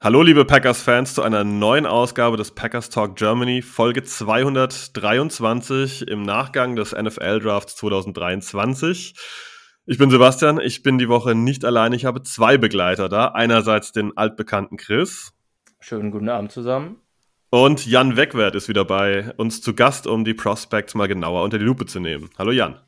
Hallo 0.00 0.22
liebe 0.22 0.44
Packers-Fans 0.44 1.14
zu 1.14 1.22
einer 1.22 1.42
neuen 1.42 1.84
Ausgabe 1.84 2.36
des 2.36 2.52
Packers 2.52 2.88
Talk 2.88 3.16
Germany, 3.16 3.62
Folge 3.62 4.04
223 4.04 6.06
im 6.06 6.22
Nachgang 6.22 6.76
des 6.76 6.92
NFL-Drafts 6.92 7.74
2023. 7.74 9.16
Ich 9.86 9.98
bin 9.98 10.08
Sebastian, 10.08 10.60
ich 10.60 10.84
bin 10.84 10.98
die 10.98 11.08
Woche 11.08 11.34
nicht 11.34 11.64
allein, 11.64 11.92
ich 11.92 12.04
habe 12.04 12.22
zwei 12.22 12.58
Begleiter 12.58 13.08
da. 13.08 13.32
Einerseits 13.32 13.90
den 13.90 14.16
altbekannten 14.16 14.76
Chris. 14.76 15.32
Schönen 15.80 16.12
guten 16.12 16.28
Abend 16.28 16.52
zusammen. 16.52 17.02
Und 17.50 17.84
Jan 17.84 18.16
Wegwert 18.16 18.54
ist 18.54 18.68
wieder 18.68 18.84
bei 18.84 19.34
uns 19.36 19.62
zu 19.62 19.74
Gast, 19.74 20.06
um 20.06 20.24
die 20.24 20.34
Prospects 20.34 20.94
mal 20.94 21.08
genauer 21.08 21.42
unter 21.42 21.58
die 21.58 21.64
Lupe 21.64 21.86
zu 21.86 21.98
nehmen. 21.98 22.30
Hallo 22.38 22.52
Jan. 22.52 22.78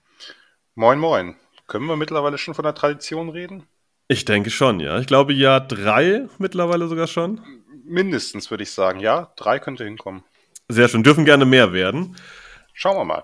Moin, 0.76 1.00
moin. 1.00 1.34
Können 1.66 1.86
wir 1.86 1.96
mittlerweile 1.96 2.38
schon 2.38 2.54
von 2.54 2.62
der 2.62 2.76
Tradition 2.76 3.30
reden? 3.30 3.66
Ich 4.10 4.24
denke 4.24 4.50
schon, 4.50 4.80
ja. 4.80 4.98
Ich 4.98 5.06
glaube 5.06 5.32
Jahr 5.32 5.60
drei 5.60 6.26
mittlerweile 6.38 6.88
sogar 6.88 7.06
schon. 7.06 7.40
Mindestens 7.84 8.50
würde 8.50 8.64
ich 8.64 8.72
sagen, 8.72 8.98
ja. 8.98 9.30
Drei 9.36 9.60
könnte 9.60 9.84
hinkommen. 9.84 10.24
Sehr 10.68 10.88
schön. 10.88 11.04
Dürfen 11.04 11.24
gerne 11.24 11.44
mehr 11.44 11.72
werden. 11.72 12.16
Schauen 12.72 12.96
wir 12.96 13.04
mal. 13.04 13.22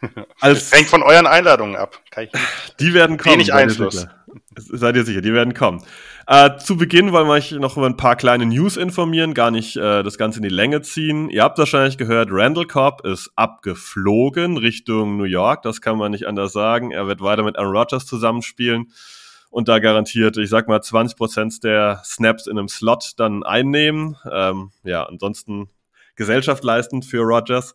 Als 0.40 0.70
Hängt 0.70 0.86
von 0.86 1.02
euren 1.02 1.26
Einladungen 1.26 1.74
ab. 1.74 2.00
die 2.78 2.94
werden 2.94 3.16
kommen. 3.16 3.34
Wenig 3.34 3.52
Einfluss. 3.52 4.06
Seid 4.54 4.94
ihr 4.94 5.04
sicher, 5.04 5.22
die 5.22 5.32
werden 5.32 5.54
kommen. 5.54 5.82
Äh, 6.28 6.56
zu 6.58 6.76
Beginn 6.76 7.10
wollen 7.10 7.26
wir 7.26 7.32
euch 7.32 7.50
noch 7.50 7.76
über 7.76 7.86
ein 7.86 7.96
paar 7.96 8.14
kleine 8.14 8.46
News 8.46 8.76
informieren, 8.76 9.34
gar 9.34 9.50
nicht 9.50 9.76
äh, 9.76 10.04
das 10.04 10.18
Ganze 10.18 10.38
in 10.38 10.44
die 10.44 10.54
Länge 10.54 10.82
ziehen. 10.82 11.30
Ihr 11.30 11.42
habt 11.42 11.58
wahrscheinlich 11.58 11.98
gehört, 11.98 12.28
Randall 12.30 12.66
Cobb 12.66 13.04
ist 13.04 13.32
abgeflogen 13.34 14.56
Richtung 14.56 15.16
New 15.16 15.24
York. 15.24 15.62
Das 15.62 15.80
kann 15.80 15.98
man 15.98 16.12
nicht 16.12 16.28
anders 16.28 16.52
sagen. 16.52 16.92
Er 16.92 17.08
wird 17.08 17.22
weiter 17.22 17.42
mit 17.42 17.58
Aaron 17.58 17.76
Rodgers 17.76 18.06
zusammenspielen 18.06 18.92
und 19.50 19.68
da 19.68 19.78
garantiert, 19.78 20.36
ich 20.36 20.50
sag 20.50 20.68
mal, 20.68 20.80
20 20.80 21.16
Prozent 21.16 21.64
der 21.64 22.02
Snaps 22.04 22.46
in 22.46 22.58
einem 22.58 22.68
Slot 22.68 23.12
dann 23.16 23.42
einnehmen. 23.42 24.16
Ähm, 24.30 24.72
ja, 24.84 25.04
ansonsten 25.04 25.70
Gesellschaft 26.16 26.64
leistend 26.64 27.04
für 27.04 27.20
Rogers. 27.20 27.74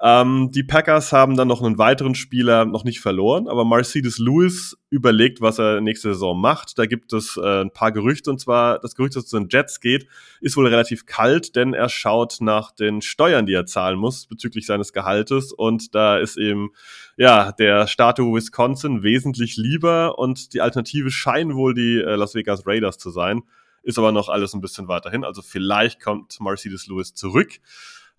Ähm, 0.00 0.50
die 0.52 0.62
Packers 0.62 1.12
haben 1.12 1.36
dann 1.36 1.48
noch 1.48 1.60
einen 1.60 1.76
weiteren 1.76 2.14
Spieler 2.14 2.64
noch 2.64 2.84
nicht 2.84 3.00
verloren, 3.00 3.48
aber 3.48 3.64
Mercedes 3.64 4.18
Lewis 4.18 4.76
überlegt, 4.90 5.40
was 5.40 5.58
er 5.58 5.80
nächste 5.80 6.12
Saison 6.12 6.40
macht. 6.40 6.78
Da 6.78 6.86
gibt 6.86 7.12
es 7.12 7.36
äh, 7.36 7.62
ein 7.62 7.72
paar 7.72 7.90
Gerüchte 7.90 8.30
und 8.30 8.38
zwar 8.38 8.78
das 8.78 8.94
Gerücht, 8.94 9.16
dass 9.16 9.24
es 9.24 9.30
zu 9.30 9.38
den 9.38 9.48
Jets 9.50 9.80
geht, 9.80 10.06
ist 10.40 10.56
wohl 10.56 10.68
relativ 10.68 11.06
kalt, 11.06 11.56
denn 11.56 11.74
er 11.74 11.88
schaut 11.88 12.36
nach 12.40 12.70
den 12.70 13.02
Steuern, 13.02 13.46
die 13.46 13.54
er 13.54 13.66
zahlen 13.66 13.98
muss 13.98 14.26
bezüglich 14.26 14.66
seines 14.66 14.92
Gehaltes 14.92 15.52
und 15.52 15.96
da 15.96 16.18
ist 16.18 16.36
eben 16.36 16.70
ja 17.16 17.50
der 17.50 17.88
Staat 17.88 18.18
Wisconsin 18.18 19.02
wesentlich 19.02 19.56
lieber 19.56 20.16
und 20.18 20.54
die 20.54 20.60
Alternative 20.60 21.10
scheinen 21.10 21.56
wohl 21.56 21.74
die 21.74 21.98
äh, 21.98 22.14
Las 22.14 22.36
Vegas 22.36 22.66
Raiders 22.66 22.98
zu 22.98 23.10
sein. 23.10 23.42
Ist 23.82 23.98
aber 23.98 24.12
noch 24.12 24.28
alles 24.28 24.54
ein 24.54 24.60
bisschen 24.60 24.86
weiterhin. 24.88 25.24
Also 25.24 25.40
vielleicht 25.40 26.02
kommt 26.02 26.40
Mercedes 26.40 26.88
Lewis 26.88 27.14
zurück. 27.14 27.60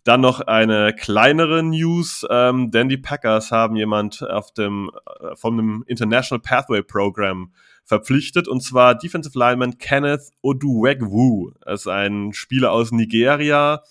Dann 0.03 0.21
noch 0.21 0.39
eine 0.41 0.93
kleinere 0.93 1.61
News, 1.61 2.25
ähm, 2.29 2.71
denn 2.71 2.89
die 2.89 2.97
Packers 2.97 3.51
haben 3.51 3.75
jemand 3.75 4.27
auf 4.27 4.53
dem, 4.53 4.91
äh, 5.19 5.35
von 5.35 5.57
dem 5.57 5.83
International 5.87 6.41
Pathway 6.41 6.81
Program 6.81 7.51
verpflichtet, 7.83 8.47
und 8.47 8.61
zwar 8.61 8.95
Defensive 8.95 9.37
Lineman 9.37 9.77
Kenneth 9.77 10.31
Oduwegwu. 10.41 11.51
Das 11.61 11.81
ist 11.81 11.87
ein 11.87 12.33
Spieler 12.33 12.71
aus 12.71 12.91
Nigeria. 12.91 13.83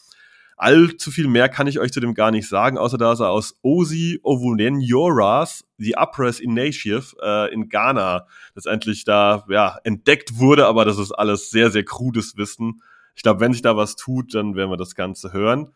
Allzu 0.57 1.13
viel 1.13 1.29
mehr 1.29 1.49
kann 1.49 1.69
ich 1.69 1.79
euch 1.79 1.93
zu 1.93 2.01
dem 2.01 2.15
gar 2.15 2.33
nicht 2.33 2.49
sagen, 2.49 2.79
außer 2.79 2.99
dass 2.99 3.21
er 3.21 3.31
aus 3.31 3.57
Osi 3.63 4.19
Ovunenyoras, 4.25 5.65
the 5.79 5.97
Upres 5.97 6.41
Initiative 6.41 7.15
äh, 7.23 7.53
in 7.55 7.69
Ghana 7.69 8.27
letztendlich 8.57 9.05
da 9.05 9.45
ja, 9.49 9.79
entdeckt 9.85 10.39
wurde, 10.39 10.67
aber 10.67 10.85
das 10.85 10.99
ist 10.99 11.13
alles 11.13 11.51
sehr, 11.51 11.71
sehr 11.71 11.85
krudes 11.85 12.37
Wissen. 12.37 12.83
Ich 13.15 13.23
glaube, 13.23 13.39
wenn 13.39 13.53
sich 13.53 13.63
da 13.63 13.77
was 13.77 13.95
tut, 13.95 14.35
dann 14.35 14.57
werden 14.57 14.71
wir 14.71 14.77
das 14.77 14.97
Ganze 14.97 15.33
hören. 15.33 15.73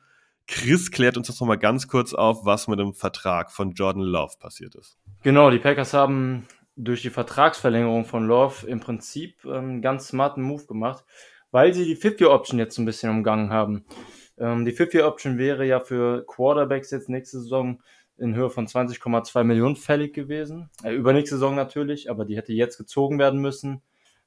Chris 0.47 0.91
klärt 0.91 1.17
uns 1.17 1.29
jetzt 1.29 1.41
nochmal 1.41 1.59
ganz 1.59 1.89
kurz 1.89 2.15
auf, 2.15 2.45
was 2.45 2.69
mit 2.69 2.79
dem 2.79 2.95
Vertrag 2.95 3.51
von 3.51 3.73
Jordan 3.73 4.03
Love 4.03 4.35
passiert 4.39 4.75
ist. 4.75 4.99
Genau, 5.23 5.51
die 5.51 5.59
Packers 5.59 5.95
haben 5.95 6.47
durch 6.77 7.03
die 7.03 7.11
Vertragsverlängerung 7.11 8.05
von 8.05 8.27
Love 8.27 8.67
im 8.67 8.81
Prinzip 8.81 9.45
einen 9.45 9.77
ähm, 9.77 9.83
ganz 9.83 10.09
smarten 10.09 10.43
Move 10.43 10.67
gemacht, 10.67 11.05
weil 11.51 11.75
sie 11.75 11.85
die 11.85 11.97
50-Option 11.97 12.59
jetzt 12.59 12.79
ein 12.79 12.85
bisschen 12.85 13.11
umgangen 13.11 13.51
haben. 13.51 13.85
Ähm, 14.39 14.65
die 14.65 14.73
50-Option 14.73 15.39
wäre 15.39 15.67
ja 15.67 15.81
für 15.81 16.25
Quarterbacks 16.27 16.91
jetzt 16.91 17.09
nächste 17.09 17.41
Saison 17.41 17.83
in 18.19 18.35
Höhe 18.35 18.51
von 18.51 18.67
20,2 18.67 19.45
Millionen 19.45 19.77
fällig 19.77 20.15
gewesen. 20.15 20.71
Äh, 20.83 20.95
übernächste 20.95 21.37
Saison 21.37 21.55
natürlich, 21.55 22.11
aber 22.11 22.25
die 22.25 22.37
hätte 22.37 22.53
jetzt 22.53 22.79
gezogen 22.79 23.19
werden 23.19 23.41
müssen. 23.41 23.83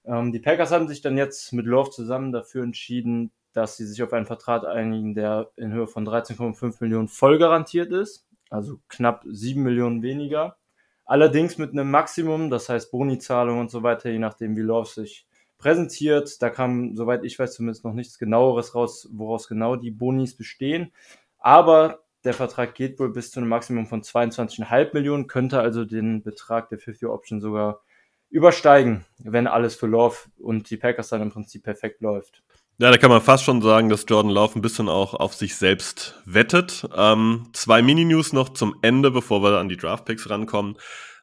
Ähm, 0.05 0.31
die 0.31 0.39
Packers 0.39 0.71
haben 0.71 0.87
sich 0.87 1.01
dann 1.01 1.17
jetzt 1.17 1.51
mit 1.53 1.65
Love 1.65 1.89
zusammen 1.89 2.31
dafür 2.31 2.63
entschieden, 2.63 3.31
dass 3.55 3.77
sie 3.77 3.85
sich 3.85 4.03
auf 4.03 4.13
einen 4.13 4.25
Vertrag 4.25 4.65
einigen, 4.65 5.15
der 5.15 5.49
in 5.55 5.71
Höhe 5.71 5.87
von 5.87 6.05
13,5 6.05 6.77
Millionen 6.81 7.07
voll 7.07 7.37
garantiert 7.37 7.91
ist, 7.91 8.27
also 8.49 8.79
knapp 8.89 9.23
7 9.25 9.63
Millionen 9.63 10.01
weniger. 10.01 10.57
Allerdings 11.05 11.57
mit 11.57 11.71
einem 11.71 11.89
Maximum, 11.89 12.49
das 12.49 12.67
heißt 12.67 12.91
Bonizahlung 12.91 13.59
und 13.59 13.71
so 13.71 13.83
weiter, 13.83 14.09
je 14.09 14.19
nachdem, 14.19 14.57
wie 14.57 14.61
Love 14.61 14.89
sich 14.89 15.25
präsentiert. 15.57 16.41
Da 16.41 16.49
kam, 16.49 16.95
soweit 16.95 17.23
ich 17.23 17.39
weiß, 17.39 17.53
zumindest 17.53 17.85
noch 17.85 17.93
nichts 17.93 18.19
genaueres 18.19 18.75
raus, 18.75 19.07
woraus 19.13 19.47
genau 19.47 19.75
die 19.75 19.91
Bonis 19.91 20.35
bestehen. 20.35 20.91
Aber 21.39 21.99
der 22.23 22.33
Vertrag 22.33 22.75
geht 22.75 22.99
wohl 22.99 23.13
bis 23.13 23.31
zu 23.31 23.39
einem 23.39 23.49
Maximum 23.49 23.85
von 23.85 24.01
22,5 24.01 24.93
Millionen, 24.93 25.27
könnte 25.27 25.59
also 25.59 25.85
den 25.85 26.23
Betrag 26.23 26.69
der 26.69 26.79
50 26.79 27.07
Option 27.07 27.39
sogar 27.39 27.81
übersteigen, 28.29 29.05
wenn 29.19 29.47
alles 29.47 29.75
für 29.75 29.87
Love 29.87 30.17
und 30.39 30.69
die 30.69 30.77
Packers 30.77 31.09
dann 31.09 31.21
im 31.21 31.31
Prinzip 31.31 31.63
perfekt 31.63 32.01
läuft. 32.01 32.43
Ja, 32.77 32.91
da 32.91 32.97
kann 32.97 33.09
man 33.09 33.21
fast 33.21 33.45
schon 33.45 33.61
sagen, 33.61 33.87
dass 33.87 34.03
Jordan 34.05 34.33
Love 34.33 34.59
ein 34.59 34.61
bisschen 34.61 34.89
auch 34.89 35.13
auf 35.13 35.33
sich 35.33 35.55
selbst 35.55 36.19
wettet. 36.25 36.85
Ähm, 36.93 37.47
zwei 37.53 37.81
Mini-News 37.81 38.33
noch 38.33 38.49
zum 38.49 38.75
Ende, 38.81 39.11
bevor 39.11 39.41
wir 39.41 39.59
an 39.59 39.69
die 39.69 39.77
Draft-Picks 39.77 40.29
rankommen. 40.29 40.75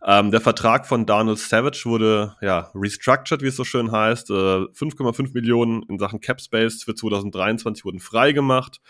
Ähm, 0.02 0.30
der 0.30 0.40
Vertrag 0.40 0.86
von 0.86 1.04
Donald 1.04 1.38
Savage 1.38 1.82
wurde 1.84 2.36
ja 2.40 2.70
restructured, 2.74 3.42
wie 3.42 3.48
es 3.48 3.56
so 3.56 3.64
schön 3.64 3.92
heißt. 3.92 4.30
Äh, 4.30 4.32
5,5 4.32 5.34
Millionen 5.34 5.82
in 5.90 5.98
Sachen 5.98 6.20
Cap 6.20 6.40
Space 6.40 6.84
für 6.84 6.94
2023 6.94 7.84
wurden 7.84 8.00
freigemacht. 8.00 8.80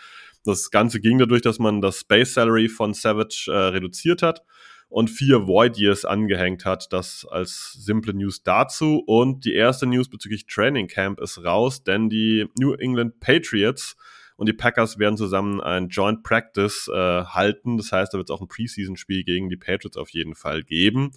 Das 0.45 0.71
Ganze 0.71 1.01
ging 1.01 1.17
dadurch, 1.17 1.41
dass 1.41 1.59
man 1.59 1.81
das 1.81 1.99
Space 1.99 2.33
Salary 2.33 2.69
von 2.69 2.93
Savage 2.93 3.47
äh, 3.49 3.57
reduziert 3.57 4.21
hat 4.21 4.41
und 4.93 5.09
vier 5.09 5.47
Void 5.47 5.75
Years 5.79 6.05
angehängt 6.05 6.65
hat. 6.65 6.93
Das 6.93 7.25
als 7.25 7.73
simple 7.73 8.13
News 8.13 8.43
dazu. 8.43 9.03
Und 9.07 9.43
die 9.43 9.55
erste 9.55 9.87
News 9.87 10.07
bezüglich 10.07 10.45
Training 10.45 10.87
Camp 10.87 11.19
ist 11.19 11.43
raus, 11.43 11.83
denn 11.83 12.09
die 12.09 12.47
New 12.59 12.73
England 12.75 13.19
Patriots 13.19 13.97
und 14.35 14.47
die 14.47 14.53
Packers 14.53 14.99
werden 14.99 15.17
zusammen 15.17 15.61
ein 15.61 15.89
Joint 15.89 16.21
Practice 16.21 16.87
äh, 16.93 17.23
halten. 17.25 17.77
Das 17.77 17.91
heißt, 17.91 18.13
da 18.13 18.19
wird 18.19 18.29
es 18.29 18.35
auch 18.35 18.41
ein 18.41 18.47
Preseason-Spiel 18.47 19.23
gegen 19.23 19.49
die 19.49 19.57
Patriots 19.57 19.97
auf 19.97 20.09
jeden 20.09 20.35
Fall 20.35 20.61
geben. 20.61 21.11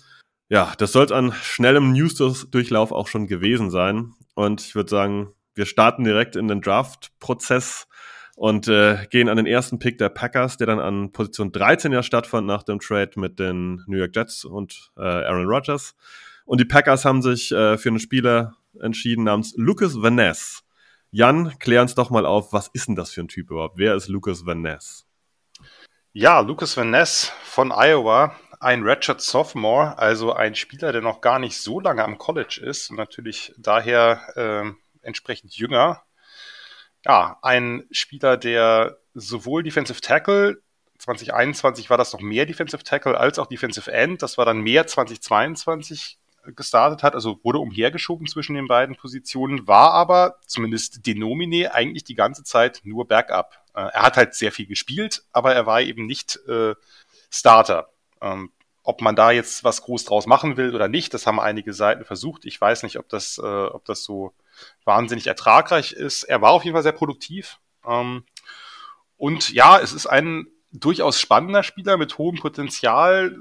Ja, 0.49 0.73
das 0.79 0.93
soll 0.93 1.05
es 1.05 1.13
an 1.13 1.33
schnellem 1.43 1.93
News-Durchlauf 1.93 2.93
auch 2.93 3.09
schon 3.09 3.27
gewesen 3.27 3.71
sein. 3.71 4.15
Und 4.35 4.63
ich 4.63 4.75
würde 4.75 4.89
sagen, 4.89 5.33
wir 5.55 5.67
starten 5.67 6.05
direkt 6.05 6.35
in 6.35 6.49
den 6.49 6.63
Draft-Prozess 6.63 7.89
und 8.36 8.68
äh, 8.68 9.06
gehen 9.10 9.30
an 9.30 9.38
den 9.38 9.47
ersten 9.47 9.78
Pick 9.78 9.97
der 9.98 10.10
Packers, 10.10 10.59
der 10.59 10.66
dann 10.66 10.78
an 10.78 11.10
Position 11.10 11.50
13 11.50 11.91
ja 11.91 12.03
stattfand 12.03 12.47
nach 12.47 12.62
dem 12.62 12.78
Trade 12.78 13.12
mit 13.16 13.38
den 13.38 13.83
New 13.86 13.97
York 13.97 14.15
Jets 14.15 14.44
und 14.44 14.92
äh, 14.97 15.00
Aaron 15.00 15.47
Rodgers. 15.47 15.97
Und 16.44 16.60
die 16.60 16.66
Packers 16.66 17.04
haben 17.04 17.22
sich 17.22 17.50
äh, 17.50 17.78
für 17.78 17.88
einen 17.88 17.98
Spieler 17.98 18.54
entschieden 18.80 19.24
namens 19.24 19.54
Lucas 19.56 20.00
Van 20.00 20.15
Ness. 20.15 20.62
Jan, 21.10 21.59
klär 21.59 21.80
uns 21.80 21.94
doch 21.94 22.10
mal 22.10 22.27
auf, 22.27 22.53
was 22.53 22.68
ist 22.68 22.88
denn 22.88 22.94
das 22.94 23.10
für 23.10 23.22
ein 23.22 23.28
Typ 23.28 23.50
überhaupt? 23.50 23.78
Wer 23.78 23.94
ist 23.94 24.09
Lucas 24.09 24.44
Van 24.44 24.60
Ness? 24.60 25.06
Ja, 26.12 26.41
Lucas 26.41 26.77
Van 26.77 26.91
Ness 26.91 27.33
von 27.42 27.72
Iowa, 27.72 28.36
ein 28.60 28.83
Ratchet 28.83 29.22
Sophomore, 29.22 29.98
also 29.98 30.34
ein 30.34 30.54
Spieler, 30.54 30.92
der 30.92 31.00
noch 31.00 31.22
gar 31.22 31.38
nicht 31.38 31.56
so 31.59 31.80
lange 31.80 32.04
am 32.04 32.18
College 32.18 32.60
ist 32.62 32.91
und 32.91 32.97
natürlich 32.97 33.54
daher 33.56 34.21
äh, 34.36 34.72
entsprechend 35.00 35.56
jünger 35.56 36.06
ja, 37.07 37.39
ein 37.43 37.85
Spieler, 37.91 38.37
der 38.37 38.99
sowohl 39.15 39.63
Defensive 39.63 40.01
Tackle, 40.01 40.61
2021 40.99 41.89
war 41.89 41.99
das 41.99 42.13
noch 42.13 42.21
mehr 42.21 42.47
Defensive 42.47 42.83
Tackle 42.83 43.17
als 43.17 43.39
auch 43.39 43.47
Defensive 43.47 43.93
End, 43.93 44.23
das 44.23 44.39
war 44.39 44.45
dann 44.45 44.61
mehr 44.61 44.87
2022, 44.87 46.19
gestartet 46.55 47.03
hat, 47.03 47.15
also 47.15 47.41
wurde 47.43 47.59
umhergeschoben 47.59 48.27
zwischen 48.27 48.55
den 48.55 48.69
beiden 48.69 48.97
Positionen, 48.97 49.67
war 49.67 49.93
aber 49.93 50.37
zumindest 50.47 51.07
denomine 51.07 51.75
eigentlich 51.75 52.05
die 52.05 52.15
ganze 52.15 52.45
Zeit 52.45 52.81
nur 52.85 53.07
Backup. 53.07 53.59
Äh, 53.75 53.81
er 53.81 54.03
hat 54.03 54.17
halt 54.17 54.35
sehr 54.35 54.53
viel 54.53 54.67
gespielt, 54.67 55.25
aber 55.33 55.55
er 55.55 55.67
war 55.67 55.81
eben 55.81 56.07
nicht 56.07 56.39
äh, 56.49 56.75
Starter. 57.31 57.89
Ähm, 58.21 58.53
ob 58.83 59.01
man 59.01 59.17
da 59.17 59.33
jetzt 59.33 59.65
was 59.65 59.83
groß 59.83 60.05
draus 60.05 60.27
machen 60.27 60.57
will 60.57 60.73
oder 60.73 60.87
nicht, 60.87 61.13
das 61.13 61.27
haben 61.27 61.41
einige 61.41 61.73
Seiten 61.73 62.05
versucht. 62.05 62.45
Ich 62.45 62.61
weiß 62.61 62.85
nicht, 62.85 62.99
ob 62.99 63.09
das, 63.09 63.39
äh, 63.39 63.43
ob 63.43 63.85
das 63.85 64.05
so 64.05 64.33
wahnsinnig 64.85 65.27
ertragreich 65.27 65.93
ist. 65.93 66.25
Er 66.25 66.41
war 66.43 66.51
auf 66.51 66.65
jeden 66.65 66.75
Fall 66.75 66.83
sehr 66.83 66.93
produktiv. 66.93 67.59
Ähm, 67.87 68.25
und 69.17 69.53
ja, 69.53 69.79
es 69.79 69.93
ist 69.93 70.07
ein 70.07 70.47
durchaus 70.73 71.21
spannender 71.21 71.63
Spieler 71.63 71.97
mit 71.97 72.19
hohem 72.19 72.37
Potenzial, 72.37 73.37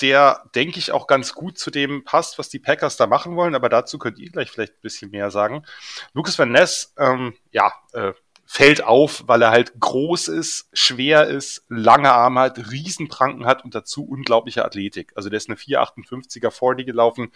der, 0.00 0.50
denke 0.54 0.78
ich, 0.78 0.90
auch 0.90 1.06
ganz 1.06 1.32
gut 1.32 1.58
zu 1.58 1.70
dem 1.70 2.04
passt, 2.04 2.38
was 2.38 2.48
die 2.48 2.58
Packers 2.58 2.96
da 2.96 3.06
machen 3.06 3.36
wollen, 3.36 3.54
aber 3.54 3.68
dazu 3.68 3.98
könnt 3.98 4.18
ihr 4.18 4.30
gleich 4.30 4.50
vielleicht 4.50 4.74
ein 4.74 4.82
bisschen 4.82 5.10
mehr 5.10 5.30
sagen. 5.30 5.64
Lucas 6.12 6.38
Van 6.38 6.50
Ness, 6.50 6.92
ähm, 6.98 7.34
ja, 7.52 7.72
äh, 7.92 8.12
fällt 8.44 8.84
auf, 8.84 9.24
weil 9.28 9.42
er 9.42 9.50
halt 9.50 9.78
groß 9.78 10.28
ist, 10.28 10.68
schwer 10.72 11.26
ist, 11.28 11.64
lange 11.68 12.12
Arme 12.12 12.40
hat, 12.40 12.70
Riesenpranken 12.70 13.46
hat 13.46 13.64
und 13.64 13.74
dazu 13.74 14.04
unglaubliche 14.04 14.64
Athletik. 14.64 15.12
Also 15.14 15.30
der 15.30 15.38
ist 15.38 15.48
eine 15.48 15.56
458er 15.56 16.50
40 16.50 16.84
gelaufen, 16.84 17.32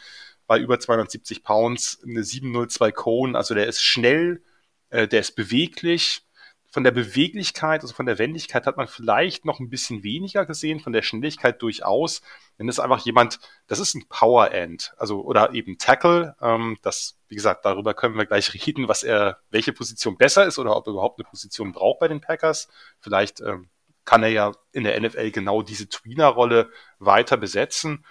bei 0.46 0.58
über 0.58 0.78
270 0.78 1.42
Pounds, 1.42 2.00
eine 2.06 2.22
702 2.22 2.92
Cone, 2.92 3.36
also 3.36 3.54
der 3.54 3.66
ist 3.66 3.82
schnell, 3.82 4.42
äh, 4.90 5.08
der 5.08 5.20
ist 5.20 5.36
beweglich, 5.36 6.26
von 6.76 6.84
der 6.84 6.90
Beweglichkeit, 6.90 7.80
also 7.80 7.94
von 7.94 8.04
der 8.04 8.18
Wendigkeit 8.18 8.66
hat 8.66 8.76
man 8.76 8.86
vielleicht 8.86 9.46
noch 9.46 9.60
ein 9.60 9.70
bisschen 9.70 10.02
weniger 10.02 10.44
gesehen, 10.44 10.78
von 10.78 10.92
der 10.92 11.00
Schnelligkeit 11.00 11.62
durchaus. 11.62 12.20
Denn 12.58 12.66
das 12.66 12.76
ist 12.76 12.84
einfach 12.84 13.00
jemand, 13.00 13.40
das 13.66 13.78
ist 13.78 13.94
ein 13.94 14.06
Power 14.10 14.50
End, 14.52 14.92
also 14.98 15.22
oder 15.24 15.54
eben 15.54 15.78
Tackle. 15.78 16.36
Ähm, 16.38 16.76
das, 16.82 17.18
wie 17.28 17.34
gesagt, 17.34 17.64
darüber 17.64 17.94
können 17.94 18.18
wir 18.18 18.26
gleich 18.26 18.52
reden, 18.66 18.88
was 18.88 19.04
er, 19.04 19.38
welche 19.48 19.72
Position 19.72 20.18
besser 20.18 20.44
ist 20.44 20.58
oder 20.58 20.76
ob 20.76 20.86
er 20.86 20.92
überhaupt 20.92 21.18
eine 21.18 21.26
Position 21.26 21.72
braucht 21.72 22.00
bei 22.00 22.08
den 22.08 22.20
Packers. 22.20 22.68
Vielleicht 23.00 23.40
ähm, 23.40 23.70
kann 24.04 24.22
er 24.22 24.28
ja 24.28 24.52
in 24.72 24.84
der 24.84 25.00
NFL 25.00 25.30
genau 25.30 25.62
diese 25.62 25.88
Tweener-Rolle 25.88 26.70
weiter 26.98 27.38
besetzen. 27.38 28.04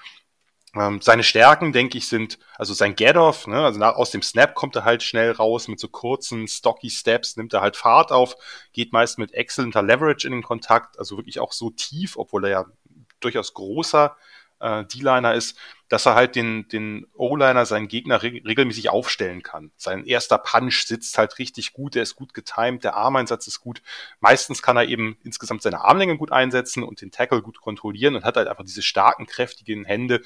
Ähm, 0.78 1.00
seine 1.02 1.24
Stärken, 1.24 1.72
denke 1.72 1.98
ich, 1.98 2.08
sind, 2.08 2.38
also 2.58 2.74
sein 2.74 2.96
Get-Off, 2.96 3.48
ne, 3.48 3.64
also 3.64 3.80
nach, 3.80 3.96
aus 3.96 4.12
dem 4.12 4.22
Snap 4.22 4.56
kommt 4.56 4.76
er 4.76 4.84
halt 4.84 5.04
schnell 5.04 5.32
raus 5.32 5.68
mit 5.70 5.80
so 5.80 5.88
kurzen, 5.88 6.48
stocky 6.48 6.90
Steps, 6.90 7.38
nimmt 7.38 7.54
er 7.54 7.62
halt 7.62 7.78
Fahrt 7.78 8.12
auf, 8.12 8.36
geht 8.74 8.92
meist 8.92 9.18
mit 9.18 9.34
exzellenter 9.34 9.82
Leverage 9.82 10.28
in 10.28 10.34
den 10.34 10.44
Kontakt, 10.44 11.00
also 11.00 11.18
wirklich 11.18 11.40
auch 11.40 11.54
so 11.54 11.70
tief, 11.70 12.18
obwohl 12.18 12.46
er 12.46 12.52
ja 12.52 12.66
durchaus 13.22 13.54
großer 13.54 14.18
äh, 14.60 14.86
D-Liner 14.86 15.34
ist, 15.34 15.58
dass 15.88 16.06
er 16.06 16.16
halt 16.16 16.36
den, 16.36 16.68
den 16.70 17.06
O-Liner, 17.14 17.66
seinen 17.66 17.88
Gegner 17.88 18.24
re 18.24 18.42
regelmäßig 18.46 18.90
aufstellen 18.90 19.44
kann. 19.44 19.72
Sein 19.78 20.06
erster 20.06 20.40
Punch 20.40 20.86
sitzt 20.86 21.18
halt 21.18 21.38
richtig 21.38 21.74
gut, 21.74 21.96
der 21.96 22.04
ist 22.04 22.16
gut 22.16 22.34
getimed, 22.34 22.84
der 22.84 22.96
Armeinsatz 22.96 23.48
ist 23.48 23.62
gut. 23.62 23.82
Meistens 24.20 24.62
kann 24.62 24.78
er 24.78 24.88
eben 24.88 25.18
insgesamt 25.24 25.62
seine 25.62 25.82
Armlänge 25.82 26.18
gut 26.18 26.32
einsetzen 26.32 26.84
und 26.84 27.02
den 27.02 27.12
Tackle 27.12 27.42
gut 27.42 27.62
kontrollieren 27.62 28.16
und 28.16 28.24
hat 28.24 28.38
halt 28.38 28.48
einfach 28.48 28.64
diese 28.64 28.82
starken, 28.82 29.28
kräftigen 29.28 29.86
Hände, 29.86 30.22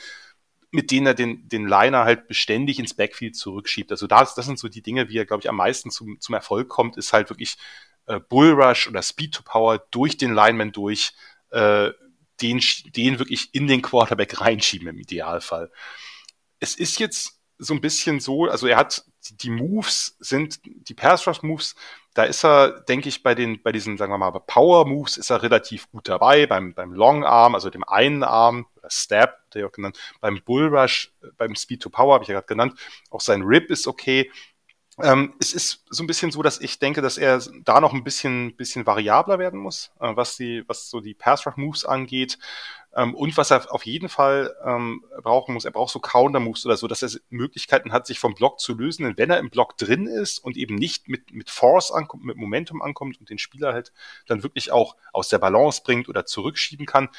mit 0.71 0.91
denen 0.91 1.07
er 1.07 1.13
den, 1.13 1.47
den 1.47 1.67
Liner 1.67 2.03
halt 2.05 2.27
beständig 2.27 2.79
ins 2.79 2.93
Backfield 2.93 3.35
zurückschiebt. 3.35 3.91
Also 3.91 4.07
das, 4.07 4.35
das 4.35 4.45
sind 4.45 4.59
so 4.59 4.67
die 4.67 4.81
Dinge, 4.81 5.09
wie 5.09 5.17
er, 5.17 5.25
glaube 5.25 5.41
ich, 5.41 5.49
am 5.49 5.55
meisten 5.55 5.89
zum, 5.89 6.19
zum 6.19 6.35
Erfolg 6.35 6.69
kommt, 6.69 6.97
ist 6.97 7.13
halt 7.13 7.29
wirklich 7.29 7.57
äh, 8.05 8.19
Bullrush 8.19 8.87
oder 8.87 9.01
Speed 9.01 9.33
to 9.33 9.43
Power 9.43 9.79
durch 9.91 10.17
den 10.17 10.33
Lineman 10.33 10.71
durch, 10.71 11.13
äh, 11.51 11.89
den, 12.41 12.61
den 12.95 13.19
wirklich 13.19 13.53
in 13.53 13.67
den 13.67 13.81
Quarterback 13.81 14.41
reinschieben 14.41 14.87
im 14.87 14.99
Idealfall. 14.99 15.71
Es 16.59 16.75
ist 16.75 16.99
jetzt 16.99 17.38
so 17.59 17.73
ein 17.73 17.81
bisschen 17.81 18.19
so, 18.19 18.45
also 18.45 18.67
er 18.67 18.77
hat 18.77 19.03
die 19.41 19.49
Moves 19.49 20.15
sind 20.19 20.59
die 20.63 20.93
Pass 20.93 21.27
Rush 21.27 21.43
Moves, 21.43 21.75
da 22.13 22.23
ist 22.23 22.43
er, 22.43 22.81
denke 22.81 23.09
ich, 23.09 23.21
bei 23.21 23.35
den 23.35 23.61
bei 23.61 23.71
diesen 23.71 23.97
sagen 23.97 24.11
wir 24.11 24.17
mal 24.17 24.31
Power 24.31 24.87
Moves 24.87 25.17
ist 25.17 25.29
er 25.29 25.43
relativ 25.43 25.91
gut 25.91 26.07
dabei 26.07 26.47
beim 26.47 26.73
beim 26.73 26.93
Long 26.93 27.23
Arm, 27.25 27.53
also 27.55 27.69
dem 27.69 27.83
einen 27.83 28.23
Arm 28.23 28.65
oder 28.77 28.89
Stab, 28.89 29.35
der 29.51 29.67
auch 29.67 29.71
genannt, 29.71 29.99
beim 30.21 30.39
Bull 30.43 30.67
Rush, 30.75 31.13
beim 31.37 31.55
Speed 31.55 31.81
to 31.81 31.89
Power 31.89 32.13
habe 32.15 32.23
ich 32.23 32.29
ja 32.29 32.35
gerade 32.35 32.47
genannt, 32.47 32.79
auch 33.11 33.21
sein 33.21 33.43
Rip 33.43 33.69
ist 33.69 33.87
okay. 33.87 34.31
Ähm, 35.01 35.33
es 35.39 35.53
ist 35.53 35.85
so 35.89 36.03
ein 36.03 36.07
bisschen 36.07 36.31
so, 36.31 36.41
dass 36.41 36.59
ich 36.59 36.79
denke, 36.79 37.01
dass 37.01 37.17
er 37.17 37.39
da 37.63 37.79
noch 37.79 37.93
ein 37.93 38.03
bisschen, 38.03 38.55
bisschen 38.55 38.85
variabler 38.85 39.39
werden 39.39 39.59
muss, 39.59 39.91
äh, 39.99 40.15
was 40.15 40.35
die, 40.37 40.63
was 40.67 40.89
so 40.89 40.99
die 40.99 41.13
Pass 41.13 41.45
Rush 41.45 41.57
Moves 41.57 41.85
angeht. 41.85 42.37
Ähm, 42.95 43.13
und 43.13 43.37
was 43.37 43.51
er 43.51 43.71
auf 43.73 43.85
jeden 43.85 44.09
Fall 44.09 44.55
ähm, 44.65 45.03
brauchen 45.21 45.53
muss, 45.53 45.65
er 45.65 45.71
braucht 45.71 45.93
so 45.93 45.99
Counter 45.99 46.39
Moves 46.39 46.65
oder 46.65 46.75
so, 46.75 46.87
dass 46.87 47.03
er 47.03 47.19
Möglichkeiten 47.29 47.91
hat, 47.91 48.07
sich 48.07 48.19
vom 48.19 48.33
Block 48.33 48.59
zu 48.59 48.75
lösen. 48.75 49.03
Denn 49.03 49.17
wenn 49.17 49.29
er 49.29 49.39
im 49.39 49.49
Block 49.49 49.77
drin 49.77 50.07
ist 50.07 50.39
und 50.39 50.57
eben 50.57 50.75
nicht 50.75 51.07
mit, 51.07 51.31
mit 51.31 51.49
Force 51.49 51.91
ankommt, 51.91 52.25
mit 52.25 52.37
Momentum 52.37 52.81
ankommt 52.81 53.19
und 53.19 53.29
den 53.29 53.37
Spieler 53.37 53.73
halt 53.73 53.93
dann 54.27 54.43
wirklich 54.43 54.71
auch 54.71 54.95
aus 55.13 55.29
der 55.29 55.37
Balance 55.37 55.81
bringt 55.83 56.09
oder 56.09 56.25
zurückschieben 56.25 56.85
kann, 56.85 57.09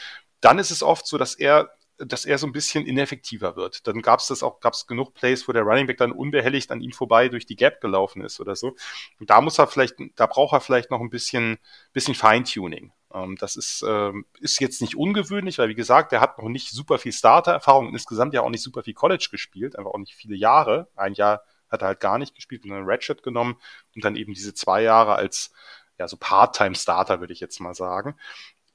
dann 0.41 0.59
ist 0.59 0.71
es 0.71 0.83
oft 0.83 1.07
so, 1.07 1.19
dass 1.19 1.35
er 1.35 1.71
dass 2.07 2.25
er 2.25 2.39
so 2.39 2.47
ein 2.47 2.53
bisschen 2.53 2.87
ineffektiver 2.87 3.57
wird. 3.57 3.87
Dann 3.87 4.03
gab 4.03 4.21
es 4.21 4.29
das 4.29 4.43
auch, 4.43 4.61
gab 4.61 4.75
es 4.75 4.87
genug 4.87 5.15
Plays, 5.15 5.47
wo 5.47 5.53
der 5.53 5.63
Running 5.63 5.87
Back 5.87 5.99
dann 5.99 6.13
unbehelligt 6.13 6.71
an 6.71 6.81
ihm 6.81 6.93
vorbei 6.93 7.29
durch 7.29 7.47
die 7.47 7.57
Gap 7.57 7.81
gelaufen 7.81 8.23
ist 8.23 8.41
oder 8.41 8.57
so. 8.57 8.75
Und 9.19 9.31
da 9.31 9.41
muss 9.41 9.59
er 9.59 9.67
vielleicht, 9.67 9.97
da 10.17 10.27
braucht 10.27 10.55
er 10.55 10.61
vielleicht 10.61 10.91
noch 10.91 11.01
ein 11.01 11.11
bisschen, 11.11 11.59
bisschen 11.93 12.15
Feintuning. 12.15 12.93
Ähm, 13.13 13.37
das 13.37 13.57
ist, 13.57 13.85
ähm, 13.87 14.27
ist 14.41 14.61
jetzt 14.61 14.81
nicht 14.81 14.97
ungewöhnlich, 14.97 15.59
weil 15.59 15.69
wie 15.69 15.75
gesagt, 15.75 16.13
er 16.13 16.21
hat 16.21 16.39
noch 16.39 16.49
nicht 16.49 16.71
super 16.71 16.99
viel 16.99 17.13
Starter-Erfahrung 17.13 17.89
und 17.89 17.95
insgesamt 17.95 18.35
ja 18.35 18.43
auch 18.43 18.51
nicht 18.51 18.63
super 18.63 18.83
viel 18.83 18.95
College 18.95 19.29
gespielt, 19.31 19.77
einfach 19.77 19.93
auch 19.93 19.99
nicht 19.99 20.15
viele 20.15 20.37
Jahre. 20.37 20.89
Ein 20.97 21.15
Jahr 21.15 21.43
hat 21.71 21.83
er 21.83 21.89
halt 21.89 22.01
gar 22.01 22.19
nicht 22.19 22.35
gespielt 22.35 22.65
und 22.65 22.73
einen 22.73 22.87
Redshirt 22.87 23.23
genommen 23.23 23.57
und 23.95 24.05
dann 24.05 24.17
eben 24.17 24.35
diese 24.35 24.55
zwei 24.55 24.83
Jahre 24.83 25.15
als 25.15 25.53
ja 25.99 26.09
so 26.09 26.17
Part-Time-Starter, 26.17 27.21
würde 27.21 27.33
ich 27.33 27.41
jetzt 27.41 27.61
mal 27.61 27.75
sagen. 27.75 28.17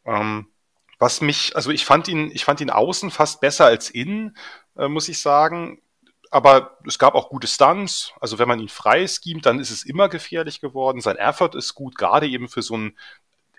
Ähm, 0.06 0.48
was 1.00 1.22
mich, 1.22 1.56
also 1.56 1.72
ich 1.72 1.86
fand 1.86 2.08
ihn, 2.08 2.32
ich 2.32 2.46
fand 2.46 2.62
ihn 2.62 2.70
außen 2.70 3.12
fast 3.12 3.42
besser 3.42 3.66
als 3.66 3.90
innen, 3.90 4.38
äh, 4.78 4.88
muss 4.88 5.10
ich 5.10 5.20
sagen. 5.20 5.82
Aber 6.32 6.78
es 6.88 7.00
gab 7.00 7.16
auch 7.16 7.30
gute 7.30 7.48
Stunts. 7.48 8.12
Also 8.20 8.40
wenn 8.40 8.48
man 8.48 8.60
ihn 8.60 8.70
frei 8.70 9.08
schemt, 9.08 9.46
dann 9.46 9.60
ist 9.60 9.72
es 9.72 9.84
immer 9.84 10.10
gefährlich 10.10 10.60
geworden. 10.60 11.02
Sein 11.02 11.18
Effort 11.18 11.56
ist 11.56 11.76
gut, 11.76 11.98
gerade 11.98 12.28
eben 12.28 12.50
für 12.50 12.62
so 12.62 12.76
ein, 12.78 12.98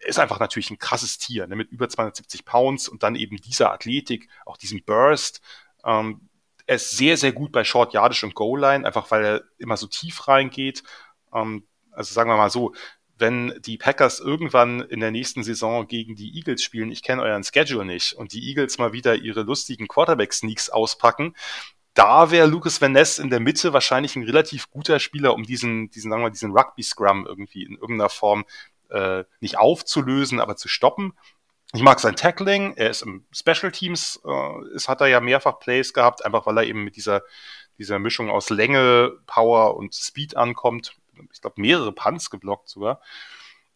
ist 0.00 0.18
einfach 0.18 0.40
natürlich 0.40 0.70
ein 0.70 0.78
krasses 0.78 1.18
Tier, 1.18 1.46
ne, 1.46 1.56
mit 1.56 1.70
über 1.70 1.88
270 1.88 2.44
Pounds 2.44 2.88
und 2.88 3.02
dann 3.02 3.14
eben 3.14 3.36
dieser 3.36 3.72
Athletik, 3.72 4.28
auch 4.44 4.56
diesem 4.56 4.82
Burst. 4.84 5.40
Ähm, 5.84 6.28
er 6.66 6.76
ist 6.76 6.90
sehr, 6.90 7.16
sehr 7.16 7.32
gut 7.32 7.52
bei 7.52 7.64
Short 7.64 7.92
Yardage 7.94 8.26
und 8.26 8.34
Goal 8.34 8.60
Line, 8.60 8.84
einfach 8.84 9.10
weil 9.10 9.24
er 9.24 9.42
immer 9.58 9.76
so 9.76 9.86
tief 9.86 10.26
reingeht. 10.28 10.82
Ähm, 11.32 11.66
also 11.92 12.12
sagen 12.12 12.30
wir 12.30 12.36
mal 12.36 12.50
so, 12.50 12.74
wenn 13.18 13.54
die 13.60 13.78
Packers 13.78 14.20
irgendwann 14.20 14.80
in 14.80 15.00
der 15.00 15.10
nächsten 15.10 15.42
Saison 15.42 15.86
gegen 15.86 16.16
die 16.16 16.36
Eagles 16.36 16.62
spielen, 16.62 16.90
ich 16.90 17.02
kenne 17.02 17.22
euren 17.22 17.44
Schedule 17.44 17.84
nicht, 17.84 18.12
und 18.12 18.32
die 18.32 18.48
Eagles 18.48 18.78
mal 18.78 18.92
wieder 18.92 19.16
ihre 19.16 19.42
lustigen 19.42 19.88
Quarterback-Sneaks 19.88 20.68
auspacken, 20.68 21.34
da 21.94 22.30
wäre 22.30 22.46
Lucas 22.46 22.80
Van 22.82 22.92
Ness 22.92 23.18
in 23.18 23.30
der 23.30 23.40
Mitte 23.40 23.72
wahrscheinlich 23.72 24.16
ein 24.16 24.24
relativ 24.24 24.70
guter 24.70 25.00
Spieler, 25.00 25.32
um 25.32 25.44
diesen, 25.44 25.90
diesen, 25.90 26.10
sagen 26.10 26.20
wir 26.20 26.26
mal, 26.26 26.30
diesen 26.30 26.52
Rugby-Scrum 26.52 27.26
irgendwie 27.26 27.64
in 27.64 27.76
irgendeiner 27.76 28.10
Form 28.10 28.44
äh, 28.90 29.24
nicht 29.40 29.58
aufzulösen, 29.58 30.38
aber 30.38 30.56
zu 30.56 30.68
stoppen. 30.68 31.14
Ich 31.72 31.82
mag 31.82 31.98
sein 31.98 32.14
Tackling, 32.14 32.74
er 32.76 32.90
ist 32.90 33.02
im 33.02 33.24
Special 33.32 33.72
Teams, 33.72 34.20
äh, 34.26 34.74
es 34.74 34.88
hat 34.88 35.00
er 35.00 35.06
ja 35.06 35.20
mehrfach 35.20 35.58
Plays 35.58 35.94
gehabt, 35.94 36.24
einfach 36.24 36.44
weil 36.44 36.58
er 36.58 36.64
eben 36.64 36.84
mit 36.84 36.96
dieser, 36.96 37.22
dieser 37.78 37.98
Mischung 37.98 38.30
aus 38.30 38.50
Länge, 38.50 39.12
Power 39.26 39.76
und 39.76 39.94
Speed 39.94 40.36
ankommt 40.36 40.96
ich 41.32 41.40
glaube, 41.40 41.60
mehrere 41.60 41.92
Punts 41.92 42.30
geblockt 42.30 42.68
sogar. 42.68 43.00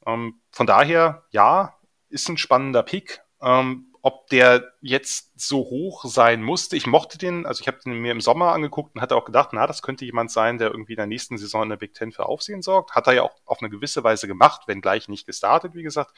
Ähm, 0.07 0.41
von 0.51 0.67
daher, 0.67 1.25
ja, 1.31 1.77
ist 2.09 2.29
ein 2.29 2.39
spannender 2.39 2.83
Pick. 2.83 3.21
Ähm, 3.41 3.91
ob 4.03 4.29
der 4.29 4.73
jetzt 4.81 5.39
so 5.39 5.59
hoch 5.59 6.05
sein 6.07 6.43
musste, 6.43 6.77
ich 6.77 6.87
mochte 6.87 7.19
den, 7.19 7.45
also 7.45 7.61
ich 7.61 7.69
habe 7.69 7.81
den 7.85 8.01
mir 8.01 8.13
im 8.13 8.21
Sommer 8.21 8.53
angeguckt 8.53 8.95
und 8.95 9.03
hatte 9.03 9.15
auch 9.15 9.27
gedacht, 9.27 9.51
na, 9.53 9.67
das 9.67 9.83
könnte 9.83 10.07
jemand 10.07 10.31
sein, 10.31 10.57
der 10.57 10.71
irgendwie 10.71 10.95
in 10.95 10.99
der 10.99 11.07
nächsten 11.07 11.37
Saison 11.37 11.65
in 11.65 11.69
der 11.69 11.77
Big 11.77 11.93
Ten 11.93 12.13
für 12.13 12.27
Aufsehen 12.27 12.63
sorgt. 12.63 12.95
Hat 12.95 13.07
er 13.07 13.13
ja 13.13 13.23
auch 13.23 13.37
auf 13.45 13.61
eine 13.61 13.69
gewisse 13.69 14.03
Weise 14.03 14.27
gemacht, 14.27 14.63
wenngleich 14.67 15.09
nicht 15.09 15.27
gestartet, 15.27 15.75
wie 15.75 15.83
gesagt. 15.83 16.17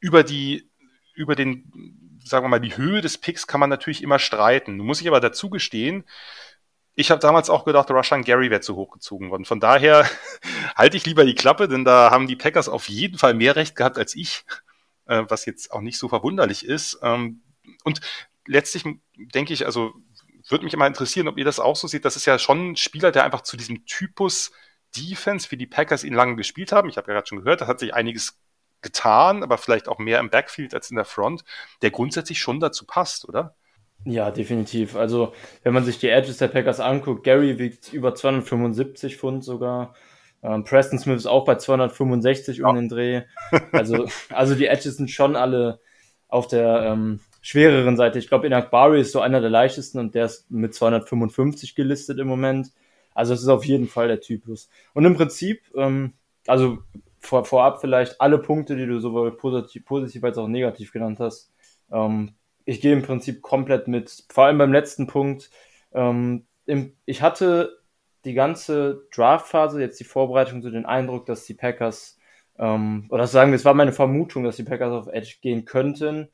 Über 0.00 0.24
die, 0.24 0.68
über 1.14 1.36
den, 1.36 2.18
sagen 2.24 2.44
wir 2.44 2.48
mal, 2.48 2.60
die 2.60 2.76
Höhe 2.76 3.00
des 3.00 3.18
Picks 3.18 3.46
kann 3.46 3.60
man 3.60 3.70
natürlich 3.70 4.02
immer 4.02 4.18
streiten. 4.18 4.76
Nun 4.76 4.86
muss 4.86 5.00
ich 5.00 5.06
aber 5.06 5.20
dazu 5.20 5.50
gestehen, 5.50 6.04
ich 6.94 7.10
habe 7.10 7.20
damals 7.20 7.50
auch 7.50 7.64
gedacht, 7.64 7.90
Rushan 7.90 8.22
Gary 8.22 8.50
wäre 8.50 8.60
zu 8.60 8.76
hoch 8.76 8.92
gezogen 8.92 9.30
worden. 9.30 9.44
Von 9.44 9.60
daher 9.60 10.08
halte 10.76 10.96
ich 10.96 11.06
lieber 11.06 11.24
die 11.24 11.34
Klappe, 11.34 11.68
denn 11.68 11.84
da 11.84 12.10
haben 12.10 12.26
die 12.26 12.36
Packers 12.36 12.68
auf 12.68 12.88
jeden 12.88 13.18
Fall 13.18 13.34
mehr 13.34 13.56
Recht 13.56 13.76
gehabt 13.76 13.98
als 13.98 14.14
ich, 14.14 14.44
äh, 15.06 15.24
was 15.28 15.46
jetzt 15.46 15.72
auch 15.72 15.80
nicht 15.80 15.98
so 15.98 16.08
verwunderlich 16.08 16.64
ist. 16.64 16.98
Ähm, 17.02 17.42
und 17.82 18.00
letztlich 18.46 18.84
denke 19.16 19.52
ich, 19.52 19.66
also 19.66 19.94
würde 20.48 20.64
mich 20.64 20.74
immer 20.74 20.86
interessieren, 20.86 21.28
ob 21.28 21.38
ihr 21.38 21.44
das 21.44 21.58
auch 21.58 21.76
so 21.76 21.88
seht. 21.88 22.04
Das 22.04 22.16
ist 22.16 22.26
ja 22.26 22.38
schon 22.38 22.72
ein 22.72 22.76
Spieler, 22.76 23.10
der 23.10 23.24
einfach 23.24 23.42
zu 23.42 23.56
diesem 23.56 23.86
Typus 23.86 24.52
Defense, 24.96 25.50
wie 25.50 25.56
die 25.56 25.66
Packers 25.66 26.04
ihn 26.04 26.14
lange 26.14 26.36
gespielt 26.36 26.70
haben. 26.72 26.88
Ich 26.88 26.96
habe 26.96 27.08
ja 27.08 27.14
gerade 27.14 27.26
schon 27.26 27.38
gehört, 27.38 27.62
da 27.62 27.66
hat 27.66 27.80
sich 27.80 27.94
einiges 27.94 28.38
getan, 28.82 29.42
aber 29.42 29.58
vielleicht 29.58 29.88
auch 29.88 29.98
mehr 29.98 30.20
im 30.20 30.30
Backfield 30.30 30.74
als 30.74 30.90
in 30.90 30.96
der 30.96 31.06
Front, 31.06 31.44
der 31.82 31.90
grundsätzlich 31.90 32.38
schon 32.38 32.60
dazu 32.60 32.86
passt, 32.86 33.26
oder? 33.26 33.56
Ja, 34.04 34.30
definitiv. 34.30 34.96
Also, 34.96 35.32
wenn 35.62 35.72
man 35.72 35.84
sich 35.84 35.98
die 35.98 36.08
Edges 36.08 36.38
der 36.38 36.48
Packers 36.48 36.80
anguckt, 36.80 37.24
Gary 37.24 37.58
wiegt 37.58 37.92
über 37.92 38.14
275 38.14 39.16
Pfund 39.16 39.44
sogar. 39.44 39.94
Ähm, 40.42 40.64
Preston 40.64 40.98
Smith 40.98 41.16
ist 41.16 41.26
auch 41.26 41.46
bei 41.46 41.54
265 41.56 42.58
ja. 42.58 42.68
um 42.68 42.76
den 42.76 42.88
Dreh. 42.88 43.22
Also, 43.72 44.06
also 44.28 44.54
die 44.54 44.66
Edges 44.66 44.98
sind 44.98 45.10
schon 45.10 45.36
alle 45.36 45.80
auf 46.28 46.46
der 46.48 46.82
ähm, 46.82 47.20
schwereren 47.40 47.96
Seite. 47.96 48.18
Ich 48.18 48.28
glaube, 48.28 48.46
Inak 48.46 48.70
Bari 48.70 49.00
ist 49.00 49.12
so 49.12 49.20
einer 49.20 49.40
der 49.40 49.50
leichtesten 49.50 49.98
und 49.98 50.14
der 50.14 50.26
ist 50.26 50.50
mit 50.50 50.74
255 50.74 51.74
gelistet 51.74 52.18
im 52.18 52.26
Moment. 52.26 52.72
Also 53.14 53.32
es 53.32 53.42
ist 53.42 53.48
auf 53.48 53.64
jeden 53.64 53.86
Fall 53.88 54.08
der 54.08 54.20
Typus. 54.20 54.68
Und 54.92 55.04
im 55.04 55.14
Prinzip, 55.14 55.62
ähm, 55.76 56.14
also 56.46 56.78
vor, 57.20 57.44
vorab 57.44 57.80
vielleicht 57.80 58.20
alle 58.20 58.38
Punkte, 58.38 58.76
die 58.76 58.86
du 58.86 58.98
sowohl 58.98 59.36
positiv, 59.36 59.84
positiv 59.84 60.24
als 60.24 60.36
auch 60.36 60.48
negativ 60.48 60.92
genannt 60.92 61.20
hast. 61.20 61.50
Ähm, 61.90 62.34
ich 62.64 62.80
gehe 62.80 62.92
im 62.92 63.02
Prinzip 63.02 63.42
komplett 63.42 63.88
mit. 63.88 64.24
Vor 64.30 64.44
allem 64.44 64.58
beim 64.58 64.72
letzten 64.72 65.06
Punkt. 65.06 65.50
Ähm, 65.92 66.46
im, 66.66 66.96
ich 67.04 67.22
hatte 67.22 67.78
die 68.24 68.34
ganze 68.34 69.06
Draft-Phase, 69.14 69.80
jetzt 69.80 70.00
die 70.00 70.04
Vorbereitung, 70.04 70.62
so 70.62 70.70
den 70.70 70.86
Eindruck, 70.86 71.26
dass 71.26 71.44
die 71.44 71.54
Packers, 71.54 72.18
ähm, 72.58 73.06
oder 73.10 73.26
sagen 73.26 73.50
wir, 73.50 73.56
es 73.56 73.64
war 73.64 73.74
meine 73.74 73.92
Vermutung, 73.92 74.44
dass 74.44 74.56
die 74.56 74.64
Packers 74.64 74.92
auf 74.92 75.12
Edge 75.12 75.36
gehen 75.42 75.64
könnten, 75.66 76.28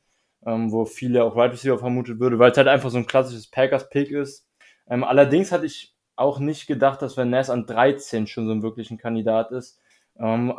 ähm, 0.45 0.71
wo 0.71 0.85
viele 0.85 1.23
auch 1.23 1.35
Right 1.35 1.51
Receiver 1.51 1.79
vermutet 1.79 2.19
würde, 2.19 2.39
weil 2.39 2.51
es 2.51 2.57
halt 2.57 2.67
einfach 2.67 2.89
so 2.89 2.97
ein 2.97 3.07
klassisches 3.07 3.49
Packers-Pick 3.49 4.11
ist. 4.11 4.47
Ähm, 4.89 5.03
allerdings 5.03 5.51
hatte 5.51 5.65
ich 5.65 5.95
auch 6.15 6.39
nicht 6.39 6.67
gedacht, 6.67 7.01
dass 7.01 7.17
Van 7.17 7.29
Ness 7.29 7.49
an 7.49 7.65
13 7.65 8.27
schon 8.27 8.45
so 8.45 8.53
ein 8.53 8.63
wirklichen 8.63 8.97
Kandidat 8.97 9.51
ist. 9.51 9.80
Ähm, 10.19 10.53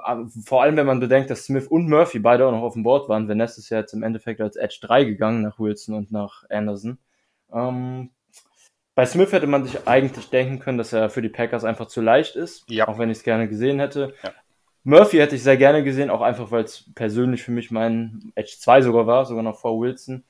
vor 0.45 0.63
allem, 0.63 0.77
wenn 0.77 0.87
man 0.87 1.01
bedenkt, 1.01 1.31
dass 1.31 1.45
Smith 1.45 1.67
und 1.67 1.89
Murphy 1.89 2.19
beide 2.19 2.47
auch 2.47 2.53
noch 2.53 2.63
auf 2.63 2.73
dem 2.75 2.83
Board 2.83 3.09
waren. 3.09 3.27
Ness 3.27 3.59
ist 3.59 3.71
ja 3.71 3.79
jetzt 3.79 3.93
im 3.93 4.03
Endeffekt 4.03 4.41
als 4.41 4.57
Edge 4.57 4.79
3 4.83 5.05
gegangen 5.05 5.43
nach 5.43 5.59
Wilson 5.59 5.95
und 5.95 6.11
nach 6.11 6.45
Anderson. 6.51 6.99
Ähm, 7.53 8.11
bei 8.95 9.07
Smith 9.07 9.33
hätte 9.33 9.47
man 9.47 9.65
sich 9.65 9.87
eigentlich 9.87 10.29
denken 10.31 10.59
können, 10.59 10.79
dass 10.79 10.93
er 10.93 11.09
für 11.11 11.23
die 11.23 11.29
Packers 11.29 11.65
einfach 11.65 11.87
zu 11.87 12.01
leicht 12.01 12.37
ist, 12.37 12.69
ja. 12.69 12.89
auch 12.89 12.99
wenn 12.99 13.11
ich 13.11 13.19
es 13.19 13.25
gerne 13.25 13.49
gesehen 13.49 13.79
hätte. 13.79 14.15
Ja. 14.23 14.33
Murphy 14.85 15.19
hätte 15.19 15.37
ich 15.37 15.43
sehr 15.43 15.57
gerne 15.57 15.85
gesehen, 15.85 16.11
auch 16.11 16.23
einfach, 16.23 16.51
weil 16.51 16.65
es 16.65 16.91
persönlich 16.95 17.43
für 17.43 17.53
mich 17.53 17.71
mein 17.71 18.33
Edge 18.35 18.57
2 18.59 18.83
sogar 18.83 19.07
war, 19.07 19.25
sogar 19.25 19.45
noch 19.45 19.59
vor 19.59 19.81
Wilson. 19.81 20.25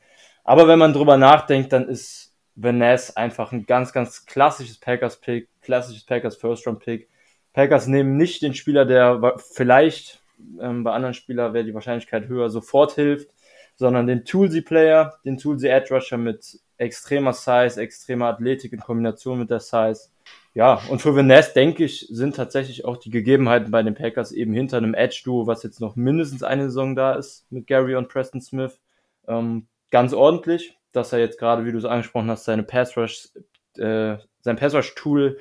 Aber 0.44 0.68
wenn 0.68 0.78
man 0.78 0.92
drüber 0.92 1.16
nachdenkt, 1.16 1.72
dann 1.72 1.88
ist 1.88 2.34
Van 2.54 2.78
Ness 2.78 3.16
einfach 3.16 3.52
ein 3.52 3.64
ganz, 3.64 3.92
ganz 3.92 4.26
klassisches 4.26 4.78
Packers-Pick, 4.78 5.48
klassisches 5.62 6.04
Packers 6.04 6.36
First-Round-Pick. 6.36 7.08
Packers 7.52 7.86
nehmen 7.86 8.16
nicht 8.16 8.42
den 8.42 8.54
Spieler, 8.54 8.84
der 8.84 9.34
vielleicht 9.52 10.22
ähm, 10.60 10.84
bei 10.84 10.92
anderen 10.92 11.14
Spielern 11.14 11.54
wäre 11.54 11.64
die 11.64 11.74
Wahrscheinlichkeit 11.74 12.28
höher, 12.28 12.50
sofort 12.50 12.92
hilft, 12.92 13.30
sondern 13.76 14.06
den 14.06 14.24
Toolsy-Player, 14.24 15.14
den 15.24 15.38
Toolsy-Edge-Rusher 15.38 16.18
mit 16.18 16.60
extremer 16.76 17.32
Size, 17.32 17.80
extremer 17.80 18.26
Athletik 18.26 18.72
in 18.72 18.80
Kombination 18.80 19.38
mit 19.38 19.50
der 19.50 19.60
Size. 19.60 20.10
Ja, 20.54 20.82
und 20.90 21.00
für 21.00 21.16
Vaness, 21.16 21.54
denke 21.54 21.84
ich, 21.84 22.06
sind 22.10 22.36
tatsächlich 22.36 22.84
auch 22.84 22.98
die 22.98 23.10
Gegebenheiten 23.10 23.70
bei 23.70 23.82
den 23.82 23.94
Packers 23.94 24.32
eben 24.32 24.52
hinter 24.52 24.76
einem 24.76 24.94
Edge-Duo, 24.94 25.46
was 25.46 25.62
jetzt 25.62 25.80
noch 25.80 25.96
mindestens 25.96 26.42
eine 26.42 26.64
Saison 26.64 26.94
da 26.94 27.14
ist, 27.14 27.50
mit 27.50 27.66
Gary 27.66 27.94
und 27.94 28.08
Preston 28.08 28.40
Smith, 28.40 28.78
ähm, 29.26 29.66
ganz 29.90 30.12
ordentlich, 30.12 30.76
dass 30.92 31.12
er 31.12 31.20
jetzt 31.20 31.38
gerade, 31.38 31.64
wie 31.64 31.72
du 31.72 31.78
es 31.78 31.86
angesprochen 31.86 32.30
hast, 32.30 32.44
seine 32.44 32.64
Pass-Rush, 32.64 33.30
äh, 33.78 34.16
sein 34.40 34.56
Pass-Rush-Tool 34.56 35.38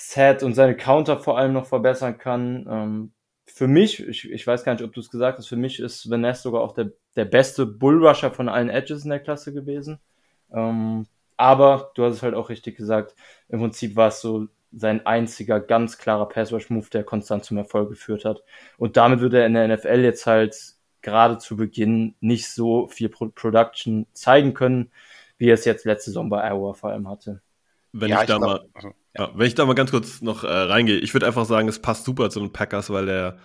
Set 0.00 0.42
und 0.42 0.54
seine 0.54 0.76
Counter 0.76 1.18
vor 1.18 1.38
allem 1.38 1.52
noch 1.52 1.66
verbessern 1.66 2.18
kann. 2.18 2.66
Ähm, 2.70 3.12
für 3.46 3.66
mich, 3.66 4.06
ich, 4.06 4.30
ich 4.30 4.46
weiß 4.46 4.62
gar 4.62 4.72
nicht, 4.72 4.84
ob 4.84 4.92
du 4.92 5.00
es 5.00 5.10
gesagt 5.10 5.38
hast, 5.38 5.48
für 5.48 5.56
mich 5.56 5.80
ist 5.80 6.08
Vanessa 6.08 6.42
sogar 6.42 6.62
auch 6.62 6.72
der, 6.72 6.92
der 7.16 7.24
beste 7.24 7.66
Bullrusher 7.66 8.30
von 8.30 8.48
allen 8.48 8.70
Edges 8.70 9.04
in 9.04 9.10
der 9.10 9.20
Klasse 9.20 9.52
gewesen. 9.52 9.98
Ähm, 10.52 11.06
aber 11.36 11.90
du 11.94 12.04
hast 12.04 12.14
es 12.14 12.22
halt 12.22 12.34
auch 12.34 12.48
richtig 12.48 12.76
gesagt, 12.76 13.16
im 13.48 13.60
Prinzip 13.60 13.96
war 13.96 14.08
es 14.08 14.20
so 14.20 14.46
sein 14.70 15.04
einziger 15.06 15.60
ganz 15.60 15.98
klarer 15.98 16.28
Pass-Rush-Move, 16.28 16.90
der 16.92 17.04
konstant 17.04 17.44
zum 17.44 17.56
Erfolg 17.56 17.88
geführt 17.88 18.24
hat. 18.24 18.42
Und 18.76 18.96
damit 18.96 19.20
wird 19.20 19.34
er 19.34 19.46
in 19.46 19.54
der 19.54 19.66
NFL 19.66 20.00
jetzt 20.00 20.26
halt 20.26 20.56
gerade 21.02 21.38
zu 21.38 21.56
Beginn 21.56 22.14
nicht 22.20 22.48
so 22.50 22.86
viel 22.86 23.08
Pro 23.08 23.28
Production 23.28 24.06
zeigen 24.12 24.54
können, 24.54 24.92
wie 25.38 25.48
er 25.48 25.54
es 25.54 25.64
jetzt 25.64 25.84
letzte 25.84 26.10
Saison 26.10 26.28
bei 26.28 26.48
Iowa 26.48 26.74
vor 26.74 26.90
allem 26.90 27.08
hatte. 27.08 27.40
Wenn 27.92 28.10
ja, 28.10 28.20
ich, 28.20 28.26
da 28.26 28.34
ich 28.34 28.40
glaub, 28.40 28.50
mal, 28.50 28.68
also, 28.74 28.92
ja. 29.16 29.30
Wenn 29.34 29.46
ich 29.46 29.54
da 29.54 29.66
mal 29.66 29.74
ganz 29.74 29.90
kurz 29.90 30.20
noch 30.22 30.44
äh, 30.44 30.48
reingehe, 30.48 30.98
ich 30.98 31.14
würde 31.14 31.26
einfach 31.26 31.44
sagen, 31.44 31.68
es 31.68 31.80
passt 31.80 32.04
super 32.04 32.30
zu 32.30 32.40
den 32.40 32.52
Packers, 32.52 32.90
weil 32.90 33.06
der 33.06 33.38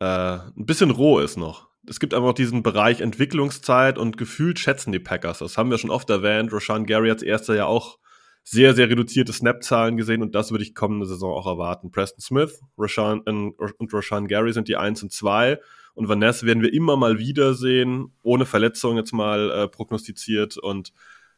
äh, 0.00 0.38
ein 0.56 0.66
bisschen 0.66 0.90
roh 0.90 1.18
ist 1.18 1.36
noch. 1.36 1.68
Es 1.86 2.00
gibt 2.00 2.14
einfach 2.14 2.34
diesen 2.34 2.62
Bereich 2.62 3.00
Entwicklungszeit 3.00 3.98
und 3.98 4.16
gefühlt 4.16 4.58
schätzen 4.58 4.92
die 4.92 4.98
Packers. 4.98 5.38
Das 5.38 5.56
haben 5.56 5.70
wir 5.70 5.78
schon 5.78 5.90
oft 5.90 6.10
erwähnt. 6.10 6.52
Roshan 6.52 6.86
Gary 6.86 7.10
als 7.10 7.22
erster 7.22 7.54
ja 7.54 7.66
auch 7.66 7.98
sehr, 8.44 8.74
sehr 8.74 8.88
reduzierte 8.88 9.32
Snap-Zahlen 9.32 9.96
gesehen 9.96 10.22
und 10.22 10.34
das 10.34 10.50
würde 10.50 10.64
ich 10.64 10.74
kommende 10.74 11.06
Saison 11.06 11.34
auch 11.34 11.46
erwarten. 11.46 11.90
Preston 11.90 12.20
Smith 12.20 12.60
Rashan, 12.78 13.20
und 13.20 13.92
Roshan 13.92 14.26
Gary 14.26 14.52
sind 14.52 14.68
die 14.68 14.76
1 14.76 15.02
und 15.02 15.12
2 15.12 15.58
und 15.94 16.08
Vanessa 16.08 16.46
werden 16.46 16.62
wir 16.62 16.72
immer 16.72 16.96
mal 16.96 17.18
wieder 17.18 17.54
sehen, 17.54 18.12
ohne 18.22 18.46
Verletzung 18.46 18.96
jetzt 18.96 19.12
mal 19.12 19.50
äh, 19.50 19.68
prognostiziert 19.68 20.56
und 20.56 20.92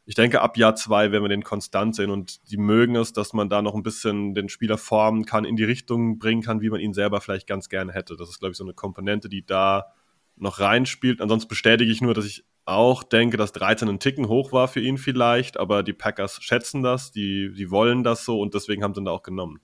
ich 0.05 0.15
denke, 0.15 0.41
ab 0.41 0.57
Jahr 0.57 0.75
zwei 0.75 1.11
werden 1.11 1.23
wir 1.23 1.29
den 1.29 1.43
konstant 1.43 1.95
sehen 1.95 2.09
und 2.09 2.39
die 2.51 2.57
mögen 2.57 2.95
es, 2.95 3.13
dass 3.13 3.33
man 3.33 3.49
da 3.49 3.61
noch 3.61 3.75
ein 3.75 3.83
bisschen 3.83 4.33
den 4.33 4.49
Spieler 4.49 4.77
formen 4.77 5.25
kann, 5.25 5.45
in 5.45 5.55
die 5.55 5.63
Richtung 5.63 6.17
bringen 6.17 6.41
kann, 6.41 6.61
wie 6.61 6.69
man 6.69 6.79
ihn 6.79 6.93
selber 6.93 7.21
vielleicht 7.21 7.47
ganz 7.47 7.69
gerne 7.69 7.93
hätte. 7.93 8.17
Das 8.17 8.29
ist, 8.29 8.39
glaube 8.39 8.51
ich, 8.51 8.57
so 8.57 8.63
eine 8.63 8.73
Komponente, 8.73 9.29
die 9.29 9.45
da 9.45 9.93
noch 10.35 10.59
reinspielt. 10.59 11.21
Ansonsten 11.21 11.49
bestätige 11.49 11.91
ich 11.91 12.01
nur, 12.01 12.13
dass 12.13 12.25
ich 12.25 12.43
auch 12.65 13.03
denke, 13.03 13.37
dass 13.37 13.51
13 13.51 13.89
ein 13.89 13.99
Ticken 13.99 14.27
hoch 14.27 14.51
war 14.51 14.67
für 14.67 14.81
ihn 14.81 14.97
vielleicht, 14.97 15.57
aber 15.57 15.83
die 15.83 15.93
Packers 15.93 16.41
schätzen 16.41 16.83
das, 16.83 17.11
die, 17.11 17.53
die 17.53 17.69
wollen 17.71 18.03
das 18.03 18.25
so 18.25 18.39
und 18.39 18.53
deswegen 18.53 18.83
haben 18.83 18.93
sie 18.93 19.01
ihn 19.01 19.05
da 19.05 19.11
auch 19.11 19.23
genommen. 19.23 19.61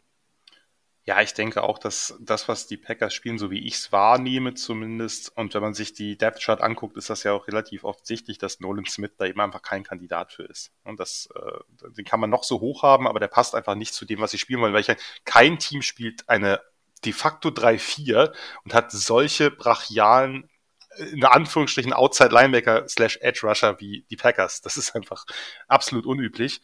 Ja, 1.07 1.21
ich 1.21 1.33
denke 1.33 1.63
auch, 1.63 1.79
dass 1.79 2.17
das, 2.19 2.49
was 2.49 2.67
die 2.67 2.75
Packers 2.75 3.13
spielen, 3.13 3.39
so 3.39 3.49
wie 3.49 3.65
ich 3.65 3.75
es 3.75 3.93
wahrnehme 3.93 4.55
zumindest, 4.55 5.31
und 5.37 5.53
wenn 5.53 5.61
man 5.61 5.73
sich 5.73 5.93
die 5.93 6.17
Depth 6.17 6.41
Chart 6.41 6.59
anguckt, 6.59 6.97
ist 6.97 7.09
das 7.09 7.23
ja 7.23 7.31
auch 7.31 7.47
relativ 7.47 7.85
offensichtlich, 7.85 8.39
dass 8.39 8.59
Nolan 8.59 8.83
Smith 8.83 9.11
da 9.17 9.23
eben 9.25 9.39
einfach 9.39 9.61
kein 9.61 9.83
Kandidat 9.83 10.33
für 10.33 10.43
ist. 10.43 10.73
Und 10.83 10.99
das, 10.99 11.29
äh, 11.33 11.91
den 11.91 12.03
kann 12.03 12.19
man 12.19 12.29
noch 12.29 12.43
so 12.43 12.59
hoch 12.59 12.83
haben, 12.83 13.07
aber 13.07 13.21
der 13.21 13.29
passt 13.29 13.55
einfach 13.55 13.75
nicht 13.75 13.93
zu 13.93 14.03
dem, 14.03 14.19
was 14.19 14.31
sie 14.31 14.37
spielen 14.37 14.59
wollen, 14.59 14.73
weil 14.73 14.81
ich, 14.81 14.93
kein 15.23 15.59
Team 15.59 15.81
spielt 15.81 16.27
eine 16.27 16.59
de 17.05 17.13
facto 17.13 17.51
3-4 17.51 18.33
und 18.65 18.73
hat 18.73 18.91
solche 18.91 19.49
brachialen 19.49 20.49
in 20.97 21.23
Anführungsstrichen 21.23 21.93
Outside 21.93 22.33
Linebacker 22.33 22.85
slash 22.89 23.17
Edge 23.21 23.47
Rusher 23.47 23.79
wie 23.79 24.05
die 24.09 24.17
Packers. 24.17 24.61
Das 24.61 24.75
ist 24.75 24.93
einfach 24.93 25.25
absolut 25.69 26.05
unüblich. 26.05 26.61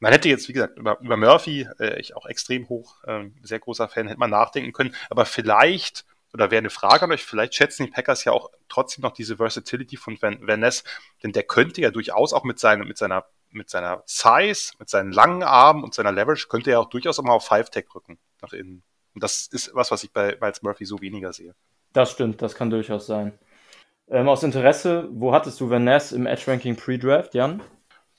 Man 0.00 0.12
hätte 0.12 0.28
jetzt, 0.28 0.48
wie 0.48 0.54
gesagt, 0.54 0.78
über, 0.78 0.98
über 1.00 1.16
Murphy, 1.16 1.68
äh, 1.78 2.00
ich 2.00 2.16
auch 2.16 2.26
extrem 2.26 2.68
hoch, 2.68 3.02
äh, 3.04 3.28
sehr 3.42 3.60
großer 3.60 3.88
Fan, 3.88 4.08
hätte 4.08 4.18
man 4.18 4.30
nachdenken 4.30 4.72
können. 4.72 4.94
Aber 5.10 5.26
vielleicht, 5.26 6.04
oder 6.32 6.50
wäre 6.50 6.58
eine 6.58 6.70
Frage 6.70 7.04
an 7.04 7.12
euch, 7.12 7.22
vielleicht 7.22 7.54
schätzen 7.54 7.84
die 7.84 7.92
Packers 7.92 8.24
ja 8.24 8.32
auch 8.32 8.50
trotzdem 8.68 9.02
noch 9.02 9.12
diese 9.12 9.36
Versatility 9.36 9.96
von 9.96 10.20
Van, 10.20 10.38
Van 10.46 10.60
Ness, 10.60 10.84
denn 11.22 11.32
der 11.32 11.42
könnte 11.42 11.82
ja 11.82 11.90
durchaus 11.90 12.32
auch 12.32 12.44
mit, 12.44 12.58
seinem, 12.58 12.88
mit 12.88 12.98
seiner 12.98 13.26
mit 13.52 13.68
seiner 13.68 14.02
Size, 14.06 14.72
mit 14.78 14.88
seinen 14.88 15.12
langen 15.12 15.42
Armen 15.42 15.82
und 15.82 15.94
seiner 15.94 16.12
Leverage 16.12 16.48
könnte 16.48 16.70
er 16.70 16.80
auch 16.80 16.88
durchaus 16.88 17.20
mal 17.20 17.32
auf 17.32 17.46
Five-Tech 17.46 17.86
rücken 17.94 18.18
nach 18.40 18.52
innen. 18.52 18.82
Und 19.14 19.22
das 19.22 19.48
ist 19.48 19.74
was, 19.74 19.90
was 19.90 20.04
ich 20.04 20.12
bei 20.12 20.36
Miles 20.40 20.62
Murphy 20.62 20.84
so 20.84 21.00
weniger 21.00 21.32
sehe. 21.32 21.54
Das 21.92 22.12
stimmt, 22.12 22.42
das 22.42 22.54
kann 22.54 22.70
durchaus 22.70 23.06
sein. 23.06 23.32
Ähm, 24.08 24.28
aus 24.28 24.42
Interesse, 24.42 25.08
wo 25.10 25.32
hattest 25.32 25.60
du 25.60 25.70
Van 25.70 25.84
Ness 25.84 26.12
im 26.12 26.26
Edge-Ranking 26.26 26.76
Pre-Draft, 26.76 27.34
Jan? 27.34 27.62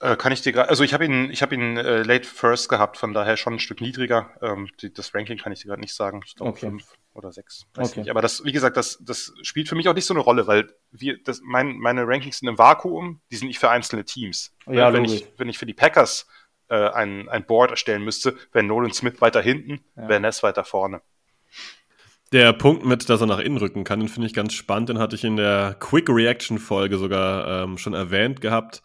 Äh, 0.02 0.16
kann 0.16 0.32
ich 0.32 0.42
dir 0.42 0.52
gerade, 0.52 0.68
also 0.68 0.84
ich 0.84 0.96
habe 0.96 1.06
ihn, 1.06 1.30
ich 1.30 1.44
habe 1.44 1.54
ihn 1.54 1.78
äh, 1.78 2.02
late 2.02 2.28
first 2.28 2.70
gehabt, 2.70 2.98
von 2.98 3.14
daher 3.14 3.38
schon 3.38 3.54
ein 3.54 3.60
Stück 3.60 3.82
niedriger. 3.82 4.32
Ähm, 4.42 4.68
die, 4.82 4.92
das 4.92 5.14
Ranking 5.14 5.38
kann 5.38 5.52
ich 5.52 5.62
dir 5.62 5.68
gerade 5.68 5.80
nicht 5.80 5.94
sagen. 5.94 6.22
Ich 6.26 6.36
glaube 6.36 6.52
okay. 6.52 6.70
fünf 6.70 6.86
oder 7.14 7.32
sechs. 7.32 7.68
Weiß 7.76 7.92
okay. 7.92 8.00
nicht. 8.00 8.10
Aber 8.10 8.24
das, 8.24 8.44
wie 8.44 8.52
gesagt, 8.52 8.78
das, 8.78 8.98
das 9.02 9.32
spielt 9.44 9.70
für 9.70 9.76
mich 9.76 9.88
auch 9.88 9.94
nicht 9.94 10.06
so 10.06 10.16
eine 10.16 10.22
Rolle, 10.22 10.48
weil 10.48 10.74
wir, 10.92 11.22
das, 11.24 11.42
mein, 11.44 11.78
meine 11.78 12.08
Rankings 12.08 12.40
sind 12.40 12.48
im 12.48 12.58
Vakuum, 12.58 13.22
die 13.30 13.36
sind 13.36 13.48
nicht 13.48 13.60
für 13.60 13.70
einzelne 13.70 14.04
Teams. 14.04 14.56
Ja, 14.66 14.92
wenn 14.92 15.06
ich, 15.06 15.28
wenn 15.38 15.50
ich 15.50 15.60
für 15.60 15.68
die 15.68 15.76
Packers 15.76 16.26
äh, 16.70 16.90
ein, 16.90 17.30
ein 17.30 17.46
Board 17.46 17.70
erstellen 17.70 18.04
müsste, 18.04 18.36
wäre 18.54 18.66
Nolan 18.66 18.94
Smith 18.94 19.22
weiter 19.22 19.42
hinten, 19.42 19.82
ja. 19.96 20.10
wäre 20.10 20.20
Ness 20.20 20.42
weiter 20.42 20.64
vorne. 20.64 21.02
Der 22.32 22.54
Punkt 22.54 22.86
mit, 22.86 23.08
dass 23.08 23.22
er 23.22 23.28
nach 23.28 23.40
innen 23.40 23.58
rücken 23.58 23.84
kann, 23.84 24.00
den 24.00 24.10
finde 24.10 24.26
ich 24.26 24.34
ganz 24.34 24.54
spannend. 24.54 24.90
Den 24.90 24.98
hatte 24.98 25.16
ich 25.16 25.24
in 25.24 25.36
der 25.36 25.76
Quick 25.80 26.10
Reaction 26.10 26.58
Folge 26.58 26.98
sogar 26.98 27.66
ähm, 27.66 27.78
schon 27.78 27.94
erwähnt 27.94 28.42
gehabt 28.42 28.82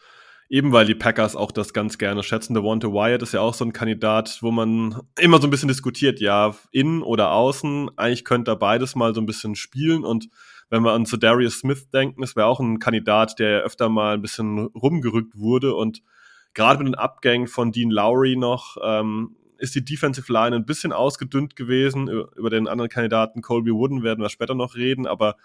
eben 0.49 0.73
weil 0.73 0.87
die 0.87 0.95
Packers 0.95 1.37
auch 1.37 1.51
das 1.51 1.73
ganz 1.73 1.99
gerne 1.99 2.23
schätzen. 2.23 2.55
Der 2.55 2.63
Devonta 2.63 2.89
Wyatt 2.89 3.23
ist 3.23 3.33
ja 3.33 3.41
auch 3.41 3.55
so 3.55 3.65
ein 3.65 3.73
Kandidat, 3.73 4.39
wo 4.43 4.51
man 4.51 5.03
immer 5.19 5.41
so 5.41 5.47
ein 5.47 5.51
bisschen 5.51 5.69
diskutiert, 5.69 6.21
ja, 6.21 6.55
innen 6.71 7.03
oder 7.03 7.33
außen. 7.33 7.91
Eigentlich 7.97 8.25
könnte 8.25 8.53
er 8.53 8.57
beides 8.57 8.95
mal 8.95 9.15
so 9.15 9.21
ein 9.21 9.27
bisschen 9.27 9.55
spielen 9.55 10.05
und 10.05 10.29
wenn 10.69 10.83
wir 10.83 10.93
an 10.93 11.07
zu 11.07 11.17
Darius 11.17 11.61
Smith 11.61 11.91
denken, 11.91 12.23
das 12.23 12.35
wäre 12.35 12.47
auch 12.47 12.59
ein 12.59 12.79
Kandidat, 12.79 13.39
der 13.39 13.63
öfter 13.63 13.89
mal 13.89 14.15
ein 14.15 14.23
bisschen 14.23 14.67
rumgerückt 14.67 15.39
wurde 15.39 15.75
und 15.75 16.03
gerade 16.55 16.79
mit 16.79 16.89
den 16.89 16.95
Abgängen 16.97 17.47
von 17.47 17.71
Dean 17.71 17.91
Lowry 17.91 18.37
noch 18.37 18.77
ähm, 18.83 19.37
ist 19.59 19.75
die 19.75 19.85
Defensive 19.85 20.33
Line 20.33 20.57
ein 20.57 20.67
bisschen 20.67 20.93
ausgedünnt 20.93 21.57
gewesen. 21.57 22.09
Über 22.09 22.51
den 22.51 22.69
anderen 22.69 22.91
Kandidaten 22.91 23.43
Colby 23.43 23.73
Wooden 23.73 24.03
werden 24.03 24.21
wir 24.21 24.29
später 24.29 24.55
noch 24.55 24.75
reden, 24.75 25.07
aber 25.07 25.37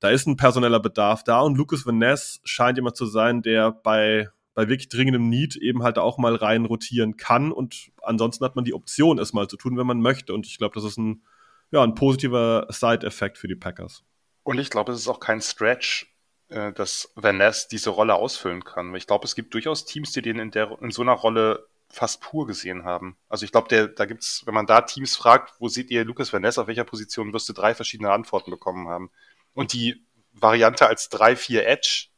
da 0.00 0.10
ist 0.10 0.26
ein 0.26 0.36
personeller 0.36 0.80
Bedarf 0.80 1.24
da 1.24 1.40
und 1.40 1.58
Lucas 1.58 1.84
Van 1.84 1.98
Ness 1.98 2.40
scheint 2.44 2.78
jemand 2.78 2.96
zu 2.96 3.06
sein, 3.06 3.42
der 3.42 3.72
bei 3.72 4.28
bei 4.58 4.68
wirklich 4.68 4.88
dringendem 4.88 5.28
Need 5.28 5.54
eben 5.54 5.84
halt 5.84 5.98
auch 5.98 6.18
mal 6.18 6.34
rein 6.34 6.64
rotieren 6.64 7.16
kann 7.16 7.52
und 7.52 7.92
ansonsten 8.02 8.44
hat 8.44 8.56
man 8.56 8.64
die 8.64 8.74
Option, 8.74 9.20
es 9.20 9.32
mal 9.32 9.46
zu 9.46 9.56
tun, 9.56 9.78
wenn 9.78 9.86
man 9.86 10.00
möchte. 10.00 10.34
Und 10.34 10.48
ich 10.48 10.58
glaube, 10.58 10.74
das 10.74 10.82
ist 10.82 10.96
ein, 10.98 11.22
ja, 11.70 11.80
ein 11.80 11.94
positiver 11.94 12.66
Side-Effekt 12.68 13.38
für 13.38 13.46
die 13.46 13.54
Packers. 13.54 14.02
Und 14.42 14.58
ich 14.58 14.68
glaube, 14.68 14.90
es 14.90 14.98
ist 14.98 15.06
auch 15.06 15.20
kein 15.20 15.40
Stretch, 15.40 16.12
äh, 16.48 16.72
dass 16.72 17.12
Van 17.14 17.36
Ness 17.36 17.68
diese 17.68 17.90
Rolle 17.90 18.16
ausfüllen 18.16 18.64
kann. 18.64 18.92
Ich 18.96 19.06
glaube, 19.06 19.26
es 19.26 19.36
gibt 19.36 19.54
durchaus 19.54 19.84
Teams, 19.84 20.10
die 20.10 20.22
den 20.22 20.40
in, 20.40 20.50
der, 20.50 20.76
in 20.82 20.90
so 20.90 21.02
einer 21.02 21.12
Rolle 21.12 21.68
fast 21.88 22.20
pur 22.20 22.44
gesehen 22.48 22.82
haben. 22.82 23.16
Also 23.28 23.44
ich 23.44 23.52
glaube, 23.52 23.92
da 23.94 24.06
gibt's, 24.06 24.42
wenn 24.44 24.54
man 24.54 24.66
da 24.66 24.80
Teams 24.80 25.14
fragt, 25.14 25.54
wo 25.60 25.68
seht 25.68 25.88
ihr 25.92 26.04
Lucas 26.04 26.32
Van 26.32 26.42
Ness 26.42 26.58
auf 26.58 26.66
welcher 26.66 26.82
Position, 26.82 27.32
wirst 27.32 27.48
du 27.48 27.52
drei 27.52 27.76
verschiedene 27.76 28.10
Antworten 28.10 28.50
bekommen 28.50 28.88
haben. 28.88 29.12
Und 29.54 29.72
die 29.72 30.04
Variante 30.32 30.88
als 30.88 31.12
3-4 31.12 31.60
Edge 31.60 32.08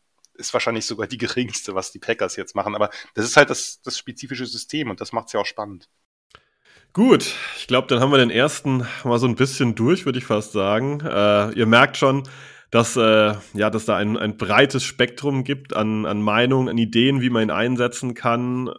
ist 0.41 0.53
wahrscheinlich 0.53 0.87
sogar 0.87 1.07
die 1.07 1.19
geringste, 1.19 1.75
was 1.75 1.93
die 1.93 1.99
Packers 2.01 2.37
jetzt 2.37 2.57
machen. 2.57 2.75
Aber 2.75 2.91
das 3.15 3.25
ist 3.25 3.37
halt 3.37 3.51
das, 3.51 3.81
das 3.83 3.97
spezifische 3.97 4.47
System 4.47 4.91
und 4.91 5.01
das 5.01 5.13
macht 5.13 5.29
es 5.29 5.35
ja 5.35 5.41
auch 5.41 5.47
spannend. 5.47 5.89
Gut, 6.93 7.37
ich 7.57 7.69
glaube, 7.69 7.87
dann 7.87 8.01
haben 8.01 8.11
wir 8.11 8.19
den 8.19 8.31
ersten 8.31 8.85
mal 9.05 9.21
so 9.21 9.29
ein 9.29 9.37
bisschen 9.37 9.77
durch, 9.77 10.07
würde 10.07 10.19
ich 10.19 10.25
fast 10.25 10.51
sagen. 10.51 11.01
Äh, 11.01 11.53
ihr 11.53 11.67
merkt 11.67 11.97
schon, 11.97 12.25
dass, 12.73 12.97
äh, 12.97 13.35
ja, 13.55 13.71
dass 13.71 13.85
da 13.85 13.97
ein, 13.97 14.17
ein 14.17 14.37
breites 14.37 14.83
Spektrum 14.83 15.45
gibt 15.45 15.75
an, 15.75 16.05
an 16.05 16.21
Meinungen, 16.21 16.69
an 16.69 16.79
Ideen, 16.79 17.21
wie 17.21 17.31
man 17.31 17.45
ihn 17.45 17.51
einsetzen 17.51 18.15
kann. 18.15 18.71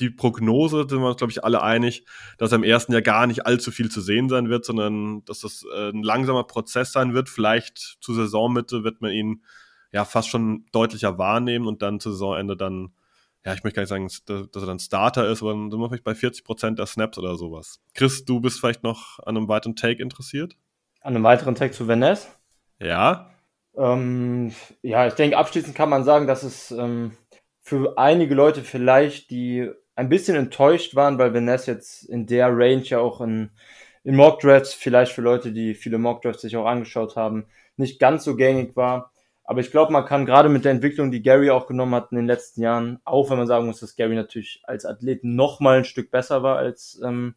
Die 0.00 0.10
Prognose 0.10 0.86
sind 0.88 1.00
wir 1.00 1.08
uns, 1.08 1.16
glaube 1.16 1.30
ich, 1.30 1.44
alle 1.44 1.62
einig, 1.62 2.04
dass 2.38 2.52
im 2.52 2.64
ersten 2.64 2.92
Jahr 2.92 3.02
gar 3.02 3.28
nicht 3.28 3.46
allzu 3.46 3.70
viel 3.70 3.90
zu 3.90 4.00
sehen 4.00 4.28
sein 4.28 4.48
wird, 4.48 4.64
sondern 4.64 5.24
dass 5.24 5.40
das 5.40 5.64
äh, 5.72 5.90
ein 5.90 6.02
langsamer 6.02 6.44
Prozess 6.44 6.92
sein 6.92 7.14
wird. 7.14 7.28
Vielleicht 7.28 7.98
zur 8.00 8.16
Saisonmitte 8.16 8.82
wird 8.82 9.00
man 9.00 9.12
ihn 9.12 9.42
ja 9.92 10.04
fast 10.04 10.28
schon 10.28 10.66
deutlicher 10.72 11.18
wahrnehmen 11.18 11.66
und 11.66 11.82
dann 11.82 12.00
zu 12.00 12.10
Saisonende 12.12 12.56
dann, 12.56 12.92
ja, 13.44 13.54
ich 13.54 13.64
möchte 13.64 13.76
gar 13.76 13.82
nicht 13.82 14.14
sagen, 14.24 14.48
dass 14.52 14.62
er 14.62 14.66
dann 14.66 14.78
Starter 14.78 15.28
ist, 15.28 15.42
aber 15.42 15.52
dann 15.52 15.70
sind 15.70 15.80
wir 15.80 15.88
vielleicht 15.88 16.04
bei 16.04 16.14
40 16.14 16.44
Prozent 16.44 16.78
der 16.78 16.86
Snaps 16.86 17.18
oder 17.18 17.36
sowas. 17.36 17.80
Chris, 17.94 18.24
du 18.24 18.40
bist 18.40 18.60
vielleicht 18.60 18.82
noch 18.82 19.18
an 19.20 19.36
einem 19.36 19.48
weiteren 19.48 19.76
Take 19.76 20.02
interessiert? 20.02 20.56
An 21.00 21.14
einem 21.14 21.24
weiteren 21.24 21.54
Take 21.54 21.72
zu 21.72 21.88
Vanessa? 21.88 22.28
Ja. 22.80 23.30
Ähm, 23.76 24.52
ja, 24.82 25.06
ich 25.06 25.14
denke, 25.14 25.36
abschließend 25.36 25.74
kann 25.74 25.88
man 25.88 26.04
sagen, 26.04 26.26
dass 26.26 26.42
es 26.42 26.70
ähm, 26.72 27.12
für 27.60 27.96
einige 27.96 28.34
Leute 28.34 28.62
vielleicht, 28.62 29.30
die 29.30 29.70
ein 29.94 30.08
bisschen 30.08 30.36
enttäuscht 30.36 30.94
waren, 30.94 31.18
weil 31.18 31.34
Vanessa 31.34 31.72
jetzt 31.72 32.04
in 32.04 32.26
der 32.26 32.48
Range 32.48 32.82
ja 32.84 33.00
auch 33.00 33.20
in, 33.20 33.50
in 34.04 34.16
Mock 34.16 34.40
Drafts, 34.40 34.72
vielleicht 34.72 35.12
für 35.12 35.22
Leute, 35.22 35.52
die 35.52 35.74
viele 35.74 35.98
Mock 35.98 36.22
Drafts 36.22 36.42
sich 36.42 36.56
auch 36.56 36.66
angeschaut 36.66 37.16
haben, 37.16 37.46
nicht 37.76 37.98
ganz 37.98 38.24
so 38.24 38.36
gängig 38.36 38.76
war. 38.76 39.12
Aber 39.48 39.60
ich 39.60 39.70
glaube, 39.70 39.94
man 39.94 40.04
kann 40.04 40.26
gerade 40.26 40.50
mit 40.50 40.66
der 40.66 40.72
Entwicklung, 40.72 41.10
die 41.10 41.22
Gary 41.22 41.48
auch 41.48 41.66
genommen 41.66 41.94
hat 41.94 42.12
in 42.12 42.18
den 42.18 42.26
letzten 42.26 42.60
Jahren, 42.60 43.00
auch 43.06 43.30
wenn 43.30 43.38
man 43.38 43.46
sagen 43.46 43.64
muss, 43.64 43.80
dass 43.80 43.96
Gary 43.96 44.14
natürlich 44.14 44.60
als 44.64 44.84
Athlet 44.84 45.24
noch 45.24 45.58
mal 45.58 45.78
ein 45.78 45.86
Stück 45.86 46.10
besser 46.10 46.42
war 46.42 46.58
als, 46.58 47.00
ähm, 47.02 47.34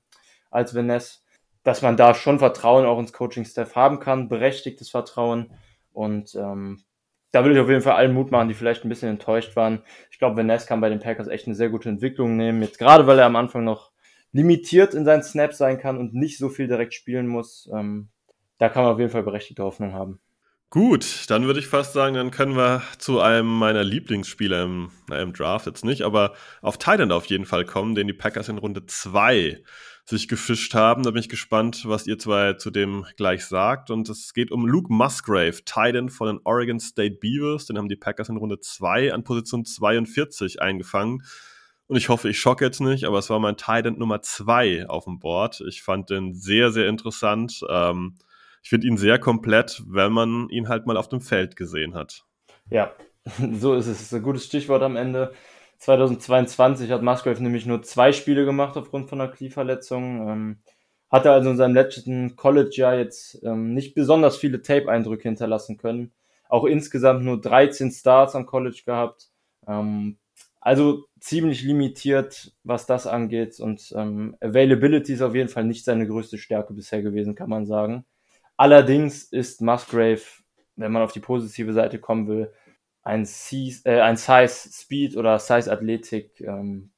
als 0.50 0.76
Vanessa, 0.76 1.20
dass 1.64 1.82
man 1.82 1.96
da 1.96 2.14
schon 2.14 2.40
Vertrauen 2.40 2.86
auch 2.86 3.00
ins 3.00 3.14
Coaching-Staff 3.14 3.78
haben 3.78 4.02
kann, 4.02 4.28
berechtigtes 4.28 4.90
Vertrauen. 4.90 5.54
Und 5.94 6.36
ähm, 6.36 6.84
da 7.32 7.46
will 7.46 7.54
ich 7.54 7.60
auf 7.60 7.70
jeden 7.70 7.82
Fall 7.82 7.96
allen 7.96 8.14
Mut 8.14 8.30
machen, 8.30 8.50
die 8.50 8.56
vielleicht 8.56 8.84
ein 8.84 8.90
bisschen 8.90 9.08
enttäuscht 9.08 9.56
waren. 9.56 9.82
Ich 10.12 10.20
glaube, 10.20 10.36
Vanessa 10.36 10.68
kann 10.68 10.82
bei 10.82 10.90
den 10.90 11.00
Packers 11.00 11.30
echt 11.30 11.46
eine 11.46 11.56
sehr 11.56 11.70
gute 11.70 11.88
Entwicklung 11.88 12.36
nehmen. 12.36 12.62
Jetzt 12.62 12.78
gerade, 12.78 13.08
weil 13.08 13.20
er 13.20 13.26
am 13.26 13.38
Anfang 13.38 13.64
noch 13.64 13.94
limitiert 14.34 14.94
in 14.96 15.06
seinen 15.06 15.24
Snaps 15.24 15.58
sein 15.58 15.78
kann 15.78 15.98
und 15.98 16.14
nicht 16.14 16.38
so 16.38 16.50
viel 16.50 16.68
direkt 16.68 16.94
spielen 16.94 17.28
muss. 17.28 17.70
Ähm, 17.74 18.10
da 18.58 18.68
kann 18.68 18.84
man 18.84 18.92
auf 18.92 19.00
jeden 19.00 19.12
Fall 19.12 19.24
berechtigte 19.24 19.64
Hoffnung 19.64 19.94
haben. 19.94 20.20
Gut, 20.72 21.26
dann 21.28 21.48
würde 21.48 21.60
ich 21.60 21.68
fast 21.68 21.92
sagen, 21.92 22.16
dann 22.16 22.32
können 22.32 22.56
wir 22.56 22.82
zu 22.98 23.20
einem 23.20 23.46
meiner 23.46 23.84
Lieblingsspieler 23.84 24.64
im, 24.64 24.90
na, 25.10 25.20
im 25.20 25.34
Draft 25.34 25.66
jetzt 25.66 25.84
nicht, 25.84 26.04
aber 26.04 26.34
auf 26.62 26.78
Thailand 26.78 27.12
auf 27.12 27.26
jeden 27.26 27.44
Fall 27.44 27.66
kommen, 27.66 27.94
den 27.94 28.08
die 28.08 28.14
Packers 28.14 28.48
in 28.48 28.58
Runde 28.58 28.86
2 28.86 29.62
sich 30.06 30.30
gefischt 30.30 30.74
haben. 30.74 31.04
Da 31.04 31.12
bin 31.12 31.20
ich 31.20 31.28
gespannt, 31.28 31.84
was 31.86 32.08
ihr 32.08 32.18
zwei 32.18 32.54
zu 32.54 32.72
dem 32.72 33.06
gleich 33.18 33.44
sagt. 33.44 33.92
Und 33.92 34.08
es 34.08 34.34
geht 34.34 34.50
um 34.50 34.66
Luke 34.66 34.94
Musgrave, 34.94 35.66
Titan 35.66 36.08
von 36.08 36.28
den 36.28 36.40
Oregon 36.46 36.80
State 36.80 37.18
Beavers. 37.20 37.66
Den 37.66 37.78
haben 37.78 37.90
die 37.90 37.98
Packers 37.98 38.30
in 38.30 38.38
Runde 38.38 38.62
2 38.62 39.14
an 39.14 39.26
Position 39.26 39.66
42 39.66 40.62
eingefangen. 40.62 41.24
Und 41.88 41.98
ich 41.98 42.08
hoffe, 42.08 42.30
ich 42.30 42.40
schocke 42.40 42.64
jetzt 42.64 42.80
nicht, 42.80 43.04
aber 43.04 43.20
es 43.20 43.30
war 43.30 43.40
mein 43.40 43.58
Titan 43.58 43.98
Nummer 43.98 44.22
2 44.22 44.88
auf 44.88 45.04
dem 45.04 45.20
Board. 45.20 45.62
Ich 45.68 45.84
fand 45.84 46.10
den 46.10 46.34
sehr, 46.34 46.72
sehr 46.72 46.88
interessant. 46.88 47.60
Ähm, 47.70 48.16
ich 48.62 48.70
finde 48.70 48.88
ihn 48.88 48.98
sehr 48.98 49.20
komplett, 49.20 49.84
wenn 49.88 50.12
man 50.12 50.50
ihn 50.50 50.70
halt 50.70 50.86
mal 50.86 50.98
auf 50.98 51.10
dem 51.10 51.22
Feld 51.22 51.56
gesehen 51.56 51.94
hat. 51.94 52.26
Ja, 52.70 52.94
so 53.54 53.74
ist 53.74 53.88
es. 53.88 53.98
Das 53.98 54.02
ist 54.08 54.14
ein 54.14 54.24
gutes 54.24 54.46
Stichwort 54.46 54.84
am 54.84 54.96
Ende. 54.96 55.34
2022 55.80 56.92
hat 56.92 57.02
Musgrave 57.02 57.42
nämlich 57.42 57.66
nur 57.66 57.82
zwei 57.82 58.12
Spiele 58.14 58.46
gemacht 58.46 58.78
aufgrund 58.78 59.10
von 59.10 59.20
einer 59.20 59.32
Knieverletzung. 59.32 60.30
Ähm, 60.30 60.58
hatte 61.10 61.32
also 61.32 61.50
in 61.50 61.58
seinem 61.58 61.74
letzten 61.74 62.36
College-Jahr 62.36 62.96
jetzt 62.96 63.44
ähm, 63.44 63.74
nicht 63.74 63.96
besonders 63.96 64.38
viele 64.38 64.62
Tape-Eindrücke 64.62 65.24
hinterlassen 65.24 65.78
können. 65.78 66.14
Auch 66.48 66.66
insgesamt 66.66 67.24
nur 67.24 67.42
13 67.42 67.92
Starts 67.92 68.36
am 68.36 68.46
College 68.46 68.84
gehabt. 68.86 69.30
Ähm, 69.68 70.18
also 70.62 71.06
ziemlich 71.20 71.64
limitiert, 71.64 72.54
was 72.64 72.86
das 72.86 73.08
angeht. 73.08 73.60
Und 73.60 73.92
ähm, 73.98 74.38
Availability 74.40 75.14
ist 75.14 75.22
auf 75.22 75.36
jeden 75.36 75.50
Fall 75.50 75.66
nicht 75.66 75.84
seine 75.84 76.08
größte 76.08 76.38
Stärke 76.38 76.74
bisher 76.74 77.02
gewesen, 77.02 77.36
kann 77.36 77.50
man 77.50 77.66
sagen. 77.66 78.06
Allerdings 78.62 79.24
ist 79.24 79.64
Musgrave, 79.64 80.22
wenn 80.76 80.92
man 80.92 81.02
auf 81.02 81.14
die 81.14 81.20
positive 81.20 81.74
Seite 81.74 81.98
kommen 81.98 82.28
will, 82.28 82.54
ein, 83.02 83.28
äh, 83.86 84.02
ein 84.02 84.18
Size 84.18 84.70
Speed 84.72 85.18
oder 85.18 85.40
Size 85.40 85.72
Athletik 85.72 86.40
ähm, 86.42 86.92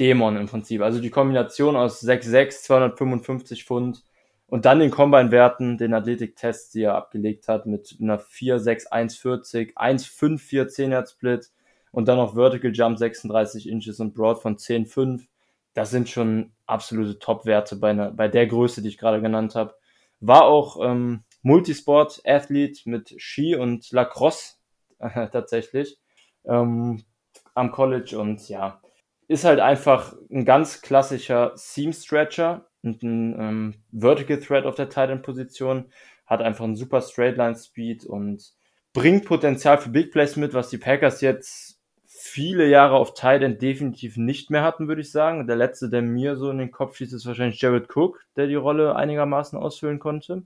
Dämon 0.00 0.36
im 0.36 0.48
Prinzip. 0.48 0.82
Also 0.82 0.98
die 0.98 1.10
Kombination 1.10 1.76
aus 1.76 2.02
6'6, 2.02 2.64
255 2.64 3.64
Pfund 3.64 4.02
und 4.48 4.64
dann 4.64 4.80
den 4.80 4.90
Combine-Werten, 4.90 5.78
den 5.78 5.94
Athletik-Test, 5.94 6.74
die 6.74 6.82
er 6.82 6.96
abgelegt 6.96 7.46
hat, 7.46 7.66
mit 7.66 7.96
einer 8.00 8.18
4'6, 8.18 8.90
1'40, 8.90 9.74
1'5'4 9.76 10.66
10 10.66 10.90
Yard 10.90 11.08
Split 11.08 11.52
und 11.92 12.08
dann 12.08 12.16
noch 12.16 12.34
Vertical 12.34 12.72
Jump 12.74 12.98
36 12.98 13.68
Inches 13.68 14.00
und 14.00 14.12
Broad 14.12 14.42
von 14.42 14.56
10'5. 14.56 15.28
Das 15.72 15.92
sind 15.92 16.08
schon 16.08 16.50
absolute 16.66 17.20
Top-Werte 17.20 17.76
bei, 17.76 17.94
bei 17.94 18.26
der 18.26 18.48
Größe, 18.48 18.82
die 18.82 18.88
ich 18.88 18.98
gerade 18.98 19.22
genannt 19.22 19.54
habe. 19.54 19.76
War 20.20 20.44
auch 20.44 20.78
ähm, 20.82 21.24
Multisport-Athlet 21.42 22.86
mit 22.86 23.14
Ski 23.18 23.56
und 23.56 23.90
Lacrosse 23.92 24.54
äh, 24.98 25.28
tatsächlich 25.32 25.98
ähm, 26.44 27.04
am 27.54 27.70
College 27.70 28.18
und 28.18 28.48
ja, 28.48 28.80
ist 29.28 29.44
halt 29.44 29.60
einfach 29.60 30.14
ein 30.30 30.44
ganz 30.44 30.82
klassischer 30.82 31.52
Seam-Stretcher 31.54 32.68
und 32.82 33.02
ein 33.02 33.40
ähm, 33.40 33.74
Vertical 33.92 34.38
Thread 34.38 34.64
auf 34.64 34.74
der 34.74 34.88
Tight 34.88 35.22
Position, 35.22 35.90
hat 36.26 36.42
einfach 36.42 36.64
einen 36.64 36.76
super 36.76 37.00
Straightline-Speed 37.00 38.04
und 38.04 38.52
bringt 38.92 39.24
Potenzial 39.24 39.78
für 39.78 39.90
Big 39.90 40.12
Plays 40.12 40.36
mit, 40.36 40.54
was 40.54 40.70
die 40.70 40.78
Packers 40.78 41.20
jetzt 41.20 41.75
viele 42.36 42.68
Jahre 42.68 42.96
auf 42.96 43.14
Tight 43.14 43.40
End 43.40 43.62
definitiv 43.62 44.18
nicht 44.18 44.50
mehr 44.50 44.62
hatten, 44.62 44.88
würde 44.88 45.00
ich 45.00 45.10
sagen. 45.10 45.46
Der 45.46 45.56
letzte, 45.56 45.88
der 45.88 46.02
mir 46.02 46.36
so 46.36 46.50
in 46.50 46.58
den 46.58 46.70
Kopf 46.70 46.94
schießt, 46.96 47.14
ist 47.14 47.24
wahrscheinlich 47.24 47.58
Jared 47.62 47.88
Cook, 47.96 48.26
der 48.36 48.46
die 48.46 48.56
Rolle 48.56 48.94
einigermaßen 48.94 49.58
ausfüllen 49.58 49.98
konnte. 49.98 50.42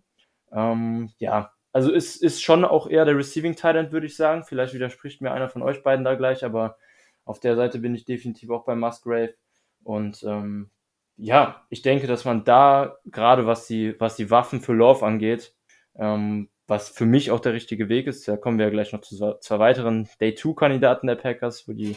Ähm, 0.53 1.11
ja, 1.19 1.53
also 1.73 1.91
ist, 1.91 2.23
ist 2.23 2.45
schon 2.45 2.65
auch 2.65 2.89
eher 2.89 3.05
der 3.05 3.17
Receiving 3.17 3.57
Tight 3.57 3.91
würde 3.91 4.07
ich 4.07 4.15
sagen. 4.15 4.45
Vielleicht 4.45 4.73
widerspricht 4.73 5.21
mir 5.21 5.33
einer 5.33 5.49
von 5.49 5.63
euch 5.63 5.83
beiden 5.83 6.05
da 6.05 6.15
gleich, 6.15 6.45
aber 6.45 6.77
auf 7.25 7.41
der 7.41 7.57
Seite 7.57 7.81
bin 7.81 7.97
ich 7.97 8.05
definitiv 8.05 8.51
auch 8.51 8.65
bei 8.65 8.77
Musgrave. 8.77 9.35
Und 9.83 10.23
ähm, 10.23 10.71
ja, 11.17 11.67
ich 11.71 11.83
denke, 11.83 12.07
dass 12.07 12.25
man 12.25 12.45
da 12.45 12.99
gerade 13.07 13.47
was 13.47 13.67
die, 13.67 13.99
was 13.99 14.15
die 14.15 14.31
Waffen 14.31 14.61
für 14.61 14.75
Love 14.75 15.05
angeht, 15.05 15.57
ähm, 15.97 16.51
was 16.71 16.89
für 16.89 17.05
mich 17.05 17.33
auch 17.33 17.41
der 17.41 17.53
richtige 17.53 17.89
Weg 17.89 18.07
ist. 18.07 18.29
Da 18.29 18.37
kommen 18.37 18.59
wir 18.59 18.67
ja 18.67 18.71
gleich 18.71 18.93
noch 18.93 19.01
zu 19.01 19.17
zwei 19.41 19.59
weiteren 19.59 20.09
Day-2-Kandidaten 20.21 21.09
der 21.09 21.17
Packers, 21.17 21.67
wo 21.67 21.73
die, 21.73 21.97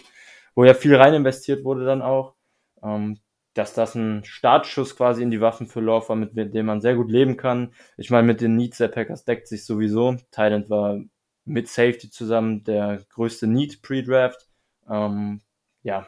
wo 0.56 0.66
ja 0.66 0.74
viel 0.74 0.96
rein 0.96 1.14
investiert 1.14 1.64
wurde 1.64 1.86
dann 1.86 2.02
auch. 2.02 2.34
Ähm, 2.82 3.20
dass 3.54 3.76
das 3.76 3.94
ein 3.94 4.26
Startschuss 4.26 4.96
quasi 4.96 5.22
in 5.22 5.30
die 5.30 5.42
Waffen 5.42 5.68
für 5.68 5.80
Love 5.80 6.10
war, 6.10 6.16
mit 6.16 6.36
dem 6.36 6.66
man 6.66 6.82
sehr 6.82 6.96
gut 6.96 7.12
leben 7.12 7.38
kann. 7.38 7.72
Ich 7.98 8.10
meine, 8.10 8.26
mit 8.26 8.42
den 8.42 8.56
Needs 8.56 8.80
der 8.80 8.88
Packers 8.88 9.26
deckt 9.26 9.48
sich 9.48 9.64
sowieso. 9.64 10.18
Thailand 10.32 10.72
war 10.72 11.00
mit 11.46 11.68
Safety 11.68 12.10
zusammen 12.10 12.64
der 12.64 13.06
größte 13.10 13.46
Need 13.46 13.84
pre-Draft. 13.84 14.50
Ähm, 14.90 15.42
ja, 15.84 16.08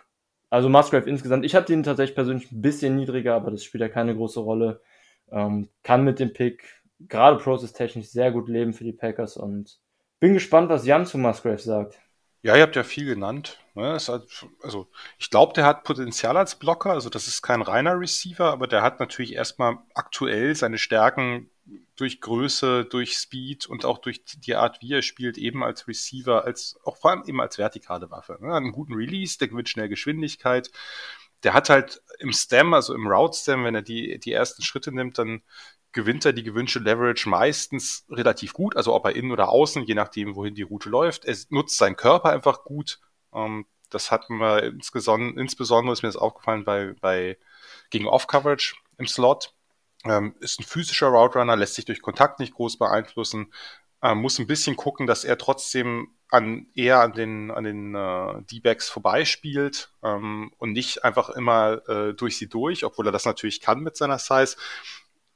also 0.49 0.69
Musgrave 0.69 1.08
insgesamt. 1.08 1.45
Ich 1.45 1.54
hatte 1.54 1.71
ihn 1.71 1.84
tatsächlich 1.84 2.15
persönlich 2.15 2.51
ein 2.51 2.63
bisschen 2.63 2.95
niedriger, 2.95 3.36
aber 3.36 3.51
das 3.51 3.63
spielt 3.63 3.82
ja 3.82 3.89
keine 3.89 4.15
große 4.15 4.39
Rolle. 4.39 4.82
Ähm, 5.32 5.69
kann 5.84 6.04
mit 6.04 6.19
dem 6.19 6.34
Pick 6.34 6.82
gerade 6.99 7.38
process-technisch 7.38 8.08
sehr 8.08 8.31
gut 8.31 8.49
leben 8.49 8.73
für 8.73 8.84
die 8.84 8.93
Packers 8.93 9.38
und 9.38 9.79
bin 10.19 10.34
gespannt, 10.34 10.69
was 10.69 10.86
Jan 10.86 11.05
zu 11.05 11.17
Musgrave 11.17 11.60
sagt. 11.60 11.99
Ja, 12.41 12.55
ihr 12.55 12.62
habt 12.62 12.75
ja 12.75 12.84
viel 12.84 13.05
genannt. 13.05 13.60
Ne? 13.73 13.93
also 13.93 14.88
ich 15.17 15.31
glaube, 15.31 15.53
der 15.53 15.65
hat 15.65 15.84
Potenzial 15.84 16.38
als 16.38 16.55
Blocker. 16.55 16.91
Also 16.91 17.10
das 17.10 17.27
ist 17.27 17.41
kein 17.41 17.63
reiner 17.63 17.99
Receiver, 17.99 18.51
aber 18.51 18.67
der 18.67 18.84
hat 18.84 18.99
natürlich 18.99 19.34
erstmal 19.34 19.79
aktuell 19.95 20.55
seine 20.55 20.77
Stärken 20.77 21.49
durch 21.95 22.21
Größe, 22.21 22.86
durch 22.86 23.17
Speed 23.17 23.65
und 23.65 23.84
auch 23.84 23.97
durch 23.97 24.23
die 24.25 24.55
Art, 24.55 24.81
wie 24.81 24.93
er 24.93 25.01
spielt, 25.01 25.39
eben 25.39 25.63
als 25.63 25.88
Receiver, 25.88 26.45
als 26.45 26.79
auch 26.84 26.97
vor 26.97 27.12
allem 27.12 27.23
eben 27.25 27.41
als 27.41 27.58
vertikale 27.58 28.12
Waffe. 28.12 28.38
Ne? 28.39 28.53
Einen 28.53 28.71
guten 28.71 28.93
Release, 28.93 29.38
der 29.38 29.47
gewinnt 29.47 29.69
schnell 29.69 29.89
Geschwindigkeit. 29.89 30.71
Der 31.43 31.53
hat 31.53 31.69
halt 31.69 32.01
im 32.19 32.31
Stem, 32.31 32.73
also 32.73 32.93
im 32.93 33.08
Route 33.08 33.38
Stem, 33.38 33.63
wenn 33.63 33.75
er 33.75 33.81
die, 33.81 34.19
die 34.19 34.31
ersten 34.31 34.62
Schritte 34.62 34.91
nimmt, 34.91 35.17
dann 35.17 35.41
gewinnt 35.95 36.25
er 36.25 36.34
die 36.34 36.43
gewünschte 36.43 36.79
Leverage 36.79 37.29
meistens 37.29 38.05
relativ 38.10 38.51
gut, 38.51 38.75
also 38.75 38.93
ob 38.93 39.05
er 39.05 39.15
innen 39.15 39.31
oder 39.31 39.47
außen, 39.47 39.84
je 39.84 39.95
nachdem, 39.95 40.36
wohin 40.36 40.53
die 40.53 40.62
Route 40.62 40.89
läuft. 40.89 41.23
Er 41.23 41.36
nutzt 41.49 41.77
seinen 41.77 41.95
Körper 41.95 42.31
einfach 42.31 42.65
gut. 42.65 42.99
Ähm, 43.34 43.65
das 43.89 44.12
hatten 44.12 44.38
wir 44.38 44.63
insbesondere, 44.63 45.39
insbesondere 45.39 45.93
ist 45.93 46.03
mir 46.03 46.10
das 46.10 46.17
aufgefallen 46.17 46.65
bei, 46.65 46.95
bei 46.99 47.38
gegen 47.91 48.08
Off-Coverage 48.08 48.75
im 48.97 49.08
Slot. 49.08 49.53
Ähm, 50.03 50.36
ist 50.41 50.60
ein 50.60 50.65
physischer 50.65 51.08
Route 51.08 51.39
Runner, 51.39 51.55
lässt 51.55 51.75
sich 51.75 51.86
durch 51.86 52.01
Kontakt 52.01 52.41
nicht 52.41 52.53
groß 52.53 52.77
beeinflussen, 52.77 53.53
ähm, 54.03 54.17
muss 54.17 54.38
ein 54.38 54.47
bisschen 54.47 54.75
gucken, 54.75 55.08
dass 55.08 55.23
er 55.23 55.38
trotzdem 55.38 56.10
an, 56.29 56.67
eher 56.75 56.99
an 56.99 57.13
den, 57.13 57.51
an 57.51 57.63
den 57.63 57.95
äh, 57.95 58.41
D-Backs 58.51 58.89
vorbeispielt 58.89 59.93
ähm, 60.03 60.51
und 60.58 60.73
nicht 60.73 61.05
einfach 61.05 61.29
immer 61.29 61.88
äh, 61.88 62.13
durch 62.13 62.38
sie 62.38 62.49
durch, 62.49 62.84
obwohl 62.84 63.08
er 63.08 63.13
das 63.13 63.23
natürlich 63.23 63.62
kann 63.62 63.79
mit 63.79 63.95
seiner 63.95 64.19
Size. 64.19 64.58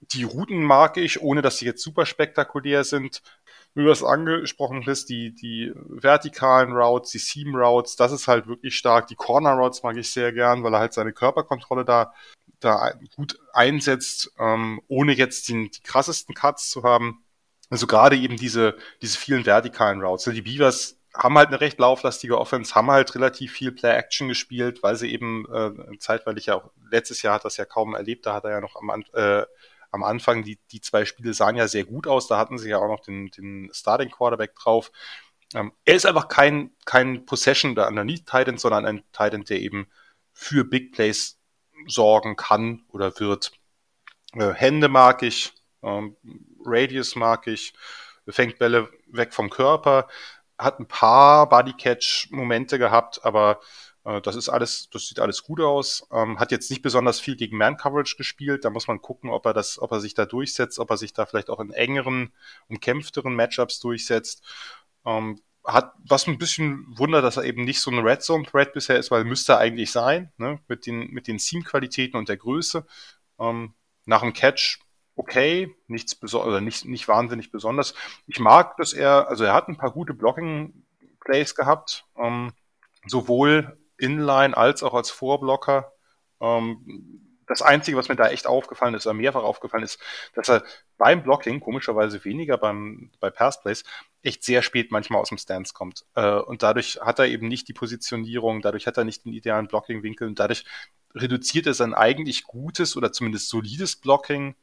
Die 0.01 0.23
Routen 0.23 0.63
mag 0.63 0.97
ich, 0.97 1.21
ohne 1.21 1.41
dass 1.41 1.57
sie 1.57 1.65
jetzt 1.65 1.83
super 1.83 2.05
spektakulär 2.05 2.83
sind. 2.83 3.21
Wie 3.75 3.83
du 3.83 3.89
das 3.89 4.03
angesprochen 4.03 4.83
hast, 4.87 5.05
die, 5.05 5.35
die 5.35 5.71
vertikalen 5.75 6.73
Routes, 6.73 7.11
die 7.11 7.19
Seam 7.19 7.55
Routes, 7.55 7.95
das 7.95 8.11
ist 8.11 8.27
halt 8.27 8.47
wirklich 8.47 8.75
stark. 8.75 9.07
Die 9.07 9.15
Corner 9.15 9.53
Routes 9.53 9.83
mag 9.83 9.95
ich 9.97 10.09
sehr 10.11 10.33
gern, 10.33 10.63
weil 10.63 10.73
er 10.73 10.79
halt 10.79 10.93
seine 10.93 11.13
Körperkontrolle 11.13 11.85
da 11.85 12.13
da 12.59 12.93
gut 13.15 13.39
einsetzt, 13.53 14.31
ähm, 14.39 14.81
ohne 14.87 15.13
jetzt 15.13 15.49
den, 15.49 15.71
die 15.71 15.81
krassesten 15.81 16.35
Cuts 16.35 16.69
zu 16.69 16.83
haben. 16.83 17.23
Also 17.69 17.87
gerade 17.87 18.17
eben 18.17 18.37
diese, 18.37 18.77
diese 19.01 19.17
vielen 19.17 19.45
vertikalen 19.45 20.01
Routes. 20.01 20.25
Die 20.25 20.41
Beavers 20.41 20.97
haben 21.13 21.37
halt 21.37 21.49
eine 21.49 21.61
recht 21.61 21.79
lauflastige 21.79 22.37
Offense, 22.37 22.75
haben 22.75 22.91
halt 22.91 23.15
relativ 23.15 23.53
viel 23.53 23.71
Play-Action 23.71 24.27
gespielt, 24.27 24.83
weil 24.83 24.95
sie 24.95 25.11
eben 25.11 25.45
äh, 25.51 25.97
zeitweilig 25.99 26.47
ja 26.47 26.55
auch, 26.55 26.71
letztes 26.91 27.21
Jahr 27.21 27.35
hat 27.35 27.45
das 27.45 27.57
ja 27.57 27.65
kaum 27.65 27.95
erlebt, 27.95 28.25
da 28.25 28.33
hat 28.35 28.43
er 28.45 28.51
ja 28.51 28.61
noch 28.61 28.75
am, 28.75 29.03
äh, 29.13 29.43
am 29.91 30.03
Anfang, 30.03 30.43
die, 30.43 30.59
die 30.71 30.81
zwei 30.81 31.05
Spiele 31.05 31.33
sahen 31.33 31.55
ja 31.55 31.67
sehr 31.67 31.83
gut 31.83 32.07
aus, 32.07 32.27
da 32.27 32.37
hatten 32.37 32.57
sie 32.57 32.69
ja 32.69 32.77
auch 32.77 32.87
noch 32.87 33.01
den, 33.01 33.27
den 33.31 33.69
Starting 33.73 34.11
Quarterback 34.11 34.55
drauf. 34.55 34.91
Ähm, 35.53 35.71
er 35.85 35.95
ist 35.95 36.05
einfach 36.05 36.27
kein, 36.27 36.71
kein 36.85 37.25
Possession 37.25 37.75
der 37.75 37.87
Underneath 37.87 38.25
Titan, 38.25 38.57
sondern 38.57 38.85
ein 38.85 39.03
Titan, 39.11 39.43
der 39.43 39.59
eben 39.59 39.87
für 40.31 40.63
Big 40.63 40.91
Plays 40.93 41.39
sorgen 41.87 42.35
kann 42.35 42.83
oder 42.89 43.19
wird. 43.19 43.51
Äh, 44.33 44.53
Hände 44.53 44.89
mag 44.89 45.23
ich, 45.23 45.53
ähm, 45.81 46.15
Radius 46.63 47.15
mag 47.15 47.47
ich, 47.47 47.73
fängt 48.27 48.59
Bälle 48.59 48.89
weg 49.07 49.33
vom 49.33 49.49
Körper, 49.49 50.07
hat 50.57 50.79
ein 50.79 50.87
paar 50.87 51.49
Bodycatch-Momente 51.49 52.77
gehabt, 52.77 53.23
aber 53.23 53.59
das 54.03 54.35
ist 54.35 54.49
alles, 54.49 54.89
das 54.91 55.07
sieht 55.07 55.19
alles 55.19 55.43
gut 55.43 55.59
aus. 55.61 56.07
Ähm, 56.11 56.39
hat 56.39 56.51
jetzt 56.51 56.69
nicht 56.69 56.81
besonders 56.81 57.19
viel 57.19 57.35
gegen 57.35 57.57
Man-Coverage 57.57 58.15
gespielt. 58.17 58.65
Da 58.65 58.69
muss 58.69 58.87
man 58.87 59.01
gucken, 59.01 59.29
ob 59.29 59.45
er 59.45 59.53
das, 59.53 59.79
ob 59.79 59.91
er 59.91 59.99
sich 59.99 60.13
da 60.13 60.25
durchsetzt, 60.25 60.79
ob 60.79 60.89
er 60.89 60.97
sich 60.97 61.13
da 61.13 61.25
vielleicht 61.25 61.49
auch 61.49 61.59
in 61.59 61.71
engeren, 61.71 62.33
umkämpfteren 62.67 63.35
Matchups 63.35 63.79
durchsetzt. 63.79 64.43
Ähm, 65.05 65.41
hat 65.65 65.93
was 66.07 66.27
ein 66.27 66.37
bisschen 66.37 66.85
wundert, 66.97 67.23
dass 67.23 67.37
er 67.37 67.43
eben 67.43 67.63
nicht 67.65 67.81
so 67.81 67.91
ein 67.91 67.99
Red 67.99 68.23
Zone 68.23 68.45
Threat 68.45 68.73
bisher 68.73 68.97
ist, 68.97 69.11
weil 69.11 69.25
müsste 69.25 69.53
er 69.53 69.59
eigentlich 69.59 69.91
sein, 69.91 70.31
ne? 70.37 70.59
mit 70.67 70.85
den, 70.85 71.11
mit 71.11 71.27
den 71.27 71.37
Seam-Qualitäten 71.37 72.17
und 72.17 72.29
der 72.29 72.37
Größe. 72.37 72.85
Ähm, 73.39 73.73
nach 74.05 74.21
dem 74.21 74.33
Catch 74.33 74.79
okay, 75.19 75.75
nichts 75.87 76.15
besonders, 76.15 76.61
nicht, 76.61 76.85
nicht 76.85 77.07
wahnsinnig 77.09 77.51
besonders. 77.51 77.93
Ich 78.25 78.39
mag, 78.39 78.77
dass 78.77 78.93
er, 78.93 79.27
also 79.27 79.43
er 79.43 79.53
hat 79.53 79.67
ein 79.67 79.77
paar 79.77 79.91
gute 79.91 80.13
Blocking-Plays 80.13 81.55
gehabt, 81.55 82.05
ähm, 82.15 82.53
sowohl 83.05 83.77
inline 83.99 84.55
als 84.55 84.83
auch 84.83 84.93
als 84.93 85.11
Vorblocker. 85.11 85.93
Ähm, 86.41 87.29
das 87.49 87.63
Einzige, 87.63 87.97
was 87.97 88.09
mir 88.09 88.15
da 88.15 88.29
echt 88.29 88.45
aufgefallen 88.45 88.93
ist, 88.93 89.07
oder 89.07 89.15
mehrfach 89.15 89.41
aufgefallen 89.41 89.83
ist, 89.83 89.99
dass 90.35 90.49
er 90.49 90.63
beim 90.99 91.23
Blocking, 91.23 91.59
komischerweise 91.59 92.23
weniger 92.23 92.57
beim, 92.57 93.11
bei 93.19 93.31
Passplays, 93.31 93.83
echt 94.21 94.43
sehr 94.43 94.61
spät 94.61 94.91
manchmal 94.91 95.19
aus 95.19 95.29
dem 95.29 95.39
Stance 95.39 95.73
kommt. 95.73 96.05
Äh, 96.13 96.35
und 96.35 96.61
dadurch 96.61 96.99
hat 97.01 97.17
er 97.17 97.25
eben 97.25 97.47
nicht 97.47 97.67
die 97.67 97.73
Positionierung, 97.73 98.61
dadurch 98.61 98.85
hat 98.85 98.97
er 98.97 99.03
nicht 99.03 99.25
den 99.25 99.33
idealen 99.33 99.67
Blocking-Winkel 99.67 100.27
und 100.27 100.39
dadurch 100.39 100.63
reduziert 101.15 101.65
er 101.65 101.73
sein 101.73 101.95
eigentlich 101.95 102.43
gutes 102.43 102.95
oder 102.95 103.11
zumindest 103.11 103.49
solides 103.49 103.95
Blocking. 103.95 104.55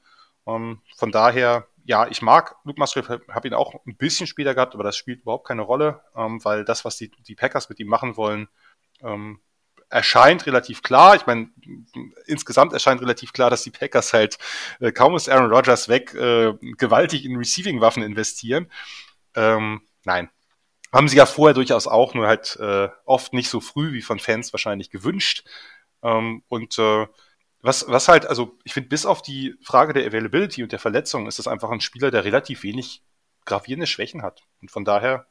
Ähm, 0.46 0.80
von 0.96 1.10
daher, 1.10 1.66
ja, 1.84 2.06
ich 2.06 2.22
mag 2.22 2.54
Luke 2.64 2.78
Musgrave, 2.78 3.20
habe 3.28 3.48
ihn 3.48 3.54
auch 3.54 3.74
ein 3.84 3.96
bisschen 3.96 4.28
später 4.28 4.54
gehabt, 4.54 4.74
aber 4.74 4.84
das 4.84 4.96
spielt 4.96 5.22
überhaupt 5.22 5.48
keine 5.48 5.62
Rolle, 5.62 6.02
ähm, 6.14 6.44
weil 6.44 6.64
das, 6.64 6.84
was 6.84 6.96
die, 6.96 7.10
die 7.10 7.34
Packers 7.34 7.68
mit 7.68 7.80
ihm 7.80 7.88
machen 7.88 8.16
wollen, 8.16 8.48
ähm, 9.02 9.40
erscheint 9.88 10.46
relativ 10.46 10.82
klar. 10.82 11.16
Ich 11.16 11.26
meine, 11.26 11.50
insgesamt 12.26 12.72
erscheint 12.72 13.00
relativ 13.00 13.32
klar, 13.32 13.50
dass 13.50 13.62
die 13.62 13.70
Packers 13.70 14.12
halt 14.12 14.38
äh, 14.80 14.92
kaum 14.92 15.14
ist 15.14 15.28
Aaron 15.28 15.52
Rodgers 15.52 15.88
weg, 15.88 16.14
äh, 16.14 16.54
gewaltig 16.76 17.24
in 17.24 17.36
Receiving-Waffen 17.36 18.02
investieren. 18.02 18.70
Ähm, 19.34 19.82
nein. 20.04 20.30
Haben 20.92 21.08
sie 21.08 21.16
ja 21.16 21.26
vorher 21.26 21.54
durchaus 21.54 21.86
auch, 21.86 22.14
nur 22.14 22.26
halt 22.26 22.56
äh, 22.56 22.88
oft 23.04 23.32
nicht 23.32 23.50
so 23.50 23.60
früh 23.60 23.92
wie 23.92 24.02
von 24.02 24.18
Fans 24.18 24.52
wahrscheinlich 24.52 24.90
gewünscht. 24.90 25.44
Ähm, 26.02 26.42
und 26.48 26.78
äh, 26.78 27.06
was, 27.60 27.88
was 27.88 28.08
halt, 28.08 28.26
also 28.26 28.56
ich 28.64 28.72
finde, 28.72 28.88
bis 28.88 29.06
auf 29.06 29.22
die 29.22 29.54
Frage 29.62 29.92
der 29.92 30.06
Availability 30.06 30.62
und 30.62 30.72
der 30.72 30.78
Verletzung 30.78 31.26
ist 31.26 31.38
das 31.38 31.48
einfach 31.48 31.70
ein 31.70 31.80
Spieler, 31.80 32.10
der 32.10 32.24
relativ 32.24 32.62
wenig 32.62 33.02
gravierende 33.44 33.86
Schwächen 33.86 34.22
hat. 34.22 34.42
Und 34.60 34.70
von 34.70 34.84
daher 34.84 35.26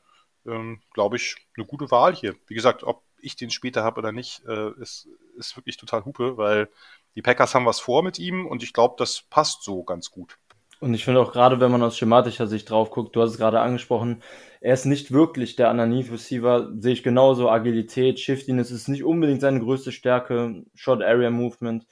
ähm, 0.46 0.82
glaube 0.94 1.16
ich, 1.18 1.36
eine 1.58 1.66
gute 1.66 1.92
Wahl 1.92 2.16
hier. 2.16 2.36
Wie 2.48 2.56
gesagt, 2.56 2.84
ob 2.84 3.04
ich 3.26 3.36
den 3.36 3.50
später 3.50 3.84
habe 3.84 4.00
oder 4.00 4.12
nicht, 4.12 4.44
äh, 4.48 4.72
ist, 4.80 5.08
ist 5.38 5.58
wirklich 5.58 5.78
total 5.78 6.06
Hupe, 6.06 6.38
weil 6.38 6.70
die 7.16 7.22
Packers 7.22 7.56
haben 7.56 7.66
was 7.66 7.80
vor 7.80 8.04
mit 8.04 8.20
ihm 8.20 8.46
und 8.46 8.64
ich 8.64 8.74
glaube, 8.74 8.96
das 8.98 9.24
passt 9.30 9.64
so 9.64 9.84
ganz 9.84 10.12
gut. 10.12 10.38
Und 10.82 10.94
ich 10.94 11.06
finde 11.06 11.22
auch 11.22 11.32
gerade, 11.32 11.60
wenn 11.60 11.72
man 11.72 11.82
aus 11.82 11.98
schematischer 11.98 12.48
Sicht 12.48 12.70
drauf 12.70 12.92
guckt, 12.92 13.16
du 13.16 13.22
hast 13.22 13.32
es 13.32 13.38
gerade 13.38 13.62
angesprochen, 13.62 14.22
er 14.60 14.74
ist 14.74 14.86
nicht 14.86 15.12
wirklich 15.12 15.56
der 15.56 15.72
Underneath 15.72 16.12
Receiver, 16.12 16.72
sehe 16.78 16.94
ich 16.94 17.04
genauso. 17.04 17.50
Agilität, 17.50 18.20
Shiftiness 18.20 18.72
ist 18.72 18.88
nicht 18.88 19.04
unbedingt 19.04 19.42
seine 19.42 19.60
größte 19.60 19.92
Stärke, 19.92 20.64
Short 20.74 21.02
Area 21.02 21.30
Movement. 21.30 21.86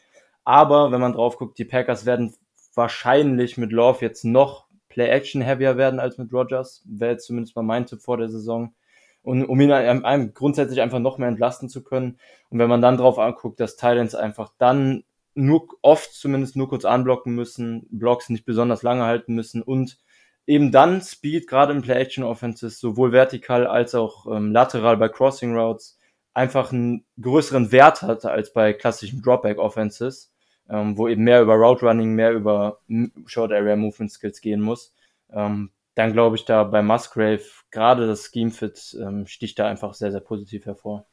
Aber 0.43 0.91
wenn 0.91 0.99
man 0.99 1.13
drauf 1.13 1.37
guckt, 1.37 1.57
die 1.57 1.65
Packers 1.65 2.05
werden 2.05 2.35
wahrscheinlich 2.75 3.57
mit 3.57 3.71
Love 3.71 4.03
jetzt 4.03 4.25
noch 4.25 4.67
Play-Action-heavier 4.89 5.77
werden 5.77 5.99
als 5.99 6.17
mit 6.17 6.33
Rogers. 6.33 6.83
Wäre 6.85 7.11
jetzt 7.11 7.27
zumindest 7.27 7.55
mal 7.55 7.63
mein 7.63 7.85
Tipp 7.85 8.01
vor 8.01 8.17
der 8.17 8.29
Saison. 8.29 8.73
Und 9.23 9.45
um 9.45 9.59
ihn 9.59 10.33
grundsätzlich 10.33 10.81
einfach 10.81 10.99
noch 10.99 11.17
mehr 11.17 11.29
entlasten 11.29 11.69
zu 11.69 11.83
können. 11.83 12.19
Und 12.49 12.59
wenn 12.59 12.69
man 12.69 12.81
dann 12.81 12.97
drauf 12.97 13.17
anguckt, 13.17 13.59
dass 13.59 13.77
Titans 13.77 14.15
einfach 14.15 14.51
dann 14.57 15.03
nur 15.33 15.67
oft 15.81 16.13
zumindest 16.13 16.55
nur 16.55 16.69
kurz 16.69 16.85
anblocken 16.85 17.33
müssen, 17.33 17.87
Blocks 17.89 18.29
nicht 18.29 18.45
besonders 18.45 18.83
lange 18.83 19.03
halten 19.03 19.33
müssen 19.33 19.61
und 19.61 19.97
eben 20.45 20.71
dann 20.71 21.01
Speed, 21.01 21.47
gerade 21.47 21.73
im 21.73 21.81
Play-Action-Offenses, 21.81 22.79
sowohl 22.79 23.11
vertikal 23.11 23.65
als 23.65 23.95
auch 23.95 24.27
ähm, 24.27 24.51
lateral 24.51 24.97
bei 24.97 25.09
Crossing 25.09 25.55
Routes, 25.55 25.97
einfach 26.33 26.71
einen 26.71 27.05
größeren 27.21 27.71
Wert 27.71 28.01
hat 28.01 28.25
als 28.25 28.53
bei 28.53 28.73
klassischen 28.73 29.21
Dropback-Offenses, 29.21 30.31
ähm, 30.69 30.97
wo 30.97 31.07
eben 31.07 31.23
mehr 31.23 31.41
über 31.41 31.55
Route 31.55 31.85
Running, 31.85 32.13
mehr 32.13 32.33
über 32.33 32.79
Short 33.25 33.51
Area 33.51 33.75
Movement 33.75 34.11
Skills 34.11 34.41
gehen 34.41 34.61
muss. 34.61 34.93
Ähm, 35.31 35.71
dann 35.95 36.13
glaube 36.13 36.35
ich 36.35 36.45
da 36.45 36.63
bei 36.63 36.81
Musgrave 36.81 37.43
gerade 37.71 38.07
das 38.07 38.31
Scheme 38.31 38.51
Fit 38.51 38.95
ähm, 38.99 39.27
sticht 39.27 39.59
da 39.59 39.67
einfach 39.67 39.93
sehr, 39.93 40.11
sehr 40.11 40.21
positiv 40.21 40.65
hervor. 40.65 41.05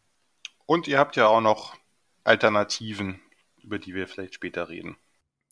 Und 0.66 0.88
ihr 0.88 0.98
habt 0.98 1.16
ja 1.16 1.26
auch 1.26 1.40
noch 1.40 1.74
Alternativen 2.24 3.20
über 3.62 3.78
die 3.78 3.94
wir 3.94 4.06
vielleicht 4.06 4.34
später 4.34 4.68
reden. 4.68 4.96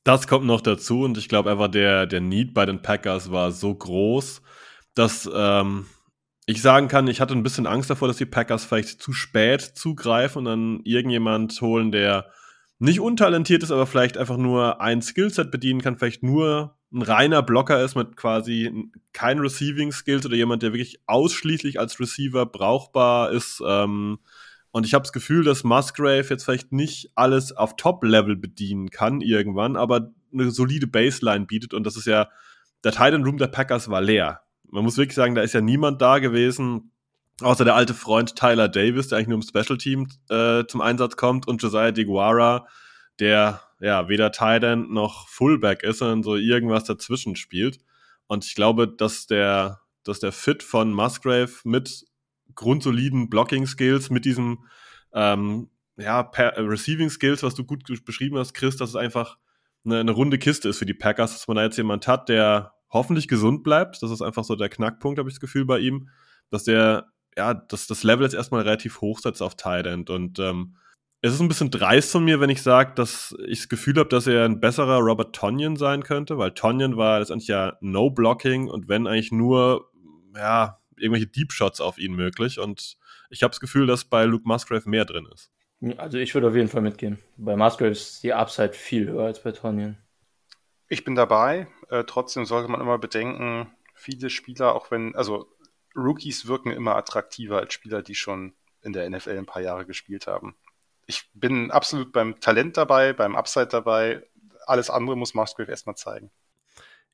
Das 0.04 0.26
kommt 0.26 0.46
noch 0.46 0.60
dazu 0.60 1.02
und 1.02 1.18
ich 1.18 1.28
glaube 1.28 1.50
einfach, 1.50 1.68
der, 1.68 2.06
der 2.06 2.20
Need 2.20 2.54
bei 2.54 2.64
den 2.66 2.82
Packers 2.82 3.30
war 3.30 3.52
so 3.52 3.74
groß, 3.74 4.42
dass 4.94 5.28
ähm, 5.32 5.86
ich 6.46 6.62
sagen 6.62 6.88
kann, 6.88 7.08
ich 7.08 7.20
hatte 7.20 7.34
ein 7.34 7.42
bisschen 7.42 7.66
Angst 7.66 7.90
davor, 7.90 8.08
dass 8.08 8.16
die 8.16 8.26
Packers 8.26 8.64
vielleicht 8.64 9.02
zu 9.02 9.12
spät 9.12 9.60
zugreifen 9.60 10.40
und 10.40 10.44
dann 10.46 10.80
irgendjemand 10.84 11.60
holen, 11.60 11.92
der 11.92 12.30
nicht 12.78 13.00
untalentiert 13.00 13.62
ist, 13.62 13.70
aber 13.70 13.86
vielleicht 13.86 14.16
einfach 14.16 14.36
nur 14.36 14.80
ein 14.80 15.02
Skillset 15.02 15.50
bedienen 15.50 15.82
kann, 15.82 15.98
vielleicht 15.98 16.22
nur 16.22 16.77
ein 16.92 17.03
reiner 17.03 17.42
Blocker 17.42 17.83
ist 17.85 17.96
mit 17.96 18.16
quasi 18.16 18.90
kein 19.12 19.38
Receiving 19.38 19.92
Skills 19.92 20.24
oder 20.24 20.37
jemand, 20.37 20.62
der 20.62 20.72
wirklich 20.72 21.01
ausschließlich 21.07 21.79
als 21.79 22.01
Receiver 22.01 22.46
brauchbar 22.46 23.31
ist. 23.31 23.62
Ähm, 23.66 24.18
und 24.70 24.87
ich 24.87 24.94
habe 24.94 25.03
das 25.03 25.12
Gefühl, 25.12 25.44
dass 25.44 25.64
Musgrave 25.64 26.27
jetzt 26.29 26.44
vielleicht 26.44 26.72
nicht 26.72 27.11
alles 27.14 27.53
auf 27.53 27.77
Top-Level 27.77 28.37
bedienen 28.37 28.90
kann 28.90 29.20
irgendwann, 29.20 29.77
aber 29.77 30.12
eine 30.33 30.51
solide 30.51 30.87
Baseline 30.87 31.46
bietet. 31.46 31.74
Und 31.74 31.85
das 31.85 31.96
ist 31.96 32.07
ja, 32.07 32.29
der 32.85 32.92
Titan 32.92 33.24
Room 33.24 33.38
der 33.38 33.48
Packers 33.48 33.88
war 33.88 34.01
leer. 34.01 34.42
Man 34.70 34.85
muss 34.85 34.98
wirklich 34.98 35.16
sagen, 35.16 35.35
da 35.35 35.42
ist 35.42 35.55
ja 35.55 35.61
niemand 35.61 36.01
da 36.03 36.18
gewesen, 36.18 36.92
außer 37.40 37.64
der 37.64 37.74
alte 37.74 37.94
Freund 37.94 38.37
Tyler 38.37 38.68
Davis, 38.68 39.09
der 39.09 39.18
eigentlich 39.18 39.29
nur 39.29 39.38
im 39.38 39.42
Special 39.42 39.79
Team 39.79 40.09
äh, 40.29 40.64
zum 40.66 40.81
Einsatz 40.81 41.16
kommt, 41.16 41.48
und 41.48 41.62
Josiah 41.62 41.92
DeGuara, 41.92 42.66
der 43.20 43.61
ja 43.80 44.08
weder 44.08 44.32
Titan 44.32 44.92
noch 44.92 45.28
Fullback 45.28 45.82
ist, 45.82 45.98
sondern 45.98 46.22
so 46.22 46.36
irgendwas 46.36 46.84
dazwischen 46.84 47.36
spielt. 47.36 47.78
Und 48.26 48.44
ich 48.44 48.54
glaube, 48.54 48.88
dass 48.88 49.26
der, 49.26 49.80
dass 50.04 50.20
der 50.20 50.32
Fit 50.32 50.62
von 50.62 50.92
Musgrave 50.92 51.52
mit 51.64 52.04
grundsoliden 52.54 53.30
Blocking-Skills, 53.30 54.10
mit 54.10 54.24
diesem 54.24 54.64
ähm, 55.12 55.70
ja, 55.96 56.20
Receiving-Skills, 56.20 57.42
was 57.42 57.54
du 57.54 57.64
gut 57.64 57.84
beschrieben 58.04 58.38
hast, 58.38 58.54
Chris, 58.54 58.76
dass 58.76 58.90
es 58.90 58.96
einfach 58.96 59.38
eine, 59.84 60.00
eine 60.00 60.10
runde 60.10 60.38
Kiste 60.38 60.68
ist 60.68 60.78
für 60.78 60.86
die 60.86 60.94
Packers, 60.94 61.32
dass 61.32 61.48
man 61.48 61.56
da 61.56 61.64
jetzt 61.64 61.76
jemand 61.76 62.06
hat, 62.06 62.28
der 62.28 62.74
hoffentlich 62.90 63.28
gesund 63.28 63.62
bleibt. 63.62 64.02
Das 64.02 64.10
ist 64.10 64.22
einfach 64.22 64.44
so 64.44 64.56
der 64.56 64.68
Knackpunkt, 64.68 65.18
habe 65.18 65.28
ich 65.28 65.36
das 65.36 65.40
Gefühl 65.40 65.64
bei 65.64 65.78
ihm, 65.78 66.08
dass 66.50 66.64
der, 66.64 67.06
ja, 67.36 67.54
dass 67.54 67.86
das 67.86 68.02
Level 68.02 68.24
jetzt 68.24 68.34
erstmal 68.34 68.62
relativ 68.62 69.00
hoch 69.00 69.18
setzt 69.20 69.42
auf 69.42 69.56
Tight 69.56 69.86
End. 69.86 70.10
Und 70.10 70.38
ähm, 70.38 70.76
es 71.20 71.35
ist 71.35 71.40
ein 71.40 71.48
bisschen 71.48 71.70
dreist 71.70 72.12
von 72.12 72.24
mir, 72.24 72.40
wenn 72.40 72.50
ich 72.50 72.62
sage, 72.62 72.94
dass 72.94 73.37
ich 73.46 73.61
das 73.61 73.68
Gefühl 73.68 73.96
habe, 73.96 74.09
dass 74.09 74.26
er 74.26 74.44
ein 74.44 74.61
besserer 74.61 74.98
Robert 74.98 75.35
Tonyan 75.35 75.76
sein 75.76 76.04
könnte, 76.04 76.38
weil 76.38 76.52
Tonyan 76.52 76.96
war 76.96 77.18
letztendlich 77.18 77.48
ja 77.48 77.76
No-Blocking 77.81 78.68
und 78.68 78.88
wenn 78.88 79.07
eigentlich 79.07 79.33
nur, 79.33 79.90
ja, 80.37 80.81
irgendwelche 80.96 81.26
Deep 81.26 81.52
Shots 81.52 81.81
auf 81.81 81.98
ihn 81.98 82.14
möglich. 82.14 82.59
Und 82.59 82.98
ich 83.31 83.42
habe 83.42 83.50
das 83.50 83.61
Gefühl, 83.61 83.87
dass 83.87 84.04
bei 84.04 84.24
Luke 84.24 84.46
Musgrave 84.46 84.88
mehr 84.88 85.04
drin 85.04 85.28
ist. 85.33 85.50
Also 85.96 86.18
ich 86.18 86.35
würde 86.35 86.48
auf 86.48 86.54
jeden 86.54 86.68
Fall 86.68 86.83
mitgehen. 86.83 87.18
Bei 87.37 87.57
Musgrave 87.57 87.90
ist 87.90 88.22
die 88.22 88.33
Upside 88.33 88.72
viel 88.72 89.09
höher 89.09 89.24
als 89.24 89.42
bei 89.42 89.52
Tonyan. 89.52 89.98
Ich 90.88 91.04
bin 91.04 91.14
dabei. 91.14 91.68
Äh, 91.88 92.04
trotzdem 92.04 92.44
sollte 92.44 92.70
man 92.70 92.81
immer 92.81 92.98
bedenken, 92.98 93.70
viele 93.94 94.31
Spieler, 94.31 94.74
auch 94.74 94.90
wenn, 94.90 95.14
also 95.14 95.46
Rookies 95.94 96.46
wirken 96.46 96.70
immer 96.70 96.96
attraktiver 96.96 97.59
als 97.59 97.74
Spieler, 97.74 98.02
die 98.02 98.14
schon 98.14 98.54
in 98.83 98.92
der 98.92 99.09
NFL 99.09 99.37
ein 99.37 99.46
paar 99.46 99.62
Jahre 99.62 99.85
gespielt 99.85 100.26
haben. 100.26 100.57
Ich 101.08 101.30
bin 101.32 101.70
absolut 101.70 102.12
beim 102.12 102.38
Talent 102.38 102.76
dabei, 102.76 103.14
beim 103.14 103.34
Upside 103.34 103.68
dabei. 103.68 104.22
Alles 104.66 104.90
andere 104.90 105.16
muss 105.16 105.34
Musgrave 105.34 105.70
erstmal 105.70 105.96
zeigen. 105.96 106.30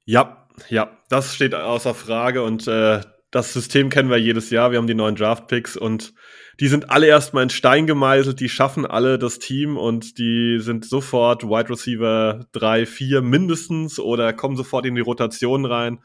Ja, 0.05 0.49
ja, 0.69 0.99
das 1.09 1.35
steht 1.35 1.55
außer 1.55 1.95
Frage 1.95 2.43
und 2.43 2.67
äh, 2.67 3.01
das 3.31 3.53
System 3.53 3.91
kennen 3.91 4.11
wir 4.11 4.19
jedes 4.19 4.51
Jahr. 4.51 4.71
Wir 4.71 4.79
haben 4.79 4.87
die 4.87 4.95
neuen 4.95 5.15
Draft-Picks 5.15 5.77
und 5.77 6.13
die 6.61 6.69
sind 6.69 6.91
alle 6.91 7.07
erstmal 7.07 7.45
in 7.45 7.51
Stein 7.51 7.87
gemeißelt. 7.87 8.39
Die 8.39 8.49
schaffen 8.49 8.85
alle 8.85 9.19
das 9.19 9.39
Team 9.39 9.77
und 9.77 10.19
die 10.19 10.59
sind 10.61 10.85
sofort 10.85 11.45
Wide 11.45 11.71
Receiver 11.71 12.47
3, 12.53 12.87
4 12.87 13.23
mindestens 13.23 13.99
oder 13.99 14.33
kommen 14.33 14.57
sofort 14.57 14.87
in 14.87 14.95
die 14.95 15.01
Rotation 15.01 15.65
rein. 15.65 16.01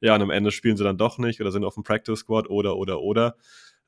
Ja, 0.00 0.14
und 0.14 0.22
am 0.22 0.30
Ende 0.30 0.50
spielen 0.50 0.76
sie 0.76 0.84
dann 0.84 0.98
doch 0.98 1.18
nicht 1.18 1.40
oder 1.40 1.52
sind 1.52 1.64
auf 1.64 1.74
dem 1.74 1.84
Practice 1.84 2.20
Squad 2.20 2.48
oder, 2.50 2.76
oder, 2.76 3.00
oder. 3.00 3.36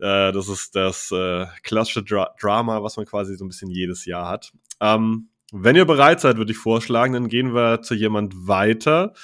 Äh, 0.05 0.33
das 0.33 0.49
ist 0.49 0.77
das 0.77 1.11
äh, 1.11 1.47
klassische 1.63 2.03
Dra 2.03 2.35
Drama, 2.41 2.83
was 2.83 2.97
man 2.97 3.07
quasi 3.07 3.35
so 3.37 3.45
ein 3.45 3.49
bisschen 3.49 3.71
jedes 3.71 4.05
Jahr 4.05 4.29
hat. 4.29 4.53
Ähm, 4.81 5.31
wenn 5.53 5.77
ihr 5.77 5.85
bereit 5.85 6.21
seid, 6.21 6.37
würde 6.37 6.53
ich 6.53 6.59
vorschlagen, 6.59 7.15
dann 7.15 7.29
gehen 7.29 7.55
wir 7.55 7.83
zu 7.83 7.95
jemand 7.95 8.47
weiter 8.47 9.15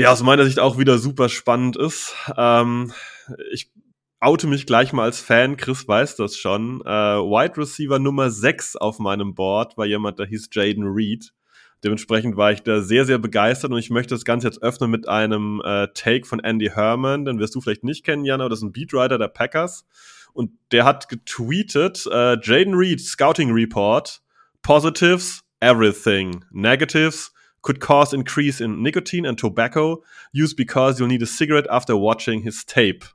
der 0.00 0.12
aus 0.12 0.22
meiner 0.22 0.44
Sicht 0.44 0.58
auch 0.58 0.78
wieder 0.78 0.98
super 0.98 1.28
spannend 1.28 1.76
ist. 1.76 2.14
Ähm, 2.36 2.92
ich 3.52 3.70
oute 4.18 4.46
mich 4.46 4.66
gleich 4.66 4.92
mal 4.92 5.04
als 5.04 5.20
Fan, 5.20 5.56
Chris 5.56 5.86
weiß 5.86 6.16
das 6.16 6.36
schon. 6.36 6.80
Äh, 6.82 6.88
Wide 6.88 7.58
Receiver 7.58 7.98
Nummer 7.98 8.30
6 8.30 8.76
auf 8.76 8.98
meinem 8.98 9.34
Board 9.34 9.76
war 9.76 9.86
jemand, 9.86 10.18
der 10.18 10.26
hieß 10.26 10.48
Jaden 10.52 10.84
Reed. 10.84 11.32
Dementsprechend 11.82 12.36
war 12.36 12.52
ich 12.52 12.62
da 12.62 12.82
sehr, 12.82 13.04
sehr 13.04 13.18
begeistert 13.18 13.70
und 13.70 13.78
ich 13.78 13.90
möchte 13.90 14.14
das 14.14 14.24
Ganze 14.24 14.46
jetzt 14.46 14.62
öffnen 14.62 14.90
mit 14.90 15.08
einem 15.08 15.62
äh, 15.64 15.88
Take 15.94 16.26
von 16.26 16.40
Andy 16.40 16.68
Herman. 16.68 17.24
Den 17.24 17.38
wirst 17.38 17.54
du 17.54 17.60
vielleicht 17.60 17.84
nicht 17.84 18.04
kennen, 18.04 18.24
Jan, 18.24 18.40
aber 18.40 18.50
das 18.50 18.58
ist 18.58 18.64
ein 18.64 18.72
Beatwriter 18.72 19.18
der 19.18 19.28
Packers. 19.28 19.86
Und 20.32 20.52
der 20.72 20.84
hat 20.84 21.08
getweetet, 21.08 22.06
äh, 22.10 22.36
Jaden 22.42 22.74
Reed, 22.74 23.00
Scouting 23.00 23.50
Report, 23.50 24.20
Positives, 24.62 25.42
everything. 25.60 26.44
Negatives, 26.50 27.32
could 27.62 27.80
cause 27.80 28.14
increase 28.14 28.60
in 28.60 28.82
nicotine 28.82 29.26
and 29.26 29.38
tobacco 29.38 30.02
use 30.32 30.54
because 30.54 30.98
you'll 30.98 31.08
need 31.08 31.22
a 31.22 31.26
cigarette 31.26 31.66
after 31.68 31.96
watching 31.96 32.42
his 32.42 32.64
tape. 32.64 33.06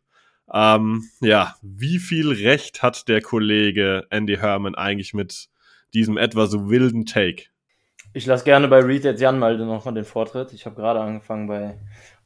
Ähm, 0.54 1.10
ja, 1.22 1.56
wie 1.62 1.98
viel 1.98 2.32
Recht 2.32 2.84
hat 2.84 3.08
der 3.08 3.22
Kollege 3.22 4.06
Andy 4.12 4.38
Herman 4.38 4.76
eigentlich 4.76 5.14
mit 5.14 5.50
diesem 5.94 6.18
etwa 6.18 6.46
so 6.46 6.70
wilden 6.70 7.06
Take? 7.06 7.46
Ich 8.16 8.26
lasse 8.26 8.46
gerne 8.46 8.70
bei 8.70 8.80
Reed 8.80 9.04
jetzt 9.04 9.20
Jan 9.20 9.38
mal 9.40 9.58
noch 9.58 9.84
mal 9.84 9.92
den 9.92 10.06
Vortritt. 10.06 10.54
Ich 10.54 10.66
habe 10.66 10.78
gerade 10.78 11.02
angefangen 11.02 11.48
bei, 11.48 11.78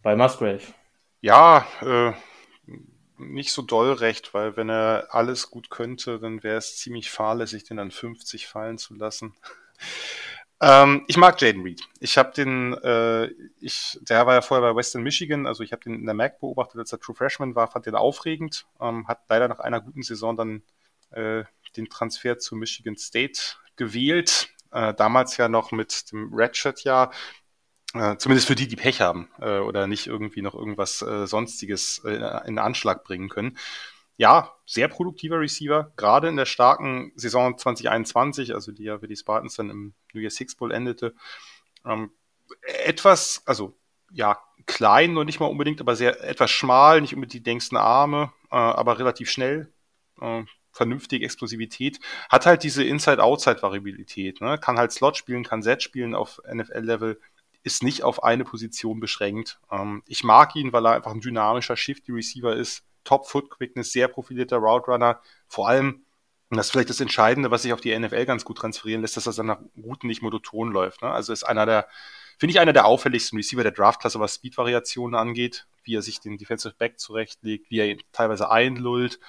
bei 0.04 0.15
Musgrave. 0.15 0.62
Ja, 1.19 1.65
äh, 1.82 2.13
nicht 3.17 3.52
so 3.52 3.63
doll 3.63 3.93
recht, 3.93 4.36
weil 4.36 4.56
wenn 4.56 4.69
er 4.69 5.08
alles 5.10 5.49
gut 5.49 5.71
könnte, 5.71 6.19
dann 6.19 6.43
wäre 6.43 6.58
es 6.58 6.78
ziemlich 6.78 7.10
fahrlässig, 7.10 7.63
den 7.63 7.80
an 7.80 7.89
50 7.89 8.45
fallen 8.45 8.78
zu 8.78 8.93
lassen. 8.93 9.34
Ähm, 10.62 11.06
ich 11.08 11.15
mag 11.15 11.41
Jaden 11.41 11.63
Reed. 11.63 11.82
Ich 12.02 12.17
habe 12.17 12.34
den, 12.34 12.73
äh, 12.84 13.28
ich, 13.62 13.97
der 14.02 14.28
war 14.28 14.34
ja 14.34 14.41
vorher 14.41 14.69
bei 14.69 14.75
Western 14.75 15.04
Michigan, 15.04 15.47
also 15.47 15.63
ich 15.63 15.71
habe 15.71 15.82
den 15.82 15.93
in 15.93 16.06
der 16.06 16.13
MAC 16.13 16.41
beobachtet, 16.41 16.80
als 16.80 16.91
er 16.91 16.99
True 16.99 17.15
Freshman 17.15 17.56
war, 17.56 17.71
fand 17.71 17.86
den 17.86 17.95
aufregend, 17.95 18.67
ähm, 18.82 19.08
hat 19.08 19.21
leider 19.30 19.47
nach 19.47 19.60
einer 19.60 19.80
guten 19.80 20.04
Saison 20.04 20.36
dann 20.36 20.62
äh, 21.12 21.45
den 21.78 21.89
Transfer 21.89 22.39
zu 22.39 22.58
Michigan 22.58 22.97
State 22.97 23.39
gewählt. 23.78 24.49
Äh, 24.71 24.93
damals 24.93 25.38
ja 25.38 25.49
noch 25.49 25.71
mit 25.71 26.12
dem 26.12 26.34
Redshirt-Jahr, 26.34 27.12
äh, 27.93 28.17
zumindest 28.17 28.47
für 28.47 28.55
die, 28.55 28.67
die 28.67 28.75
Pech 28.75 29.01
haben 29.01 29.29
äh, 29.39 29.60
oder 29.60 29.88
nicht 29.88 30.08
irgendwie 30.08 30.41
noch 30.41 30.53
irgendwas 30.53 31.01
äh, 31.01 31.25
Sonstiges 31.25 32.01
äh, 32.05 32.47
in 32.47 32.60
Anschlag 32.60 33.03
bringen 33.03 33.29
können 33.29 33.58
ja, 34.19 34.53
sehr 34.65 34.89
produktiver 34.89 35.39
Receiver, 35.39 35.93
gerade 35.95 36.27
in 36.27 36.36
der 36.36 36.45
starken 36.45 37.13
Saison 37.15 37.58
2021, 37.58 38.53
also 38.53 38.73
die 38.73 38.84
ja 38.84 38.99
für 38.99 39.08
die 39.08 39.15
Spartans 39.15 39.55
dann 39.55 39.69
im 39.69 39.93
New 40.13 40.19
Year 40.19 40.29
Six 40.29 40.55
Bowl 40.55 40.73
endete. 40.73 41.15
Ähm, 41.86 42.12
etwas, 42.84 43.41
also 43.45 43.77
ja, 44.12 44.38
klein 44.65 45.15
und 45.15 45.25
nicht 45.25 45.39
mal 45.39 45.45
unbedingt, 45.45 45.79
aber 45.79 45.95
sehr 45.95 46.21
etwas 46.21 46.51
schmal, 46.51 46.99
nicht 46.99 47.15
unbedingt 47.15 47.45
die 47.45 47.49
längsten 47.49 47.77
Arme, 47.77 48.34
äh, 48.51 48.58
aber 48.58 48.99
relativ 48.99 49.32
schnell, 49.32 49.71
äh, 50.19 50.43
vernünftige 50.79 51.25
Explosivität, 51.25 51.99
hat 52.29 52.45
halt 52.45 52.63
diese 52.63 52.85
Inside-Outside-Variabilität, 52.85 54.39
ne? 54.39 54.57
kann 54.57 54.77
halt 54.77 54.93
Slot 54.93 55.17
spielen, 55.17 55.43
kann 55.43 55.61
Set 55.61 55.83
spielen 55.83 56.15
auf 56.15 56.39
NFL-Level, 56.49 57.19
ist 57.63 57.83
nicht 57.83 58.03
auf 58.03 58.23
eine 58.23 58.45
Position 58.45 59.01
beschränkt. 59.01 59.59
Ähm, 59.69 60.03
ich 60.07 60.23
mag 60.23 60.55
ihn, 60.55 60.71
weil 60.71 60.85
er 60.85 60.93
einfach 60.93 61.11
ein 61.11 61.19
dynamischer 61.19 61.75
Shifty-Receiver 61.75 62.55
ist, 62.55 62.85
Top-Foot-Quickness, 63.03 63.91
sehr 63.91 64.07
profilierter 64.07 64.55
Route 64.55 64.89
Runner. 64.89 65.21
Vor 65.49 65.67
allem, 65.67 66.05
und 66.49 66.55
das 66.55 66.67
ist 66.67 66.71
vielleicht 66.71 66.89
das 66.89 67.01
Entscheidende, 67.01 67.51
was 67.51 67.63
sich 67.63 67.73
auf 67.73 67.81
die 67.81 67.97
NFL 67.97 68.25
ganz 68.25 68.45
gut 68.45 68.57
transferieren 68.57 69.01
lässt, 69.01 69.17
dass 69.17 69.27
er 69.27 69.33
seine 69.33 69.57
Routen 69.75 70.07
nicht 70.07 70.21
monoton 70.21 70.71
läuft. 70.71 71.01
Ne? 71.01 71.11
Also 71.11 71.33
ist 71.33 71.43
einer 71.43 71.65
der, 71.65 71.89
finde 72.37 72.51
ich, 72.51 72.59
einer 72.61 72.73
der 72.73 72.85
auffälligsten 72.85 73.37
Receiver 73.37 73.63
der 73.63 73.73
Draftklasse, 73.73 74.21
was 74.21 74.35
Speed-Variationen 74.35 75.15
angeht, 75.19 75.67
wie 75.83 75.95
er 75.95 76.01
sich 76.01 76.21
den 76.21 76.37
Defensive 76.37 76.75
Back 76.77 76.99
zurechtlegt, 76.99 77.69
wie 77.69 77.79
er 77.79 77.89
ihn 77.89 78.01
teilweise 78.13 78.49
einlullt. 78.49 79.19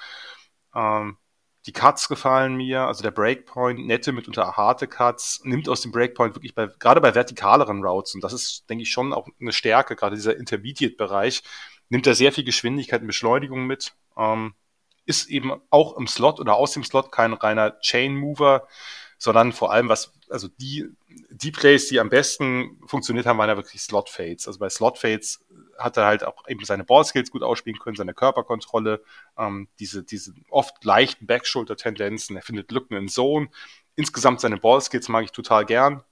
Ähm, 0.73 1.17
die 1.65 1.73
Cuts 1.73 2.07
gefallen 2.07 2.55
mir, 2.55 2.81
also 2.81 3.03
der 3.03 3.11
Breakpoint, 3.11 3.85
nette, 3.85 4.11
mitunter 4.11 4.57
harte 4.57 4.87
Cuts, 4.87 5.41
nimmt 5.43 5.69
aus 5.69 5.81
dem 5.81 5.91
Breakpoint 5.91 6.35
wirklich 6.35 6.55
bei, 6.55 6.67
gerade 6.79 7.01
bei 7.01 7.13
vertikaleren 7.13 7.83
Routes, 7.83 8.15
und 8.15 8.23
das 8.23 8.33
ist, 8.33 8.69
denke 8.69 8.83
ich, 8.83 8.91
schon 8.91 9.13
auch 9.13 9.27
eine 9.39 9.53
Stärke, 9.53 9.95
gerade 9.95 10.15
dieser 10.15 10.35
Intermediate-Bereich, 10.35 11.43
nimmt 11.89 12.07
er 12.07 12.15
sehr 12.15 12.31
viel 12.31 12.43
Geschwindigkeit 12.43 13.01
und 13.01 13.07
Beschleunigung 13.07 13.67
mit. 13.67 13.93
Ähm, 14.17 14.55
ist 15.05 15.29
eben 15.29 15.51
auch 15.69 15.97
im 15.97 16.07
Slot 16.07 16.39
oder 16.39 16.55
aus 16.55 16.71
dem 16.71 16.83
Slot 16.83 17.11
kein 17.11 17.33
reiner 17.33 17.79
Chain 17.81 18.15
Mover, 18.15 18.67
sondern 19.17 19.51
vor 19.51 19.71
allem 19.71 19.89
was, 19.89 20.13
also 20.29 20.47
die, 20.47 20.89
die 21.29 21.51
Plays, 21.51 21.89
die 21.89 21.99
am 21.99 22.09
besten 22.09 22.79
funktioniert 22.87 23.25
haben, 23.25 23.37
waren 23.37 23.49
ja 23.49 23.57
wirklich 23.57 23.81
Slot 23.81 24.09
Fades. 24.09 24.47
Also 24.47 24.59
bei 24.59 24.69
Slot 24.69 24.97
Fades 24.97 25.45
hat 25.83 25.97
er 25.97 26.05
halt 26.05 26.23
auch 26.23 26.47
eben 26.47 26.63
seine 26.65 26.83
Ballskills 26.83 27.31
gut 27.31 27.43
ausspielen 27.43 27.79
können, 27.79 27.95
seine 27.95 28.13
Körperkontrolle, 28.13 29.03
ähm, 29.37 29.67
diese, 29.79 30.03
diese 30.03 30.33
oft 30.49 30.83
leichten 30.83 31.27
Backshoulder-Tendenzen. 31.27 32.35
Er 32.35 32.41
findet 32.41 32.71
Lücken 32.71 32.95
in 32.95 33.07
Zone. 33.07 33.49
Insgesamt 33.95 34.41
seine 34.41 34.57
Ballskills 34.57 35.09
mag 35.09 35.25
ich 35.25 35.31
total 35.31 35.65
gern, 35.65 36.03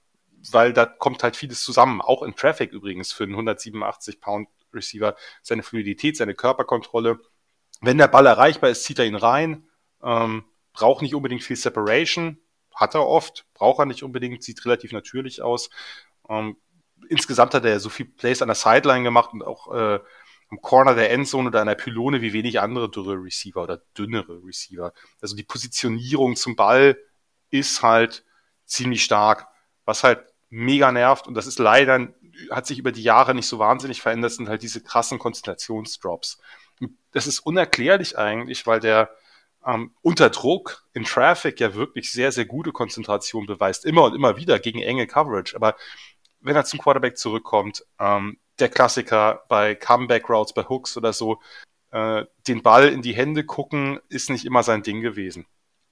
weil 0.50 0.72
da 0.72 0.86
kommt 0.86 1.22
halt 1.22 1.36
vieles 1.36 1.62
zusammen. 1.62 2.00
Auch 2.00 2.22
in 2.22 2.34
Traffic 2.34 2.72
übrigens 2.72 3.12
für 3.12 3.24
einen 3.24 3.32
187 3.32 4.20
Pound 4.20 4.48
Receiver, 4.72 5.16
seine 5.42 5.62
Fluidität, 5.62 6.16
seine 6.16 6.34
Körperkontrolle. 6.34 7.18
Wenn 7.80 7.98
der 7.98 8.08
Ball 8.08 8.26
erreichbar 8.26 8.70
ist, 8.70 8.84
zieht 8.84 8.98
er 8.98 9.06
ihn 9.06 9.16
rein. 9.16 9.68
Ähm, 10.02 10.44
braucht 10.72 11.02
nicht 11.02 11.14
unbedingt 11.14 11.42
viel 11.42 11.56
Separation, 11.56 12.38
hat 12.74 12.94
er 12.94 13.06
oft, 13.06 13.46
braucht 13.54 13.80
er 13.80 13.86
nicht 13.86 14.02
unbedingt, 14.02 14.42
sieht 14.42 14.64
relativ 14.64 14.92
natürlich 14.92 15.42
aus. 15.42 15.70
Ähm, 16.28 16.56
insgesamt 17.08 17.54
hat 17.54 17.64
er 17.64 17.80
so 17.80 17.88
viel 17.88 18.06
Plays 18.06 18.42
an 18.42 18.48
der 18.48 18.54
Sideline 18.54 19.04
gemacht 19.04 19.32
und 19.32 19.42
auch 19.42 19.72
äh, 19.74 20.00
am 20.50 20.60
Corner 20.60 20.94
der 20.94 21.10
Endzone 21.10 21.48
oder 21.48 21.60
an 21.60 21.68
der 21.68 21.76
Pylone 21.76 22.20
wie 22.22 22.32
wenig 22.32 22.60
andere 22.60 22.90
dürre 22.90 23.14
Receiver 23.14 23.62
oder 23.62 23.78
dünnere 23.96 24.42
Receiver. 24.44 24.92
Also 25.20 25.36
die 25.36 25.44
Positionierung 25.44 26.36
zum 26.36 26.56
Ball 26.56 26.98
ist 27.50 27.82
halt 27.82 28.24
ziemlich 28.64 29.04
stark. 29.04 29.46
Was 29.84 30.04
halt 30.04 30.24
mega 30.50 30.90
nervt 30.92 31.26
und 31.28 31.34
das 31.34 31.46
ist 31.46 31.58
leider, 31.58 32.08
hat 32.50 32.66
sich 32.66 32.78
über 32.78 32.92
die 32.92 33.02
Jahre 33.02 33.34
nicht 33.34 33.46
so 33.46 33.58
wahnsinnig 33.58 34.02
verändert, 34.02 34.32
sind 34.32 34.48
halt 34.48 34.62
diese 34.62 34.82
krassen 34.82 35.18
Konzentrationsdrops. 35.18 36.40
Das 37.12 37.26
ist 37.26 37.40
unerklärlich 37.40 38.18
eigentlich, 38.18 38.66
weil 38.66 38.80
der 38.80 39.10
ähm, 39.64 39.92
unter 40.02 40.30
Druck 40.30 40.84
in 40.92 41.04
Traffic 41.04 41.60
ja 41.60 41.74
wirklich 41.74 42.10
sehr, 42.10 42.32
sehr 42.32 42.46
gute 42.46 42.72
Konzentration 42.72 43.46
beweist, 43.46 43.84
immer 43.84 44.04
und 44.04 44.14
immer 44.14 44.36
wieder 44.36 44.58
gegen 44.58 44.80
enge 44.80 45.06
Coverage. 45.06 45.54
Aber 45.54 45.76
wenn 46.40 46.56
er 46.56 46.64
zum 46.64 46.80
Quarterback 46.80 47.18
zurückkommt, 47.18 47.84
ähm, 47.98 48.38
der 48.58 48.68
Klassiker 48.68 49.44
bei 49.48 49.74
Comeback 49.74 50.28
Routes, 50.28 50.52
bei 50.52 50.64
Hooks 50.64 50.96
oder 50.96 51.12
so, 51.12 51.40
äh, 51.90 52.24
den 52.46 52.62
Ball 52.62 52.88
in 52.88 53.02
die 53.02 53.14
Hände 53.14 53.44
gucken, 53.44 54.00
ist 54.08 54.30
nicht 54.30 54.44
immer 54.44 54.62
sein 54.62 54.82
Ding 54.82 55.00
gewesen. 55.00 55.46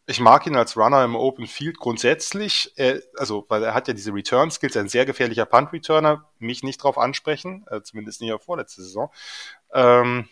Ich 0.06 0.20
mag 0.20 0.46
ihn 0.46 0.56
als 0.56 0.76
Runner 0.76 1.04
im 1.04 1.16
Open 1.16 1.46
Field 1.46 1.78
grundsätzlich, 1.78 2.72
er, 2.76 3.02
also 3.16 3.44
weil 3.48 3.62
er 3.62 3.74
hat 3.74 3.88
ja 3.88 3.94
diese 3.94 4.14
Return 4.14 4.50
Skills, 4.50 4.76
ein 4.76 4.88
sehr 4.88 5.04
gefährlicher 5.04 5.44
Punt 5.44 5.72
Returner, 5.72 6.30
mich 6.38 6.62
nicht 6.62 6.82
drauf 6.82 6.96
ansprechen, 6.96 7.66
äh, 7.70 7.82
zumindest 7.82 8.20
nicht 8.22 8.32
auf 8.32 8.42
vorletzte 8.42 8.82
Saison. 8.82 9.12
Ähm, 9.72 10.28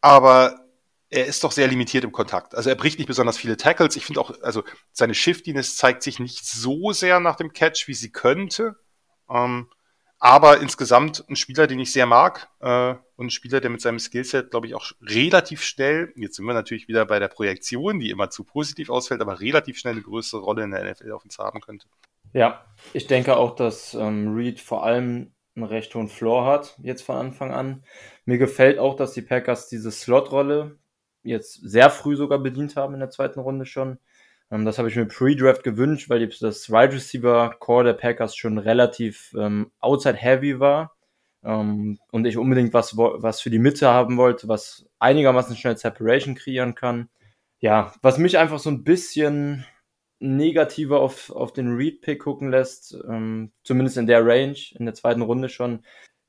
aber 0.00 0.65
er 1.10 1.26
ist 1.26 1.44
doch 1.44 1.52
sehr 1.52 1.68
limitiert 1.68 2.04
im 2.04 2.12
Kontakt. 2.12 2.54
Also 2.54 2.68
er 2.68 2.76
bricht 2.76 2.98
nicht 2.98 3.06
besonders 3.06 3.38
viele 3.38 3.56
Tackles. 3.56 3.96
Ich 3.96 4.04
finde 4.04 4.20
auch, 4.20 4.32
also 4.42 4.64
seine 4.92 5.14
Shiftiness 5.14 5.76
zeigt 5.76 6.02
sich 6.02 6.18
nicht 6.18 6.44
so 6.44 6.92
sehr 6.92 7.20
nach 7.20 7.36
dem 7.36 7.52
Catch, 7.52 7.86
wie 7.86 7.94
sie 7.94 8.10
könnte. 8.10 8.76
Ähm, 9.30 9.68
aber 10.18 10.60
insgesamt 10.60 11.24
ein 11.28 11.36
Spieler, 11.36 11.66
den 11.66 11.78
ich 11.78 11.92
sehr 11.92 12.06
mag 12.06 12.48
äh, 12.60 12.94
und 13.16 13.26
ein 13.26 13.30
Spieler, 13.30 13.60
der 13.60 13.70
mit 13.70 13.82
seinem 13.82 13.98
Skillset, 13.98 14.50
glaube 14.50 14.66
ich, 14.66 14.74
auch 14.74 14.92
relativ 15.02 15.62
schnell, 15.62 16.12
jetzt 16.16 16.36
sind 16.36 16.46
wir 16.46 16.54
natürlich 16.54 16.88
wieder 16.88 17.04
bei 17.04 17.18
der 17.18 17.28
Projektion, 17.28 18.00
die 18.00 18.10
immer 18.10 18.30
zu 18.30 18.42
positiv 18.42 18.88
ausfällt, 18.88 19.20
aber 19.20 19.40
relativ 19.40 19.78
schnell 19.78 19.92
eine 19.92 20.02
größere 20.02 20.40
Rolle 20.40 20.64
in 20.64 20.70
der 20.70 20.90
NFL 20.90 21.12
auf 21.12 21.24
uns 21.24 21.38
haben 21.38 21.60
könnte. 21.60 21.86
Ja, 22.32 22.64
ich 22.92 23.06
denke 23.06 23.36
auch, 23.36 23.54
dass 23.54 23.94
ähm, 23.94 24.34
Reed 24.34 24.60
vor 24.60 24.84
allem 24.84 25.32
einen 25.54 25.64
recht 25.64 25.94
hohen 25.94 26.08
Floor 26.08 26.46
hat, 26.46 26.76
jetzt 26.82 27.02
von 27.02 27.16
Anfang 27.16 27.52
an. 27.52 27.84
Mir 28.24 28.38
gefällt 28.38 28.78
auch, 28.78 28.96
dass 28.96 29.12
die 29.12 29.22
Packers 29.22 29.68
diese 29.68 29.90
Slot-Rolle 29.90 30.78
jetzt 31.26 31.54
sehr 31.54 31.90
früh 31.90 32.16
sogar 32.16 32.38
bedient 32.38 32.76
haben 32.76 32.94
in 32.94 33.00
der 33.00 33.10
zweiten 33.10 33.40
Runde 33.40 33.66
schon. 33.66 33.98
Ähm, 34.50 34.64
das 34.64 34.78
habe 34.78 34.88
ich 34.88 34.96
mir 34.96 35.06
pre-Draft 35.06 35.62
gewünscht, 35.62 36.08
weil 36.08 36.26
das 36.26 36.70
Wide 36.70 36.94
Receiver 36.94 37.54
Core 37.58 37.84
der 37.84 37.92
Packers 37.94 38.36
schon 38.36 38.58
relativ 38.58 39.34
ähm, 39.38 39.72
outside 39.80 40.16
heavy 40.16 40.60
war. 40.60 40.96
Ähm, 41.44 41.98
und 42.10 42.26
ich 42.26 42.36
unbedingt 42.36 42.74
was, 42.74 42.96
was 42.96 43.40
für 43.40 43.50
die 43.50 43.58
Mitte 43.58 43.88
haben 43.88 44.16
wollte, 44.16 44.48
was 44.48 44.86
einigermaßen 44.98 45.56
schnell 45.56 45.76
Separation 45.76 46.34
kreieren 46.34 46.74
kann. 46.74 47.08
Ja, 47.60 47.92
was 48.02 48.18
mich 48.18 48.38
einfach 48.38 48.58
so 48.58 48.70
ein 48.70 48.84
bisschen 48.84 49.64
negativer 50.18 51.00
auf, 51.00 51.30
auf 51.30 51.52
den 51.52 51.74
Read-Pick 51.76 52.20
gucken 52.20 52.50
lässt, 52.50 52.96
ähm, 53.08 53.52
zumindest 53.64 53.98
in 53.98 54.06
der 54.06 54.24
Range, 54.24 54.56
in 54.78 54.86
der 54.86 54.94
zweiten 54.94 55.22
Runde 55.22 55.48
schon, 55.48 55.84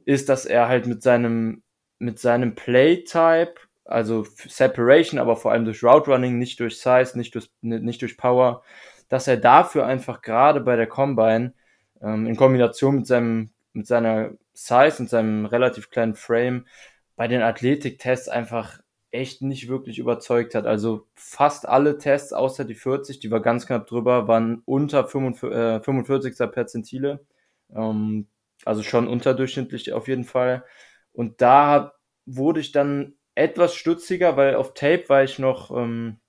ist, 0.05 0.29
dass 0.29 0.45
er 0.45 0.67
halt 0.67 0.87
mit 0.87 1.01
seinem, 1.03 1.63
mit 1.99 2.19
seinem 2.19 2.55
Play-Type 2.55 3.55
also 3.87 4.25
Separation, 4.47 5.19
aber 5.19 5.35
vor 5.35 5.51
allem 5.51 5.65
durch 5.65 5.83
Route 5.83 6.11
Running, 6.11 6.37
nicht 6.37 6.59
durch 6.59 6.79
Size, 6.79 7.11
nicht 7.15 7.35
durch, 7.35 7.49
nicht 7.61 8.01
durch 8.01 8.17
Power, 8.17 8.63
dass 9.09 9.27
er 9.27 9.37
dafür 9.37 9.85
einfach 9.85 10.21
gerade 10.21 10.61
bei 10.61 10.75
der 10.75 10.87
Combine 10.87 11.53
ähm, 12.01 12.27
in 12.27 12.35
Kombination 12.35 12.95
mit 12.97 13.07
seinem 13.07 13.51
mit 13.73 13.87
seiner 13.87 14.31
Size 14.53 14.95
und 14.99 15.09
seinem 15.09 15.45
relativ 15.45 15.89
kleinen 15.89 16.15
Frame 16.15 16.65
bei 17.15 17.27
den 17.27 17.41
Athletiktests 17.41 18.27
einfach 18.27 18.79
echt 19.11 19.41
nicht 19.41 19.69
wirklich 19.69 19.99
überzeugt 19.99 20.55
hat. 20.55 20.65
Also 20.65 21.07
fast 21.15 21.67
alle 21.67 21.97
Tests 21.97 22.33
außer 22.33 22.65
die 22.65 22.75
40, 22.75 23.19
die 23.19 23.31
war 23.31 23.41
ganz 23.41 23.67
knapp 23.67 23.87
drüber, 23.87 24.27
waren 24.27 24.61
unter 24.65 25.07
45, 25.07 25.57
äh, 25.57 25.81
45. 25.81 26.51
Perzentile. 26.51 27.25
Ähm, 27.73 28.27
also 28.65 28.83
schon 28.83 29.07
unterdurchschnittlich 29.07 29.93
auf 29.93 30.07
jeden 30.07 30.25
Fall. 30.25 30.63
Und 31.13 31.41
da 31.41 31.93
wurde 32.25 32.59
ich 32.59 32.71
dann 32.71 33.15
etwas 33.37 33.75
stutziger, 33.75 34.35
weil 34.35 34.55
auf 34.55 34.73
Tape 34.73 35.07
war 35.07 35.23
ich 35.23 35.39
noch, 35.39 35.71
ähm, 35.71 36.19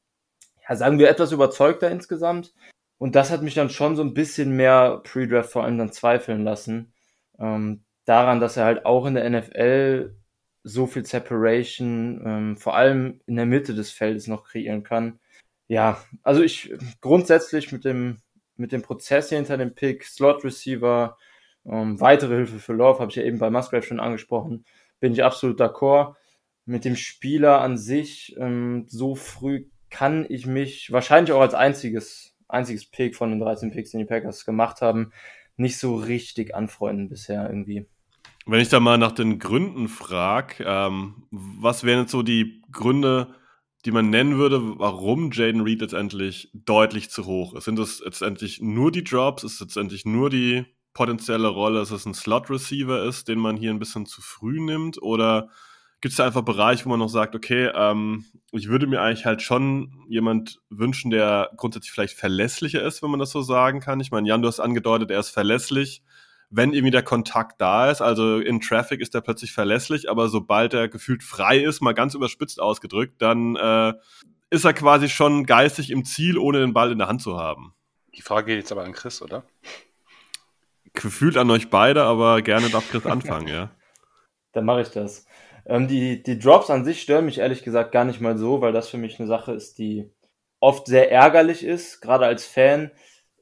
ja, 0.69 0.77
sagen 0.77 0.99
wir, 0.99 1.09
etwas 1.09 1.33
überzeugter 1.33 1.91
insgesamt. 1.91 2.53
Und 2.99 3.15
das 3.15 3.31
hat 3.31 3.43
mich 3.43 3.55
dann 3.55 3.71
schon 3.71 3.97
so 3.97 4.03
ein 4.03 4.15
bisschen 4.15 4.53
mehr 4.57 5.01
Pre-Draft 5.05 5.51
vor 5.51 5.65
allem 5.65 5.79
dann 5.79 5.93
zweifeln 5.93 6.45
lassen. 6.45 6.93
Ähm, 7.39 7.85
daran, 8.05 8.41
dass 8.41 8.57
er 8.57 8.65
halt 8.65 8.87
auch 8.87 9.07
in 9.07 9.15
der 9.15 9.29
NFL 9.29 10.17
so 10.65 10.87
viel 10.87 11.07
Separation, 11.07 12.23
ähm, 12.27 12.57
vor 12.59 12.77
allem 12.77 13.21
in 13.27 13.37
der 13.37 13.47
Mitte 13.47 13.75
des 13.75 13.91
Feldes 13.91 14.27
noch 14.27 14.45
kreieren 14.45 14.83
kann. 14.83 15.21
Ja, 15.69 16.03
also 16.23 16.43
ich 16.43 16.75
grundsätzlich 17.01 17.73
mit 17.73 17.85
dem, 17.85 18.19
mit 18.57 18.73
dem 18.73 18.83
Prozess 18.83 19.29
hier 19.29 19.39
hinter 19.39 19.57
dem 19.57 19.75
Pick, 19.75 20.05
Slot 20.05 20.45
Receiver, 20.45 21.17
ähm, 21.65 22.01
weitere 22.01 22.37
Hilfe 22.37 22.59
für 22.59 22.73
Love, 22.73 23.01
habe 23.01 23.11
ich 23.11 23.17
ja 23.17 23.23
eben 23.23 23.39
bei 23.39 23.51
Musgrave 23.51 23.83
schon 23.83 24.01
angesprochen, 24.01 24.65
bin 25.01 25.13
ich 25.13 25.25
absolut 25.25 25.61
d'accord 25.61 26.17
mit 26.69 26.85
dem 26.85 26.97
Spieler 26.97 27.61
an 27.63 27.79
sich 27.79 28.37
ähm, 28.39 28.85
so 28.89 29.15
früh 29.15 29.67
kann 29.91 30.27
ich 30.29 30.47
mich 30.47 30.93
wahrscheinlich 30.93 31.33
auch 31.33 31.41
als 31.41 31.55
einziges, 31.55 32.37
einziges 32.47 32.85
Pick 32.85 33.17
von 33.17 33.31
den 33.31 33.41
13 33.41 33.71
Picks, 33.71 33.91
die 33.91 33.99
die 33.99 34.05
Packers 34.05 34.45
gemacht 34.45 34.83
haben, 34.83 35.13
nicht 35.57 35.79
so 35.79 35.97
richtig 35.97 36.55
anfreunden 36.55 37.09
bisher 37.09 37.49
irgendwie. 37.49 37.87
Wenn 38.45 38.61
ich 38.61 38.69
da 38.69 38.81
mal 38.81 38.99
nach 38.99 39.13
den 39.13 39.39
Gründen 39.39 39.89
frage, 39.89 40.63
ähm, 40.67 41.27
was 41.31 41.85
wären 41.85 42.01
jetzt 42.01 42.13
so 42.13 42.23
die 42.23 42.63
Gründe, 42.71 43.35
die 43.85 43.91
man 43.91 44.11
nennen 44.11 44.37
würde, 44.37 44.79
warum 44.79 45.31
Jaden 45.33 45.63
Reed 45.63 45.81
letztendlich 45.81 46.51
deutlich 46.53 47.09
zu 47.09 47.25
hoch 47.25 47.55
ist? 47.55 47.65
Sind 47.65 47.79
das 47.79 48.01
letztendlich 48.05 48.61
nur 48.61 48.93
die 48.93 49.05
Drops? 49.05 49.43
Ist 49.43 49.55
es 49.55 49.61
letztendlich 49.61 50.05
nur 50.05 50.29
die 50.29 50.67
potenzielle 50.93 51.49
Rolle, 51.49 51.79
dass 51.79 51.93
es 51.93 52.05
ein 52.05 52.15
Slot-Receiver 52.15 53.05
ist, 53.05 53.29
den 53.29 53.39
man 53.39 53.57
hier 53.57 53.71
ein 53.71 53.79
bisschen 53.79 54.05
zu 54.05 54.21
früh 54.21 54.61
nimmt? 54.61 55.01
Oder 55.01 55.49
gibt 56.01 56.13
es 56.13 56.17
da 56.17 56.27
einfach 56.27 56.43
Bereich, 56.43 56.85
wo 56.85 56.91
man 56.91 56.99
noch 56.99 57.09
sagt, 57.09 57.35
okay, 57.35 57.71
ähm, 57.75 58.25
ich 58.53 58.69
würde 58.69 58.87
mir 58.87 59.01
eigentlich 59.01 59.27
halt 59.27 59.43
schon 59.43 60.05
jemand 60.09 60.61
wünschen, 60.71 61.11
der 61.11 61.51
grundsätzlich 61.57 61.93
vielleicht 61.93 62.17
verlässlicher 62.17 62.83
ist, 62.83 63.03
wenn 63.03 63.11
man 63.11 63.21
das 63.21 63.31
so 63.31 63.43
sagen 63.43 63.81
kann. 63.81 64.01
Ich 64.01 64.11
meine, 64.11 64.29
Jan, 64.29 64.43
du 64.43 64.49
hast 64.49 64.61
angedeutet, 64.61 65.11
er 65.11 65.21
ist 65.21 65.31
verlässlich, 65.31 66.03
wenn 66.51 66.73
irgendwie 66.73 66.93
der 66.93 67.03
Kontakt 67.03 67.61
da 67.61 67.91
ist. 67.91 68.01
Also 68.01 68.39
in 68.39 68.61
Traffic 68.61 69.01
ist 69.01 69.15
er 69.15 69.21
plötzlich 69.21 69.53
verlässlich, 69.53 70.09
aber 70.09 70.29
sobald 70.29 70.73
er 70.73 70.89
gefühlt 70.89 71.23
frei 71.23 71.59
ist, 71.59 71.81
mal 71.81 71.95
ganz 71.95 72.15
überspitzt 72.15 72.61
ausgedrückt, 72.61 73.21
dann 73.21 73.57
äh, 73.57 73.95
ist 74.51 74.65
er 74.65 74.73
quasi 74.73 75.09
schon 75.09 75.45
geistig 75.45 75.91
im 75.91 76.05
Ziel, 76.05 76.39
ohne 76.39 76.61
den 76.61 76.73
Ball 76.73 76.93
in 76.93 76.99
der 76.99 77.09
Hand 77.09 77.23
zu 77.23 77.37
haben. 77.37 77.75
Die 78.15 78.23
Frage 78.23 78.47
geht 78.47 78.59
jetzt 78.59 78.73
aber 78.73 78.85
an 78.85 78.93
Chris, 78.93 79.21
oder? 79.21 79.45
Gefühlt 80.95 81.37
an 81.37 81.51
euch 81.51 81.71
beide, 81.71 82.05
aber 82.05 82.41
gerne 82.41 82.71
darf 82.71 82.89
Chris 82.91 83.05
anfangen, 83.07 83.49
ja. 83.49 83.71
Dann 84.53 84.65
mache 84.65 84.81
ich 84.81 84.89
das. 84.89 85.28
Ähm, 85.69 85.87
die, 85.87 86.23
die 86.23 86.39
Drops 86.39 86.71
an 86.71 86.85
sich 86.85 87.03
stören 87.03 87.27
mich 87.27 87.39
ehrlich 87.39 87.63
gesagt 87.63 87.93
gar 87.93 88.05
nicht 88.05 88.21
mal 88.21 88.39
so, 88.39 88.61
weil 88.63 88.73
das 88.73 88.89
für 88.89 88.97
mich 88.97 89.19
eine 89.21 89.29
Sache 89.29 89.53
ist, 89.53 89.79
die 89.79 90.11
oft 90.61 90.87
sehr 90.87 91.13
ärgerlich 91.13 91.65
ist, 91.65 92.01
gerade 92.01 92.27
als 92.27 92.47
Fan, 92.47 92.91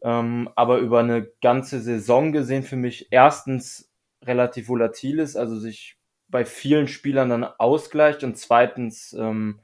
ähm, 0.02 0.50
aber 0.56 0.78
über 0.78 1.00
eine 1.00 1.28
ganze 1.40 1.80
Saison 1.80 2.32
gesehen 2.32 2.64
für 2.64 2.76
mich 2.76 3.08
erstens 3.10 3.92
relativ 4.24 4.68
volatil 4.68 5.20
ist, 5.20 5.36
also 5.36 5.56
sich 5.56 5.96
bei 6.28 6.44
vielen 6.44 6.88
Spielern 6.88 7.30
dann 7.30 7.44
ausgleicht 7.44 8.24
und 8.24 8.36
zweitens 8.36 9.12
ähm, 9.12 9.60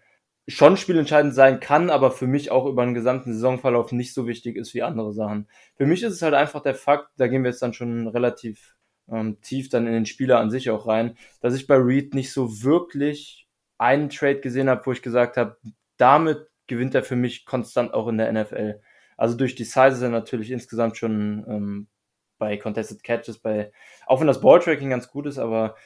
schon 0.47 0.77
spielentscheidend 0.77 1.35
sein 1.35 1.59
kann, 1.61 1.91
aber 1.91 2.13
für 2.13 2.29
mich 2.29 2.51
auch 2.53 2.67
über 2.67 2.83
einen 2.83 2.95
gesamten 2.95 3.33
Saisonverlauf 3.33 3.91
nicht 3.91 4.15
so 4.15 4.27
wichtig 4.27 4.57
ist 4.57 4.73
wie 4.75 4.83
andere 4.83 5.13
Sachen. 5.13 5.49
Für 5.77 5.87
mich 5.87 6.03
ist 6.05 6.15
es 6.15 6.23
halt 6.23 6.35
einfach 6.35 6.63
der 6.63 6.75
Fakt, 6.77 7.11
da 7.17 7.27
gehen 7.27 7.43
wir 7.43 7.51
jetzt 7.51 7.63
dann 7.63 7.75
schon 7.75 8.07
relativ 8.07 8.77
ähm, 9.13 9.41
tief 9.43 9.69
dann 9.69 9.87
in 9.87 9.93
den 9.93 10.07
Spieler 10.07 10.41
an 10.41 10.51
sich 10.51 10.71
auch 10.71 10.87
rein, 10.87 11.17
dass 11.41 11.55
ich 11.55 11.67
bei 11.67 11.77
Reed 11.77 12.15
nicht 12.15 12.33
so 12.33 12.63
wirklich 12.63 13.49
einen 13.79 14.11
Trade 14.11 14.41
gesehen 14.41 14.69
habe, 14.69 14.85
wo 14.87 14.93
ich 14.93 15.03
gesagt 15.03 15.37
habe, 15.37 15.57
damit 15.97 16.49
gewinnt 16.67 16.95
er 16.95 17.03
für 17.03 17.17
mich 17.17 17.45
konstant 17.45 17.95
auch 17.95 18.09
in 18.09 18.19
der 18.19 18.33
NFL. 18.33 18.81
Also 19.17 19.37
durch 19.37 19.55
die 19.55 19.65
Size 19.65 19.89
ist 19.89 20.03
er 20.03 20.09
natürlich 20.09 20.51
insgesamt 20.51 20.97
schon 20.97 21.45
ähm, 21.49 21.89
bei 22.39 22.57
Contested 22.57 23.05
Catches, 23.05 23.39
bei, 23.39 23.73
auch 24.07 24.21
wenn 24.21 24.27
das 24.27 24.41
Balltracking 24.41 24.91
ganz 24.91 25.09
gut 25.09 25.27
ist, 25.27 25.39
aber 25.39 25.77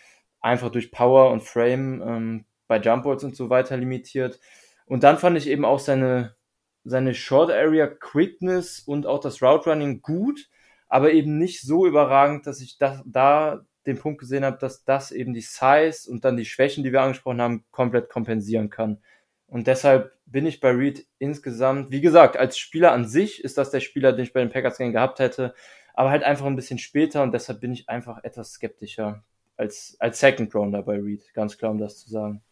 einfach 0.40 0.70
durch 0.70 0.90
Power 0.90 1.30
und 1.30 1.42
Frame 1.42 2.02
ähm, 2.02 2.44
bei 2.68 2.78
Jump 2.78 3.04
Balls 3.04 3.24
und 3.24 3.36
so 3.36 3.50
weiter 3.50 3.76
limitiert. 3.76 4.40
Und 4.86 5.02
dann 5.02 5.18
fand 5.18 5.36
ich 5.36 5.48
eben 5.48 5.64
auch 5.64 5.80
seine, 5.80 6.36
seine 6.84 7.14
Short 7.14 7.50
Area 7.50 7.86
Quickness 7.86 8.80
und 8.80 9.06
auch 9.06 9.20
das 9.20 9.42
Route 9.42 9.68
Running 9.70 10.00
gut, 10.02 10.48
aber 10.88 11.12
eben 11.12 11.38
nicht 11.38 11.62
so 11.62 11.86
überragend, 11.86 12.46
dass 12.46 12.60
ich 12.60 12.78
da, 12.78 13.02
da 13.06 13.64
den 13.86 13.98
Punkt 13.98 14.20
gesehen 14.20 14.44
habe, 14.44 14.58
dass 14.58 14.84
das 14.84 15.12
eben 15.12 15.32
die 15.32 15.40
Size 15.40 16.10
und 16.10 16.24
dann 16.24 16.36
die 16.36 16.44
Schwächen, 16.44 16.84
die 16.84 16.92
wir 16.92 17.02
angesprochen 17.02 17.40
haben, 17.40 17.64
komplett 17.70 18.08
kompensieren 18.08 18.70
kann. 18.70 18.98
Und 19.46 19.68
deshalb 19.68 20.12
bin 20.26 20.44
ich 20.44 20.60
bei 20.60 20.70
Reed 20.70 21.06
insgesamt, 21.18 21.90
wie 21.90 22.00
gesagt, 22.00 22.36
als 22.36 22.58
Spieler 22.58 22.92
an 22.92 23.06
sich 23.06 23.42
ist 23.44 23.58
das 23.58 23.70
der 23.70 23.80
Spieler, 23.80 24.12
den 24.12 24.24
ich 24.24 24.32
bei 24.32 24.40
den 24.40 24.50
Packers 24.50 24.78
gerne 24.78 24.92
gehabt 24.92 25.20
hätte, 25.20 25.54
aber 25.94 26.10
halt 26.10 26.24
einfach 26.24 26.46
ein 26.46 26.56
bisschen 26.56 26.78
später 26.78 27.22
und 27.22 27.32
deshalb 27.32 27.60
bin 27.60 27.72
ich 27.72 27.88
einfach 27.88 28.22
etwas 28.24 28.52
skeptischer 28.52 29.24
als, 29.56 29.96
als 30.00 30.20
Second 30.20 30.54
Rounder 30.54 30.82
bei 30.82 30.98
Reed, 31.00 31.32
ganz 31.32 31.56
klar, 31.56 31.70
um 31.70 31.78
das 31.78 31.98
zu 31.98 32.10
sagen. 32.10 32.42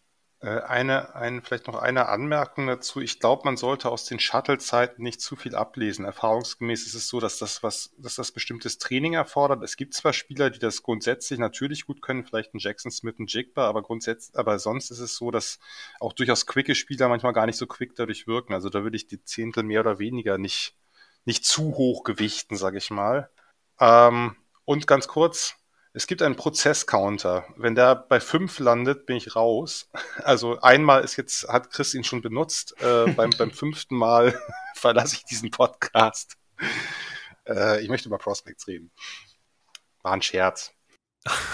Äh, 0.44 0.60
eine, 0.60 1.14
ein, 1.14 1.40
vielleicht 1.40 1.68
noch 1.68 1.76
eine 1.76 2.08
Anmerkung 2.08 2.66
dazu. 2.66 3.00
Ich 3.00 3.18
glaube, 3.18 3.42
man 3.46 3.56
sollte 3.56 3.90
aus 3.90 4.04
den 4.04 4.20
Shuttle-Zeiten 4.20 5.02
nicht 5.02 5.22
zu 5.22 5.36
viel 5.36 5.54
ablesen. 5.54 6.04
Erfahrungsgemäß 6.04 6.86
ist 6.86 6.92
es 6.92 7.08
so, 7.08 7.18
dass 7.18 7.38
das 7.38 7.62
was, 7.62 7.94
dass 7.96 8.16
das 8.16 8.30
bestimmtes 8.30 8.76
Training 8.76 9.14
erfordert. 9.14 9.62
Es 9.62 9.76
gibt 9.78 9.94
zwar 9.94 10.12
Spieler, 10.12 10.50
die 10.50 10.58
das 10.58 10.82
grundsätzlich 10.82 11.38
natürlich 11.38 11.86
gut 11.86 12.02
können, 12.02 12.26
vielleicht 12.26 12.52
ein 12.52 12.58
Jackson 12.58 12.90
Smith, 12.90 13.18
ein 13.18 13.26
Jigba, 13.26 13.66
aber 13.66 13.80
grundsätzlich, 13.80 14.36
aber 14.36 14.58
sonst 14.58 14.90
ist 14.90 14.98
es 14.98 15.16
so, 15.16 15.30
dass 15.30 15.60
auch 15.98 16.12
durchaus 16.12 16.44
quicke 16.44 16.74
Spieler 16.74 17.08
manchmal 17.08 17.32
gar 17.32 17.46
nicht 17.46 17.56
so 17.56 17.66
quick 17.66 17.96
dadurch 17.96 18.26
wirken. 18.26 18.52
Also 18.52 18.68
da 18.68 18.82
würde 18.82 18.96
ich 18.98 19.06
die 19.06 19.24
Zehntel 19.24 19.62
mehr 19.62 19.80
oder 19.80 19.98
weniger 19.98 20.36
nicht, 20.36 20.76
nicht 21.24 21.46
zu 21.46 21.74
hoch 21.78 22.04
gewichten, 22.04 22.56
sage 22.56 22.76
ich 22.76 22.90
mal. 22.90 23.30
Ähm, 23.80 24.36
und 24.66 24.86
ganz 24.86 25.08
kurz, 25.08 25.56
Es 25.96 26.08
gibt 26.08 26.22
einen 26.22 26.34
Prozesscounter. 26.34 27.46
Wenn 27.56 27.76
der 27.76 27.94
bei 27.94 28.18
fünf 28.18 28.58
landet, 28.58 29.06
bin 29.06 29.16
ich 29.16 29.36
raus. 29.36 29.88
Also 30.24 30.58
einmal 30.60 31.04
ist 31.04 31.16
jetzt, 31.16 31.48
hat 31.48 31.70
Chris 31.70 31.94
ihn 31.94 32.02
schon 32.02 32.20
benutzt. 32.20 32.74
Äh, 32.82 33.10
beim, 33.16 33.30
beim 33.38 33.52
fünften 33.52 33.96
Mal 33.96 34.38
verlasse 34.74 35.14
ich 35.16 35.24
diesen 35.24 35.50
Podcast. 35.50 36.36
Äh, 37.46 37.80
ich 37.82 37.88
möchte 37.88 38.08
über 38.08 38.18
Prospects 38.18 38.66
reden. 38.66 38.90
War 40.02 40.12
ein 40.12 40.22
Scherz. 40.22 40.72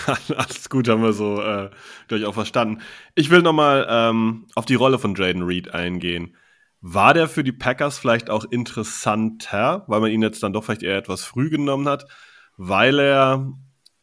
Alles 0.07 0.69
gut, 0.71 0.89
haben 0.89 1.03
wir 1.03 1.13
so 1.13 1.43
äh, 1.43 1.71
durchaus 2.09 2.35
verstanden. 2.35 2.83
Ich 3.15 3.31
will 3.31 3.43
nochmal 3.43 3.87
ähm, 3.89 4.49
auf 4.55 4.65
die 4.65 4.75
Rolle 4.75 4.99
von 4.99 5.15
Jaden 5.15 5.43
Reed 5.43 5.75
eingehen. 5.75 6.37
War 6.81 7.13
der 7.13 7.29
für 7.29 7.45
die 7.45 7.53
Packers 7.53 7.99
vielleicht 7.99 8.31
auch 8.31 8.47
interessanter, 8.47 9.85
weil 9.87 10.01
man 10.01 10.11
ihn 10.11 10.23
jetzt 10.23 10.43
dann 10.43 10.55
doch 10.55 10.65
vielleicht 10.65 10.83
eher 10.83 10.97
etwas 10.97 11.25
früh 11.25 11.51
genommen 11.51 11.89
hat, 11.89 12.07
weil 12.57 12.99
er 12.99 13.53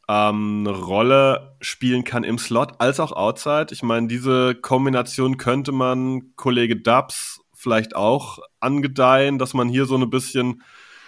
ähm, 0.10 0.66
eine 0.66 0.78
Rolle 0.78 1.58
spielen 1.60 2.04
kann 2.04 2.24
im 2.24 2.38
Slot 2.38 2.80
als 2.80 3.00
auch 3.00 3.12
outside. 3.12 3.68
Ich 3.72 3.84
meine, 3.84 4.08
diese 4.08 4.56
Kombination 4.56 5.38
könnte 5.38 5.72
man 5.72 6.36
Kollege 6.36 6.78
Dubs 6.78 7.42
vielleicht 7.54 7.96
auch 7.96 8.40
angedeihen, 8.60 9.40
dass 9.40 9.54
man 9.54 9.68
hier 9.68 9.86
so 9.86 9.98
ein 9.98 10.10
bisschen 10.10 10.64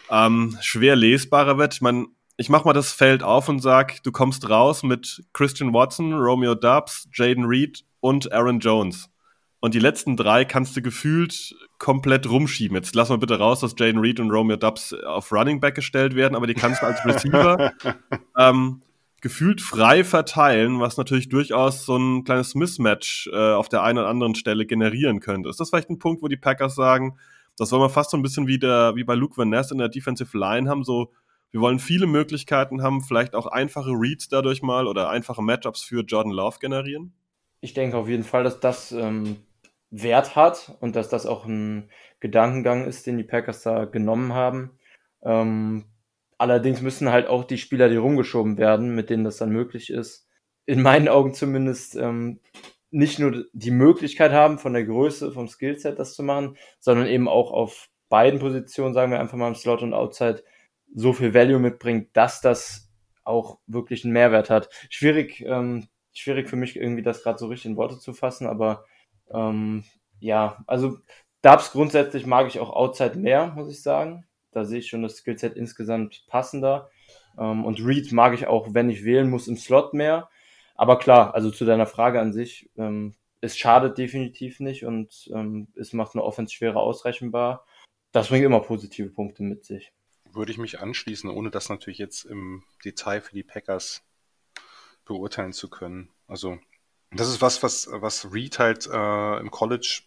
ähm, 0.10 0.58
schwer 0.62 0.96
lesbarer 0.96 1.58
wird. 1.58 1.76
Ich 1.76 1.82
meine, 1.82 2.08
ich 2.38 2.50
mach 2.50 2.66
mal 2.66 2.74
das 2.74 2.92
Feld 2.92 3.24
auf 3.24 3.48
und 3.50 3.62
sag, 3.62 4.02
du 4.04 4.12
kommst 4.12 4.50
raus 4.50 4.84
mit 4.84 5.24
Christian 5.34 5.74
Watson, 5.74 6.14
Romeo 6.14 6.56
Dubs, 6.56 7.08
Jaden 7.14 7.46
Reed 7.46 7.84
und 8.00 8.32
Aaron 8.34 8.60
Jones. 8.60 9.10
Und 9.62 9.74
die 9.74 9.80
letzten 9.80 10.16
drei 10.16 10.46
kannst 10.46 10.76
du 10.78 10.82
gefühlt 10.82 11.54
komplett 11.80 12.30
rumschieben. 12.30 12.76
Jetzt 12.76 12.96
lass 12.96 13.10
mal 13.10 13.18
bitte 13.18 13.40
raus, 13.40 13.60
dass 13.60 13.76
Jaden 13.78 14.00
Reed 14.00 14.20
und 14.20 14.32
Romeo 14.32 14.56
Dubs 14.56 14.94
auf 14.94 15.32
Running 15.32 15.60
Back 15.60 15.76
gestellt 15.76 16.16
werden, 16.16 16.36
aber 16.36 16.48
die 16.48 16.54
kannst 16.54 16.82
du 16.82 16.86
als 16.86 17.06
Receiver 17.06 17.74
ähm, 18.38 18.82
gefühlt 19.22 19.62
frei 19.62 20.04
verteilen, 20.04 20.80
was 20.80 20.98
natürlich 20.98 21.30
durchaus 21.30 21.86
so 21.86 21.98
ein 21.98 22.24
kleines 22.24 22.56
Mismatch 22.56 23.30
äh, 23.32 23.54
auf 23.54 23.70
der 23.70 23.84
einen 23.84 24.00
oder 24.00 24.08
anderen 24.08 24.36
Stelle 24.36 24.66
generieren 24.66 25.20
könnte. 25.20 25.50
Ist 25.50 25.60
das 25.60 25.70
vielleicht 25.70 25.90
ein 25.90 26.00
Punkt, 26.00 26.22
wo 26.22 26.28
die 26.28 26.38
Packers 26.38 26.76
sagen, 26.76 27.18
das 27.58 27.72
wollen 27.72 27.82
wir 27.82 27.90
fast 27.90 28.12
so 28.12 28.18
ein 28.18 28.24
bisschen 28.24 28.48
wie, 28.48 28.60
der, 28.60 28.96
wie 28.96 29.04
bei 29.04 29.16
Luke 29.16 29.38
Van 29.38 29.50
Ness 29.50 29.72
in 29.72 29.78
der 29.78 29.90
Defensive 29.90 30.38
Line 30.38 30.70
haben, 30.70 30.84
so 30.84 31.12
wir 31.52 31.62
wollen 31.62 31.80
viele 31.80 32.06
Möglichkeiten 32.06 32.84
haben, 32.84 33.02
vielleicht 33.02 33.34
auch 33.34 33.48
einfache 33.48 33.90
Reads 33.90 34.30
dadurch 34.30 34.62
mal 34.62 34.88
oder 34.88 35.10
einfache 35.10 35.42
Matchups 35.42 35.82
für 35.82 36.04
Jordan 36.04 36.32
Love 36.32 36.60
generieren? 36.60 37.14
Ich 37.62 37.74
denke 37.74 37.98
auf 37.98 38.08
jeden 38.08 38.24
Fall, 38.24 38.44
dass 38.44 38.60
das 38.60 38.92
ähm, 38.92 39.38
Wert 39.90 40.36
hat 40.36 40.78
und 40.80 40.96
dass 40.96 41.10
das 41.10 41.26
auch 41.26 41.46
ein 41.46 41.90
Gedankengang 42.20 42.86
ist, 42.86 43.08
den 43.08 43.18
die 43.18 43.24
Packers 43.24 43.64
da 43.64 43.86
genommen 43.86 44.34
haben. 44.34 44.72
Ähm, 45.24 45.86
Allerdings 46.40 46.82
müssen 46.82 47.12
halt 47.12 47.28
auch 47.28 47.44
die 47.44 47.58
Spieler, 47.58 47.90
die 47.90 47.98
rumgeschoben 47.98 48.58
werden, 48.58 48.96
mit 48.96 49.10
denen 49.10 49.26
das 49.26 49.38
dann 49.38 49.50
möglich 49.50 49.90
ist, 49.90 50.26
in 50.66 50.82
meinen 50.82 51.10
Augen 51.10 51.34
zumindest 51.34 51.98
ähm, 51.98 52.40
nicht 52.92 53.20
nur 53.20 53.46
die 53.52 53.72
Möglichkeit 53.72 54.32
haben, 54.32 54.58
von 54.58 54.72
der 54.72 54.86
Größe, 54.86 55.34
vom 55.34 55.50
Skillset 55.50 56.00
das 56.00 56.16
zu 56.16 56.24
machen, 56.24 56.56
sondern 56.80 57.08
eben 57.08 57.28
auch 57.28 57.52
auf 57.52 57.90
beiden 58.08 58.40
Positionen, 58.40 58.94
sagen 58.94 59.12
wir 59.12 59.20
einfach 59.20 59.38
mal 59.38 59.50
im 59.50 59.56
Slot 59.56 59.84
und 59.84 59.94
Outside, 59.94 60.42
so 60.96 61.12
viel 61.12 61.34
Value 61.34 61.60
mitbringt, 61.60 62.10
dass 62.14 62.40
das 62.40 62.90
auch 63.26 63.60
wirklich 63.68 64.06
einen 64.06 64.14
Mehrwert 64.14 64.50
hat. 64.50 64.70
Schwierig, 64.90 65.42
ähm, 65.42 65.90
schwierig 66.14 66.50
für 66.50 66.56
mich 66.56 66.78
irgendwie 66.78 67.04
das 67.04 67.22
gerade 67.22 67.38
so 67.38 67.48
richtig 67.48 67.72
in 67.72 67.78
Worte 67.78 68.00
zu 68.00 68.14
fassen, 68.14 68.48
aber 68.48 68.86
ähm, 69.30 69.84
ja, 70.20 70.64
also 70.68 71.00
Dubs 71.42 71.74
grundsätzlich 71.74 72.26
mag 72.26 72.48
ich 72.48 72.60
auch 72.62 72.70
Outside 72.70 73.18
mehr, 73.20 73.48
muss 73.56 73.70
ich 73.70 73.84
sagen. 73.84 74.26
Da 74.52 74.66
sehe 74.66 74.80
ich 74.80 74.88
schon 74.88 75.04
das 75.04 75.18
Skillset 75.18 75.56
insgesamt 75.56 76.26
passender. 76.28 76.90
Ähm, 77.38 77.66
und 77.66 77.84
Read 77.86 78.12
mag 78.12 78.34
ich 78.34 78.48
auch, 78.48 78.74
wenn 78.74 78.90
ich 78.90 79.04
wählen 79.04 79.30
muss, 79.30 79.48
im 79.48 79.58
Slot 79.58 79.94
mehr. 79.94 80.30
Aber 80.76 80.98
klar, 80.98 81.36
also 81.36 81.52
zu 81.52 81.66
deiner 81.66 81.86
Frage 81.86 82.20
an 82.22 82.34
sich, 82.34 82.70
ähm, 82.78 83.16
es 83.42 83.58
schadet 83.58 83.98
definitiv 83.98 84.60
nicht 84.60 84.86
und 84.86 85.30
ähm, 85.34 85.68
es 85.76 85.94
macht 85.94 86.14
eine 86.14 86.24
Offense 86.24 86.54
schwerer 86.54 86.80
ausrechenbar. 86.80 87.66
Das 88.12 88.30
bringt 88.30 88.46
immer 88.46 88.60
positive 88.62 89.10
Punkte 89.10 89.44
mit 89.44 89.66
sich. 89.66 89.92
Würde 90.32 90.52
ich 90.52 90.58
mich 90.58 90.80
anschließen, 90.80 91.30
ohne 91.30 91.50
das 91.50 91.70
natürlich 91.70 92.00
jetzt 92.00 92.26
im 92.26 92.64
Detail 92.84 93.22
für 93.22 93.34
die 93.34 93.44
Packers 93.44 94.04
beurteilen 95.06 95.54
zu 95.54 95.70
können. 95.70 96.10
Also, 96.28 96.60
das 97.12 97.30
ist 97.30 97.42
was, 97.42 97.64
was, 97.64 97.90
was 97.92 98.32
Reed 98.32 98.60
halt 98.60 98.88
äh, 98.88 99.40
im 99.40 99.50
College 99.52 100.04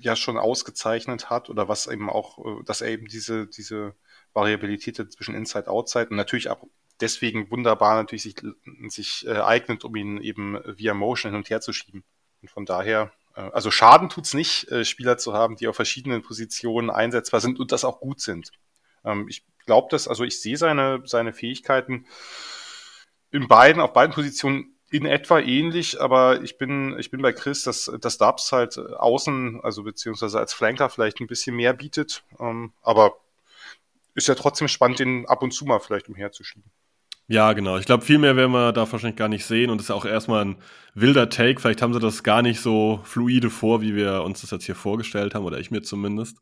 ja 0.00 0.16
schon 0.16 0.38
ausgezeichnet 0.38 1.30
hat 1.30 1.50
oder 1.50 1.68
was 1.68 1.86
eben 1.86 2.10
auch, 2.10 2.38
äh, 2.38 2.64
dass 2.64 2.80
er 2.80 2.88
eben 2.88 3.06
diese, 3.06 3.46
diese 3.46 3.94
Variabilität 4.32 4.96
zwischen 5.12 5.34
Inside, 5.34 5.68
Outside 5.68 6.08
und 6.10 6.16
natürlich 6.16 6.50
auch 6.50 6.64
deswegen 7.00 7.50
wunderbar 7.50 7.96
natürlich 7.96 8.22
sich, 8.22 8.36
sich 8.88 9.26
äh, 9.26 9.40
eignet, 9.40 9.84
um 9.84 9.96
ihn 9.96 10.20
eben 10.20 10.58
via 10.64 10.94
Motion 10.94 11.32
hin 11.32 11.38
und 11.38 11.50
her 11.50 11.60
zu 11.60 11.72
schieben. 11.72 12.04
Und 12.42 12.50
von 12.50 12.66
daher, 12.66 13.12
äh, 13.34 13.40
also 13.40 13.70
Schaden 13.70 14.08
tut's 14.08 14.34
nicht, 14.34 14.70
äh, 14.70 14.84
Spieler 14.84 15.18
zu 15.18 15.32
haben, 15.32 15.56
die 15.56 15.68
auf 15.68 15.76
verschiedenen 15.76 16.22
Positionen 16.22 16.90
einsetzbar 16.90 17.40
sind 17.40 17.58
und 17.58 17.72
das 17.72 17.84
auch 17.84 18.00
gut 18.00 18.20
sind. 18.20 18.52
Ähm, 19.04 19.26
ich 19.28 19.44
glaube 19.66 19.88
das, 19.90 20.08
also 20.08 20.24
ich 20.24 20.40
sehe 20.40 20.56
seine, 20.56 21.02
seine 21.04 21.32
Fähigkeiten 21.32 22.06
in 23.30 23.48
beiden, 23.48 23.82
auf 23.82 23.92
beiden 23.92 24.14
Positionen 24.14 24.73
in 24.94 25.06
etwa 25.06 25.40
ähnlich, 25.40 26.00
aber 26.00 26.40
ich 26.42 26.56
bin, 26.56 26.96
ich 27.00 27.10
bin 27.10 27.20
bei 27.20 27.32
Chris, 27.32 27.64
dass, 27.64 27.90
dass 28.00 28.16
Dubs 28.16 28.52
halt 28.52 28.78
außen, 28.78 29.58
also 29.60 29.82
beziehungsweise 29.82 30.38
als 30.38 30.54
Flanker 30.54 30.88
vielleicht 30.88 31.20
ein 31.20 31.26
bisschen 31.26 31.56
mehr 31.56 31.72
bietet. 31.72 32.22
Ähm, 32.38 32.72
aber 32.80 33.16
ist 34.14 34.28
ja 34.28 34.36
trotzdem 34.36 34.68
spannend, 34.68 35.00
den 35.00 35.26
ab 35.26 35.42
und 35.42 35.50
zu 35.50 35.64
mal 35.64 35.80
vielleicht 35.80 36.08
umherzuschieben. 36.08 36.70
Ja, 37.26 37.54
genau. 37.54 37.76
Ich 37.76 37.86
glaube, 37.86 38.04
viel 38.04 38.18
mehr 38.18 38.36
werden 38.36 38.52
wir 38.52 38.70
da 38.70 38.82
wahrscheinlich 38.92 39.16
gar 39.16 39.26
nicht 39.26 39.44
sehen 39.46 39.70
und 39.70 39.80
es 39.80 39.86
ist 39.86 39.90
auch 39.90 40.04
erstmal 40.04 40.44
ein 40.44 40.56
wilder 40.94 41.28
Take. 41.28 41.60
Vielleicht 41.60 41.82
haben 41.82 41.92
sie 41.92 41.98
das 41.98 42.22
gar 42.22 42.42
nicht 42.42 42.60
so 42.60 43.00
fluide 43.02 43.50
vor, 43.50 43.80
wie 43.80 43.96
wir 43.96 44.22
uns 44.22 44.42
das 44.42 44.52
jetzt 44.52 44.66
hier 44.66 44.76
vorgestellt 44.76 45.34
haben, 45.34 45.44
oder 45.44 45.58
ich 45.58 45.72
mir 45.72 45.82
zumindest. 45.82 46.38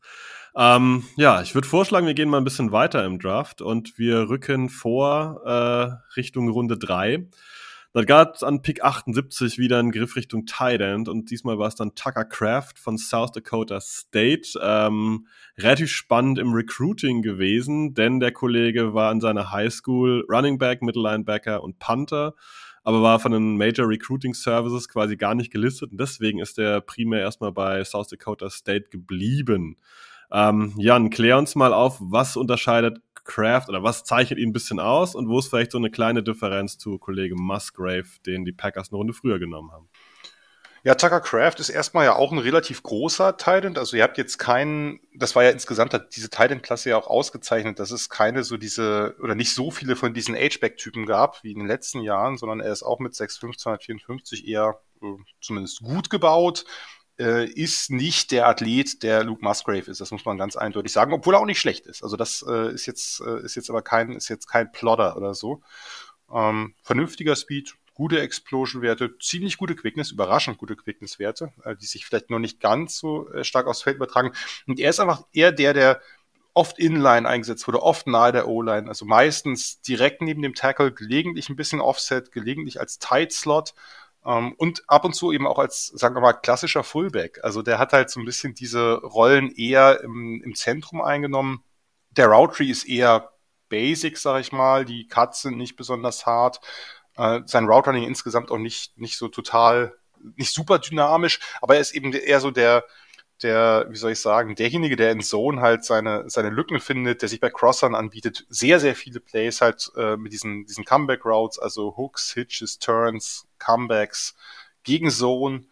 Ähm, 0.55 1.05
ja, 1.15 1.41
ich 1.41 1.55
würde 1.55 1.67
vorschlagen, 1.67 2.05
wir 2.05 2.13
gehen 2.13 2.29
mal 2.29 2.37
ein 2.37 2.43
bisschen 2.43 2.71
weiter 2.71 3.03
im 3.03 3.17
Draft 3.17 3.63
und 3.63 3.97
wir 3.97 4.29
rücken 4.29 4.69
vor 4.69 5.41
äh, 5.43 6.15
Richtung 6.15 6.49
Runde 6.49 6.77
3. 6.77 7.27
Dann 7.93 8.07
gab 8.07 8.33
es 8.33 8.41
an 8.41 8.63
Pick 8.63 8.83
78 8.83 9.59
wieder 9.59 9.77
einen 9.77 9.91
Griff 9.91 10.15
Richtung 10.15 10.47
Tight 10.47 10.81
End 10.81 11.07
und 11.07 11.29
diesmal 11.29 11.59
war 11.59 11.67
es 11.67 11.75
dann 11.75 11.93
Tucker 11.93 12.25
Craft 12.25 12.73
von 12.77 12.97
South 12.97 13.31
Dakota 13.33 13.79
State. 13.79 14.59
Ähm, 14.59 15.27
relativ 15.59 15.91
spannend 15.91 16.39
im 16.39 16.53
Recruiting 16.53 17.21
gewesen, 17.21 17.93
denn 17.93 18.19
der 18.19 18.31
Kollege 18.31 18.95
war 18.95 19.11
an 19.11 19.21
seiner 19.21 19.51
Highschool 19.51 20.25
Running 20.27 20.57
Back, 20.57 20.81
Middle 20.81 21.03
Linebacker 21.03 21.63
und 21.63 21.77
Panther, 21.77 22.33
aber 22.83 23.03
war 23.03 23.19
von 23.19 23.31
den 23.31 23.57
Major 23.57 23.87
Recruiting 23.87 24.33
Services 24.33 24.89
quasi 24.89 25.15
gar 25.15 25.35
nicht 25.35 25.51
gelistet 25.51 25.91
und 25.91 25.99
deswegen 25.99 26.39
ist 26.39 26.57
er 26.57 26.81
primär 26.81 27.19
erstmal 27.19 27.51
bei 27.51 27.83
South 27.83 28.07
Dakota 28.07 28.49
State 28.49 28.87
geblieben. 28.89 29.77
Ähm, 30.31 30.73
Jan, 30.77 31.11
klär 31.11 31.37
uns 31.37 31.53
mal 31.53 31.73
auf, 31.73 31.99
was 32.01 32.37
unterscheidet 32.37 33.01
Kraft 33.23 33.69
oder 33.69 33.83
was 33.83 34.03
zeichnet 34.03 34.39
ihn 34.39 34.49
ein 34.49 34.53
bisschen 34.53 34.79
aus 34.79 35.15
und 35.15 35.29
wo 35.29 35.39
ist 35.39 35.47
vielleicht 35.47 35.71
so 35.71 35.77
eine 35.77 35.89
kleine 35.91 36.23
Differenz 36.23 36.77
zu 36.77 36.97
Kollege 36.97 37.35
Musgrave, 37.35 38.05
den 38.25 38.45
die 38.45 38.51
Packers 38.51 38.89
eine 38.89 38.97
Runde 38.97 39.13
früher 39.13 39.39
genommen 39.39 39.71
haben? 39.71 39.89
Ja, 40.85 40.95
Tucker 40.95 41.21
Craft 41.21 41.59
ist 41.59 41.69
erstmal 41.69 42.03
ja 42.03 42.15
auch 42.17 42.33
ein 42.33 42.39
relativ 42.39 42.83
großer 42.83 43.37
Titan. 43.37 43.77
Also 43.77 43.95
ihr 43.95 44.03
habt 44.03 44.17
jetzt 44.17 44.37
keinen, 44.37 44.99
das 45.15 45.33
war 45.33 45.43
ja 45.45 45.51
insgesamt 45.51 45.97
diese 46.13 46.29
Titan-Klasse 46.29 46.89
ja 46.89 46.97
auch 46.97 47.07
ausgezeichnet, 47.07 47.79
dass 47.79 47.91
es 47.91 48.09
keine 48.09 48.43
so 48.43 48.57
diese, 48.57 49.15
oder 49.21 49.33
nicht 49.33 49.55
so 49.55 49.71
viele 49.71 49.95
von 49.95 50.13
diesen 50.13 50.35
H-Back-Typen 50.35 51.05
gab 51.05 51.41
wie 51.41 51.53
in 51.53 51.59
den 51.59 51.69
letzten 51.69 52.01
Jahren, 52.01 52.37
sondern 52.37 52.59
er 52.59 52.73
ist 52.73 52.83
auch 52.83 52.99
mit 52.99 53.13
6'5, 53.13 53.57
254 53.57 54.45
eher 54.45 54.77
äh, 55.01 55.05
zumindest 55.39 55.79
gut 55.83 56.09
gebaut 56.09 56.65
äh, 57.19 57.45
ist 57.45 57.91
nicht 57.91 58.31
der 58.31 58.47
Athlet, 58.47 59.03
der 59.03 59.23
Luke 59.23 59.43
Musgrave 59.43 59.89
ist. 59.89 60.01
Das 60.01 60.11
muss 60.11 60.25
man 60.25 60.37
ganz 60.37 60.55
eindeutig 60.55 60.91
sagen, 60.91 61.13
obwohl 61.13 61.35
er 61.35 61.41
auch 61.41 61.45
nicht 61.45 61.59
schlecht 61.59 61.85
ist. 61.85 62.03
Also 62.03 62.17
das 62.17 62.43
äh, 62.47 62.73
ist 62.73 62.85
jetzt 62.85 63.21
äh, 63.21 63.43
ist 63.43 63.55
jetzt 63.55 63.69
aber 63.69 63.81
kein 63.81 64.11
ist 64.11 64.29
jetzt 64.29 64.47
kein 64.47 64.71
Plodder 64.71 65.15
oder 65.17 65.33
so. 65.33 65.61
Ähm, 66.31 66.73
vernünftiger 66.81 67.35
Speed, 67.35 67.75
gute 67.93 68.19
Explosion-Werte, 68.19 69.17
ziemlich 69.19 69.57
gute 69.57 69.75
Quickness, 69.75 70.11
überraschend 70.11 70.57
gute 70.57 70.75
Quickness-Werte, 70.75 71.53
äh, 71.63 71.75
die 71.75 71.85
sich 71.85 72.05
vielleicht 72.05 72.29
noch 72.29 72.39
nicht 72.39 72.59
ganz 72.59 72.97
so 72.97 73.29
äh, 73.29 73.43
stark 73.43 73.67
aufs 73.67 73.83
Feld 73.83 73.97
übertragen. 73.97 74.31
Und 74.67 74.79
er 74.79 74.89
ist 74.89 74.99
einfach 74.99 75.25
eher 75.33 75.51
der, 75.51 75.73
der 75.73 76.01
oft 76.55 76.79
Inline 76.79 77.27
eingesetzt 77.27 77.67
wurde, 77.67 77.81
oft 77.81 78.07
nahe 78.07 78.31
der 78.31 78.47
O-Line, 78.47 78.87
also 78.87 79.05
meistens 79.05 79.81
direkt 79.81 80.21
neben 80.21 80.41
dem 80.41 80.53
Tackle, 80.53 80.91
gelegentlich 80.91 81.49
ein 81.49 81.55
bisschen 81.55 81.81
Offset, 81.81 82.31
gelegentlich 82.31 82.79
als 82.79 82.99
Tight 82.99 83.31
Slot 83.31 83.73
und 84.57 84.83
ab 84.87 85.05
und 85.05 85.13
zu 85.13 85.31
eben 85.31 85.47
auch 85.47 85.59
als, 85.59 85.87
sagen 85.87 86.15
wir 86.15 86.21
mal, 86.21 86.33
klassischer 86.33 86.83
Fullback. 86.83 87.39
Also 87.43 87.61
der 87.61 87.77
hat 87.79 87.93
halt 87.93 88.09
so 88.09 88.19
ein 88.19 88.25
bisschen 88.25 88.53
diese 88.53 88.95
Rollen 89.01 89.51
eher 89.51 90.01
im, 90.01 90.41
im 90.43 90.55
Zentrum 90.55 91.01
eingenommen. 91.01 91.63
Der 92.11 92.27
Route 92.27 92.55
Tree 92.55 92.69
ist 92.69 92.85
eher 92.85 93.31
basic, 93.69 94.17
sag 94.17 94.39
ich 94.39 94.51
mal. 94.51 94.85
Die 94.85 95.07
Cuts 95.07 95.41
sind 95.41 95.57
nicht 95.57 95.75
besonders 95.75 96.25
hart. 96.25 96.61
Äh, 97.17 97.41
sein 97.45 97.67
Route 97.67 97.91
insgesamt 97.91 98.51
auch 98.51 98.57
nicht, 98.57 98.97
nicht 98.97 99.17
so 99.17 99.27
total, 99.27 99.93
nicht 100.35 100.53
super 100.53 100.79
dynamisch, 100.79 101.39
aber 101.61 101.75
er 101.75 101.81
ist 101.81 101.93
eben 101.93 102.13
eher 102.13 102.39
so 102.39 102.49
der, 102.49 102.85
der, 103.43 103.87
wie 103.89 103.97
soll 103.97 104.11
ich 104.11 104.19
sagen, 104.19 104.55
derjenige, 104.55 104.95
der 104.95 105.11
in 105.11 105.21
Zone 105.21 105.61
halt 105.61 105.83
seine, 105.83 106.29
seine 106.29 106.49
Lücken 106.49 106.79
findet, 106.79 107.21
der 107.21 107.29
sich 107.29 107.39
bei 107.39 107.49
Crossern 107.49 107.95
anbietet, 107.95 108.45
sehr, 108.49 108.79
sehr 108.79 108.95
viele 108.95 109.19
Plays 109.19 109.61
halt 109.61 109.91
äh, 109.95 110.17
mit 110.17 110.33
diesen, 110.33 110.65
diesen 110.65 110.85
Comeback-Routes, 110.85 111.59
also 111.59 111.95
Hooks, 111.97 112.33
Hitches, 112.33 112.79
Turns, 112.79 113.47
Comebacks 113.59 114.35
gegen 114.83 115.09
Zone, 115.09 115.65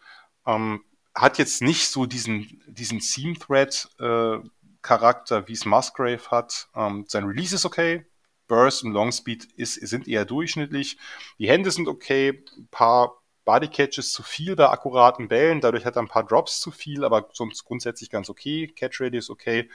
ähm, 0.46 0.84
hat 1.14 1.38
jetzt 1.38 1.62
nicht 1.62 1.88
so 1.88 2.06
diesen, 2.06 2.62
diesen 2.66 3.00
Seam-Thread 3.00 3.88
äh, 3.98 4.38
Charakter, 4.82 5.48
wie 5.48 5.52
es 5.52 5.64
Musgrave 5.64 6.30
hat. 6.30 6.68
Ähm, 6.74 7.04
sein 7.08 7.24
Release 7.24 7.54
ist 7.54 7.64
okay, 7.64 8.04
Burst 8.48 8.84
und 8.84 8.92
Longspeed 8.92 9.44
ist, 9.56 9.74
sind 9.74 10.08
eher 10.08 10.24
durchschnittlich. 10.24 10.98
Die 11.38 11.48
Hände 11.48 11.70
sind 11.70 11.88
okay, 11.88 12.44
ein 12.56 12.68
paar 12.70 13.21
Bodycatches 13.44 14.12
zu 14.12 14.22
viel 14.22 14.56
bei 14.56 14.68
akkuraten 14.68 15.28
Bällen, 15.28 15.60
dadurch 15.60 15.84
hat 15.84 15.96
er 15.96 16.02
ein 16.02 16.08
paar 16.08 16.24
Drops 16.24 16.60
zu 16.60 16.70
viel, 16.70 17.04
aber 17.04 17.28
sonst 17.32 17.64
grundsätzlich 17.64 18.10
ganz 18.10 18.30
okay. 18.30 18.68
Catch 18.68 19.00
Radius 19.00 19.30
okay. 19.30 19.68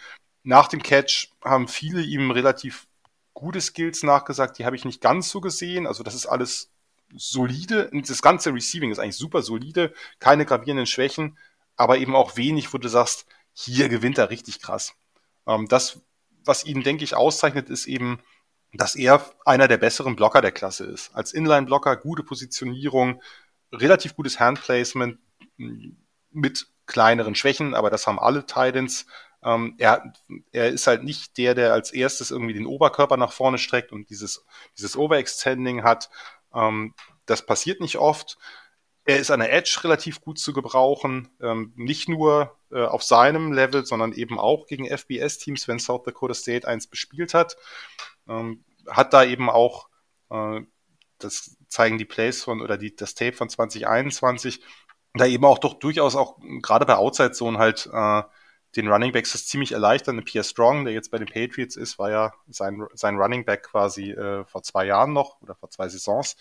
Nach 0.44 0.68
dem 0.68 0.82
Catch 0.82 1.30
haben 1.44 1.68
viele 1.68 2.02
ihm 2.02 2.32
relativ 2.32 2.88
gute 3.34 3.62
Skills 3.62 4.04
nachgesagt, 4.04 4.58
die 4.58 4.66
habe 4.66 4.76
ich 4.76 4.86
nicht 4.86 5.02
ganz 5.02 5.30
so 5.30 5.42
gesehen. 5.42 5.86
Also 5.86 6.04
das 6.04 6.16
ist 6.16 6.26
alles 6.26 6.72
solide. 7.16 7.90
Das 7.94 8.22
ganze 8.22 8.54
Receiving 8.54 8.92
ist 8.92 9.00
eigentlich 9.00 9.18
super 9.18 9.42
solide, 9.42 9.94
keine 10.20 10.46
gravierenden 10.46 10.88
Schwächen, 10.88 11.38
aber 11.76 11.98
eben 11.98 12.16
auch 12.16 12.36
wenig, 12.38 12.74
wo 12.74 12.78
du 12.78 12.88
sagst, 12.88 13.26
hier 13.54 13.90
gewinnt 13.90 14.18
er 14.18 14.30
richtig 14.30 14.62
krass. 14.62 14.94
Ähm, 15.46 15.68
das, 15.68 16.00
was 16.46 16.66
ihn, 16.66 16.84
denke 16.84 17.04
ich, 17.04 17.16
auszeichnet, 17.16 17.70
ist 17.70 17.88
eben, 17.88 18.20
dass 18.74 18.96
er 18.96 19.26
einer 19.46 19.68
der 19.68 19.78
besseren 19.78 20.16
Blocker 20.16 20.42
der 20.42 20.52
Klasse 20.52 20.86
ist. 20.86 21.16
Als 21.16 21.34
Inline-Blocker, 21.34 21.96
gute 21.98 22.24
Positionierung, 22.24 23.22
relativ 23.72 24.16
gutes 24.16 24.40
Handplacement 24.40 25.20
mit 26.32 26.68
kleineren 26.86 27.36
Schwächen, 27.36 27.74
aber 27.74 27.90
das 27.90 28.08
haben 28.08 28.20
alle 28.20 28.46
Titans. 28.46 29.06
Ähm, 29.44 29.76
er, 29.78 30.14
er 30.52 30.70
ist 30.70 30.88
halt 30.88 31.04
nicht 31.04 31.38
der, 31.38 31.54
der 31.54 31.74
als 31.74 31.92
erstes 31.92 32.32
irgendwie 32.32 32.54
den 32.54 32.66
Oberkörper 32.66 33.18
nach 33.18 33.32
vorne 33.32 33.58
streckt 33.58 33.92
und 33.92 34.10
dieses, 34.10 34.46
dieses 34.78 34.98
Overextending 34.98 35.84
hat. 35.84 36.10
Ähm, 36.54 36.94
das 37.26 37.46
passiert 37.46 37.82
nicht 37.82 37.98
oft. 37.98 38.38
Er 39.06 39.20
ist 39.20 39.32
an 39.32 39.40
der 39.40 39.54
Edge 39.54 39.80
relativ 39.84 40.22
gut 40.22 40.40
zu 40.40 40.54
gebrauchen, 40.54 41.30
ähm, 41.42 41.72
nicht 41.76 42.10
nur 42.10 42.58
äh, 42.72 42.84
auf 42.84 43.04
seinem 43.04 43.54
Level, 43.54 43.86
sondern 43.86 44.12
eben 44.12 44.40
auch 44.40 44.66
gegen 44.66 44.86
FBS-Teams, 44.86 45.68
wenn 45.68 45.80
South 45.80 46.04
Dakota 46.04 46.34
State 46.34 46.68
eins 46.68 46.88
bespielt 46.88 47.34
hat. 47.34 47.58
Ähm, 48.28 48.66
hat 48.88 49.14
da 49.14 49.24
eben 49.24 49.50
auch, 49.50 49.88
äh, 50.30 50.62
das 51.20 51.57
zeigen 51.68 51.98
die 51.98 52.06
Plays 52.06 52.44
von 52.44 52.62
oder 52.62 52.78
die, 52.78 52.96
das 52.96 53.16
Tape 53.16 53.34
von 53.34 53.50
2021, 53.50 54.62
da 55.14 55.26
eben 55.26 55.46
auch 55.46 55.60
doch 55.60 55.76
durchaus 55.76 56.16
auch 56.16 56.38
gerade 56.62 56.86
bei 56.86 56.96
Outside 56.96 57.32
Zone 57.32 57.58
halt 57.58 57.90
äh, 57.92 58.24
den 58.76 58.88
Running 58.88 59.12
Backs 59.12 59.32
das 59.32 59.48
ziemlich 59.48 59.72
erleichtern. 59.72 60.24
Pierre 60.24 60.44
Strong, 60.44 60.86
der 60.86 60.94
jetzt 60.94 61.10
bei 61.12 61.18
den 61.18 61.28
Patriots 61.28 61.76
ist, 61.76 61.98
war 61.98 62.12
ja 62.12 62.34
sein, 62.48 62.86
sein 62.94 63.16
Running 63.16 63.46
Back 63.46 63.64
quasi 63.64 64.12
äh, 64.12 64.46
vor 64.46 64.64
zwei 64.64 64.86
Jahren 64.86 65.14
noch 65.14 65.42
oder 65.42 65.56
vor 65.56 65.70
zwei 65.70 65.88
Saisons. 65.90 66.36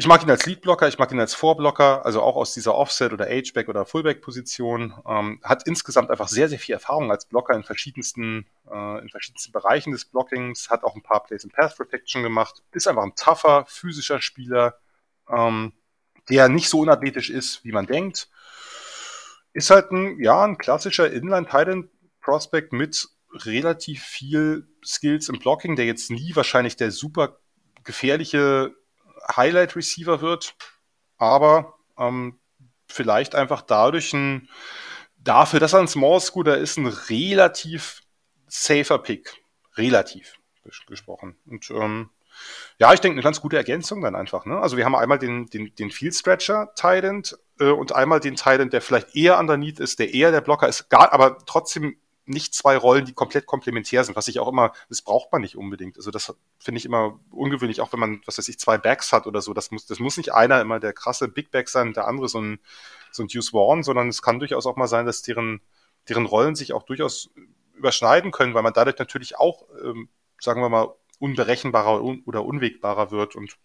Ich 0.00 0.06
mag 0.06 0.22
ihn 0.22 0.30
als 0.30 0.46
Leadblocker, 0.46 0.86
ich 0.86 0.96
mag 0.96 1.10
ihn 1.10 1.18
als 1.18 1.34
Vorblocker, 1.34 2.06
also 2.06 2.22
auch 2.22 2.36
aus 2.36 2.54
dieser 2.54 2.76
Offset- 2.76 3.12
oder 3.12 3.26
H-Back- 3.26 3.68
oder 3.68 3.84
Fullback-Position. 3.84 4.94
Ähm, 5.04 5.40
hat 5.42 5.66
insgesamt 5.66 6.12
einfach 6.12 6.28
sehr, 6.28 6.48
sehr 6.48 6.60
viel 6.60 6.74
Erfahrung 6.74 7.10
als 7.10 7.26
Blocker 7.26 7.54
in 7.54 7.64
verschiedensten, 7.64 8.46
äh, 8.70 9.02
in 9.02 9.08
verschiedensten 9.08 9.50
Bereichen 9.50 9.90
des 9.90 10.04
Blockings, 10.04 10.70
hat 10.70 10.84
auch 10.84 10.94
ein 10.94 11.02
paar 11.02 11.24
Plays 11.24 11.42
in 11.42 11.50
Path 11.50 11.74
Protection 11.74 12.22
gemacht, 12.22 12.62
ist 12.70 12.86
einfach 12.86 13.02
ein 13.02 13.16
tougher, 13.16 13.64
physischer 13.66 14.20
Spieler, 14.20 14.76
ähm, 15.28 15.72
der 16.30 16.48
nicht 16.48 16.68
so 16.68 16.78
unathletisch 16.78 17.28
ist, 17.28 17.64
wie 17.64 17.72
man 17.72 17.86
denkt. 17.86 18.28
Ist 19.52 19.70
halt 19.70 19.90
ein, 19.90 20.22
ja, 20.22 20.44
ein 20.44 20.58
klassischer 20.58 21.10
Inline-Titan-Prospect 21.10 22.72
mit 22.72 23.08
relativ 23.32 24.04
viel 24.04 24.68
Skills 24.84 25.28
im 25.28 25.40
Blocking, 25.40 25.74
der 25.74 25.86
jetzt 25.86 26.12
nie 26.12 26.36
wahrscheinlich 26.36 26.76
der 26.76 26.92
super 26.92 27.40
gefährliche 27.82 28.76
Highlight-Receiver 29.34 30.20
wird, 30.20 30.54
aber 31.16 31.74
ähm, 31.98 32.38
vielleicht 32.86 33.34
einfach 33.34 33.62
dadurch 33.62 34.12
ein, 34.12 34.48
dafür, 35.18 35.60
dass 35.60 35.74
er 35.74 35.80
ein 35.80 35.88
Small 35.88 36.20
Scooter 36.20 36.56
ist, 36.56 36.76
ein 36.76 36.86
relativ 36.86 38.02
safer 38.46 38.98
Pick. 38.98 39.42
Relativ 39.76 40.34
gesprochen. 40.86 41.36
Und 41.46 41.70
ähm, 41.70 42.10
ja, 42.78 42.92
ich 42.92 43.00
denke, 43.00 43.14
eine 43.14 43.22
ganz 43.22 43.40
gute 43.40 43.56
Ergänzung 43.56 44.02
dann 44.02 44.14
einfach. 44.14 44.44
Ne? 44.44 44.58
Also 44.58 44.76
wir 44.76 44.84
haben 44.84 44.94
einmal 44.94 45.18
den, 45.18 45.46
den, 45.46 45.74
den 45.74 45.90
Field 45.90 46.14
Stretcher 46.14 46.72
Tident 46.74 47.38
äh, 47.58 47.70
und 47.70 47.92
einmal 47.92 48.20
den 48.20 48.36
Tident, 48.36 48.72
der 48.72 48.80
vielleicht 48.80 49.16
eher 49.16 49.38
underneath 49.38 49.80
ist, 49.80 49.98
der 49.98 50.12
eher 50.12 50.30
der 50.30 50.40
Blocker 50.40 50.68
ist, 50.68 50.88
gar, 50.88 51.12
aber 51.12 51.38
trotzdem 51.46 51.96
nicht 52.28 52.54
zwei 52.54 52.76
Rollen, 52.76 53.04
die 53.04 53.12
komplett 53.12 53.46
komplementär 53.46 54.04
sind, 54.04 54.16
was 54.16 54.28
ich 54.28 54.38
auch 54.40 54.48
immer, 54.48 54.72
das 54.88 55.02
braucht 55.02 55.32
man 55.32 55.40
nicht 55.42 55.56
unbedingt. 55.56 55.96
Also 55.96 56.10
das 56.10 56.34
finde 56.58 56.78
ich 56.78 56.84
immer 56.84 57.18
ungewöhnlich, 57.30 57.80
auch 57.80 57.92
wenn 57.92 58.00
man, 58.00 58.20
was 58.26 58.38
weiß 58.38 58.48
ich, 58.48 58.58
zwei 58.58 58.78
Backs 58.78 59.12
hat 59.12 59.26
oder 59.26 59.40
so. 59.40 59.54
Das 59.54 59.70
muss, 59.70 59.86
das 59.86 59.98
muss 59.98 60.16
nicht 60.16 60.32
einer 60.32 60.60
immer 60.60 60.80
der 60.80 60.92
krasse 60.92 61.28
Big 61.28 61.50
Back 61.50 61.68
sein, 61.68 61.92
der 61.92 62.06
andere 62.06 62.28
so 62.28 62.40
ein, 62.40 62.58
so 63.10 63.22
ein 63.22 63.28
Deuce 63.28 63.50
Vaughn, 63.50 63.82
sondern 63.82 64.08
es 64.08 64.22
kann 64.22 64.38
durchaus 64.38 64.66
auch 64.66 64.76
mal 64.76 64.88
sein, 64.88 65.06
dass 65.06 65.22
deren, 65.22 65.60
deren 66.08 66.26
Rollen 66.26 66.54
sich 66.54 66.72
auch 66.72 66.82
durchaus 66.82 67.30
überschneiden 67.74 68.30
können, 68.30 68.54
weil 68.54 68.62
man 68.62 68.72
dadurch 68.72 68.98
natürlich 68.98 69.38
auch, 69.38 69.64
ähm, 69.82 70.08
sagen 70.40 70.60
wir 70.60 70.68
mal, 70.68 70.94
unberechenbarer 71.18 72.02
oder 72.26 72.44
unwegbarer 72.44 73.10
wird 73.10 73.34
und 73.34 73.56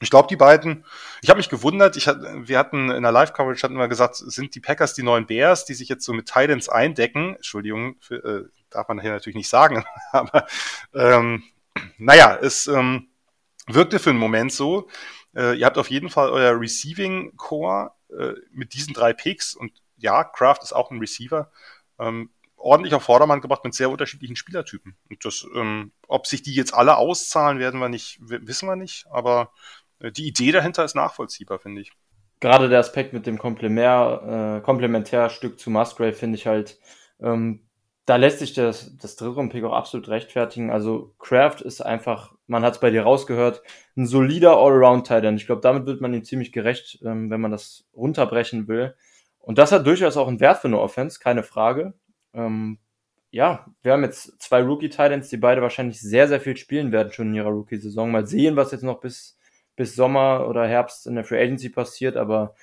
ich 0.00 0.10
glaube, 0.10 0.28
die 0.28 0.36
beiden, 0.36 0.84
ich 1.22 1.30
habe 1.30 1.38
mich 1.38 1.48
gewundert, 1.48 1.96
ich 1.96 2.06
wir 2.06 2.58
hatten 2.58 2.90
in 2.90 3.02
der 3.02 3.12
Live-Coverage 3.12 3.62
hatten 3.62 3.76
wir 3.76 3.88
gesagt, 3.88 4.16
sind 4.16 4.54
die 4.54 4.60
Packers 4.60 4.94
die 4.94 5.02
neuen 5.02 5.26
Bears, 5.26 5.64
die 5.64 5.74
sich 5.74 5.88
jetzt 5.88 6.04
so 6.04 6.12
mit 6.12 6.26
Titans 6.26 6.68
eindecken? 6.68 7.36
Entschuldigung, 7.36 7.96
für, 8.00 8.16
äh, 8.16 8.48
darf 8.70 8.88
man 8.88 9.00
hier 9.00 9.12
natürlich 9.12 9.36
nicht 9.36 9.48
sagen, 9.48 9.84
aber 10.12 10.46
ähm, 10.94 11.44
naja, 11.98 12.36
es 12.40 12.66
ähm, 12.66 13.08
wirkte 13.66 13.98
für 13.98 14.10
einen 14.10 14.18
Moment 14.18 14.52
so. 14.52 14.88
Äh, 15.34 15.58
ihr 15.58 15.66
habt 15.66 15.78
auf 15.78 15.90
jeden 15.90 16.10
Fall 16.10 16.30
euer 16.30 16.58
Receiving 16.60 17.36
Core 17.36 17.92
äh, 18.10 18.32
mit 18.52 18.74
diesen 18.74 18.94
drei 18.94 19.12
Picks 19.12 19.54
und 19.54 19.72
ja, 19.96 20.24
Kraft 20.24 20.62
ist 20.62 20.72
auch 20.72 20.90
ein 20.90 20.98
Receiver. 20.98 21.50
Ähm, 21.98 22.30
ordentlich 22.56 22.94
auf 22.94 23.04
Vordermann 23.04 23.40
gebracht 23.40 23.64
mit 23.64 23.74
sehr 23.74 23.90
unterschiedlichen 23.90 24.36
Spielertypen. 24.36 24.96
Und 25.10 25.24
das, 25.24 25.46
ähm, 25.54 25.92
ob 26.08 26.26
sich 26.26 26.42
die 26.42 26.54
jetzt 26.54 26.74
alle 26.74 26.96
auszahlen, 26.96 27.58
werden 27.58 27.78
wir 27.78 27.88
nicht, 27.88 28.18
wissen 28.20 28.68
wir 28.68 28.76
nicht, 28.76 29.06
aber 29.10 29.52
die 30.10 30.28
Idee 30.28 30.52
dahinter 30.52 30.84
ist 30.84 30.94
nachvollziehbar, 30.94 31.58
finde 31.58 31.82
ich. 31.82 31.92
Gerade 32.40 32.68
der 32.68 32.80
Aspekt 32.80 33.12
mit 33.12 33.26
dem 33.26 33.38
Komplemär, 33.38 34.58
äh, 34.58 34.64
Komplementärstück 34.64 35.58
zu 35.58 35.70
Musgrave 35.70 36.12
finde 36.12 36.36
ich 36.36 36.46
halt, 36.46 36.78
ähm, 37.20 37.60
da 38.06 38.16
lässt 38.16 38.40
sich 38.40 38.52
das, 38.52 38.96
das 38.98 39.16
Drittrunden-Pick 39.16 39.64
auch 39.64 39.72
absolut 39.72 40.08
rechtfertigen. 40.08 40.70
Also 40.70 41.14
Kraft 41.18 41.62
ist 41.62 41.80
einfach, 41.80 42.34
man 42.46 42.62
hat 42.62 42.74
es 42.74 42.80
bei 42.80 42.90
dir 42.90 43.02
rausgehört, 43.02 43.62
ein 43.96 44.06
solider 44.06 44.58
Allround-Titan. 44.58 45.36
Ich 45.36 45.46
glaube, 45.46 45.62
damit 45.62 45.86
wird 45.86 46.00
man 46.02 46.12
ihm 46.12 46.24
ziemlich 46.24 46.52
gerecht, 46.52 46.98
ähm, 47.02 47.30
wenn 47.30 47.40
man 47.40 47.50
das 47.50 47.86
runterbrechen 47.94 48.68
will. 48.68 48.94
Und 49.38 49.58
das 49.58 49.72
hat 49.72 49.86
durchaus 49.86 50.16
auch 50.16 50.28
einen 50.28 50.40
Wert 50.40 50.58
für 50.58 50.68
eine 50.68 50.80
Offense, 50.80 51.18
keine 51.18 51.42
Frage. 51.42 51.94
Ähm, 52.34 52.78
ja, 53.30 53.66
wir 53.82 53.92
haben 53.92 54.04
jetzt 54.04 54.40
zwei 54.40 54.62
Rookie-Titans, 54.62 55.28
die 55.28 55.38
beide 55.38 55.62
wahrscheinlich 55.62 56.00
sehr, 56.00 56.28
sehr 56.28 56.40
viel 56.40 56.56
spielen 56.56 56.92
werden 56.92 57.12
schon 57.12 57.28
in 57.28 57.34
ihrer 57.34 57.50
Rookie-Saison. 57.50 58.10
Mal 58.10 58.26
sehen, 58.26 58.56
was 58.56 58.70
jetzt 58.72 58.84
noch 58.84 59.00
bis 59.00 59.38
bis 59.76 59.94
Sommer 59.94 60.46
oder 60.48 60.66
Herbst 60.66 61.06
in 61.06 61.14
der 61.14 61.24
Free 61.24 61.42
Agency 61.42 61.68
passiert, 61.68 62.16
aber 62.16 62.54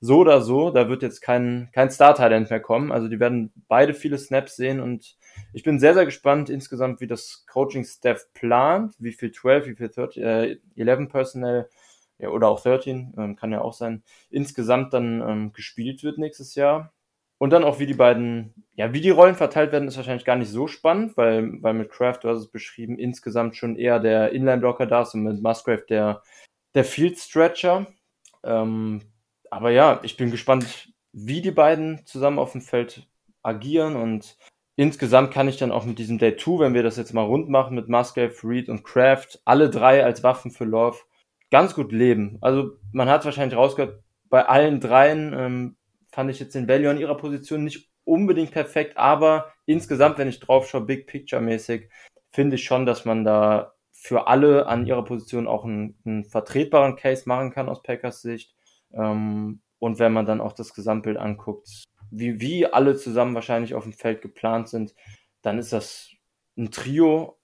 so 0.00 0.18
oder 0.18 0.40
so, 0.40 0.70
da 0.70 0.88
wird 0.88 1.02
jetzt 1.02 1.20
kein, 1.20 1.68
kein 1.72 1.90
Star-Talent 1.90 2.50
mehr 2.50 2.60
kommen. 2.60 2.90
Also 2.90 3.08
die 3.08 3.20
werden 3.20 3.52
beide 3.68 3.92
viele 3.92 4.18
Snaps 4.18 4.56
sehen 4.56 4.80
und 4.80 5.16
ich 5.52 5.62
bin 5.62 5.78
sehr, 5.78 5.94
sehr 5.94 6.06
gespannt 6.06 6.48
insgesamt, 6.48 7.00
wie 7.00 7.06
das 7.06 7.44
Coaching-Staff 7.46 8.32
plant, 8.32 8.94
wie 8.98 9.12
viel 9.12 9.30
12, 9.30 9.66
wie 9.66 9.76
viel 9.76 9.88
13, 9.88 10.22
äh, 10.22 10.56
11 10.76 11.10
Personnel 11.10 11.68
ja, 12.18 12.30
oder 12.30 12.48
auch 12.48 12.60
13, 12.62 13.14
ähm, 13.18 13.36
kann 13.36 13.52
ja 13.52 13.60
auch 13.60 13.74
sein, 13.74 14.02
insgesamt 14.30 14.92
dann 14.94 15.20
ähm, 15.20 15.52
gespielt 15.52 16.02
wird 16.02 16.18
nächstes 16.18 16.54
Jahr. 16.54 16.92
Und 17.38 17.50
dann 17.50 17.64
auch, 17.64 17.78
wie 17.78 17.86
die 17.86 17.94
beiden, 17.94 18.52
ja, 18.74 18.92
wie 18.92 19.00
die 19.00 19.10
Rollen 19.10 19.34
verteilt 19.34 19.72
werden, 19.72 19.88
ist 19.88 19.96
wahrscheinlich 19.96 20.26
gar 20.26 20.36
nicht 20.36 20.50
so 20.50 20.66
spannend, 20.66 21.16
weil, 21.16 21.62
weil 21.62 21.72
mit 21.72 21.90
Kraft, 21.90 22.24
du 22.24 22.28
hast 22.28 22.38
es 22.38 22.50
beschrieben, 22.50 22.98
insgesamt 22.98 23.56
schon 23.56 23.76
eher 23.76 23.98
der 23.98 24.32
Inline-Blocker 24.32 24.84
da 24.86 25.02
ist 25.02 25.14
und 25.14 25.22
mit 25.22 25.42
Musgrave 25.42 25.84
der 25.88 26.22
der 26.74 26.84
Field 26.84 27.18
Stretcher. 27.18 27.86
Ähm, 28.44 29.02
aber 29.50 29.70
ja, 29.70 30.00
ich 30.02 30.16
bin 30.16 30.30
gespannt, 30.30 30.92
wie 31.12 31.42
die 31.42 31.50
beiden 31.50 32.04
zusammen 32.06 32.38
auf 32.38 32.52
dem 32.52 32.60
Feld 32.60 33.08
agieren 33.42 33.96
und 33.96 34.36
insgesamt 34.76 35.32
kann 35.32 35.48
ich 35.48 35.56
dann 35.56 35.72
auch 35.72 35.84
mit 35.84 35.98
diesem 35.98 36.18
Day 36.18 36.36
2, 36.36 36.60
wenn 36.60 36.74
wir 36.74 36.82
das 36.82 36.96
jetzt 36.96 37.12
mal 37.12 37.24
rund 37.24 37.48
machen 37.48 37.74
mit 37.74 37.88
Musgrave, 37.88 38.34
Reed 38.44 38.68
und 38.68 38.84
Kraft, 38.84 39.40
alle 39.44 39.70
drei 39.70 40.04
als 40.04 40.22
Waffen 40.22 40.50
für 40.50 40.64
Love, 40.64 40.98
ganz 41.50 41.74
gut 41.74 41.92
leben. 41.92 42.38
Also 42.40 42.76
man 42.92 43.08
hat 43.08 43.24
wahrscheinlich 43.24 43.58
rausgehört, 43.58 44.02
bei 44.28 44.46
allen 44.46 44.80
dreien 44.80 45.34
ähm, 45.36 45.76
fand 46.12 46.30
ich 46.30 46.38
jetzt 46.38 46.54
den 46.54 46.68
Value 46.68 46.90
an 46.90 46.98
ihrer 46.98 47.16
Position 47.16 47.64
nicht 47.64 47.90
unbedingt 48.04 48.52
perfekt, 48.52 48.96
aber 48.96 49.52
insgesamt, 49.66 50.18
wenn 50.18 50.28
ich 50.28 50.40
drauf 50.40 50.68
schaue, 50.68 50.82
Big 50.82 51.06
Picture 51.06 51.42
mäßig, 51.42 51.90
finde 52.30 52.56
ich 52.56 52.64
schon, 52.64 52.86
dass 52.86 53.04
man 53.04 53.24
da 53.24 53.74
für 54.02 54.28
alle 54.28 54.66
an 54.66 54.86
ihrer 54.86 55.04
Position 55.04 55.46
auch 55.46 55.64
einen, 55.64 55.94
einen 56.06 56.24
vertretbaren 56.24 56.96
Case 56.96 57.24
machen 57.26 57.50
kann 57.50 57.68
aus 57.68 57.82
Packers 57.82 58.22
Sicht. 58.22 58.54
Ähm, 58.94 59.60
und 59.78 59.98
wenn 59.98 60.14
man 60.14 60.24
dann 60.24 60.40
auch 60.40 60.54
das 60.54 60.72
Gesamtbild 60.72 61.18
anguckt, 61.18 61.68
wie, 62.10 62.40
wie 62.40 62.66
alle 62.66 62.96
zusammen 62.96 63.34
wahrscheinlich 63.34 63.74
auf 63.74 63.84
dem 63.84 63.92
Feld 63.92 64.22
geplant 64.22 64.70
sind, 64.70 64.94
dann 65.42 65.58
ist 65.58 65.74
das 65.74 66.10
ein 66.56 66.70
Trio 66.70 67.38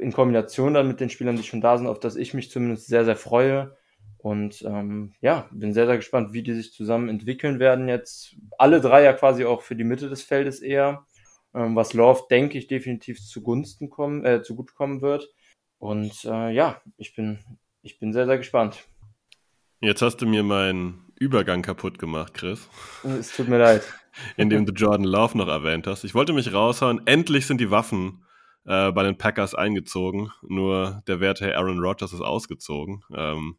in 0.00 0.12
Kombination 0.12 0.72
dann 0.72 0.88
mit 0.88 0.98
den 1.00 1.10
Spielern, 1.10 1.36
die 1.36 1.42
schon 1.42 1.60
da 1.60 1.76
sind, 1.76 1.86
auf 1.86 2.00
das 2.00 2.16
ich 2.16 2.32
mich 2.32 2.50
zumindest 2.50 2.86
sehr, 2.86 3.04
sehr 3.04 3.16
freue. 3.16 3.76
Und 4.16 4.62
ähm, 4.62 5.12
ja, 5.20 5.46
bin 5.52 5.74
sehr, 5.74 5.86
sehr 5.86 5.96
gespannt, 5.96 6.32
wie 6.32 6.42
die 6.42 6.54
sich 6.54 6.72
zusammen 6.72 7.10
entwickeln 7.10 7.60
werden 7.60 7.86
jetzt. 7.86 8.34
Alle 8.56 8.80
drei 8.80 9.02
ja 9.02 9.12
quasi 9.12 9.44
auch 9.44 9.60
für 9.60 9.76
die 9.76 9.84
Mitte 9.84 10.08
des 10.08 10.22
Feldes 10.22 10.60
eher, 10.60 11.06
ähm, 11.54 11.76
was 11.76 11.92
Love, 11.92 12.22
denke 12.30 12.56
ich, 12.56 12.66
definitiv 12.66 13.22
zugunsten 13.22 13.90
kommen, 13.90 14.24
äh, 14.24 14.42
zugutekommen 14.42 15.02
wird. 15.02 15.28
Und 15.78 16.24
äh, 16.24 16.50
ja, 16.50 16.80
ich 16.96 17.14
bin, 17.14 17.38
ich 17.82 17.98
bin 17.98 18.12
sehr, 18.12 18.26
sehr 18.26 18.38
gespannt. 18.38 18.84
Jetzt 19.80 20.02
hast 20.02 20.16
du 20.16 20.26
mir 20.26 20.42
meinen 20.42 21.12
Übergang 21.16 21.62
kaputt 21.62 21.98
gemacht, 21.98 22.34
Chris. 22.34 22.68
Es 23.04 23.34
tut 23.34 23.48
mir 23.48 23.58
leid. 23.58 23.82
Indem 24.36 24.66
du 24.66 24.72
Jordan 24.72 25.04
Love 25.04 25.38
noch 25.38 25.48
erwähnt 25.48 25.86
hast. 25.86 26.04
Ich 26.04 26.14
wollte 26.14 26.32
mich 26.32 26.52
raushauen. 26.52 27.06
Endlich 27.06 27.46
sind 27.46 27.60
die 27.60 27.70
Waffen 27.70 28.24
äh, 28.64 28.90
bei 28.90 29.04
den 29.04 29.16
Packers 29.16 29.54
eingezogen. 29.54 30.32
Nur 30.42 31.02
der 31.06 31.20
werte 31.20 31.56
Aaron 31.56 31.78
Rodgers 31.78 32.12
ist 32.12 32.20
ausgezogen. 32.20 33.04
Ähm, 33.14 33.56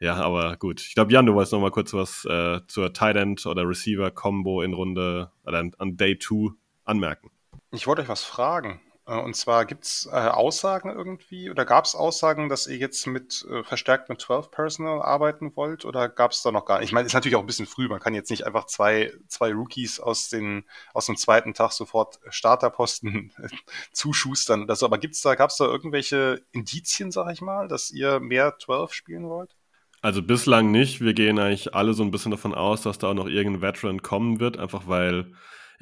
ja, 0.00 0.16
aber 0.16 0.56
gut. 0.56 0.80
Ich 0.80 0.94
glaube, 0.94 1.12
Jan, 1.12 1.26
du 1.26 1.34
wolltest 1.34 1.52
noch 1.52 1.60
mal 1.60 1.70
kurz 1.70 1.92
was 1.92 2.24
äh, 2.24 2.60
zur 2.66 2.92
Tight 2.92 3.16
End 3.16 3.44
oder 3.46 3.68
Receiver 3.68 4.10
Combo 4.10 4.62
in 4.62 4.72
Runde 4.72 5.30
oder 5.44 5.58
an 5.78 5.96
Day 5.96 6.18
2 6.18 6.52
anmerken. 6.84 7.30
Ich 7.70 7.86
wollte 7.86 8.02
euch 8.02 8.08
was 8.08 8.24
fragen. 8.24 8.80
Äh, 9.10 9.18
und 9.18 9.34
zwar 9.34 9.66
gibt 9.66 9.84
es 9.84 10.08
äh, 10.10 10.16
Aussagen 10.16 10.90
irgendwie 10.90 11.50
oder 11.50 11.64
gab 11.64 11.84
es 11.84 11.94
Aussagen, 11.94 12.48
dass 12.48 12.66
ihr 12.66 12.76
jetzt 12.76 13.06
mit 13.06 13.44
äh, 13.50 13.64
verstärkt 13.64 14.08
mit 14.08 14.20
12 14.20 14.50
Personal 14.50 15.02
arbeiten 15.02 15.54
wollt 15.56 15.84
oder 15.84 16.08
gab 16.08 16.30
es 16.30 16.42
da 16.42 16.52
noch 16.52 16.64
gar 16.64 16.78
nicht? 16.78 16.88
Ich 16.88 16.92
meine, 16.92 17.06
ist 17.06 17.14
natürlich 17.14 17.36
auch 17.36 17.40
ein 17.40 17.46
bisschen 17.46 17.66
früh. 17.66 17.88
Man 17.88 18.00
kann 18.00 18.14
jetzt 18.14 18.30
nicht 18.30 18.46
einfach 18.46 18.66
zwei, 18.66 19.12
zwei 19.26 19.52
Rookies 19.52 19.98
aus, 20.00 20.28
den, 20.28 20.64
aus 20.94 21.06
dem 21.06 21.16
zweiten 21.16 21.54
Tag 21.54 21.72
sofort 21.72 22.20
Starterposten 22.28 23.32
zuschustern 23.92 24.62
oder 24.62 24.76
so. 24.76 24.86
Aber 24.86 24.98
gibt's 24.98 25.22
da, 25.22 25.34
gab 25.34 25.50
es 25.50 25.56
da 25.56 25.64
irgendwelche 25.64 26.42
Indizien, 26.52 27.10
sag 27.10 27.32
ich 27.32 27.40
mal, 27.40 27.66
dass 27.68 27.90
ihr 27.90 28.20
mehr 28.20 28.56
12 28.58 28.92
spielen 28.92 29.28
wollt? 29.28 29.56
Also 30.02 30.22
bislang 30.22 30.70
nicht. 30.70 31.00
Wir 31.00 31.12
gehen 31.12 31.38
eigentlich 31.38 31.74
alle 31.74 31.92
so 31.94 32.02
ein 32.02 32.10
bisschen 32.10 32.30
davon 32.30 32.54
aus, 32.54 32.82
dass 32.82 32.98
da 32.98 33.08
auch 33.08 33.14
noch 33.14 33.26
irgendein 33.26 33.60
Veteran 33.62 34.02
kommen 34.02 34.40
wird, 34.40 34.56
einfach 34.56 34.86
weil 34.86 35.32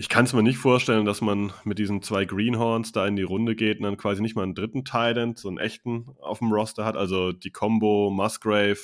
ich 0.00 0.08
kann 0.08 0.26
es 0.26 0.32
mir 0.32 0.44
nicht 0.44 0.58
vorstellen, 0.58 1.04
dass 1.04 1.20
man 1.20 1.52
mit 1.64 1.80
diesen 1.80 2.02
zwei 2.02 2.24
Greenhorns 2.24 2.92
da 2.92 3.04
in 3.08 3.16
die 3.16 3.24
Runde 3.24 3.56
geht 3.56 3.78
und 3.78 3.82
dann 3.82 3.96
quasi 3.96 4.22
nicht 4.22 4.36
mal 4.36 4.44
einen 4.44 4.54
dritten 4.54 4.84
Titan, 4.84 5.34
so 5.34 5.48
einen 5.48 5.58
echten 5.58 6.14
auf 6.20 6.38
dem 6.38 6.52
Roster 6.52 6.84
hat. 6.84 6.96
Also 6.96 7.32
die 7.32 7.50
Combo 7.50 8.08
Musgrave, 8.08 8.78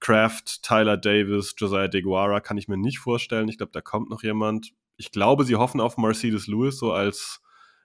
Kraft, 0.00 0.64
Tyler 0.64 0.96
Davis, 0.96 1.54
Josiah 1.56 1.86
DeGuara 1.86 2.40
kann 2.40 2.58
ich 2.58 2.66
mir 2.66 2.76
nicht 2.76 2.98
vorstellen. 2.98 3.48
Ich 3.48 3.58
glaube, 3.58 3.70
da 3.72 3.80
kommt 3.80 4.10
noch 4.10 4.24
jemand. 4.24 4.72
Ich 4.96 5.12
glaube, 5.12 5.44
sie 5.44 5.54
hoffen 5.54 5.80
auf 5.80 5.96
Mercedes 5.96 6.48
Lewis 6.48 6.78
so 6.78 6.92
als, 6.92 7.40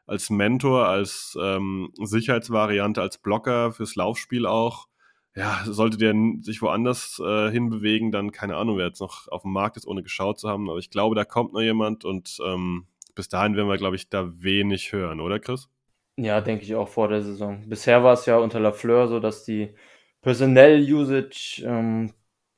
als 0.08 0.32
Mentor, 0.32 0.88
als 0.88 1.38
ähm, 1.40 1.92
Sicherheitsvariante, 2.02 3.00
als 3.00 3.20
Blocker 3.20 3.74
fürs 3.74 3.94
Laufspiel 3.94 4.48
auch 4.48 4.88
ja, 5.36 5.62
sollte 5.66 5.98
der 5.98 6.14
sich 6.42 6.62
woanders 6.62 7.22
äh, 7.24 7.52
hinbewegen, 7.52 8.12
dann 8.12 8.32
keine 8.32 8.56
Ahnung, 8.56 8.78
wer 8.78 8.88
jetzt 8.88 9.02
noch 9.02 9.28
auf 9.28 9.42
dem 9.42 9.52
Markt 9.52 9.76
ist, 9.76 9.86
ohne 9.86 10.02
geschaut 10.02 10.40
zu 10.40 10.50
haben. 10.50 10.70
Aber 10.70 10.80
ich 10.80 10.90
glaube, 10.90 11.16
da 11.16 11.26
kommt 11.26 11.54
noch 11.54 11.62
jemand 11.62 12.06
und 12.06 12.38
ähm, 12.46 12.88
bis 13.16 13.28
dahin 13.30 13.56
werden 13.56 13.68
wir, 13.68 13.78
glaube 13.78 13.98
ich, 13.98 14.10
da 14.10 14.42
wenig 14.42 14.94
hören, 14.94 15.20
oder 15.20 15.40
Chris? 15.40 15.70
Ja, 16.18 16.40
denke 16.40 16.64
ich 16.64 16.76
auch 16.76 16.88
vor 16.88 17.10
der 17.10 17.22
Saison. 17.22 17.68
Bisher 17.68 18.04
war 18.04 18.14
es 18.14 18.26
ja 18.26 18.38
unter 18.38 18.60
Lafleur 18.60 19.08
so, 19.08 19.20
dass 19.20 19.44
die 19.44 19.74
Personell-Usage 20.22 21.64
ähm, 21.66 22.14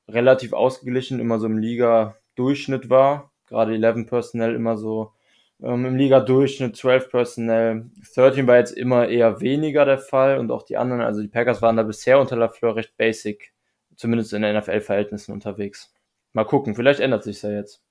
relativ 0.08 0.54
ausgeglichen 0.54 1.20
immer 1.20 1.40
so 1.40 1.48
im 1.48 1.58
Liga-Durchschnitt 1.58 2.90
war. 2.90 3.32
Gerade 3.48 3.74
11 3.74 4.08
Personell 4.08 4.54
immer 4.54 4.78
so 4.78 5.14
ähm, 5.62 5.86
Im 5.86 5.96
Liga-Durchschnitt 5.96 6.76
12 6.76 7.10
Personnel. 7.10 7.90
13 8.16 8.48
war 8.48 8.58
jetzt 8.58 8.78
immer 8.78 9.08
eher 9.08 9.42
weniger 9.42 9.86
der 9.86 9.98
Fall 9.98 10.38
und 10.38 10.52
auch 10.52 10.64
die 10.64 10.78
anderen, 10.78 11.02
also 11.02 11.22
die 11.22 11.28
Packers 11.28 11.62
waren 11.62 11.78
da 11.78 11.84
bisher 11.84 12.20
unter 12.20 12.36
LaFleur 12.36 12.76
recht 12.76 12.96
basic, 12.98 13.54
zumindest 13.96 14.34
in 14.34 14.42
NFL-Verhältnissen 14.42 15.32
unterwegs. 15.32 15.94
Mal 16.34 16.46
gucken, 16.46 16.76
vielleicht 16.76 17.00
ändert 17.00 17.24
sich 17.24 17.42
ja 17.42 17.50
jetzt. 17.50 17.84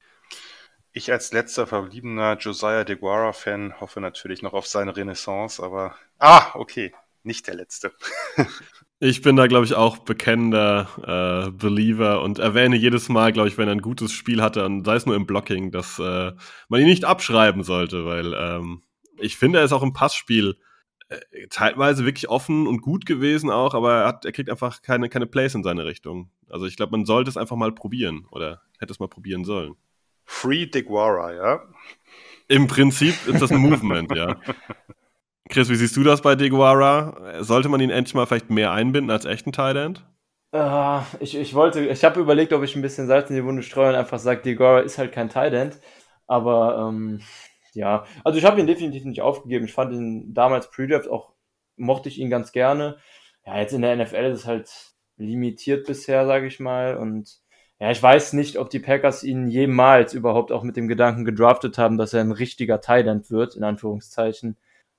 Ich 0.92 1.12
als 1.12 1.32
letzter 1.32 1.66
verbliebener 1.66 2.38
Josiah 2.38 2.84
DeGuara-Fan 2.84 3.80
hoffe 3.80 4.00
natürlich 4.00 4.42
noch 4.42 4.54
auf 4.54 4.66
seine 4.66 4.96
Renaissance, 4.96 5.62
aber. 5.62 5.94
Ah, 6.18 6.52
okay, 6.54 6.94
nicht 7.22 7.46
der 7.48 7.56
letzte. 7.56 7.92
Ich 8.98 9.20
bin 9.20 9.36
da, 9.36 9.46
glaube 9.46 9.66
ich, 9.66 9.74
auch 9.74 9.98
bekennender 9.98 10.88
äh, 11.46 11.50
Believer 11.50 12.22
und 12.22 12.38
erwähne 12.38 12.76
jedes 12.76 13.10
Mal, 13.10 13.30
glaube 13.30 13.48
ich, 13.48 13.58
wenn 13.58 13.68
er 13.68 13.74
ein 13.74 13.82
gutes 13.82 14.12
Spiel 14.12 14.40
hatte, 14.40 14.64
und 14.64 14.86
sei 14.86 14.96
es 14.96 15.04
nur 15.04 15.16
im 15.16 15.26
Blocking, 15.26 15.70
dass 15.70 15.98
äh, 15.98 16.32
man 16.68 16.80
ihn 16.80 16.86
nicht 16.86 17.04
abschreiben 17.04 17.62
sollte, 17.62 18.06
weil 18.06 18.32
ähm, 18.32 18.82
ich 19.18 19.36
finde, 19.36 19.58
er 19.58 19.66
ist 19.66 19.72
auch 19.72 19.82
im 19.82 19.92
Passspiel 19.92 20.56
äh, 21.08 21.46
teilweise 21.50 22.06
wirklich 22.06 22.30
offen 22.30 22.66
und 22.66 22.80
gut 22.80 23.04
gewesen 23.04 23.50
auch, 23.50 23.74
aber 23.74 23.92
er, 23.92 24.06
hat, 24.08 24.24
er 24.24 24.32
kriegt 24.32 24.48
einfach 24.48 24.80
keine, 24.80 25.10
keine 25.10 25.26
Plays 25.26 25.54
in 25.54 25.62
seine 25.62 25.84
Richtung. 25.84 26.30
Also 26.48 26.64
ich 26.64 26.76
glaube, 26.76 26.92
man 26.92 27.04
sollte 27.04 27.28
es 27.28 27.36
einfach 27.36 27.56
mal 27.56 27.72
probieren 27.72 28.26
oder 28.30 28.62
hätte 28.78 28.92
es 28.92 28.98
mal 28.98 29.08
probieren 29.08 29.44
sollen. 29.44 29.74
Free 30.24 30.66
Diguara, 30.66 31.34
ja? 31.34 31.60
Im 32.48 32.66
Prinzip 32.66 33.14
ist 33.26 33.42
das 33.42 33.52
ein 33.52 33.58
Movement, 33.58 34.16
ja. 34.16 34.40
Chris, 35.48 35.68
wie 35.68 35.76
siehst 35.76 35.96
du 35.96 36.02
das 36.02 36.22
bei 36.22 36.34
Deguara? 36.34 37.42
Sollte 37.42 37.68
man 37.68 37.80
ihn 37.80 37.90
endlich 37.90 38.14
mal 38.14 38.26
vielleicht 38.26 38.50
mehr 38.50 38.72
einbinden 38.72 39.10
als 39.10 39.24
echten 39.24 39.52
Thailand? 39.52 40.04
Uh, 40.52 41.02
ich, 41.20 41.36
ich 41.36 41.54
wollte, 41.54 41.86
ich 41.86 42.04
habe 42.04 42.20
überlegt, 42.20 42.52
ob 42.52 42.62
ich 42.62 42.74
ein 42.76 42.82
bisschen 42.82 43.06
Salz 43.06 43.30
in 43.30 43.36
die 43.36 43.44
Wunde 43.44 43.62
streue 43.62 43.90
und 43.90 43.94
einfach 43.94 44.18
sage, 44.18 44.42
Deguara 44.42 44.80
ist 44.80 44.98
halt 44.98 45.12
kein 45.12 45.28
Thailand. 45.28 45.78
Aber 46.26 46.88
ähm, 46.88 47.20
ja, 47.72 48.04
also 48.24 48.38
ich 48.38 48.44
habe 48.44 48.58
ihn 48.60 48.66
definitiv 48.66 49.04
nicht 49.04 49.20
aufgegeben. 49.20 49.66
Ich 49.66 49.72
fand 49.72 49.92
ihn 49.92 50.34
damals 50.34 50.70
Pre-Draft 50.70 51.08
auch, 51.08 51.32
mochte 51.76 52.08
ich 52.08 52.18
ihn 52.18 52.30
ganz 52.30 52.52
gerne. 52.52 52.96
Ja, 53.44 53.58
jetzt 53.58 53.72
in 53.74 53.82
der 53.82 53.96
NFL 53.96 54.32
ist 54.32 54.40
es 54.40 54.46
halt 54.46 54.70
limitiert 55.16 55.86
bisher, 55.86 56.26
sage 56.26 56.46
ich 56.46 56.58
mal. 56.58 56.96
Und 56.96 57.38
ja, 57.78 57.90
ich 57.90 58.02
weiß 58.02 58.32
nicht, 58.32 58.58
ob 58.58 58.70
die 58.70 58.80
Packers 58.80 59.22
ihn 59.22 59.48
jemals 59.48 60.14
überhaupt 60.14 60.52
auch 60.52 60.62
mit 60.62 60.76
dem 60.76 60.88
Gedanken 60.88 61.24
gedraftet 61.24 61.78
haben, 61.78 61.98
dass 61.98 62.14
er 62.14 62.22
ein 62.22 62.32
richtiger 62.32 62.80
Thailand 62.80 63.30
wird, 63.30 63.54
in 63.54 63.64
Anführungszeichen 63.64 64.56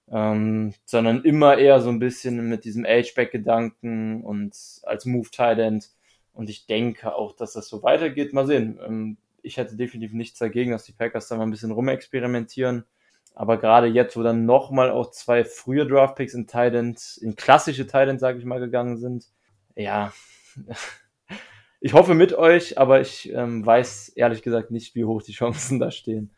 ähm, 0.09 0.73
sondern 0.85 1.23
immer 1.23 1.57
eher 1.57 1.81
so 1.81 1.89
ein 1.89 1.99
bisschen 1.99 2.47
mit 2.49 2.63
diesem 2.65 2.85
Age-Back-Gedanken 2.85 4.23
und 4.23 4.55
als 4.83 5.05
Move-Tight 5.05 5.89
Und 6.33 6.49
ich 6.49 6.65
denke 6.65 7.15
auch, 7.15 7.35
dass 7.35 7.53
das 7.53 7.67
so 7.67 7.83
weitergeht. 7.83 8.33
Mal 8.33 8.47
sehen. 8.47 8.79
Ähm, 8.85 9.17
ich 9.41 9.57
hätte 9.57 9.75
definitiv 9.75 10.13
nichts 10.13 10.39
dagegen, 10.39 10.71
dass 10.71 10.85
die 10.85 10.93
Packers 10.93 11.27
da 11.27 11.35
mal 11.35 11.43
ein 11.43 11.51
bisschen 11.51 11.71
rumexperimentieren. 11.71 12.85
Aber 13.33 13.57
gerade 13.57 13.87
jetzt, 13.87 14.17
wo 14.17 14.23
dann 14.23 14.45
nochmal 14.45 14.89
auch 14.89 15.11
zwei 15.11 15.43
frühe 15.43 15.85
Draft-Picks 15.85 16.33
in 16.33 16.47
Tight 16.47 16.73
in 16.73 17.35
klassische 17.35 17.85
Tight 17.85 18.19
sage 18.19 18.39
ich 18.39 18.45
mal, 18.45 18.59
gegangen 18.59 18.97
sind, 18.97 19.27
ja, 19.75 20.11
ich 21.79 21.93
hoffe 21.93 22.15
mit 22.15 22.33
euch, 22.33 22.79
aber 22.79 22.99
ich 22.99 23.31
ähm, 23.31 23.63
weiß 23.65 24.09
ehrlich 24.09 24.41
gesagt 24.41 24.71
nicht, 24.71 24.95
wie 24.95 25.05
hoch 25.05 25.21
die 25.21 25.33
Chancen 25.33 25.79
da 25.79 25.91
stehen. 25.91 26.31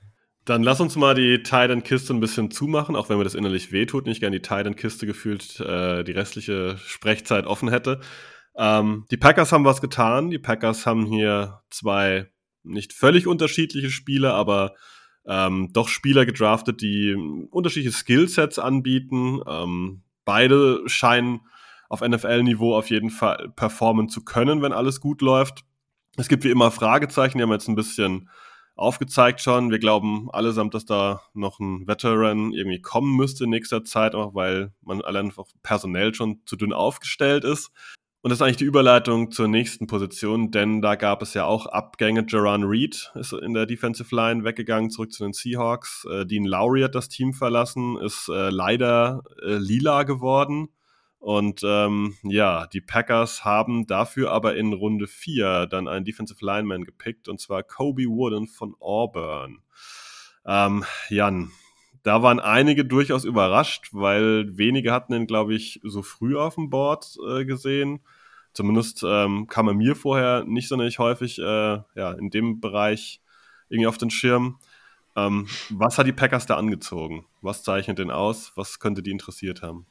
Dann 0.50 0.64
lass 0.64 0.82
uns 0.82 0.96
mal 0.96 1.14
die 1.14 1.44
Titan-Kiste 1.44 2.12
ein 2.12 2.20
bisschen 2.20 2.50
zumachen, 2.50 2.96
auch 2.96 3.08
wenn 3.08 3.20
mir 3.20 3.24
das 3.24 3.36
innerlich 3.36 3.72
wehtut, 3.72 4.08
nicht 4.08 4.20
gerne 4.20 4.40
die 4.40 4.42
Titan-Kiste 4.42 5.06
gefühlt 5.06 5.60
äh, 5.60 6.04
die 6.04 6.12
restliche 6.12 6.76
Sprechzeit 6.84 7.46
offen 7.46 7.70
hätte. 7.70 8.00
Ähm, 8.58 9.06
die 9.12 9.18
Packers 9.18 9.52
haben 9.52 9.64
was 9.64 9.80
getan. 9.80 10.32
Die 10.32 10.40
Packers 10.40 10.88
haben 10.88 11.06
hier 11.06 11.62
zwei 11.70 12.32
nicht 12.64 12.94
völlig 12.94 13.28
unterschiedliche 13.28 13.92
Spieler, 13.92 14.34
aber 14.34 14.74
ähm, 15.28 15.70
doch 15.72 15.88
Spieler 15.88 16.26
gedraftet, 16.26 16.82
die 16.82 17.14
unterschiedliche 17.52 17.96
Skillsets 17.96 18.58
anbieten. 18.58 19.42
Ähm, 19.48 20.02
beide 20.26 20.82
scheinen 20.88 21.42
auf 21.90 22.02
NFL-Niveau 22.02 22.76
auf 22.76 22.90
jeden 22.90 23.12
Fall 23.12 23.54
performen 23.56 24.10
zu 24.10 24.24
können, 24.24 24.64
wenn 24.64 24.74
alles 24.74 25.00
gut 25.00 25.22
läuft. 25.22 25.64
Es 26.18 26.28
gibt 26.28 26.44
wie 26.44 26.50
immer 26.50 26.72
Fragezeichen, 26.72 27.38
die 27.38 27.44
haben 27.44 27.52
jetzt 27.52 27.70
ein 27.70 27.76
bisschen 27.76 28.30
aufgezeigt 28.80 29.42
schon. 29.42 29.72
Wir 29.72 29.80
glauben 29.80 30.30
allesamt, 30.32 30.74
dass 30.74 30.86
da 30.86 31.22
noch 31.34 31.60
ein 31.60 31.88
Veteran 31.88 32.54
irgendwie 32.54 32.82
kommen 32.82 33.16
müsste 33.16 33.44
in 33.44 33.50
nächster 33.50 33.84
Zeit, 33.84 34.16
auch 34.16 34.34
weil 34.34 34.72
man 34.82 35.02
allein 35.02 35.26
einfach 35.26 35.48
personell 35.64 36.14
schon 36.14 36.42
zu 36.46 36.56
dünn 36.56 36.74
aufgestellt 36.74 37.44
ist. 37.44 37.72
Und 38.22 38.32
das 38.32 38.40
ist 38.40 38.42
eigentlich 38.42 38.58
die 38.58 38.66
Überleitung 38.66 39.32
zur 39.32 39.48
nächsten 39.48 39.88
Position, 39.88 40.52
denn 40.52 40.82
da 40.82 40.96
gab 40.96 41.22
es 41.22 41.34
ja 41.34 41.46
auch 41.46 41.68
Abgänge. 41.68 42.26
Jaron 42.28 42.66
Reed 42.66 43.12
ist 43.16 43.32
in 43.32 43.54
der 43.54 43.66
Defensive 43.66 44.14
Line 44.14 44.44
weggegangen, 44.44 44.90
zurück 44.90 45.14
zu 45.14 45.24
den 45.24 45.32
Seahawks. 45.32 46.06
Äh, 46.12 46.26
Dean 46.26 46.44
Lowry 46.44 46.82
hat 46.82 46.96
das 46.96 47.08
Team 47.08 47.34
verlassen, 47.34 47.98
ist 47.98 48.28
äh, 48.28 48.50
leider 48.50 49.24
äh, 49.42 49.56
lila 49.56 50.04
geworden. 50.04 50.68
Und 51.20 51.62
ähm, 51.66 52.16
ja, 52.24 52.68
die 52.68 52.80
Packers 52.80 53.44
haben 53.44 53.86
dafür 53.86 54.32
aber 54.32 54.56
in 54.56 54.72
Runde 54.72 55.06
4 55.06 55.68
dann 55.68 55.88
einen 55.88 56.06
Defensive 56.06 56.44
Lineman 56.44 56.86
gepickt, 56.86 57.28
und 57.28 57.42
zwar 57.42 57.62
Kobe 57.64 58.06
Wooden 58.06 58.48
von 58.48 58.74
Auburn. 58.80 59.62
Ähm, 60.46 60.86
Jan, 61.10 61.52
da 62.04 62.24
waren 62.24 62.40
einige 62.40 62.86
durchaus 62.86 63.26
überrascht, 63.26 63.90
weil 63.92 64.58
wenige 64.58 64.94
hatten 64.94 65.14
ihn, 65.14 65.28
glaube 65.28 65.54
ich, 65.54 65.82
so 65.84 66.02
früh 66.02 66.38
auf 66.38 66.56
dem 66.56 66.70
Board 66.70 67.18
äh, 67.30 67.44
gesehen. 67.44 68.00
Zumindest 68.54 69.04
ähm, 69.06 69.48
kam 69.48 69.68
er 69.68 69.74
mir 69.74 69.96
vorher 69.96 70.46
nicht 70.46 70.70
sonderlich 70.70 71.00
häufig 71.00 71.38
äh, 71.40 71.44
ja, 71.44 72.12
in 72.14 72.30
dem 72.30 72.62
Bereich 72.62 73.22
irgendwie 73.68 73.88
auf 73.88 73.98
den 73.98 74.10
Schirm. 74.10 74.58
Ähm, 75.16 75.48
was 75.70 75.98
hat 75.98 76.08
die 76.08 76.14
Packers 76.14 76.46
da 76.46 76.56
angezogen? 76.56 77.26
Was 77.42 77.64
zeichnet 77.64 78.00
denn 78.00 78.10
aus? 78.10 78.54
Was 78.56 78.80
könnte 78.80 79.04
die 79.04 79.12
interessiert 79.12 79.62
haben? 79.62 79.86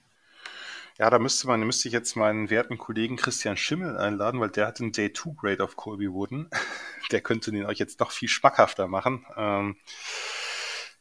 Ja, 0.99 1.11
da 1.11 1.21
müsste 1.21 1.47
man, 1.47 1.61
müsste 1.61 1.87
ich 1.87 1.95
jetzt 1.95 2.17
meinen 2.17 2.51
werten 2.51 2.77
Kollegen 2.77 3.17
Christian 3.17 3.57
Schimmel 3.57 3.97
einladen, 3.97 4.41
weil 4.41 4.51
der 4.51 4.67
hat 4.67 4.81
einen 4.81 4.91
Day 4.91 5.13
2 5.13 5.31
Grade 5.37 5.63
auf 5.63 5.77
Colby 5.77 6.13
Wooden. 6.13 6.51
Der 7.13 7.23
könnte 7.23 7.53
den 7.53 7.65
euch 7.65 7.79
jetzt 7.79 8.01
noch 8.01 8.11
viel 8.11 8.29
schmackhafter 8.29 8.87
machen. 8.89 9.25
Ähm, 9.37 9.77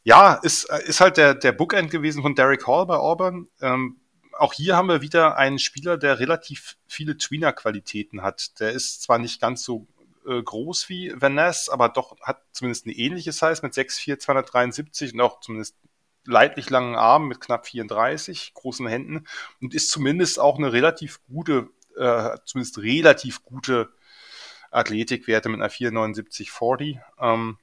ja, 0.03 0.35
ist, 0.35 0.69
ist 0.85 1.01
halt 1.01 1.17
der, 1.17 1.33
der 1.33 1.51
Bookend 1.51 1.91
gewesen 1.91 2.21
von 2.21 2.33
Derek 2.33 2.65
Hall 2.65 2.85
bei 2.85 2.95
Auburn. 2.95 3.49
Ähm, 3.59 3.99
auch 4.31 4.53
hier 4.53 4.77
haben 4.77 4.87
wir 4.87 5.01
wieder 5.01 5.35
einen 5.35 5.59
Spieler, 5.59 5.97
der 5.97 6.19
relativ 6.19 6.77
viele 6.87 7.17
Tweener-Qualitäten 7.17 8.21
hat. 8.21 8.57
Der 8.61 8.71
ist 8.71 9.01
zwar 9.01 9.17
nicht 9.17 9.41
ganz 9.41 9.63
so 9.63 9.85
äh, 10.25 10.41
groß 10.41 10.87
wie 10.87 11.11
Van 11.15 11.37
aber 11.39 11.89
doch 11.89 12.17
hat 12.21 12.41
zumindest 12.51 12.85
eine 12.85 12.95
ähnliche 12.95 13.31
Size 13.31 13.59
mit 13.63 13.73
6'4, 13.73 14.19
273 14.19 15.13
und 15.13 15.21
auch 15.21 15.41
zumindest 15.41 15.75
leidlich 16.27 16.69
langen 16.69 16.95
Armen 16.95 17.27
mit 17.27 17.41
knapp 17.41 17.67
34, 17.67 18.53
großen 18.53 18.87
Händen 18.87 19.25
und 19.61 19.73
ist 19.73 19.89
zumindest 19.89 20.39
auch 20.39 20.57
eine 20.57 20.73
relativ 20.73 21.19
gute, 21.27 21.69
äh, 21.97 22.37
zumindest 22.45 22.79
relativ 22.79 23.43
gute 23.43 23.89
Athletikwerte 24.71 25.49
mit 25.49 25.59
einer 25.59 25.69
47940. 25.69 26.99
Ähm, 27.19 27.57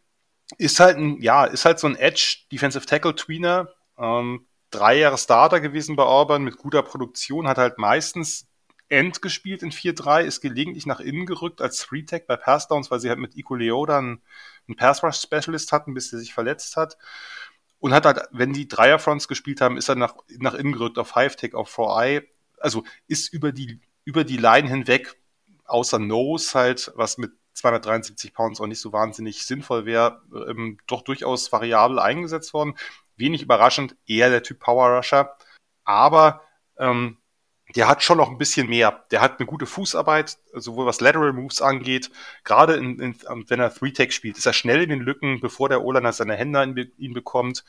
ist 0.58 0.80
halt 0.80 0.96
ein, 0.96 1.20
ja, 1.22 1.44
ist 1.44 1.64
halt 1.64 1.78
so 1.78 1.86
ein 1.86 1.96
Edge 1.96 2.38
Defensive 2.52 2.86
Tackle 2.86 3.14
Tweener. 3.14 3.68
Ähm, 3.98 4.46
drei 4.70 4.98
Jahre 4.98 5.18
Starter 5.18 5.60
gewesen 5.60 5.96
bei 5.96 6.02
Auburn 6.02 6.42
mit 6.42 6.56
guter 6.56 6.82
Produktion, 6.82 7.46
hat 7.46 7.58
halt 7.58 7.78
meistens 7.78 8.48
End 8.88 9.22
gespielt 9.22 9.62
in 9.62 9.72
4-3, 9.72 10.22
ist 10.22 10.40
gelegentlich 10.40 10.84
nach 10.84 11.00
innen 11.00 11.26
gerückt 11.26 11.62
als 11.62 11.78
Three-Tech 11.78 12.26
bei 12.26 12.36
Pass-Downs, 12.36 12.90
weil 12.90 13.00
sie 13.00 13.08
halt 13.08 13.18
mit 13.18 13.34
Ico 13.34 13.54
Leo 13.54 13.86
dann 13.86 14.20
einen 14.68 14.76
Pass-Rush-Specialist 14.76 15.72
hatten, 15.72 15.94
bis 15.94 16.12
er 16.12 16.18
sich 16.18 16.34
verletzt 16.34 16.76
hat. 16.76 16.98
Und 17.84 17.92
hat 17.92 18.06
halt, 18.06 18.22
wenn 18.30 18.54
die 18.54 18.66
Dreier-Fronts 18.66 19.28
gespielt 19.28 19.60
haben, 19.60 19.76
ist 19.76 19.90
er 19.90 19.94
nach, 19.94 20.14
nach 20.38 20.54
innen 20.54 20.72
gerückt 20.72 20.98
auf 20.98 21.08
Five-Tech, 21.08 21.52
auf 21.52 21.70
4-Eye. 21.70 22.26
Also 22.58 22.82
ist 23.08 23.30
über 23.30 23.52
die, 23.52 23.78
über 24.06 24.24
die 24.24 24.38
Line 24.38 24.66
hinweg, 24.66 25.20
außer 25.66 25.98
Nose 25.98 26.58
halt, 26.58 26.94
was 26.96 27.18
mit 27.18 27.32
273 27.52 28.32
Pounds 28.32 28.58
auch 28.62 28.68
nicht 28.68 28.80
so 28.80 28.94
wahnsinnig 28.94 29.44
sinnvoll 29.44 29.84
wäre, 29.84 30.22
ähm, 30.48 30.78
doch 30.86 31.02
durchaus 31.02 31.52
variabel 31.52 31.98
eingesetzt 31.98 32.54
worden. 32.54 32.74
Wenig 33.16 33.42
überraschend, 33.42 33.96
eher 34.06 34.30
der 34.30 34.42
Typ 34.42 34.60
Power 34.60 34.96
Rusher. 34.96 35.36
Aber 35.84 36.40
ähm, 36.78 37.18
der 37.76 37.88
hat 37.88 38.02
schon 38.02 38.18
noch 38.18 38.30
ein 38.30 38.38
bisschen 38.38 38.68
mehr. 38.68 39.04
Der 39.10 39.20
hat 39.20 39.38
eine 39.38 39.46
gute 39.46 39.66
Fußarbeit, 39.66 40.38
sowohl 40.52 40.86
was 40.86 41.00
Lateral 41.00 41.32
Moves 41.32 41.60
angeht. 41.60 42.10
Gerade 42.44 42.74
in, 42.74 43.00
in, 43.00 43.16
wenn 43.48 43.60
er 43.60 43.74
Three-Tech 43.74 44.12
spielt, 44.12 44.38
ist 44.38 44.46
er 44.46 44.52
schnell 44.52 44.82
in 44.82 44.90
den 44.90 45.00
Lücken, 45.00 45.40
bevor 45.40 45.68
der 45.68 45.82
O-Liner 45.82 46.12
seine 46.12 46.36
Hände 46.36 46.62
in 46.62 46.92
ihn 46.98 47.14
bekommt. 47.14 47.64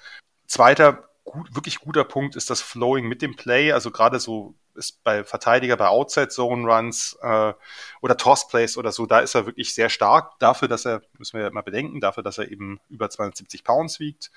Zweiter, 0.47 1.09
gut, 1.23 1.53
wirklich 1.55 1.79
guter 1.79 2.03
Punkt 2.03 2.35
ist 2.35 2.49
das 2.49 2.61
Flowing 2.61 3.07
mit 3.07 3.21
dem 3.21 3.35
Play. 3.35 3.71
Also 3.71 3.91
gerade 3.91 4.19
so 4.19 4.55
ist 4.75 5.03
bei 5.03 5.23
Verteidiger 5.23 5.77
bei 5.77 5.87
Outside 5.87 6.27
Zone 6.27 6.71
Runs 6.71 7.17
äh, 7.21 7.53
oder 8.01 8.17
Toss 8.17 8.47
Plays 8.47 8.77
oder 8.77 8.91
so, 8.91 9.05
da 9.05 9.19
ist 9.19 9.35
er 9.35 9.45
wirklich 9.45 9.73
sehr 9.73 9.89
stark. 9.89 10.37
Dafür, 10.39 10.67
dass 10.67 10.85
er, 10.85 11.01
müssen 11.17 11.37
wir 11.37 11.45
ja 11.45 11.51
mal 11.51 11.61
bedenken, 11.61 12.01
dafür, 12.01 12.23
dass 12.23 12.37
er 12.37 12.51
eben 12.51 12.79
über 12.89 13.09
270 13.09 13.63
Pounds 13.63 13.99
wiegt. 13.99 14.31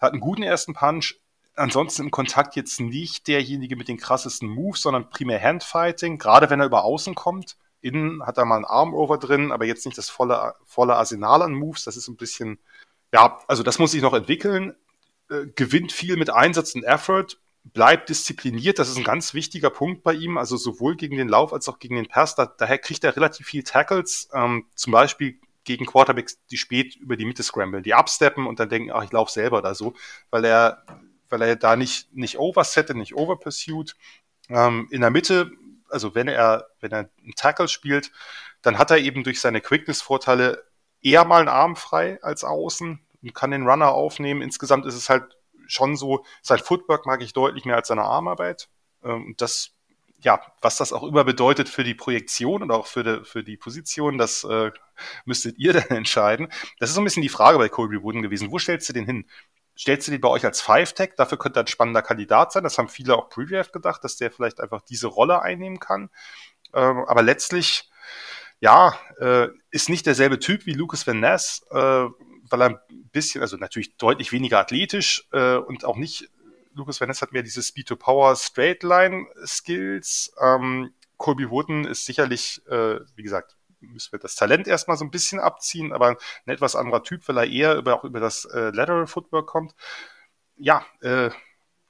Hat 0.00 0.12
einen 0.12 0.20
guten 0.20 0.42
ersten 0.42 0.74
Punch. 0.74 1.14
Ansonsten 1.54 2.02
im 2.02 2.10
Kontakt 2.10 2.56
jetzt 2.56 2.80
nicht 2.80 3.28
derjenige 3.28 3.76
mit 3.76 3.88
den 3.88 3.98
krassesten 3.98 4.48
Moves, 4.48 4.82
sondern 4.82 5.10
primär 5.10 5.42
Handfighting, 5.42 6.18
gerade 6.18 6.48
wenn 6.48 6.60
er 6.60 6.66
über 6.66 6.84
Außen 6.84 7.14
kommt. 7.14 7.56
Innen 7.80 8.24
hat 8.24 8.38
er 8.38 8.44
mal 8.44 8.56
einen 8.56 8.64
Arm-Over 8.64 9.18
drin, 9.18 9.52
aber 9.52 9.66
jetzt 9.66 9.84
nicht 9.84 9.98
das 9.98 10.08
volle, 10.08 10.54
volle 10.64 10.96
Arsenal 10.96 11.42
an 11.42 11.52
Moves. 11.52 11.84
Das 11.84 11.96
ist 11.96 12.08
ein 12.08 12.16
bisschen, 12.16 12.58
ja, 13.12 13.40
also 13.48 13.62
das 13.62 13.78
muss 13.78 13.90
sich 13.90 14.02
noch 14.02 14.14
entwickeln. 14.14 14.74
Äh, 15.32 15.46
gewinnt 15.54 15.92
viel 15.92 16.16
mit 16.16 16.30
Einsatz 16.30 16.74
und 16.74 16.84
Effort, 16.84 17.38
bleibt 17.64 18.08
diszipliniert, 18.08 18.78
das 18.78 18.90
ist 18.90 18.98
ein 18.98 19.04
ganz 19.04 19.34
wichtiger 19.34 19.70
Punkt 19.70 20.02
bei 20.02 20.12
ihm, 20.12 20.36
also 20.36 20.56
sowohl 20.56 20.96
gegen 20.96 21.16
den 21.16 21.28
Lauf 21.28 21.52
als 21.52 21.68
auch 21.68 21.78
gegen 21.78 21.96
den 21.96 22.08
Pass, 22.08 22.34
da, 22.34 22.46
daher 22.46 22.78
kriegt 22.78 23.04
er 23.04 23.16
relativ 23.16 23.46
viel 23.46 23.62
Tackles, 23.62 24.28
ähm, 24.34 24.66
zum 24.74 24.92
Beispiel 24.92 25.38
gegen 25.64 25.86
Quarterbacks, 25.86 26.38
die 26.50 26.56
spät 26.56 26.96
über 26.96 27.16
die 27.16 27.24
Mitte 27.24 27.42
scramblen, 27.42 27.84
die 27.84 27.94
absteppen 27.94 28.46
und 28.46 28.58
dann 28.58 28.68
denken, 28.68 28.90
ach, 28.92 29.04
ich 29.04 29.12
laufe 29.12 29.30
selber 29.30 29.58
oder 29.58 29.74
so, 29.74 29.94
weil 30.30 30.44
er, 30.44 30.84
weil 31.32 31.42
er 31.42 31.56
da 31.56 31.74
nicht, 31.76 32.14
nicht 32.14 32.38
oversettet, 32.38 32.96
nicht 32.96 33.16
overpursued. 33.16 33.96
Ähm, 34.48 34.86
in 34.90 35.00
der 35.00 35.10
Mitte, 35.10 35.50
also 35.88 36.14
wenn 36.14 36.28
er, 36.28 36.68
wenn 36.80 36.92
er 36.92 37.10
einen 37.22 37.34
Tackle 37.34 37.68
spielt, 37.68 38.12
dann 38.62 38.78
hat 38.78 38.90
er 38.90 38.98
eben 38.98 39.24
durch 39.24 39.40
seine 39.40 39.60
Quickness-Vorteile 39.60 40.64
eher 41.02 41.24
mal 41.24 41.40
einen 41.40 41.48
Arm 41.48 41.74
frei 41.76 42.22
als 42.22 42.44
außen 42.44 43.00
und 43.22 43.34
kann 43.34 43.50
den 43.50 43.66
Runner 43.66 43.88
aufnehmen. 43.88 44.42
Insgesamt 44.42 44.86
ist 44.86 44.94
es 44.94 45.08
halt 45.08 45.36
schon 45.66 45.96
so, 45.96 46.24
sein 46.42 46.58
Footwork 46.58 47.06
mag 47.06 47.22
ich 47.22 47.32
deutlich 47.32 47.64
mehr 47.64 47.76
als 47.76 47.88
seine 47.88 48.02
Armarbeit. 48.02 48.68
Ähm, 49.02 49.34
das, 49.38 49.72
ja, 50.20 50.40
was 50.60 50.76
das 50.76 50.92
auch 50.92 51.02
immer 51.02 51.24
bedeutet 51.24 51.68
für 51.68 51.84
die 51.84 51.94
Projektion 51.94 52.62
und 52.62 52.70
auch 52.70 52.86
für 52.86 53.02
die, 53.02 53.24
für 53.24 53.42
die 53.42 53.56
Position, 53.56 54.18
das 54.18 54.44
äh, 54.44 54.70
müsstet 55.24 55.58
ihr 55.58 55.72
dann 55.72 55.96
entscheiden. 55.96 56.48
Das 56.78 56.90
ist 56.90 56.94
so 56.94 57.00
ein 57.00 57.04
bisschen 57.04 57.22
die 57.22 57.28
Frage 57.28 57.58
bei 57.58 57.68
Colby 57.68 58.02
Wooden 58.02 58.22
gewesen. 58.22 58.52
Wo 58.52 58.58
stellst 58.58 58.88
du 58.88 58.92
den 58.92 59.06
hin? 59.06 59.26
Stellst 59.82 60.06
du 60.06 60.12
den 60.12 60.20
bei 60.20 60.28
euch 60.28 60.44
als 60.44 60.60
Five-Tech? 60.60 61.14
Dafür 61.16 61.38
könnte 61.38 61.58
er 61.58 61.64
ein 61.64 61.66
spannender 61.66 62.02
Kandidat 62.02 62.52
sein. 62.52 62.62
Das 62.62 62.78
haben 62.78 62.88
viele 62.88 63.16
auch 63.16 63.28
Pre-Draft 63.28 63.72
gedacht, 63.72 64.04
dass 64.04 64.16
der 64.16 64.30
vielleicht 64.30 64.60
einfach 64.60 64.80
diese 64.80 65.08
Rolle 65.08 65.42
einnehmen 65.42 65.80
kann. 65.80 66.08
Ähm, 66.72 67.04
aber 67.08 67.20
letztlich, 67.22 67.90
ja, 68.60 68.96
äh, 69.18 69.48
ist 69.72 69.88
nicht 69.88 70.06
derselbe 70.06 70.38
Typ 70.38 70.66
wie 70.66 70.72
Lucas 70.74 71.04
Van 71.04 71.18
Ness. 71.18 71.66
Äh, 71.72 72.06
weil 72.48 72.62
er 72.62 72.68
ein 72.68 72.78
bisschen, 73.10 73.40
also 73.40 73.56
natürlich 73.56 73.96
deutlich 73.96 74.30
weniger 74.30 74.60
athletisch 74.60 75.26
äh, 75.32 75.56
und 75.56 75.84
auch 75.84 75.96
nicht, 75.96 76.30
Lucas 76.74 77.00
Van 77.00 77.08
Ness 77.08 77.20
hat 77.20 77.32
mehr 77.32 77.42
diese 77.42 77.60
Speed-to-Power 77.60 78.36
Straight-Line-Skills. 78.36 80.34
Ähm, 80.40 80.94
Colby 81.16 81.50
Wooden 81.50 81.86
ist 81.86 82.06
sicherlich, 82.06 82.62
äh, 82.68 83.00
wie 83.16 83.24
gesagt, 83.24 83.56
müssen 83.88 84.12
wir 84.12 84.18
das 84.18 84.34
Talent 84.34 84.66
erstmal 84.66 84.96
so 84.96 85.04
ein 85.04 85.10
bisschen 85.10 85.40
abziehen, 85.40 85.92
aber 85.92 86.08
ein 86.08 86.52
etwas 86.52 86.76
anderer 86.76 87.02
Typ, 87.02 87.26
weil 87.28 87.38
er 87.38 87.46
eher 87.46 87.76
über, 87.76 87.94
auch 87.94 88.04
über 88.04 88.20
das 88.20 88.44
äh, 88.46 88.70
Lateral 88.70 89.06
Footwork 89.06 89.46
kommt. 89.46 89.74
Ja, 90.56 90.84
äh, 91.00 91.30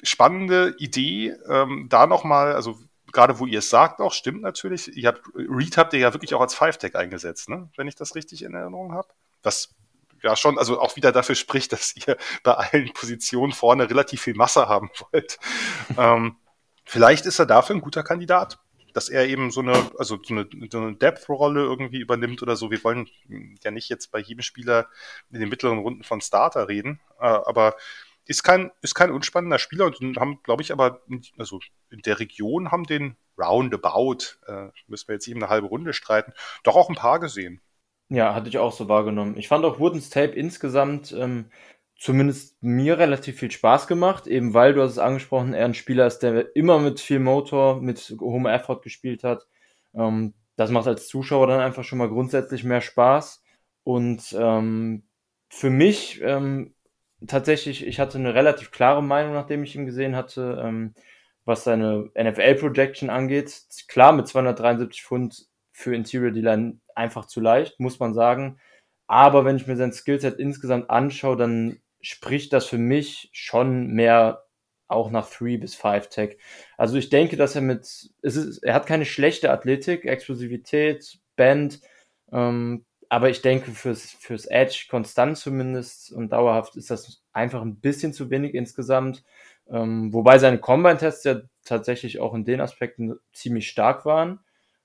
spannende 0.03 0.75
Idee. 0.79 1.35
Ähm, 1.49 1.87
da 1.89 2.07
nochmal, 2.07 2.55
also 2.55 2.79
gerade 3.13 3.39
wo 3.39 3.47
ihr 3.47 3.61
es 3.61 3.71
sagt 3.71 4.01
auch, 4.01 4.13
stimmt 4.13 4.43
natürlich. 4.43 4.97
Ihr 4.97 5.09
habt, 5.09 5.23
Reed 5.35 5.77
habt 5.77 5.93
ihr 5.93 6.01
ja 6.01 6.13
wirklich 6.13 6.35
auch 6.35 6.41
als 6.41 6.55
Five-Tech 6.55 6.97
eingesetzt, 6.97 7.49
ne? 7.49 7.71
wenn 7.77 7.89
ich 7.89 7.95
das 7.95 8.15
richtig 8.15 8.43
in 8.43 8.55
Erinnerung 8.55 8.93
habe. 8.93 9.09
Was 9.43 9.75
ja 10.23 10.37
schon, 10.37 10.59
also 10.59 10.81
auch 10.81 10.97
wieder 10.97 11.13
dafür 11.13 11.35
spricht, 11.35 11.73
dass 11.73 11.95
ihr 12.07 12.17
bei 12.43 12.55
allen 12.55 12.93
Positionen 12.93 13.53
vorne 13.53 13.89
relativ 13.89 14.23
viel 14.23 14.35
Masse 14.35 14.69
haben 14.69 14.91
wollt. 15.13 15.39
ähm, 15.99 16.37
vielleicht 16.85 17.27
ist 17.27 17.39
er 17.39 17.47
dafür 17.47 17.77
ein 17.77 17.83
guter 17.83 18.03
Kandidat, 18.03 18.59
dass 18.93 19.09
er 19.09 19.27
eben 19.27 19.51
so 19.51 19.61
eine, 19.61 19.73
also 19.99 20.19
so 20.23 20.35
eine, 20.35 20.49
so 20.71 20.79
eine 20.79 20.95
Depth-Rolle 20.95 21.61
irgendwie 21.61 22.01
übernimmt 22.01 22.43
oder 22.43 22.57
so. 22.57 22.71
Wir 22.71 22.83
wollen 22.85 23.09
ja 23.63 23.71
nicht 23.71 23.89
jetzt 23.89 24.11
bei 24.11 24.19
jedem 24.19 24.43
Spieler 24.43 24.89
in 25.31 25.41
den 25.41 25.49
mittleren 25.49 25.79
Runden 25.79 26.05
von 26.05 26.21
Starter 26.21 26.69
reden, 26.69 27.01
äh, 27.19 27.25
aber 27.25 27.77
ist 28.25 28.43
kein, 28.43 28.71
ist 28.83 28.95
kein 28.95 29.11
unspannender 29.11 29.59
Spieler 29.59 29.87
und 29.87 30.17
haben, 30.17 30.43
glaube 30.43 30.63
ich, 30.63 30.73
aber, 30.73 31.03
also 31.39 31.61
in 31.91 32.03
der 32.03 32.21
Region 32.21 32.71
haben 32.71 32.85
den 32.85 33.17
Roundabout, 33.39 34.39
äh, 34.47 34.69
müssen 34.87 35.09
wir 35.09 35.15
jetzt 35.15 35.27
eben 35.27 35.43
eine 35.43 35.51
halbe 35.51 35.67
Runde 35.67 35.93
streiten, 35.93 36.33
doch 36.63 36.77
auch 36.77 36.89
ein 36.89 36.95
paar 36.95 37.19
gesehen. 37.19 37.61
Ja, 38.09 38.35
hatte 38.35 38.49
ich 38.49 38.59
auch 38.59 38.73
so 38.73 38.89
wahrgenommen. 38.89 39.37
Ich 39.39 39.49
fand 39.49 39.65
auch 39.65 39.79
Woodens 39.79 40.11
Tape 40.11 40.33
insgesamt 40.33 41.13
ähm, 41.13 41.51
zumindest 42.03 42.61
mir 42.61 42.99
relativ 42.99 43.39
viel 43.39 43.53
Spaß 43.53 43.87
gemacht, 43.87 44.27
eben 44.27 44.55
weil 44.55 44.75
du 44.75 44.83
hast 44.83 44.91
es 44.93 44.99
angesprochen, 44.99 45.55
er 45.55 45.67
ein 45.67 45.75
Spieler 45.75 46.09
ist, 46.09 46.19
der 46.19 46.57
immer 46.57 46.81
mit 46.81 46.99
viel 46.99 47.21
Motor, 47.21 47.81
mit 47.81 48.17
hohem 48.21 48.47
Effort 48.47 48.81
gespielt 48.83 49.23
hat. 49.23 49.47
Ähm, 49.95 50.35
das 50.57 50.73
macht 50.73 50.89
als 50.89 51.07
Zuschauer 51.07 51.47
dann 51.47 51.61
einfach 51.61 51.85
schon 51.85 51.99
mal 51.99 52.09
grundsätzlich 52.09 52.65
mehr 52.65 52.81
Spaß. 52.81 53.45
Und 53.85 54.37
ähm, 54.37 55.05
für 55.49 55.71
mich 55.71 56.21
ähm, 56.25 56.75
tatsächlich, 57.29 57.87
ich 57.87 58.01
hatte 58.01 58.19
eine 58.19 58.35
relativ 58.35 58.73
klare 58.73 59.03
Meinung, 59.03 59.35
nachdem 59.35 59.63
ich 59.63 59.77
ihn 59.77 59.87
gesehen 59.87 60.17
hatte, 60.17 60.61
ähm, 60.61 60.95
was 61.45 61.63
seine 61.63 62.11
NFL-Projection 62.21 63.11
angeht. 63.11 63.63
Klar, 63.87 64.13
mit 64.13 64.27
273 64.27 65.05
Pfund 65.05 65.47
für 65.71 65.95
Interior 65.95 66.33
D-Line 66.33 66.81
einfach 66.97 67.27
zu 67.27 67.41
leicht, 67.41 67.79
muss 67.79 68.01
man 68.01 68.13
sagen. 68.13 68.59
Aber 69.07 69.45
wenn 69.45 69.57
ich 69.57 69.69
mir 69.69 69.77
sein 69.77 69.93
Skillset 69.93 70.41
insgesamt 70.41 70.91
anschaue, 70.91 71.37
dann 71.37 71.82
spricht 72.03 72.53
das 72.53 72.67
für 72.67 72.79
mich 72.79 73.31
schon 73.33 73.89
mehr 73.89 74.45
auch 74.89 75.11
nach 75.11 75.31
3 75.31 75.57
bis 75.57 75.75
5 75.75 76.09
Tech. 76.09 76.37
Also 76.77 76.97
ich 76.97 77.09
denke, 77.09 77.37
dass 77.37 77.57
er 77.57 77.63
mit, 77.63 77.81
es 77.81 78.37
ist, 78.37 78.59
er 78.63 78.75
hat 78.75 78.87
keine 78.87 79.07
schlechte 79.07 79.51
Athletik, 79.51 80.05
Explosivität, 80.05 81.19
Band, 81.37 81.81
ähm, 82.31 82.85
aber 83.09 83.31
ich 83.31 83.43
denke 83.43 83.71
fürs, 83.73 84.11
fürs 84.21 84.47
Edge 84.47 84.87
konstant 84.91 85.39
zumindest 85.39 86.13
und 86.13 86.31
dauerhaft 86.33 86.77
ist 86.77 86.91
das 86.91 87.23
einfach 87.33 87.63
ein 87.63 87.81
bisschen 87.81 88.13
zu 88.13 88.31
wenig 88.31 88.55
insgesamt. 88.55 89.25
Ähm, 89.71 90.13
wobei 90.13 90.39
seine 90.39 90.59
Combine-Tests 90.59 91.25
ja 91.25 91.41
tatsächlich 91.65 92.21
auch 92.21 92.35
in 92.35 92.45
den 92.45 92.61
Aspekten 92.61 93.19
ziemlich 93.33 93.69
stark 93.69 94.05
waren. 94.05 94.41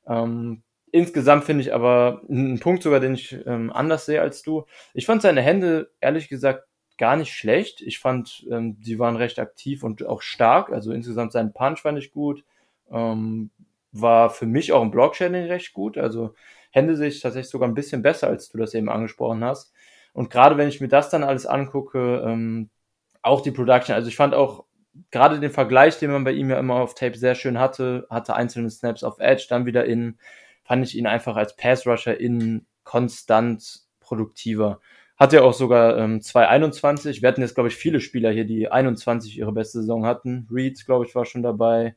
Ähm, 0.07 0.63
Insgesamt 0.91 1.43
finde 1.43 1.61
ich 1.63 1.73
aber 1.73 2.21
einen 2.29 2.59
Punkt 2.59 2.81
sogar, 2.81 3.01
den 3.01 3.13
ich 3.13 3.37
ähm, 3.45 3.71
anders 3.73 4.05
sehe 4.05 4.21
als 4.21 4.41
du. 4.41 4.65
Ich 4.93 5.05
fand 5.05 5.21
seine 5.21 5.41
Hände 5.41 5.91
ehrlich 5.99 6.29
gesagt 6.29 6.66
gar 6.97 7.15
nicht 7.15 7.33
schlecht. 7.33 7.81
Ich 7.81 7.99
fand, 7.99 8.45
ähm, 8.49 8.79
die 8.79 8.99
waren 8.99 9.15
recht 9.15 9.39
aktiv 9.39 9.83
und 9.83 10.05
auch 10.05 10.21
stark. 10.21 10.71
Also 10.71 10.91
insgesamt 10.91 11.31
sein 11.31 11.53
Punch 11.53 11.81
fand 11.81 11.97
ich 11.97 12.11
gut. 12.11 12.43
Ähm, 12.91 13.51
war 13.91 14.29
für 14.29 14.45
mich 14.45 14.73
auch 14.73 14.81
im 14.81 14.91
Blockchaining 14.91 15.45
recht 15.45 15.73
gut. 15.73 15.97
Also 15.97 16.33
Hände 16.71 16.95
sich 16.95 17.21
tatsächlich 17.21 17.49
sogar 17.49 17.67
ein 17.67 17.75
bisschen 17.75 18.01
besser, 18.01 18.27
als 18.27 18.49
du 18.49 18.57
das 18.57 18.73
eben 18.73 18.89
angesprochen 18.89 19.43
hast. 19.43 19.73
Und 20.13 20.29
gerade 20.29 20.57
wenn 20.57 20.69
ich 20.69 20.81
mir 20.81 20.87
das 20.87 21.09
dann 21.09 21.23
alles 21.23 21.45
angucke, 21.45 22.23
ähm, 22.25 22.69
auch 23.21 23.41
die 23.41 23.51
Production, 23.51 23.95
also 23.95 24.07
ich 24.07 24.15
fand 24.15 24.33
auch 24.33 24.65
gerade 25.11 25.39
den 25.39 25.51
Vergleich, 25.51 25.99
den 25.99 26.11
man 26.11 26.23
bei 26.23 26.31
ihm 26.31 26.49
ja 26.49 26.59
immer 26.59 26.75
auf 26.75 26.95
Tape 26.95 27.17
sehr 27.17 27.35
schön 27.35 27.59
hatte, 27.59 28.07
hatte 28.09 28.35
einzelne 28.35 28.69
Snaps 28.69 29.03
auf 29.03 29.19
Edge, 29.19 29.45
dann 29.49 29.65
wieder 29.65 29.85
in, 29.85 30.17
fand 30.63 30.85
ich 30.85 30.97
ihn 30.97 31.07
einfach 31.07 31.35
als 31.35 31.55
Pass-Rusher 31.55 32.19
in 32.19 32.65
konstant 32.83 33.81
produktiver. 33.99 34.79
Hat 35.17 35.33
ja 35.33 35.41
auch 35.41 35.53
sogar 35.53 35.97
ähm, 35.97 36.21
221. 36.21 37.21
Wir 37.21 37.29
hatten 37.29 37.41
jetzt, 37.41 37.55
glaube 37.55 37.69
ich, 37.69 37.75
viele 37.75 37.99
Spieler 37.99 38.31
hier, 38.31 38.45
die 38.45 38.71
21 38.71 39.37
ihre 39.37 39.51
beste 39.51 39.79
Saison 39.79 40.05
hatten. 40.05 40.47
Reeds, 40.51 40.85
glaube 40.85 41.05
ich, 41.05 41.15
war 41.15 41.25
schon 41.25 41.41
dabei. 41.43 41.95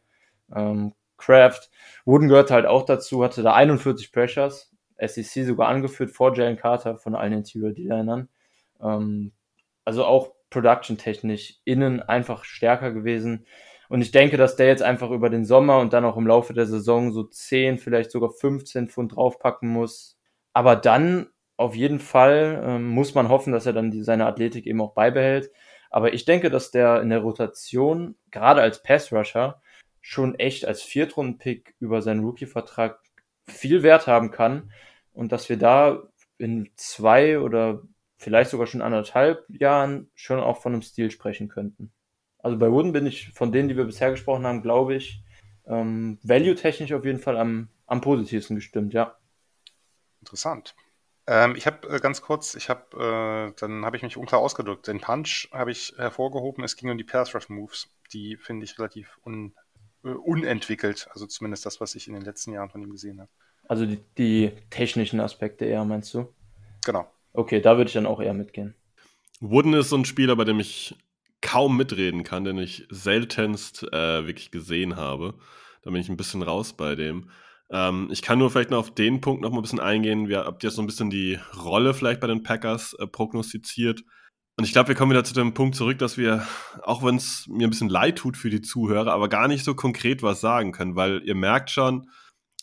Ähm, 0.55 0.95
Kraft. 1.19 1.71
Wooden 2.05 2.29
gehört 2.29 2.51
halt 2.51 2.67
auch 2.67 2.85
dazu, 2.85 3.23
hatte 3.23 3.43
da 3.43 3.55
41 3.55 4.11
Pressures. 4.11 4.73
SEC 4.99 5.45
sogar 5.45 5.69
angeführt 5.69 6.11
vor 6.11 6.35
Jalen 6.35 6.57
Carter 6.57 6.97
von 6.97 7.15
allen 7.15 7.33
Interior 7.33 7.73
D-Linern. 7.73 8.29
Ähm, 8.83 9.33
also 9.85 10.05
auch 10.05 10.33
production-technisch 10.51 11.61
innen 11.65 12.01
einfach 12.03 12.45
stärker 12.45 12.91
gewesen. 12.93 13.47
Und 13.89 14.03
ich 14.03 14.13
denke, 14.13 14.37
dass 14.37 14.57
der 14.57 14.67
jetzt 14.67 14.83
einfach 14.83 15.11
über 15.11 15.31
den 15.31 15.45
Sommer 15.45 15.79
und 15.79 15.93
dann 15.93 16.05
auch 16.05 16.17
im 16.17 16.27
Laufe 16.27 16.55
der 16.55 16.67
Saison 16.67 17.13
so 17.13 17.25
10, 17.25 17.79
vielleicht 17.79 18.11
sogar 18.11 18.31
15 18.31 18.89
Pfund 18.89 19.17
draufpacken 19.17 19.69
muss. 19.69 20.19
Aber 20.53 20.77
dann 20.77 21.29
auf 21.61 21.75
jeden 21.75 21.99
Fall 21.99 22.63
ähm, 22.65 22.89
muss 22.89 23.15
man 23.15 23.29
hoffen, 23.29 23.53
dass 23.53 23.67
er 23.67 23.75
dann 23.75 23.91
die, 23.91 24.03
seine 24.03 24.25
Athletik 24.25 24.67
eben 24.67 24.81
auch 24.81 24.95
beibehält. 24.95 25.51
Aber 25.91 26.15
ich 26.15 26.25
denke, 26.25 26.49
dass 26.49 26.71
der 26.71 27.03
in 27.03 27.11
der 27.11 27.19
Rotation, 27.19 28.15
gerade 28.31 28.63
als 28.63 28.83
Pass-Rusher, 28.83 29.61
schon 30.01 30.35
echt 30.37 30.65
als 30.65 30.81
Viertrunden-Pick 30.81 31.75
über 31.79 32.01
seinen 32.01 32.25
Rookie-Vertrag 32.25 32.99
viel 33.47 33.83
Wert 33.83 34.07
haben 34.07 34.31
kann. 34.31 34.73
Und 35.13 35.33
dass 35.33 35.51
wir 35.51 35.59
da 35.59 36.05
in 36.39 36.71
zwei 36.77 37.39
oder 37.39 37.83
vielleicht 38.17 38.51
sogar 38.51 38.67
schon 38.67 38.81
anderthalb 38.81 39.45
Jahren 39.51 40.11
schon 40.15 40.41
auch 40.41 40.63
von 40.63 40.73
einem 40.73 40.83
Stil 40.83 41.11
sprechen 41.11 41.49
könnten. 41.49 41.93
Also 42.39 42.57
bei 42.57 42.71
Wooden 42.71 42.93
bin 42.93 43.05
ich 43.05 43.35
von 43.35 43.53
denen, 43.53 43.69
die 43.69 43.77
wir 43.77 43.85
bisher 43.85 44.11
gesprochen 44.11 44.47
haben, 44.47 44.63
glaube 44.63 44.95
ich, 44.95 45.23
ähm, 45.67 46.19
value-technisch 46.23 46.95
auf 46.95 47.05
jeden 47.05 47.19
Fall 47.19 47.37
am, 47.37 47.69
am 47.87 48.01
positivsten 48.01 48.57
gestimmt, 48.57 48.95
ja. 48.95 49.19
Interessant. 50.21 50.75
Ähm, 51.27 51.55
ich 51.57 51.67
habe 51.67 51.89
äh, 51.89 52.01
ganz 52.01 52.23
kurz, 52.23 52.55
ich 52.55 52.69
habe, 52.69 53.53
äh, 53.53 53.61
dann 53.61 53.85
habe 53.85 53.97
ich 53.97 54.03
mich 54.03 54.17
unklar 54.17 54.41
ausgedrückt. 54.41 54.87
Den 54.87 55.01
Punch 55.01 55.49
habe 55.53 55.71
ich 55.71 55.95
hervorgehoben. 55.97 56.65
Es 56.65 56.77
ging 56.77 56.91
um 56.91 56.99
die 56.99 57.05
Pass 57.05 57.35
Rush 57.35 57.49
Moves. 57.49 57.89
Die 58.13 58.37
finde 58.37 58.65
ich 58.65 58.79
relativ 58.79 59.19
un, 59.25 59.55
äh, 60.05 60.09
unentwickelt. 60.09 61.09
Also 61.13 61.27
zumindest 61.27 61.67
das, 61.67 61.81
was 61.81 61.95
ich 61.95 62.09
in 62.09 62.15
den 62.15 62.25
letzten 62.25 62.53
Jahren 62.53 62.71
von 62.71 62.83
ihm 62.83 62.91
gesehen 62.91 63.21
habe. 63.21 63.31
Also 63.69 63.87
die, 63.87 64.01
die 64.19 64.53
technischen 64.71 65.21
Aspekte 65.21 65.65
eher, 65.65 65.85
meinst 65.85 66.13
du? 66.15 66.33
Genau. 66.85 67.11
Okay, 67.33 67.61
da 67.61 67.77
würde 67.77 67.89
ich 67.89 67.95
dann 67.95 68.07
auch 68.07 68.21
eher 68.21 68.35
mitgehen. 68.35 68.75
Wooden 69.41 69.75
ist 69.75 69.91
so 69.91 69.97
ein 69.97 70.05
Spieler, 70.05 70.37
bei 70.37 70.45
dem 70.45 70.59
ich 70.59 70.97
kaum 71.41 71.77
mitreden 71.77 72.25
kann, 72.25 72.45
den 72.45 72.59
ich 72.59 72.87
seltenst 72.91 73.85
äh, 73.93 74.27
wirklich 74.27 74.51
gesehen 74.51 74.97
habe. 74.97 75.35
Da 75.83 75.91
bin 75.91 76.01
ich 76.01 76.09
ein 76.09 76.17
bisschen 76.17 76.43
raus 76.43 76.73
bei 76.73 76.95
dem. 76.95 77.31
Ähm, 77.71 78.09
ich 78.11 78.23
kann 78.23 78.39
nur 78.39 78.51
vielleicht 78.51 78.71
noch 78.71 78.79
auf 78.79 78.95
den 78.95 79.21
Punkt 79.21 79.43
noch 79.43 79.51
mal 79.51 79.59
ein 79.59 79.63
bisschen 79.63 79.81
eingehen. 79.81 80.29
Wir 80.29 80.45
habt 80.45 80.63
jetzt 80.63 80.75
so 80.75 80.83
ein 80.83 80.87
bisschen 80.87 81.11
die 81.11 81.39
Rolle 81.63 81.95
vielleicht 81.95 82.21
bei 82.21 82.27
den 82.27 82.43
Packers 82.43 82.95
äh, 82.95 83.07
prognostiziert. 83.07 84.03
Und 84.57 84.65
ich 84.65 84.73
glaube, 84.73 84.89
wir 84.89 84.95
kommen 84.95 85.13
wieder 85.13 85.25
zu 85.25 85.33
dem 85.33 85.55
Punkt 85.55 85.75
zurück, 85.75 85.99
dass 85.99 86.19
wir, 86.19 86.47
auch 86.83 87.03
wenn 87.03 87.17
es 87.17 87.47
mir 87.49 87.67
ein 87.67 87.71
bisschen 87.71 87.89
leid 87.89 88.19
tut 88.19 88.37
für 88.37 88.51
die 88.51 88.61
Zuhörer, 88.61 89.13
aber 89.13 89.29
gar 89.29 89.49
nicht 89.49 89.65
so 89.65 89.75
konkret 89.75 90.23
was 90.23 90.41
sagen 90.41 90.73
können, 90.73 90.97
weil 90.97 91.23
ihr 91.25 91.35
merkt 91.35 91.71
schon, 91.71 92.11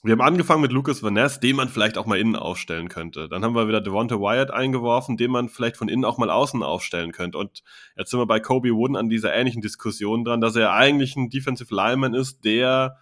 wir 0.04 0.12
haben 0.12 0.22
angefangen 0.22 0.62
mit 0.62 0.72
Lucas 0.72 1.02
Van 1.02 1.16
Ness, 1.16 1.40
den 1.40 1.56
man 1.56 1.70
vielleicht 1.70 1.98
auch 1.98 2.06
mal 2.06 2.20
innen 2.20 2.36
aufstellen 2.36 2.88
könnte. 2.88 3.28
Dann 3.28 3.44
haben 3.44 3.56
wir 3.56 3.68
wieder 3.68 3.82
Devonta 3.82 4.20
Wyatt 4.20 4.52
eingeworfen, 4.52 5.18
den 5.18 5.32
man 5.32 5.50
vielleicht 5.50 5.76
von 5.76 5.90
innen 5.90 6.06
auch 6.06 6.20
mal 6.20 6.30
außen 6.30 6.62
aufstellen 6.62 7.12
könnte. 7.12 7.40
Und 7.40 7.64
jetzt 7.98 8.12
sind 8.12 8.20
wir 8.20 8.28
bei 8.28 8.40
Kobe 8.40 8.70
Wooden 8.76 8.96
an 8.96 9.10
dieser 9.10 9.34
ähnlichen 9.34 9.64
Diskussion 9.64 10.24
dran, 10.24 10.40
dass 10.40 10.56
er 10.56 10.74
eigentlich 10.74 11.16
ein 11.16 11.30
Defensive 11.30 11.74
Lineman 11.74 12.14
ist, 12.14 12.46
der, 12.46 12.98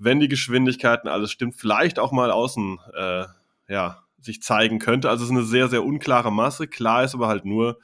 wenn 0.00 0.18
die 0.18 0.28
Geschwindigkeiten 0.28 1.08
alles 1.08 1.30
stimmt, 1.30 1.54
vielleicht 1.56 1.98
auch 1.98 2.10
mal 2.10 2.30
außen 2.30 2.78
äh, 2.94 3.24
ja, 3.68 4.02
sich 4.18 4.42
zeigen 4.42 4.78
könnte. 4.78 5.10
Also 5.10 5.24
es 5.24 5.30
ist 5.30 5.36
eine 5.36 5.44
sehr, 5.44 5.68
sehr 5.68 5.84
unklare 5.84 6.32
Masse. 6.32 6.66
Klar 6.66 7.04
ist 7.04 7.14
aber 7.14 7.28
halt 7.28 7.44
nur, 7.44 7.78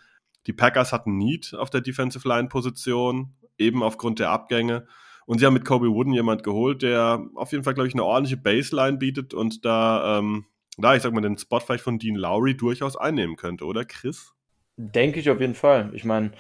die 0.47 0.53
Packers 0.53 0.93
hatten 0.93 1.19
Need 1.19 1.55
auf 1.55 1.71
der 1.71 1.83
Defensive 1.83 2.27
Line 2.27 2.49
Position, 2.49 3.35
eben 3.59 3.83
aufgrund 3.83 4.19
der 4.19 4.31
Abgänge. 4.31 4.87
Und 5.27 5.41
sie 5.41 5.47
haben 5.47 5.55
mit 5.55 5.65
Kobe 5.65 5.89
Wooden 5.89 6.13
jemand 6.13 6.43
geholt, 6.43 6.83
der 6.83 7.27
auf 7.35 7.53
jeden 7.53 7.65
Fall, 7.65 7.75
glaube 7.75 7.89
ich, 7.89 7.95
eine 7.95 8.05
ordentliche 8.05 8.37
Baseline 8.37 8.97
bietet 8.97 9.35
und 9.35 9.65
da, 9.65 10.19
ähm, 10.19 10.47
da, 10.79 10.95
ich 10.95 11.03
sag 11.03 11.13
mal, 11.13 11.21
den 11.21 11.37
Spot 11.37 11.61
vielleicht 11.61 11.85
von 11.85 11.99
Dean 11.99 12.15
Lowry 12.15 12.57
durchaus 12.57 12.97
einnehmen 12.97 13.37
könnte, 13.37 13.65
oder 13.65 13.85
Chris? 13.85 14.33
Denke 14.77 15.21
ich 15.21 15.29
auf 15.29 15.41
jeden 15.41 15.55
Fall. 15.55 15.91
Ich 15.95 16.05
meine, 16.05 16.33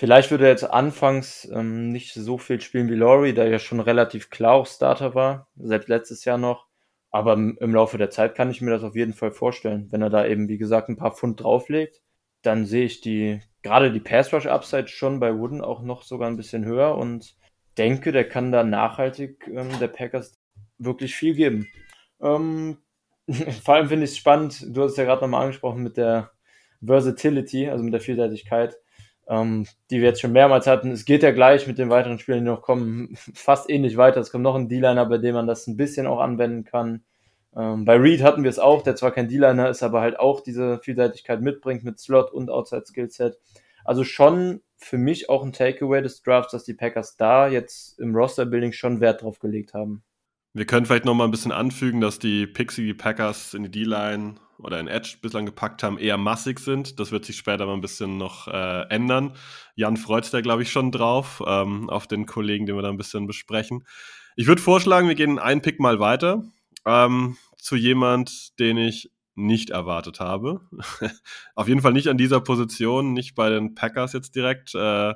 vielleicht 0.00 0.30
würde 0.30 0.44
er 0.44 0.50
jetzt 0.50 0.64
anfangs 0.64 1.46
ähm, 1.52 1.90
nicht 1.90 2.14
so 2.14 2.38
viel 2.38 2.58
spielen 2.62 2.88
wie 2.88 2.94
Lowry, 2.94 3.34
da 3.34 3.42
er 3.42 3.50
ja 3.50 3.58
schon 3.58 3.80
relativ 3.80 4.30
klar 4.30 4.54
auch 4.54 4.66
Starter 4.66 5.14
war, 5.14 5.48
selbst 5.56 5.90
letztes 5.90 6.24
Jahr 6.24 6.38
noch. 6.38 6.68
Aber 7.10 7.34
im 7.34 7.74
Laufe 7.74 7.98
der 7.98 8.08
Zeit 8.08 8.34
kann 8.34 8.50
ich 8.50 8.62
mir 8.62 8.70
das 8.70 8.82
auf 8.82 8.96
jeden 8.96 9.12
Fall 9.12 9.30
vorstellen. 9.30 9.88
Wenn 9.90 10.00
er 10.00 10.08
da 10.08 10.24
eben, 10.24 10.48
wie 10.48 10.56
gesagt, 10.56 10.88
ein 10.88 10.96
paar 10.96 11.14
Pfund 11.14 11.42
drauflegt, 11.42 12.00
dann 12.40 12.64
sehe 12.64 12.86
ich 12.86 13.02
die, 13.02 13.40
gerade 13.62 13.92
die 13.92 14.00
Pass 14.00 14.32
Rush 14.32 14.46
Upside 14.46 14.88
schon 14.88 15.20
bei 15.20 15.36
Wooden 15.36 15.60
auch 15.60 15.82
noch 15.82 16.02
sogar 16.02 16.28
ein 16.30 16.38
bisschen 16.38 16.64
höher 16.64 16.96
und 16.96 17.36
denke, 17.76 18.10
der 18.10 18.26
kann 18.26 18.52
da 18.52 18.64
nachhaltig 18.64 19.46
ähm, 19.48 19.68
der 19.80 19.88
Packers 19.88 20.40
wirklich 20.78 21.14
viel 21.14 21.34
geben. 21.34 21.68
Ähm, 22.22 22.78
vor 23.64 23.74
allem 23.74 23.88
finde 23.88 24.04
ich 24.04 24.12
es 24.12 24.16
spannend, 24.16 24.64
du 24.74 24.82
hast 24.82 24.92
es 24.92 24.96
ja 24.96 25.04
gerade 25.04 25.20
nochmal 25.20 25.42
angesprochen 25.42 25.82
mit 25.82 25.98
der 25.98 26.30
Versatility, 26.82 27.68
also 27.68 27.84
mit 27.84 27.92
der 27.92 28.00
Vielseitigkeit, 28.00 28.78
ähm, 29.30 29.64
die 29.90 30.00
wir 30.00 30.08
jetzt 30.08 30.20
schon 30.20 30.32
mehrmals 30.32 30.66
hatten. 30.66 30.90
Es 30.90 31.04
geht 31.04 31.22
ja 31.22 31.30
gleich 31.30 31.68
mit 31.68 31.78
den 31.78 31.88
weiteren 31.88 32.18
Spielen, 32.18 32.40
die 32.40 32.50
noch 32.50 32.62
kommen, 32.62 33.14
fast 33.34 33.70
ähnlich 33.70 33.96
weiter. 33.96 34.20
Es 34.20 34.32
kommt 34.32 34.42
noch 34.42 34.56
ein 34.56 34.68
D-Liner, 34.68 35.06
bei 35.06 35.18
dem 35.18 35.34
man 35.34 35.46
das 35.46 35.68
ein 35.68 35.76
bisschen 35.76 36.08
auch 36.08 36.20
anwenden 36.20 36.64
kann. 36.64 37.04
Ähm, 37.56 37.84
bei 37.84 37.96
Reed 37.96 38.22
hatten 38.22 38.42
wir 38.42 38.50
es 38.50 38.58
auch, 38.58 38.82
der 38.82 38.96
zwar 38.96 39.12
kein 39.12 39.28
D-Liner 39.28 39.70
ist, 39.70 39.84
aber 39.84 40.00
halt 40.00 40.18
auch 40.18 40.40
diese 40.40 40.80
Vielseitigkeit 40.80 41.40
mitbringt 41.40 41.84
mit 41.84 42.00
Slot 42.00 42.32
und 42.32 42.50
Outside 42.50 42.84
Skillset. 42.86 43.38
Also 43.84 44.02
schon 44.02 44.60
für 44.76 44.98
mich 44.98 45.30
auch 45.30 45.44
ein 45.44 45.52
Takeaway 45.52 46.02
des 46.02 46.22
Drafts, 46.22 46.52
dass 46.52 46.64
die 46.64 46.74
Packers 46.74 47.16
da 47.16 47.48
jetzt 47.48 48.00
im 48.00 48.14
Roster-Building 48.14 48.72
schon 48.72 49.00
Wert 49.00 49.22
drauf 49.22 49.38
gelegt 49.38 49.74
haben. 49.74 50.02
Wir 50.54 50.66
können 50.66 50.86
vielleicht 50.86 51.04
noch 51.04 51.14
mal 51.14 51.24
ein 51.24 51.30
bisschen 51.30 51.52
anfügen, 51.52 52.00
dass 52.00 52.18
die 52.18 52.48
Pixie 52.48 52.94
Packers 52.94 53.54
in 53.54 53.62
die 53.62 53.70
D-Line 53.70 54.34
oder 54.62 54.80
in 54.80 54.88
Edge 54.88 55.16
bislang 55.20 55.46
gepackt 55.46 55.82
haben, 55.82 55.98
eher 55.98 56.16
massig 56.16 56.60
sind. 56.60 57.00
Das 57.00 57.12
wird 57.12 57.24
sich 57.24 57.36
später 57.36 57.66
mal 57.66 57.74
ein 57.74 57.80
bisschen 57.80 58.16
noch 58.16 58.48
äh, 58.48 58.82
ändern. 58.88 59.34
Jan 59.74 59.96
freut 59.96 60.24
sich 60.24 60.32
da, 60.32 60.40
glaube 60.40 60.62
ich, 60.62 60.70
schon 60.70 60.92
drauf, 60.92 61.42
ähm, 61.46 61.88
auf 61.90 62.06
den 62.06 62.26
Kollegen, 62.26 62.66
den 62.66 62.76
wir 62.76 62.82
da 62.82 62.88
ein 62.88 62.96
bisschen 62.96 63.26
besprechen. 63.26 63.84
Ich 64.36 64.46
würde 64.46 64.62
vorschlagen, 64.62 65.08
wir 65.08 65.14
gehen 65.14 65.38
einen 65.38 65.62
Pick 65.62 65.80
mal 65.80 66.00
weiter 66.00 66.44
ähm, 66.86 67.36
zu 67.56 67.76
jemand, 67.76 68.58
den 68.58 68.76
ich 68.76 69.10
nicht 69.34 69.70
erwartet 69.70 70.20
habe. 70.20 70.60
Auf 71.54 71.68
jeden 71.68 71.80
Fall 71.80 71.92
nicht 71.92 72.08
an 72.08 72.18
dieser 72.18 72.40
Position, 72.40 73.12
nicht 73.12 73.34
bei 73.34 73.48
den 73.48 73.74
Packers 73.74 74.12
jetzt 74.12 74.34
direkt. 74.34 74.74
Äh, 74.74 75.14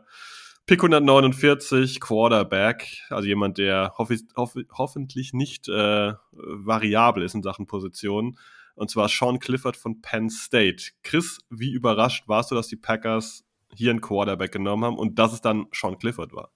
Pick 0.67 0.83
149, 0.83 2.01
Quarterback, 2.01 3.03
also 3.11 3.29
jemand, 3.29 3.59
der 3.59 3.93
hoff 3.99 4.11
hoff 4.35 4.55
hoffentlich 4.73 5.35
nicht 5.35 5.69
äh, 5.69 6.15
variabel 6.33 7.23
ist 7.23 7.35
in 7.35 7.43
Sachen 7.43 7.67
Position. 7.67 8.39
Und 8.75 8.91
zwar 8.91 9.09
Sean 9.09 9.39
Clifford 9.39 9.77
von 9.77 10.01
Penn 10.01 10.31
State. 10.31 10.93
Chris, 11.03 11.39
wie 11.51 11.73
überrascht 11.73 12.29
warst 12.29 12.51
du, 12.51 12.55
dass 12.55 12.69
die 12.69 12.77
Packers 12.77 13.45
hier 13.75 13.91
einen 13.91 14.01
Quarterback 14.01 14.53
genommen 14.53 14.85
haben 14.85 14.99
und 14.99 15.19
dass 15.19 15.33
es 15.33 15.41
dann 15.41 15.67
Sean 15.73 15.99
Clifford 15.99 16.33
war? 16.33 16.51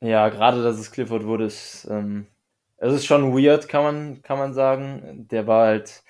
Ja, 0.00 0.28
gerade 0.28 0.62
dass 0.62 0.78
es 0.78 0.90
Clifford 0.90 1.24
wurde, 1.24 1.44
ist, 1.44 1.86
ähm, 1.90 2.26
es 2.76 2.92
ist 2.92 3.06
schon 3.06 3.32
weird, 3.32 3.68
kann 3.68 3.84
man, 3.84 4.22
kann 4.22 4.38
man 4.38 4.54
sagen. 4.54 5.28
Der 5.30 5.46
war 5.46 5.66
halt 5.66 6.02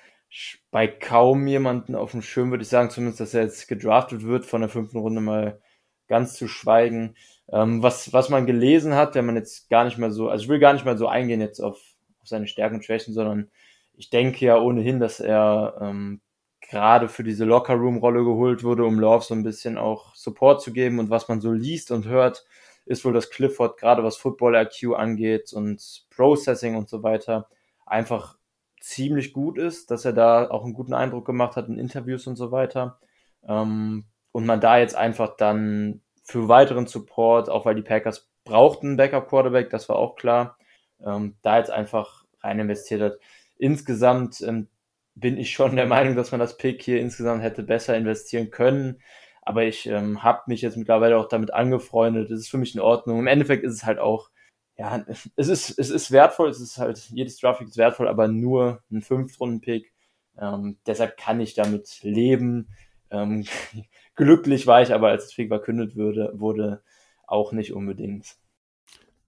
bei 0.71 0.87
kaum 0.87 1.45
jemanden 1.45 1.95
auf 1.95 2.11
dem 2.11 2.23
Schirm, 2.23 2.49
würde 2.49 2.63
ich 2.63 2.69
sagen, 2.69 2.89
zumindest, 2.89 3.19
dass 3.19 3.33
er 3.35 3.43
jetzt 3.43 3.67
gedraftet 3.67 4.23
wird, 4.23 4.45
von 4.45 4.61
der 4.61 4.69
fünften 4.69 4.97
Runde 4.97 5.21
mal 5.21 5.61
ganz 6.07 6.33
zu 6.33 6.47
schweigen. 6.47 7.15
Ähm, 7.51 7.83
was, 7.83 8.13
was 8.13 8.29
man 8.29 8.47
gelesen 8.47 8.95
hat, 8.95 9.15
wenn 9.15 9.25
man 9.25 9.35
jetzt 9.35 9.69
gar 9.69 9.83
nicht 9.83 9.97
mehr 9.97 10.11
so, 10.11 10.29
also 10.29 10.43
ich 10.43 10.49
will 10.49 10.59
gar 10.59 10.73
nicht 10.73 10.85
mal 10.85 10.97
so 10.97 11.07
eingehen 11.07 11.41
jetzt 11.41 11.59
auf, 11.59 11.77
auf 12.21 12.27
seine 12.27 12.47
Stärken 12.47 12.77
und 12.77 12.85
Schwächen, 12.85 13.13
sondern 13.13 13.51
ich 13.95 14.09
denke 14.09 14.45
ja 14.45 14.59
ohnehin, 14.59 14.99
dass 14.99 15.19
er 15.19 15.77
ähm, 15.81 16.21
gerade 16.61 17.09
für 17.09 17.23
diese 17.23 17.45
Locker-Room-Rolle 17.45 18.23
geholt 18.23 18.63
wurde, 18.63 18.85
um 18.85 18.99
Love 18.99 19.23
so 19.23 19.33
ein 19.33 19.43
bisschen 19.43 19.77
auch 19.77 20.15
Support 20.15 20.61
zu 20.61 20.73
geben 20.73 20.99
und 20.99 21.09
was 21.09 21.27
man 21.27 21.41
so 21.41 21.51
liest 21.51 21.91
und 21.91 22.05
hört, 22.05 22.45
ist 22.85 23.05
wohl, 23.05 23.13
dass 23.13 23.29
Clifford 23.29 23.77
gerade 23.77 24.03
was 24.03 24.17
Football-IQ 24.17 24.95
angeht 24.95 25.53
und 25.53 26.05
Processing 26.09 26.75
und 26.75 26.89
so 26.89 27.03
weiter 27.03 27.47
einfach 27.85 28.37
ziemlich 28.79 29.33
gut 29.33 29.57
ist, 29.57 29.91
dass 29.91 30.03
er 30.05 30.13
da 30.13 30.49
auch 30.49 30.63
einen 30.63 30.73
guten 30.73 30.93
Eindruck 30.93 31.25
gemacht 31.25 31.55
hat 31.55 31.69
in 31.69 31.79
Interviews 31.79 32.27
und 32.27 32.35
so 32.35 32.51
weiter. 32.51 32.99
Ähm, 33.47 34.05
und 34.31 34.45
man 34.45 34.59
da 34.59 34.77
jetzt 34.77 34.95
einfach 34.95 35.37
dann 35.37 36.01
für 36.23 36.47
weiteren 36.47 36.87
Support, 36.87 37.49
auch 37.49 37.65
weil 37.65 37.75
die 37.75 37.81
Packers 37.81 38.29
brauchten 38.43 38.97
Backup-Quarterback, 38.97 39.69
das 39.69 39.87
war 39.89 39.97
auch 39.97 40.15
klar, 40.15 40.57
ähm, 41.05 41.37
da 41.41 41.57
jetzt 41.57 41.71
einfach 41.71 42.25
rein 42.41 42.59
investiert 42.59 43.01
hat. 43.01 43.19
Insgesamt 43.63 44.41
ähm, 44.41 44.67
bin 45.15 45.37
ich 45.37 45.51
schon 45.51 45.77
der 45.77 45.85
Meinung, 45.87 46.17
dass 46.17 46.31
man 46.31 46.39
das 46.41 46.57
Pick 46.57 46.83
hier 46.83 46.99
insgesamt 46.99 47.41
hätte 47.43 47.63
besser 47.63 47.95
investieren 47.95 48.51
können. 48.51 49.01
Aber 49.41 49.63
ich 49.63 49.85
ähm, 49.85 50.21
habe 50.21 50.41
mich 50.47 50.61
jetzt 50.61 50.75
mittlerweile 50.75 51.17
auch 51.17 51.29
damit 51.29 51.53
angefreundet. 51.53 52.29
Das 52.29 52.39
ist 52.41 52.49
für 52.49 52.57
mich 52.57 52.75
in 52.75 52.81
Ordnung. 52.81 53.19
Im 53.19 53.27
Endeffekt 53.27 53.63
ist 53.63 53.71
es 53.71 53.85
halt 53.85 53.99
auch, 53.99 54.29
ja, 54.77 55.05
es 55.37 55.47
ist, 55.47 55.79
es 55.79 55.89
ist 55.89 56.11
wertvoll, 56.11 56.49
es 56.49 56.59
ist 56.59 56.77
halt, 56.77 56.97
jedes 57.13 57.37
Draftpick 57.37 57.69
ist 57.69 57.77
wertvoll, 57.77 58.09
aber 58.09 58.27
nur 58.27 58.83
ein 58.91 59.01
Fünftrunden-Pick. 59.01 59.93
Ähm, 60.37 60.77
deshalb 60.85 61.15
kann 61.15 61.39
ich 61.39 61.53
damit 61.53 61.99
leben. 62.01 62.67
Ähm, 63.11 63.45
glücklich 64.15 64.67
war 64.67 64.81
ich 64.81 64.93
aber, 64.93 65.07
als 65.07 65.23
das 65.23 65.35
Pick 65.35 65.47
verkündet 65.47 65.95
wurde, 65.95 66.33
wurde 66.35 66.83
auch 67.27 67.53
nicht 67.53 67.71
unbedingt. 67.71 68.35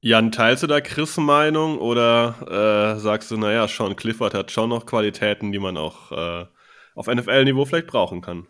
Jan, 0.01 0.31
teilst 0.31 0.63
du 0.63 0.67
da 0.67 0.81
Chris' 0.81 1.17
Meinung 1.17 1.79
oder 1.79 2.95
äh, 2.95 2.99
sagst 2.99 3.31
du, 3.31 3.37
naja, 3.37 3.67
Sean 3.67 3.95
Clifford 3.95 4.33
hat 4.33 4.51
schon 4.51 4.69
noch 4.69 4.85
Qualitäten, 4.85 5.51
die 5.51 5.59
man 5.59 5.77
auch 5.77 6.11
äh, 6.11 6.45
auf 6.93 7.07
NFL-Niveau 7.07 7.65
vielleicht 7.65 7.87
brauchen 7.87 8.21
kann? 8.21 8.47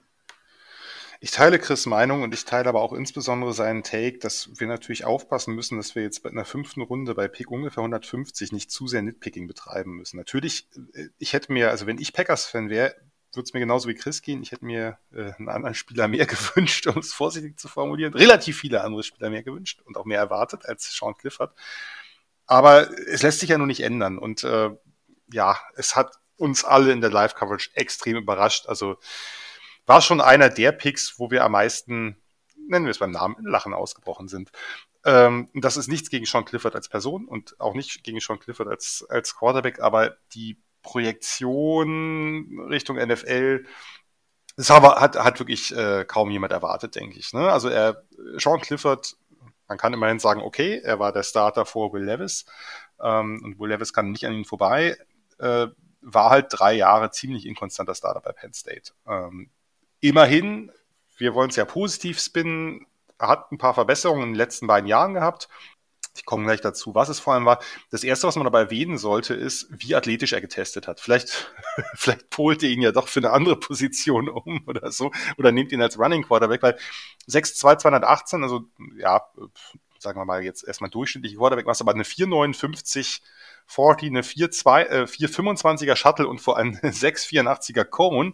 Ich 1.22 1.32
teile 1.32 1.58
Chris' 1.60 1.86
Meinung 1.86 2.24
und 2.24 2.34
ich 2.34 2.46
teile 2.46 2.70
aber 2.70 2.82
auch 2.82 2.94
insbesondere 2.94 3.54
seinen 3.54 3.84
Take, 3.84 4.20
dass 4.20 4.60
wir 4.60 4.68
natürlich 4.68 5.06
aufpassen 5.06 5.56
müssen, 5.56 5.78
dass 5.78 5.96
wir 5.96 6.04
jetzt 6.04 6.24
bei 6.24 6.30
einer 6.30 6.46
fünften 6.46 6.82
Runde 6.82 7.16
bei 7.16 7.28
Pick 7.28 7.50
ungefähr 7.50 7.82
150 7.82 8.52
nicht 8.52 8.70
zu 8.70 8.88
sehr 8.88 9.02
Nitpicking 9.02 9.48
betreiben 9.48 9.96
müssen. 9.96 10.18
Natürlich, 10.18 10.68
äh, 10.94 11.08
ich 11.18 11.34
hätte 11.34 11.54
mir, 11.54 11.70
also 11.72 11.88
wenn 11.88 12.00
ich 12.00 12.14
Packers-Fan 12.14 12.70
wäre, 12.70 12.96
würde 13.36 13.46
es 13.46 13.54
mir 13.54 13.60
genauso 13.60 13.88
wie 13.90 13.96
Chris 13.96 14.22
gehen. 14.22 14.42
Ich 14.42 14.52
hätte 14.52 14.66
mir 14.66 14.98
äh, 15.14 15.34
einen 15.34 15.50
anderen 15.50 15.76
Spieler 15.76 16.08
mehr 16.08 16.26
gewünscht, 16.26 16.88
um 16.88 16.98
es 17.00 17.14
vorsichtig 17.14 17.60
zu 17.60 17.68
formulieren. 17.68 18.14
Relativ 18.14 18.60
viele 18.60 18.84
andere 18.84 19.04
Spieler 19.04 19.30
mehr 19.30 19.44
gewünscht 19.44 19.82
und 19.86 19.98
auch 19.98 20.06
mehr 20.06 20.20
erwartet 20.20 20.66
als 20.66 20.96
Sean 20.96 21.16
Clifford. 21.18 21.54
Aber 22.46 22.90
es 23.08 23.24
lässt 23.24 23.40
sich 23.40 23.50
ja 23.50 23.58
nur 23.58 23.68
nicht 23.68 23.82
ändern. 23.82 24.18
Und 24.18 24.44
äh, 24.44 24.70
ja, 25.32 25.60
es 25.76 25.96
hat 25.96 26.12
uns 26.38 26.64
alle 26.64 26.92
in 26.92 27.02
der 27.02 27.12
Live-Coverage 27.12 27.72
extrem 27.74 28.18
überrascht. 28.18 28.68
Also 28.68 28.98
war 29.86 30.02
schon 30.02 30.22
einer 30.22 30.50
der 30.50 30.72
Picks, 30.72 31.16
wo 31.18 31.32
wir 31.32 31.44
am 31.44 31.54
meisten, 31.54 32.18
nennen 32.68 32.86
wir 32.86 32.92
es 32.92 33.00
beim 33.00 33.12
Namen, 33.12 33.38
in 33.38 33.46
Lachen 33.46 33.74
ausgebrochen 33.74 34.28
sind. 34.28 34.52
Ähm, 35.06 35.50
das 35.54 35.78
ist 35.78 35.88
nichts 35.88 36.10
gegen 36.10 36.26
Sean 36.26 36.46
Clifford 36.46 36.76
als 36.76 36.90
Person 36.90 37.28
und 37.28 37.60
auch 37.60 37.76
nicht 37.76 38.04
gegen 38.04 38.20
Sean 38.20 38.40
Clifford 38.40 38.68
als, 38.68 39.06
als 39.08 39.36
Quarterback, 39.36 39.80
aber 39.80 40.18
die 40.34 40.58
Projektion 40.86 42.68
Richtung 42.70 42.98
NFL, 42.98 43.66
das 44.56 44.72
aber 44.72 45.02
hat, 45.02 45.18
hat 45.18 45.40
wirklich 45.40 45.76
äh, 45.76 46.06
kaum 46.06 46.30
jemand 46.30 46.54
erwartet, 46.54 46.96
denke 46.96 47.18
ich. 47.18 47.34
Ne? 47.34 47.52
Also 47.52 47.70
er, 47.70 48.04
Sean 48.38 48.62
Clifford, 48.62 49.18
man 49.68 49.80
kann 49.80 49.94
immerhin 49.94 50.20
sagen, 50.20 50.42
okay, 50.42 50.80
er 50.84 51.00
war 51.00 51.12
der 51.12 51.24
Starter 51.24 51.66
vor 51.66 51.92
Will 51.92 52.04
Levis 52.04 52.46
ähm, 53.02 53.42
und 53.44 53.60
Will 53.60 53.70
Levis 53.70 53.94
kann 53.94 54.12
nicht 54.12 54.26
an 54.26 54.34
ihn 54.34 54.46
vorbei. 54.46 54.96
Äh, 55.40 55.68
war 56.02 56.30
halt 56.30 56.48
drei 56.52 56.74
Jahre 56.74 57.10
ziemlich 57.10 57.48
inkonstanter 57.48 57.96
Starter 57.96 58.22
bei 58.22 58.32
Penn 58.32 58.54
State. 58.54 58.92
Ähm, 59.08 59.50
immerhin, 60.02 60.72
wir 61.18 61.34
wollen 61.34 61.50
es 61.50 61.56
ja 61.56 61.66
positiv 61.66 62.20
spinnen, 62.20 62.86
hat 63.18 63.52
ein 63.52 63.58
paar 63.58 63.74
Verbesserungen 63.74 64.24
in 64.24 64.30
den 64.30 64.36
letzten 64.36 64.68
beiden 64.68 64.88
Jahren 64.88 65.16
gehabt. 65.16 65.50
Ich 66.16 66.26
komme 66.26 66.46
gleich 66.46 66.62
dazu, 66.62 66.96
was 66.96 67.10
es 67.10 67.20
vor 67.20 67.34
allem 67.34 67.46
war. 67.46 67.60
Das 67.92 68.04
erste, 68.04 68.28
was 68.28 68.36
man 68.36 68.46
dabei 68.46 68.62
erwähnen 68.62 68.98
sollte, 68.98 69.34
ist, 69.34 69.68
wie 69.70 69.96
athletisch 69.96 70.34
er 70.34 70.42
getestet 70.42 70.88
hat. 70.88 71.00
Vielleicht, 71.00 71.54
vielleicht 71.96 72.30
polt 72.30 72.64
ihr 72.64 72.70
ihn 72.70 72.82
ja 72.82 72.92
doch 72.92 73.08
für 73.08 73.20
eine 73.20 73.32
andere 73.32 73.58
Position 73.60 74.30
um 74.30 74.64
oder 74.68 74.92
so, 74.92 75.12
oder 75.38 75.52
nehmt 75.52 75.72
ihn 75.72 75.82
als 75.82 76.00
Running 76.00 76.24
Quarterback, 76.24 76.64
weil 76.64 76.78
6'2, 77.28 77.78
218, 77.80 78.44
also, 78.44 78.62
ja, 78.98 79.22
sagen 80.00 80.20
wir 80.20 80.26
mal 80.26 80.44
jetzt 80.44 80.64
erstmal 80.64 80.90
durchschnittliche 80.90 81.38
Quarterback, 81.38 81.66
was 81.66 81.82
aber 81.82 81.94
eine 81.94 82.06
459 82.06 83.22
40, 83.68 84.10
eine 84.10 84.22
4,2, 84.22 84.84
äh, 84.84 85.04
425er 85.04 85.96
Shuttle 85.96 86.28
und 86.28 86.40
vor 86.40 86.58
allem 86.58 86.76
684er 86.76 87.84
Cone 87.84 88.34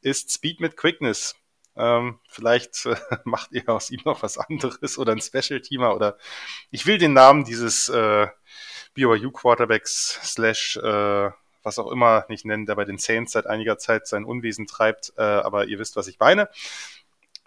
ist 0.00 0.32
Speed 0.32 0.60
mit 0.60 0.76
Quickness. 0.76 1.36
Ähm, 1.80 2.20
vielleicht 2.28 2.84
äh, 2.86 2.96
macht 3.24 3.52
ihr 3.52 3.68
aus 3.68 3.90
ihm 3.90 4.00
noch 4.04 4.22
was 4.22 4.36
anderes 4.36 4.98
oder 4.98 5.12
ein 5.12 5.20
Special-Teamer 5.20 5.94
oder 5.94 6.18
ich 6.70 6.86
will 6.86 6.98
den 6.98 7.14
Namen 7.14 7.44
dieses 7.44 7.88
äh, 7.88 8.26
BYU 8.94 9.30
Quarterbacks 9.30 10.20
slash 10.22 10.76
äh, 10.76 11.30
was 11.62 11.78
auch 11.78 11.90
immer 11.90 12.24
nicht 12.28 12.44
nennen, 12.44 12.66
der 12.66 12.74
bei 12.74 12.84
den 12.84 12.98
Saints 12.98 13.32
seit 13.32 13.46
einiger 13.46 13.78
Zeit 13.78 14.06
sein 14.06 14.24
Unwesen 14.24 14.66
treibt, 14.66 15.12
äh, 15.16 15.22
aber 15.22 15.66
ihr 15.66 15.78
wisst, 15.78 15.96
was 15.96 16.08
ich 16.08 16.18
meine. 16.18 16.48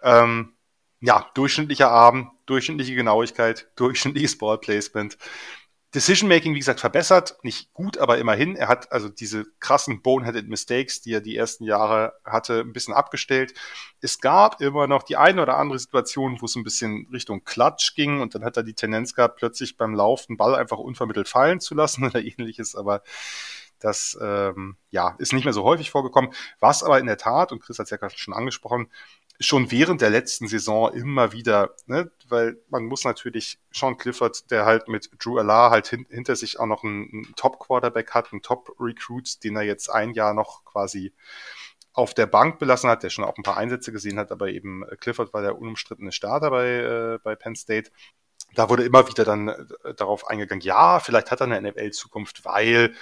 Ähm, 0.02 0.54
ja, 1.00 1.30
durchschnittlicher 1.34 1.90
Arm, 1.90 2.32
durchschnittliche 2.46 2.94
Genauigkeit, 2.94 3.68
durchschnittliches 3.76 4.38
Ballplacement. 4.38 5.18
Decision 5.94 6.28
Making, 6.28 6.54
wie 6.54 6.58
gesagt, 6.58 6.80
verbessert. 6.80 7.36
Nicht 7.42 7.72
gut, 7.72 7.98
aber 7.98 8.18
immerhin. 8.18 8.56
Er 8.56 8.66
hat 8.66 8.90
also 8.90 9.08
diese 9.08 9.44
krassen 9.60 10.02
Boneheaded 10.02 10.48
Mistakes, 10.48 11.00
die 11.00 11.12
er 11.12 11.20
die 11.20 11.36
ersten 11.36 11.62
Jahre 11.64 12.14
hatte, 12.24 12.60
ein 12.60 12.72
bisschen 12.72 12.94
abgestellt. 12.94 13.54
Es 14.00 14.18
gab 14.18 14.60
immer 14.60 14.88
noch 14.88 15.04
die 15.04 15.16
eine 15.16 15.40
oder 15.40 15.56
andere 15.56 15.78
Situation, 15.78 16.38
wo 16.40 16.46
es 16.46 16.56
ein 16.56 16.64
bisschen 16.64 17.06
Richtung 17.12 17.44
Klatsch 17.44 17.94
ging 17.94 18.20
und 18.20 18.34
dann 18.34 18.44
hat 18.44 18.56
er 18.56 18.64
die 18.64 18.74
Tendenz 18.74 19.14
gehabt, 19.14 19.36
plötzlich 19.36 19.76
beim 19.76 19.94
Laufen 19.94 20.36
Ball 20.36 20.56
einfach 20.56 20.78
unvermittelt 20.78 21.28
fallen 21.28 21.60
zu 21.60 21.76
lassen 21.76 22.04
oder 22.08 22.20
ähnliches. 22.20 22.74
Aber 22.74 23.02
das 23.78 24.18
ähm, 24.20 24.76
ja, 24.90 25.14
ist 25.18 25.32
nicht 25.32 25.44
mehr 25.44 25.52
so 25.52 25.62
häufig 25.62 25.90
vorgekommen. 25.90 26.32
Was 26.58 26.82
aber 26.82 26.98
in 26.98 27.06
der 27.06 27.18
Tat, 27.18 27.52
und 27.52 27.62
Chris 27.62 27.78
hat 27.78 27.84
es 27.84 27.90
ja 27.90 27.98
gerade 27.98 28.16
schon 28.16 28.34
angesprochen, 28.34 28.88
schon 29.40 29.70
während 29.70 30.00
der 30.00 30.10
letzten 30.10 30.46
Saison 30.46 30.92
immer 30.92 31.32
wieder, 31.32 31.74
ne, 31.86 32.10
weil 32.28 32.56
man 32.68 32.84
muss 32.84 33.04
natürlich 33.04 33.58
Sean 33.72 33.96
Clifford, 33.96 34.50
der 34.50 34.64
halt 34.64 34.88
mit 34.88 35.10
Drew 35.18 35.38
Allard 35.38 35.72
halt 35.72 35.86
hin, 35.88 36.06
hinter 36.08 36.36
sich 36.36 36.60
auch 36.60 36.66
noch 36.66 36.84
einen, 36.84 37.10
einen 37.12 37.34
Top-Quarterback 37.36 38.12
hat, 38.12 38.32
einen 38.32 38.42
Top-Recruit, 38.42 39.42
den 39.42 39.56
er 39.56 39.62
jetzt 39.62 39.88
ein 39.88 40.12
Jahr 40.12 40.34
noch 40.34 40.64
quasi 40.64 41.12
auf 41.92 42.14
der 42.14 42.26
Bank 42.26 42.58
belassen 42.58 42.90
hat, 42.90 43.02
der 43.02 43.10
schon 43.10 43.24
auch 43.24 43.36
ein 43.36 43.42
paar 43.42 43.56
Einsätze 43.56 43.92
gesehen 43.92 44.18
hat, 44.18 44.32
aber 44.32 44.48
eben 44.48 44.84
Clifford 45.00 45.32
war 45.32 45.42
der 45.42 45.58
unumstrittene 45.58 46.12
Starter 46.12 46.50
bei, 46.50 46.68
äh, 46.68 47.18
bei 47.22 47.36
Penn 47.36 47.56
State. 47.56 47.90
Da 48.54 48.68
wurde 48.68 48.84
immer 48.84 49.08
wieder 49.08 49.24
dann 49.24 49.48
äh, 49.48 49.94
darauf 49.94 50.26
eingegangen, 50.28 50.62
ja, 50.62 51.00
vielleicht 51.00 51.30
hat 51.30 51.40
er 51.40 51.46
eine 51.46 51.70
NFL-Zukunft, 51.70 52.44
weil 52.44 52.94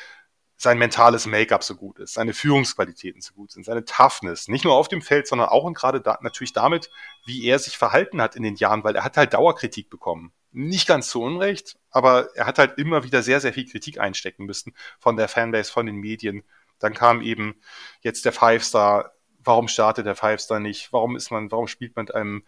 sein 0.63 0.79
mentales 0.79 1.27
Make-up 1.27 1.65
so 1.65 1.75
gut 1.75 1.99
ist, 1.99 2.15
seine 2.15 2.33
Führungsqualitäten 2.33 3.21
so 3.21 3.35
gut 3.35 3.51
sind, 3.51 3.65
seine 3.65 3.85
Toughness, 3.85 4.47
nicht 4.47 4.65
nur 4.65 4.75
auf 4.75 4.87
dem 4.87 5.03
Feld, 5.03 5.27
sondern 5.27 5.49
auch 5.49 5.65
und 5.65 5.75
gerade 5.75 6.01
da, 6.01 6.21
natürlich 6.23 6.53
damit, 6.53 6.89
wie 7.25 7.45
er 7.45 7.59
sich 7.59 7.77
verhalten 7.77 8.23
hat 8.23 8.37
in 8.37 8.45
den 8.45 8.55
Jahren, 8.55 8.85
weil 8.85 8.95
er 8.95 9.03
hat 9.03 9.17
halt 9.17 9.35
Dauerkritik 9.35 9.91
bekommen. 9.91 10.33
Nicht 10.53 10.87
ganz 10.87 11.09
zu 11.09 11.21
Unrecht, 11.21 11.79
aber 11.91 12.29
er 12.37 12.47
hat 12.47 12.59
halt 12.59 12.79
immer 12.79 13.03
wieder 13.03 13.23
sehr, 13.23 13.41
sehr 13.41 13.53
viel 13.53 13.69
Kritik 13.69 13.99
einstecken 13.99 14.45
müssen 14.45 14.73
von 15.01 15.17
der 15.17 15.27
Fanbase, 15.27 15.73
von 15.73 15.87
den 15.87 15.97
Medien. 15.97 16.45
Dann 16.79 16.95
kam 16.95 17.23
eben 17.23 17.57
jetzt 18.03 18.25
der 18.25 18.33
Five-Star. 18.33 19.13
Warum 19.43 19.67
startet 19.67 20.07
der 20.07 20.15
Five-Star 20.15 20.61
nicht? 20.61 20.93
Warum 20.93 21.17
ist 21.17 21.33
man, 21.33 21.51
warum 21.51 21.67
spielt 21.67 21.97
man 21.97 22.05
mit 22.05 22.15
einem 22.15 22.45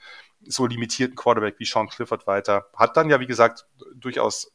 so 0.47 0.67
limitierten 0.67 1.17
Quarterback 1.17 1.57
wie 1.59 1.65
Sean 1.65 1.89
Clifford 1.89 2.29
weiter? 2.29 2.67
Hat 2.77 2.97
dann 2.97 3.11
ja, 3.11 3.19
wie 3.19 3.27
gesagt, 3.27 3.67
durchaus 3.97 4.54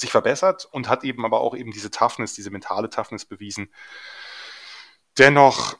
sich 0.00 0.10
verbessert 0.10 0.68
und 0.70 0.88
hat 0.88 1.04
eben 1.04 1.24
aber 1.24 1.40
auch 1.40 1.54
eben 1.54 1.72
diese 1.72 1.90
Toughness, 1.90 2.34
diese 2.34 2.50
mentale 2.50 2.90
Toughness 2.90 3.24
bewiesen. 3.24 3.70
Dennoch, 5.18 5.76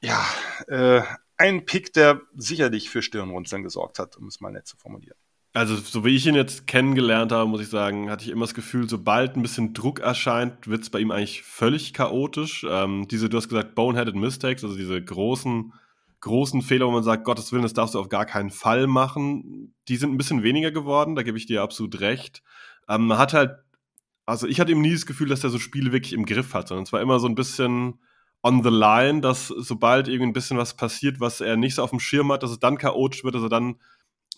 ja, 0.00 0.24
äh, 0.68 1.02
ein 1.36 1.64
Pick, 1.64 1.92
der 1.92 2.20
sicherlich 2.34 2.90
für 2.90 3.02
Stirnrunzeln 3.02 3.62
gesorgt 3.62 3.98
hat, 3.98 4.16
um 4.16 4.26
es 4.26 4.40
mal 4.40 4.52
nett 4.52 4.66
zu 4.66 4.76
formulieren. 4.76 5.16
Also, 5.52 5.74
so 5.76 6.04
wie 6.04 6.14
ich 6.14 6.26
ihn 6.26 6.36
jetzt 6.36 6.68
kennengelernt 6.68 7.32
habe, 7.32 7.48
muss 7.48 7.60
ich 7.60 7.68
sagen, 7.68 8.08
hatte 8.08 8.24
ich 8.24 8.30
immer 8.30 8.44
das 8.44 8.54
Gefühl, 8.54 8.88
sobald 8.88 9.36
ein 9.36 9.42
bisschen 9.42 9.74
Druck 9.74 9.98
erscheint, 9.98 10.68
wird 10.68 10.82
es 10.82 10.90
bei 10.90 11.00
ihm 11.00 11.10
eigentlich 11.10 11.42
völlig 11.42 11.92
chaotisch. 11.92 12.64
Ähm, 12.68 13.08
diese, 13.08 13.28
du 13.28 13.36
hast 13.36 13.48
gesagt, 13.48 13.74
boneheaded 13.74 14.14
Mistakes, 14.14 14.62
also 14.62 14.76
diese 14.76 15.02
großen, 15.02 15.72
großen 16.20 16.62
Fehler, 16.62 16.86
wo 16.86 16.92
man 16.92 17.02
sagt, 17.02 17.24
Gottes 17.24 17.50
Willen, 17.50 17.64
das 17.64 17.72
darfst 17.72 17.96
du 17.96 17.98
auf 17.98 18.08
gar 18.08 18.26
keinen 18.26 18.50
Fall 18.50 18.86
machen, 18.86 19.74
die 19.88 19.96
sind 19.96 20.12
ein 20.12 20.18
bisschen 20.18 20.44
weniger 20.44 20.70
geworden, 20.70 21.16
da 21.16 21.22
gebe 21.22 21.36
ich 21.36 21.46
dir 21.46 21.62
absolut 21.62 22.00
recht. 22.00 22.42
Ähm, 22.90 23.06
man 23.06 23.18
hat 23.18 23.32
halt, 23.32 23.52
also 24.26 24.46
ich 24.46 24.60
hatte 24.60 24.72
eben 24.72 24.82
nie 24.82 24.92
das 24.92 25.06
Gefühl, 25.06 25.28
dass 25.28 25.44
er 25.44 25.50
so 25.50 25.58
Spiele 25.58 25.92
wirklich 25.92 26.12
im 26.12 26.26
Griff 26.26 26.52
hat, 26.52 26.68
sondern 26.68 26.84
es 26.84 26.92
war 26.92 27.00
immer 27.00 27.20
so 27.20 27.28
ein 27.28 27.34
bisschen 27.34 28.00
on 28.42 28.62
the 28.62 28.70
line, 28.70 29.20
dass 29.20 29.48
sobald 29.48 30.08
irgendwie 30.08 30.30
ein 30.30 30.32
bisschen 30.32 30.58
was 30.58 30.74
passiert, 30.76 31.20
was 31.20 31.40
er 31.40 31.56
nicht 31.56 31.74
so 31.74 31.82
auf 31.82 31.90
dem 31.90 32.00
Schirm 32.00 32.32
hat, 32.32 32.42
dass 32.42 32.50
es 32.50 32.58
dann 32.58 32.78
chaotisch 32.78 33.22
wird, 33.22 33.34
dass 33.34 33.42
er 33.42 33.48
dann 33.48 33.76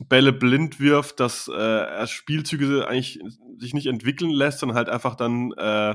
Bälle 0.09 0.33
blind 0.33 0.81
wirft, 0.81 1.21
dass 1.21 1.49
äh, 1.49 2.07
Spielzüge 2.07 2.87
eigentlich 2.89 3.21
sich 3.59 3.75
nicht 3.75 3.87
entwickeln 3.87 4.31
lässt, 4.31 4.59
sondern 4.59 4.77
halt 4.77 4.89
einfach 4.89 5.15
dann, 5.15 5.53
äh, 5.53 5.95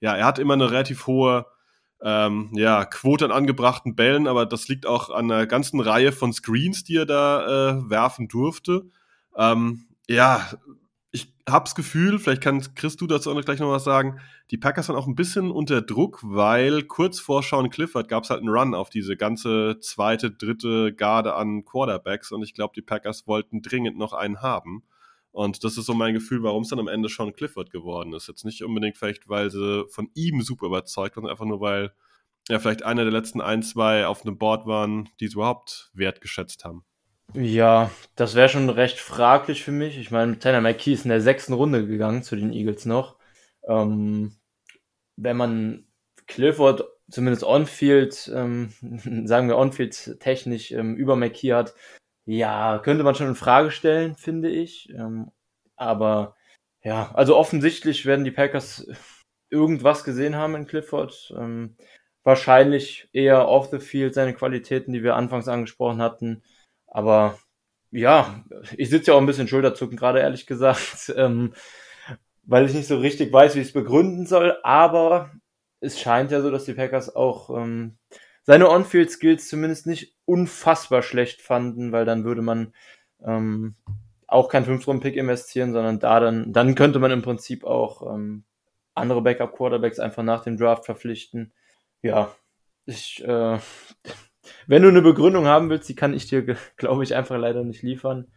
ja, 0.00 0.16
er 0.16 0.26
hat 0.26 0.38
immer 0.38 0.54
eine 0.54 0.70
relativ 0.70 1.06
hohe 1.06 1.46
ähm, 2.02 2.50
ja, 2.52 2.84
Quote 2.84 3.24
an 3.24 3.32
angebrachten 3.32 3.94
Bällen, 3.94 4.26
aber 4.26 4.46
das 4.46 4.68
liegt 4.68 4.86
auch 4.86 5.10
an 5.10 5.30
einer 5.30 5.46
ganzen 5.46 5.80
Reihe 5.80 6.12
von 6.12 6.32
Screens, 6.32 6.84
die 6.84 6.96
er 6.96 7.06
da 7.06 7.78
äh, 7.78 7.90
werfen 7.90 8.28
durfte. 8.28 8.90
Ähm, 9.36 9.86
ja, 10.08 10.46
ich 11.14 11.32
hab's 11.48 11.76
Gefühl, 11.76 12.18
vielleicht 12.18 12.42
kann 12.42 12.60
Chris 12.74 12.96
du 12.96 13.06
dazu 13.06 13.30
auch 13.30 13.40
gleich 13.44 13.60
noch 13.60 13.70
was 13.70 13.84
sagen, 13.84 14.18
die 14.50 14.58
Packers 14.58 14.88
waren 14.88 14.96
auch 14.96 15.06
ein 15.06 15.14
bisschen 15.14 15.52
unter 15.52 15.80
Druck, 15.80 16.18
weil 16.24 16.82
kurz 16.82 17.20
vor 17.20 17.44
Sean 17.44 17.70
Clifford 17.70 18.08
gab 18.08 18.24
es 18.24 18.30
halt 18.30 18.40
einen 18.40 18.48
Run 18.48 18.74
auf 18.74 18.90
diese 18.90 19.16
ganze 19.16 19.78
zweite, 19.78 20.32
dritte 20.32 20.92
Garde 20.92 21.36
an 21.36 21.64
Quarterbacks 21.64 22.32
und 22.32 22.42
ich 22.42 22.52
glaube, 22.52 22.72
die 22.74 22.82
Packers 22.82 23.28
wollten 23.28 23.62
dringend 23.62 23.96
noch 23.96 24.12
einen 24.12 24.42
haben. 24.42 24.82
Und 25.30 25.62
das 25.62 25.78
ist 25.78 25.86
so 25.86 25.94
mein 25.94 26.14
Gefühl, 26.14 26.42
warum 26.42 26.64
es 26.64 26.70
dann 26.70 26.80
am 26.80 26.88
Ende 26.88 27.08
Sean 27.08 27.32
Clifford 27.32 27.70
geworden 27.70 28.12
ist. 28.12 28.26
Jetzt 28.26 28.44
nicht 28.44 28.64
unbedingt 28.64 28.98
vielleicht, 28.98 29.28
weil 29.28 29.52
sie 29.52 29.84
von 29.90 30.10
ihm 30.14 30.42
super 30.42 30.66
überzeugt 30.66 31.16
waren, 31.16 31.28
einfach 31.28 31.44
nur, 31.44 31.60
weil 31.60 31.92
ja 32.48 32.58
vielleicht 32.58 32.82
einer 32.82 33.04
der 33.04 33.12
letzten 33.12 33.40
ein, 33.40 33.62
zwei 33.62 34.08
auf 34.08 34.26
einem 34.26 34.36
Board 34.36 34.66
waren, 34.66 35.10
die 35.20 35.26
es 35.26 35.34
überhaupt 35.34 35.92
wertgeschätzt 35.94 36.64
haben. 36.64 36.84
Ja, 37.32 37.90
das 38.16 38.34
wäre 38.34 38.48
schon 38.48 38.68
recht 38.70 38.98
fraglich 38.98 39.64
für 39.64 39.72
mich. 39.72 39.98
Ich 39.98 40.10
meine, 40.10 40.38
Tanner 40.38 40.60
McKee 40.60 40.92
ist 40.92 41.04
in 41.04 41.08
der 41.08 41.20
sechsten 41.20 41.52
Runde 41.52 41.86
gegangen 41.86 42.22
zu 42.22 42.36
den 42.36 42.52
Eagles 42.52 42.84
noch. 42.84 43.16
Ähm, 43.66 44.36
wenn 45.16 45.36
man 45.36 45.86
Clifford 46.26 46.84
zumindest 47.10 47.44
on-field, 47.44 48.30
ähm, 48.34 48.72
sagen 49.26 49.48
wir 49.48 49.58
on-field 49.58 50.20
technisch 50.20 50.72
ähm, 50.72 50.96
über 50.96 51.16
McKee 51.16 51.54
hat, 51.54 51.74
ja, 52.26 52.78
könnte 52.78 53.04
man 53.04 53.14
schon 53.14 53.28
in 53.28 53.34
Frage 53.34 53.70
stellen, 53.70 54.16
finde 54.16 54.50
ich. 54.50 54.88
Ähm, 54.90 55.30
aber 55.76 56.36
ja, 56.82 57.10
also 57.14 57.36
offensichtlich 57.36 58.06
werden 58.06 58.24
die 58.24 58.30
Packers 58.30 58.86
irgendwas 59.50 60.04
gesehen 60.04 60.36
haben 60.36 60.54
in 60.54 60.66
Clifford. 60.66 61.34
Ähm, 61.36 61.76
wahrscheinlich 62.22 63.08
eher 63.12 63.48
off 63.48 63.70
the 63.70 63.80
field 63.80 64.14
seine 64.14 64.34
Qualitäten, 64.34 64.92
die 64.92 65.02
wir 65.02 65.16
anfangs 65.16 65.48
angesprochen 65.48 66.00
hatten. 66.02 66.42
Aber 66.94 67.38
ja, 67.90 68.44
ich 68.76 68.88
sitze 68.88 69.10
ja 69.10 69.16
auch 69.16 69.20
ein 69.20 69.26
bisschen 69.26 69.48
Schulterzucken 69.48 69.96
gerade, 69.96 70.20
ehrlich 70.20 70.46
gesagt, 70.46 71.12
ähm, 71.16 71.52
weil 72.44 72.66
ich 72.66 72.74
nicht 72.74 72.86
so 72.86 72.96
richtig 72.98 73.32
weiß, 73.32 73.56
wie 73.56 73.60
ich 73.60 73.68
es 73.68 73.72
begründen 73.72 74.26
soll. 74.26 74.56
Aber 74.62 75.32
es 75.80 76.00
scheint 76.00 76.30
ja 76.30 76.40
so, 76.40 76.50
dass 76.50 76.64
die 76.64 76.74
Packers 76.74 77.14
auch 77.14 77.50
ähm, 77.50 77.98
seine 78.44 78.70
On-Field-Skills 78.70 79.48
zumindest 79.48 79.86
nicht 79.86 80.16
unfassbar 80.24 81.02
schlecht 81.02 81.42
fanden, 81.42 81.92
weil 81.92 82.04
dann 82.04 82.24
würde 82.24 82.42
man 82.42 82.74
ähm, 83.24 83.74
auch 84.28 84.48
keinen 84.48 84.66
5-Runden-Pick 84.66 85.16
investieren, 85.16 85.72
sondern 85.72 85.98
da 85.98 86.20
dann, 86.20 86.52
dann 86.52 86.76
könnte 86.76 87.00
man 87.00 87.10
im 87.10 87.22
Prinzip 87.22 87.64
auch 87.64 88.14
ähm, 88.14 88.44
andere 88.94 89.20
Backup-Quarterbacks 89.22 89.98
einfach 89.98 90.22
nach 90.22 90.44
dem 90.44 90.56
Draft 90.56 90.84
verpflichten. 90.84 91.52
Ja, 92.02 92.34
ich, 92.86 93.24
äh, 93.24 93.58
wenn 94.66 94.82
du 94.82 94.88
eine 94.88 95.02
Begründung 95.02 95.46
haben 95.46 95.70
willst, 95.70 95.88
die 95.88 95.94
kann 95.94 96.14
ich 96.14 96.26
dir, 96.26 96.44
glaube 96.76 97.04
ich, 97.04 97.14
einfach 97.14 97.38
leider 97.38 97.64
nicht 97.64 97.82
liefern. 97.82 98.28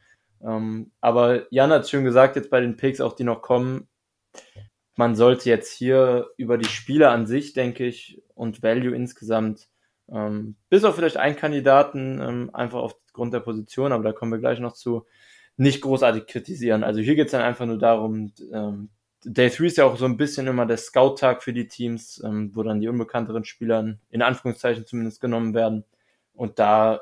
Ähm, 0.41 0.91
aber 1.01 1.51
Jan 1.51 1.71
hat 1.71 1.89
schön 1.89 2.03
gesagt, 2.03 2.35
jetzt 2.35 2.49
bei 2.49 2.61
den 2.61 2.77
Picks, 2.77 3.01
auch 3.01 3.13
die 3.13 3.23
noch 3.23 3.41
kommen, 3.41 3.87
man 4.95 5.15
sollte 5.15 5.49
jetzt 5.49 5.71
hier 5.71 6.27
über 6.37 6.57
die 6.57 6.67
Spiele 6.67 7.09
an 7.09 7.25
sich, 7.27 7.53
denke 7.53 7.85
ich, 7.85 8.21
und 8.33 8.63
Value 8.63 8.95
insgesamt 8.95 9.67
ähm, 10.09 10.55
bis 10.69 10.83
auf 10.83 10.95
vielleicht 10.95 11.17
einen 11.17 11.35
Kandidaten, 11.35 12.21
ähm, 12.21 12.49
einfach 12.53 12.79
aufgrund 12.79 13.33
der 13.33 13.39
Position, 13.41 13.91
aber 13.91 14.03
da 14.03 14.13
kommen 14.13 14.31
wir 14.31 14.39
gleich 14.39 14.59
noch 14.59 14.73
zu, 14.73 15.05
nicht 15.57 15.81
großartig 15.81 16.27
kritisieren. 16.27 16.83
Also 16.83 17.01
hier 17.01 17.15
geht 17.15 17.27
es 17.27 17.31
dann 17.31 17.41
einfach 17.41 17.65
nur 17.65 17.77
darum, 17.77 18.31
ähm, 18.53 18.89
Day 19.23 19.49
3 19.49 19.65
ist 19.65 19.77
ja 19.77 19.85
auch 19.85 19.97
so 19.97 20.05
ein 20.05 20.17
bisschen 20.17 20.47
immer 20.47 20.65
der 20.65 20.77
Scout-Tag 20.77 21.43
für 21.43 21.51
die 21.51 21.67
Teams, 21.67 22.21
ähm, 22.23 22.51
wo 22.53 22.63
dann 22.63 22.79
die 22.79 22.87
unbekannteren 22.87 23.43
Spieler 23.43 23.97
in 24.09 24.21
Anführungszeichen 24.21 24.85
zumindest 24.85 25.19
genommen 25.19 25.53
werden. 25.53 25.83
Und 26.37 26.59
da, 26.59 27.01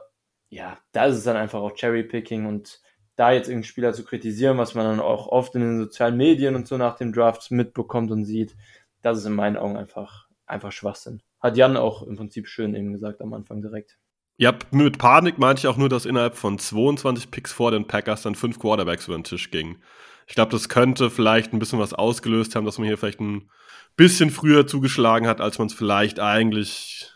ja, 0.50 0.78
da 0.94 1.06
ist 1.06 1.18
es 1.18 1.24
dann 1.26 1.36
einfach 1.38 1.60
auch 1.60 1.76
Cherry-Picking 1.76 2.46
und 2.46 2.82
da 3.16 3.32
jetzt 3.32 3.48
irgendeinen 3.48 3.70
Spieler 3.70 3.94
zu 3.94 4.04
kritisieren, 4.04 4.58
was 4.58 4.76
man 4.76 4.86
dann 4.86 5.00
auch 5.00 5.28
oft 5.28 5.56
in 5.56 5.62
den 5.62 5.80
sozialen 5.80 6.18
Medien 6.18 6.56
und 6.56 6.68
so 6.68 6.78
nach 6.78 6.96
dem 6.96 7.14
Draft 7.14 7.52
mitbekommt 7.52 8.12
und 8.12 8.26
sieht, 8.26 8.56
das 9.02 9.20
ist 9.20 9.26
in 9.26 9.36
meinen 9.36 9.58
Augen 9.58 9.78
einfach, 9.78 10.28
einfach 10.46 10.72
Schwachsinn. 10.72 11.22
Hat 11.40 11.58
Jan 11.58 11.78
auch 11.78 12.04
im 12.04 12.16
Prinzip 12.16 12.48
schön 12.48 12.74
eben 12.76 12.94
gesagt 12.94 13.22
am 13.22 13.34
Anfang 13.34 13.62
direkt. 13.62 13.98
Ja, 14.38 14.54
mit 14.72 14.98
Panik 14.98 15.38
meinte 15.38 15.62
ich 15.62 15.68
auch 15.68 15.78
nur, 15.78 15.88
dass 15.88 16.06
innerhalb 16.06 16.36
von 16.36 16.60
22 16.60 17.32
Picks 17.32 17.54
vor 17.54 17.72
den 17.72 17.88
Packers 17.88 18.24
dann 18.24 18.36
fünf 18.36 18.60
Quarterbacks 18.60 19.08
über 19.08 19.18
den 19.18 19.24
Tisch 19.24 19.52
gingen. 19.52 19.82
Ich 20.28 20.36
glaube, 20.36 20.52
das 20.52 20.68
könnte 20.70 21.10
vielleicht 21.10 21.54
ein 21.54 21.60
bisschen 21.60 21.80
was 21.80 21.94
ausgelöst 21.94 22.56
haben, 22.56 22.66
dass 22.66 22.78
man 22.78 22.88
hier 22.88 22.98
vielleicht 22.98 23.22
ein 23.22 23.50
bisschen 23.96 24.32
früher 24.32 24.68
zugeschlagen 24.68 25.28
hat, 25.28 25.40
als 25.40 25.58
man 25.58 25.68
es 25.68 25.74
vielleicht 25.74 26.20
eigentlich 26.20 27.15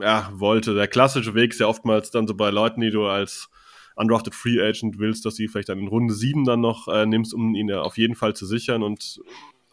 ja, 0.00 0.30
wollte. 0.32 0.74
Der 0.74 0.88
klassische 0.88 1.34
Weg 1.34 1.52
ist 1.52 1.60
ja 1.60 1.66
oftmals 1.66 2.10
dann 2.10 2.26
so 2.26 2.34
bei 2.34 2.50
Leuten, 2.50 2.80
die 2.80 2.90
du 2.90 3.06
als 3.06 3.48
undrafted 3.96 4.34
Free 4.34 4.60
Agent 4.60 4.98
willst, 4.98 5.24
dass 5.24 5.36
du 5.36 5.48
vielleicht 5.48 5.68
dann 5.68 5.78
in 5.78 5.88
Runde 5.88 6.14
7 6.14 6.44
dann 6.44 6.60
noch 6.60 6.88
äh, 6.88 7.06
nimmst, 7.06 7.32
um 7.34 7.54
ihn 7.54 7.72
auf 7.72 7.96
jeden 7.96 8.14
Fall 8.14 8.34
zu 8.34 8.46
sichern. 8.46 8.82
Und 8.82 9.20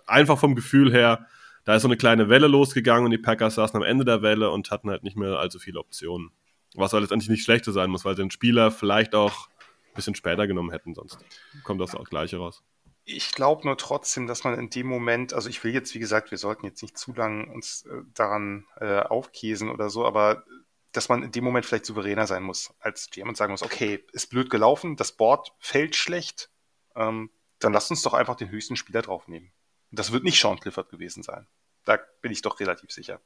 einfach 0.07 0.39
vom 0.39 0.55
Gefühl 0.55 0.91
her, 0.91 1.27
da 1.65 1.75
ist 1.75 1.83
so 1.83 1.87
eine 1.87 1.97
kleine 1.97 2.29
Welle 2.29 2.47
losgegangen 2.47 3.05
und 3.05 3.11
die 3.11 3.17
Packers 3.17 3.55
saßen 3.55 3.77
am 3.77 3.83
Ende 3.83 4.05
der 4.05 4.21
Welle 4.21 4.49
und 4.49 4.71
hatten 4.71 4.89
halt 4.89 5.03
nicht 5.03 5.17
mehr 5.17 5.39
allzu 5.39 5.59
viele 5.59 5.79
Optionen. 5.79 6.31
Was 6.75 6.93
halt 6.93 7.01
letztendlich 7.01 7.29
nicht 7.29 7.43
schlechter 7.43 7.71
sein 7.71 7.89
muss, 7.89 8.03
weil 8.05 8.15
sie 8.15 8.23
den 8.23 8.31
Spieler 8.31 8.71
vielleicht 8.71 9.15
auch 9.15 9.47
ein 9.47 9.95
bisschen 9.95 10.15
später 10.15 10.47
genommen 10.47 10.71
hätten, 10.71 10.95
sonst 10.95 11.17
kommt 11.63 11.79
das 11.79 11.95
auch 11.95 12.05
gleiche 12.05 12.37
raus. 12.37 12.63
Ich 13.05 13.33
glaube 13.33 13.65
nur 13.65 13.77
trotzdem, 13.77 14.27
dass 14.27 14.43
man 14.43 14.57
in 14.57 14.69
dem 14.69 14.87
Moment, 14.87 15.33
also 15.33 15.49
ich 15.49 15.63
will 15.63 15.73
jetzt, 15.73 15.93
wie 15.93 15.99
gesagt, 15.99 16.31
wir 16.31 16.37
sollten 16.37 16.65
jetzt 16.65 16.81
nicht 16.81 16.97
zu 16.97 17.13
lange 17.13 17.51
uns 17.51 17.85
äh, 17.85 18.01
daran 18.13 18.65
äh, 18.77 18.99
aufkäsen 18.99 19.69
oder 19.69 19.89
so, 19.89 20.05
aber 20.05 20.45
dass 20.93 21.09
man 21.09 21.23
in 21.23 21.31
dem 21.31 21.43
Moment 21.43 21.65
vielleicht 21.65 21.85
souveräner 21.85 22.27
sein 22.27 22.43
muss 22.43 22.73
als 22.79 23.09
GM 23.09 23.27
und 23.27 23.35
sagen 23.35 23.51
muss, 23.51 23.63
okay, 23.63 24.05
ist 24.13 24.29
blöd 24.29 24.49
gelaufen, 24.49 24.95
das 24.95 25.11
Board 25.11 25.53
fällt 25.59 25.95
schlecht, 25.95 26.49
ähm, 26.95 27.29
dann 27.59 27.73
lasst 27.73 27.91
uns 27.91 28.03
doch 28.03 28.13
einfach 28.13 28.35
den 28.35 28.49
höchsten 28.49 28.75
Spieler 28.75 29.01
draufnehmen. 29.01 29.51
Das 29.91 30.11
wird 30.11 30.23
nicht 30.23 30.39
Sean 30.39 30.59
Clifford 30.59 30.89
gewesen 30.89 31.23
sein. 31.23 31.47
Da 31.85 31.99
bin 32.21 32.31
ich 32.31 32.41
doch 32.41 32.59
relativ 32.59 32.91
sicher. 32.91 33.19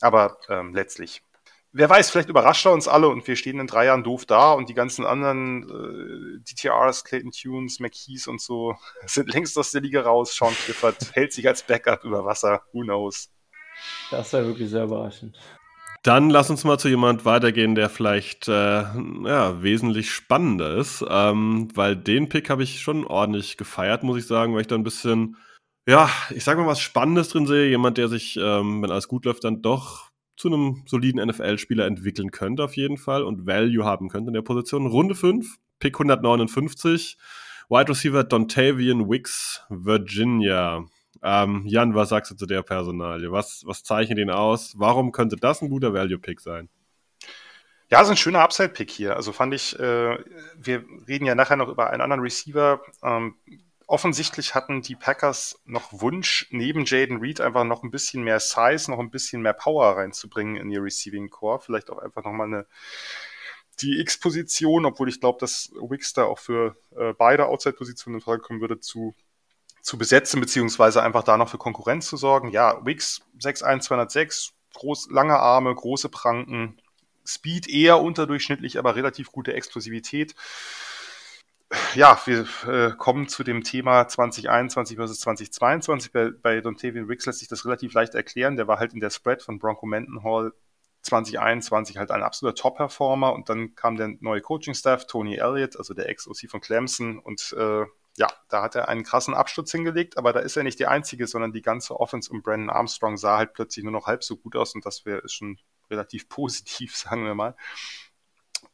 Aber 0.00 0.38
ähm, 0.48 0.74
letztlich. 0.74 1.22
Wer 1.78 1.88
weiß, 1.88 2.10
vielleicht 2.10 2.28
überrascht 2.28 2.66
er 2.66 2.72
uns 2.72 2.88
alle 2.88 3.08
und 3.08 3.24
wir 3.28 3.36
stehen 3.36 3.60
in 3.60 3.68
drei 3.68 3.84
Jahren 3.84 4.02
doof 4.02 4.26
da 4.26 4.52
und 4.52 4.68
die 4.68 4.74
ganzen 4.74 5.06
anderen 5.06 5.62
äh, 5.62 6.40
DTRs, 6.40 7.04
Clayton 7.04 7.30
Tunes, 7.30 7.78
McKees 7.78 8.26
und 8.26 8.40
so 8.40 8.74
sind 9.06 9.32
längst 9.32 9.56
aus 9.56 9.70
der 9.70 9.82
Liga 9.82 10.00
raus. 10.02 10.34
Sean 10.34 10.52
Clifford 10.64 10.96
hält 11.14 11.32
sich 11.32 11.46
als 11.46 11.62
Backup 11.62 12.02
über 12.02 12.24
Wasser. 12.24 12.62
Who 12.72 12.80
knows? 12.80 13.30
Das 14.10 14.32
wäre 14.32 14.46
wirklich 14.46 14.70
sehr 14.70 14.86
überraschend. 14.86 15.38
Dann 16.02 16.30
lass 16.30 16.50
uns 16.50 16.64
mal 16.64 16.78
zu 16.78 16.88
jemand 16.88 17.24
weitergehen, 17.24 17.76
der 17.76 17.90
vielleicht 17.90 18.48
äh, 18.48 18.82
ja, 18.82 19.62
wesentlich 19.62 20.10
spannender 20.10 20.78
ist, 20.78 21.04
ähm, 21.08 21.68
weil 21.74 21.94
den 21.94 22.28
Pick 22.28 22.50
habe 22.50 22.64
ich 22.64 22.80
schon 22.80 23.06
ordentlich 23.06 23.56
gefeiert, 23.56 24.02
muss 24.02 24.18
ich 24.18 24.26
sagen, 24.26 24.52
weil 24.52 24.62
ich 24.62 24.66
da 24.66 24.74
ein 24.74 24.82
bisschen, 24.82 25.36
ja, 25.86 26.10
ich 26.30 26.42
sage 26.42 26.60
mal 26.60 26.66
was 26.66 26.80
Spannendes 26.80 27.28
drin 27.28 27.46
sehe. 27.46 27.68
Jemand, 27.68 27.98
der 27.98 28.08
sich, 28.08 28.36
ähm, 28.36 28.82
wenn 28.82 28.90
alles 28.90 29.06
gut 29.06 29.26
läuft, 29.26 29.44
dann 29.44 29.62
doch 29.62 30.07
zu 30.38 30.48
einem 30.48 30.84
soliden 30.86 31.24
NFL-Spieler 31.26 31.84
entwickeln 31.86 32.30
könnte 32.30 32.62
auf 32.64 32.76
jeden 32.76 32.96
Fall 32.96 33.24
und 33.24 33.46
Value 33.46 33.84
haben 33.84 34.08
könnte 34.08 34.28
in 34.28 34.34
der 34.34 34.42
Position. 34.42 34.86
Runde 34.86 35.16
5, 35.16 35.56
Pick 35.80 35.96
159, 35.96 37.18
Wide 37.68 37.88
Receiver 37.88 38.22
Dontavian 38.24 39.10
Wicks, 39.10 39.64
Virginia. 39.68 40.86
Ähm, 41.22 41.64
Jan, 41.66 41.94
was 41.96 42.10
sagst 42.10 42.30
du 42.30 42.36
zu 42.36 42.46
der 42.46 42.62
Personalie? 42.62 43.32
Was, 43.32 43.64
was 43.66 43.82
zeichnet 43.82 44.18
ihn 44.18 44.30
aus? 44.30 44.74
Warum 44.78 45.10
könnte 45.10 45.36
das 45.36 45.60
ein 45.60 45.70
guter 45.70 45.92
Value-Pick 45.92 46.40
sein? 46.40 46.68
Ja, 47.90 48.02
ist 48.02 48.10
ein 48.10 48.16
schöner 48.16 48.40
Upside-Pick 48.40 48.90
hier. 48.90 49.16
Also 49.16 49.32
fand 49.32 49.54
ich, 49.54 49.76
äh, 49.78 50.18
wir 50.56 50.84
reden 51.08 51.26
ja 51.26 51.34
nachher 51.34 51.56
noch 51.56 51.68
über 51.68 51.90
einen 51.90 52.02
anderen 52.02 52.22
Receiver. 52.22 52.80
Ähm, 53.02 53.34
offensichtlich 53.88 54.54
hatten 54.54 54.82
die 54.82 54.94
Packers 54.94 55.60
noch 55.64 55.88
Wunsch, 55.92 56.46
neben 56.50 56.84
Jaden 56.84 57.18
Reed 57.18 57.40
einfach 57.40 57.64
noch 57.64 57.82
ein 57.82 57.90
bisschen 57.90 58.22
mehr 58.22 58.38
Size, 58.38 58.90
noch 58.90 59.00
ein 59.00 59.10
bisschen 59.10 59.42
mehr 59.42 59.54
Power 59.54 59.96
reinzubringen 59.96 60.56
in 60.56 60.70
ihr 60.70 60.82
Receiving 60.82 61.30
Core. 61.30 61.58
Vielleicht 61.58 61.90
auch 61.90 61.98
einfach 61.98 62.22
nochmal 62.22 62.46
eine 62.46 62.66
die 63.80 64.00
X-Position, 64.00 64.84
obwohl 64.84 65.08
ich 65.08 65.20
glaube, 65.20 65.38
dass 65.40 65.70
Wix 65.72 66.12
da 66.12 66.24
auch 66.24 66.38
für 66.38 66.76
äh, 66.96 67.12
beide 67.12 67.46
Outside-Positionen 67.46 68.16
in 68.16 68.20
Frage 68.20 68.42
kommen 68.42 68.60
würde, 68.60 68.80
zu 68.80 69.14
zu 69.80 69.96
besetzen, 69.96 70.40
beziehungsweise 70.40 71.02
einfach 71.02 71.22
da 71.22 71.38
noch 71.38 71.48
für 71.48 71.56
Konkurrenz 71.56 72.08
zu 72.08 72.16
sorgen. 72.16 72.50
Ja, 72.50 72.84
Wix 72.84 73.22
61206, 73.38 74.52
groß, 74.74 75.08
lange 75.10 75.38
Arme, 75.38 75.74
große 75.74 76.08
Pranken, 76.10 76.78
Speed 77.24 77.68
eher 77.68 78.00
unterdurchschnittlich, 78.00 78.78
aber 78.78 78.96
relativ 78.96 79.30
gute 79.32 79.54
Explosivität. 79.54 80.34
Ja, 81.94 82.18
wir 82.24 82.46
äh, 82.66 82.92
kommen 82.96 83.28
zu 83.28 83.44
dem 83.44 83.62
Thema 83.62 84.08
2021 84.08 84.96
versus 84.96 85.20
2022. 85.20 86.12
Bei, 86.12 86.30
bei 86.30 86.60
Dontavian 86.62 87.08
Wicks 87.08 87.26
lässt 87.26 87.40
sich 87.40 87.48
das 87.48 87.66
relativ 87.66 87.92
leicht 87.92 88.14
erklären. 88.14 88.56
Der 88.56 88.66
war 88.68 88.78
halt 88.78 88.94
in 88.94 89.00
der 89.00 89.10
Spread 89.10 89.42
von 89.42 89.58
Bronco 89.58 89.84
Mendenhall 89.84 90.52
2021 91.02 91.98
halt 91.98 92.10
ein 92.10 92.22
absoluter 92.22 92.56
Top-Performer 92.56 93.32
und 93.32 93.48
dann 93.48 93.74
kam 93.74 93.96
der 93.96 94.08
neue 94.20 94.40
Coaching-Staff, 94.40 95.06
Tony 95.06 95.36
Elliott, 95.36 95.76
also 95.76 95.94
der 95.94 96.08
Ex-OC 96.08 96.50
von 96.50 96.60
Clemson 96.60 97.18
und 97.18 97.54
äh, 97.56 97.84
ja, 98.16 98.26
da 98.48 98.62
hat 98.62 98.74
er 98.74 98.88
einen 98.88 99.04
krassen 99.04 99.34
Absturz 99.34 99.70
hingelegt, 99.70 100.18
aber 100.18 100.32
da 100.32 100.40
ist 100.40 100.56
er 100.56 100.64
nicht 100.64 100.80
der 100.80 100.90
Einzige, 100.90 101.26
sondern 101.26 101.52
die 101.52 101.62
ganze 101.62 101.98
Offense 102.00 102.30
um 102.32 102.42
Brandon 102.42 102.70
Armstrong 102.70 103.16
sah 103.16 103.38
halt 103.38 103.52
plötzlich 103.52 103.84
nur 103.84 103.92
noch 103.92 104.06
halb 104.06 104.24
so 104.24 104.36
gut 104.36 104.56
aus 104.56 104.74
und 104.74 104.84
das 104.84 105.06
wäre 105.06 105.28
schon 105.28 105.58
relativ 105.90 106.28
positiv, 106.28 106.96
sagen 106.96 107.24
wir 107.24 107.34
mal. 107.34 107.54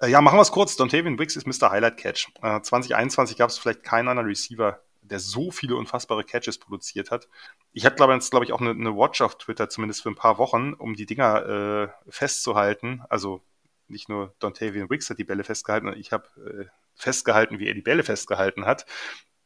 Äh, 0.01 0.11
ja, 0.11 0.21
machen 0.21 0.37
wir 0.37 0.43
es 0.43 0.53
kurz. 0.53 0.77
Dontavian 0.77 1.19
Wicks 1.19 1.37
ist 1.37 1.47
Mr. 1.47 1.71
Highlight 1.71 1.97
Catch. 1.97 2.29
Äh, 2.43 2.61
2021 2.61 3.37
gab 3.37 3.51
es 3.51 3.59
vielleicht 3.59 3.83
keinen 3.83 4.09
anderen 4.09 4.29
Receiver, 4.29 4.81
der 5.03 5.21
so 5.21 5.51
viele 5.51 5.77
unfassbare 5.77 6.25
Catches 6.25 6.59
produziert 6.59 7.11
hat. 7.11 7.29
Ich 7.73 7.85
habe, 7.85 7.95
glaube 7.95 8.17
ich, 8.17 8.31
glaube 8.31 8.45
ich, 8.45 8.53
auch 8.53 8.61
eine, 8.61 8.71
eine, 8.71 8.97
Watch 8.97 9.21
auf 9.21 9.39
Twitter, 9.39 9.69
zumindest 9.69 10.03
für 10.03 10.09
ein 10.09 10.15
paar 10.15 10.39
Wochen, 10.39 10.73
um 10.73 10.95
die 10.95 11.07
Dinger 11.07 11.47
äh, 11.47 12.11
festzuhalten. 12.11 13.03
Also 13.09 13.43
nicht 13.89 14.09
nur 14.09 14.35
Dontavian 14.39 14.89
Wicks 14.91 15.11
hat 15.11 15.19
die 15.19 15.25
Bälle 15.25 15.45
festgehalten, 15.45 15.93
ich 15.97 16.13
habe 16.13 16.29
äh, 16.37 16.65
festgehalten, 16.95 17.59
wie 17.59 17.69
er 17.69 17.75
die 17.75 17.83
Bälle 17.83 18.03
festgehalten 18.03 18.65
hat. 18.65 18.87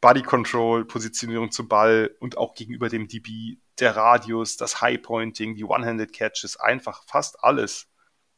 Body 0.01 0.23
Control, 0.23 0.85
Positionierung 0.85 1.51
zum 1.51 1.67
Ball 1.67 2.15
und 2.21 2.39
auch 2.39 2.55
gegenüber 2.55 2.89
dem 2.89 3.09
DB, 3.09 3.59
der 3.81 3.97
Radius, 3.97 4.57
das 4.57 4.81
High 4.81 5.03
Pointing, 5.03 5.57
die 5.57 5.65
One-Handed 5.65 6.13
Catches, 6.13 6.57
einfach 6.57 7.03
fast 7.07 7.43
alles. 7.43 7.88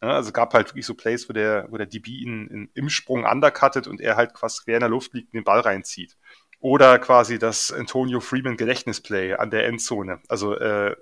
Ja, 0.02 0.08
also 0.12 0.32
gab 0.32 0.54
halt 0.54 0.68
wirklich 0.68 0.86
so 0.86 0.94
Plays, 0.94 1.28
wo 1.28 1.32
der, 1.34 1.66
wo 1.70 1.76
der 1.76 1.86
DB 1.86 2.10
ihn 2.10 2.46
in, 2.46 2.70
im 2.74 2.88
Sprung 2.88 3.24
undercuttet 3.24 3.86
und 3.86 4.00
er 4.00 4.16
halt 4.16 4.32
quasi 4.32 4.64
quer 4.64 4.76
in 4.76 4.80
der 4.80 4.88
Luft 4.88 5.12
liegt 5.12 5.28
und 5.28 5.38
den 5.38 5.44
Ball 5.44 5.60
reinzieht. 5.60 6.16
Oder 6.60 6.98
quasi 6.98 7.38
das 7.38 7.72
Antonio 7.72 8.20
Freeman 8.20 8.56
Gedächtnisplay 8.56 9.34
an 9.34 9.50
der 9.50 9.66
Endzone. 9.66 10.20
Also 10.28 10.54
äh, 10.56 10.96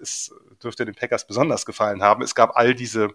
es 0.00 0.34
dürfte 0.62 0.84
den 0.84 0.94
Packers 0.94 1.26
besonders 1.26 1.64
gefallen 1.64 2.02
haben. 2.02 2.22
Es 2.22 2.34
gab 2.34 2.56
all 2.56 2.74
diese 2.74 3.10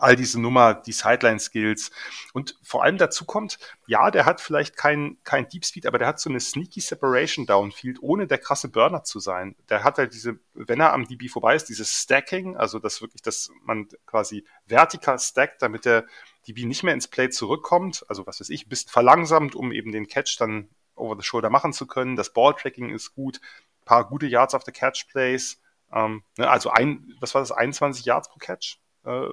all 0.00 0.16
diese 0.16 0.40
Nummer, 0.40 0.74
die 0.74 0.92
Sideline-Skills. 0.92 1.90
Und 2.32 2.58
vor 2.62 2.82
allem 2.82 2.98
dazu 2.98 3.24
kommt, 3.24 3.58
ja, 3.86 4.10
der 4.10 4.24
hat 4.24 4.40
vielleicht 4.40 4.76
kein, 4.76 5.18
kein 5.24 5.48
Deep 5.48 5.64
Speed, 5.64 5.86
aber 5.86 5.98
der 5.98 6.08
hat 6.08 6.20
so 6.20 6.30
eine 6.30 6.40
sneaky 6.40 6.80
Separation 6.80 7.46
Downfield, 7.46 7.98
ohne 8.02 8.26
der 8.26 8.38
krasse 8.38 8.68
Burner 8.68 9.04
zu 9.04 9.20
sein. 9.20 9.56
Der 9.68 9.84
hat 9.84 9.98
halt 9.98 10.14
diese, 10.14 10.38
wenn 10.54 10.80
er 10.80 10.92
am 10.92 11.06
DB 11.06 11.28
vorbei 11.28 11.54
ist, 11.54 11.68
dieses 11.68 11.92
Stacking, 11.92 12.56
also 12.56 12.78
das 12.78 13.00
wirklich, 13.00 13.22
dass 13.22 13.50
man 13.62 13.88
quasi 14.06 14.44
vertikal 14.66 15.18
stackt, 15.18 15.62
damit 15.62 15.84
der 15.84 16.06
DB 16.46 16.64
nicht 16.64 16.82
mehr 16.82 16.94
ins 16.94 17.08
Play 17.08 17.28
zurückkommt. 17.30 18.04
Also 18.08 18.26
was 18.26 18.40
weiß 18.40 18.50
ich, 18.50 18.68
bisschen 18.68 18.90
verlangsamt, 18.90 19.54
um 19.54 19.72
eben 19.72 19.92
den 19.92 20.08
Catch 20.08 20.36
dann 20.38 20.68
over 20.94 21.16
the 21.16 21.26
shoulder 21.26 21.50
machen 21.50 21.72
zu 21.72 21.86
können. 21.86 22.16
Das 22.16 22.32
Ball-Tracking 22.32 22.90
ist 22.90 23.14
gut. 23.14 23.40
Paar 23.84 24.06
gute 24.08 24.26
Yards 24.26 24.54
auf 24.54 24.64
the 24.64 24.72
Catch 24.72 25.08
Plays. 25.08 25.60
Ähm, 25.92 26.22
ne, 26.36 26.48
also 26.48 26.70
ein, 26.70 27.14
was 27.20 27.34
war 27.34 27.40
das, 27.42 27.52
21 27.52 28.04
Yards 28.04 28.28
pro 28.28 28.38
Catch? 28.38 28.78
Äh, 29.04 29.28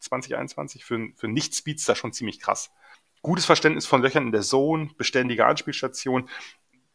2021 0.00 0.84
für, 0.84 1.08
für 1.14 1.28
Nicht-Speedster 1.28 1.94
schon 1.94 2.12
ziemlich 2.12 2.40
krass. 2.40 2.70
Gutes 3.22 3.44
Verständnis 3.44 3.86
von 3.86 4.02
Löchern 4.02 4.26
in 4.26 4.32
der 4.32 4.42
Zone, 4.42 4.90
beständige 4.96 5.46
Anspielstation. 5.46 6.28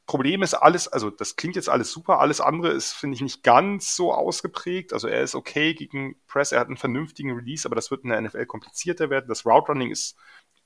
Problem 0.08 0.44
ist 0.44 0.54
alles, 0.54 0.88
also 0.88 1.10
das 1.10 1.36
klingt 1.36 1.56
jetzt 1.56 1.70
alles 1.70 1.92
super, 1.92 2.20
alles 2.20 2.42
andere 2.42 2.70
ist, 2.70 2.94
finde 2.94 3.16
ich, 3.16 3.22
nicht 3.22 3.44
ganz 3.44 3.96
so 3.96 4.14
ausgeprägt. 4.14 4.94
Also 4.94 5.08
er 5.08 5.22
ist 5.22 5.36
okay 5.36 5.74
gegen 5.74 6.16
Press, 6.28 6.52
er 6.52 6.60
hat 6.60 6.68
einen 6.68 6.78
vernünftigen 6.78 7.32
Release, 7.32 7.68
aber 7.68 7.76
das 7.76 7.90
wird 7.90 8.04
in 8.04 8.10
der 8.10 8.22
NFL 8.22 8.46
komplizierter 8.46 9.10
werden. 9.10 9.28
Das 9.28 9.46
Route 9.46 9.72
Running 9.72 9.92
ist, 9.92 10.16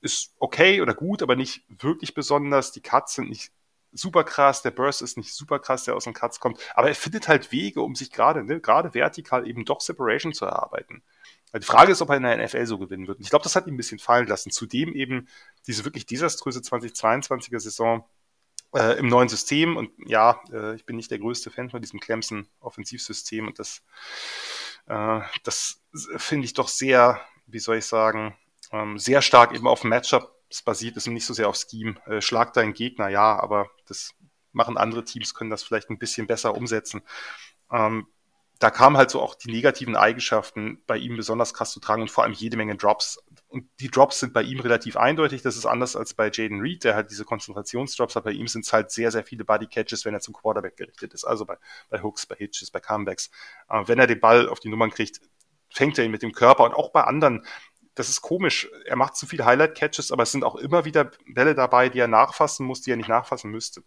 ist 0.00 0.34
okay 0.38 0.80
oder 0.82 0.94
gut, 0.94 1.22
aber 1.22 1.36
nicht 1.36 1.62
wirklich 1.68 2.14
besonders. 2.14 2.72
Die 2.72 2.82
Cuts 2.82 3.14
sind 3.14 3.30
nicht 3.30 3.52
super 3.92 4.24
krass, 4.24 4.62
der 4.62 4.70
Burst 4.70 5.02
ist 5.02 5.16
nicht 5.16 5.34
super 5.34 5.58
krass, 5.58 5.84
der 5.84 5.96
aus 5.96 6.04
den 6.04 6.14
Cuts 6.14 6.40
kommt, 6.40 6.60
aber 6.74 6.88
er 6.88 6.94
findet 6.94 7.28
halt 7.28 7.52
Wege, 7.52 7.82
um 7.82 7.94
sich 7.94 8.10
gerade, 8.10 8.44
ne, 8.44 8.60
gerade 8.60 8.94
vertikal 8.94 9.48
eben 9.48 9.64
doch 9.64 9.80
Separation 9.80 10.32
zu 10.32 10.44
erarbeiten. 10.44 11.02
Die 11.58 11.66
Frage 11.66 11.92
ist, 11.92 12.00
ob 12.00 12.10
er 12.10 12.16
in 12.16 12.22
der 12.22 12.36
NFL 12.36 12.66
so 12.66 12.78
gewinnen 12.78 13.08
wird. 13.08 13.18
Und 13.18 13.24
ich 13.24 13.30
glaube, 13.30 13.42
das 13.42 13.56
hat 13.56 13.66
ihm 13.66 13.74
ein 13.74 13.76
bisschen 13.76 13.98
fallen 13.98 14.28
lassen. 14.28 14.50
Zudem 14.50 14.94
eben 14.94 15.28
diese 15.66 15.84
wirklich 15.84 16.06
desaströse 16.06 16.60
2022er 16.60 17.58
Saison 17.58 18.04
äh, 18.74 18.98
im 18.98 19.08
neuen 19.08 19.28
System. 19.28 19.76
Und 19.76 19.90
ja, 20.06 20.40
äh, 20.52 20.76
ich 20.76 20.86
bin 20.86 20.96
nicht 20.96 21.10
der 21.10 21.18
größte 21.18 21.50
Fan 21.50 21.70
von 21.70 21.80
diesem 21.82 21.98
Clemson-Offensivsystem. 21.98 23.48
Und 23.48 23.58
das, 23.58 23.82
äh, 24.86 25.20
das 25.42 25.82
finde 26.16 26.44
ich 26.44 26.54
doch 26.54 26.68
sehr, 26.68 27.20
wie 27.46 27.58
soll 27.58 27.78
ich 27.78 27.86
sagen, 27.86 28.36
ähm, 28.70 28.98
sehr 28.98 29.22
stark 29.22 29.52
eben 29.52 29.66
auf 29.66 29.82
Matchups 29.82 30.62
basiert 30.64 30.96
ist 30.96 31.08
und 31.08 31.14
nicht 31.14 31.26
so 31.26 31.34
sehr 31.34 31.48
auf 31.48 31.56
Scheme. 31.56 31.96
Äh, 32.06 32.20
schlag 32.20 32.52
deinen 32.52 32.74
Gegner, 32.74 33.08
ja, 33.08 33.38
aber 33.38 33.68
das 33.86 34.14
machen 34.52 34.76
andere 34.76 35.04
Teams, 35.04 35.34
können 35.34 35.50
das 35.50 35.62
vielleicht 35.62 35.90
ein 35.90 35.98
bisschen 35.98 36.26
besser 36.26 36.54
umsetzen. 36.54 37.02
Ähm, 37.70 38.06
da 38.60 38.70
kamen 38.70 38.98
halt 38.98 39.10
so 39.10 39.22
auch 39.22 39.34
die 39.34 39.50
negativen 39.50 39.96
Eigenschaften 39.96 40.82
bei 40.86 40.98
ihm 40.98 41.16
besonders 41.16 41.54
krass 41.54 41.72
zu 41.72 41.80
tragen 41.80 42.02
und 42.02 42.10
vor 42.10 42.24
allem 42.24 42.34
jede 42.34 42.58
Menge 42.58 42.76
Drops. 42.76 43.18
Und 43.48 43.66
die 43.80 43.90
Drops 43.90 44.20
sind 44.20 44.34
bei 44.34 44.42
ihm 44.42 44.60
relativ 44.60 44.98
eindeutig. 44.98 45.40
Das 45.40 45.56
ist 45.56 45.64
anders 45.64 45.96
als 45.96 46.12
bei 46.12 46.30
Jaden 46.30 46.60
Reed, 46.60 46.84
der 46.84 46.94
halt 46.94 47.10
diese 47.10 47.24
Konzentrationsdrops 47.24 48.16
hat. 48.16 48.24
Bei 48.24 48.32
ihm 48.32 48.48
sind 48.48 48.66
es 48.66 48.72
halt 48.74 48.90
sehr, 48.90 49.10
sehr 49.10 49.24
viele 49.24 49.46
Body 49.46 49.66
Catches, 49.66 50.04
wenn 50.04 50.12
er 50.12 50.20
zum 50.20 50.34
Quarterback 50.34 50.76
gerichtet 50.76 51.14
ist. 51.14 51.24
Also 51.24 51.46
bei, 51.46 51.56
bei 51.88 52.02
Hooks, 52.02 52.26
bei 52.26 52.36
Hitches, 52.36 52.70
bei 52.70 52.80
Comebacks. 52.80 53.30
Äh, 53.70 53.82
wenn 53.86 53.98
er 53.98 54.06
den 54.06 54.20
Ball 54.20 54.46
auf 54.46 54.60
die 54.60 54.68
Nummern 54.68 54.90
kriegt, 54.90 55.22
fängt 55.70 55.96
er 55.96 56.04
ihn 56.04 56.10
mit 56.10 56.22
dem 56.22 56.32
Körper 56.32 56.64
und 56.64 56.74
auch 56.74 56.92
bei 56.92 57.04
anderen. 57.04 57.46
Das 57.94 58.10
ist 58.10 58.20
komisch. 58.20 58.68
Er 58.84 58.96
macht 58.96 59.16
zu 59.16 59.24
viele 59.24 59.46
Highlight-Catches, 59.46 60.12
aber 60.12 60.24
es 60.24 60.32
sind 60.32 60.44
auch 60.44 60.56
immer 60.56 60.84
wieder 60.84 61.10
Bälle 61.26 61.54
dabei, 61.54 61.88
die 61.88 61.98
er 61.98 62.08
nachfassen 62.08 62.66
muss, 62.66 62.82
die 62.82 62.92
er 62.92 62.98
nicht 62.98 63.08
nachfassen 63.08 63.50
müsste. 63.50 63.80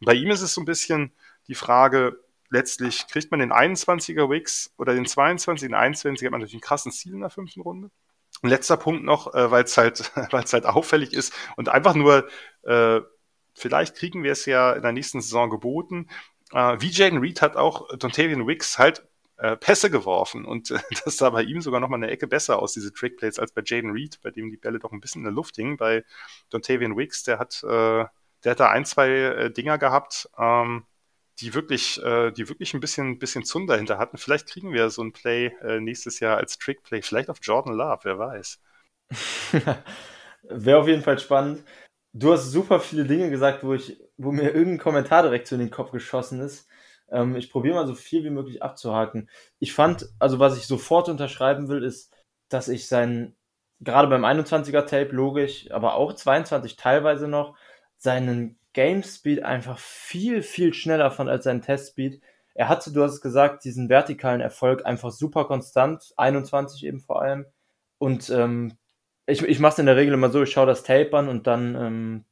Und 0.00 0.04
bei 0.04 0.12
ihm 0.12 0.30
ist 0.30 0.42
es 0.42 0.52
so 0.52 0.60
ein 0.60 0.66
bisschen 0.66 1.14
die 1.46 1.54
Frage, 1.54 2.20
letztlich 2.50 3.06
kriegt 3.08 3.30
man 3.30 3.40
den 3.40 3.52
21er 3.52 4.30
Wix 4.30 4.72
oder 4.78 4.94
den 4.94 5.06
22, 5.06 5.68
den 5.68 5.74
21 5.74 6.26
hat 6.26 6.32
man 6.32 6.40
natürlich 6.40 6.54
einen 6.54 6.60
krassen 6.60 6.92
Ziel 6.92 7.14
in 7.14 7.20
der 7.20 7.30
fünften 7.30 7.60
Runde. 7.60 7.90
Und 8.42 8.50
letzter 8.50 8.76
Punkt 8.76 9.04
noch, 9.04 9.34
äh, 9.34 9.50
weil 9.50 9.64
es 9.64 9.76
halt, 9.76 10.12
weil 10.32 10.44
es 10.44 10.52
halt 10.52 10.66
auffällig 10.66 11.12
ist 11.12 11.32
und 11.56 11.68
einfach 11.68 11.94
nur, 11.94 12.28
äh, 12.62 13.00
vielleicht 13.54 13.96
kriegen 13.96 14.22
wir 14.22 14.32
es 14.32 14.46
ja 14.46 14.72
in 14.72 14.82
der 14.82 14.92
nächsten 14.92 15.20
Saison 15.20 15.50
geboten. 15.50 16.08
Äh, 16.52 16.76
wie 16.80 16.90
Jaden 16.90 17.18
Reed 17.18 17.42
hat 17.42 17.56
auch 17.56 17.88
Dontavian 17.96 18.46
Wicks 18.46 18.78
halt 18.78 19.04
äh, 19.38 19.56
Pässe 19.56 19.90
geworfen 19.90 20.44
und 20.44 20.70
äh, 20.70 20.78
das 21.04 21.16
sah 21.16 21.30
bei 21.30 21.42
ihm 21.42 21.60
sogar 21.60 21.80
noch 21.80 21.88
mal 21.88 21.96
eine 21.96 22.10
Ecke 22.10 22.26
besser 22.26 22.60
aus, 22.60 22.72
diese 22.72 22.92
Trickplays, 22.92 23.38
als 23.38 23.52
bei 23.52 23.62
Jaden 23.64 23.92
Reed, 23.92 24.20
bei 24.22 24.30
dem 24.30 24.50
die 24.50 24.56
Bälle 24.56 24.78
doch 24.78 24.92
ein 24.92 25.00
bisschen 25.00 25.20
in 25.20 25.24
der 25.24 25.32
Luft 25.32 25.56
hingen. 25.56 25.76
Bei 25.76 26.04
Dontavian 26.50 26.96
Wicks, 26.96 27.22
der 27.24 27.38
hat, 27.38 27.62
äh, 27.64 28.04
der 28.44 28.50
hat 28.52 28.60
da 28.60 28.70
ein, 28.70 28.84
zwei 28.84 29.08
äh, 29.08 29.50
Dinger 29.50 29.78
gehabt, 29.78 30.28
ähm, 30.38 30.84
die 31.40 31.54
wirklich, 31.54 32.02
äh, 32.02 32.30
die 32.32 32.48
wirklich 32.48 32.74
ein 32.74 32.80
bisschen, 32.80 33.18
bisschen 33.18 33.44
Zunder 33.44 33.74
dahinter 33.74 33.98
hatten. 33.98 34.18
Vielleicht 34.18 34.48
kriegen 34.48 34.72
wir 34.72 34.90
so 34.90 35.02
ein 35.02 35.12
Play 35.12 35.52
äh, 35.62 35.80
nächstes 35.80 36.20
Jahr 36.20 36.36
als 36.36 36.58
Trick-Play, 36.58 37.02
vielleicht 37.02 37.30
auf 37.30 37.38
Jordan 37.42 37.74
Love, 37.74 38.00
wer 38.02 38.18
weiß. 38.18 38.60
Wäre 40.42 40.80
auf 40.80 40.88
jeden 40.88 41.02
Fall 41.02 41.18
spannend. 41.18 41.64
Du 42.12 42.32
hast 42.32 42.50
super 42.50 42.80
viele 42.80 43.04
Dinge 43.04 43.30
gesagt, 43.30 43.62
wo 43.62 43.74
ich, 43.74 44.00
wo 44.16 44.32
mir 44.32 44.54
irgendein 44.54 44.78
Kommentar 44.78 45.22
direkt 45.22 45.46
so 45.46 45.54
in 45.54 45.60
den 45.60 45.70
Kopf 45.70 45.92
geschossen 45.92 46.40
ist. 46.40 46.68
Ähm, 47.10 47.36
ich 47.36 47.50
probiere 47.50 47.76
mal 47.76 47.86
so 47.86 47.94
viel 47.94 48.24
wie 48.24 48.30
möglich 48.30 48.62
abzuhaken. 48.62 49.30
Ich 49.58 49.72
fand, 49.72 50.08
also 50.18 50.38
was 50.38 50.56
ich 50.56 50.66
sofort 50.66 51.08
unterschreiben 51.08 51.68
will, 51.68 51.84
ist, 51.84 52.12
dass 52.48 52.68
ich 52.68 52.88
seinen, 52.88 53.36
gerade 53.80 54.08
beim 54.08 54.24
21er 54.24 54.86
Tape 54.86 55.14
logisch, 55.14 55.70
aber 55.70 55.94
auch 55.94 56.12
22 56.12 56.76
teilweise 56.76 57.28
noch, 57.28 57.56
seinen 57.98 58.57
Game 58.78 59.02
Speed 59.02 59.42
einfach 59.42 59.76
viel, 59.76 60.40
viel 60.40 60.72
schneller 60.72 61.10
fand 61.10 61.28
als 61.28 61.42
sein 61.42 61.62
Testspeed. 61.62 62.20
Er 62.54 62.68
hatte, 62.68 62.92
du 62.92 63.02
hast 63.02 63.14
es 63.14 63.20
gesagt, 63.20 63.64
diesen 63.64 63.88
vertikalen 63.88 64.40
Erfolg 64.40 64.86
einfach 64.86 65.10
super 65.10 65.46
konstant, 65.46 66.12
21 66.16 66.86
eben 66.86 67.00
vor 67.00 67.20
allem. 67.20 67.46
Und 67.98 68.30
ähm, 68.30 68.78
ich, 69.26 69.42
ich 69.42 69.58
mache 69.58 69.72
es 69.72 69.78
in 69.80 69.86
der 69.86 69.96
Regel 69.96 70.14
immer 70.14 70.30
so, 70.30 70.44
ich 70.44 70.52
schaue 70.52 70.66
das 70.66 70.84
Tape 70.84 71.10
an 71.18 71.28
und 71.28 71.48
dann, 71.48 71.74
ähm, 71.74 72.24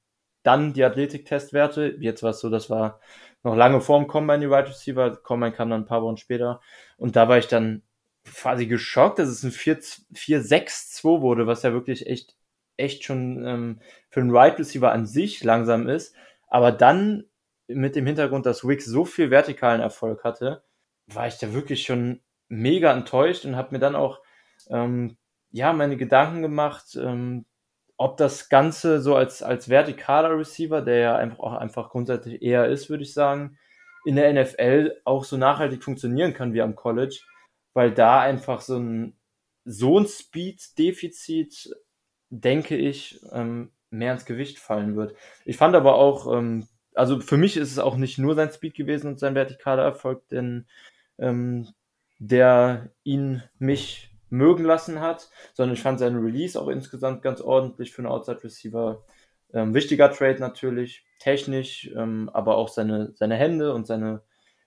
dann 0.44 0.72
die 0.72 0.84
Athletik-Testwerte. 0.84 1.96
Jetzt 1.98 2.22
war 2.22 2.30
es 2.30 2.38
so, 2.38 2.48
das 2.48 2.70
war 2.70 3.00
noch 3.42 3.56
lange 3.56 3.80
vor 3.80 3.98
dem 3.98 4.06
Combine, 4.06 4.38
die 4.38 4.48
Wide 4.48 4.68
Receiver. 4.68 5.16
Combine 5.16 5.50
kam 5.50 5.70
dann 5.70 5.80
ein 5.80 5.86
paar 5.86 6.02
Wochen 6.02 6.16
später. 6.16 6.60
Und 6.96 7.16
da 7.16 7.28
war 7.28 7.38
ich 7.38 7.48
dann 7.48 7.82
quasi 8.24 8.68
geschockt, 8.68 9.18
dass 9.18 9.30
es 9.30 9.42
ein 9.42 9.50
4-6-2 9.50 11.22
wurde, 11.22 11.48
was 11.48 11.64
ja 11.64 11.72
wirklich 11.72 12.06
echt, 12.06 12.36
echt 12.76 13.02
schon 13.02 13.44
ähm, 13.44 13.80
für 14.10 14.20
einen 14.20 14.32
Wide 14.32 14.60
Receiver 14.60 14.92
an 14.92 15.06
sich 15.06 15.42
langsam 15.42 15.88
ist. 15.88 16.14
Aber 16.46 16.72
dann 16.72 17.24
mit 17.68 17.96
dem 17.96 18.06
Hintergrund, 18.06 18.46
dass 18.46 18.66
Wix 18.66 18.84
so 18.86 19.04
viel 19.04 19.30
vertikalen 19.30 19.80
Erfolg 19.80 20.24
hatte, 20.24 20.62
war 21.06 21.26
ich 21.26 21.38
da 21.38 21.52
wirklich 21.52 21.82
schon 21.82 22.20
mega 22.48 22.92
enttäuscht 22.92 23.44
und 23.44 23.56
habe 23.56 23.72
mir 23.72 23.78
dann 23.78 23.96
auch 23.96 24.20
ähm, 24.68 25.16
ja 25.50 25.72
meine 25.72 25.96
Gedanken 25.96 26.42
gemacht, 26.42 26.96
ähm, 26.96 27.46
ob 27.96 28.16
das 28.18 28.48
Ganze 28.48 29.00
so 29.00 29.16
als 29.16 29.42
als 29.42 29.68
vertikaler 29.68 30.38
Receiver, 30.38 30.82
der 30.82 30.98
ja 30.98 31.16
einfach 31.16 31.38
auch 31.40 31.54
einfach 31.54 31.90
grundsätzlich 31.90 32.42
eher 32.42 32.66
ist, 32.68 32.90
würde 32.90 33.04
ich 33.04 33.14
sagen, 33.14 33.58
in 34.04 34.16
der 34.16 34.32
NFL 34.32 35.00
auch 35.04 35.24
so 35.24 35.36
nachhaltig 35.36 35.82
funktionieren 35.82 36.34
kann 36.34 36.52
wie 36.52 36.62
am 36.62 36.76
College, 36.76 37.20
weil 37.74 37.92
da 37.92 38.20
einfach 38.20 38.60
so 38.60 38.78
ein 38.78 39.16
so 39.64 39.98
ein 39.98 40.06
Speed-Defizit, 40.06 41.74
denke 42.30 42.76
ich, 42.76 43.20
ähm, 43.32 43.72
mehr 43.90 44.12
ins 44.12 44.24
Gewicht 44.24 44.58
fallen 44.58 44.96
wird. 44.96 45.14
Ich 45.44 45.56
fand 45.56 45.74
aber 45.74 45.96
auch, 45.96 46.32
ähm, 46.32 46.66
also 46.94 47.20
für 47.20 47.36
mich 47.36 47.56
ist 47.56 47.72
es 47.72 47.78
auch 47.78 47.96
nicht 47.96 48.18
nur 48.18 48.34
sein 48.34 48.50
Speed 48.50 48.74
gewesen 48.74 49.08
und 49.08 49.18
sein 49.18 49.34
vertikaler 49.34 49.82
Erfolg, 49.82 50.28
denn 50.28 50.66
ähm, 51.18 51.68
der 52.18 52.90
ihn 53.04 53.42
mich 53.58 54.10
mögen 54.30 54.64
lassen 54.64 55.00
hat, 55.00 55.28
sondern 55.54 55.74
ich 55.74 55.82
fand 55.82 55.98
seinen 55.98 56.22
Release 56.22 56.60
auch 56.60 56.68
insgesamt 56.68 57.22
ganz 57.22 57.40
ordentlich 57.40 57.92
für 57.92 58.02
einen 58.02 58.10
Outside 58.10 58.42
Receiver. 58.42 59.04
Ähm, 59.52 59.74
wichtiger 59.74 60.10
Trade 60.10 60.40
natürlich, 60.40 61.04
technisch, 61.18 61.90
ähm, 61.96 62.28
aber 62.32 62.56
auch 62.56 62.68
seine, 62.68 63.12
seine 63.14 63.36
Hände 63.36 63.72
und 63.72 63.86
seine 63.86 64.22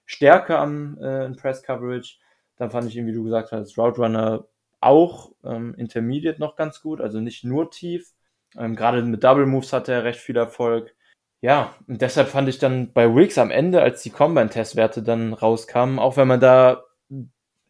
Stärke 0.05 0.57
am 0.57 0.97
äh, 0.99 1.29
Press 1.31 1.63
Coverage. 1.63 2.17
Dann 2.55 2.71
fand 2.71 2.87
ich 2.87 2.95
ihn, 2.95 3.07
wie 3.07 3.13
du 3.13 3.23
gesagt 3.23 3.51
hast, 3.51 3.77
Route 3.77 4.01
Runner 4.01 4.47
auch 4.81 5.31
ähm, 5.43 5.75
Intermediate 5.75 6.39
noch 6.39 6.55
ganz 6.55 6.81
gut, 6.81 7.01
also 7.01 7.19
nicht 7.19 7.43
nur 7.43 7.69
tief. 7.69 8.13
Ähm, 8.57 8.75
Gerade 8.75 9.01
mit 9.03 9.23
Double 9.23 9.45
Moves 9.45 9.73
hatte 9.73 9.93
er 9.93 10.03
recht 10.03 10.19
viel 10.19 10.37
Erfolg. 10.37 10.95
Ja, 11.41 11.75
und 11.87 12.01
deshalb 12.01 12.27
fand 12.29 12.49
ich 12.49 12.59
dann 12.59 12.91
bei 12.93 13.13
Wicks 13.15 13.37
am 13.37 13.51
Ende, 13.51 13.81
als 13.81 14.03
die 14.03 14.09
Combine-Testwerte 14.09 15.03
dann 15.03 15.33
rauskamen, 15.33 15.99
auch 15.99 16.17
wenn 16.17 16.27
man 16.27 16.41
da 16.41 16.83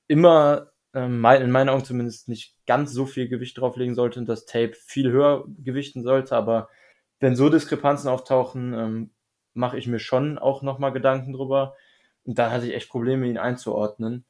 immer 0.07 0.71
ähm, 0.93 1.23
in 1.23 1.51
meinen 1.51 1.69
Augen 1.69 1.85
zumindest 1.85 2.27
nicht 2.29 2.55
ganz 2.65 2.91
so 2.91 3.05
viel 3.05 3.27
Gewicht 3.27 3.57
drauflegen 3.57 3.95
sollte 3.95 4.19
und 4.19 4.27
das 4.27 4.45
Tape 4.45 4.73
viel 4.73 5.11
höher 5.11 5.45
gewichten 5.59 6.03
sollte, 6.03 6.35
aber 6.35 6.69
wenn 7.19 7.35
so 7.35 7.49
Diskrepanzen 7.49 8.09
auftauchen, 8.09 8.73
ähm, 8.73 9.11
mache 9.53 9.77
ich 9.77 9.87
mir 9.87 9.99
schon 9.99 10.37
auch 10.37 10.61
nochmal 10.61 10.93
Gedanken 10.93 11.33
drüber. 11.33 11.75
Und 12.23 12.39
dann 12.39 12.51
hatte 12.51 12.67
ich 12.67 12.73
echt 12.73 12.89
Probleme, 12.89 13.27
ihn 13.27 13.37
einzuordnen. 13.37 14.25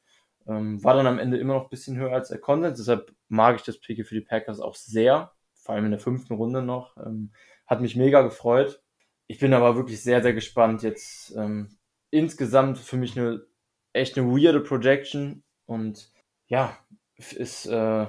Ähm, 0.46 0.82
war 0.82 0.94
dann 0.94 1.06
am 1.06 1.18
Ende 1.18 1.38
immer 1.38 1.54
noch 1.54 1.64
ein 1.64 1.70
bisschen 1.70 1.96
höher 1.96 2.12
als 2.12 2.28
der 2.28 2.38
Konsens, 2.38 2.78
deshalb 2.78 3.14
mag 3.28 3.56
ich 3.56 3.62
das 3.62 3.78
Pick 3.78 4.06
für 4.06 4.14
die 4.14 4.22
Packers 4.22 4.60
auch 4.60 4.74
sehr, 4.74 5.32
vor 5.70 5.76
allem 5.76 5.84
in 5.84 5.92
der 5.92 6.00
fünften 6.00 6.34
Runde 6.34 6.62
noch. 6.62 6.96
Ähm, 6.96 7.30
hat 7.64 7.80
mich 7.80 7.94
mega 7.94 8.22
gefreut. 8.22 8.82
Ich 9.28 9.38
bin 9.38 9.54
aber 9.54 9.76
wirklich 9.76 10.02
sehr, 10.02 10.20
sehr 10.20 10.32
gespannt. 10.32 10.82
Jetzt 10.82 11.32
ähm, 11.36 11.78
insgesamt 12.10 12.76
für 12.78 12.96
mich 12.96 13.16
eine 13.16 13.46
echt 13.92 14.18
eine 14.18 14.26
weirde 14.26 14.58
Projection 14.58 15.44
und 15.66 16.10
ja, 16.48 16.76
ist, 17.16 17.66
äh, 17.66 18.06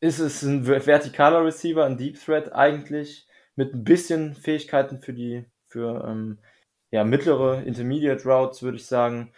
ist 0.00 0.18
es 0.18 0.42
ein 0.42 0.64
vertikaler 0.64 1.44
Receiver, 1.44 1.84
ein 1.84 1.96
Deep 1.96 2.18
Threat 2.18 2.52
eigentlich, 2.52 3.28
mit 3.54 3.72
ein 3.72 3.84
bisschen 3.84 4.34
Fähigkeiten 4.34 4.98
für 4.98 5.12
die, 5.12 5.44
für 5.68 6.04
ähm, 6.08 6.40
ja, 6.90 7.04
mittlere 7.04 7.62
Intermediate 7.62 8.24
Routes, 8.28 8.64
würde 8.64 8.78
ich 8.78 8.86
sagen, 8.86 9.32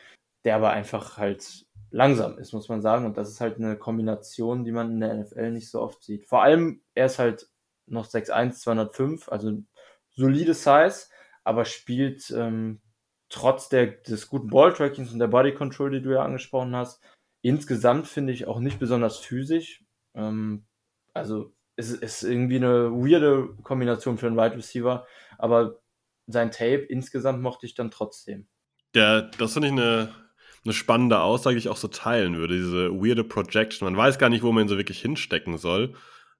der 0.46 0.56
aber 0.56 0.70
einfach 0.70 1.18
halt 1.18 1.66
langsam 1.90 2.38
ist, 2.38 2.54
muss 2.54 2.70
man 2.70 2.80
sagen. 2.80 3.04
Und 3.04 3.18
das 3.18 3.28
ist 3.28 3.42
halt 3.42 3.56
eine 3.56 3.76
Kombination, 3.76 4.64
die 4.64 4.72
man 4.72 4.90
in 4.92 5.00
der 5.00 5.14
NFL 5.14 5.50
nicht 5.50 5.68
so 5.68 5.82
oft 5.82 6.02
sieht. 6.02 6.24
Vor 6.24 6.42
allem, 6.42 6.80
er 6.94 7.04
ist 7.04 7.18
halt 7.18 7.50
noch 7.90 8.06
6'1, 8.06 8.52
205, 8.52 9.28
also 9.28 9.62
solide 10.10 10.54
Size, 10.54 11.06
aber 11.44 11.64
spielt 11.64 12.30
ähm, 12.30 12.80
trotz 13.28 13.68
der, 13.68 13.86
des 13.86 14.28
guten 14.28 14.48
Balltrackings 14.48 15.12
und 15.12 15.18
der 15.18 15.28
Body 15.28 15.54
Control, 15.54 15.90
die 15.90 16.02
du 16.02 16.12
ja 16.12 16.22
angesprochen 16.22 16.74
hast, 16.74 17.02
insgesamt 17.42 18.06
finde 18.06 18.32
ich 18.32 18.46
auch 18.46 18.60
nicht 18.60 18.78
besonders 18.78 19.18
physisch. 19.18 19.84
Ähm, 20.14 20.66
also 21.14 21.54
es 21.76 21.92
ist 21.92 22.22
irgendwie 22.24 22.56
eine 22.56 22.90
weirde 22.90 23.54
Kombination 23.62 24.18
für 24.18 24.26
einen 24.26 24.36
Wide 24.36 24.56
Receiver, 24.56 25.06
aber 25.38 25.80
sein 26.26 26.50
Tape 26.50 26.82
insgesamt 26.88 27.40
mochte 27.40 27.66
ich 27.66 27.74
dann 27.74 27.90
trotzdem. 27.90 28.48
Ja, 28.94 29.22
das 29.22 29.52
finde 29.52 29.68
ich 29.68 29.72
eine, 29.72 30.14
eine 30.64 30.74
spannende 30.74 31.20
Aussage, 31.20 31.54
die 31.54 31.60
ich 31.60 31.68
auch 31.68 31.76
so 31.76 31.88
teilen 31.88 32.36
würde, 32.36 32.56
diese 32.56 32.90
weirde 32.90 33.24
Projection. 33.24 33.86
Man 33.86 33.96
weiß 33.96 34.18
gar 34.18 34.28
nicht, 34.28 34.42
wo 34.42 34.52
man 34.52 34.64
ihn 34.64 34.68
so 34.68 34.76
wirklich 34.76 35.00
hinstecken 35.00 35.56
soll. 35.56 35.94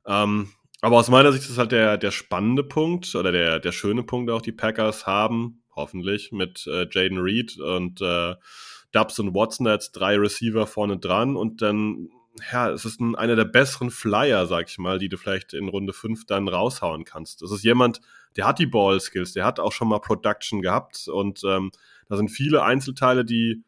Ähm, 0.07 0.51
aber 0.81 0.97
aus 0.97 1.09
meiner 1.09 1.33
Sicht 1.33 1.49
ist 1.49 1.59
halt 1.59 1.73
der, 1.73 1.99
der 1.99 2.11
spannende 2.11 2.63
Punkt 2.63 3.15
oder 3.15 3.33
der, 3.33 3.59
der 3.59 3.73
schöne 3.73 4.03
Punkt 4.05 4.31
auch, 4.31 4.43
die 4.43 4.53
Packers 4.53 5.07
haben, 5.07 5.63
hoffentlich, 5.75 6.31
mit 6.33 6.67
äh, 6.67 6.87
Jaden 6.91 7.19
Reed 7.19 7.59
und 7.59 8.01
äh, 8.01 8.35
Dubs 8.93 9.19
und 9.19 9.35
Watson 9.35 9.67
da 9.67 9.73
jetzt 9.73 9.93
drei 9.93 10.17
Receiver 10.17 10.67
vorne 10.67 10.99
dran 10.99 11.37
und 11.37 11.63
dann, 11.63 12.09
ja, 12.53 12.71
es 12.71 12.85
ist 12.85 13.01
ein, 13.01 13.17
einer 13.17 13.37
der 13.37 13.45
besseren 13.45 13.91
Flyer, 13.91 14.47
sag 14.47 14.69
ich 14.69 14.79
mal, 14.79 14.99
die 14.99 15.09
du 15.09 15.19
vielleicht 15.19 15.53
in 15.53 15.69
Runde 15.69 15.93
5 15.93 16.27
dann 16.27 16.49
raushauen 16.49 17.05
kannst. 17.05 17.43
Es 17.43 17.51
ist 17.51 17.65
jemand, 17.65 18.01
der 18.37 18.47
hat 18.47 18.59
die 18.59 18.67
Ball-Skills, 18.67 19.33
der 19.33 19.45
hat 19.45 19.59
auch 19.59 19.73
schon 19.73 19.89
mal 19.89 19.99
Production 19.99 20.63
gehabt 20.63 21.09
und 21.09 21.43
ähm, 21.45 21.73
da 22.09 22.17
sind 22.17 22.31
viele 22.31 22.63
Einzelteile, 22.63 23.25
die 23.25 23.63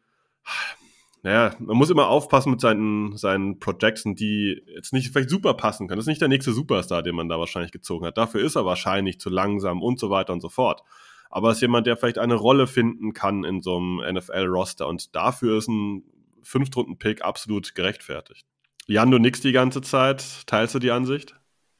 naja, 1.23 1.55
man 1.59 1.77
muss 1.77 1.91
immer 1.91 2.07
aufpassen 2.07 2.51
mit 2.51 2.61
seinen, 2.61 3.15
seinen 3.15 3.59
Projections, 3.59 4.17
die 4.17 4.63
jetzt 4.75 4.91
nicht 4.91 5.11
vielleicht 5.11 5.29
super 5.29 5.53
passen 5.53 5.87
können. 5.87 5.97
Das 5.97 6.05
ist 6.05 6.09
nicht 6.09 6.21
der 6.21 6.27
nächste 6.27 6.51
Superstar, 6.51 7.03
den 7.03 7.15
man 7.15 7.29
da 7.29 7.37
wahrscheinlich 7.37 7.71
gezogen 7.71 8.05
hat. 8.05 8.17
Dafür 8.17 8.41
ist 8.41 8.55
er 8.55 8.65
wahrscheinlich 8.65 9.19
zu 9.19 9.29
langsam 9.29 9.83
und 9.83 9.99
so 9.99 10.09
weiter 10.09 10.33
und 10.33 10.41
so 10.41 10.49
fort. 10.49 10.81
Aber 11.29 11.49
es 11.49 11.57
ist 11.57 11.61
jemand, 11.61 11.85
der 11.85 11.95
vielleicht 11.95 12.17
eine 12.17 12.35
Rolle 12.35 12.65
finden 12.65 13.13
kann 13.13 13.43
in 13.43 13.61
so 13.61 13.77
einem 13.77 14.01
NFL-Roster 14.15 14.87
und 14.87 15.15
dafür 15.15 15.59
ist 15.59 15.69
ein 15.69 16.03
Fünftrunden-Pick 16.43 17.23
absolut 17.23 17.75
gerechtfertigt. 17.75 18.45
Jan, 18.87 19.11
du 19.11 19.19
nix 19.19 19.41
die 19.41 19.51
ganze 19.51 19.81
Zeit. 19.81 20.45
Teilst 20.47 20.73
du 20.75 20.79
die 20.79 20.91
Ansicht? 20.91 21.35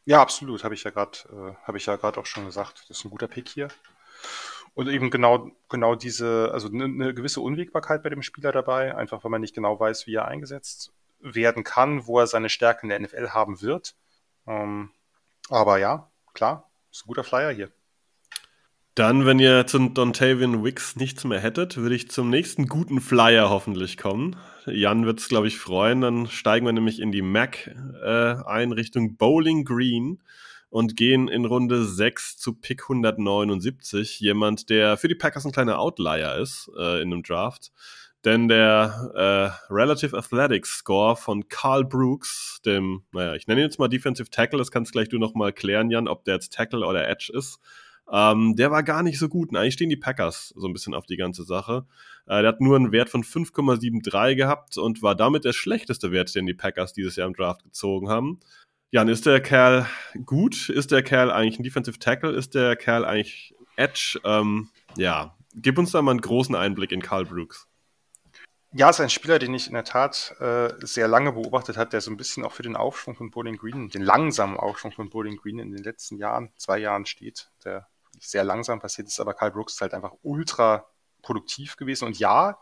Ja, 0.06 0.22
absolut. 0.22 0.64
Habe 0.64 0.76
ich 0.76 0.84
ja 0.84 0.92
gerade, 0.92 1.58
äh, 1.68 1.76
ich 1.78 1.86
ja 1.86 1.96
gerade 1.96 2.20
auch 2.20 2.26
schon 2.26 2.46
gesagt. 2.46 2.86
Das 2.88 3.00
ist 3.00 3.06
ein 3.06 3.12
guter 3.12 3.28
Pick 3.28 3.50
hier. 3.50 3.70
Und 4.74 4.88
eben 4.88 5.10
genau, 5.10 5.52
genau 5.70 5.96
diese, 5.96 6.50
also 6.54 6.70
eine, 6.70 6.86
eine 6.86 7.14
gewisse 7.14 7.42
Unwägbarkeit 7.42 8.04
bei 8.04 8.10
dem 8.10 8.22
Spieler 8.22 8.52
dabei, 8.52 8.96
einfach 8.96 9.24
weil 9.24 9.32
man 9.32 9.42
nicht 9.42 9.56
genau 9.56 9.80
weiß, 9.80 10.08
wie 10.08 10.16
er 10.16 10.28
eingesetzt 10.28 10.94
werden 11.20 11.64
kann, 11.64 12.08
wo 12.08 12.20
er 12.20 12.28
seine 12.28 12.50
Stärken 12.50 12.90
in 12.90 12.90
der 12.90 13.00
NFL 13.02 13.30
haben 13.30 13.62
wird. 13.62 13.96
Ähm, 14.48 14.92
aber 15.50 15.78
ja, 15.78 16.10
klar, 16.34 16.70
ist 16.92 17.06
ein 17.06 17.08
guter 17.08 17.24
Flyer 17.24 17.52
hier. 17.52 17.70
Dann, 18.96 19.26
wenn 19.26 19.40
ihr 19.40 19.66
zu 19.68 19.80
Dontavian 19.90 20.66
Wicks 20.66 20.98
nichts 20.98 21.24
mehr 21.24 21.40
hättet, 21.40 21.78
würde 21.78 21.96
ich 21.96 22.12
zum 22.12 22.30
nächsten 22.30 22.68
guten 22.68 23.00
Flyer 23.00 23.50
hoffentlich 23.50 23.98
kommen. 23.98 24.36
Jan 24.66 25.06
wird 25.06 25.20
es, 25.20 25.30
glaube 25.30 25.48
ich, 25.48 25.58
freuen. 25.58 26.02
Dann 26.02 26.28
steigen 26.28 26.66
wir 26.66 26.74
nämlich 26.74 27.00
in 27.00 27.14
die 27.14 27.22
Mac-Einrichtung 27.22 29.06
äh, 29.06 29.14
Bowling 29.18 29.64
Green 29.64 30.22
und 30.72 30.96
gehen 30.96 31.28
in 31.28 31.46
Runde 31.46 31.86
6 31.86 32.38
zu 32.38 32.54
Pick 32.54 32.84
179. 32.84 34.20
Jemand, 34.22 34.70
der 34.70 34.98
für 34.98 35.10
die 35.10 35.16
Packers 35.16 35.46
ein 35.46 35.52
kleiner 35.52 35.80
Outlier 35.80 36.38
ist 36.38 36.72
äh, 36.80 37.02
in 37.02 37.14
einem 37.14 37.24
Draft. 37.24 37.72
Denn 38.24 38.48
der 38.48 39.12
äh, 39.70 39.74
Relative 39.74 40.18
Athletics 40.18 40.78
Score 40.78 41.16
von 41.16 41.48
Carl 41.50 41.84
Brooks, 41.84 42.62
dem, 42.66 43.04
naja, 43.12 43.36
ich 43.36 43.48
nenne 43.48 43.62
ihn 43.62 43.66
jetzt 43.66 43.80
mal 43.80 43.90
Defensive 43.90 44.30
Tackle, 44.30 44.60
das 44.60 44.72
kannst 44.72 44.92
gleich 44.94 45.10
du 45.10 45.18
nochmal 45.18 45.52
klären, 45.54 45.90
Jan, 45.90 46.08
ob 46.08 46.24
der 46.24 46.36
jetzt 46.36 46.54
Tackle 46.54 46.86
oder 46.86 47.08
Edge 47.08 47.32
ist. 47.34 47.60
Ähm, 48.10 48.56
der 48.56 48.72
war 48.72 48.84
gar 48.84 49.04
nicht 49.04 49.20
so 49.20 49.28
gut. 49.28 49.50
Und 49.50 49.58
eigentlich 49.58 49.74
stehen 49.74 49.90
die 49.90 49.98
Packers 49.98 50.54
so 50.56 50.68
ein 50.68 50.74
bisschen 50.74 50.94
auf 50.94 51.06
die 51.06 51.18
ganze 51.18 51.44
Sache. 51.44 51.86
Äh, 52.28 52.42
der 52.42 52.50
hat 52.50 52.62
nur 52.62 52.78
einen 52.78 52.92
Wert 52.92 53.10
von 53.10 53.24
5,73 53.24 54.36
gehabt 54.36 54.78
und 54.78 55.02
war 55.02 55.16
damit 55.16 55.44
der 55.44 55.54
schlechteste 55.54 56.12
Wert, 56.12 56.34
den 56.34 56.46
die 56.46 56.54
Packers 56.54 56.94
dieses 56.94 57.16
Jahr 57.18 57.28
im 57.28 57.34
Draft 57.34 57.64
gezogen 57.64 58.10
haben. 58.10 58.40
Jan, 58.94 59.08
ist 59.08 59.26
der 59.26 59.40
Kerl 59.40 59.88
gut? 60.26 60.68
Ist 60.68 60.92
der 60.92 61.02
Kerl 61.02 61.32
eigentlich 61.32 61.58
ein 61.58 61.64
Defensive 61.64 61.98
Tackle? 61.98 62.32
Ist 62.32 62.56
der 62.56 62.76
Kerl 62.76 63.06
eigentlich 63.06 63.56
Edge? 63.78 64.20
Ähm, 64.26 64.70
ja, 64.98 65.34
gib 65.56 65.78
uns 65.78 65.92
da 65.92 66.02
mal 66.02 66.12
einen 66.12 66.20
großen 66.20 66.56
Einblick 66.56 66.92
in 66.92 67.02
Carl 67.02 67.24
Brooks. 67.24 67.70
Ja, 68.74 68.90
ist 68.90 69.00
ein 69.00 69.10
Spieler, 69.10 69.40
den 69.40 69.54
ich 69.54 69.68
in 69.68 69.76
der 69.76 69.86
Tat 69.86 70.36
äh, 70.42 70.74
sehr 70.82 71.08
lange 71.08 71.32
beobachtet 71.32 71.78
habe, 71.78 71.90
der 71.90 72.02
so 72.02 72.12
ein 72.12 72.18
bisschen 72.18 72.44
auch 72.44 72.52
für 72.52 72.64
den 72.64 72.76
Aufschwung 72.76 73.16
von 73.16 73.32
Bowling 73.32 73.56
Green, 73.56 73.88
den 73.88 74.02
langsamen 74.02 74.58
Aufschwung 74.58 74.92
von 74.92 75.10
Bowling 75.10 75.38
Green 75.38 75.60
in 75.60 75.72
den 75.72 75.84
letzten 75.84 76.18
Jahren, 76.18 76.52
zwei 76.58 76.78
Jahren 76.78 77.06
steht, 77.06 77.50
der 77.64 77.88
sehr 78.20 78.44
langsam 78.44 78.82
passiert 78.82 79.08
ist, 79.08 79.22
aber 79.22 79.34
Carl 79.34 79.52
Brooks 79.52 79.76
ist 79.76 79.82
halt 79.82 79.94
einfach 79.94 80.12
ultra 80.22 80.86
produktiv 81.22 81.78
gewesen. 81.78 82.06
Und 82.06 82.20
ja, 82.20 82.60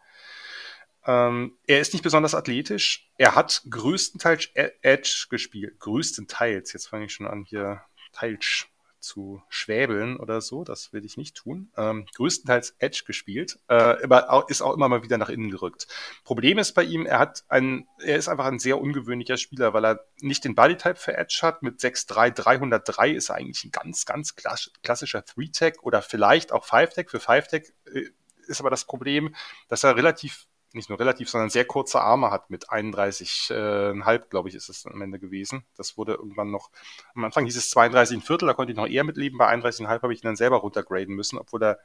ähm, 1.05 1.57
er 1.67 1.79
ist 1.79 1.93
nicht 1.93 2.03
besonders 2.03 2.35
athletisch. 2.35 3.09
Er 3.17 3.35
hat 3.35 3.63
größtenteils 3.69 4.49
e- 4.53 4.71
Edge 4.81 5.27
gespielt. 5.29 5.79
Größtenteils. 5.79 6.73
Jetzt 6.73 6.87
fange 6.87 7.05
ich 7.05 7.13
schon 7.13 7.27
an, 7.27 7.43
hier 7.43 7.81
teils 8.11 8.67
zu 8.99 9.41
schwäbeln 9.49 10.17
oder 10.17 10.41
so. 10.41 10.63
Das 10.63 10.93
will 10.93 11.05
ich 11.05 11.17
nicht 11.17 11.35
tun. 11.35 11.71
Ähm, 11.77 12.05
größtenteils 12.15 12.75
Edge 12.79 13.03
gespielt, 13.05 13.59
äh, 13.67 13.73
aber 14.03 14.45
ist 14.49 14.61
auch 14.61 14.73
immer 14.73 14.89
mal 14.89 15.03
wieder 15.03 15.17
nach 15.17 15.29
innen 15.29 15.49
gerückt. 15.49 15.87
Problem 16.23 16.57
ist 16.57 16.73
bei 16.73 16.83
ihm, 16.83 17.05
er 17.05 17.19
hat 17.19 17.43
ein, 17.47 17.87
er 18.03 18.17
ist 18.17 18.27
einfach 18.27 18.45
ein 18.45 18.59
sehr 18.59 18.79
ungewöhnlicher 18.79 19.37
Spieler, 19.37 19.73
weil 19.73 19.85
er 19.85 20.05
nicht 20.19 20.43
den 20.43 20.55
Bodytype 20.55 20.95
für 20.95 21.17
Edge 21.17 21.39
hat. 21.41 21.63
Mit 21.63 21.79
6'3, 21.79 22.31
303 22.31 23.11
ist 23.11 23.29
er 23.29 23.35
eigentlich 23.35 23.63
ein 23.63 23.71
ganz, 23.71 24.05
ganz 24.05 24.35
klassischer 24.35 25.19
3-Tag 25.19 25.83
oder 25.83 26.01
vielleicht 26.01 26.51
auch 26.51 26.65
5-Tag. 26.65 27.09
Für 27.09 27.19
5-Tag 27.19 27.63
äh, 27.93 28.09
ist 28.47 28.59
aber 28.59 28.69
das 28.69 28.85
Problem, 28.85 29.35
dass 29.67 29.83
er 29.83 29.95
relativ 29.95 30.47
nicht 30.73 30.89
nur 30.89 30.99
relativ, 30.99 31.29
sondern 31.29 31.49
sehr 31.49 31.65
kurze 31.65 32.01
Arme 32.01 32.31
hat 32.31 32.49
mit 32.49 32.69
31,5, 32.69 34.13
äh, 34.13 34.19
glaube 34.29 34.49
ich, 34.49 34.55
ist 34.55 34.69
es 34.69 34.85
am 34.85 35.01
Ende 35.01 35.19
gewesen. 35.19 35.63
Das 35.75 35.97
wurde 35.97 36.13
irgendwann 36.13 36.51
noch, 36.51 36.69
am 37.15 37.23
Anfang 37.23 37.45
hieß 37.45 37.57
es 37.57 37.69
32 37.71 38.23
Viertel, 38.23 38.47
da 38.47 38.53
konnte 38.53 38.71
ich 38.71 38.77
noch 38.77 38.87
eher 38.87 39.03
mitleben. 39.03 39.37
Bei 39.37 39.47
31,5 39.47 40.01
habe 40.01 40.13
ich 40.13 40.23
ihn 40.23 40.27
dann 40.27 40.35
selber 40.35 40.57
runtergraden 40.57 41.15
müssen, 41.15 41.39
obwohl 41.39 41.63
er, 41.63 41.79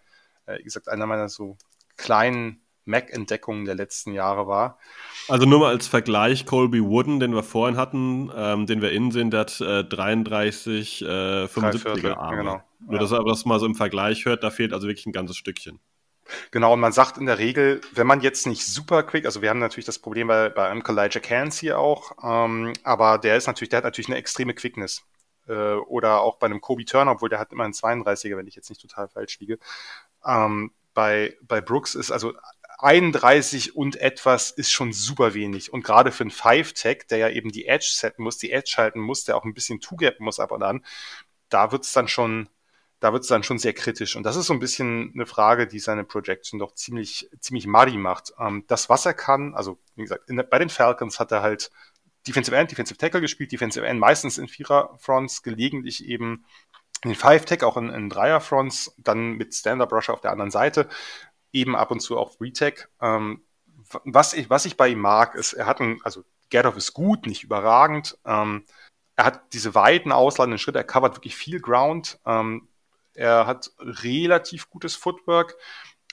äh, 0.46 0.58
wie 0.58 0.64
gesagt, 0.64 0.88
einer 0.88 1.06
meiner 1.06 1.28
so 1.28 1.56
kleinen 1.96 2.60
Mac-Entdeckungen 2.86 3.64
der 3.64 3.74
letzten 3.74 4.12
Jahre 4.12 4.46
war. 4.46 4.78
Also 5.28 5.46
nur 5.46 5.60
mal 5.60 5.70
als 5.70 5.86
Vergleich, 5.86 6.44
Colby 6.44 6.82
Wooden, 6.82 7.18
den 7.18 7.34
wir 7.34 7.42
vorhin 7.42 7.78
hatten, 7.78 8.30
ähm, 8.34 8.66
den 8.66 8.82
wir 8.82 8.92
innen 8.92 9.10
sehen, 9.10 9.30
der 9.30 9.40
hat 9.40 9.60
äh, 9.60 9.84
33, 9.84 11.02
äh, 11.02 11.06
75er 11.44 12.16
Arme. 12.16 12.36
Genau. 12.36 12.62
Nur, 12.80 12.94
ja. 12.94 12.98
dass 12.98 13.12
er 13.12 13.24
das 13.24 13.46
mal 13.46 13.58
so 13.58 13.66
im 13.66 13.74
Vergleich 13.74 14.26
hört, 14.26 14.44
da 14.44 14.50
fehlt 14.50 14.74
also 14.74 14.86
wirklich 14.86 15.06
ein 15.06 15.12
ganzes 15.12 15.36
Stückchen. 15.38 15.80
Genau, 16.50 16.72
und 16.72 16.80
man 16.80 16.92
sagt 16.92 17.18
in 17.18 17.26
der 17.26 17.38
Regel, 17.38 17.80
wenn 17.92 18.06
man 18.06 18.20
jetzt 18.20 18.46
nicht 18.46 18.66
super 18.66 19.02
quick, 19.02 19.26
also 19.26 19.42
wir 19.42 19.50
haben 19.50 19.58
natürlich 19.58 19.84
das 19.84 19.98
Problem 19.98 20.28
bei, 20.28 20.48
bei 20.48 20.68
einem 20.68 20.82
Elijah 20.86 21.20
Cans 21.20 21.58
hier 21.58 21.78
auch, 21.78 22.12
ähm, 22.22 22.72
aber 22.82 23.18
der 23.18 23.36
ist 23.36 23.46
natürlich, 23.46 23.68
der 23.70 23.78
hat 23.78 23.84
natürlich 23.84 24.08
eine 24.08 24.16
extreme 24.16 24.54
Quickness. 24.54 25.02
Äh, 25.46 25.52
oder 25.74 26.20
auch 26.20 26.36
bei 26.36 26.46
einem 26.46 26.60
Kobe 26.60 26.84
Turner, 26.84 27.12
obwohl 27.12 27.28
der 27.28 27.38
hat 27.38 27.52
immer 27.52 27.64
einen 27.64 27.74
32er, 27.74 28.36
wenn 28.36 28.46
ich 28.46 28.56
jetzt 28.56 28.70
nicht 28.70 28.80
total 28.80 29.08
falsch 29.08 29.38
liege. 29.40 29.58
Ähm, 30.24 30.72
bei, 30.94 31.36
bei 31.42 31.60
Brooks 31.60 31.94
ist 31.94 32.10
also 32.10 32.32
31 32.78 33.76
und 33.76 33.96
etwas 33.96 34.50
ist 34.50 34.70
schon 34.70 34.92
super 34.92 35.34
wenig. 35.34 35.72
Und 35.72 35.84
gerade 35.84 36.12
für 36.12 36.24
einen 36.24 36.30
Five-Tag, 36.30 37.08
der 37.08 37.18
ja 37.18 37.28
eben 37.28 37.50
die 37.50 37.66
Edge 37.66 37.90
setten 37.92 38.22
muss, 38.22 38.38
die 38.38 38.52
Edge 38.52 38.74
halten 38.76 39.00
muss, 39.00 39.24
der 39.24 39.36
auch 39.36 39.44
ein 39.44 39.54
bisschen 39.54 39.80
two-gappen 39.80 40.24
muss 40.24 40.40
ab 40.40 40.50
und 40.50 40.62
an, 40.62 40.84
da 41.48 41.72
wird's 41.72 41.92
dann 41.92 42.08
schon, 42.08 42.48
da 43.00 43.12
wird 43.12 43.22
es 43.22 43.28
dann 43.28 43.42
schon 43.42 43.58
sehr 43.58 43.72
kritisch. 43.72 44.16
Und 44.16 44.22
das 44.24 44.36
ist 44.36 44.46
so 44.46 44.52
ein 44.52 44.60
bisschen 44.60 45.12
eine 45.14 45.26
Frage, 45.26 45.66
die 45.66 45.78
seine 45.78 46.04
Projection 46.04 46.58
doch 46.58 46.74
ziemlich, 46.74 47.28
ziemlich 47.40 47.66
muddy 47.66 47.98
macht. 47.98 48.32
Ähm, 48.38 48.64
das, 48.66 48.88
was 48.88 49.06
er 49.06 49.14
kann, 49.14 49.54
also 49.54 49.78
wie 49.96 50.02
gesagt, 50.02 50.28
in, 50.30 50.42
bei 50.48 50.58
den 50.58 50.70
Falcons 50.70 51.20
hat 51.20 51.32
er 51.32 51.42
halt 51.42 51.70
Defensive 52.26 52.56
End, 52.56 52.70
Defensive 52.70 52.98
Tackle 52.98 53.20
gespielt, 53.20 53.52
Defensive 53.52 53.86
End 53.86 54.00
meistens 54.00 54.38
in 54.38 54.48
Vierer-Fronts, 54.48 55.42
gelegentlich 55.42 56.04
eben 56.06 56.44
in 57.02 57.10
den 57.10 57.16
Five-Tech, 57.16 57.62
auch 57.62 57.76
in, 57.76 57.90
in 57.90 58.08
Dreier-Fronts, 58.08 58.94
dann 58.96 59.32
mit 59.32 59.54
Stand-Up-Rusher 59.54 60.14
auf 60.14 60.22
der 60.22 60.32
anderen 60.32 60.50
Seite, 60.50 60.88
eben 61.52 61.76
ab 61.76 61.90
und 61.90 62.00
zu 62.00 62.16
auch 62.16 62.40
Retech. 62.40 62.86
Ähm, 63.02 63.42
was, 64.04 64.32
ich, 64.32 64.48
was 64.48 64.64
ich 64.64 64.78
bei 64.78 64.88
ihm 64.88 65.00
mag, 65.00 65.34
ist, 65.34 65.52
er 65.52 65.66
hat 65.66 65.80
ein, 65.80 66.00
also 66.02 66.24
Gerdoff 66.48 66.76
ist 66.76 66.94
gut, 66.94 67.26
nicht 67.26 67.44
überragend. 67.44 68.18
Ähm, 68.24 68.64
er 69.16 69.26
hat 69.26 69.52
diese 69.52 69.74
weiten 69.74 70.12
ausladenden 70.12 70.58
Schritte, 70.58 70.78
er 70.78 70.84
covert 70.84 71.16
wirklich 71.16 71.36
viel 71.36 71.60
Ground. 71.60 72.18
Ähm, 72.24 72.68
er 73.14 73.46
hat 73.46 73.70
relativ 73.78 74.70
gutes 74.70 74.96
Footwork. 74.96 75.56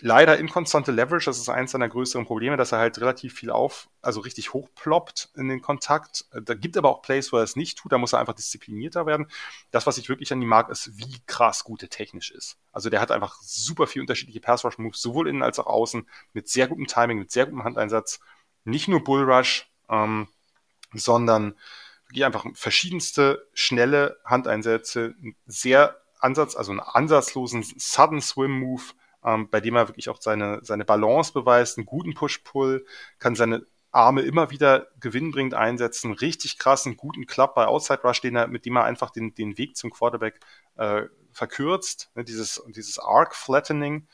Leider 0.04 0.40
inkonstante 0.40 0.92
Leverage, 0.92 1.26
das 1.26 1.38
ist 1.38 1.48
eins 1.48 1.72
seiner 1.72 1.88
größeren 1.88 2.26
Probleme, 2.26 2.58
dass 2.58 2.72
er 2.72 2.80
halt 2.80 3.00
relativ 3.00 3.36
viel 3.36 3.52
auf, 3.52 3.88
also 4.02 4.20
richtig 4.22 4.52
hochploppt 4.52 5.30
in 5.36 5.48
den 5.48 5.62
Kontakt. 5.62 6.26
Da 6.34 6.56
gibt 6.56 6.76
aber 6.76 6.90
auch 6.90 7.04
Plays, 7.04 7.32
wo 7.32 7.38
er 7.38 7.44
es 7.44 7.56
nicht 7.56 7.78
tut, 7.78 7.92
da 7.92 8.00
muss 8.00 8.14
er 8.14 8.20
einfach 8.20 8.34
disziplinierter 8.34 9.06
werden. 9.06 9.28
Das, 9.70 9.86
was 9.86 10.00
ich 10.00 10.10
wirklich 10.10 10.34
an 10.34 10.42
ihm 10.42 10.48
mag, 10.48 10.70
ist, 10.70 10.98
wie 10.98 11.22
krass 11.28 11.64
gut 11.64 11.84
er 11.84 11.90
technisch 11.90 12.32
ist. 12.32 12.58
Also 12.72 12.90
der 12.90 13.00
hat 13.00 13.12
einfach 13.12 13.36
super 13.44 13.86
viel 13.86 14.02
unterschiedliche 14.02 14.40
Pass-Rush-Moves, 14.40 15.00
sowohl 15.00 15.28
innen 15.28 15.44
als 15.44 15.60
auch 15.60 15.68
außen, 15.68 16.10
mit 16.34 16.50
sehr 16.50 16.68
gutem 16.68 16.88
Timing, 16.88 17.20
mit 17.20 17.32
sehr 17.32 17.46
gutem 17.46 17.64
Handeinsatz. 17.64 18.22
Nicht 18.64 18.88
nur 18.88 19.04
Bullrush, 19.04 19.70
ähm, 19.88 20.28
sondern 20.94 21.54
wirklich 22.08 22.26
einfach 22.26 22.46
verschiedenste 22.56 23.48
schnelle 23.54 24.20
Handeinsätze, 24.26 25.14
sehr 25.46 26.01
Ansatz, 26.22 26.56
also 26.56 26.72
einen 26.72 26.80
ansatzlosen 26.80 27.64
Sudden 27.64 28.22
Swim 28.22 28.52
Move, 28.60 28.84
ähm, 29.24 29.50
bei 29.50 29.60
dem 29.60 29.76
er 29.76 29.88
wirklich 29.88 30.10
auch 30.10 30.22
seine, 30.22 30.60
seine 30.64 30.86
Balance 30.86 31.34
beweist, 31.34 31.78
einen 31.78 31.86
guten 31.86 32.14
Push-Pull, 32.14 32.86
kann 33.20 33.36
seine 33.36 33.66
Arme 33.92 34.22
immer 34.22 34.52
wieder 34.52 34.88
gewinnbringend 35.00 35.54
einsetzen, 35.54 36.14
richtig 36.14 36.58
krassen, 36.58 36.96
guten 36.96 37.26
Club 37.26 37.56
bei 37.56 37.66
Outside 37.66 38.02
Rush, 38.04 38.22
den 38.22 38.36
er, 38.36 38.48
mit 38.48 38.66
dem 38.66 38.78
er 38.78 38.86
einfach 38.86 39.10
den, 39.10 39.36
den 39.36 39.58
Weg 39.58 39.76
zum 39.76 39.92
Quarterback 39.92 40.40
äh, 40.78 41.04
verkürzt, 41.34 42.10
ne, 42.16 42.24
dieses, 42.24 42.64
dieses 42.70 43.00
Arc 43.00 43.36
Flattening. 43.36 44.08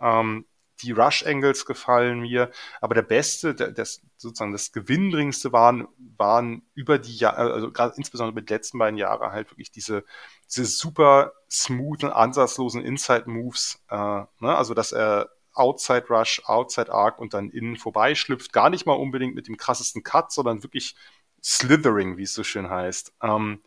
Ähm, 0.00 0.46
die 0.82 0.92
Rush 0.92 1.24
Angles 1.24 1.66
gefallen 1.66 2.20
mir, 2.20 2.50
aber 2.80 2.94
der 2.94 3.02
beste, 3.02 3.54
der, 3.54 3.70
das, 3.70 4.02
sozusagen 4.16 4.52
das 4.52 4.72
gewinnbringendste 4.72 5.52
waren, 5.52 5.88
waren 6.16 6.62
über 6.74 6.98
die 6.98 7.16
Jahre, 7.16 7.52
also 7.52 7.70
gerade 7.70 7.94
insbesondere 7.96 8.34
mit 8.34 8.50
den 8.50 8.56
letzten 8.56 8.78
beiden 8.78 8.98
Jahren 8.98 9.32
halt 9.32 9.50
wirklich 9.50 9.70
diese, 9.70 10.04
diese 10.46 10.64
super 10.66 11.32
smoothen, 11.50 12.10
ansatzlosen 12.10 12.82
Inside 12.82 13.24
Moves, 13.30 13.82
äh, 13.90 13.96
ne? 13.96 14.28
also 14.40 14.74
dass 14.74 14.92
er 14.92 15.30
Outside 15.52 16.06
Rush, 16.10 16.42
Outside 16.46 16.92
Arc 16.92 17.20
und 17.20 17.32
dann 17.32 17.50
innen 17.50 17.76
vorbeischlüpft, 17.76 18.52
gar 18.52 18.70
nicht 18.70 18.86
mal 18.86 18.94
unbedingt 18.94 19.34
mit 19.34 19.46
dem 19.46 19.56
krassesten 19.56 20.02
Cut, 20.02 20.32
sondern 20.32 20.62
wirklich 20.62 20.96
Slithering, 21.42 22.16
wie 22.16 22.24
es 22.24 22.34
so 22.34 22.42
schön 22.42 22.68
heißt. 22.68 23.14
Ähm, 23.22 23.62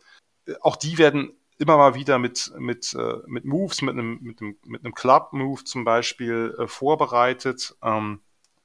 auch 0.60 0.76
die 0.76 0.98
werden 0.98 1.32
immer 1.58 1.76
mal 1.76 1.94
wieder 1.94 2.18
mit, 2.18 2.52
mit, 2.58 2.94
äh, 2.94 3.18
mit 3.26 3.44
Moves, 3.44 3.82
mit 3.82 3.94
einem, 3.94 4.18
mit 4.20 4.40
einem, 4.40 4.56
mit 4.64 4.84
einem 4.84 4.94
Club-Move 4.94 5.64
zum 5.64 5.84
Beispiel 5.84 6.54
äh, 6.58 6.66
vorbereitet. 6.66 7.76
Ähm, 7.82 8.20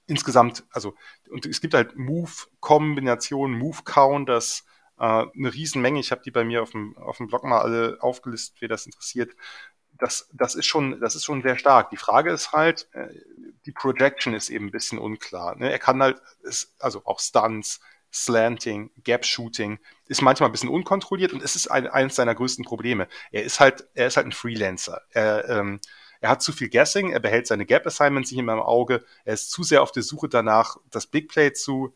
insgesamt, 0.06 0.64
also, 0.72 0.95
und 1.30 1.45
es 1.45 1.61
gibt 1.61 1.73
halt 1.73 1.95
Move-Kombinationen, 1.98 3.57
Move-Counters, 3.57 4.65
eine 5.03 5.53
Riesenmenge. 5.53 5.99
Ich 5.99 6.11
habe 6.11 6.21
die 6.23 6.31
bei 6.31 6.43
mir 6.43 6.61
auf 6.61 6.71
dem, 6.71 6.97
auf 6.97 7.17
dem 7.17 7.27
Blog 7.27 7.43
mal 7.43 7.61
alle 7.61 7.97
aufgelistet, 7.99 8.57
wer 8.59 8.69
das 8.69 8.85
interessiert. 8.85 9.35
Das, 9.97 10.30
das 10.34 10.55
ist 10.55 10.65
schon, 10.65 10.99
das 10.99 11.15
ist 11.15 11.25
schon 11.25 11.41
sehr 11.41 11.57
stark. 11.57 11.89
Die 11.89 11.97
Frage 11.97 12.31
ist 12.31 12.51
halt, 12.51 12.88
äh, 12.93 13.09
die 13.65 13.71
Projection 13.71 14.34
ist 14.34 14.49
eben 14.49 14.67
ein 14.67 14.71
bisschen 14.71 14.99
unklar. 14.99 15.55
Ne? 15.55 15.71
Er 15.71 15.80
kann 15.80 16.01
halt, 16.01 16.21
also 16.80 17.01
auch 17.05 17.19
Stunts, 17.19 17.80
Slanting, 18.13 18.91
Gap 19.03 19.25
Shooting, 19.25 19.80
ist 20.07 20.21
manchmal 20.21 20.49
ein 20.49 20.51
bisschen 20.51 20.69
unkontrolliert 20.69 21.34
und 21.34 21.43
es 21.43 21.55
ist 21.55 21.67
ein, 21.67 21.88
eines 21.88 22.15
seiner 22.15 22.35
größten 22.35 22.63
Probleme. 22.63 23.07
Er 23.31 23.43
ist 23.43 23.59
halt, 23.59 23.88
er 23.95 24.07
ist 24.07 24.17
halt 24.17 24.27
ein 24.27 24.31
Freelancer. 24.31 25.01
Er, 25.09 25.49
ähm, 25.49 25.80
er 26.21 26.30
hat 26.30 26.41
zu 26.41 26.53
viel 26.53 26.69
Guessing, 26.69 27.11
er 27.11 27.19
behält 27.19 27.47
seine 27.47 27.65
Gap 27.65 27.85
Assignments 27.85 28.31
nicht 28.31 28.39
immer 28.39 28.53
im 28.53 28.61
Auge, 28.61 29.03
er 29.25 29.34
ist 29.34 29.51
zu 29.51 29.63
sehr 29.63 29.81
auf 29.81 29.91
der 29.91 30.03
Suche 30.03 30.30
danach, 30.30 30.77
das 30.89 31.07
Big 31.07 31.27
Play 31.27 31.51
zu, 31.51 31.93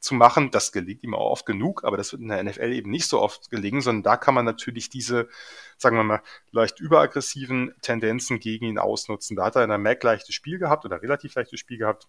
zu 0.00 0.14
machen. 0.14 0.50
Das 0.50 0.72
gelingt 0.72 1.02
ihm 1.04 1.14
auch 1.14 1.30
oft 1.30 1.46
genug, 1.46 1.84
aber 1.84 1.96
das 1.96 2.12
wird 2.12 2.22
in 2.22 2.28
der 2.28 2.42
NFL 2.42 2.72
eben 2.72 2.90
nicht 2.90 3.06
so 3.06 3.20
oft 3.20 3.50
gelingen, 3.50 3.80
sondern 3.80 4.02
da 4.02 4.16
kann 4.16 4.34
man 4.34 4.44
natürlich 4.44 4.88
diese, 4.88 5.28
sagen 5.76 5.96
wir 5.96 6.04
mal, 6.04 6.22
leicht 6.50 6.80
überaggressiven 6.80 7.74
Tendenzen 7.82 8.40
gegen 8.40 8.66
ihn 8.66 8.78
ausnutzen. 8.78 9.36
Da 9.36 9.44
hat 9.44 9.56
er 9.56 9.62
in 9.62 9.68
der 9.68 9.78
Mac 9.78 10.02
leichtes 10.02 10.34
Spiel 10.34 10.58
gehabt 10.58 10.84
oder 10.84 11.02
relativ 11.02 11.34
leichtes 11.34 11.60
Spiel 11.60 11.78
gehabt. 11.78 12.08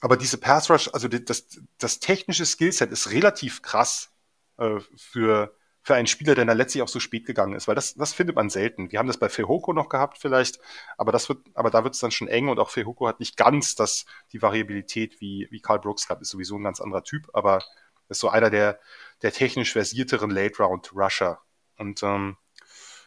Aber 0.00 0.16
diese 0.16 0.38
Pass 0.38 0.70
Rush, 0.70 0.88
also 0.92 1.08
das, 1.08 1.46
das 1.78 2.00
technische 2.00 2.46
Skillset 2.46 2.90
ist 2.90 3.10
relativ 3.10 3.62
krass 3.62 4.12
äh, 4.58 4.78
für, 4.96 5.54
für 5.82 5.94
einen 5.94 6.06
Spieler, 6.06 6.34
der 6.34 6.44
da 6.44 6.52
letztlich 6.52 6.82
auch 6.82 6.88
so 6.88 7.00
spät 7.00 7.26
gegangen 7.26 7.54
ist, 7.54 7.66
weil 7.66 7.74
das, 7.74 7.94
das 7.94 8.12
findet 8.12 8.36
man 8.36 8.50
selten. 8.50 8.92
Wir 8.92 8.98
haben 8.98 9.06
das 9.06 9.18
bei 9.18 9.28
Fehoko 9.28 9.72
noch 9.72 9.88
gehabt 9.88 10.18
vielleicht, 10.18 10.60
aber 10.98 11.10
das 11.10 11.28
wird, 11.28 11.38
aber 11.54 11.70
da 11.70 11.84
wird 11.84 11.94
es 11.94 12.00
dann 12.00 12.10
schon 12.10 12.28
eng 12.28 12.48
und 12.48 12.58
auch 12.58 12.70
Fehoko 12.70 13.08
hat 13.08 13.20
nicht 13.20 13.36
ganz 13.36 13.74
das, 13.74 14.04
die 14.32 14.42
Variabilität 14.42 15.20
wie, 15.20 15.48
wie 15.50 15.60
Carl 15.60 15.80
Brooks 15.80 16.06
gehabt, 16.06 16.22
ist 16.22 16.30
sowieso 16.30 16.56
ein 16.56 16.64
ganz 16.64 16.80
anderer 16.80 17.02
Typ, 17.02 17.30
aber 17.32 17.60
ist 18.08 18.20
so 18.20 18.28
einer 18.28 18.50
der, 18.50 18.78
der 19.22 19.32
technisch 19.32 19.72
versierteren 19.72 20.30
Late 20.30 20.62
Round 20.62 20.92
Rusher. 20.94 21.40
Und 21.78 22.02
ähm, 22.02 22.36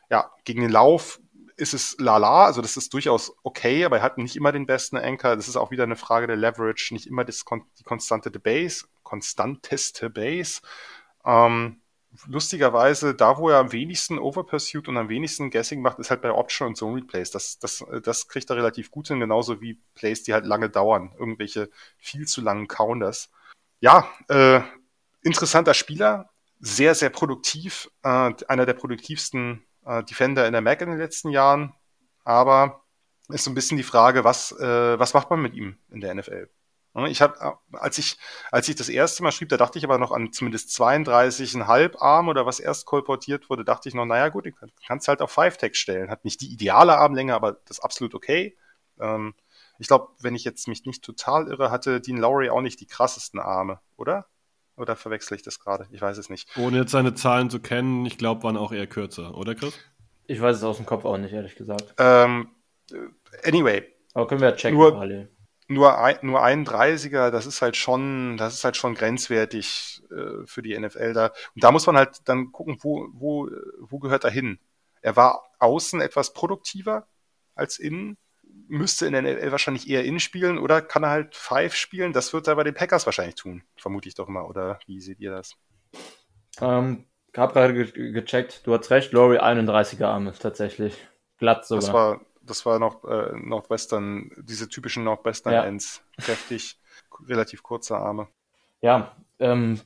ja, 0.10 0.32
gegen 0.45 0.62
den 0.62 0.72
Lauf 0.72 1.20
ist 1.56 1.74
es 1.74 1.95
lala, 2.00 2.45
also 2.45 2.62
das 2.62 2.78
ist 2.78 2.94
durchaus 2.94 3.36
okay, 3.44 3.86
aber 3.86 3.98
er 3.98 4.04
hat 4.04 4.18
nicht 4.18 4.36
immer 4.36 4.52
den 4.52 4.66
besten 4.66 4.98
Anchor. 4.98 5.36
Das 5.36 5.48
ist 5.48 5.56
auch 5.56 5.70
wieder 5.70 5.84
eine 5.84 5.95
Frage 5.95 6.26
der 6.26 6.36
Leverage, 6.36 6.94
nicht 6.94 7.06
immer 7.06 7.24
das, 7.26 7.45
die 7.78 7.84
konstante 7.84 8.32
Base, 8.40 8.86
konstanteste 9.04 10.10
Base. 10.10 10.62
Ähm, 11.26 11.82
lustigerweise, 12.27 13.15
da 13.15 13.38
wo 13.38 13.49
er 13.49 13.57
am 13.57 13.72
wenigsten 13.72 14.19
Overpursuit 14.19 14.88
und 14.88 14.98
am 14.98 15.10
wenigsten 15.10 15.49
Guessing 15.49 15.81
macht, 15.81 15.99
ist 15.99 16.10
halt 16.10 16.22
bei 16.22 16.31
Option 16.31 16.69
und 16.69 16.76
Zone 16.76 16.98
Replays. 16.98 17.31
Das, 17.31 17.60
das, 17.60 17.84
das 18.03 18.27
kriegt 18.27 18.49
er 18.49 18.57
relativ 18.57 18.91
gut 18.91 19.07
hin, 19.07 19.19
genauso 19.19 19.61
wie 19.61 19.80
Plays, 19.95 20.23
die 20.23 20.34
halt 20.34 20.45
lange 20.45 20.69
dauern. 20.69 21.14
Irgendwelche 21.18 21.69
viel 21.98 22.27
zu 22.27 22.41
langen 22.41 22.68
Counters. 22.68 23.31
Ja, 23.80 24.07
äh, 24.30 24.61
interessanter 25.22 25.73
Spieler, 25.73 26.30
sehr, 26.60 26.95
sehr 26.95 27.10
produktiv, 27.10 27.90
äh, 28.03 28.31
einer 28.48 28.65
der 28.65 28.73
produktivsten 28.73 29.65
äh, 29.85 30.03
Defender 30.03 30.45
in 30.48 30.53
der 30.53 30.61
Mac 30.61 30.81
in 30.81 30.90
den 30.90 30.99
letzten 30.99 31.30
Jahren. 31.30 31.73
Aber 32.23 32.84
ist 33.30 33.44
so 33.44 33.52
ein 33.52 33.56
bisschen 33.56 33.77
die 33.77 33.84
Frage, 33.84 34.23
was, 34.23 34.52
äh, 34.53 34.99
was 34.99 35.14
macht 35.14 35.30
man 35.30 35.41
mit 35.41 35.53
ihm 35.56 35.77
in 35.91 36.02
der 36.02 36.14
NFL? 36.14 36.49
Ich 37.07 37.22
habe, 37.24 37.40
äh, 37.40 37.78
als 37.78 37.98
ich, 37.98 38.18
als 38.52 38.70
ich 38.70 38.76
das 38.76 38.88
erste 38.88 39.24
Mal 39.24 39.32
schrieb, 39.32 39.49
da 39.49 39.57
dachte 39.57 39.80
ich 39.80 39.84
aber 39.84 39.98
noch 39.98 40.11
an 40.11 40.32
zumindest 40.32 40.70
32,5 40.80 41.98
Arm 41.99 42.28
oder 42.28 42.45
was 42.45 42.60
erst 42.60 42.86
kolportiert 42.86 43.49
wurde, 43.49 43.65
dachte 43.65 43.90
ich 43.90 43.95
noch, 43.95 44.06
naja 44.06 44.30
gut, 44.30 44.45
du 44.45 44.52
kannst 44.86 45.07
halt 45.07 45.22
auf 45.22 45.32
5 45.32 45.57
Tag 45.57 45.76
stellen. 45.76 46.11
Hat 46.11 46.24
nicht 46.24 46.41
die 46.41 46.53
ideale 46.53 46.98
Armlänge, 46.98 47.34
aber 47.34 47.53
das 47.53 47.80
ist 47.80 47.84
absolut 47.84 48.14
okay. 48.14 48.56
Ähm, 48.99 49.34
ich 49.80 49.88
glaube, 49.88 50.10
wenn 50.22 50.36
ich 50.36 50.44
jetzt 50.44 50.68
mich 50.68 50.86
nicht 50.86 51.03
total 51.03 51.48
irre, 51.48 51.72
hatte 51.72 51.99
Dean 51.99 52.18
Lowry 52.18 52.49
auch 52.49 52.61
nicht 52.61 52.80
die 52.80 52.86
krassesten 52.86 53.40
Arme, 53.40 53.80
oder? 53.98 54.28
Oder 54.76 54.95
verwechsel 54.95 55.36
ich 55.36 55.44
das 55.44 55.60
gerade? 55.60 55.88
Ich 55.91 56.02
weiß 56.02 56.18
es 56.18 56.30
nicht. 56.30 56.48
Ohne 56.57 56.78
jetzt 56.78 56.91
seine 56.91 57.14
Zahlen 57.15 57.49
zu 57.49 57.60
kennen, 57.60 58.06
ich 58.06 58.18
glaube, 58.18 58.44
waren 58.44 58.57
auch 58.57 58.72
eher 58.72 58.88
kürzer, 58.88 59.36
oder 59.36 59.56
Chris? 59.56 59.78
Ich 60.26 60.41
weiß 60.41 60.57
es 60.57 60.64
aus 60.64 60.78
dem 60.78 60.86
Kopf 60.86 61.06
auch 61.06 61.18
nicht, 61.18 61.34
ehrlich 61.34 61.56
gesagt. 61.56 61.94
Ähm, 61.98 62.49
anyway. 63.44 63.84
Aber 64.14 64.28
können 64.28 64.41
wir 64.41 64.49
ja 64.49 64.56
checken, 64.56 64.78
nur, 64.78 64.91
parallel. 64.94 65.30
Nur 65.74 66.00
ein, 66.00 66.18
nur 66.22 66.44
31er, 66.44 67.32
das 67.32 67.45
ist 67.45 67.62
halt 67.62 67.76
schon, 67.76 68.38
das 68.38 68.54
ist 68.54 68.64
halt 68.64 68.78
schon 68.78 68.95
grenzwertig 68.95 70.04
äh, 70.12 70.45
für 70.45 70.62
die 70.62 70.78
NFL 70.78 71.14
da. 71.14 71.28
Und 71.56 71.64
da 71.64 71.72
muss 71.72 71.86
man 71.86 71.98
halt 71.98 72.22
dann 72.26 72.52
gucken, 72.52 72.78
wo, 72.82 73.08
wo, 73.14 73.50
wo 73.80 74.00
gehört 74.00 74.24
er 74.24 74.32
hin? 74.32 74.60
Er 75.02 75.16
war 75.16 75.44
außen 75.60 76.02
etwas 76.02 76.34
produktiver 76.34 77.08
als 77.56 77.80
innen 77.80 78.18
müsste 78.68 79.06
in 79.06 79.14
der 79.14 79.22
NFL 79.22 79.52
wahrscheinlich 79.52 79.90
eher 79.90 80.04
innen 80.04 80.20
spielen 80.20 80.58
oder 80.58 80.82
kann 80.82 81.04
er 81.04 81.10
halt 81.10 81.36
Five 81.36 81.76
spielen? 81.76 82.14
Das 82.14 82.34
wird 82.34 82.48
er 82.48 82.56
bei 82.56 82.64
den 82.64 82.74
Packers 82.74 83.06
wahrscheinlich 83.06 83.36
tun, 83.36 83.64
vermute 83.76 84.08
ich 84.08 84.16
doch 84.16 84.28
mal. 84.28 84.44
Oder 84.44 84.80
wie 84.86 85.00
seht 85.00 85.20
ihr 85.20 85.32
das? 85.32 85.56
Ähm, 86.62 87.06
hab 87.36 87.54
gerade 87.54 87.74
ge 87.74 88.12
gecheckt, 88.12 88.66
du 88.66 88.74
hast 88.74 88.90
recht, 88.91 89.12
Laurie 89.14 89.40
31er 89.40 90.06
Arme 90.06 90.34
tatsächlich. 90.34 90.95
Glatt 91.38 91.66
sogar. 91.66 91.82
Das 91.82 91.94
war, 91.94 92.22
das 92.44 92.65
war 92.65 92.80
noch 92.80 93.03
äh, 93.06 93.34
Nordwestern, 93.36 94.32
diese 94.38 94.70
typischen 94.70 95.03
Nordwestern 95.03 95.53
ja. 95.53 95.64
Ends. 95.64 96.03
Kräftig, 96.18 96.80
relativ 97.28 97.64
kurze 97.64 97.98
Arme. 97.98 98.28
Ja, 98.82 99.15
ähm, 99.40 99.80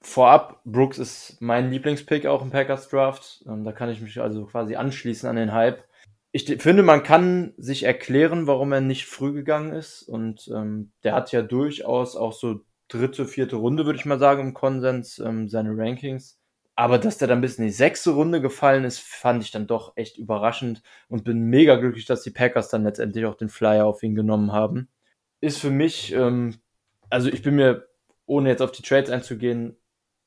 vorab, 0.00 0.60
Brooks 0.64 0.98
ist 0.98 1.40
mein 1.40 1.70
Lieblingspick 1.70 2.26
auch 2.26 2.42
im 2.42 2.50
Packers 2.50 2.88
Draft. 2.88 3.44
Ähm, 3.46 3.64
da 3.64 3.72
kann 3.72 3.90
ich 3.90 4.00
mich 4.00 4.20
also 4.20 4.46
quasi 4.46 4.76
anschließen 4.76 5.28
an 5.28 5.36
den 5.36 5.52
Hype 5.52 5.84
ich 6.32 6.46
finde, 6.62 6.82
man 6.82 7.02
kann 7.02 7.52
sich 7.58 7.82
erklären, 7.82 8.46
warum 8.46 8.72
er 8.72 8.80
nicht 8.80 9.04
früh 9.04 9.32
gegangen 9.32 9.72
ist. 9.72 10.02
Und 10.02 10.50
ähm, 10.52 10.92
der 11.04 11.14
hat 11.14 11.30
ja 11.30 11.42
durchaus 11.42 12.16
auch 12.16 12.32
so 12.32 12.62
dritte, 12.88 13.26
vierte 13.26 13.56
Runde, 13.56 13.84
würde 13.84 13.98
ich 13.98 14.06
mal 14.06 14.18
sagen, 14.18 14.48
im 14.48 14.54
Konsens, 14.54 15.18
ähm, 15.18 15.50
seine 15.50 15.76
Rankings. 15.76 16.38
Aber 16.74 16.98
dass 16.98 17.18
der 17.18 17.28
dann 17.28 17.40
bis 17.40 17.58
in 17.58 17.64
die 17.64 17.70
sechste 17.70 18.10
Runde 18.10 18.40
gefallen 18.40 18.84
ist, 18.84 19.00
fand 19.00 19.42
ich 19.42 19.50
dann 19.50 19.66
doch 19.66 19.92
echt 19.96 20.16
überraschend 20.16 20.82
und 21.08 21.24
bin 21.24 21.38
mega 21.38 21.76
glücklich, 21.76 22.06
dass 22.06 22.22
die 22.22 22.30
Packers 22.30 22.68
dann 22.70 22.84
letztendlich 22.84 23.26
auch 23.26 23.34
den 23.34 23.50
Flyer 23.50 23.86
auf 23.86 24.02
ihn 24.02 24.14
genommen 24.14 24.52
haben. 24.52 24.88
Ist 25.40 25.58
für 25.58 25.70
mich, 25.70 26.12
ähm, 26.12 26.56
also 27.10 27.28
ich 27.28 27.42
bin 27.42 27.56
mir, 27.56 27.88
ohne 28.24 28.48
jetzt 28.48 28.62
auf 28.62 28.72
die 28.72 28.82
Trades 28.82 29.10
einzugehen, 29.10 29.76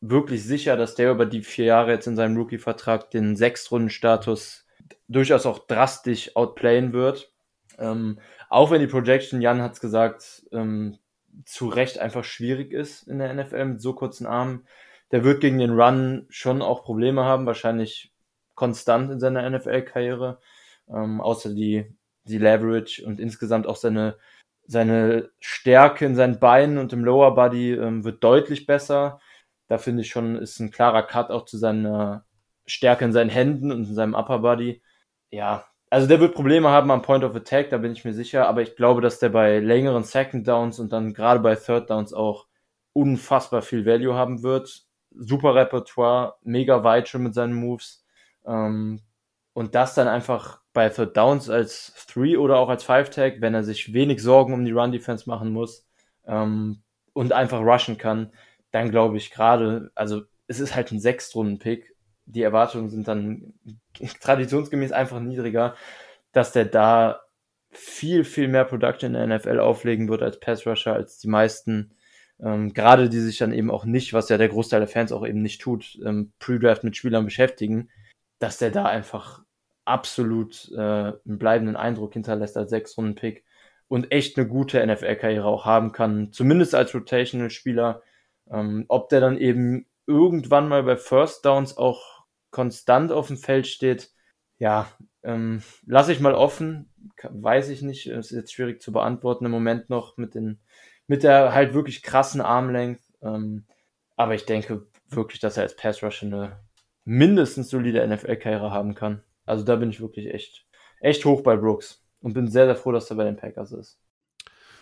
wirklich 0.02 0.44
sicher, 0.44 0.78
dass 0.78 0.96
der 0.96 1.12
über 1.12 1.26
die 1.26 1.42
vier 1.42 1.66
Jahre 1.66 1.92
jetzt 1.92 2.06
in 2.06 2.16
seinem 2.16 2.38
Rookie-Vertrag 2.38 3.10
den 3.10 3.36
Sechstrunden-Status 3.36 4.66
durchaus 5.08 5.46
auch 5.46 5.60
drastisch 5.66 6.36
outplayen 6.36 6.94
wird. 6.94 7.32
Ähm, 7.80 8.20
auch 8.50 8.72
wenn 8.72 8.82
die 8.82 8.88
Projection, 8.88 9.42
Jan 9.42 9.62
hat 9.62 9.74
es 9.74 9.80
gesagt, 9.80 10.46
ähm, 10.52 11.00
zu 11.46 11.68
Recht 11.68 12.00
einfach 12.00 12.24
schwierig 12.24 12.72
ist 12.72 13.08
in 13.08 13.20
der 13.20 13.34
NFL 13.34 13.66
mit 13.66 13.82
so 13.82 13.94
kurzen 13.94 14.26
Armen. 14.26 14.68
Der 15.16 15.24
wird 15.24 15.40
gegen 15.40 15.60
den 15.60 15.80
Run 15.80 16.26
schon 16.28 16.62
auch 16.62 16.84
Probleme 16.84 17.24
haben, 17.24 17.46
wahrscheinlich 17.46 18.12
konstant 18.54 19.10
in 19.10 19.22
seiner 19.22 19.50
NFL-Karriere. 19.50 20.42
Ähm, 20.90 21.22
außer 21.22 21.54
die, 21.54 21.86
die 22.26 22.38
Leverage 22.38 23.02
und 23.06 23.22
insgesamt 23.22 23.66
auch 23.66 23.78
seine, 23.78 24.18
seine 24.68 25.30
Stärke 25.40 26.06
in 26.06 26.18
seinen 26.18 26.42
Beinen 26.42 26.78
und 26.78 26.92
im 26.92 27.06
Lower 27.06 27.34
Body 27.34 27.76
ähm, 27.76 28.04
wird 28.04 28.26
deutlich 28.26 28.66
besser. 28.66 29.22
Da 29.70 29.78
finde 29.78 30.02
ich 30.02 30.10
schon, 30.10 30.36
ist 30.36 30.60
ein 30.60 30.70
klarer 30.70 31.04
Cut 31.04 31.32
auch 31.32 31.46
zu 31.46 31.58
seiner 31.58 32.26
Stärke 32.66 33.06
in 33.06 33.14
seinen 33.14 33.30
Händen 33.30 33.72
und 33.72 33.88
in 33.88 33.96
seinem 33.96 34.16
Upper 34.16 34.40
Body. 34.40 34.82
Ja, 35.32 35.66
also 35.90 36.10
der 36.10 36.20
wird 36.20 36.36
Probleme 36.36 36.72
haben 36.72 36.92
am 36.92 37.04
Point 37.04 37.24
of 37.24 37.38
Attack, 37.38 37.70
da 37.70 37.78
bin 37.78 37.94
ich 37.94 38.04
mir 38.04 38.14
sicher, 38.14 38.50
aber 38.50 38.62
ich 38.62 38.76
glaube, 38.76 39.00
dass 39.00 39.20
der 39.20 39.30
bei 39.30 39.60
längeren 39.60 40.04
Second 40.04 40.46
Downs 40.46 40.78
und 40.78 40.92
dann 40.92 41.14
gerade 41.14 41.40
bei 41.40 41.56
Third 41.56 41.90
Downs 41.90 42.12
auch 42.14 42.48
unfassbar 42.92 43.62
viel 43.62 43.86
Value 43.86 44.14
haben 44.14 44.44
wird. 44.44 44.85
Super 45.18 45.56
Repertoire, 45.56 46.36
mega 46.44 46.84
weit 46.84 47.08
schon 47.08 47.24
mit 47.24 47.34
seinen 47.34 47.54
Moves. 47.54 48.06
Ähm, 48.46 49.02
und 49.54 49.74
das 49.76 49.96
dann 49.96 50.08
einfach 50.08 50.62
bei 50.74 50.90
Third 50.90 51.16
Downs 51.16 51.50
als 51.50 51.94
Three 52.08 52.38
oder 52.38 52.58
auch 52.58 52.70
als 52.70 52.84
Five 52.84 53.10
Tag, 53.10 53.40
wenn 53.40 53.54
er 53.54 53.64
sich 53.64 53.94
wenig 53.94 54.22
Sorgen 54.22 54.54
um 54.54 54.66
die 54.66 54.74
Run 54.74 54.92
Defense 54.92 55.30
machen 55.30 55.52
muss 55.52 55.88
ähm, 56.28 56.84
und 57.14 57.32
einfach 57.32 57.62
rushen 57.62 57.98
kann, 57.98 58.34
dann 58.72 58.92
glaube 58.92 59.18
ich 59.18 59.32
gerade, 59.32 59.92
also 59.96 60.24
es 60.48 60.60
ist 60.60 60.76
halt 60.76 60.92
ein 60.92 61.00
Sechstrunden-Pick. 61.00 61.96
Die 62.26 62.42
Erwartungen 62.42 62.90
sind 62.90 63.08
dann 63.08 63.54
traditionsgemäß 64.22 64.92
einfach 64.92 65.22
niedriger, 65.22 65.76
dass 66.34 66.52
der 66.52 66.66
da 66.66 67.22
viel, 67.72 68.24
viel 68.26 68.48
mehr 68.50 68.66
Production 68.66 69.16
in 69.16 69.30
der 69.30 69.38
NFL 69.38 69.60
auflegen 69.60 70.10
wird 70.10 70.22
als 70.22 70.40
Pass 70.40 70.68
Rusher, 70.68 70.94
als 70.94 71.18
die 71.20 71.30
meisten. 71.30 71.95
Ähm, 72.40 72.74
gerade 72.74 73.10
die 73.10 73.20
sich 73.20 73.38
dann 73.38 73.54
eben 73.54 73.72
auch 73.72 73.86
nicht, 73.86 74.14
was 74.14 74.30
ja 74.30 74.38
der 74.38 74.50
Großteil 74.50 74.82
der 74.82 74.90
Fans 74.90 75.12
auch 75.12 75.26
eben 75.26 75.42
nicht 75.42 75.62
tut, 75.62 75.98
ähm, 76.06 76.34
Pre-Draft 76.40 76.84
mit 76.84 76.98
Spielern 76.98 77.26
beschäftigen, 77.26 77.90
dass 78.40 78.58
der 78.58 78.72
da 78.72 78.86
einfach 78.86 79.44
absolut 79.86 80.72
äh, 80.76 80.80
einen 80.80 81.38
bleibenden 81.40 81.76
Eindruck 81.76 82.14
hinterlässt 82.14 82.58
als 82.58 82.72
Sechs-Runden-Pick 82.72 83.46
und 83.88 84.12
echt 84.12 84.38
eine 84.38 84.48
gute 84.48 84.86
NFL-Karriere 84.86 85.46
auch 85.46 85.66
haben 85.66 85.92
kann, 85.92 86.32
zumindest 86.32 86.76
als 86.76 86.94
Rotational-Spieler. 86.94 88.02
Ähm, 88.52 88.86
ob 88.90 89.10
der 89.10 89.22
dann 89.22 89.38
eben 89.38 89.86
irgendwann 90.08 90.68
mal 90.68 90.84
bei 90.84 90.98
First 90.98 91.46
Downs 91.46 91.78
auch 91.78 92.26
konstant 92.52 93.12
auf 93.12 93.28
dem 93.28 93.38
Feld 93.38 93.68
steht, 93.68 94.12
ja, 94.58 94.88
ähm, 95.24 95.62
lasse 95.86 96.12
ich 96.12 96.20
mal 96.20 96.34
offen. 96.34 96.90
Weiß 97.24 97.70
ich 97.70 97.82
nicht. 97.82 98.08
Ist 98.08 98.32
jetzt 98.32 98.54
schwierig 98.54 98.82
zu 98.82 98.92
beantworten 98.92 99.46
im 99.46 99.52
Moment 99.52 99.90
noch 99.90 100.18
mit 100.18 100.36
den, 100.36 100.60
mit 101.08 101.24
der 101.24 101.54
halt 101.54 101.74
wirklich 101.74 102.04
krassen 102.04 102.42
Armlength. 102.42 103.02
Ähm, 103.22 103.66
aber 104.16 104.36
ich 104.36 104.46
denke 104.46 104.88
wirklich, 105.10 105.40
dass 105.40 105.58
er 105.58 105.64
als 105.64 105.76
Pass 105.76 106.04
Rusher 106.04 106.28
eine 106.28 106.60
mindestens 107.04 107.70
solide 107.70 108.06
NFL-Karriere 108.08 108.72
haben 108.72 108.96
kann. 108.96 109.22
Also 109.46 109.64
da 109.64 109.76
bin 109.76 109.90
ich 109.90 110.02
wirklich 110.02 110.34
echt, 110.34 110.66
echt 111.00 111.24
hoch 111.26 111.42
bei 111.42 111.56
Brooks 111.56 112.04
und 112.22 112.34
bin 112.34 112.48
sehr, 112.48 112.66
sehr 112.66 112.76
froh, 112.76 112.92
dass 112.92 113.10
er 113.10 113.18
bei 113.18 113.26
den 113.26 113.38
Packers 113.38 113.72
ist. 113.72 114.00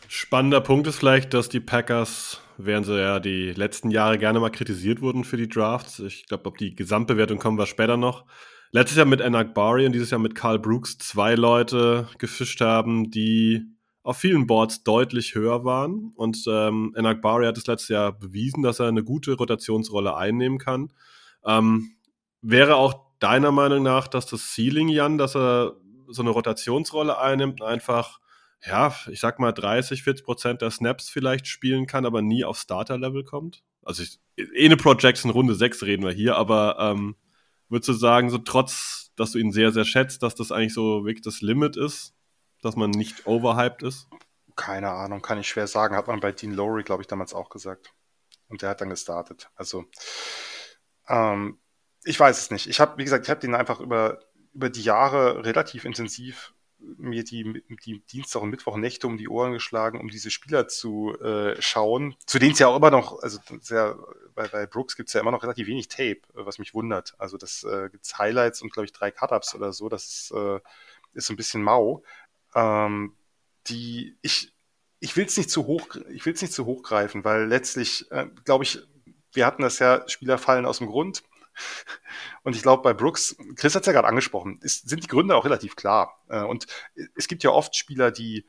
Spannender 0.08 0.62
Punkt 0.62 0.88
ist 0.88 0.98
vielleicht, 0.98 1.34
dass 1.34 1.50
die 1.50 1.60
Packers, 1.60 2.42
während 2.58 2.86
sie 2.86 3.00
ja 3.00 3.20
die 3.20 3.52
letzten 3.52 3.90
Jahre 3.90 4.18
gerne 4.18 4.40
mal 4.40 4.52
kritisiert 4.52 5.02
wurden 5.02 5.24
für 5.24 5.38
die 5.38 5.48
Drafts, 5.48 6.00
ich 6.00 6.28
glaube, 6.28 6.46
ob 6.46 6.58
die 6.58 6.76
Gesamtbewertung 6.76 7.40
kommen 7.40 7.58
wir 7.58 7.66
später 7.66 7.98
noch, 7.98 8.26
letztes 8.72 8.98
Jahr 8.98 9.06
mit 9.06 9.22
Enak 9.22 9.54
Bari 9.54 9.86
und 9.86 9.94
dieses 9.94 10.12
Jahr 10.12 10.20
mit 10.20 10.36
Carl 10.36 10.60
Brooks 10.60 10.98
zwei 10.98 11.36
Leute 11.36 12.08
gefischt 12.18 12.62
haben, 12.62 13.12
die 13.12 13.66
auf 14.04 14.18
vielen 14.18 14.48
Boards 14.48 14.84
deutlich 14.84 15.34
höher 15.34 15.64
waren. 15.64 16.12
Und 16.16 16.44
ähm, 16.48 16.94
Enak 16.96 17.22
Bari 17.22 17.46
hat 17.46 17.58
es 17.58 17.68
letztes 17.68 17.90
Jahr 17.90 18.12
bewiesen, 18.12 18.62
dass 18.62 18.80
er 18.80 18.88
eine 18.88 19.04
gute 19.04 19.34
Rotationsrolle 19.34 20.16
einnehmen 20.16 20.60
kann. 20.60 20.92
Ähm, 21.46 21.96
wäre 22.42 22.76
auch 22.76 23.06
deiner 23.20 23.52
Meinung 23.52 23.84
nach, 23.84 24.08
dass 24.08 24.26
das 24.26 24.54
Ceiling, 24.54 24.90
Jan, 24.90 25.18
dass 25.18 25.36
er 25.36 25.78
so 26.10 26.22
eine 26.22 26.32
Rotationsrolle 26.32 27.18
einnimmt, 27.18 27.62
einfach 27.62 28.20
ja, 28.66 28.96
ich 29.10 29.20
sag 29.20 29.40
mal 29.40 29.52
30, 29.52 30.04
40 30.04 30.26
Prozent 30.26 30.62
der 30.62 30.72
Snaps 30.72 31.10
vielleicht 31.10 31.48
spielen 31.48 31.86
kann, 31.86 32.06
aber 32.06 32.22
nie 32.22 32.46
auf 32.46 32.58
Starter-Level 32.58 33.24
kommt. 33.24 33.64
Also 33.82 34.04
ich, 34.04 34.20
eh 34.38 34.66
eine 34.66 34.78
Projection 34.78 35.32
Runde 35.32 35.56
6 35.56 35.84
reden 35.84 36.06
wir 36.06 36.14
hier, 36.14 36.38
aber 36.38 36.78
ähm, 36.80 37.16
würdest 37.68 37.90
du 37.90 37.94
sagen, 37.94 38.30
so 38.30 38.38
trotz, 38.38 39.12
dass 39.16 39.32
du 39.32 39.40
ihn 39.40 39.52
sehr, 39.52 39.72
sehr 39.72 39.84
schätzt, 39.84 40.24
dass 40.24 40.36
das 40.36 40.52
eigentlich 40.52 40.74
so 40.74 41.06
wirklich 41.06 41.24
das 41.24 41.42
Limit 41.42 41.76
ist, 41.76 42.14
dass 42.64 42.76
man 42.76 42.92
nicht 42.92 43.28
overhyped 43.28 43.84
ist? 43.84 44.08
Keine 44.56 44.92
Ahnung, 44.92 45.22
kann 45.22 45.40
ich 45.40 45.48
schwer 45.48 45.68
sagen. 45.68 45.96
Hat 45.96 46.08
man 46.08 46.20
bei 46.20 46.32
Dean 46.32 46.54
Lowry, 46.54 46.84
glaube 46.84 47.02
ich, 47.02 47.08
damals 47.08 47.34
auch 47.34 47.50
gesagt. 47.50 47.94
Und 48.50 48.62
der 48.62 48.70
hat 48.70 48.82
dann 48.82 48.90
gestartet. 48.90 49.50
Also, 49.56 49.86
ähm, 51.08 51.60
ich 52.04 52.20
weiß 52.20 52.38
es 52.38 52.52
nicht. 52.52 52.68
Ich 52.68 52.80
habe, 52.80 52.98
wie 52.98 53.04
gesagt, 53.04 53.26
ich 53.26 53.30
habe 53.30 53.40
den 53.40 53.56
einfach 53.56 53.80
über, 53.80 54.20
über 54.54 54.70
die 54.70 54.84
Jahre 54.84 55.46
relativ 55.46 55.86
intensiv 55.86 56.54
mir 56.98 57.24
die, 57.24 57.64
die 57.86 58.00
Dienstag 58.06 58.42
und 58.42 58.50
Mittwoch 58.50 58.78
Nächte 58.78 59.08
um 59.08 59.18
die 59.18 59.30
Ohren 59.30 59.54
geschlagen, 59.54 60.00
um 60.00 60.10
diese 60.10 60.32
Spieler 60.32 60.68
zu 60.68 61.18
äh, 61.22 61.60
schauen, 61.62 62.16
zu 62.26 62.40
denen 62.40 62.54
es 62.54 62.60
ja 62.60 62.68
auch 62.68 62.76
immer 62.76 62.92
noch, 62.92 63.22
also 63.24 63.40
sehr, 63.62 63.98
bei, 64.36 64.48
bei 64.48 64.66
Brooks 64.66 64.96
gibt 64.96 65.10
es 65.10 65.14
ja 65.14 65.22
immer 65.22 65.32
noch 65.32 65.44
relativ 65.44 65.68
wenig 65.68 65.88
Tape, 65.88 66.22
was 66.34 66.60
mich 66.60 66.74
wundert. 66.74 67.16
Also 67.18 67.38
das 67.38 67.64
äh, 67.64 67.90
gibt 67.90 68.06
Highlights 68.18 68.62
und 68.62 68.74
glaube 68.74 68.86
ich 68.86 68.94
drei 68.94 69.12
Cut-Ups 69.12 69.56
oder 69.56 69.74
so, 69.74 69.90
das 69.90 70.34
äh, 70.36 70.60
ist 71.14 71.28
so 71.28 71.34
ein 71.34 71.38
bisschen 71.38 71.64
mau. 71.64 72.04
Ähm, 72.56 73.16
die, 73.68 74.18
ich, 74.22 74.54
ich 75.00 75.16
will 75.16 75.26
es 75.26 75.38
nicht 75.38 75.50
zu 75.50 75.66
hoch, 75.66 75.96
ich 76.12 76.26
will 76.26 76.34
es 76.34 76.42
nicht 76.42 76.54
zu 76.54 76.66
hoch 76.66 76.84
greifen, 76.84 77.24
weil 77.24 77.46
letztlich, 77.46 78.10
äh, 78.12 78.28
glaube 78.46 78.64
ich, 78.64 78.80
wir 79.34 79.46
hatten 79.46 79.62
das 79.62 79.80
ja, 79.80 80.08
Spieler 80.08 80.38
fallen 80.38 80.66
aus 80.66 80.78
dem 80.78 80.88
Grund. 80.88 81.24
Und 82.44 82.56
ich 82.56 82.62
glaube, 82.62 82.84
bei 82.84 82.94
Brooks, 82.94 83.36
Chris 83.56 83.76
hat 83.76 83.82
es 83.82 83.88
ja 83.88 83.94
gerade 83.94 84.08
angesprochen, 84.08 84.60
ist, 84.62 84.90
sind 84.90 85.04
die 85.04 85.08
Gründe 85.08 85.36
auch 85.36 85.46
relativ 85.46 85.76
klar. 85.76 86.20
Äh, 86.30 86.44
und 86.44 86.66
es 87.16 87.28
gibt 87.28 87.44
ja 87.44 87.52
oft 87.52 87.76
Spieler, 87.76 88.12
die, 88.12 88.46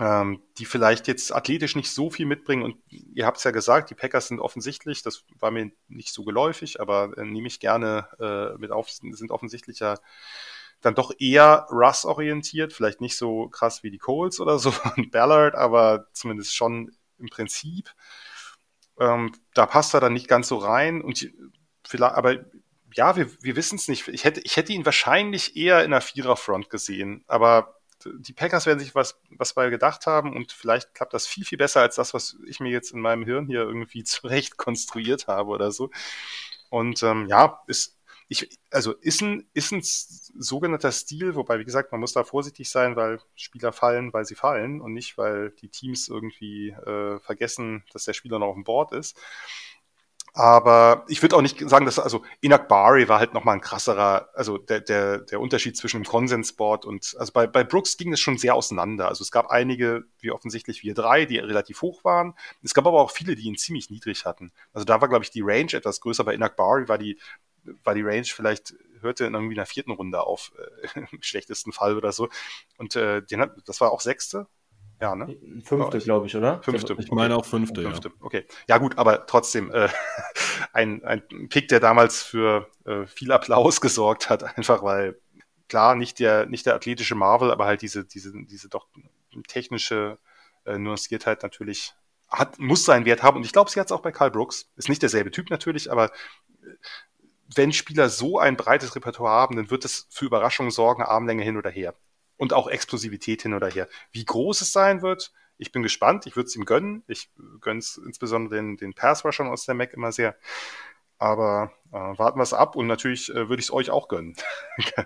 ähm, 0.00 0.42
die 0.58 0.64
vielleicht 0.64 1.08
jetzt 1.08 1.34
athletisch 1.34 1.76
nicht 1.76 1.90
so 1.90 2.10
viel 2.10 2.26
mitbringen. 2.26 2.62
Und 2.62 2.76
ihr 2.90 3.26
habt 3.26 3.38
es 3.38 3.44
ja 3.44 3.50
gesagt, 3.50 3.90
die 3.90 3.94
Packers 3.94 4.28
sind 4.28 4.40
offensichtlich, 4.40 5.02
das 5.02 5.24
war 5.38 5.50
mir 5.50 5.70
nicht 5.88 6.12
so 6.12 6.24
geläufig, 6.24 6.80
aber 6.80 7.16
äh, 7.16 7.24
nehme 7.24 7.48
ich 7.48 7.60
gerne 7.60 8.08
äh, 8.20 8.58
mit 8.58 8.70
auf, 8.70 8.90
sind 8.90 9.30
offensichtlich 9.30 9.80
ja 9.80 9.98
dann 10.84 10.94
doch 10.94 11.12
eher 11.18 11.66
Russ-orientiert, 11.70 12.72
vielleicht 12.72 13.00
nicht 13.00 13.16
so 13.16 13.48
krass 13.48 13.82
wie 13.82 13.90
die 13.90 13.98
Coles 13.98 14.40
oder 14.40 14.58
so 14.58 14.72
und 14.96 15.10
Ballard, 15.10 15.54
aber 15.54 16.06
zumindest 16.12 16.54
schon 16.54 16.92
im 17.18 17.28
Prinzip. 17.28 17.90
Ähm, 19.00 19.32
da 19.54 19.66
passt 19.66 19.94
er 19.94 20.00
dann 20.00 20.12
nicht 20.12 20.28
ganz 20.28 20.48
so 20.48 20.58
rein 20.58 21.00
und 21.02 21.28
vielleicht, 21.86 22.14
aber 22.14 22.44
ja, 22.94 23.16
wir, 23.16 23.30
wir 23.42 23.56
wissen 23.56 23.76
es 23.76 23.88
nicht. 23.88 24.06
Ich 24.08 24.24
hätte, 24.24 24.40
ich 24.40 24.56
hätte 24.56 24.72
ihn 24.72 24.84
wahrscheinlich 24.84 25.56
eher 25.56 25.80
in 25.80 25.92
einer 25.92 26.00
Viererfront 26.00 26.70
gesehen, 26.70 27.24
aber 27.26 27.80
die 28.04 28.32
Packers 28.32 28.66
werden 28.66 28.78
sich 28.78 28.94
was, 28.94 29.18
was 29.30 29.54
bei 29.54 29.70
gedacht 29.70 30.06
haben 30.06 30.36
und 30.36 30.52
vielleicht 30.52 30.94
klappt 30.94 31.14
das 31.14 31.26
viel, 31.26 31.44
viel 31.44 31.58
besser 31.58 31.80
als 31.80 31.96
das, 31.96 32.12
was 32.12 32.36
ich 32.46 32.60
mir 32.60 32.70
jetzt 32.70 32.92
in 32.92 33.00
meinem 33.00 33.24
Hirn 33.24 33.46
hier 33.46 33.62
irgendwie 33.62 34.04
zurecht 34.04 34.56
konstruiert 34.56 35.26
habe 35.26 35.50
oder 35.50 35.72
so. 35.72 35.90
Und 36.70 37.02
ähm, 37.02 37.26
ja, 37.28 37.62
ist, 37.66 37.98
ich, 38.28 38.58
also 38.70 38.92
ist 38.92 39.20
ein, 39.22 39.46
ist 39.52 39.72
ein 39.72 39.82
sogenannter 39.82 40.92
Stil, 40.92 41.34
wobei, 41.34 41.58
wie 41.58 41.64
gesagt, 41.64 41.92
man 41.92 42.00
muss 42.00 42.12
da 42.12 42.24
vorsichtig 42.24 42.70
sein, 42.70 42.96
weil 42.96 43.20
Spieler 43.34 43.72
fallen, 43.72 44.12
weil 44.12 44.24
sie 44.24 44.34
fallen 44.34 44.80
und 44.80 44.92
nicht, 44.92 45.18
weil 45.18 45.50
die 45.50 45.68
Teams 45.68 46.08
irgendwie 46.08 46.70
äh, 46.70 47.18
vergessen, 47.20 47.84
dass 47.92 48.04
der 48.04 48.14
Spieler 48.14 48.38
noch 48.38 48.48
auf 48.48 48.54
dem 48.54 48.64
Board 48.64 48.92
ist. 48.92 49.16
Aber 50.36 51.04
ich 51.06 51.22
würde 51.22 51.36
auch 51.36 51.42
nicht 51.42 51.60
sagen, 51.70 51.86
dass, 51.86 52.00
also 52.00 52.24
Inak 52.40 52.66
Bari 52.66 53.08
war 53.08 53.20
halt 53.20 53.34
nochmal 53.34 53.54
ein 53.54 53.60
krasserer, 53.60 54.30
also 54.34 54.58
der, 54.58 54.80
der, 54.80 55.18
der 55.18 55.40
Unterschied 55.40 55.76
zwischen 55.76 56.02
dem 56.02 56.06
Konsensboard 56.08 56.84
und, 56.86 57.14
also 57.20 57.32
bei, 57.32 57.46
bei 57.46 57.62
Brooks 57.62 57.96
ging 57.96 58.12
es 58.12 58.18
schon 58.18 58.36
sehr 58.36 58.56
auseinander. 58.56 59.06
Also 59.06 59.22
es 59.22 59.30
gab 59.30 59.46
einige, 59.52 60.06
wie 60.18 60.32
offensichtlich 60.32 60.82
wir 60.82 60.92
drei, 60.92 61.24
die 61.24 61.38
relativ 61.38 61.82
hoch 61.82 62.02
waren. 62.02 62.34
Es 62.64 62.74
gab 62.74 62.84
aber 62.84 63.00
auch 63.00 63.12
viele, 63.12 63.36
die 63.36 63.44
ihn 63.44 63.56
ziemlich 63.56 63.90
niedrig 63.90 64.24
hatten. 64.24 64.50
Also 64.72 64.84
da 64.84 65.00
war, 65.00 65.08
glaube 65.08 65.22
ich, 65.22 65.30
die 65.30 65.42
Range 65.42 65.72
etwas 65.72 66.00
größer. 66.00 66.24
Bei 66.24 66.34
Inak 66.34 66.56
Bari 66.56 66.88
war 66.88 66.98
die, 66.98 67.16
war 67.82 67.94
die 67.94 68.02
Range 68.02 68.24
vielleicht, 68.24 68.74
hörte 69.00 69.24
in 69.24 69.34
irgendwie 69.34 69.54
einer 69.54 69.66
vierten 69.66 69.92
Runde 69.92 70.22
auf, 70.22 70.52
äh, 70.94 71.00
im 71.12 71.22
schlechtesten 71.22 71.72
Fall 71.72 71.96
oder 71.96 72.12
so. 72.12 72.28
Und 72.78 72.96
äh, 72.96 73.22
den 73.22 73.40
hat, 73.40 73.54
das 73.66 73.80
war 73.80 73.92
auch 73.92 74.00
sechste, 74.00 74.46
Ja, 75.00 75.14
ne? 75.14 75.36
Fünfte, 75.64 75.98
glaube 75.98 76.26
ich, 76.26 76.36
oder? 76.36 76.62
Fünfte. 76.62 76.96
Ich 76.98 77.10
meine 77.10 77.36
auch 77.36 77.44
fünfte, 77.44 77.82
fünfte. 77.82 78.08
Ja. 78.08 78.14
Okay. 78.20 78.46
Ja, 78.68 78.78
gut, 78.78 78.98
aber 78.98 79.26
trotzdem 79.26 79.70
äh, 79.72 79.88
ein, 80.72 81.04
ein 81.04 81.48
Pick, 81.48 81.68
der 81.68 81.80
damals 81.80 82.22
für 82.22 82.68
äh, 82.84 83.06
viel 83.06 83.32
Applaus 83.32 83.80
gesorgt 83.80 84.30
hat, 84.30 84.56
einfach 84.56 84.82
weil, 84.82 85.18
klar, 85.68 85.94
nicht 85.94 86.18
der, 86.18 86.46
nicht 86.46 86.66
der 86.66 86.74
athletische 86.74 87.14
Marvel, 87.14 87.50
aber 87.50 87.66
halt 87.66 87.82
diese, 87.82 88.04
diese, 88.04 88.32
diese 88.44 88.68
doch 88.68 88.88
technische 89.48 90.18
äh, 90.64 90.78
Nuanciertheit 90.78 91.42
natürlich 91.42 91.94
hat, 92.28 92.58
muss 92.58 92.84
seinen 92.84 93.04
Wert 93.04 93.22
haben. 93.22 93.36
Und 93.36 93.46
ich 93.46 93.52
glaube, 93.52 93.70
sie 93.70 93.78
hat 93.78 93.86
es 93.86 93.92
auch 93.92 94.02
bei 94.02 94.12
Karl 94.12 94.30
Brooks. 94.30 94.70
Ist 94.76 94.88
nicht 94.88 95.02
derselbe 95.02 95.30
Typ 95.30 95.50
natürlich, 95.50 95.90
aber 95.90 96.06
äh, 96.62 96.74
wenn 97.56 97.72
Spieler 97.72 98.08
so 98.08 98.38
ein 98.38 98.56
breites 98.56 98.94
Repertoire 98.94 99.32
haben, 99.32 99.56
dann 99.56 99.70
wird 99.70 99.84
es 99.84 100.06
für 100.10 100.26
Überraschungen 100.26 100.70
sorgen, 100.70 101.02
Armlänge 101.02 101.42
hin 101.42 101.56
oder 101.56 101.70
her. 101.70 101.94
Und 102.36 102.52
auch 102.52 102.68
Explosivität 102.68 103.42
hin 103.42 103.54
oder 103.54 103.68
her. 103.68 103.88
Wie 104.12 104.24
groß 104.24 104.60
es 104.60 104.72
sein 104.72 105.02
wird, 105.02 105.32
ich 105.56 105.72
bin 105.72 105.82
gespannt. 105.82 106.26
Ich 106.26 106.36
würde 106.36 106.48
es 106.48 106.56
ihm 106.56 106.64
gönnen. 106.64 107.04
Ich 107.06 107.30
gönne 107.60 107.78
es 107.78 107.96
insbesondere 107.96 108.56
den, 108.56 108.76
den 108.76 108.94
Pass-Rushern 108.94 109.46
aus 109.46 109.66
der 109.66 109.74
Mac 109.74 109.92
immer 109.92 110.12
sehr. 110.12 110.36
Aber 111.18 111.72
äh, 111.92 111.96
warten 111.96 112.38
wir 112.38 112.42
es 112.42 112.52
ab 112.52 112.76
und 112.76 112.86
natürlich 112.86 113.30
äh, 113.30 113.48
würde 113.48 113.60
ich 113.60 113.66
es 113.66 113.72
euch 113.72 113.90
auch 113.90 114.08
gönnen, 114.08 114.34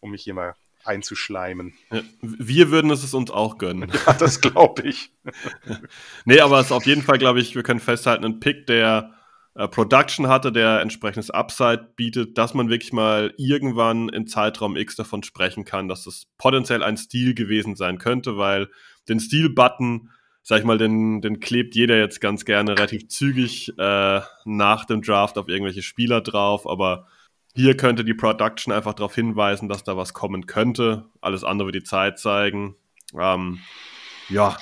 um 0.00 0.10
mich 0.10 0.24
hier 0.24 0.34
mal 0.34 0.54
einzuschleimen. 0.84 1.74
Wir 2.20 2.70
würden 2.70 2.90
es 2.90 3.14
uns 3.14 3.30
auch 3.30 3.56
gönnen. 3.58 3.90
Ja, 4.06 4.12
das 4.12 4.40
glaube 4.40 4.82
ich. 4.82 5.12
nee, 6.24 6.40
aber 6.40 6.60
es 6.60 6.66
ist 6.66 6.72
auf 6.72 6.86
jeden 6.86 7.02
Fall, 7.02 7.18
glaube 7.18 7.40
ich, 7.40 7.54
wir 7.54 7.62
können 7.62 7.80
festhalten, 7.80 8.24
ein 8.24 8.40
Pick, 8.40 8.66
der 8.66 9.14
äh, 9.54 9.68
Production 9.68 10.28
hatte, 10.28 10.50
der 10.52 10.80
entsprechendes 10.80 11.30
Upside 11.30 11.92
bietet, 11.96 12.38
dass 12.38 12.54
man 12.54 12.70
wirklich 12.70 12.92
mal 12.92 13.34
irgendwann 13.36 14.08
in 14.08 14.26
Zeitraum 14.26 14.76
X 14.76 14.96
davon 14.96 15.22
sprechen 15.22 15.64
kann, 15.64 15.88
dass 15.88 16.04
das 16.04 16.26
potenziell 16.38 16.82
ein 16.82 16.96
Stil 16.96 17.34
gewesen 17.34 17.76
sein 17.76 17.98
könnte, 17.98 18.38
weil 18.38 18.68
den 19.08 19.20
Stil-Button, 19.20 20.10
sag 20.42 20.60
ich 20.60 20.64
mal, 20.64 20.78
den, 20.78 21.20
den 21.20 21.40
klebt 21.40 21.74
jeder 21.74 21.98
jetzt 21.98 22.20
ganz 22.20 22.44
gerne 22.44 22.72
relativ 22.72 23.08
zügig 23.08 23.72
äh, 23.78 24.20
nach 24.44 24.84
dem 24.86 25.02
Draft 25.02 25.36
auf 25.36 25.48
irgendwelche 25.48 25.82
Spieler 25.82 26.22
drauf, 26.22 26.66
aber 26.66 27.06
hier 27.54 27.76
könnte 27.76 28.04
die 28.04 28.14
Production 28.14 28.72
einfach 28.72 28.94
darauf 28.94 29.14
hinweisen, 29.14 29.68
dass 29.68 29.84
da 29.84 29.96
was 29.96 30.14
kommen 30.14 30.46
könnte. 30.46 31.04
Alles 31.20 31.44
andere 31.44 31.68
wird 31.68 31.76
die 31.76 31.84
Zeit 31.84 32.18
zeigen. 32.18 32.76
Ähm, 33.14 33.60
ja, 34.30 34.56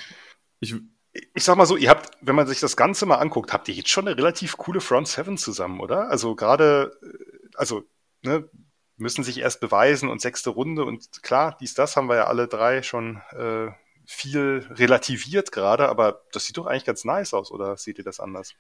ich, 0.59 0.75
ich 1.13 1.45
sag 1.45 1.57
mal 1.57 1.67
so, 1.67 1.77
ihr 1.77 1.91
habt, 1.91 2.17
wenn 2.21 2.37
man 2.37 2.47
sich 2.47 2.61
das 2.61 2.77
Ganze 2.77 3.07
mal 3.07 3.17
anguckt, 3.17 3.53
habt 3.53 3.69
ihr 3.69 3.75
jetzt 3.75 3.89
schon 3.89 4.07
eine 4.07 4.17
relativ 4.17 4.57
coole 4.57 4.81
Front 4.81 5.09
Seven 5.09 5.37
zusammen, 5.37 5.81
oder? 5.81 6.09
Also 6.09 6.35
gerade, 6.35 6.93
also, 7.55 7.83
ne, 8.23 8.49
müssen 8.97 9.25
sich 9.25 9.39
erst 9.39 9.61
beweisen 9.61 10.09
und 10.09 10.21
sechste 10.21 10.51
Runde 10.51 10.85
und 10.85 11.23
klar, 11.23 11.57
dies, 11.61 11.75
das 11.75 11.97
haben 11.97 12.09
wir 12.09 12.17
ja 12.17 12.25
alle 12.27 12.49
drei 12.49 12.83
schon 12.83 13.23
äh, 13.33 13.69
viel 14.07 14.67
relativiert 14.71 15.53
gerade, 15.53 15.89
aber 15.89 16.23
das 16.33 16.45
sieht 16.45 16.59
doch 16.59 16.67
eigentlich 16.67 16.85
ganz 16.85 17.05
nice 17.05 17.33
aus, 17.33 17.51
oder 17.51 17.77
seht 17.77 17.99
ihr 17.99 18.05
das 18.05 18.21
anders? 18.21 18.55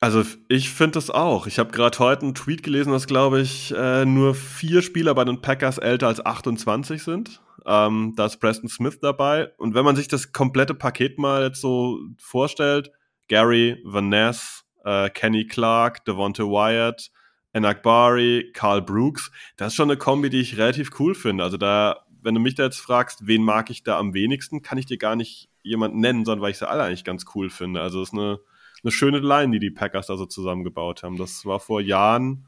Also 0.00 0.22
ich 0.48 0.70
finde 0.70 0.92
das 0.92 1.08
auch. 1.08 1.46
Ich 1.46 1.58
habe 1.58 1.72
gerade 1.72 1.98
heute 1.98 2.22
einen 2.22 2.34
Tweet 2.34 2.62
gelesen, 2.62 2.92
dass, 2.92 3.06
glaube 3.06 3.40
ich, 3.40 3.72
äh, 3.74 4.04
nur 4.04 4.34
vier 4.34 4.82
Spieler 4.82 5.14
bei 5.14 5.24
den 5.24 5.40
Packers 5.40 5.78
älter 5.78 6.08
als 6.08 6.24
28 6.24 7.02
sind. 7.02 7.40
Ähm, 7.66 8.12
da 8.16 8.26
ist 8.26 8.38
Preston 8.38 8.68
Smith 8.68 8.98
dabei. 9.00 9.52
Und 9.56 9.74
wenn 9.74 9.84
man 9.84 9.96
sich 9.96 10.08
das 10.08 10.32
komplette 10.32 10.74
Paket 10.74 11.18
mal 11.18 11.44
jetzt 11.44 11.60
so 11.60 11.98
vorstellt, 12.18 12.90
Gary, 13.28 13.80
Vanessa, 13.84 14.62
äh, 14.84 15.10
Kenny 15.10 15.46
Clark, 15.46 16.04
Devonta 16.04 16.44
Wyatt, 16.44 17.10
Enakbari, 17.52 18.50
Carl 18.52 18.82
Brooks, 18.82 19.30
das 19.56 19.68
ist 19.68 19.76
schon 19.76 19.90
eine 19.90 19.96
Kombi, 19.98 20.28
die 20.28 20.40
ich 20.40 20.58
relativ 20.58 20.90
cool 20.98 21.14
finde. 21.14 21.44
Also 21.44 21.56
da, 21.56 22.04
wenn 22.22 22.34
du 22.34 22.40
mich 22.40 22.54
da 22.54 22.64
jetzt 22.64 22.80
fragst, 22.80 23.26
wen 23.26 23.42
mag 23.42 23.70
ich 23.70 23.82
da 23.82 23.98
am 23.98 24.12
wenigsten, 24.12 24.62
kann 24.62 24.78
ich 24.78 24.86
dir 24.86 24.98
gar 24.98 25.16
nicht 25.16 25.48
jemanden 25.62 26.00
nennen, 26.00 26.24
sondern 26.24 26.42
weil 26.42 26.50
ich 26.50 26.58
sie 26.58 26.68
alle 26.68 26.82
eigentlich 26.82 27.04
ganz 27.04 27.24
cool 27.34 27.48
finde. 27.48 27.80
Also 27.80 28.02
es 28.02 28.08
ist 28.08 28.14
eine 28.14 28.40
eine 28.84 28.92
schöne 28.92 29.18
Line, 29.18 29.52
die 29.52 29.58
die 29.58 29.70
Packers 29.70 30.06
da 30.06 30.16
so 30.16 30.26
zusammengebaut 30.26 31.02
haben. 31.02 31.16
Das 31.16 31.46
war 31.46 31.58
vor 31.58 31.80
Jahren 31.80 32.46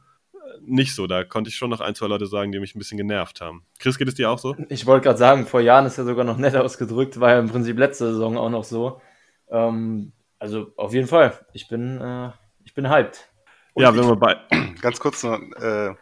nicht 0.60 0.94
so. 0.94 1.06
Da 1.06 1.24
konnte 1.24 1.48
ich 1.48 1.56
schon 1.56 1.70
noch 1.70 1.80
ein, 1.80 1.94
zwei 1.94 2.06
Leute 2.06 2.26
sagen, 2.26 2.52
die 2.52 2.58
mich 2.58 2.74
ein 2.74 2.78
bisschen 2.78 2.98
genervt 2.98 3.40
haben. 3.40 3.64
Chris, 3.78 3.98
geht 3.98 4.08
es 4.08 4.14
dir 4.14 4.30
auch 4.30 4.38
so? 4.38 4.56
Ich 4.68 4.86
wollte 4.86 5.04
gerade 5.04 5.18
sagen, 5.18 5.46
vor 5.46 5.60
Jahren 5.60 5.86
ist 5.86 5.98
ja 5.98 6.04
sogar 6.04 6.24
noch 6.24 6.36
nett 6.36 6.56
ausgedrückt, 6.56 7.20
war 7.20 7.30
ja 7.30 7.38
im 7.38 7.48
Prinzip 7.48 7.78
letzte 7.78 8.12
Saison 8.12 8.36
auch 8.36 8.50
noch 8.50 8.64
so. 8.64 9.00
Ähm, 9.48 10.12
also 10.38 10.72
auf 10.76 10.92
jeden 10.92 11.08
Fall, 11.08 11.38
ich 11.52 11.68
bin, 11.68 12.00
äh, 12.00 12.30
ich 12.64 12.74
bin 12.74 12.88
hyped. 12.88 13.28
Und 13.74 13.82
ja, 13.82 13.94
wenn 13.94 14.06
wir 14.06 14.16
bei. 14.16 14.36
Ganz 14.80 15.00
kurz 15.00 15.22
noch, 15.22 15.40
äh, 15.60 15.94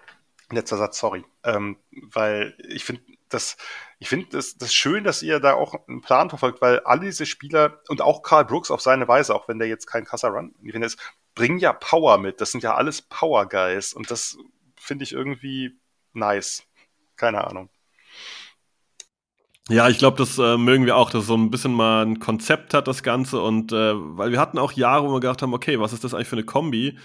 letzter 0.51 0.77
Satz, 0.77 0.99
sorry. 0.99 1.25
Ähm, 1.45 1.77
weil 2.13 2.55
ich 2.69 2.85
finde, 2.85 3.03
das, 3.29 3.57
ich 3.99 4.09
finde 4.09 4.27
das, 4.31 4.57
das 4.57 4.73
schön, 4.73 5.05
dass 5.05 5.23
ihr 5.23 5.41
da 5.41 5.55
auch 5.55 5.75
einen 5.89 6.01
Plan 6.01 6.29
verfolgt, 6.29 6.61
weil 6.61 6.81
alle 6.81 7.03
diese 7.03 7.27
Spieler 7.27 7.81
und 7.89 8.01
auch 8.01 8.23
Karl 8.23 8.45
Brooks 8.45 8.71
auf 8.71 8.81
seine 8.81 9.09
Weise, 9.09 9.35
auch 9.35 9.49
wenn 9.49 9.59
der 9.59 9.69
jetzt 9.69 9.87
kein 9.87 10.05
krasser 10.05 10.29
Run 10.29 10.55
ist, 10.63 10.99
bringen 11.35 11.59
ja 11.59 11.73
Power 11.73 12.19
mit. 12.19 12.41
Das 12.41 12.53
sind 12.53 12.63
ja 12.63 12.75
alles 12.75 13.03
Power 13.03 13.49
Guys 13.49 13.93
und 13.93 14.11
das 14.11 14.37
finde 14.77 15.05
ich 15.05 15.13
irgendwie 15.13 15.79
nice. 16.13 16.65
Keine 17.17 17.47
Ahnung. 17.47 17.71
Ja, 19.71 19.89
ich 19.89 19.97
glaube, 19.97 20.19
das 20.19 20.39
äh, 20.39 20.59
mögen 20.59 20.85
wir 20.85 20.97
auch, 20.97 21.11
dass 21.11 21.27
so 21.27 21.37
ein 21.37 21.51
bisschen 21.51 21.73
mal 21.73 22.05
ein 22.05 22.19
Konzept 22.19 22.75
hat, 22.75 22.87
das 22.87 23.03
Ganze. 23.03 23.41
Und 23.41 23.73
äh, 23.73 23.95
weil 23.95 24.31
wir 24.31 24.39
hatten 24.39 24.59
auch 24.59 24.73
Jahre, 24.73 25.09
wo 25.09 25.15
wir 25.15 25.21
gedacht 25.21 25.41
haben, 25.41 25.55
okay, 25.55 25.81
was 25.81 25.95
ist 25.95 26.05
das 26.05 26.13
eigentlich 26.13 26.29
für 26.29 26.37
eine 26.37 26.45
Kombi? 26.45 26.99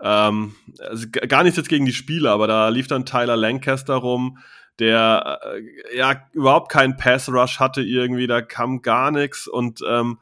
Ähm, 0.00 0.54
also 0.80 1.06
gar 1.10 1.42
nichts 1.42 1.58
jetzt 1.58 1.68
gegen 1.68 1.84
die 1.84 1.92
Spieler, 1.92 2.32
aber 2.32 2.46
da 2.46 2.68
lief 2.68 2.86
dann 2.86 3.06
Tyler 3.06 3.36
Lancaster 3.36 3.94
rum, 3.94 4.38
der 4.78 5.40
äh, 5.42 5.96
ja 5.96 6.22
überhaupt 6.32 6.70
keinen 6.70 6.96
Pass-Rush 6.96 7.60
hatte 7.60 7.82
irgendwie, 7.82 8.26
da 8.26 8.42
kam 8.42 8.82
gar 8.82 9.10
nichts 9.10 9.46
und 9.46 9.80
ähm, 9.86 10.18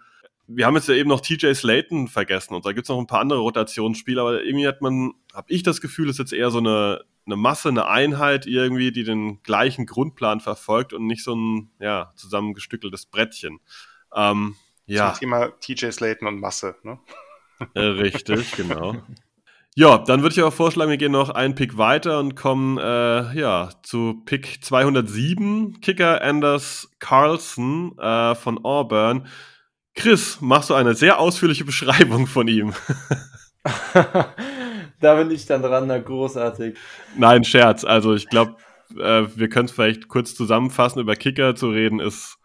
wir 0.47 0.66
haben 0.66 0.75
jetzt 0.75 0.89
ja 0.89 0.95
eben 0.95 1.09
noch 1.09 1.21
TJ 1.21 1.55
Slayton 1.55 2.09
vergessen 2.09 2.55
und 2.55 2.66
da 2.66 2.73
gibt 2.73 2.85
es 2.85 2.89
noch 2.89 2.99
ein 2.99 3.07
paar 3.07 3.21
andere 3.21 3.41
Rotationsspieler, 3.41 4.23
aber 4.23 4.43
irgendwie 4.43 4.69
hat 4.69 4.83
man, 4.83 5.12
habe 5.33 5.53
ich 5.53 5.62
das 5.62 5.81
Gefühl, 5.81 6.09
ist 6.09 6.19
jetzt 6.19 6.33
eher 6.33 6.51
so 6.51 6.59
eine, 6.59 7.05
eine 7.27 7.37
Masse, 7.37 7.69
eine 7.69 7.87
Einheit 7.87 8.47
irgendwie, 8.47 8.93
die 8.93 9.05
den 9.05 9.43
gleichen 9.43 9.87
Grundplan 9.87 10.41
verfolgt 10.41 10.93
und 10.93 11.07
nicht 11.07 11.25
so 11.25 11.35
ein 11.35 11.71
ja, 11.81 12.12
zusammengestückeltes 12.16 13.07
Brettchen. 13.07 13.61
Ähm, 14.15 14.57
ja. 14.87 15.12
Zum 15.12 15.21
Thema 15.21 15.49
TJ 15.61 15.91
Slayton 15.91 16.29
und 16.29 16.41
Masse, 16.41 16.77
ne? 16.83 16.99
Äh, 17.75 17.81
richtig, 17.81 18.53
genau. 18.57 18.97
Ja, 19.77 19.99
dann 19.99 20.23
würde 20.23 20.35
ich 20.35 20.41
aber 20.41 20.53
vorschlagen, 20.53 20.91
wir 20.91 20.99
gehen 20.99 21.11
noch 21.11 21.31
einen 21.31 21.57
Pick 21.57 21.77
weiter 21.77 22.21
und 22.21 22.37
kommen 22.37 22.79
äh, 22.79 23.37
ja, 23.37 23.71
zu 23.83 24.23
Pick 24.25 24.65
207, 24.65 25.81
Kicker 25.81 26.23
Anders 26.23 26.91
Carlson 27.01 27.99
äh, 27.99 28.37
von 28.37 28.65
Auburn. 28.65 29.27
Chris, 29.95 30.41
machst 30.41 30.71
du 30.71 30.75
eine 30.75 30.95
sehr 30.95 31.19
ausführliche 31.19 31.65
Beschreibung 31.65 32.27
von 32.27 32.49
ihm? 32.49 32.75
da 35.01 35.15
bin 35.15 35.31
ich 35.31 35.47
dann 35.47 35.62
dran, 35.62 35.87
na 35.87 35.99
großartig. 35.99 36.77
Nein, 37.16 37.45
Scherz. 37.45 37.85
Also 37.85 38.15
ich 38.15 38.29
glaube, 38.29 38.57
äh, 38.99 39.27
wir 39.35 39.49
können 39.49 39.66
es 39.66 39.73
vielleicht 39.73 40.09
kurz 40.09 40.35
zusammenfassen. 40.35 41.01
Über 41.01 41.15
Kicker 41.15 41.55
zu 41.55 41.71
reden 41.71 42.01
ist, 42.01 42.39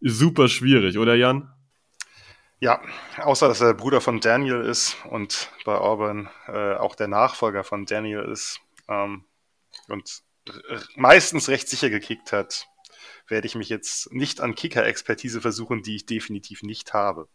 ist 0.00 0.18
super 0.18 0.48
schwierig, 0.48 0.98
oder 0.98 1.14
Jan? 1.14 1.50
Ja, 2.60 2.80
außer 3.18 3.48
dass 3.48 3.60
er 3.60 3.74
Bruder 3.74 4.00
von 4.00 4.20
Daniel 4.20 4.62
ist 4.62 4.96
und 5.10 5.50
bei 5.66 5.76
Auburn 5.76 6.30
äh, 6.46 6.74
auch 6.74 6.94
der 6.94 7.08
Nachfolger 7.08 7.62
von 7.64 7.84
Daniel 7.84 8.20
ist 8.20 8.60
ähm, 8.88 9.24
und 9.88 10.22
meistens 10.96 11.48
recht 11.48 11.68
sicher 11.68 11.90
gekickt 11.90 12.32
hat, 12.32 12.66
werde 13.28 13.46
ich 13.46 13.54
mich 13.54 13.68
jetzt 13.68 14.12
nicht 14.12 14.40
an 14.40 14.54
Kicker-Expertise 14.54 15.40
versuchen, 15.40 15.82
die 15.82 15.96
ich 15.96 16.06
definitiv 16.06 16.62
nicht 16.62 16.92
habe. 16.92 17.28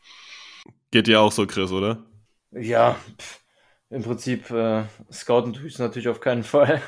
Geht 0.91 1.07
dir 1.07 1.21
auch 1.21 1.31
so, 1.31 1.45
Chris, 1.47 1.71
oder? 1.71 2.05
Ja, 2.51 2.95
pff, 3.19 3.39
im 3.89 4.03
Prinzip 4.03 4.49
äh, 4.51 4.83
scouten 5.11 5.53
tue 5.53 5.67
ich 5.67 5.73
es 5.73 5.79
natürlich 5.79 6.09
auf 6.09 6.19
keinen 6.19 6.43
Fall. 6.43 6.81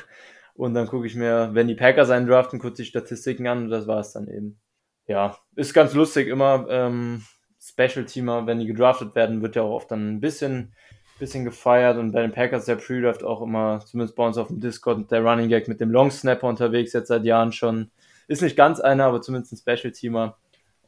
Und 0.54 0.74
dann 0.74 0.86
gucke 0.86 1.06
ich 1.06 1.14
mir, 1.14 1.50
wenn 1.52 1.68
die 1.68 1.74
Packers 1.74 2.10
einen 2.10 2.26
draften, 2.26 2.58
kurz 2.58 2.76
die 2.76 2.84
Statistiken 2.84 3.46
an 3.46 3.64
und 3.64 3.68
das 3.70 3.86
war 3.86 4.00
es 4.00 4.12
dann 4.12 4.28
eben. 4.28 4.60
Ja, 5.06 5.38
ist 5.56 5.74
ganz 5.74 5.94
lustig 5.94 6.28
immer. 6.28 6.66
Ähm, 6.68 7.24
Special-Teamer, 7.60 8.46
wenn 8.46 8.58
die 8.58 8.66
gedraftet 8.66 9.14
werden, 9.14 9.40
wird 9.40 9.56
ja 9.56 9.62
auch 9.62 9.74
oft 9.74 9.90
dann 9.90 10.14
ein 10.16 10.20
bisschen, 10.20 10.74
bisschen 11.18 11.44
gefeiert 11.44 11.96
und 11.96 12.12
bei 12.12 12.22
den 12.22 12.32
Packers 12.32 12.66
der 12.66 12.76
Pre-Draft 12.76 13.22
auch 13.22 13.40
immer, 13.40 13.80
zumindest 13.86 14.16
bei 14.16 14.26
uns 14.26 14.36
auf 14.36 14.48
dem 14.48 14.60
Discord, 14.60 15.10
der 15.10 15.22
Running 15.22 15.48
Gag 15.48 15.68
mit 15.68 15.80
dem 15.80 15.90
Long 15.90 16.10
Snapper 16.10 16.48
unterwegs, 16.48 16.92
jetzt 16.92 17.08
seit 17.08 17.24
Jahren 17.24 17.52
schon. 17.52 17.90
Ist 18.28 18.42
nicht 18.42 18.56
ganz 18.56 18.80
einer, 18.80 19.04
aber 19.04 19.20
zumindest 19.20 19.52
ein 19.52 19.56
Special-Teamer. 19.58 20.36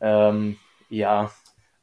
Ähm, 0.01 0.57
ja, 0.89 1.31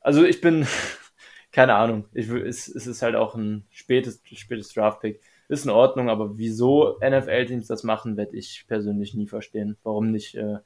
also 0.01 0.23
ich 0.23 0.41
bin, 0.41 0.67
keine 1.51 1.75
Ahnung, 1.75 2.05
ich, 2.13 2.29
es, 2.29 2.67
es 2.67 2.87
ist 2.87 3.01
halt 3.01 3.15
auch 3.15 3.35
ein 3.35 3.65
spätes, 3.69 4.21
spätes 4.33 4.73
Draft-Pick. 4.73 5.21
Ist 5.47 5.65
in 5.65 5.71
Ordnung, 5.71 6.09
aber 6.09 6.37
wieso 6.37 6.97
NFL-Teams 6.99 7.67
das 7.67 7.83
machen, 7.83 8.15
werde 8.15 8.37
ich 8.37 8.63
persönlich 8.67 9.13
nie 9.13 9.27
verstehen. 9.27 9.75
Warum 9.83 10.09
nicht 10.11 10.35
äh, 10.35 10.59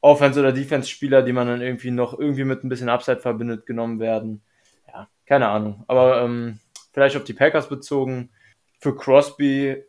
Offense- 0.00 0.38
oder 0.38 0.52
Defense-Spieler, 0.52 1.22
die 1.22 1.32
man 1.32 1.48
dann 1.48 1.60
irgendwie 1.60 1.90
noch 1.90 2.16
irgendwie 2.16 2.44
mit 2.44 2.62
ein 2.62 2.68
bisschen 2.68 2.88
Upside 2.88 3.18
verbindet, 3.18 3.66
genommen 3.66 3.98
werden. 3.98 4.42
Ja, 4.86 5.08
keine 5.26 5.48
Ahnung. 5.48 5.82
Aber 5.88 6.22
ähm, 6.22 6.60
vielleicht 6.92 7.16
auf 7.16 7.24
die 7.24 7.32
Packers 7.32 7.68
bezogen. 7.68 8.30
Für 8.78 8.94
Crosby 8.94 9.82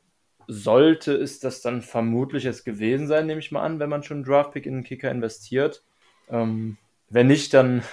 sollte 0.51 1.13
es 1.13 1.39
das 1.39 1.61
dann 1.61 1.83
vermutlich 1.83 2.45
es 2.45 2.63
gewesen 2.63 3.07
sein, 3.07 3.27
nehme 3.27 3.39
ich 3.39 3.51
mal 3.51 3.61
an, 3.61 3.79
wenn 3.79 3.89
man 3.89 4.01
schon 4.01 4.17
einen 4.17 4.25
Draftpick 4.25 4.65
in 4.65 4.73
einen 4.73 4.83
Kicker 4.83 5.11
investiert. 5.11 5.83
Ähm, 6.27 6.77
wenn 7.07 7.27
nicht, 7.27 7.53
dann 7.53 7.83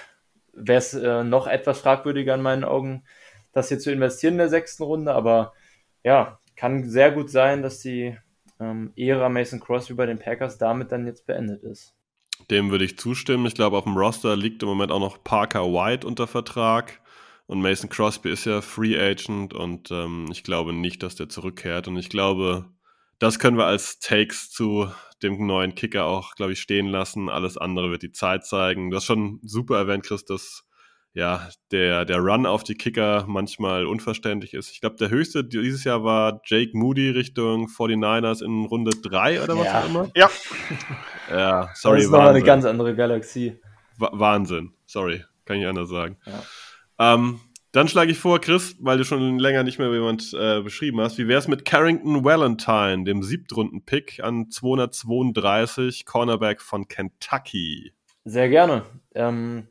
wäre 0.53 0.79
es 0.79 0.95
äh, 0.95 1.23
noch 1.23 1.45
etwas 1.45 1.81
fragwürdiger 1.81 2.33
in 2.33 2.41
meinen 2.41 2.63
Augen, 2.63 3.03
das 3.53 3.69
hier 3.69 3.77
zu 3.77 3.91
investieren 3.91 4.33
in 4.33 4.39
der 4.39 4.49
sechsten 4.49 4.81
Runde. 4.81 5.13
Aber 5.13 5.53
ja, 6.03 6.39
kann 6.55 6.89
sehr 6.89 7.11
gut 7.11 7.29
sein, 7.29 7.61
dass 7.61 7.79
die 7.81 8.17
ähm, 8.59 8.91
Ära 8.95 9.29
Mason 9.29 9.59
Crosby 9.59 9.93
bei 9.93 10.07
den 10.07 10.17
Packers 10.17 10.57
damit 10.57 10.91
dann 10.91 11.05
jetzt 11.05 11.27
beendet 11.27 11.61
ist. 11.61 11.93
Dem 12.49 12.71
würde 12.71 12.85
ich 12.85 12.97
zustimmen. 12.97 13.45
Ich 13.45 13.53
glaube, 13.53 13.77
auf 13.77 13.83
dem 13.83 13.97
Roster 13.97 14.35
liegt 14.35 14.63
im 14.63 14.69
Moment 14.69 14.91
auch 14.91 14.99
noch 14.99 15.23
Parker 15.23 15.65
White 15.65 16.07
unter 16.07 16.25
Vertrag. 16.25 17.01
Und 17.47 17.61
Mason 17.61 17.89
Crosby 17.89 18.29
ist 18.29 18.45
ja 18.45 18.61
Free 18.61 18.97
Agent 18.99 19.53
und 19.53 19.89
ähm, 19.91 20.27
ich 20.31 20.43
glaube 20.43 20.73
nicht, 20.73 21.01
dass 21.01 21.15
der 21.15 21.29
zurückkehrt. 21.29 21.87
Und 21.87 21.97
ich 21.97 22.09
glaube, 22.09 22.65
das 23.19 23.39
können 23.39 23.57
wir 23.57 23.65
als 23.65 23.99
Takes 23.99 24.49
zu 24.49 24.91
dem 25.23 25.47
neuen 25.47 25.73
Kicker 25.73 26.05
auch, 26.05 26.35
glaube 26.35 26.51
ich, 26.53 26.59
stehen 26.61 26.87
lassen. 26.87 27.29
Alles 27.29 27.57
andere 27.57 27.89
wird 27.89 28.03
die 28.03 28.11
Zeit 28.11 28.45
zeigen. 28.45 28.91
Du 28.91 28.97
hast 28.97 29.05
schon 29.05 29.39
super 29.43 29.77
erwähnt, 29.77 30.03
Chris, 30.05 30.25
dass 30.25 30.63
ja, 31.13 31.49
der, 31.71 32.05
der 32.05 32.19
Run 32.19 32.45
auf 32.45 32.63
die 32.63 32.75
Kicker 32.75 33.23
manchmal 33.27 33.87
unverständlich 33.87 34.53
ist. 34.53 34.69
Ich 34.71 34.81
glaube, 34.81 34.97
der 34.97 35.09
höchste 35.09 35.43
dieses 35.43 35.83
Jahr 35.83 36.03
war 36.03 36.41
Jake 36.45 36.71
Moody 36.77 37.09
Richtung 37.09 37.67
49ers 37.69 38.43
in 38.45 38.65
Runde 38.65 38.91
3 38.91 39.41
oder 39.41 39.57
was 39.57 39.65
Ja. 39.65 39.81
auch 39.81 39.85
immer. 39.89 40.11
Ja, 40.15 40.29
Ja, 41.31 41.69
sorry, 41.73 41.97
das 41.97 42.05
ist 42.05 42.11
nochmal 42.11 42.29
eine 42.29 42.43
ganz 42.43 42.65
andere 42.65 42.93
Galaxie. 42.95 43.57
Wa- 43.97 44.11
Wahnsinn. 44.13 44.73
Sorry, 44.85 45.23
kann 45.45 45.57
ich 45.57 45.65
anders 45.65 45.89
sagen. 45.89 46.17
Ja. 46.25 46.43
Ähm, 46.99 47.39
dann 47.71 47.87
schlage 47.87 48.11
ich 48.11 48.17
vor, 48.17 48.39
Chris, 48.39 48.75
weil 48.79 48.97
du 48.97 49.03
schon 49.03 49.39
länger 49.39 49.63
nicht 49.63 49.77
mehr 49.77 49.91
jemand 49.91 50.33
äh, 50.33 50.61
beschrieben 50.61 50.99
hast, 51.01 51.17
wie 51.17 51.27
wäre 51.27 51.39
es 51.39 51.47
mit 51.47 51.65
Carrington 51.65 52.23
Valentine, 52.23 53.03
dem 53.03 53.21
Siebtrunden-Pick 53.21 54.23
an 54.23 54.49
232, 54.49 56.05
Cornerback 56.05 56.61
von 56.61 56.87
Kentucky? 56.87 57.93
Sehr 58.25 58.49
gerne. 58.49 58.83
Ähm, 59.13 59.67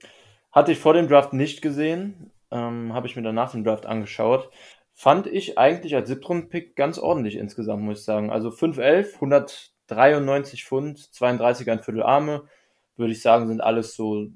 hatte 0.53 0.73
ich 0.73 0.79
vor 0.79 0.95
dem 0.95 1.09
Draft 1.09 1.33
nicht 1.33 1.63
gesehen, 1.63 2.31
ähm, 2.51 2.93
habe 2.93 3.07
ich 3.07 3.17
mir 3.17 3.23
dann 3.23 3.35
nach 3.35 3.51
dem 3.51 3.65
Draft 3.65 3.87
angeschaut. 3.87 4.51
Fand 4.95 5.27
ich 5.27 5.59
eigentlich 5.59 5.95
als 5.95 6.09
Siebtrunden-Pick 6.09 6.77
ganz 6.77 6.99
ordentlich 6.99 7.37
insgesamt, 7.37 7.83
muss 7.83 8.01
ich 8.01 8.05
sagen. 8.05 8.31
Also 8.31 8.51
5'11, 8.51 9.15
193 9.15 10.65
Pfund, 10.65 10.99
32 11.13 11.71
ein 11.71 11.81
Viertel 11.81 12.03
Arme, 12.03 12.45
würde 12.97 13.13
ich 13.13 13.21
sagen, 13.21 13.49
sind 13.49 13.61
alles 13.61 13.95
so 13.97 14.29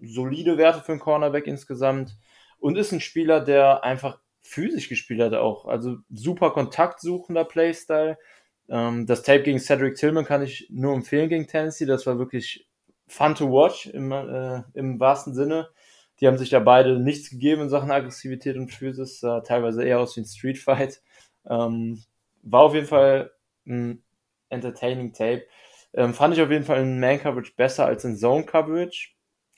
solide 0.00 0.58
Werte 0.58 0.80
für 0.80 0.92
einen 0.92 1.00
Cornerback 1.00 1.46
insgesamt. 1.46 2.16
Und 2.58 2.76
ist 2.76 2.92
ein 2.92 3.00
Spieler, 3.00 3.40
der 3.40 3.84
einfach 3.84 4.18
physisch 4.40 4.88
gespielt 4.88 5.20
hat 5.20 5.34
auch. 5.34 5.66
Also 5.66 5.98
super 6.10 6.50
kontaktsuchender 6.50 7.44
Playstyle. 7.44 8.18
Ähm, 8.68 9.06
das 9.06 9.22
Tape 9.22 9.42
gegen 9.42 9.58
Cedric 9.58 9.96
Tillman 9.96 10.24
kann 10.24 10.42
ich 10.42 10.68
nur 10.70 10.94
empfehlen 10.94 11.28
gegen 11.28 11.46
Tennessee. 11.46 11.86
Das 11.86 12.06
war 12.06 12.18
wirklich 12.18 12.66
fun 13.06 13.34
to 13.34 13.50
watch 13.50 13.86
im, 13.86 14.12
äh, 14.12 14.62
im 14.74 14.98
wahrsten 15.00 15.34
Sinne. 15.34 15.68
Die 16.20 16.26
haben 16.26 16.38
sich 16.38 16.50
da 16.50 16.60
beide 16.60 16.98
nichts 16.98 17.30
gegeben 17.30 17.62
in 17.62 17.68
Sachen 17.68 17.90
Aggressivität 17.90 18.56
und 18.56 18.72
Physis, 18.72 19.20
sah 19.20 19.40
teilweise 19.40 19.84
eher 19.84 20.00
aus 20.00 20.16
wie 20.16 20.22
ein 20.22 20.26
Streetfight. 20.26 21.02
Ähm, 21.48 22.02
war 22.42 22.62
auf 22.62 22.74
jeden 22.74 22.86
Fall 22.86 23.32
ein 23.66 24.02
entertaining 24.48 25.12
Tape. 25.12 25.44
Ähm, 25.92 26.14
fand 26.14 26.34
ich 26.34 26.42
auf 26.42 26.50
jeden 26.50 26.64
Fall 26.64 26.82
in 26.82 27.00
Man-Coverage 27.00 27.52
besser 27.56 27.86
als 27.86 28.04
in 28.04 28.16
Zone-Coverage. 28.16 29.15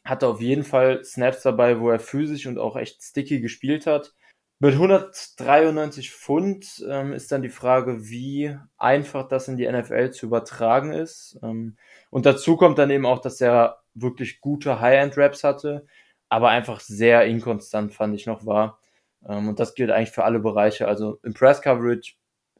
Hatte 0.09 0.27
auf 0.27 0.41
jeden 0.41 0.65
Fall 0.65 1.05
Snaps 1.05 1.43
dabei, 1.43 1.81
wo 1.81 1.91
er 1.91 2.01
physisch 2.01 2.47
und 2.47 2.59
auch 2.59 2.77
echt 2.77 3.03
sticky 3.03 3.41
gespielt 3.41 3.87
hat. 3.87 4.15
Mit 4.61 4.73
193 4.75 6.11
Pfund 6.11 6.85
ähm, 6.89 7.13
ist 7.13 7.31
dann 7.31 7.43
die 7.43 7.49
Frage, 7.49 8.09
wie 8.09 8.57
einfach 8.77 9.29
das 9.29 9.47
in 9.47 9.57
die 9.57 9.71
NFL 9.71 10.11
zu 10.11 10.27
übertragen 10.27 10.93
ist. 10.93 11.39
Ähm, 11.43 11.77
und 12.11 12.27
dazu 12.27 12.57
kommt 12.57 12.79
dann 12.79 12.91
eben 12.91 13.07
auch, 13.07 13.21
dass 13.21 13.41
er 13.41 13.83
wirklich 13.95 14.41
gute 14.41 14.81
High-End-Raps 14.81 15.45
hatte, 15.45 15.87
aber 16.29 16.49
einfach 16.49 16.81
sehr 16.81 17.25
inkonstant, 17.27 17.95
fand 17.95 18.15
ich 18.17 18.27
noch 18.27 18.47
war. 18.47 18.81
Ähm, 19.29 19.49
und 19.49 19.61
das 19.61 19.75
gilt 19.75 19.91
eigentlich 19.91 20.11
für 20.11 20.25
alle 20.25 20.41
Bereiche. 20.41 20.89
Also 20.89 21.19
im 21.23 21.35
Press-Coverage, 21.35 22.15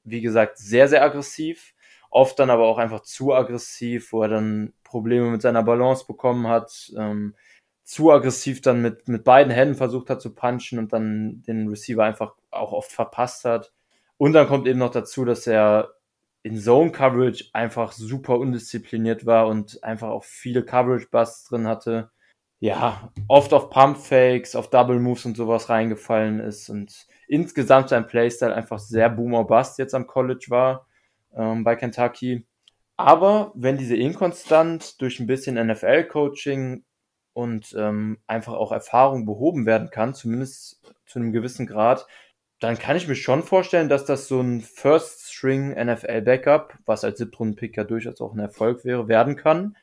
wie 0.05 0.21
gesagt, 0.21 0.59
sehr, 0.59 0.87
sehr 0.89 1.03
aggressiv. 1.03 1.75
Oft 2.11 2.39
dann 2.39 2.51
aber 2.51 2.67
auch 2.67 2.79
einfach 2.79 3.01
zu 3.01 3.35
aggressiv, 3.35 4.13
wo 4.13 4.23
er 4.23 4.29
dann 4.29 4.73
Probleme 4.83 5.31
mit 5.31 5.43
seiner 5.43 5.63
Balance 5.63 6.07
bekommen 6.07 6.49
hat. 6.49 6.93
Ähm, 6.97 7.35
zu 7.85 8.11
aggressiv 8.13 8.61
dann 8.61 8.83
mit, 8.83 9.09
mit 9.09 9.25
beiden 9.25 9.53
Händen 9.53 9.75
versucht 9.75 10.11
hat 10.11 10.21
zu 10.21 10.35
punchen 10.35 10.79
und 10.79 10.93
dann 10.93 11.43
den 11.47 11.69
Receiver 11.69 12.05
einfach 12.05 12.35
auch 12.51 12.73
oft 12.73 12.93
verpasst 12.93 13.45
hat. 13.45 13.73
Und 14.19 14.33
dann 14.33 14.47
kommt 14.47 14.67
eben 14.67 14.79
noch 14.79 14.91
dazu, 14.91 15.25
dass 15.25 15.47
er 15.47 15.95
in 16.43 16.59
Zone 16.59 16.93
Coverage 16.93 17.47
einfach 17.53 17.93
super 17.93 18.39
undiszipliniert 18.39 19.27
war 19.27 19.49
und 19.49 19.83
einfach 19.85 20.09
auch 20.09 20.25
viele 20.25 20.65
Coverage 20.65 21.09
Busts 21.11 21.45
drin 21.49 21.67
hatte. 21.67 22.11
Ja, 22.61 23.13
oft 23.29 23.53
auf 23.53 23.71
Pump 23.71 23.99
Fakes, 23.99 24.57
auf 24.57 24.71
Double 24.71 24.99
Moves 24.99 25.25
und 25.25 25.37
sowas 25.37 25.69
reingefallen 25.69 26.41
ist 26.41 26.69
und 26.69 27.07
insgesamt 27.29 27.91
sein 27.91 28.07
Playstyle 28.07 28.55
einfach 28.55 28.79
sehr 28.81 29.09
Boomer 29.11 29.45
Bust 29.45 29.79
jetzt 29.79 29.95
am 29.95 30.07
College 30.07 30.47
war 30.49 30.87
ähm, 31.35 31.65
bei 31.65 31.77
Kentucky. 31.77 32.47
Aber 32.97 33.53
wenn 33.55 33.77
diese 33.77 33.97
Inkonstant 33.97 35.01
durch 35.01 35.21
ein 35.21 35.27
bisschen 35.27 35.55
NFL-Coaching 35.55 36.85
und 37.33 37.75
ähm, 37.79 38.19
einfach 38.27 38.55
auch 38.55 38.73
Erfahrung 38.73 39.25
behoben 39.25 39.67
werden 39.67 39.91
kann, 39.91 40.15
zumindest 40.15 40.83
zu 41.07 41.19
einem 41.19 41.33
gewissen 41.33 41.67
Grad, 41.67 42.07
dann 42.61 42.79
kann 42.79 42.97
ich 42.97 43.07
mir 43.07 43.15
schon 43.15 43.45
vorstellen, 43.45 43.89
dass 43.89 44.05
das 44.05 44.27
so 44.27 44.41
ein 44.41 44.61
First-String 44.63 45.71
NFL-Backup, 45.71 46.77
was 46.87 47.05
als 47.05 47.19
Siebtrunden-Pick 47.19 47.77
ja 47.77 47.85
durchaus 47.85 48.21
auch 48.21 48.35
ein 48.35 48.41
Erfolg 48.41 48.85
wäre, 48.85 49.07
werden 49.07 49.37
kann. 49.37 49.77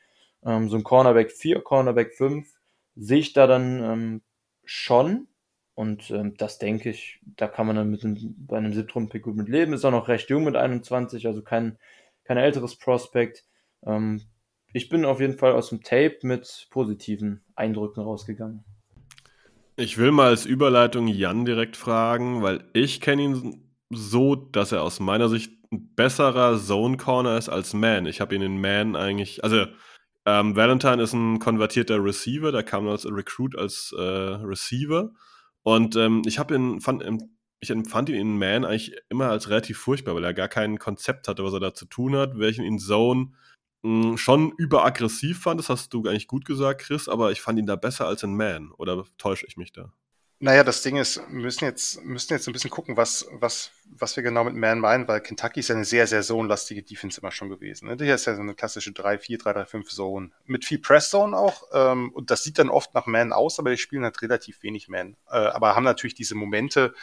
Ähm, 0.46 0.70
so 0.70 0.76
ein 0.76 0.84
Cornerback 0.84 1.32
4, 1.32 1.62
Cornerback 1.62 2.14
5 2.14 2.48
sehe 2.96 3.20
ich 3.20 3.34
da 3.34 3.48
dann 3.48 3.82
ähm, 3.82 4.22
schon. 4.66 5.28
Und 5.76 6.10
ähm, 6.10 6.36
das 6.38 6.58
denke 6.58 6.90
ich, 6.90 7.20
da 7.36 7.48
kann 7.48 7.68
man 7.68 7.76
dann 7.76 7.92
mit 7.92 8.04
einem, 8.04 8.34
bei 8.38 8.58
einem 8.58 8.74
Siebtrunden-Pick 8.74 9.24
gut 9.24 9.36
mit 9.36 9.50
leben. 9.50 9.74
Ist 9.74 9.84
auch 9.84 9.92
noch 9.92 10.08
recht 10.08 10.30
jung 10.30 10.46
mit 10.46 10.56
21, 10.56 11.28
also 11.28 11.42
kein, 11.42 11.78
kein 12.24 12.38
älteres 12.38 12.78
Prospect. 12.78 13.44
Ähm, 13.86 14.22
ich 14.72 14.88
bin 14.88 15.04
auf 15.04 15.20
jeden 15.20 15.38
Fall 15.38 15.52
aus 15.52 15.70
dem 15.70 15.84
Tape 15.84 16.18
mit 16.24 16.68
positiven 16.70 17.44
Eindrücken 17.56 18.02
rausgegangen. 18.02 18.64
Ich 19.76 19.98
will 19.98 20.12
mal 20.12 20.28
als 20.28 20.46
Überleitung 20.46 21.10
Jan 21.10 21.44
direkt 21.44 21.76
fragen, 21.76 22.42
weil 22.42 22.64
ich 22.72 23.02
kenne 23.02 23.24
ihn 23.24 23.70
so, 23.90 24.36
dass 24.36 24.72
er 24.72 24.82
aus 24.82 25.02
meiner 25.02 25.28
Sicht 25.28 25.52
ein 25.72 25.94
besserer 25.96 26.58
Zone 26.58 26.96
Corner 26.96 27.38
ist 27.38 27.50
als 27.50 27.74
Man. 27.74 28.06
Ich 28.06 28.22
habe 28.22 28.34
ihn 28.34 28.42
in 28.42 28.62
Man 28.62 28.96
eigentlich, 28.96 29.44
also 29.44 29.66
ähm, 30.26 30.56
Valentine 30.56 31.04
ist 31.04 31.12
ein 31.12 31.40
konvertierter 31.40 32.02
Receiver, 32.02 32.54
der 32.54 32.64
kam 32.64 32.88
als 32.88 33.06
Recruit 33.06 33.58
als 33.58 33.94
äh, 33.98 34.02
Receiver 34.02 35.12
und 35.66 35.96
ähm, 35.96 36.22
ich 36.28 36.40
habe 36.40 36.56
ihn 36.56 36.80
fand 36.82 37.04
ich 37.60 37.70
empfand 37.72 38.10
ihn 38.10 38.16
in 38.16 38.38
Man 38.38 38.66
eigentlich 38.66 38.96
immer 39.10 39.30
als 39.32 39.50
relativ 39.50 39.80
furchtbar, 39.80 40.16
weil 40.16 40.24
er 40.24 40.34
gar 40.36 40.48
kein 40.50 40.78
Konzept 40.80 41.28
hatte, 41.28 41.44
was 41.44 41.54
er 41.54 41.60
da 41.60 41.74
zu 41.74 41.86
tun 41.88 42.16
hat, 42.16 42.38
welchen 42.38 42.64
in 42.64 42.80
Zone 42.80 43.32
mh, 43.84 44.18
schon 44.18 44.52
überaggressiv 44.58 45.42
fand, 45.42 45.60
das 45.60 45.70
hast 45.70 45.94
du 45.94 46.08
eigentlich 46.08 46.28
gut 46.28 46.46
gesagt, 46.46 46.82
Chris, 46.82 47.10
aber 47.10 47.32
ich 47.32 47.42
fand 47.42 47.60
ihn 47.60 47.66
da 47.68 47.76
besser 47.78 48.08
als 48.08 48.24
in 48.24 48.36
Man. 48.36 48.72
Oder 48.74 49.06
täusche 49.18 49.48
ich 49.48 49.58
mich 49.58 49.74
da? 49.74 49.94
Naja, 50.40 50.66
das 50.66 50.82
Ding 50.82 50.98
ist, 50.98 51.18
wir 51.30 51.42
müssen 51.42 51.64
jetzt, 51.64 52.04
müssen 52.04 52.34
jetzt 52.34 52.46
ein 52.48 52.52
bisschen 52.52 52.70
gucken, 52.70 52.98
was, 52.98 53.26
was, 53.32 53.72
was 53.98 54.18
wir 54.18 54.24
genau 54.24 54.44
mit 54.44 54.54
Man 54.54 54.80
meinen, 54.80 55.08
weil 55.08 55.22
Kentucky 55.22 55.62
ist 55.62 55.70
ja 55.70 55.76
eine 55.76 55.86
sehr, 55.86 56.08
sehr 56.08 56.24
zone-lastige 56.24 56.84
Defense 56.84 57.22
immer 57.22 57.32
schon 57.32 57.50
gewesen. 57.50 57.88
Ne? 57.88 57.96
Hier 57.98 58.16
ist 58.16 58.26
ja 58.26 58.36
so 58.36 58.42
eine 58.42 58.54
klassische 58.54 58.92
3-4, 58.92 59.42
3-3-5 59.42 59.86
Zone. 59.86 60.32
Mit 60.46 60.66
viel 60.66 60.80
Press-Zone 60.80 61.38
auch. 61.38 61.64
Ähm, 61.72 62.12
und 62.12 62.32
das 62.32 62.44
sieht 62.44 62.60
dann 62.60 62.70
oft 62.70 62.94
nach 62.94 63.06
Man 63.06 63.32
aus, 63.32 63.60
aber 63.60 63.70
die 63.72 63.78
spielen 63.78 64.04
halt 64.04 64.22
relativ 64.22 64.62
wenig 64.62 64.90
Man. 64.90 65.16
Äh, 65.30 65.38
aber 65.38 65.74
haben 65.74 65.86
natürlich 65.86 66.16
diese 66.16 66.36
Momente, 66.36 66.94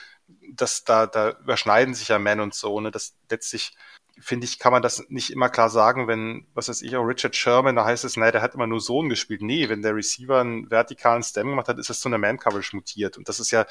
dass 0.52 0.84
da, 0.84 1.06
da 1.06 1.30
überschneiden 1.30 1.94
sich 1.94 2.08
ja 2.08 2.18
Man 2.18 2.40
und 2.40 2.52
Zone. 2.52 2.90
Das 2.90 3.16
letztlich 3.30 3.74
finde 4.18 4.44
ich, 4.44 4.58
kann 4.58 4.72
man 4.72 4.82
das 4.82 5.04
nicht 5.08 5.30
immer 5.30 5.48
klar 5.48 5.70
sagen, 5.70 6.06
wenn, 6.08 6.46
was 6.54 6.68
weiß 6.68 6.82
ich, 6.82 6.96
auch 6.96 7.04
Richard 7.04 7.34
Sherman, 7.34 7.76
da 7.76 7.84
heißt 7.84 8.04
es, 8.04 8.16
naja, 8.16 8.32
der 8.32 8.42
hat 8.42 8.54
immer 8.54 8.66
nur 8.66 8.80
Zone 8.80 9.08
gespielt. 9.08 9.42
Nee, 9.42 9.68
wenn 9.68 9.82
der 9.82 9.94
Receiver 9.94 10.40
einen 10.40 10.70
vertikalen 10.70 11.22
Stem 11.22 11.48
gemacht 11.48 11.68
hat, 11.68 11.78
ist 11.78 11.90
das 11.90 12.00
zu 12.00 12.08
einer 12.08 12.18
Man-Coverage 12.18 12.76
mutiert. 12.76 13.18
Und 13.18 13.28
das 13.28 13.40
ist 13.40 13.50
ja 13.50 13.66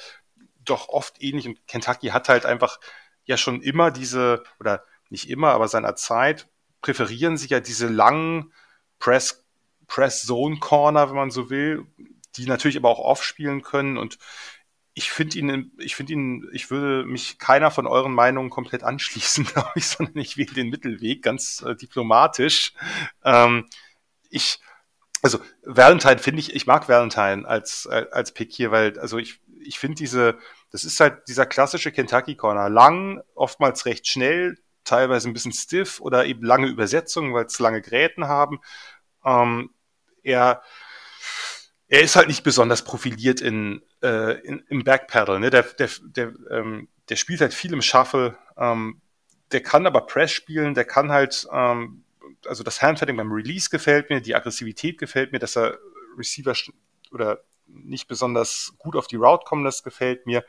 doch 0.64 0.90
oft 0.90 1.22
ähnlich. 1.22 1.48
Und 1.48 1.68
Kentucky 1.68 2.08
hat 2.08 2.30
halt 2.30 2.46
einfach 2.46 2.80
ja 3.26 3.38
schon 3.38 3.62
immer 3.62 3.92
diese, 3.92 4.44
oder 4.60 4.84
nicht 5.10 5.30
immer, 5.30 5.52
aber 5.52 5.68
seiner 5.68 5.96
Zeit, 5.96 6.48
präferieren 6.82 7.38
sich 7.38 7.52
ja 7.52 7.60
diese 7.60 7.88
langen 7.88 8.54
Press, 9.00 9.46
Press-Zone-Corner, 9.88 11.10
wenn 11.10 11.16
man 11.16 11.32
so 11.32 11.50
will, 11.50 11.86
die 12.36 12.46
natürlich 12.46 12.78
aber 12.78 12.90
auch 12.90 13.00
off 13.00 13.24
spielen 13.24 13.62
können 13.62 13.98
und 13.98 14.18
ich 14.94 15.12
finde 15.12 15.40
ihn, 15.40 15.72
ich 15.78 15.96
finde 15.96 16.14
ihn, 16.14 16.50
ich 16.52 16.70
würde 16.70 17.06
mich 17.06 17.40
keiner 17.40 17.72
von 17.72 17.88
euren 17.88 18.14
Meinungen 18.14 18.50
komplett 18.50 18.84
anschließen, 18.84 19.46
glaube 19.54 19.72
ich, 19.76 19.88
sondern 19.88 20.18
ich 20.18 20.38
wähle 20.38 20.54
den 20.54 20.70
Mittelweg, 20.70 21.24
ganz 21.24 21.64
äh, 21.66 21.76
diplomatisch. 21.76 22.74
Ähm, 23.24 23.68
ich, 24.30 24.60
also 25.22 25.40
Valentine 25.64 26.18
finde 26.18 26.42
ich, 26.42 26.54
ich 26.56 26.68
mag 26.68 26.90
Valentine 26.90 27.48
als, 27.48 27.88
als 27.88 28.34
Pick 28.34 28.52
hier, 28.52 28.72
weil, 28.72 29.00
also 29.00 29.18
ich, 29.18 29.40
ich 29.64 29.80
finde 29.80 29.96
diese, 29.96 30.38
das 30.72 30.84
ist 30.84 31.00
halt 31.00 31.28
dieser 31.28 31.46
klassische 31.46 31.92
Kentucky 31.92 32.36
Corner. 32.36 32.70
Lang, 32.70 33.22
oftmals 33.36 33.86
recht 33.86 34.08
schnell, 34.08 34.58
teilweise 34.84 35.30
ein 35.30 35.34
bisschen 35.34 35.54
stiff 35.54 36.02
oder 36.02 36.26
eben 36.26 36.44
lange 36.44 36.68
Übersetzungen, 36.68 37.34
weil 37.34 37.46
es 37.46 37.60
lange 37.60 37.82
Gräten 37.82 38.28
haben. 38.28 38.60
Ähm, 39.24 39.74
er, 40.24 40.64
er 41.88 42.02
ist 42.02 42.16
halt 42.16 42.28
nicht 42.28 42.44
besonders 42.44 42.84
profiliert 42.84 43.42
in, 43.42 43.82
äh, 44.02 44.40
in 44.42 44.64
im 44.70 44.84
Backpedal. 44.84 45.40
Ne? 45.40 45.50
Der, 45.50 45.64
der, 45.64 45.90
der, 46.02 46.34
ähm, 46.50 46.88
der 47.10 47.16
spielt 47.16 47.42
halt 47.42 47.54
viel 47.54 47.74
im 47.74 47.82
Shuffle. 47.82 48.38
Ähm, 48.58 49.02
der 49.52 49.62
kann 49.62 49.86
aber 49.86 50.02
Press 50.02 50.32
spielen, 50.32 50.74
der 50.74 50.86
kann 50.86 51.12
halt, 51.12 51.48
ähm, 51.52 52.04
also 52.46 52.64
das 52.64 52.82
Handsetting 52.82 53.18
beim 53.18 53.32
Release 53.32 53.70
gefällt 53.70 54.10
mir, 54.10 54.22
die 54.22 54.36
Aggressivität 54.36 54.98
gefällt 54.98 55.32
mir, 55.32 55.40
dass 55.40 55.58
er 55.58 55.78
Receiver 56.18 56.54
oder 57.12 57.44
nicht 57.68 58.08
besonders 58.08 58.74
gut 58.78 58.96
auf 58.96 59.08
die 59.08 59.18
Route 59.18 59.46
kommen 59.46 59.64
lässt, 59.64 59.84
gefällt 59.84 60.26
mir 60.26 60.44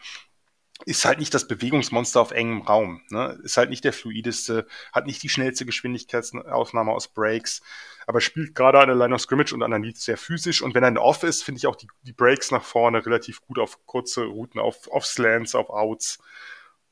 ist 0.84 1.04
halt 1.04 1.18
nicht 1.18 1.32
das 1.34 1.46
Bewegungsmonster 1.46 2.20
auf 2.20 2.32
engem 2.32 2.62
Raum. 2.62 3.02
Ne? 3.10 3.38
Ist 3.42 3.56
halt 3.56 3.70
nicht 3.70 3.84
der 3.84 3.92
fluideste, 3.92 4.66
hat 4.92 5.06
nicht 5.06 5.22
die 5.22 5.28
schnellste 5.28 5.64
Geschwindigkeitsaufnahme 5.64 6.92
aus 6.92 7.08
Breaks, 7.08 7.62
aber 8.06 8.20
spielt 8.20 8.54
gerade 8.54 8.80
an 8.80 8.88
der 8.88 8.96
Line 8.96 9.14
of 9.14 9.20
Scrimmage 9.20 9.52
und 9.52 9.62
an 9.62 9.70
der 9.70 9.80
Lead 9.80 9.98
sehr 9.98 10.16
physisch. 10.16 10.62
Und 10.62 10.74
wenn 10.74 10.82
er 10.82 10.88
in 10.88 10.98
Off 10.98 11.22
ist, 11.22 11.44
finde 11.44 11.58
ich 11.58 11.66
auch 11.66 11.76
die, 11.76 11.88
die 12.02 12.12
Breaks 12.12 12.50
nach 12.50 12.64
vorne 12.64 13.04
relativ 13.04 13.40
gut 13.42 13.58
auf 13.58 13.86
kurze 13.86 14.24
Routen, 14.24 14.60
auf, 14.60 14.88
auf 14.88 15.06
Slants, 15.06 15.54
auf 15.54 15.70
Outs. 15.70 16.18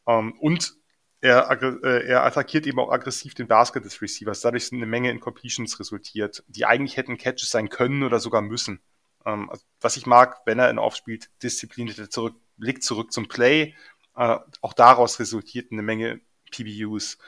Ähm, 0.07 0.39
und 0.39 0.75
er, 1.21 1.51
äh, 1.61 2.07
er 2.07 2.25
attackiert 2.25 2.67
eben 2.67 2.79
auch 2.79 2.91
aggressiv 2.91 3.35
den 3.35 3.49
Basket 3.49 3.85
des 3.85 4.01
Receivers. 4.01 4.41
Dadurch 4.41 4.67
sind 4.67 4.79
eine 4.79 4.87
Menge 4.87 5.11
Incompletions 5.11 5.79
resultiert, 5.79 6.45
die 6.49 6.65
eigentlich 6.65 6.97
hätten 6.97 7.19
Catches 7.19 7.51
sein 7.51 7.69
können 7.69 8.03
oder 8.05 8.21
sogar 8.21 8.41
müssen. 8.41 8.81
Ähm, 9.27 9.51
also 9.51 9.65
was 9.81 9.97
ich 9.97 10.07
mag, 10.07 10.41
wenn 10.47 10.59
er 10.59 10.71
in 10.71 10.79
Off 10.79 10.97
spielt, 10.97 11.31
diszipliniert 11.43 12.13
zurück, 12.13 12.37
Blick 12.61 12.83
zurück 12.83 13.13
zum 13.13 13.29
Play. 13.29 13.75
Äh, 14.17 14.39
auch 14.61 14.73
daraus 14.73 15.19
resultiert 15.19 15.73
eine 15.73 15.83
Menge 15.83 16.21
PBUs. 16.53 17.19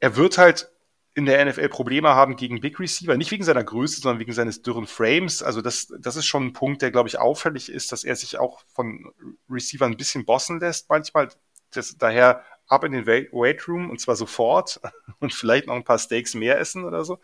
Er 0.00 0.16
wird 0.16 0.38
halt 0.38 0.70
in 1.14 1.24
der 1.24 1.42
NFL 1.46 1.70
Probleme 1.70 2.10
haben 2.10 2.36
gegen 2.36 2.60
Big 2.60 2.78
Receiver, 2.78 3.16
nicht 3.16 3.30
wegen 3.30 3.42
seiner 3.42 3.64
Größe, 3.64 4.02
sondern 4.02 4.20
wegen 4.20 4.34
seines 4.34 4.60
dürren 4.60 4.86
Frames. 4.86 5.42
Also 5.42 5.62
das, 5.62 5.90
das 5.98 6.16
ist 6.16 6.26
schon 6.26 6.48
ein 6.48 6.52
Punkt, 6.52 6.82
der, 6.82 6.90
glaube 6.90 7.08
ich, 7.08 7.18
auffällig 7.18 7.70
ist, 7.70 7.90
dass 7.90 8.04
er 8.04 8.16
sich 8.16 8.38
auch 8.38 8.60
von 8.66 9.10
Receiver 9.48 9.86
ein 9.86 9.96
bisschen 9.96 10.26
bossen 10.26 10.60
lässt 10.60 10.90
manchmal. 10.90 11.30
Das, 11.72 11.96
daher 11.96 12.44
ab 12.68 12.84
in 12.84 12.92
den 12.92 13.06
Weight 13.06 13.66
Room 13.66 13.88
und 13.88 13.98
zwar 13.98 14.14
sofort 14.14 14.78
und 15.20 15.32
vielleicht 15.32 15.68
noch 15.68 15.74
ein 15.74 15.84
paar 15.84 15.98
Steaks 15.98 16.34
mehr 16.34 16.58
essen 16.58 16.84
oder 16.84 17.02
so. 17.04 17.18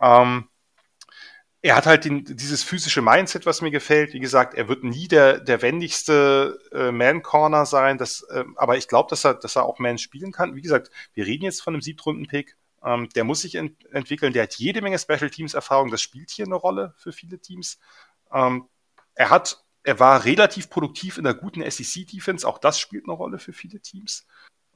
Ähm, 0.00 0.48
er 1.66 1.74
hat 1.74 1.86
halt 1.86 2.04
den, 2.04 2.24
dieses 2.24 2.62
physische 2.62 3.02
Mindset, 3.02 3.44
was 3.44 3.60
mir 3.60 3.72
gefällt. 3.72 4.12
Wie 4.12 4.20
gesagt, 4.20 4.54
er 4.54 4.68
wird 4.68 4.84
nie 4.84 5.08
der, 5.08 5.40
der 5.40 5.62
wendigste 5.62 6.60
äh, 6.70 6.92
Man-Corner 6.92 7.66
sein, 7.66 7.98
das, 7.98 8.22
äh, 8.22 8.44
aber 8.54 8.76
ich 8.76 8.86
glaube, 8.86 9.10
dass 9.10 9.24
er, 9.24 9.34
dass 9.34 9.56
er 9.56 9.64
auch 9.64 9.80
Man 9.80 9.98
spielen 9.98 10.30
kann. 10.30 10.54
Wie 10.54 10.60
gesagt, 10.60 10.92
wir 11.14 11.26
reden 11.26 11.42
jetzt 11.42 11.62
von 11.62 11.74
einem 11.74 11.82
Siebtrunden-Pick. 11.82 12.56
Ähm, 12.84 13.08
der 13.16 13.24
muss 13.24 13.40
sich 13.40 13.56
ent 13.56 13.84
entwickeln. 13.92 14.32
Der 14.32 14.44
hat 14.44 14.54
jede 14.54 14.80
Menge 14.80 14.96
Special 14.96 15.28
Teams-Erfahrung. 15.28 15.90
Das 15.90 16.00
spielt 16.00 16.30
hier 16.30 16.44
eine 16.44 16.54
Rolle 16.54 16.94
für 16.96 17.10
viele 17.10 17.40
Teams. 17.40 17.80
Ähm, 18.32 18.68
er 19.16 19.30
hat, 19.30 19.64
er 19.82 19.98
war 19.98 20.24
relativ 20.24 20.70
produktiv 20.70 21.18
in 21.18 21.24
der 21.24 21.34
guten 21.34 21.68
SEC-Defense. 21.68 22.46
Auch 22.46 22.58
das 22.58 22.78
spielt 22.78 23.06
eine 23.06 23.14
Rolle 23.14 23.40
für 23.40 23.52
viele 23.52 23.80
Teams. 23.80 24.24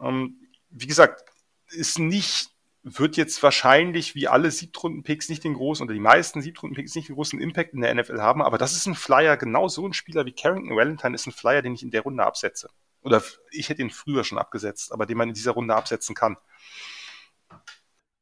Ähm, 0.01 0.41
wie 0.71 0.89
gesagt, 0.89 1.25
ist 1.69 2.01
nicht 2.01 2.51
wird 2.83 3.17
jetzt 3.17 3.43
wahrscheinlich 3.43 4.15
wie 4.15 4.29
alle 4.29 4.51
Siebtrunden-Picks 4.51 5.29
nicht 5.29 5.45
den 5.45 5.55
großen 5.55 5.85
oder 5.85 5.93
die 5.93 6.01
meisten 6.01 6.41
Siebtrunden-Picks 6.41 6.95
nicht 6.95 7.09
den 7.09 7.15
großen 7.15 7.41
Impact 7.41 7.75
in 7.75 7.83
der 7.83 7.95
NFL 7.95 8.21
haben, 8.21 8.43
aber 8.43 8.59
das 8.59 8.75
ist 8.75 8.87
ein 8.87 8.95
Flyer, 8.95 9.37
genau 9.37 9.69
so 9.69 9.87
ein 9.87 9.93
Spieler 9.93 10.25
wie 10.25 10.33
Carrington 10.33 10.77
Valentine 10.77 11.15
ist 11.15 11.27
ein 11.27 11.33
Flyer, 11.33 11.63
den 11.63 11.75
ich 11.75 11.83
in 11.83 11.91
der 11.91 12.03
Runde 12.03 12.25
absetze. 12.25 12.71
Oder 13.03 13.23
ich 13.51 13.69
hätte 13.69 13.83
ihn 13.83 13.91
früher 13.91 14.25
schon 14.25 14.39
abgesetzt, 14.39 14.93
aber 14.93 15.07
den 15.07 15.19
man 15.19 15.29
in 15.29 15.35
dieser 15.35 15.53
Runde 15.53 15.75
absetzen 15.75 16.15
kann. 16.15 16.37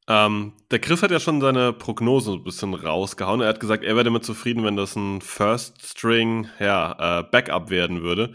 Ähm, 0.07 0.53
der 0.71 0.79
Chris 0.79 1.03
hat 1.03 1.11
ja 1.11 1.19
schon 1.19 1.39
seine 1.39 1.71
Prognose 1.71 2.31
ein 2.33 2.43
bisschen 2.43 2.73
rausgehauen. 2.73 3.41
Er 3.41 3.49
hat 3.49 3.59
gesagt, 3.59 3.83
er 3.83 3.95
wäre 3.95 4.05
damit 4.05 4.25
zufrieden, 4.25 4.63
wenn 4.63 4.75
das 4.75 4.95
ein 4.95 5.21
First 5.21 5.85
String 5.85 6.49
ja, 6.59 7.19
äh, 7.19 7.23
Backup 7.23 7.69
werden 7.69 8.01
würde. 8.01 8.33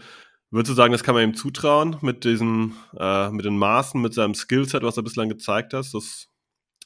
Würdest 0.51 0.71
du 0.71 0.75
sagen, 0.75 0.91
das 0.91 1.03
kann 1.03 1.15
man 1.15 1.23
ihm 1.23 1.35
zutrauen 1.35 1.97
mit 2.01 2.23
diesen, 2.23 2.75
äh, 2.97 3.29
mit 3.29 3.45
den 3.45 3.57
Maßen, 3.57 4.01
mit 4.01 4.13
seinem 4.13 4.35
Skillset, 4.35 4.83
was 4.83 4.97
er 4.97 5.03
bislang 5.03 5.27
gezeigt 5.27 5.73
hat? 5.73 5.87
Das, 5.93 6.27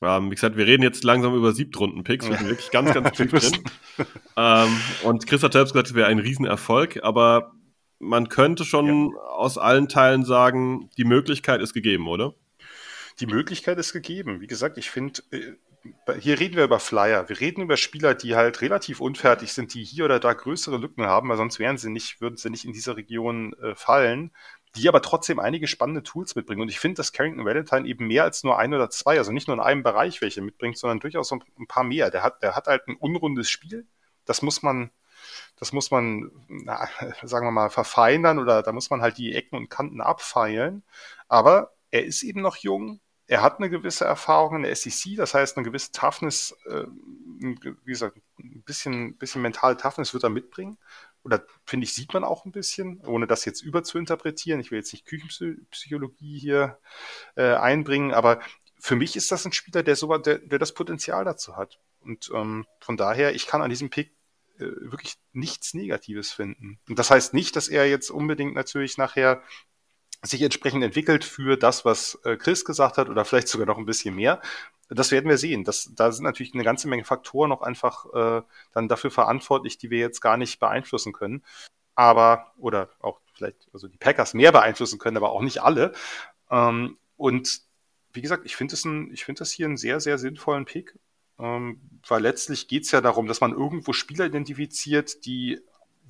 ähm, 0.01 0.31
wie 0.31 0.35
gesagt, 0.35 0.55
wir 0.57 0.65
reden 0.65 0.81
jetzt 0.81 1.03
langsam 1.03 1.35
über 1.35 1.51
Siebtrunden-Picks. 1.51 2.29
Wir 2.29 2.37
sind 2.37 2.49
wirklich 2.49 2.71
ganz, 2.71 2.93
ganz 2.93 3.11
tief 3.17 3.31
drin. 3.31 3.63
ähm, 4.37 4.81
und 5.03 5.27
Chris 5.27 5.43
hat 5.43 5.53
selbst 5.53 5.73
gesagt, 5.73 5.89
es 5.89 5.95
wäre 5.95 6.07
ein 6.07 6.19
Riesenerfolg, 6.19 7.03
aber 7.03 7.51
man 7.99 8.29
könnte 8.29 8.63
schon 8.63 9.11
ja. 9.11 9.17
aus 9.23 9.57
allen 9.57 9.89
Teilen 9.89 10.23
sagen, 10.23 10.89
die 10.97 11.03
Möglichkeit 11.03 11.61
ist 11.61 11.73
gegeben, 11.73 12.07
oder? 12.07 12.33
Die 13.19 13.27
Möglichkeit 13.27 13.77
ist 13.77 13.91
gegeben. 13.91 14.39
Wie 14.39 14.47
gesagt, 14.47 14.77
ich 14.77 14.89
finde, 14.89 15.21
äh, 15.31 15.51
hier 16.19 16.39
reden 16.39 16.55
wir 16.55 16.63
über 16.65 16.79
Flyer. 16.79 17.29
Wir 17.29 17.39
reden 17.39 17.61
über 17.61 17.77
Spieler, 17.77 18.13
die 18.13 18.35
halt 18.35 18.61
relativ 18.61 18.99
unfertig 18.99 19.53
sind, 19.53 19.73
die 19.73 19.83
hier 19.83 20.05
oder 20.05 20.19
da 20.19 20.33
größere 20.33 20.77
Lücken 20.77 21.05
haben, 21.05 21.29
weil 21.29 21.37
sonst 21.37 21.59
wären 21.59 21.77
sie 21.77 21.89
nicht, 21.89 22.21
würden 22.21 22.37
sie 22.37 22.49
nicht 22.49 22.65
in 22.65 22.73
dieser 22.73 22.97
Region 22.97 23.53
äh, 23.61 23.75
fallen, 23.75 24.31
die 24.75 24.87
aber 24.87 25.01
trotzdem 25.01 25.39
einige 25.39 25.67
spannende 25.67 26.03
Tools 26.03 26.35
mitbringen. 26.35 26.61
Und 26.61 26.69
ich 26.69 26.79
finde, 26.79 26.97
dass 26.97 27.13
Carrington 27.13 27.45
Valentine 27.45 27.87
eben 27.87 28.07
mehr 28.07 28.23
als 28.23 28.43
nur 28.43 28.59
ein 28.59 28.73
oder 28.73 28.89
zwei, 28.89 29.17
also 29.17 29.31
nicht 29.31 29.47
nur 29.47 29.55
in 29.55 29.63
einem 29.63 29.83
Bereich 29.83 30.21
welche 30.21 30.41
mitbringt, 30.41 30.77
sondern 30.77 30.99
durchaus 30.99 31.31
ein 31.31 31.67
paar 31.67 31.83
mehr. 31.83 32.11
Der 32.11 32.23
hat, 32.23 32.43
der 32.43 32.55
hat 32.55 32.67
halt 32.67 32.87
ein 32.87 32.95
unrundes 32.95 33.49
Spiel. 33.49 33.87
Das 34.25 34.41
muss 34.41 34.61
man, 34.61 34.91
das 35.57 35.73
muss 35.73 35.91
man, 35.91 36.31
na, 36.47 36.87
sagen 37.23 37.47
wir 37.47 37.51
mal, 37.51 37.69
verfeinern 37.69 38.39
oder 38.39 38.61
da 38.63 38.71
muss 38.71 38.89
man 38.89 39.01
halt 39.01 39.17
die 39.17 39.33
Ecken 39.33 39.55
und 39.55 39.69
Kanten 39.69 40.01
abfeilen. 40.01 40.83
Aber 41.27 41.73
er 41.91 42.05
ist 42.05 42.23
eben 42.23 42.41
noch 42.41 42.57
jung, 42.57 42.99
er 43.29 43.43
hat 43.43 43.59
eine 43.59 43.69
gewisse 43.69 44.05
Erfahrung 44.05 44.55
in 44.55 44.63
der 44.63 44.75
SEC, 44.75 45.15
das 45.15 45.35
heißt 45.35 45.55
eine 45.55 45.63
gewisse 45.63 45.91
Toughness, 45.91 46.57
äh, 46.65 46.85
wie 47.39 47.91
gesagt, 47.91 48.17
ein 48.39 48.63
bisschen, 48.63 49.17
bisschen 49.17 49.43
mentale 49.43 49.77
Toughness 49.77 50.15
wird 50.15 50.23
er 50.23 50.31
mitbringen. 50.31 50.79
Oder 51.23 51.43
finde 51.63 51.83
ich, 51.83 51.93
sieht 51.93 52.11
man 52.11 52.23
auch 52.23 52.45
ein 52.45 52.51
bisschen, 52.51 53.05
ohne 53.05 53.27
das 53.27 53.45
jetzt 53.45 53.61
überzuinterpretieren. 53.61 54.59
Ich 54.59 54.71
will 54.71 54.79
jetzt 54.79 54.93
nicht 54.93 55.05
Küchenpsychologie 55.05 56.39
hier 56.39 56.79
äh, 57.35 57.53
einbringen, 57.53 58.13
aber 58.15 58.39
für 58.79 58.95
mich 58.95 59.15
ist 59.15 59.31
das 59.31 59.45
ein 59.45 59.53
Spieler, 59.53 59.83
der, 59.83 59.95
so, 59.95 60.17
der, 60.17 60.39
der 60.39 60.57
das 60.57 60.73
Potenzial 60.73 61.23
dazu 61.23 61.55
hat. 61.55 61.79
Und 61.99 62.31
ähm, 62.33 62.65
von 62.79 62.97
daher, 62.97 63.35
ich 63.35 63.45
kann 63.45 63.61
an 63.61 63.69
diesem 63.69 63.91
Pick 63.91 64.11
äh, 64.57 64.65
wirklich 64.79 65.17
nichts 65.33 65.75
Negatives 65.75 66.31
finden. 66.31 66.79
Und 66.89 66.97
das 66.97 67.11
heißt 67.11 67.35
nicht, 67.35 67.55
dass 67.55 67.67
er 67.67 67.87
jetzt 67.87 68.09
unbedingt 68.09 68.55
natürlich 68.55 68.97
nachher 68.97 69.43
sich 70.21 70.41
entsprechend 70.41 70.83
entwickelt 70.83 71.23
für 71.23 71.57
das, 71.57 71.85
was 71.85 72.19
äh, 72.25 72.35
Chris 72.35 72.65
gesagt 72.65 72.97
hat 72.97 73.09
oder 73.09 73.25
vielleicht 73.25 73.47
sogar 73.47 73.67
noch 73.67 73.77
ein 73.77 73.85
bisschen 73.85 74.15
mehr. 74.15 74.41
Das 74.89 75.11
werden 75.11 75.29
wir 75.29 75.37
sehen. 75.37 75.63
Das, 75.63 75.91
da 75.95 76.11
sind 76.11 76.23
natürlich 76.23 76.53
eine 76.53 76.63
ganze 76.63 76.87
Menge 76.87 77.05
Faktoren 77.05 77.49
noch 77.49 77.61
einfach 77.61 78.05
äh, 78.13 78.41
dann 78.73 78.87
dafür 78.87 79.11
verantwortlich, 79.11 79.77
die 79.77 79.89
wir 79.91 79.99
jetzt 79.99 80.19
gar 80.19 80.35
nicht 80.35 80.59
beeinflussen 80.59 81.13
können. 81.13 81.43
Aber, 81.95 82.53
oder 82.57 82.89
auch 82.99 83.19
vielleicht, 83.33 83.67
also 83.71 83.87
die 83.87 83.97
Packers 83.97 84.33
mehr 84.33 84.51
beeinflussen 84.51 84.99
können, 84.99 85.17
aber 85.17 85.31
auch 85.31 85.41
nicht 85.41 85.61
alle. 85.61 85.93
Ähm, 86.49 86.97
und 87.17 87.61
wie 88.13 88.21
gesagt, 88.21 88.45
ich 88.45 88.55
finde 88.55 88.75
finde 88.75 89.39
das 89.39 89.51
hier 89.51 89.67
einen 89.67 89.77
sehr, 89.77 89.99
sehr 89.99 90.17
sinnvollen 90.17 90.65
Pick. 90.65 90.97
Ähm, 91.39 91.79
weil 92.07 92.21
letztlich 92.21 92.67
geht 92.67 92.83
es 92.83 92.91
ja 92.91 93.01
darum, 93.01 93.27
dass 93.27 93.41
man 93.41 93.53
irgendwo 93.53 93.93
Spieler 93.93 94.25
identifiziert, 94.25 95.25
die, 95.25 95.61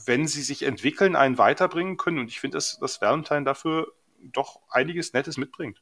wenn 0.06 0.28
sie 0.28 0.42
sich 0.42 0.64
entwickeln, 0.64 1.16
einen 1.16 1.38
weiterbringen 1.38 1.98
können. 1.98 2.20
Und 2.20 2.30
ich 2.30 2.40
finde, 2.40 2.58
dass, 2.58 2.80
dass 2.80 3.02
Valentine 3.02 3.44
dafür 3.44 3.94
doch 4.22 4.60
einiges 4.70 5.14
Nettes 5.14 5.38
mitbringt. 5.38 5.82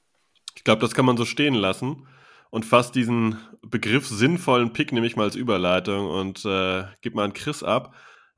Ich 0.55 0.63
glaube, 0.63 0.81
das 0.81 0.95
kann 0.95 1.05
man 1.05 1.17
so 1.17 1.25
stehen 1.25 1.53
lassen 1.53 2.07
und 2.49 2.65
fast 2.65 2.95
diesen 2.95 3.37
Begriff 3.61 4.07
sinnvollen 4.07 4.73
Pick 4.73 4.91
nehme 4.91 5.05
ich 5.07 5.15
mal 5.15 5.23
als 5.23 5.35
Überleitung 5.35 6.09
und 6.09 6.45
äh, 6.45 6.83
gib 7.01 7.15
mal 7.15 7.25
an 7.25 7.33
Chris 7.33 7.63
ab. 7.63 7.93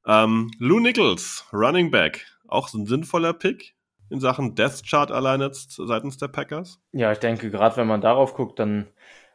Ähm, 0.05 0.51
Lou 0.59 0.79
Nichols, 0.79 1.45
Running 1.53 1.91
Back, 1.91 2.25
auch 2.47 2.73
ein 2.73 2.85
sinnvoller 2.85 3.33
Pick 3.33 3.75
in 4.09 4.19
Sachen 4.19 4.55
Death 4.55 4.83
Chart 4.87 5.11
allein 5.11 5.41
jetzt 5.41 5.75
seitens 5.75 6.17
der 6.17 6.27
Packers? 6.27 6.81
Ja, 6.91 7.11
ich 7.11 7.19
denke, 7.19 7.51
gerade 7.51 7.77
wenn 7.77 7.87
man 7.87 8.01
darauf 8.01 8.33
guckt, 8.33 8.59
dann 8.59 8.87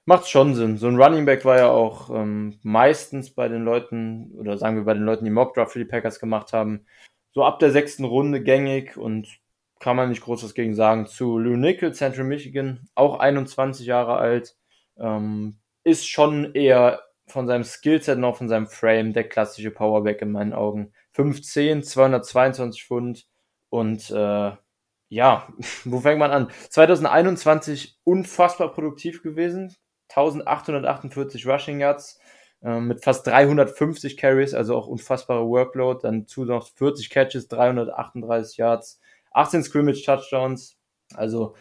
macht 0.04 0.24
es 0.24 0.30
schon 0.30 0.54
Sinn. 0.54 0.76
So 0.76 0.88
ein 0.88 1.00
Running 1.00 1.24
Back 1.24 1.44
war 1.44 1.58
ja 1.58 1.68
auch 1.68 2.10
ähm, 2.10 2.58
meistens 2.62 3.34
bei 3.34 3.48
den 3.48 3.64
Leuten, 3.64 4.32
oder 4.36 4.58
sagen 4.58 4.76
wir 4.76 4.84
bei 4.84 4.94
den 4.94 5.04
Leuten, 5.04 5.24
die 5.24 5.30
Mock 5.30 5.54
Draft 5.54 5.72
für 5.72 5.78
die 5.78 5.84
Packers 5.84 6.18
gemacht 6.18 6.52
haben, 6.52 6.86
so 7.32 7.44
ab 7.44 7.58
der 7.58 7.70
sechsten 7.70 8.04
Runde 8.04 8.42
gängig 8.42 8.96
und 8.96 9.28
kann 9.84 9.96
man 9.96 10.08
nicht 10.08 10.22
groß 10.22 10.42
was 10.42 10.54
gegen 10.54 10.74
sagen. 10.74 11.06
Zu 11.06 11.38
Lou 11.38 11.56
Nickel, 11.56 11.92
Central 11.92 12.24
Michigan, 12.24 12.88
auch 12.94 13.18
21 13.18 13.86
Jahre 13.86 14.16
alt, 14.16 14.56
ähm, 14.98 15.58
ist 15.84 16.08
schon 16.08 16.54
eher 16.54 17.02
von 17.26 17.46
seinem 17.46 17.64
Skillset 17.64 18.18
noch 18.18 18.38
von 18.38 18.48
seinem 18.48 18.66
Frame 18.66 19.12
der 19.12 19.28
klassische 19.28 19.70
Powerback 19.70 20.22
in 20.22 20.32
meinen 20.32 20.54
Augen. 20.54 20.94
5'10, 21.14 21.82
222 21.82 22.82
Pfund 22.82 23.26
und 23.68 24.10
äh, 24.10 24.52
ja, 25.10 25.48
wo 25.84 26.00
fängt 26.00 26.18
man 26.18 26.30
an? 26.30 26.50
2021 26.70 27.98
unfassbar 28.04 28.72
produktiv 28.72 29.22
gewesen, 29.22 29.76
1848 30.08 31.46
Rushing 31.46 31.80
Yards 31.80 32.18
äh, 32.62 32.80
mit 32.80 33.04
fast 33.04 33.26
350 33.26 34.16
Carries, 34.16 34.54
also 34.54 34.76
auch 34.76 34.86
unfassbare 34.86 35.46
Workload, 35.46 36.00
dann 36.02 36.26
zu 36.26 36.46
noch 36.46 36.70
40 36.72 37.10
Catches, 37.10 37.48
338 37.48 38.56
Yards, 38.56 38.98
18 39.34 39.62
Scrimmage-Touchdowns. 39.62 40.78
Also 41.14 41.54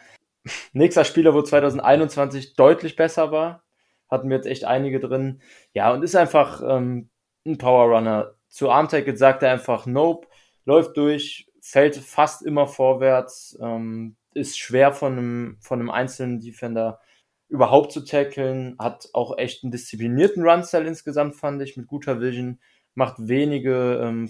nächster 0.74 1.04
Spieler, 1.04 1.34
wo 1.34 1.42
2021 1.42 2.56
deutlich 2.56 2.96
besser 2.96 3.32
war. 3.32 3.64
Hatten 4.10 4.30
wir 4.30 4.38
jetzt 4.38 4.48
echt 4.48 4.66
einige 4.66 5.00
drin. 5.00 5.42
Ja, 5.74 5.92
und 5.92 6.04
ist 6.04 6.16
einfach 6.16 6.62
ähm, 6.66 7.10
ein 7.46 7.58
Power 7.58 7.96
Runner. 7.96 8.36
zu 8.50 8.70
Arm-Tackle 8.70 9.18
sagt 9.18 9.44
er 9.44 9.52
einfach 9.52 9.86
Nope, 9.86 10.28
läuft 10.66 10.96
durch, 10.98 11.48
fällt 11.62 11.96
fast 11.96 12.44
immer 12.44 12.68
vorwärts, 12.68 13.58
ähm, 13.62 14.16
ist 14.34 14.58
schwer 14.58 14.94
von 14.94 15.14
einem, 15.14 15.58
von 15.60 15.80
einem 15.80 15.90
einzelnen 15.90 16.40
Defender 16.40 17.00
überhaupt 17.50 17.92
zu 17.92 18.02
tackeln, 18.02 18.76
hat 18.80 19.10
auch 19.14 19.38
echt 19.38 19.64
einen 19.64 19.72
disziplinierten 19.72 20.44
Run-Style 20.44 20.88
insgesamt, 20.88 21.36
fand 21.36 21.62
ich, 21.62 21.78
mit 21.78 21.88
guter 21.88 22.20
Vision, 22.20 22.60
macht 22.96 23.16
wenige 23.20 24.02
ähm, 24.04 24.28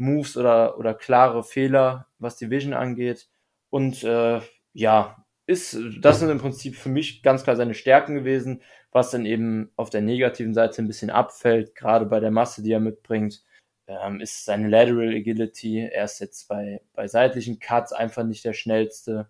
Freelancer-Moves 0.00 0.36
oder, 0.36 0.78
oder 0.78 0.94
klare 0.94 1.44
Fehler, 1.44 2.06
was 2.18 2.36
die 2.36 2.50
Vision 2.50 2.74
angeht. 2.74 3.28
Und 3.68 4.02
äh, 4.02 4.40
ja, 4.72 5.24
ist, 5.46 5.78
das 6.00 6.20
sind 6.20 6.30
im 6.30 6.38
Prinzip 6.38 6.76
für 6.76 6.88
mich 6.88 7.22
ganz 7.22 7.44
klar 7.44 7.56
seine 7.56 7.74
Stärken 7.74 8.14
gewesen, 8.14 8.62
was 8.92 9.10
dann 9.10 9.26
eben 9.26 9.70
auf 9.76 9.90
der 9.90 10.00
negativen 10.00 10.54
Seite 10.54 10.82
ein 10.82 10.88
bisschen 10.88 11.10
abfällt, 11.10 11.74
gerade 11.74 12.06
bei 12.06 12.20
der 12.20 12.30
Masse, 12.30 12.62
die 12.62 12.72
er 12.72 12.80
mitbringt, 12.80 13.44
ähm, 13.86 14.20
ist 14.20 14.44
seine 14.44 14.68
Lateral 14.68 15.14
Agility. 15.14 15.80
Er 15.80 16.04
ist 16.04 16.20
jetzt 16.20 16.48
bei, 16.48 16.80
bei 16.94 17.06
seitlichen 17.06 17.60
Cuts 17.60 17.92
einfach 17.92 18.24
nicht 18.24 18.44
der 18.44 18.52
schnellste, 18.52 19.28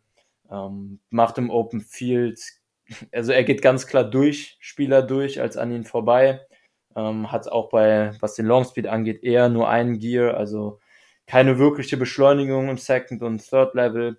ähm, 0.50 1.00
macht 1.10 1.38
im 1.38 1.50
Open 1.50 1.80
Field, 1.80 2.40
also 3.12 3.32
er 3.32 3.44
geht 3.44 3.62
ganz 3.62 3.86
klar 3.86 4.04
durch, 4.04 4.56
Spieler 4.60 5.02
durch, 5.02 5.40
als 5.40 5.56
an 5.56 5.70
ihn 5.70 5.84
vorbei. 5.84 6.40
Ähm, 6.96 7.30
hat 7.30 7.48
auch 7.48 7.68
bei, 7.70 8.12
was 8.20 8.34
den 8.34 8.46
Longspeed 8.46 8.86
angeht, 8.88 9.22
eher 9.22 9.48
nur 9.48 9.68
einen 9.68 9.98
Gear, 9.98 10.36
also 10.36 10.80
keine 11.26 11.58
wirkliche 11.58 11.96
Beschleunigung 11.96 12.68
im 12.68 12.78
Second 12.78 13.22
und 13.22 13.48
Third 13.48 13.74
Level 13.74 14.18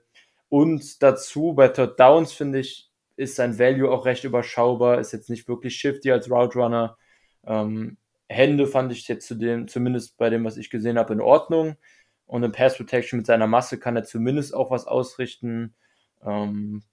und 0.51 1.01
dazu 1.01 1.53
bei 1.53 1.69
Third 1.69 1.97
Downs, 1.97 2.33
finde 2.33 2.59
ich, 2.59 2.91
ist 3.15 3.37
sein 3.37 3.57
Value 3.57 3.89
auch 3.89 4.05
recht 4.05 4.25
überschaubar, 4.25 4.99
ist 4.99 5.13
jetzt 5.13 5.29
nicht 5.29 5.47
wirklich 5.47 5.77
shifty 5.77 6.11
als 6.11 6.29
Route 6.29 6.59
Runner. 6.59 6.97
Ähm, 7.45 7.95
Hände 8.27 8.67
fand 8.67 8.91
ich 8.91 9.07
jetzt 9.07 9.27
zudem, 9.27 9.69
zumindest 9.69 10.17
bei 10.17 10.29
dem, 10.29 10.43
was 10.43 10.57
ich 10.57 10.69
gesehen 10.69 10.99
habe, 10.99 11.13
in 11.13 11.21
Ordnung. 11.21 11.77
Und 12.25 12.43
im 12.43 12.51
Pass 12.51 12.75
Protection 12.75 13.15
mit 13.15 13.27
seiner 13.27 13.47
Masse 13.47 13.79
kann 13.79 13.95
er 13.95 14.03
zumindest 14.03 14.53
auch 14.53 14.71
was 14.71 14.87
ausrichten. 14.87 15.73
Ähm, 16.21 16.83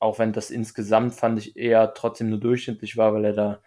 auch 0.00 0.18
wenn 0.18 0.32
das 0.32 0.50
insgesamt 0.50 1.14
fand 1.14 1.38
ich 1.38 1.56
eher 1.56 1.94
trotzdem 1.94 2.30
nur 2.30 2.40
durchschnittlich 2.40 2.96
war, 2.96 3.14
weil 3.14 3.26
er 3.26 3.32
da 3.32 3.62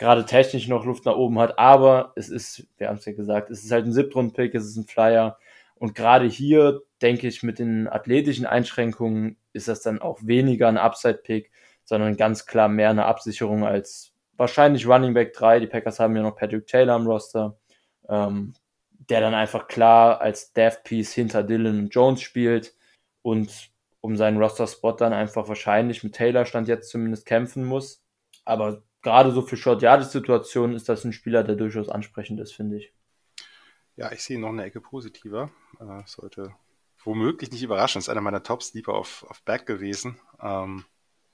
gerade 0.00 0.24
technisch 0.24 0.66
noch 0.66 0.86
Luft 0.86 1.04
nach 1.04 1.14
oben 1.14 1.38
hat. 1.38 1.58
Aber 1.58 2.12
es 2.16 2.30
ist, 2.30 2.66
wir 2.78 2.88
haben 2.88 2.96
es 2.96 3.04
ja 3.04 3.12
gesagt, 3.12 3.50
es 3.50 3.62
ist 3.62 3.70
halt 3.70 3.84
ein 3.84 3.92
Siebtrunden-Pick, 3.92 4.54
es 4.54 4.64
ist 4.64 4.76
ein 4.76 4.86
Flyer. 4.86 5.38
Und 5.76 5.94
gerade 5.94 6.26
hier, 6.26 6.80
denke 7.02 7.28
ich, 7.28 7.42
mit 7.42 7.58
den 7.58 7.86
athletischen 7.86 8.46
Einschränkungen 8.46 9.36
ist 9.52 9.68
das 9.68 9.82
dann 9.82 10.00
auch 10.00 10.18
weniger 10.22 10.68
ein 10.68 10.78
Upside-Pick, 10.78 11.52
sondern 11.84 12.16
ganz 12.16 12.46
klar 12.46 12.68
mehr 12.68 12.90
eine 12.90 13.04
Absicherung 13.04 13.64
als 13.64 14.14
wahrscheinlich 14.38 14.86
Running 14.86 15.12
Back 15.12 15.34
3. 15.34 15.60
Die 15.60 15.66
Packers 15.66 16.00
haben 16.00 16.16
ja 16.16 16.22
noch 16.22 16.36
Patrick 16.36 16.66
Taylor 16.66 16.94
am 16.94 17.06
Roster, 17.06 17.58
ähm, 18.08 18.54
der 19.10 19.20
dann 19.20 19.34
einfach 19.34 19.68
klar 19.68 20.22
als 20.22 20.54
Death 20.54 20.82
Piece 20.82 21.12
hinter 21.12 21.42
Dylan 21.42 21.90
Jones 21.90 22.22
spielt 22.22 22.74
und 23.20 23.70
um 24.00 24.16
seinen 24.16 24.38
Roster-Spot 24.38 24.92
dann 24.92 25.12
einfach 25.12 25.46
wahrscheinlich 25.46 26.02
mit 26.02 26.14
Taylor 26.14 26.46
stand 26.46 26.68
jetzt 26.68 26.88
zumindest 26.88 27.26
kämpfen 27.26 27.66
muss. 27.66 28.02
Aber 28.46 28.82
gerade 29.02 29.32
so 29.32 29.42
für 29.42 29.56
Short-Yardage-Situationen 29.56 30.76
ist 30.76 30.88
das 30.88 31.04
ein 31.04 31.12
Spieler, 31.12 31.42
der 31.44 31.56
durchaus 31.56 31.88
ansprechend 31.88 32.40
ist, 32.40 32.52
finde 32.52 32.78
ich. 32.78 32.92
Ja, 33.96 34.12
ich 34.12 34.22
sehe 34.22 34.38
noch 34.38 34.48
eine 34.48 34.64
Ecke 34.64 34.80
positiver. 34.80 35.50
Äh, 35.78 36.02
sollte 36.06 36.54
womöglich 37.04 37.50
nicht 37.50 37.62
überraschen. 37.62 37.98
Ist 37.98 38.08
einer 38.08 38.20
meiner 38.20 38.42
Top-Sleeper 38.42 38.94
auf, 38.94 39.24
auf 39.28 39.42
Back 39.42 39.66
gewesen. 39.66 40.18
Ähm, 40.40 40.84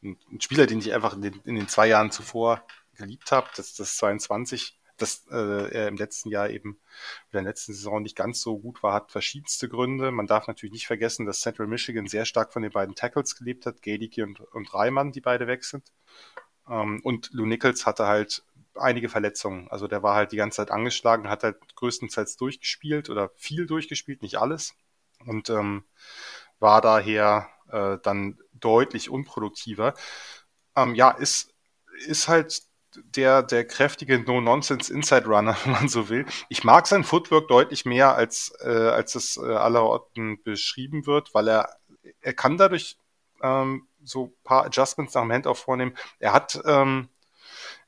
ein, 0.02 0.18
ein, 0.30 0.40
Spieler, 0.40 0.66
den 0.66 0.78
ich 0.78 0.92
einfach 0.92 1.14
in 1.14 1.22
den, 1.22 1.40
in 1.44 1.56
den 1.56 1.68
zwei 1.68 1.88
Jahren 1.88 2.10
zuvor 2.10 2.64
geliebt 2.94 3.30
habe. 3.32 3.48
Das, 3.56 3.74
das 3.74 3.96
22, 3.96 4.78
dass 4.96 5.26
äh, 5.30 5.70
er 5.72 5.88
im 5.88 5.96
letzten 5.96 6.30
Jahr 6.30 6.50
eben 6.50 6.70
in 7.30 7.32
der 7.32 7.42
letzten 7.42 7.72
Saison 7.72 8.02
nicht 8.02 8.16
ganz 8.16 8.40
so 8.40 8.58
gut 8.58 8.82
war, 8.82 8.94
hat 8.94 9.12
verschiedenste 9.12 9.68
Gründe. 9.68 10.10
Man 10.10 10.26
darf 10.26 10.46
natürlich 10.46 10.72
nicht 10.72 10.86
vergessen, 10.86 11.26
dass 11.26 11.40
Central 11.40 11.66
Michigan 11.66 12.06
sehr 12.06 12.24
stark 12.24 12.52
von 12.52 12.62
den 12.62 12.72
beiden 12.72 12.94
Tackles 12.94 13.36
gelebt 13.36 13.66
hat, 13.66 13.82
Gadicki 13.82 14.22
und, 14.22 14.40
und 14.40 14.72
Reimann, 14.72 15.12
die 15.12 15.20
beide 15.20 15.46
weg 15.46 15.64
sind. 15.64 15.92
Ähm, 16.68 17.00
und 17.02 17.30
Lou 17.32 17.46
Nichols 17.46 17.86
hatte 17.86 18.06
halt 18.06 18.42
einige 18.74 19.08
Verletzungen. 19.08 19.68
Also 19.70 19.88
der 19.88 20.02
war 20.02 20.14
halt 20.14 20.32
die 20.32 20.36
ganze 20.36 20.56
Zeit 20.56 20.70
angeschlagen, 20.70 21.28
hat 21.28 21.42
halt 21.42 21.56
größtenteils 21.76 22.36
durchgespielt 22.36 23.10
oder 23.10 23.30
viel 23.36 23.66
durchgespielt, 23.66 24.22
nicht 24.22 24.36
alles. 24.38 24.74
Und 25.24 25.50
ähm, 25.50 25.84
war 26.58 26.80
daher 26.80 27.48
äh, 27.70 27.98
dann 28.02 28.38
deutlich 28.54 29.10
unproduktiver. 29.10 29.94
Ähm, 30.76 30.94
ja, 30.94 31.10
ist, 31.10 31.54
ist 32.06 32.28
halt 32.28 32.62
der, 33.14 33.42
der 33.42 33.66
kräftige 33.66 34.18
No-Nonsense 34.18 34.92
Inside 34.92 35.26
Runner, 35.26 35.56
wenn 35.64 35.72
man 35.72 35.88
so 35.88 36.08
will. 36.08 36.26
Ich 36.48 36.64
mag 36.64 36.86
sein 36.86 37.04
Footwork 37.04 37.48
deutlich 37.48 37.84
mehr, 37.84 38.14
als, 38.14 38.52
äh, 38.60 38.68
als 38.68 39.14
es 39.14 39.36
äh, 39.36 39.40
allerorten 39.40 40.42
beschrieben 40.42 41.06
wird, 41.06 41.34
weil 41.34 41.48
er, 41.48 41.76
er 42.20 42.34
kann 42.34 42.56
dadurch 42.56 42.98
ähm, 43.42 43.86
so 44.02 44.34
paar 44.44 44.66
Adjustments 44.66 45.14
nach 45.14 45.22
dem 45.22 45.32
Handoff 45.32 45.58
vornehmen. 45.58 45.96
Er 46.18 46.32
hat 46.32 46.60
ähm, 46.64 47.08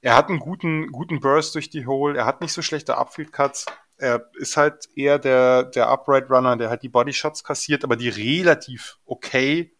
er 0.01 0.17
hat 0.17 0.29
einen 0.29 0.39
guten, 0.39 0.93
guten 0.93 1.21
Burst 1.21 1.55
durch 1.55 1.71
die 1.71 1.87
Hole, 1.87 2.17
er 2.17 2.27
hat 2.27 2.41
nicht 2.41 2.53
so 2.53 2.63
schlechte 2.63 2.97
Upfield 2.97 3.33
Cuts. 3.33 3.67
Er 3.97 4.31
ist 4.35 4.57
halt 4.57 4.89
eher 4.95 5.19
der, 5.19 5.65
der 5.65 5.89
Upright 5.89 6.31
Runner, 6.31 6.57
der 6.57 6.71
halt 6.71 6.85
die 6.85 6.89
Bodyshots 6.89 7.43
kassiert, 7.43 7.83
aber 7.83 7.97
die 7.97 8.09
relativ 8.09 8.99
okay 9.07 9.77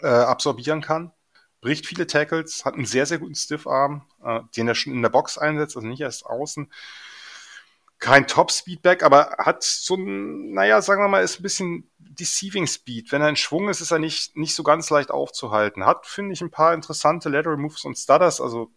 äh, 0.00 0.08
absorbieren 0.08 0.80
kann. 0.80 1.12
Bricht 1.60 1.86
viele 1.86 2.08
Tackles, 2.08 2.64
hat 2.64 2.74
einen 2.74 2.86
sehr, 2.86 3.06
sehr 3.06 3.18
guten 3.18 3.36
Stiffarm, 3.36 4.04
äh, 4.24 4.40
den 4.56 4.66
er 4.66 4.74
schon 4.74 4.92
in 4.92 5.02
der 5.02 5.10
Box 5.10 5.38
einsetzt, 5.38 5.76
also 5.76 5.86
nicht 5.86 6.00
erst 6.00 6.26
außen. 6.26 6.72
Kein 8.02 8.26
Top-Speedback, 8.26 9.04
aber 9.04 9.36
hat 9.38 9.62
so 9.62 9.94
ein, 9.94 10.54
naja, 10.54 10.82
sagen 10.82 11.00
wir 11.00 11.08
mal, 11.08 11.22
ist 11.22 11.38
ein 11.38 11.44
bisschen 11.44 11.88
Deceiving 12.00 12.66
Speed. 12.66 13.12
Wenn 13.12 13.22
er 13.22 13.28
in 13.28 13.36
Schwung 13.36 13.68
ist, 13.68 13.80
ist 13.80 13.92
er 13.92 14.00
nicht, 14.00 14.36
nicht 14.36 14.56
so 14.56 14.64
ganz 14.64 14.90
leicht 14.90 15.12
aufzuhalten. 15.12 15.86
Hat, 15.86 16.04
finde 16.04 16.32
ich, 16.32 16.40
ein 16.40 16.50
paar 16.50 16.74
interessante 16.74 17.28
Lateral 17.28 17.58
Moves 17.58 17.84
und 17.84 17.96
Stutters, 17.96 18.40
also 18.40 18.72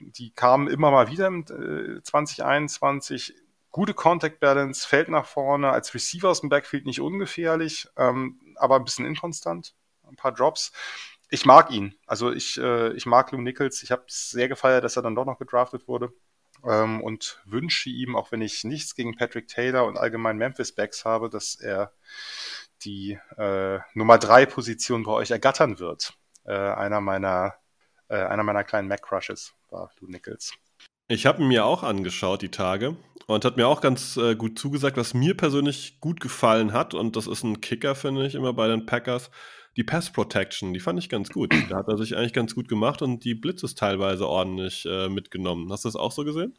die 0.00 0.32
kamen 0.32 0.66
immer 0.66 0.90
mal 0.90 1.08
wieder 1.08 1.28
im 1.28 1.42
äh, 1.42 2.02
2021. 2.02 3.32
Gute 3.70 3.94
Contact 3.94 4.40
Balance, 4.40 4.88
fällt 4.88 5.08
nach 5.08 5.26
vorne, 5.26 5.70
als 5.70 5.94
Receiver 5.94 6.28
aus 6.28 6.40
dem 6.40 6.48
Backfield 6.48 6.84
nicht 6.84 7.00
ungefährlich, 7.00 7.86
ähm, 7.96 8.40
aber 8.56 8.74
ein 8.74 8.84
bisschen 8.84 9.06
inkonstant. 9.06 9.76
Ein 10.02 10.16
paar 10.16 10.32
Drops. 10.32 10.72
Ich 11.30 11.46
mag 11.46 11.70
ihn. 11.70 11.94
Also 12.06 12.32
ich, 12.32 12.58
äh, 12.58 12.92
ich 12.94 13.06
mag 13.06 13.30
Lou 13.30 13.40
Nichols. 13.40 13.84
Ich 13.84 13.92
habe 13.92 14.02
es 14.08 14.30
sehr 14.30 14.48
gefeiert, 14.48 14.82
dass 14.82 14.96
er 14.96 15.02
dann 15.02 15.14
doch 15.14 15.26
noch 15.26 15.38
gedraftet 15.38 15.86
wurde. 15.86 16.12
Ähm, 16.64 17.00
und 17.00 17.40
wünsche 17.44 17.90
ihm, 17.90 18.16
auch 18.16 18.32
wenn 18.32 18.42
ich 18.42 18.64
nichts 18.64 18.94
gegen 18.94 19.16
Patrick 19.16 19.48
Taylor 19.48 19.84
und 19.86 19.98
allgemein 19.98 20.36
Memphis 20.36 20.72
Backs 20.72 21.04
habe, 21.04 21.28
dass 21.28 21.54
er 21.56 21.92
die 22.84 23.18
äh, 23.36 23.78
Nummer 23.94 24.18
3 24.18 24.46
Position 24.46 25.04
bei 25.04 25.12
euch 25.12 25.30
ergattern 25.30 25.78
wird. 25.78 26.14
Äh, 26.44 26.52
einer 26.52 27.00
meiner 27.00 27.54
äh, 28.12 28.16
einer 28.16 28.42
meiner 28.42 28.62
kleinen 28.62 28.88
Mac-Crushes 28.88 29.54
war 29.70 29.90
Lou 29.98 30.06
Nichols. 30.08 30.52
Ich 31.08 31.26
habe 31.26 31.42
mir 31.42 31.64
auch 31.64 31.82
angeschaut, 31.82 32.42
die 32.42 32.50
Tage, 32.50 32.96
und 33.26 33.44
hat 33.44 33.56
mir 33.56 33.66
auch 33.66 33.80
ganz 33.80 34.16
äh, 34.16 34.36
gut 34.36 34.58
zugesagt, 34.58 34.96
was 34.96 35.14
mir 35.14 35.36
persönlich 35.36 35.98
gut 36.00 36.20
gefallen 36.20 36.72
hat, 36.72 36.94
und 36.94 37.16
das 37.16 37.26
ist 37.26 37.42
ein 37.42 37.60
Kicker, 37.60 37.94
finde 37.94 38.26
ich, 38.26 38.34
immer 38.34 38.52
bei 38.52 38.68
den 38.68 38.86
Packers. 38.86 39.30
Die 39.76 39.84
Pass 39.84 40.12
Protection, 40.12 40.74
die 40.74 40.80
fand 40.80 40.98
ich 40.98 41.08
ganz 41.08 41.30
gut. 41.30 41.54
Da 41.70 41.76
hat 41.76 41.88
er 41.88 41.96
sich 41.96 42.16
eigentlich 42.16 42.34
ganz 42.34 42.54
gut 42.54 42.68
gemacht 42.68 43.00
und 43.02 43.24
die 43.24 43.34
Blitzes 43.34 43.74
teilweise 43.74 44.28
ordentlich 44.28 44.84
äh, 44.86 45.08
mitgenommen. 45.08 45.72
Hast 45.72 45.84
du 45.84 45.88
das 45.88 45.96
auch 45.96 46.12
so 46.12 46.24
gesehen? 46.24 46.54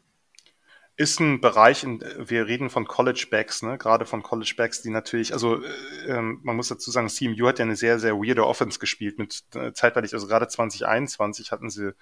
ist 0.96 1.18
ein 1.18 1.40
Bereich, 1.40 1.82
in, 1.82 2.04
wir 2.18 2.46
reden 2.46 2.70
von 2.70 2.86
College 2.86 3.26
Backs, 3.28 3.62
ne? 3.62 3.78
gerade 3.78 4.06
von 4.06 4.22
College 4.22 4.54
Backs, 4.56 4.80
die 4.80 4.90
natürlich, 4.90 5.32
also 5.32 5.60
äh, 5.60 5.68
ähm, 6.06 6.40
man 6.44 6.54
muss 6.54 6.68
dazu 6.68 6.90
sagen, 6.92 7.08
CMU 7.08 7.48
hat 7.48 7.58
ja 7.58 7.64
eine 7.64 7.74
sehr, 7.74 7.98
sehr 7.98 8.14
weirde 8.14 8.46
Offense 8.46 8.78
gespielt 8.78 9.18
mit 9.18 9.42
äh, 9.56 9.72
zeitweilig, 9.72 10.14
also 10.14 10.28
gerade 10.28 10.46
2021 10.46 11.50
hatten 11.50 11.68
sie, 11.68 11.94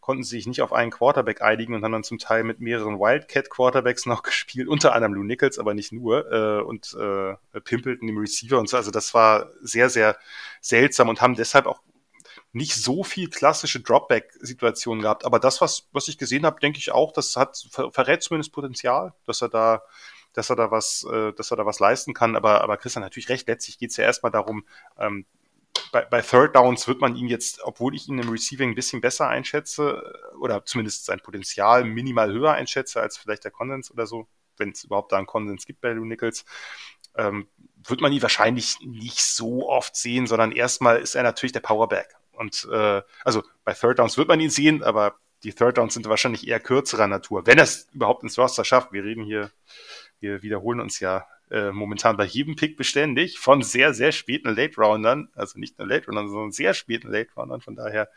konnten 0.00 0.22
sie 0.22 0.36
sich 0.36 0.46
nicht 0.46 0.62
auf 0.62 0.72
einen 0.72 0.90
Quarterback 0.90 1.42
einigen 1.42 1.74
und 1.74 1.84
haben 1.84 1.92
dann 1.92 2.04
zum 2.04 2.18
Teil 2.18 2.44
mit 2.44 2.60
mehreren 2.60 2.98
Wildcat 2.98 3.50
Quarterbacks 3.50 4.06
noch 4.06 4.22
gespielt, 4.24 4.68
unter 4.68 4.94
anderem 4.94 5.14
Lou 5.14 5.22
Nichols, 5.22 5.58
aber 5.58 5.74
nicht 5.74 5.92
nur, 5.92 6.30
äh, 6.32 6.62
und 6.62 6.96
äh, 6.98 7.60
Pimpleton 7.60 8.08
im 8.08 8.18
Receiver 8.18 8.58
und 8.58 8.68
so, 8.68 8.76
also 8.76 8.90
das 8.90 9.14
war 9.14 9.50
sehr, 9.60 9.90
sehr 9.90 10.16
seltsam 10.60 11.08
und 11.08 11.20
haben 11.20 11.34
deshalb 11.34 11.66
auch 11.66 11.80
nicht 12.52 12.74
so 12.74 13.04
viel 13.04 13.28
klassische 13.30 13.80
Dropback-Situationen 13.80 15.02
gehabt. 15.02 15.24
Aber 15.24 15.38
das, 15.38 15.60
was, 15.60 15.88
was 15.92 16.08
ich 16.08 16.18
gesehen 16.18 16.44
habe, 16.44 16.60
denke 16.60 16.78
ich 16.78 16.90
auch, 16.90 17.12
das 17.12 17.36
hat 17.36 17.56
verrät 17.92 18.22
zumindest 18.22 18.52
Potenzial, 18.52 19.14
dass 19.24 19.40
er 19.42 19.48
da, 19.48 19.82
dass 20.32 20.50
er 20.50 20.56
da 20.56 20.70
was, 20.70 21.06
äh, 21.10 21.32
dass 21.32 21.50
er 21.50 21.56
da 21.56 21.66
was 21.66 21.78
leisten 21.78 22.12
kann. 22.14 22.36
Aber, 22.36 22.62
aber 22.62 22.76
Christian 22.76 23.02
natürlich 23.02 23.28
recht. 23.28 23.46
Letztlich 23.46 23.78
geht 23.78 23.90
es 23.90 23.96
ja 23.96 24.04
erstmal 24.04 24.32
darum, 24.32 24.64
ähm, 24.98 25.26
bei, 25.92 26.02
bei 26.02 26.20
Third 26.22 26.54
Downs 26.56 26.86
wird 26.88 27.00
man 27.00 27.16
ihn 27.16 27.26
jetzt, 27.26 27.62
obwohl 27.62 27.94
ich 27.94 28.08
ihn 28.08 28.18
im 28.18 28.28
Receiving 28.28 28.70
ein 28.70 28.74
bisschen 28.74 29.00
besser 29.00 29.28
einschätze, 29.28 30.02
oder 30.38 30.64
zumindest 30.64 31.04
sein 31.04 31.20
Potenzial 31.20 31.84
minimal 31.84 32.32
höher 32.32 32.52
einschätze 32.52 33.00
als 33.00 33.16
vielleicht 33.16 33.44
der 33.44 33.50
Konsens 33.50 33.90
oder 33.90 34.06
so, 34.06 34.28
wenn 34.56 34.70
es 34.70 34.84
überhaupt 34.84 35.12
da 35.12 35.18
einen 35.18 35.26
Konsens 35.26 35.66
gibt 35.66 35.80
bei 35.80 35.92
Lou 35.92 36.04
Nichols, 36.04 36.44
ähm, 37.16 37.48
wird 37.86 38.00
man 38.00 38.12
ihn 38.12 38.22
wahrscheinlich 38.22 38.78
nicht 38.80 39.20
so 39.20 39.68
oft 39.68 39.96
sehen, 39.96 40.26
sondern 40.26 40.52
erstmal 40.52 41.00
ist 41.00 41.14
er 41.14 41.22
natürlich 41.22 41.52
der 41.52 41.60
Powerback. 41.60 42.14
Und 42.32 42.68
äh, 42.70 43.02
also 43.24 43.42
bei 43.64 43.74
Third 43.74 43.98
Downs 43.98 44.16
wird 44.16 44.28
man 44.28 44.40
ihn 44.40 44.50
sehen, 44.50 44.82
aber 44.82 45.16
die 45.42 45.52
Third 45.52 45.78
Downs 45.78 45.94
sind 45.94 46.08
wahrscheinlich 46.08 46.46
eher 46.46 46.60
kürzerer 46.60 47.06
Natur, 47.06 47.46
wenn 47.46 47.58
er 47.58 47.64
es 47.64 47.88
überhaupt 47.92 48.22
ins 48.22 48.38
Roster 48.38 48.64
schafft. 48.64 48.92
Wir 48.92 49.04
reden 49.04 49.24
hier, 49.24 49.50
wir 50.20 50.42
wiederholen 50.42 50.80
uns 50.80 51.00
ja 51.00 51.26
äh, 51.50 51.72
momentan 51.72 52.16
bei 52.16 52.24
jedem 52.24 52.56
Pick 52.56 52.76
beständig 52.76 53.38
von 53.38 53.62
sehr, 53.62 53.94
sehr 53.94 54.12
späten 54.12 54.54
Late-Roundern, 54.54 55.30
also 55.34 55.58
nicht 55.58 55.78
nur 55.78 55.88
Late-Roundern, 55.88 56.28
sondern 56.28 56.52
sehr 56.52 56.74
späten 56.74 57.10
Late-Roundern. 57.10 57.60
Von 57.60 57.76
daher 57.76 58.08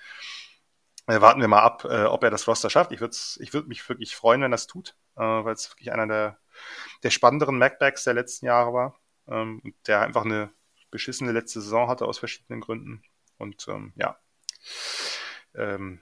äh, 1.08 1.20
warten 1.22 1.42
wir 1.42 1.48
mal 1.48 1.62
ab, 1.62 1.86
äh, 1.86 2.04
ob 2.04 2.24
er 2.24 2.32
das 2.32 2.48
Roster 2.48 2.70
schafft. 2.70 2.92
Ich 2.92 3.02
würde 3.02 3.16
ich 3.40 3.54
würd 3.54 3.68
mich 3.68 3.88
wirklich 3.88 4.16
freuen, 4.16 4.42
wenn 4.42 4.54
es 4.54 4.68
tut, 4.68 4.96
äh, 5.16 5.22
weil 5.22 5.54
es 5.54 5.72
wirklich 5.72 5.92
einer 5.92 6.08
der, 6.08 6.38
der 7.04 7.10
spannenderen 7.10 7.58
Macbacks 7.58 8.04
der 8.04 8.14
letzten 8.14 8.46
Jahre 8.46 8.74
war 8.74 9.00
ähm, 9.28 9.62
der 9.88 10.02
einfach 10.02 10.26
eine 10.26 10.52
beschissene 10.92 11.32
letzte 11.32 11.62
Saison 11.62 11.90
hatte 11.90 12.06
aus 12.06 12.20
verschiedenen 12.20 12.62
Gründen. 12.62 13.04
Und 13.38 13.68
ähm, 13.68 13.94
ja, 13.96 14.18
ähm, 15.56 16.02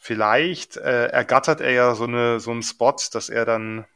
vielleicht 0.00 0.76
äh, 0.76 1.06
ergattert 1.06 1.60
er 1.60 1.70
ja 1.70 1.94
so, 1.94 2.04
eine, 2.04 2.40
so 2.40 2.50
einen 2.50 2.62
Spot, 2.62 2.96
dass 3.12 3.28
er 3.28 3.44
dann, 3.44 3.86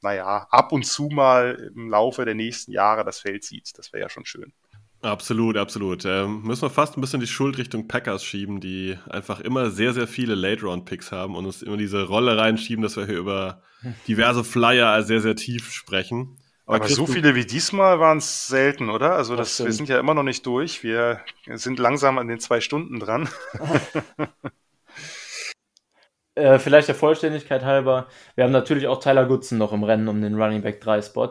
naja, 0.00 0.46
ab 0.50 0.72
und 0.72 0.84
zu 0.84 1.08
mal 1.08 1.70
im 1.74 1.88
Laufe 1.88 2.24
der 2.24 2.34
nächsten 2.34 2.72
Jahre 2.72 3.04
das 3.04 3.20
Feld 3.20 3.44
sieht. 3.44 3.72
Das 3.76 3.92
wäre 3.92 4.02
ja 4.02 4.08
schon 4.08 4.24
schön. 4.26 4.52
Absolut, 5.02 5.58
absolut. 5.58 6.04
Ähm, 6.06 6.42
müssen 6.42 6.62
wir 6.62 6.70
fast 6.70 6.96
ein 6.96 7.02
bisschen 7.02 7.20
die 7.20 7.26
Schuld 7.26 7.58
Richtung 7.58 7.88
Packers 7.88 8.24
schieben, 8.24 8.60
die 8.60 8.96
einfach 9.08 9.40
immer 9.40 9.70
sehr, 9.70 9.92
sehr 9.92 10.06
viele 10.06 10.34
Late-Round-Picks 10.34 11.12
haben 11.12 11.36
und 11.36 11.44
uns 11.44 11.62
immer 11.62 11.76
diese 11.76 12.04
Rolle 12.04 12.38
reinschieben, 12.38 12.82
dass 12.82 12.96
wir 12.96 13.04
hier 13.04 13.18
über 13.18 13.62
diverse 14.08 14.44
Flyer 14.44 15.02
sehr, 15.02 15.20
sehr 15.20 15.36
tief 15.36 15.72
sprechen. 15.72 16.38
Aber, 16.64 16.76
Aber 16.76 16.88
so 16.88 17.06
viele 17.06 17.34
wie 17.34 17.44
diesmal 17.44 18.00
waren 18.00 18.18
es 18.18 18.46
selten, 18.46 18.88
oder? 18.88 19.16
Also 19.16 19.36
das, 19.36 19.62
wir 19.62 19.72
sind 19.72 19.90
ja 19.90 20.00
immer 20.00 20.14
noch 20.14 20.22
nicht 20.22 20.46
durch. 20.46 20.82
Wir 20.82 21.20
sind 21.44 21.78
langsam 21.78 22.16
an 22.16 22.26
den 22.26 22.40
zwei 22.40 22.62
Stunden 22.62 22.98
dran. 22.98 23.28
äh, 26.34 26.58
vielleicht 26.58 26.88
der 26.88 26.94
Vollständigkeit 26.94 27.64
halber. 27.64 28.08
Wir 28.34 28.44
haben 28.44 28.52
natürlich 28.52 28.86
auch 28.86 29.00
Tyler 29.00 29.26
Goodson 29.26 29.58
noch 29.58 29.72
im 29.72 29.84
Rennen 29.84 30.08
um 30.08 30.20
den 30.20 30.40
Running 30.40 30.62
Back 30.62 30.80
3 30.80 31.02
Spot, 31.02 31.30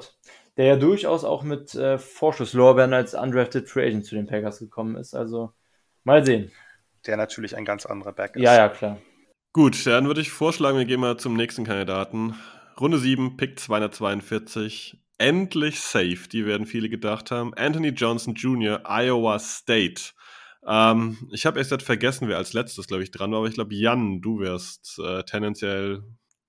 der 0.57 0.65
ja 0.65 0.75
durchaus 0.75 1.23
auch 1.23 1.43
mit 1.43 1.75
äh, 1.75 1.97
Vorschusslorbeeren 1.97 2.93
als 2.93 3.13
undrafted 3.13 3.69
Free 3.69 3.87
Agent 3.87 4.05
zu 4.05 4.15
den 4.15 4.27
Packers 4.27 4.59
gekommen 4.59 4.95
ist. 4.95 5.13
Also 5.13 5.53
mal 6.03 6.25
sehen. 6.25 6.51
Der 7.05 7.17
natürlich 7.17 7.57
ein 7.57 7.65
ganz 7.65 7.85
anderer 7.85 8.13
Back 8.13 8.37
ist. 8.37 8.43
Ja, 8.43 8.55
ja, 8.55 8.69
klar. 8.69 8.97
Gut, 9.51 9.85
dann 9.85 10.07
würde 10.07 10.21
ich 10.21 10.31
vorschlagen, 10.31 10.77
wir 10.77 10.85
gehen 10.85 11.01
mal 11.01 11.17
zum 11.17 11.35
nächsten 11.35 11.65
Kandidaten. 11.65 12.35
Runde 12.79 12.97
7, 12.97 13.37
Pick 13.37 13.59
242 13.59 14.97
endlich 15.17 15.79
safe, 15.79 16.27
die 16.31 16.45
werden 16.45 16.65
viele 16.65 16.89
gedacht 16.89 17.29
haben. 17.29 17.53
Anthony 17.55 17.89
Johnson 17.89 18.33
Jr., 18.33 18.81
Iowa 18.85 19.37
State. 19.39 20.13
Ähm, 20.65 21.17
ich 21.31 21.45
habe 21.45 21.59
erst 21.59 21.71
jetzt 21.71 21.83
vergessen, 21.83 22.27
wer 22.27 22.37
als 22.37 22.53
letztes, 22.53 22.87
glaube 22.87 23.03
ich, 23.03 23.11
dran 23.11 23.31
war, 23.31 23.39
aber 23.39 23.47
ich 23.47 23.55
glaube, 23.55 23.75
Jan, 23.75 24.21
du 24.21 24.39
wärst 24.39 24.99
äh, 24.99 25.23
tendenziell 25.23 26.03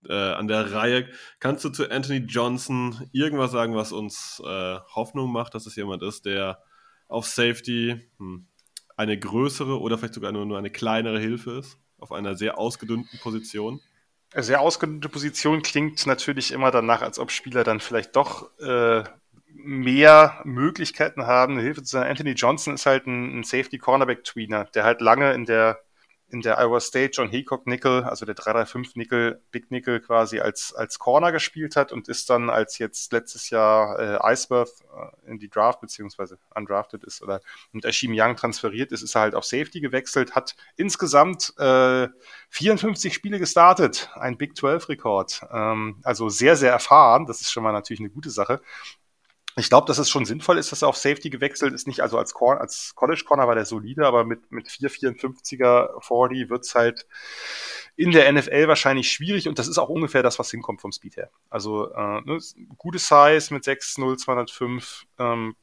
äh, 0.08 0.12
an 0.12 0.48
der 0.48 0.72
Reihe. 0.72 1.08
Kannst 1.40 1.64
du 1.64 1.70
zu 1.70 1.90
Anthony 1.90 2.18
Johnson 2.18 3.08
irgendwas 3.12 3.52
sagen, 3.52 3.74
was 3.74 3.92
uns 3.92 4.40
äh, 4.44 4.78
Hoffnung 4.94 5.32
macht, 5.32 5.54
dass 5.54 5.66
es 5.66 5.76
jemand 5.76 6.02
ist, 6.02 6.26
der 6.26 6.62
auf 7.08 7.26
Safety 7.26 8.00
hm, 8.18 8.46
eine 8.96 9.18
größere 9.18 9.80
oder 9.80 9.98
vielleicht 9.98 10.14
sogar 10.14 10.32
nur 10.32 10.56
eine 10.56 10.70
kleinere 10.70 11.18
Hilfe 11.18 11.52
ist, 11.58 11.78
auf 11.98 12.12
einer 12.12 12.36
sehr 12.36 12.58
ausgedünnten 12.58 13.18
Position? 13.20 13.80
sehr 14.36 14.60
ausgedehnte 14.60 15.08
Position 15.08 15.62
klingt 15.62 16.04
natürlich 16.06 16.50
immer 16.50 16.70
danach, 16.70 17.02
als 17.02 17.18
ob 17.18 17.30
Spieler 17.30 17.62
dann 17.62 17.80
vielleicht 17.80 18.16
doch 18.16 18.58
äh, 18.58 19.04
mehr 19.54 20.40
Möglichkeiten 20.44 21.26
haben, 21.26 21.54
eine 21.54 21.62
Hilfe 21.62 21.82
zu 21.82 21.90
sein. 21.90 22.08
Anthony 22.08 22.32
Johnson 22.32 22.74
ist 22.74 22.86
halt 22.86 23.06
ein, 23.06 23.40
ein 23.40 23.44
Safety-Cornerback-Tweener, 23.44 24.66
der 24.74 24.84
halt 24.84 25.00
lange 25.00 25.32
in 25.32 25.44
der 25.44 25.80
in 26.34 26.40
der 26.40 26.58
Iowa 26.58 26.80
State 26.80 27.12
John 27.14 27.30
Haycock 27.30 27.66
Nickel, 27.66 28.02
also 28.02 28.26
der 28.26 28.34
335 28.34 28.96
Nickel, 28.96 29.40
Big 29.52 29.70
Nickel 29.70 30.00
quasi 30.00 30.40
als, 30.40 30.74
als 30.74 30.98
Corner 30.98 31.30
gespielt 31.30 31.76
hat 31.76 31.92
und 31.92 32.08
ist 32.08 32.28
dann 32.28 32.50
als 32.50 32.78
jetzt 32.78 33.12
letztes 33.12 33.50
Jahr 33.50 33.98
äh, 33.98 34.32
Iceworth 34.32 34.72
äh, 34.80 35.30
in 35.30 35.38
die 35.38 35.48
Draft 35.48 35.80
beziehungsweise 35.80 36.38
undrafted 36.54 37.04
ist 37.04 37.22
oder 37.22 37.40
mit 37.72 37.84
Ashim 37.84 38.12
Young 38.14 38.34
transferiert 38.36 38.90
ist, 38.90 39.02
ist 39.02 39.14
er 39.14 39.20
halt 39.22 39.34
auf 39.34 39.44
Safety 39.44 39.80
gewechselt, 39.80 40.34
hat 40.34 40.56
insgesamt 40.76 41.52
äh, 41.58 42.08
54 42.50 43.14
Spiele 43.14 43.38
gestartet, 43.38 44.10
ein 44.14 44.36
Big 44.36 44.56
12 44.56 44.88
Rekord, 44.88 45.42
ähm, 45.52 46.00
also 46.02 46.28
sehr, 46.30 46.56
sehr 46.56 46.72
erfahren, 46.72 47.26
das 47.26 47.42
ist 47.42 47.52
schon 47.52 47.62
mal 47.62 47.72
natürlich 47.72 48.00
eine 48.00 48.10
gute 48.10 48.30
Sache 48.30 48.60
ich 49.56 49.68
glaube, 49.68 49.86
dass 49.86 49.98
es 49.98 50.10
schon 50.10 50.24
sinnvoll 50.24 50.58
ist, 50.58 50.72
dass 50.72 50.82
er 50.82 50.88
auf 50.88 50.96
Safety 50.96 51.30
gewechselt 51.30 51.72
ist. 51.72 51.86
Nicht 51.86 52.00
also 52.00 52.18
als, 52.18 52.34
Corner, 52.34 52.60
als 52.60 52.94
College 52.94 53.22
Corner 53.24 53.46
war 53.46 53.54
der 53.54 53.64
solide, 53.64 54.06
aber 54.06 54.24
mit, 54.24 54.50
mit 54.50 54.66
4,54er 54.66 56.02
40 56.02 56.50
wird's 56.50 56.74
halt 56.74 57.06
in 57.96 58.10
der 58.10 58.32
NFL 58.32 58.66
wahrscheinlich 58.66 59.10
schwierig 59.10 59.48
und 59.48 59.58
das 59.58 59.68
ist 59.68 59.78
auch 59.78 59.88
ungefähr 59.88 60.24
das, 60.24 60.38
was 60.40 60.50
hinkommt 60.50 60.80
vom 60.80 60.90
Speed 60.90 61.16
her. 61.16 61.30
Also 61.50 61.92
äh, 61.92 62.20
ne, 62.22 62.38
gute 62.76 62.98
Size 62.98 63.54
mit 63.54 63.64
6,0, 63.64 64.16
205, 64.16 65.06
ähm, 65.20 65.54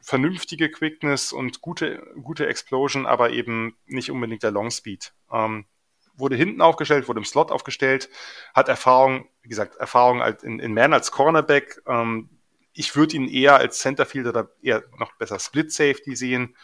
vernünftige 0.00 0.70
Quickness 0.70 1.32
und 1.32 1.60
gute, 1.60 2.02
gute 2.22 2.46
Explosion, 2.46 3.06
aber 3.06 3.30
eben 3.30 3.76
nicht 3.86 4.10
unbedingt 4.10 4.44
der 4.44 4.52
Long 4.52 4.70
Speed. 4.70 5.12
Ähm, 5.32 5.66
wurde 6.14 6.36
hinten 6.36 6.60
aufgestellt, 6.60 7.08
wurde 7.08 7.20
im 7.20 7.24
Slot 7.24 7.50
aufgestellt, 7.50 8.08
hat 8.54 8.68
Erfahrung, 8.68 9.28
wie 9.42 9.48
gesagt, 9.48 9.76
Erfahrung 9.76 10.22
in, 10.42 10.60
in 10.60 10.74
Man 10.74 10.92
als 10.92 11.10
Cornerback, 11.10 11.82
ähm, 11.86 12.28
ich 12.72 12.94
würde 12.96 13.16
ihn 13.16 13.28
eher 13.28 13.56
als 13.56 13.78
Centerfield 13.78 14.26
oder 14.26 14.50
eher 14.62 14.84
noch 14.98 15.12
besser 15.16 15.38
Split 15.38 15.72
Safety 15.72 16.14
sehen. 16.14 16.56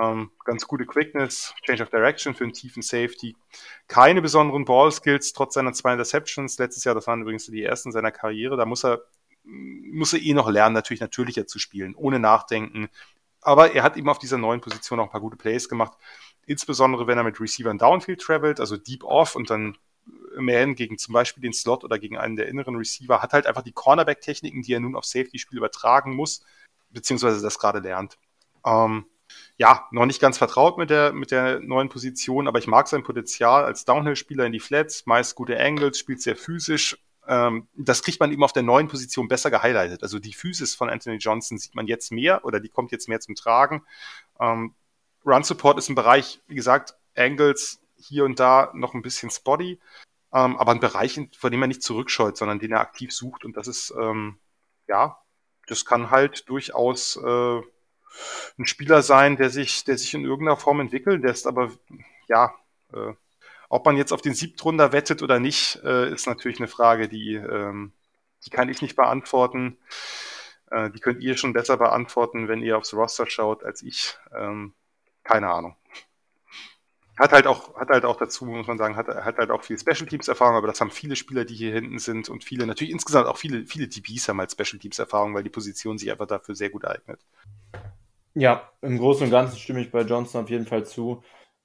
Ähm, 0.00 0.30
ganz 0.44 0.66
gute 0.66 0.86
Quickness, 0.86 1.52
Change 1.64 1.82
of 1.82 1.90
Direction 1.90 2.34
für 2.34 2.44
einen 2.44 2.52
tiefen 2.52 2.82
Safety. 2.82 3.36
Keine 3.88 4.22
besonderen 4.22 4.64
Ball 4.64 4.92
Skills, 4.92 5.32
trotz 5.32 5.54
seiner 5.54 5.72
zwei 5.72 5.92
Interceptions. 5.92 6.58
Letztes 6.58 6.84
Jahr, 6.84 6.94
das 6.94 7.06
waren 7.06 7.22
übrigens 7.22 7.46
die 7.46 7.62
ersten 7.62 7.90
seiner 7.90 8.12
Karriere. 8.12 8.56
Da 8.56 8.66
muss 8.66 8.84
er, 8.84 9.02
muss 9.42 10.12
er 10.12 10.20
eh 10.20 10.32
noch 10.32 10.48
lernen, 10.48 10.74
natürlich 10.74 11.00
natürlicher 11.00 11.46
zu 11.46 11.58
spielen, 11.58 11.94
ohne 11.96 12.20
Nachdenken. 12.20 12.88
Aber 13.42 13.74
er 13.74 13.82
hat 13.82 13.96
eben 13.96 14.08
auf 14.08 14.18
dieser 14.18 14.38
neuen 14.38 14.60
Position 14.60 15.00
auch 15.00 15.04
ein 15.06 15.10
paar 15.10 15.20
gute 15.20 15.36
Plays 15.36 15.68
gemacht. 15.68 15.98
Insbesondere, 16.46 17.06
wenn 17.06 17.18
er 17.18 17.24
mit 17.24 17.40
Receivern 17.40 17.78
Downfield 17.78 18.20
travelt, 18.20 18.60
also 18.60 18.76
Deep 18.76 19.02
Off 19.02 19.34
und 19.34 19.50
dann 19.50 19.76
Man 20.36 20.74
gegen 20.74 20.98
zum 20.98 21.12
Beispiel 21.12 21.42
den 21.42 21.52
Slot 21.52 21.84
oder 21.84 21.98
gegen 21.98 22.16
einen 22.16 22.36
der 22.36 22.48
inneren 22.48 22.76
Receiver, 22.76 23.22
hat 23.22 23.32
halt 23.32 23.46
einfach 23.46 23.62
die 23.62 23.72
Cornerback-Techniken, 23.72 24.62
die 24.62 24.74
er 24.74 24.80
nun 24.80 24.96
auf 24.96 25.04
Safety-Spiel 25.04 25.58
übertragen 25.58 26.14
muss, 26.14 26.44
beziehungsweise 26.90 27.42
das 27.42 27.58
gerade 27.58 27.80
lernt. 27.80 28.18
Ähm, 28.64 29.06
ja, 29.56 29.86
noch 29.90 30.06
nicht 30.06 30.20
ganz 30.20 30.38
vertraut 30.38 30.78
mit 30.78 30.90
der, 30.90 31.12
mit 31.12 31.30
der 31.30 31.60
neuen 31.60 31.88
Position, 31.88 32.48
aber 32.48 32.58
ich 32.58 32.66
mag 32.66 32.88
sein 32.88 33.02
Potenzial 33.02 33.64
als 33.64 33.84
Downhill-Spieler 33.84 34.46
in 34.46 34.52
die 34.52 34.60
Flats, 34.60 35.06
meist 35.06 35.34
gute 35.34 35.58
Angles, 35.60 35.98
spielt 35.98 36.22
sehr 36.22 36.36
physisch. 36.36 36.98
Ähm, 37.28 37.68
das 37.74 38.02
kriegt 38.02 38.20
man 38.20 38.32
eben 38.32 38.42
auf 38.42 38.52
der 38.52 38.62
neuen 38.62 38.88
Position 38.88 39.28
besser 39.28 39.50
gehighlightet. 39.50 40.02
Also 40.02 40.18
die 40.18 40.32
Physis 40.32 40.74
von 40.74 40.88
Anthony 40.88 41.16
Johnson 41.16 41.58
sieht 41.58 41.74
man 41.74 41.86
jetzt 41.86 42.10
mehr 42.10 42.44
oder 42.44 42.60
die 42.60 42.68
kommt 42.70 42.92
jetzt 42.92 43.08
mehr 43.08 43.20
zum 43.20 43.34
Tragen. 43.34 43.82
Ähm, 44.40 44.74
Run 45.24 45.44
Support 45.44 45.78
ist 45.78 45.90
ein 45.90 45.94
Bereich, 45.94 46.40
wie 46.48 46.54
gesagt, 46.54 46.94
Angles 47.14 47.80
hier 48.00 48.24
und 48.24 48.40
da 48.40 48.70
noch 48.74 48.94
ein 48.94 49.02
bisschen 49.02 49.30
spotty 49.30 49.80
ähm, 50.32 50.56
aber 50.56 50.72
ein 50.72 50.80
Bereich, 50.80 51.20
vor 51.36 51.50
dem 51.50 51.62
er 51.62 51.68
nicht 51.68 51.82
zurückscheut, 51.82 52.36
sondern 52.36 52.58
den 52.58 52.72
er 52.72 52.80
aktiv 52.80 53.12
sucht. 53.12 53.44
Und 53.44 53.56
das 53.56 53.66
ist, 53.66 53.92
ähm, 53.98 54.38
ja, 54.88 55.18
das 55.66 55.84
kann 55.84 56.10
halt 56.10 56.48
durchaus 56.48 57.16
äh, 57.16 57.60
ein 58.58 58.66
Spieler 58.66 59.02
sein, 59.02 59.36
der 59.36 59.50
sich, 59.50 59.84
der 59.84 59.98
sich 59.98 60.14
in 60.14 60.24
irgendeiner 60.24 60.56
Form 60.56 60.80
entwickeln 60.80 61.22
lässt. 61.22 61.46
Aber 61.46 61.72
ja, 62.28 62.54
äh, 62.92 63.12
ob 63.68 63.86
man 63.86 63.96
jetzt 63.96 64.12
auf 64.12 64.22
den 64.22 64.34
Siebtrunder 64.34 64.92
wettet 64.92 65.22
oder 65.22 65.40
nicht, 65.40 65.80
äh, 65.84 66.12
ist 66.12 66.26
natürlich 66.26 66.58
eine 66.58 66.68
Frage, 66.68 67.08
die, 67.08 67.34
ähm, 67.34 67.92
die 68.44 68.50
kann 68.50 68.68
ich 68.68 68.82
nicht 68.82 68.96
beantworten. 68.96 69.78
Äh, 70.70 70.90
die 70.90 71.00
könnt 71.00 71.22
ihr 71.22 71.36
schon 71.36 71.52
besser 71.52 71.76
beantworten, 71.76 72.48
wenn 72.48 72.62
ihr 72.62 72.78
aufs 72.78 72.94
Roster 72.94 73.26
schaut, 73.28 73.64
als 73.64 73.82
ich. 73.82 74.16
Ähm, 74.32 74.74
keine 75.24 75.50
Ahnung 75.50 75.76
hat 77.20 77.32
halt 77.32 77.46
auch, 77.46 77.76
hat 77.76 77.90
halt 77.90 78.06
auch 78.06 78.16
dazu, 78.16 78.46
muss 78.46 78.66
man 78.66 78.78
sagen, 78.78 78.96
hat, 78.96 79.06
hat 79.06 79.36
halt 79.36 79.50
auch 79.50 79.62
viel 79.62 79.78
Special 79.78 80.08
Teams 80.08 80.26
Erfahrung, 80.26 80.56
aber 80.56 80.66
das 80.66 80.80
haben 80.80 80.90
viele 80.90 81.16
Spieler, 81.16 81.44
die 81.44 81.54
hier 81.54 81.72
hinten 81.72 81.98
sind 81.98 82.30
und 82.30 82.44
viele, 82.44 82.66
natürlich 82.66 82.92
insgesamt 82.92 83.26
auch 83.26 83.36
viele, 83.36 83.66
viele 83.66 83.88
DBs 83.88 84.28
haben 84.28 84.40
halt 84.40 84.50
Special 84.50 84.80
Teams 84.80 84.98
Erfahrung, 84.98 85.34
weil 85.34 85.42
die 85.42 85.50
Position 85.50 85.98
sich 85.98 86.10
einfach 86.10 86.26
dafür 86.26 86.54
sehr 86.54 86.70
gut 86.70 86.86
eignet. 86.86 87.20
Ja, 88.32 88.70
im 88.80 88.96
Großen 88.96 89.24
und 89.24 89.30
Ganzen 89.30 89.58
stimme 89.58 89.82
ich 89.82 89.90
bei 89.90 90.00
Johnson 90.00 90.42
auf 90.42 90.50
jeden 90.50 90.66
Fall 90.66 90.86
zu. 90.86 91.22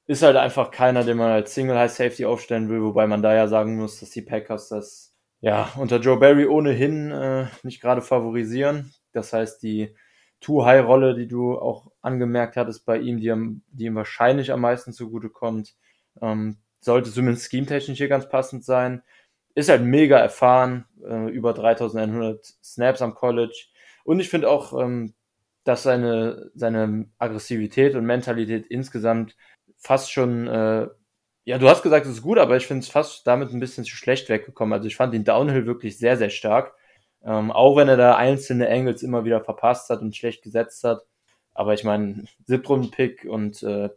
Ist 0.07 0.23
halt 0.23 0.35
einfach 0.35 0.71
keiner, 0.71 1.05
den 1.05 1.17
man 1.17 1.31
als 1.31 1.53
Single 1.53 1.77
High 1.77 1.91
Safety 1.91 2.25
aufstellen 2.25 2.67
will, 2.67 2.81
wobei 2.81 3.07
man 3.07 3.23
da 3.23 3.33
ja 3.33 3.47
sagen 3.47 3.77
muss, 3.77 4.01
dass 4.01 4.09
die 4.09 4.21
Packers 4.21 4.67
das 4.69 5.15
ja 5.39 5.71
unter 5.77 5.99
Joe 5.99 6.17
Barry 6.17 6.47
ohnehin 6.47 7.11
äh, 7.11 7.47
nicht 7.63 7.81
gerade 7.81 8.01
favorisieren. 8.01 8.93
Das 9.13 9.31
heißt, 9.31 9.63
die 9.63 9.95
Too-High-Rolle, 10.41 11.15
die 11.15 11.27
du 11.27 11.57
auch 11.57 11.91
angemerkt 12.01 12.57
hattest 12.57 12.85
bei 12.85 12.99
ihm, 12.99 13.17
die, 13.19 13.33
die 13.71 13.85
ihm 13.85 13.95
wahrscheinlich 13.95 14.51
am 14.51 14.61
meisten 14.61 14.93
zugutekommt. 14.93 15.75
Ähm, 16.21 16.57
sollte 16.81 17.11
zumindest 17.11 17.49
scheme-technisch 17.49 17.97
hier 17.97 18.07
ganz 18.07 18.29
passend 18.29 18.63
sein. 18.63 19.01
Ist 19.55 19.69
halt 19.69 19.83
mega 19.83 20.17
erfahren, 20.19 20.85
äh, 21.03 21.29
über 21.31 21.53
3100 21.53 22.45
Snaps 22.63 23.01
am 23.01 23.15
College. 23.15 23.67
Und 24.03 24.19
ich 24.19 24.29
finde 24.29 24.49
auch, 24.49 24.79
ähm, 24.79 25.13
dass 25.63 25.83
seine, 25.83 26.51
seine 26.55 27.09
Aggressivität 27.17 27.95
und 27.95 28.05
Mentalität 28.05 28.67
insgesamt 28.67 29.35
fast 29.77 30.11
schon 30.11 30.47
äh, 30.47 30.87
Ja, 31.45 31.57
du 31.59 31.69
hast 31.69 31.83
gesagt, 31.83 32.05
es 32.05 32.13
ist 32.13 32.21
gut, 32.23 32.39
aber 32.39 32.57
ich 32.57 32.67
finde 32.67 32.81
es 32.83 32.89
fast 32.89 33.25
damit 33.27 33.51
ein 33.51 33.59
bisschen 33.59 33.83
zu 33.85 33.95
schlecht 33.95 34.29
weggekommen. 34.29 34.73
Also 34.73 34.87
ich 34.87 34.95
fand 34.95 35.13
den 35.13 35.23
Downhill 35.25 35.65
wirklich 35.67 35.97
sehr, 35.97 36.17
sehr 36.17 36.29
stark. 36.31 36.73
Ähm, 37.25 37.51
auch 37.51 37.75
wenn 37.75 37.87
er 37.89 37.97
da 37.97 38.15
einzelne 38.15 38.69
Angles 38.69 39.03
immer 39.03 39.25
wieder 39.25 39.41
verpasst 39.43 39.89
hat 39.89 40.01
und 40.01 40.15
schlecht 40.15 40.43
gesetzt 40.43 40.83
hat. 40.83 41.01
Aber 41.53 41.73
ich 41.73 41.83
meine, 41.83 42.25
Siebtrunden-Pick 42.45 43.25
und 43.25 43.63
äh, 43.63 43.89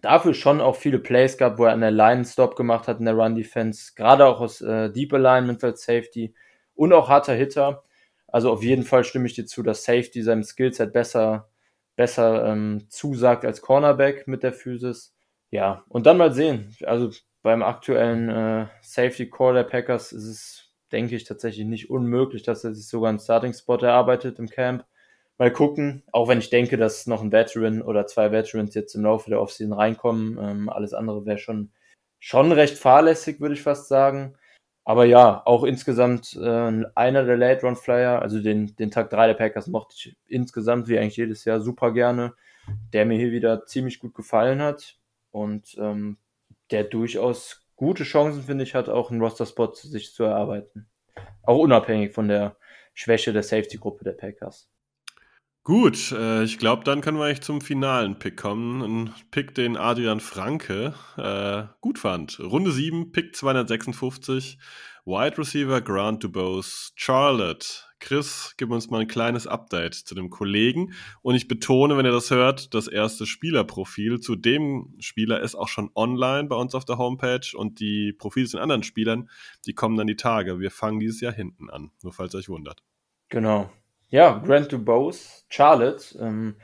dafür 0.00 0.34
schon 0.34 0.60
auch 0.60 0.76
viele 0.76 0.98
Plays 0.98 1.36
gab, 1.36 1.58
wo 1.58 1.64
er 1.64 1.72
an 1.72 1.80
der 1.80 1.90
Line 1.90 2.24
Stop 2.24 2.56
gemacht 2.56 2.88
hat 2.88 2.98
in 2.98 3.04
der 3.04 3.14
Run 3.14 3.34
Defense, 3.34 3.92
gerade 3.94 4.26
auch 4.26 4.40
aus 4.40 4.60
äh, 4.60 4.90
Deep 4.90 5.12
Alignment 5.12 5.62
als 5.64 5.84
Safety 5.84 6.34
und 6.74 6.92
auch 6.92 7.08
harter 7.08 7.34
Hitter. 7.34 7.84
Also 8.28 8.52
auf 8.52 8.62
jeden 8.62 8.82
Fall 8.82 9.04
stimme 9.04 9.26
ich 9.26 9.34
dir 9.34 9.46
zu, 9.46 9.62
dass 9.62 9.84
Safety 9.84 10.22
seinem 10.22 10.42
Skillset 10.42 10.92
besser, 10.92 11.48
besser 11.96 12.46
ähm, 12.46 12.86
zusagt 12.88 13.44
als 13.44 13.62
Cornerback 13.62 14.26
mit 14.28 14.42
der 14.42 14.52
Physis. 14.52 15.14
Ja, 15.50 15.84
und 15.88 16.06
dann 16.06 16.18
mal 16.18 16.32
sehen. 16.32 16.76
Also 16.84 17.10
beim 17.42 17.62
aktuellen 17.62 18.28
äh, 18.28 18.66
Safety 18.82 19.28
Core 19.28 19.54
der 19.54 19.62
Packers 19.64 20.12
ist 20.12 20.24
es 20.24 20.65
denke 20.92 21.16
ich, 21.16 21.24
tatsächlich 21.24 21.66
nicht 21.66 21.90
unmöglich, 21.90 22.42
dass 22.42 22.64
er 22.64 22.74
sich 22.74 22.88
sogar 22.88 23.10
einen 23.10 23.18
Starting-Spot 23.18 23.78
erarbeitet 23.78 24.38
im 24.38 24.48
Camp. 24.48 24.84
Mal 25.38 25.52
gucken, 25.52 26.02
auch 26.12 26.28
wenn 26.28 26.38
ich 26.38 26.50
denke, 26.50 26.76
dass 26.76 27.06
noch 27.06 27.22
ein 27.22 27.32
Veteran 27.32 27.82
oder 27.82 28.06
zwei 28.06 28.32
Veterans 28.32 28.74
jetzt 28.74 28.94
im 28.94 29.02
Laufe 29.02 29.28
der 29.28 29.40
Offseason 29.40 29.74
reinkommen. 29.74 30.38
Ähm, 30.40 30.68
alles 30.68 30.94
andere 30.94 31.26
wäre 31.26 31.38
schon, 31.38 31.72
schon 32.18 32.52
recht 32.52 32.78
fahrlässig, 32.78 33.40
würde 33.40 33.54
ich 33.54 33.62
fast 33.62 33.88
sagen. 33.88 34.36
Aber 34.84 35.04
ja, 35.04 35.42
auch 35.44 35.64
insgesamt 35.64 36.34
äh, 36.40 36.84
einer 36.94 37.24
der 37.24 37.36
Late-Run-Flyer, 37.36 38.22
also 38.22 38.40
den, 38.40 38.76
den 38.76 38.92
Tag 38.92 39.10
3 39.10 39.26
der 39.26 39.34
Packers 39.34 39.66
mochte 39.66 39.94
ich 39.96 40.16
insgesamt, 40.26 40.88
wie 40.88 40.98
eigentlich 40.98 41.16
jedes 41.16 41.44
Jahr, 41.44 41.60
super 41.60 41.92
gerne, 41.92 42.34
der 42.92 43.04
mir 43.04 43.18
hier 43.18 43.32
wieder 43.32 43.66
ziemlich 43.66 43.98
gut 43.98 44.14
gefallen 44.14 44.62
hat 44.62 44.96
und 45.32 45.76
ähm, 45.78 46.18
der 46.70 46.84
durchaus 46.84 47.65
gute 47.76 48.04
Chancen, 48.04 48.42
finde 48.42 48.64
ich, 48.64 48.74
hat 48.74 48.88
auch 48.88 49.10
einen 49.10 49.20
Roster-Spot 49.20 49.72
sich 49.74 50.12
zu 50.12 50.24
erarbeiten. 50.24 50.88
Auch 51.42 51.58
unabhängig 51.58 52.12
von 52.12 52.28
der 52.28 52.56
Schwäche 52.94 53.32
der 53.32 53.42
Safety-Gruppe 53.42 54.04
der 54.04 54.12
Packers. 54.12 54.68
Gut, 55.62 56.12
äh, 56.12 56.44
ich 56.44 56.58
glaube, 56.58 56.84
dann 56.84 57.00
können 57.00 57.18
wir 57.18 57.24
eigentlich 57.24 57.42
zum 57.42 57.60
finalen 57.60 58.18
Pick 58.18 58.36
kommen. 58.36 58.82
Ein 58.82 59.14
Pick, 59.32 59.54
den 59.54 59.76
Adrian 59.76 60.20
Franke 60.20 60.94
äh, 61.16 61.64
gut 61.80 61.98
fand. 61.98 62.38
Runde 62.38 62.70
7, 62.70 63.10
Pick 63.10 63.34
256. 63.34 64.58
Wide 65.04 65.38
Receiver 65.38 65.80
Grant 65.80 66.22
Dubose, 66.22 66.92
Charlotte. 66.94 67.66
Chris, 67.98 68.54
gib 68.56 68.70
uns 68.70 68.90
mal 68.90 69.00
ein 69.00 69.08
kleines 69.08 69.46
Update 69.46 69.94
zu 69.94 70.14
dem 70.14 70.30
Kollegen. 70.30 70.92
Und 71.22 71.34
ich 71.34 71.48
betone, 71.48 71.96
wenn 71.96 72.06
ihr 72.06 72.12
das 72.12 72.30
hört, 72.30 72.74
das 72.74 72.88
erste 72.88 73.26
Spielerprofil 73.26 74.20
zu 74.20 74.36
dem 74.36 74.94
Spieler 74.98 75.40
ist 75.40 75.54
auch 75.54 75.68
schon 75.68 75.90
online 75.94 76.48
bei 76.48 76.56
uns 76.56 76.74
auf 76.74 76.84
der 76.84 76.98
Homepage 76.98 77.46
und 77.54 77.80
die 77.80 78.12
Profile 78.12 78.46
zu 78.46 78.56
den 78.56 78.62
anderen 78.62 78.82
Spielern, 78.82 79.30
die 79.66 79.74
kommen 79.74 79.96
dann 79.96 80.06
die 80.06 80.16
Tage. 80.16 80.60
Wir 80.60 80.70
fangen 80.70 81.00
dieses 81.00 81.20
Jahr 81.20 81.32
hinten 81.32 81.70
an, 81.70 81.90
nur 82.02 82.12
falls 82.12 82.34
ihr 82.34 82.38
euch 82.38 82.48
wundert. 82.48 82.82
Genau. 83.28 83.70
Ja, 84.08 84.38
Grant 84.38 84.72
Dubose, 84.72 85.44
Charlotte, 85.48 86.16
ähm, 86.20 86.56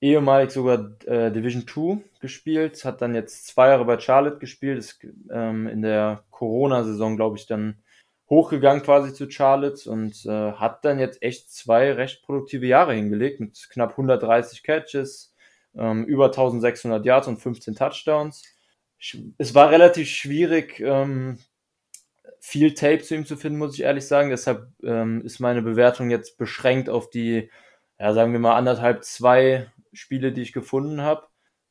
ehemalig 0.00 0.50
sogar 0.50 0.92
äh, 1.06 1.30
Division 1.30 1.66
2 1.66 2.02
gespielt, 2.20 2.84
hat 2.84 3.02
dann 3.02 3.14
jetzt 3.14 3.46
zwei 3.46 3.68
Jahre 3.68 3.84
bei 3.84 3.98
Charlotte 3.98 4.38
gespielt, 4.38 4.78
ist 4.78 5.00
ähm, 5.30 5.66
in 5.68 5.82
der 5.82 6.24
Corona-Saison, 6.30 7.16
glaube 7.16 7.36
ich, 7.36 7.46
dann 7.46 7.82
hochgegangen 8.30 8.82
quasi 8.82 9.14
zu 9.14 9.30
Charlotte 9.30 9.90
und 9.90 10.26
äh, 10.26 10.52
hat 10.52 10.84
dann 10.84 10.98
jetzt 10.98 11.22
echt 11.22 11.50
zwei 11.50 11.92
recht 11.92 12.22
produktive 12.22 12.66
Jahre 12.66 12.94
hingelegt 12.94 13.40
mit 13.40 13.68
knapp 13.70 13.92
130 13.92 14.62
Catches, 14.62 15.34
ähm, 15.74 16.04
über 16.04 16.26
1600 16.26 17.04
Yards 17.04 17.28
und 17.28 17.38
15 17.38 17.74
Touchdowns. 17.74 18.42
Es 19.38 19.54
war 19.54 19.70
relativ 19.70 20.08
schwierig, 20.08 20.80
ähm, 20.80 21.38
viel 22.40 22.74
Tape 22.74 23.00
zu 23.00 23.14
ihm 23.14 23.26
zu 23.26 23.36
finden, 23.36 23.58
muss 23.58 23.74
ich 23.74 23.82
ehrlich 23.82 24.06
sagen. 24.06 24.30
Deshalb 24.30 24.68
ähm, 24.82 25.22
ist 25.22 25.38
meine 25.38 25.62
Bewertung 25.62 26.10
jetzt 26.10 26.36
beschränkt 26.36 26.90
auf 26.90 27.10
die, 27.10 27.50
ja, 27.98 28.12
sagen 28.12 28.32
wir 28.32 28.40
mal, 28.40 28.56
anderthalb, 28.56 29.04
zwei 29.04 29.70
Spiele, 29.92 30.32
die 30.32 30.42
ich 30.42 30.52
gefunden 30.52 31.02
habe. 31.02 31.26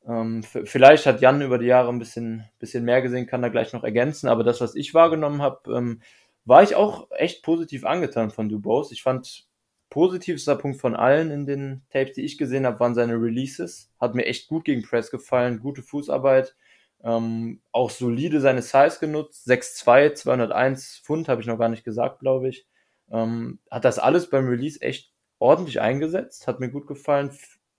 Ähm, 0.06 0.42
vielleicht 0.42 1.06
hat 1.06 1.20
Jan 1.20 1.42
über 1.42 1.58
die 1.58 1.66
Jahre 1.66 1.90
ein 1.90 1.98
bisschen, 1.98 2.48
bisschen 2.58 2.84
mehr 2.84 3.02
gesehen, 3.02 3.26
kann 3.26 3.42
er 3.42 3.50
gleich 3.50 3.72
noch 3.72 3.84
ergänzen, 3.84 4.28
aber 4.28 4.42
das, 4.42 4.60
was 4.60 4.74
ich 4.74 4.94
wahrgenommen 4.94 5.42
habe, 5.42 5.72
ähm, 5.72 6.02
war 6.48 6.62
ich 6.62 6.74
auch 6.74 7.08
echt 7.10 7.42
positiv 7.42 7.84
angetan 7.84 8.30
von 8.30 8.48
Dubose. 8.48 8.94
Ich 8.94 9.02
fand, 9.02 9.46
positivster 9.90 10.56
Punkt 10.56 10.80
von 10.80 10.96
allen 10.96 11.30
in 11.30 11.44
den 11.44 11.82
Tapes, 11.90 12.14
die 12.14 12.24
ich 12.24 12.38
gesehen 12.38 12.64
habe, 12.64 12.80
waren 12.80 12.94
seine 12.94 13.14
Releases. 13.14 13.92
Hat 14.00 14.14
mir 14.14 14.24
echt 14.24 14.48
gut 14.48 14.64
gegen 14.64 14.82
Press 14.82 15.10
gefallen, 15.10 15.60
gute 15.60 15.82
Fußarbeit. 15.82 16.56
Ähm, 17.04 17.60
auch 17.70 17.90
solide 17.90 18.40
seine 18.40 18.62
Size 18.62 18.96
genutzt. 18.98 19.46
6'2, 19.46 20.14
201 20.14 21.02
Pfund, 21.04 21.28
habe 21.28 21.42
ich 21.42 21.46
noch 21.46 21.58
gar 21.58 21.68
nicht 21.68 21.84
gesagt, 21.84 22.20
glaube 22.20 22.48
ich. 22.48 22.66
Ähm, 23.10 23.58
hat 23.70 23.84
das 23.84 23.98
alles 23.98 24.30
beim 24.30 24.48
Release 24.48 24.80
echt 24.80 25.12
ordentlich 25.38 25.82
eingesetzt. 25.82 26.46
Hat 26.46 26.60
mir 26.60 26.70
gut 26.70 26.86
gefallen. 26.86 27.30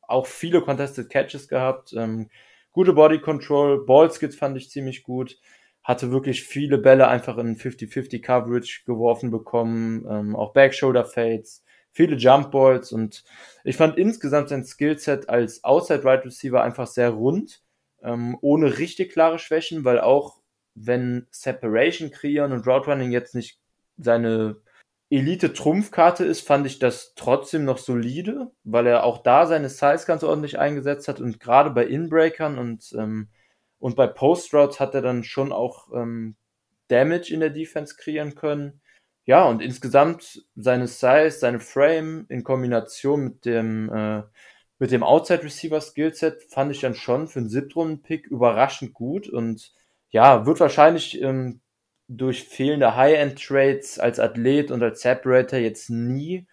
Auch 0.03 0.27
viele 0.27 0.61
Contested 0.61 1.09
Catches 1.09 1.47
gehabt. 1.47 1.93
Ähm, 1.93 2.29
gute 2.71 2.93
Body 2.93 3.19
Control. 3.19 3.83
Ballskits 3.83 4.35
fand 4.35 4.57
ich 4.57 4.69
ziemlich 4.69 5.01
gut 5.01 5.39
hatte 5.89 6.11
wirklich 6.11 6.43
viele 6.43 6.77
Bälle 6.77 7.07
einfach 7.07 7.39
in 7.39 7.57
50-50 7.57 8.21
Coverage 8.21 8.83
geworfen 8.85 9.31
bekommen, 9.31 10.05
ähm, 10.07 10.35
auch 10.35 10.53
Backshoulder 10.53 11.03
Fades, 11.03 11.63
viele 11.91 12.15
Jump 12.15 12.51
Balls 12.51 12.91
und 12.91 13.23
ich 13.63 13.75
fand 13.75 13.97
insgesamt 13.97 14.49
sein 14.49 14.63
Skillset 14.63 15.29
als 15.29 15.63
Outside 15.63 16.03
Right 16.03 16.23
Receiver 16.23 16.61
einfach 16.61 16.85
sehr 16.85 17.09
rund, 17.09 17.63
ähm, 18.03 18.37
ohne 18.41 18.77
richtig 18.77 19.13
klare 19.13 19.39
Schwächen, 19.39 19.83
weil 19.83 19.99
auch 19.99 20.37
wenn 20.75 21.25
Separation 21.31 22.11
kreieren 22.11 22.51
und 22.51 22.67
Route 22.67 22.91
Running 22.91 23.09
jetzt 23.09 23.33
nicht 23.33 23.59
seine 23.97 24.57
Elite-Trumpfkarte 25.09 26.23
ist, 26.23 26.45
fand 26.45 26.67
ich 26.67 26.77
das 26.77 27.13
trotzdem 27.15 27.65
noch 27.65 27.79
solide, 27.79 28.51
weil 28.63 28.85
er 28.85 29.05
auch 29.05 29.23
da 29.23 29.47
seine 29.47 29.69
Size 29.69 30.05
ganz 30.05 30.23
ordentlich 30.23 30.59
eingesetzt 30.59 31.07
hat 31.07 31.19
und 31.19 31.39
gerade 31.39 31.71
bei 31.71 31.87
Inbreakern 31.87 32.59
und 32.59 32.93
ähm, 32.95 33.29
und 33.79 33.95
bei 33.95 34.07
Post 34.07 34.53
Routes 34.53 34.79
hat 34.79 34.93
er 34.93 35.01
dann 35.01 35.23
schon 35.23 35.51
auch 35.51 35.87
ähm, 35.93 36.35
Damage 36.89 37.33
in 37.33 37.39
der 37.39 37.49
Defense 37.49 37.95
kreieren 37.95 38.35
können. 38.35 38.81
Ja, 39.25 39.45
und 39.45 39.61
insgesamt 39.61 40.43
seine 40.55 40.87
Size, 40.87 41.31
seine 41.31 41.59
Frame 41.59 42.25
in 42.29 42.43
Kombination 42.43 43.23
mit 43.23 43.45
dem, 43.45 43.89
äh, 43.91 44.23
mit 44.79 44.91
dem 44.91 45.03
Outside 45.03 45.43
Receiver 45.43 45.81
Skillset 45.81 46.43
fand 46.49 46.71
ich 46.71 46.81
dann 46.81 46.95
schon 46.95 47.27
für 47.27 47.39
einen 47.39 47.49
Siebtrunden-Pick 47.49 48.27
überraschend 48.27 48.93
gut 48.93 49.29
und 49.29 49.73
ja, 50.09 50.45
wird 50.45 50.59
wahrscheinlich 50.59 51.21
ähm, 51.21 51.61
durch 52.07 52.43
fehlende 52.43 52.95
High-End-Trades 52.95 53.99
als 53.99 54.19
Athlet 54.19 54.71
und 54.71 54.81
als 54.81 55.01
Separator 55.01 55.59
jetzt 55.59 55.89
nie 55.91 56.47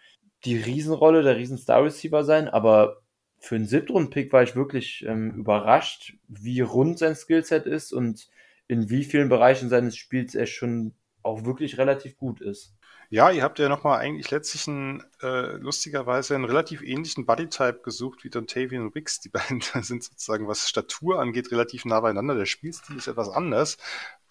die 0.44 0.58
Riesenrolle 0.58 1.22
der 1.22 1.36
Riesen-Star-Receiver 1.36 2.24
sein, 2.24 2.48
aber 2.48 3.02
für 3.38 3.54
einen 3.54 3.66
Siebtrunden-Pick 3.66 4.32
war 4.32 4.42
ich 4.42 4.56
wirklich 4.56 5.04
ähm, 5.06 5.32
überrascht, 5.32 6.14
wie 6.28 6.60
rund 6.60 6.98
sein 6.98 7.14
Skillset 7.14 7.66
ist 7.66 7.92
und 7.92 8.28
in 8.68 8.90
wie 8.90 9.04
vielen 9.04 9.28
Bereichen 9.28 9.68
seines 9.68 9.96
Spiels 9.96 10.34
er 10.34 10.46
schon 10.46 10.94
auch 11.22 11.44
wirklich 11.44 11.78
relativ 11.78 12.16
gut 12.16 12.40
ist. 12.40 12.74
Ja, 13.08 13.30
ihr 13.30 13.44
habt 13.44 13.58
ja 13.60 13.68
nochmal 13.68 14.00
eigentlich 14.00 14.30
letztlich 14.30 14.66
einen, 14.66 15.02
äh, 15.22 15.56
lustigerweise 15.56 16.34
einen 16.34 16.44
relativ 16.44 16.82
ähnlichen 16.82 17.24
Bodytype 17.24 17.80
gesucht 17.82 18.24
wie 18.24 18.30
Dontavian 18.30 18.94
Wicks. 18.94 19.20
Die 19.20 19.28
beiden 19.30 19.60
sind 19.60 20.02
sozusagen, 20.02 20.48
was 20.48 20.68
Statur 20.68 21.20
angeht, 21.20 21.52
relativ 21.52 21.84
nah 21.84 22.00
beieinander. 22.00 22.34
Der 22.34 22.46
Spielstil 22.46 22.96
ist 22.96 23.06
etwas 23.06 23.28
anders. 23.28 23.78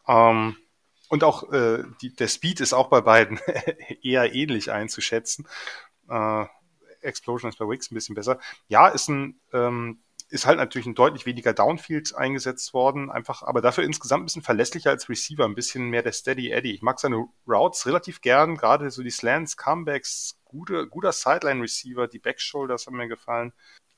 Ähm, 0.07 0.57
und 1.07 1.23
auch 1.23 1.51
äh, 1.53 1.83
die, 2.01 2.13
der 2.13 2.27
Speed 2.27 2.59
ist 2.59 2.73
auch 2.73 2.89
bei 2.89 3.01
beiden 3.01 3.39
eher 4.01 4.33
ähnlich 4.33 4.71
einzuschätzen. 4.71 5.47
Äh, 6.09 6.45
Explosion 7.05 7.49
ist 7.49 7.59
bei 7.59 7.67
Wix 7.67 7.91
ein 7.91 7.95
bisschen 7.95 8.15
besser. 8.15 8.39
Ja, 8.67 8.87
ist 8.87 9.07
ein, 9.09 9.39
ähm, 9.53 9.99
ist 10.29 10.45
halt 10.45 10.57
natürlich 10.57 10.87
ein 10.87 10.95
deutlich 10.95 11.25
weniger 11.25 11.53
Downfield 11.53 12.15
eingesetzt 12.15 12.73
worden, 12.73 13.11
einfach, 13.11 13.43
aber 13.43 13.61
dafür 13.61 13.83
insgesamt 13.83 14.23
ein 14.23 14.25
bisschen 14.25 14.41
verlässlicher 14.41 14.89
als 14.89 15.07
Receiver, 15.07 15.45
ein 15.45 15.55
bisschen 15.55 15.89
mehr 15.89 16.01
der 16.01 16.13
Steady 16.13 16.51
Eddie. 16.51 16.73
Ich 16.73 16.81
mag 16.81 16.99
seine 16.99 17.27
Routes 17.47 17.85
relativ 17.85 18.21
gern, 18.21 18.57
gerade 18.57 18.89
so 18.89 19.03
die 19.03 19.11
Slants, 19.11 19.55
Comebacks, 19.55 20.39
gute, 20.43 20.87
guter 20.87 21.11
Sideline-Receiver, 21.11 22.07
die 22.07 22.19
Backshoulders 22.19 22.87
haben 22.87 22.97
mir 22.97 23.07
gefallen. 23.07 23.53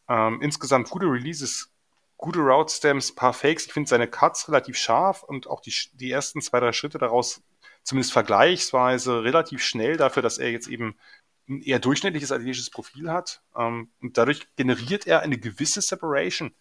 Ähm, 0.09 0.41
insgesamt 0.41 0.89
gute 0.89 1.05
Releases, 1.05 1.71
gute 2.17 2.39
Route 2.39 2.73
Stems, 2.73 3.15
paar 3.15 3.33
Fakes. 3.33 3.67
Ich 3.67 3.73
finde 3.73 3.89
seine 3.89 4.07
Cuts 4.07 4.49
relativ 4.49 4.77
scharf 4.77 5.23
und 5.23 5.47
auch 5.47 5.61
die, 5.61 5.73
die 5.93 6.11
ersten 6.11 6.41
zwei, 6.41 6.59
drei 6.59 6.73
Schritte 6.73 6.97
daraus 6.97 7.41
zumindest 7.83 8.11
vergleichsweise 8.11 9.23
relativ 9.23 9.63
schnell 9.63 9.95
dafür, 9.95 10.21
dass 10.21 10.37
er 10.37 10.51
jetzt 10.51 10.67
eben 10.67 10.97
ein 11.49 11.61
eher 11.61 11.79
durchschnittliches 11.79 12.31
athletisches 12.31 12.69
Profil 12.69 13.11
hat. 13.11 13.41
Ähm, 13.55 13.89
und 14.01 14.17
dadurch 14.17 14.47
generiert 14.55 15.07
er 15.07 15.21
eine 15.21 15.37
gewisse 15.37 15.81
Separation. 15.81 16.53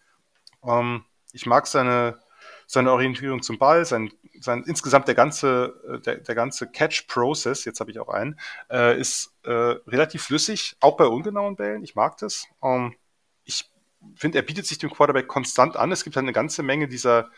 Ähm, 0.63 1.03
ich 1.33 1.45
mag 1.45 1.67
seine, 1.67 2.19
seine 2.65 2.91
Orientierung 2.91 3.41
zum 3.41 3.57
Ball, 3.57 3.85
sein, 3.85 4.11
sein 4.39 4.63
insgesamt 4.65 5.07
der 5.07 5.15
ganze, 5.15 5.73
äh, 5.87 5.99
der, 5.99 6.17
der 6.17 6.35
ganze 6.35 6.67
Catch-Process, 6.67 7.65
jetzt 7.65 7.79
habe 7.79 7.91
ich 7.91 7.99
auch 7.99 8.09
einen, 8.09 8.39
äh, 8.69 8.99
ist 8.99 9.35
äh, 9.43 9.51
relativ 9.51 10.23
flüssig, 10.23 10.77
auch 10.79 10.97
bei 10.97 11.05
ungenauen 11.05 11.55
Bällen. 11.55 11.83
Ich 11.83 11.95
mag 11.95 12.17
das. 12.17 12.45
Ähm, 12.63 12.95
ich 13.43 13.69
finde, 14.15 14.37
er 14.37 14.43
bietet 14.43 14.65
sich 14.65 14.77
dem 14.77 14.91
Quarterback 14.91 15.27
konstant 15.27 15.75
an. 15.75 15.91
Es 15.91 16.03
gibt 16.03 16.15
halt 16.15 16.23
eine 16.23 16.33
ganze 16.33 16.63
Menge 16.63 16.87
dieser 16.87 17.29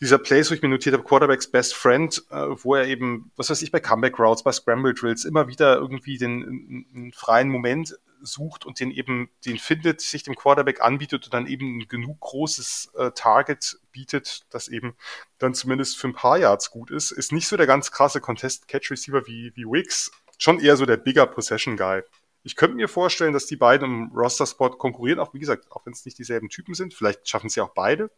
dieser 0.00 0.18
Place, 0.18 0.50
wo 0.50 0.54
ich 0.54 0.62
mir 0.62 0.68
notiert 0.68 0.94
habe, 0.94 1.04
Quarterbacks 1.04 1.50
Best 1.50 1.74
Friend, 1.74 2.22
äh, 2.30 2.46
wo 2.62 2.74
er 2.74 2.86
eben, 2.86 3.30
was 3.36 3.50
weiß 3.50 3.62
ich, 3.62 3.70
bei 3.70 3.80
Comeback 3.80 4.18
Routes, 4.18 4.42
bei 4.42 4.52
Scramble 4.52 4.94
Drills 4.94 5.24
immer 5.24 5.48
wieder 5.48 5.76
irgendwie 5.76 6.18
den 6.18 6.86
einen 6.94 7.12
freien 7.12 7.48
Moment 7.48 7.96
sucht 8.20 8.64
und 8.64 8.80
den 8.80 8.90
eben, 8.90 9.30
den 9.44 9.58
findet, 9.58 10.00
sich 10.00 10.22
dem 10.22 10.34
Quarterback 10.34 10.80
anbietet 10.80 11.24
und 11.24 11.34
dann 11.34 11.46
eben 11.46 11.78
ein 11.78 11.88
genug 11.88 12.20
großes 12.20 12.92
äh, 12.96 13.10
Target 13.12 13.78
bietet, 13.92 14.46
das 14.50 14.68
eben 14.68 14.96
dann 15.38 15.54
zumindest 15.54 15.98
für 15.98 16.08
ein 16.08 16.14
paar 16.14 16.38
Yards 16.38 16.70
gut 16.70 16.90
ist. 16.90 17.10
Ist 17.10 17.32
nicht 17.32 17.48
so 17.48 17.56
der 17.56 17.66
ganz 17.66 17.90
krasse 17.90 18.20
Contest-Catch-Receiver 18.20 19.26
wie, 19.26 19.52
wie 19.54 19.64
Wicks, 19.64 20.10
schon 20.38 20.60
eher 20.60 20.76
so 20.76 20.86
der 20.86 20.96
bigger 20.96 21.26
Possession-Guy. 21.26 22.02
Ich 22.42 22.56
könnte 22.56 22.76
mir 22.76 22.88
vorstellen, 22.88 23.32
dass 23.32 23.46
die 23.46 23.56
beiden 23.56 23.86
im 23.86 24.12
Roster-Spot 24.12 24.70
konkurrieren, 24.70 25.18
auch 25.18 25.32
wie 25.32 25.38
gesagt, 25.38 25.70
auch 25.72 25.86
wenn 25.86 25.92
es 25.92 26.04
nicht 26.04 26.18
dieselben 26.18 26.50
Typen 26.50 26.74
sind. 26.74 26.92
Vielleicht 26.92 27.28
schaffen 27.28 27.48
sie 27.48 27.60
auch 27.60 27.70
beide. 27.70 28.10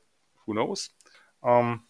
Who 0.46 0.52
knows? 0.52 0.90
Ähm, 1.42 1.82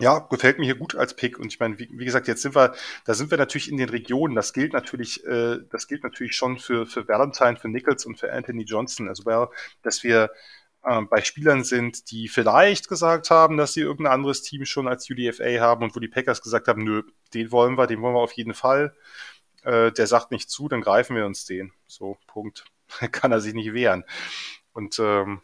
ja, 0.00 0.18
gefällt 0.18 0.58
mir 0.58 0.64
hier 0.64 0.74
gut 0.74 0.96
als 0.96 1.14
Pick. 1.14 1.38
Und 1.38 1.52
ich 1.52 1.60
meine, 1.60 1.78
wie, 1.78 1.88
wie, 1.92 2.04
gesagt, 2.04 2.26
jetzt 2.26 2.42
sind 2.42 2.56
wir, 2.56 2.74
da 3.04 3.14
sind 3.14 3.30
wir 3.30 3.38
natürlich 3.38 3.70
in 3.70 3.76
den 3.76 3.88
Regionen. 3.88 4.34
Das 4.34 4.52
gilt 4.52 4.72
natürlich, 4.72 5.24
äh, 5.24 5.58
das 5.70 5.86
gilt 5.86 6.02
natürlich 6.02 6.36
schon 6.36 6.58
für, 6.58 6.86
für 6.86 7.06
Valentine, 7.06 7.56
für 7.56 7.68
Nichols 7.68 8.04
und 8.06 8.18
für 8.18 8.32
Anthony 8.32 8.64
Johnson 8.64 9.08
as 9.08 9.24
well, 9.24 9.48
dass 9.82 10.02
wir 10.02 10.30
äh, 10.82 11.00
bei 11.02 11.22
Spielern 11.22 11.62
sind, 11.64 12.10
die 12.10 12.28
vielleicht 12.28 12.88
gesagt 12.88 13.30
haben, 13.30 13.56
dass 13.56 13.72
sie 13.72 13.82
irgendein 13.82 14.14
anderes 14.14 14.42
Team 14.42 14.64
schon 14.64 14.88
als 14.88 15.08
UDFA 15.08 15.60
haben 15.60 15.84
und 15.84 15.94
wo 15.94 16.00
die 16.00 16.08
Packers 16.08 16.42
gesagt 16.42 16.68
haben, 16.68 16.82
nö, 16.82 17.02
den 17.32 17.52
wollen 17.52 17.76
wir, 17.78 17.86
den 17.86 18.02
wollen 18.02 18.14
wir 18.14 18.20
auf 18.20 18.32
jeden 18.32 18.54
Fall. 18.54 18.94
Äh, 19.62 19.92
der 19.92 20.06
sagt 20.06 20.30
nicht 20.30 20.50
zu, 20.50 20.68
dann 20.68 20.80
greifen 20.80 21.16
wir 21.16 21.26
uns 21.26 21.46
den. 21.46 21.72
So, 21.86 22.18
Punkt. 22.26 22.64
Kann 23.12 23.32
er 23.32 23.40
sich 23.40 23.54
nicht 23.54 23.72
wehren. 23.72 24.04
Und 24.72 24.98
ähm, 24.98 25.40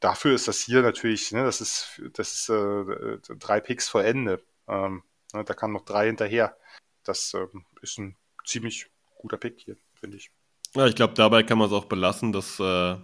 dafür 0.00 0.34
ist 0.34 0.48
das 0.48 0.60
hier 0.60 0.82
natürlich, 0.82 1.30
ne, 1.32 1.44
das 1.44 1.60
ist, 1.60 2.00
das 2.14 2.32
ist 2.32 2.48
äh, 2.48 3.18
drei 3.38 3.60
Picks 3.60 3.88
vor 3.88 4.02
Ende. 4.02 4.42
Ähm, 4.66 5.02
ne, 5.32 5.44
da 5.44 5.54
kann 5.54 5.72
noch 5.72 5.84
drei 5.84 6.06
hinterher. 6.06 6.56
Das 7.04 7.34
ähm, 7.34 7.64
ist 7.82 7.98
ein 7.98 8.16
ziemlich 8.44 8.86
guter 9.16 9.36
Pick 9.36 9.60
hier, 9.60 9.76
finde 9.94 10.16
ich. 10.16 10.30
Ja, 10.74 10.86
ich 10.86 10.94
glaube, 10.94 11.14
dabei 11.14 11.42
kann 11.42 11.58
man 11.58 11.68
es 11.68 11.72
auch 11.72 11.86
belassen, 11.86 12.32
dass 12.32 12.58
äh, 12.60 12.96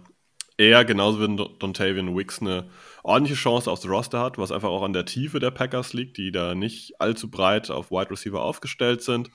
er 0.57 0.85
genauso 0.85 1.19
wie 1.21 1.35
Dontavian 1.59 2.15
Wicks 2.17 2.41
eine 2.41 2.69
ordentliche 3.03 3.39
Chance 3.39 3.69
aufs 3.69 3.87
Roster 3.87 4.19
hat, 4.19 4.37
was 4.37 4.51
einfach 4.51 4.69
auch 4.69 4.83
an 4.83 4.93
der 4.93 5.05
Tiefe 5.05 5.39
der 5.39 5.51
Packers 5.51 5.93
liegt, 5.93 6.17
die 6.17 6.31
da 6.31 6.55
nicht 6.55 6.99
allzu 6.99 7.29
breit 7.29 7.69
auf 7.69 7.91
Wide 7.91 8.09
Receiver 8.09 8.41
aufgestellt 8.41 9.03
sind. 9.03 9.29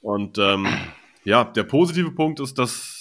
Und 0.00 0.38
ähm, 0.38 0.66
ja, 1.24 1.44
der 1.44 1.64
positive 1.64 2.10
Punkt 2.10 2.40
ist, 2.40 2.58
dass 2.58 2.99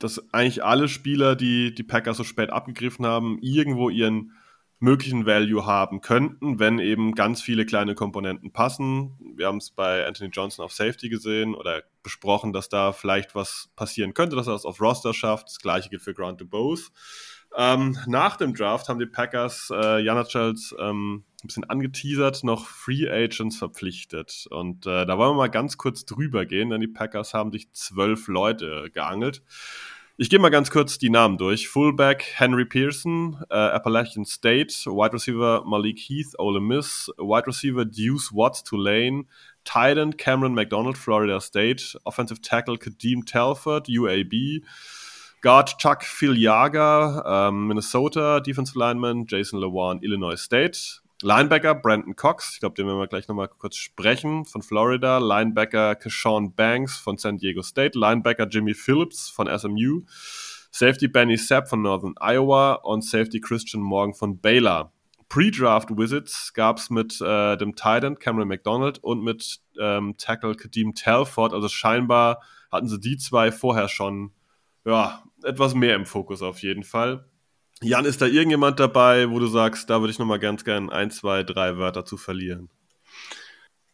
dass 0.00 0.32
eigentlich 0.32 0.64
alle 0.64 0.88
Spieler, 0.88 1.36
die 1.36 1.72
die 1.74 1.84
Packers 1.84 2.16
so 2.16 2.24
spät 2.24 2.50
abgegriffen 2.50 3.06
haben, 3.06 3.38
irgendwo 3.40 3.90
ihren 3.90 4.32
möglichen 4.80 5.26
Value 5.26 5.66
haben 5.66 6.00
könnten, 6.00 6.58
wenn 6.58 6.78
eben 6.78 7.14
ganz 7.14 7.42
viele 7.42 7.66
kleine 7.66 7.94
Komponenten 7.94 8.50
passen. 8.50 9.18
Wir 9.36 9.46
haben 9.46 9.58
es 9.58 9.70
bei 9.70 10.06
Anthony 10.06 10.30
Johnson 10.30 10.64
auf 10.64 10.72
Safety 10.72 11.10
gesehen 11.10 11.54
oder 11.54 11.82
besprochen, 12.02 12.54
dass 12.54 12.70
da 12.70 12.92
vielleicht 12.92 13.34
was 13.34 13.70
passieren 13.76 14.14
könnte, 14.14 14.36
dass 14.36 14.46
er 14.46 14.54
das 14.54 14.64
auf 14.64 14.80
Roster 14.80 15.12
schafft. 15.12 15.48
Das 15.48 15.58
gleiche 15.58 15.90
gilt 15.90 16.00
für 16.02 16.14
Grant 16.14 16.40
DeBose. 16.40 16.90
Ähm, 17.56 17.98
nach 18.06 18.36
dem 18.36 18.54
Draft 18.54 18.88
haben 18.88 18.98
die 18.98 19.06
Packers 19.06 19.70
äh, 19.74 20.00
Janacels 20.00 20.74
ähm, 20.78 21.24
ein 21.42 21.46
bisschen 21.46 21.64
angeteasert, 21.64 22.44
noch 22.44 22.66
Free 22.66 23.08
Agents 23.08 23.56
verpflichtet. 23.56 24.46
Und 24.50 24.86
äh, 24.86 25.06
da 25.06 25.18
wollen 25.18 25.32
wir 25.32 25.36
mal 25.36 25.50
ganz 25.50 25.76
kurz 25.76 26.04
drüber 26.04 26.46
gehen, 26.46 26.70
denn 26.70 26.80
die 26.80 26.88
Packers 26.88 27.34
haben 27.34 27.50
sich 27.50 27.72
zwölf 27.72 28.28
Leute 28.28 28.90
geangelt. 28.92 29.42
Ich 30.22 30.28
gehe 30.28 30.38
mal 30.38 30.50
ganz 30.50 30.70
kurz 30.70 30.98
die 30.98 31.08
Namen 31.08 31.38
durch. 31.38 31.68
Fullback 31.68 32.34
Henry 32.34 32.66
Pearson, 32.66 33.42
äh, 33.48 33.54
Appalachian 33.54 34.26
State, 34.26 34.84
Wide 34.84 35.14
Receiver 35.14 35.64
Malik 35.64 35.98
Heath, 35.98 36.38
Ole 36.38 36.60
Miss, 36.60 37.10
Wide 37.16 37.46
Receiver 37.46 37.86
Deuce 37.86 38.30
Watts, 38.30 38.62
Tulane, 38.62 39.24
Titan 39.64 40.18
Cameron 40.18 40.52
McDonald, 40.52 40.98
Florida 40.98 41.40
State, 41.40 41.98
Offensive 42.04 42.42
Tackle 42.42 42.76
Kadeem 42.76 43.24
Telford, 43.24 43.88
UAB, 43.88 44.62
Guard 45.42 45.78
Chuck 45.78 46.04
Filiaga, 46.04 47.48
ähm, 47.48 47.66
Minnesota, 47.66 48.40
Defensive 48.40 48.78
Lineman 48.78 49.26
Jason 49.26 49.58
Lewan, 49.58 50.02
Illinois 50.02 50.36
State, 50.36 51.00
Linebacker 51.22 51.74
Brandon 51.74 52.16
Cox, 52.16 52.54
ich 52.54 52.60
glaube, 52.60 52.74
den 52.76 52.86
werden 52.86 52.98
wir 52.98 53.06
gleich 53.06 53.28
nochmal 53.28 53.48
kurz 53.48 53.76
sprechen, 53.76 54.46
von 54.46 54.62
Florida. 54.62 55.18
Linebacker 55.18 55.94
Keshawn 55.94 56.54
Banks 56.54 56.96
von 56.96 57.18
San 57.18 57.36
Diego 57.36 57.60
State. 57.60 57.98
Linebacker 57.98 58.46
Jimmy 58.48 58.72
Phillips 58.72 59.28
von 59.28 59.46
SMU. 59.46 60.02
Safety 60.70 61.08
Benny 61.08 61.36
Sapp 61.36 61.68
von 61.68 61.82
Northern 61.82 62.14
Iowa 62.20 62.74
und 62.74 63.04
Safety 63.04 63.40
Christian 63.40 63.82
Morgan 63.82 64.14
von 64.14 64.40
Baylor. 64.40 64.92
Pre-Draft 65.28 65.90
Visits 65.96 66.54
gab 66.54 66.78
es 66.78 66.88
mit 66.88 67.20
äh, 67.20 67.56
dem 67.56 67.76
Titan 67.76 68.18
Cameron 68.18 68.48
McDonald 68.48 68.98
und 68.98 69.22
mit 69.22 69.60
ähm, 69.78 70.14
Tackle 70.16 70.54
Kadeem 70.54 70.94
Telford. 70.94 71.52
Also 71.52 71.68
scheinbar 71.68 72.40
hatten 72.72 72.88
sie 72.88 72.98
die 72.98 73.18
zwei 73.18 73.52
vorher 73.52 73.88
schon 73.88 74.32
ja, 74.84 75.22
etwas 75.42 75.74
mehr 75.74 75.94
im 75.94 76.06
Fokus 76.06 76.42
auf 76.42 76.60
jeden 76.62 76.84
Fall. 76.84 77.24
Jan, 77.82 78.04
ist 78.04 78.20
da 78.20 78.26
irgendjemand 78.26 78.78
dabei, 78.78 79.30
wo 79.30 79.38
du 79.38 79.46
sagst, 79.46 79.88
da 79.88 80.00
würde 80.00 80.10
ich 80.10 80.18
nochmal 80.18 80.38
ganz 80.38 80.64
gern 80.64 80.90
ein, 80.90 81.10
zwei, 81.10 81.42
drei 81.42 81.78
Wörter 81.78 82.04
zu 82.04 82.18
verlieren? 82.18 82.68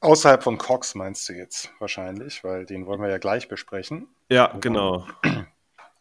Außerhalb 0.00 0.42
von 0.42 0.58
Cox 0.58 0.94
meinst 0.94 1.28
du 1.28 1.32
jetzt 1.32 1.72
wahrscheinlich, 1.78 2.42
weil 2.44 2.66
den 2.66 2.86
wollen 2.86 3.00
wir 3.00 3.08
ja 3.08 3.18
gleich 3.18 3.48
besprechen. 3.48 4.08
Ja, 4.28 4.52
genau. 4.60 5.06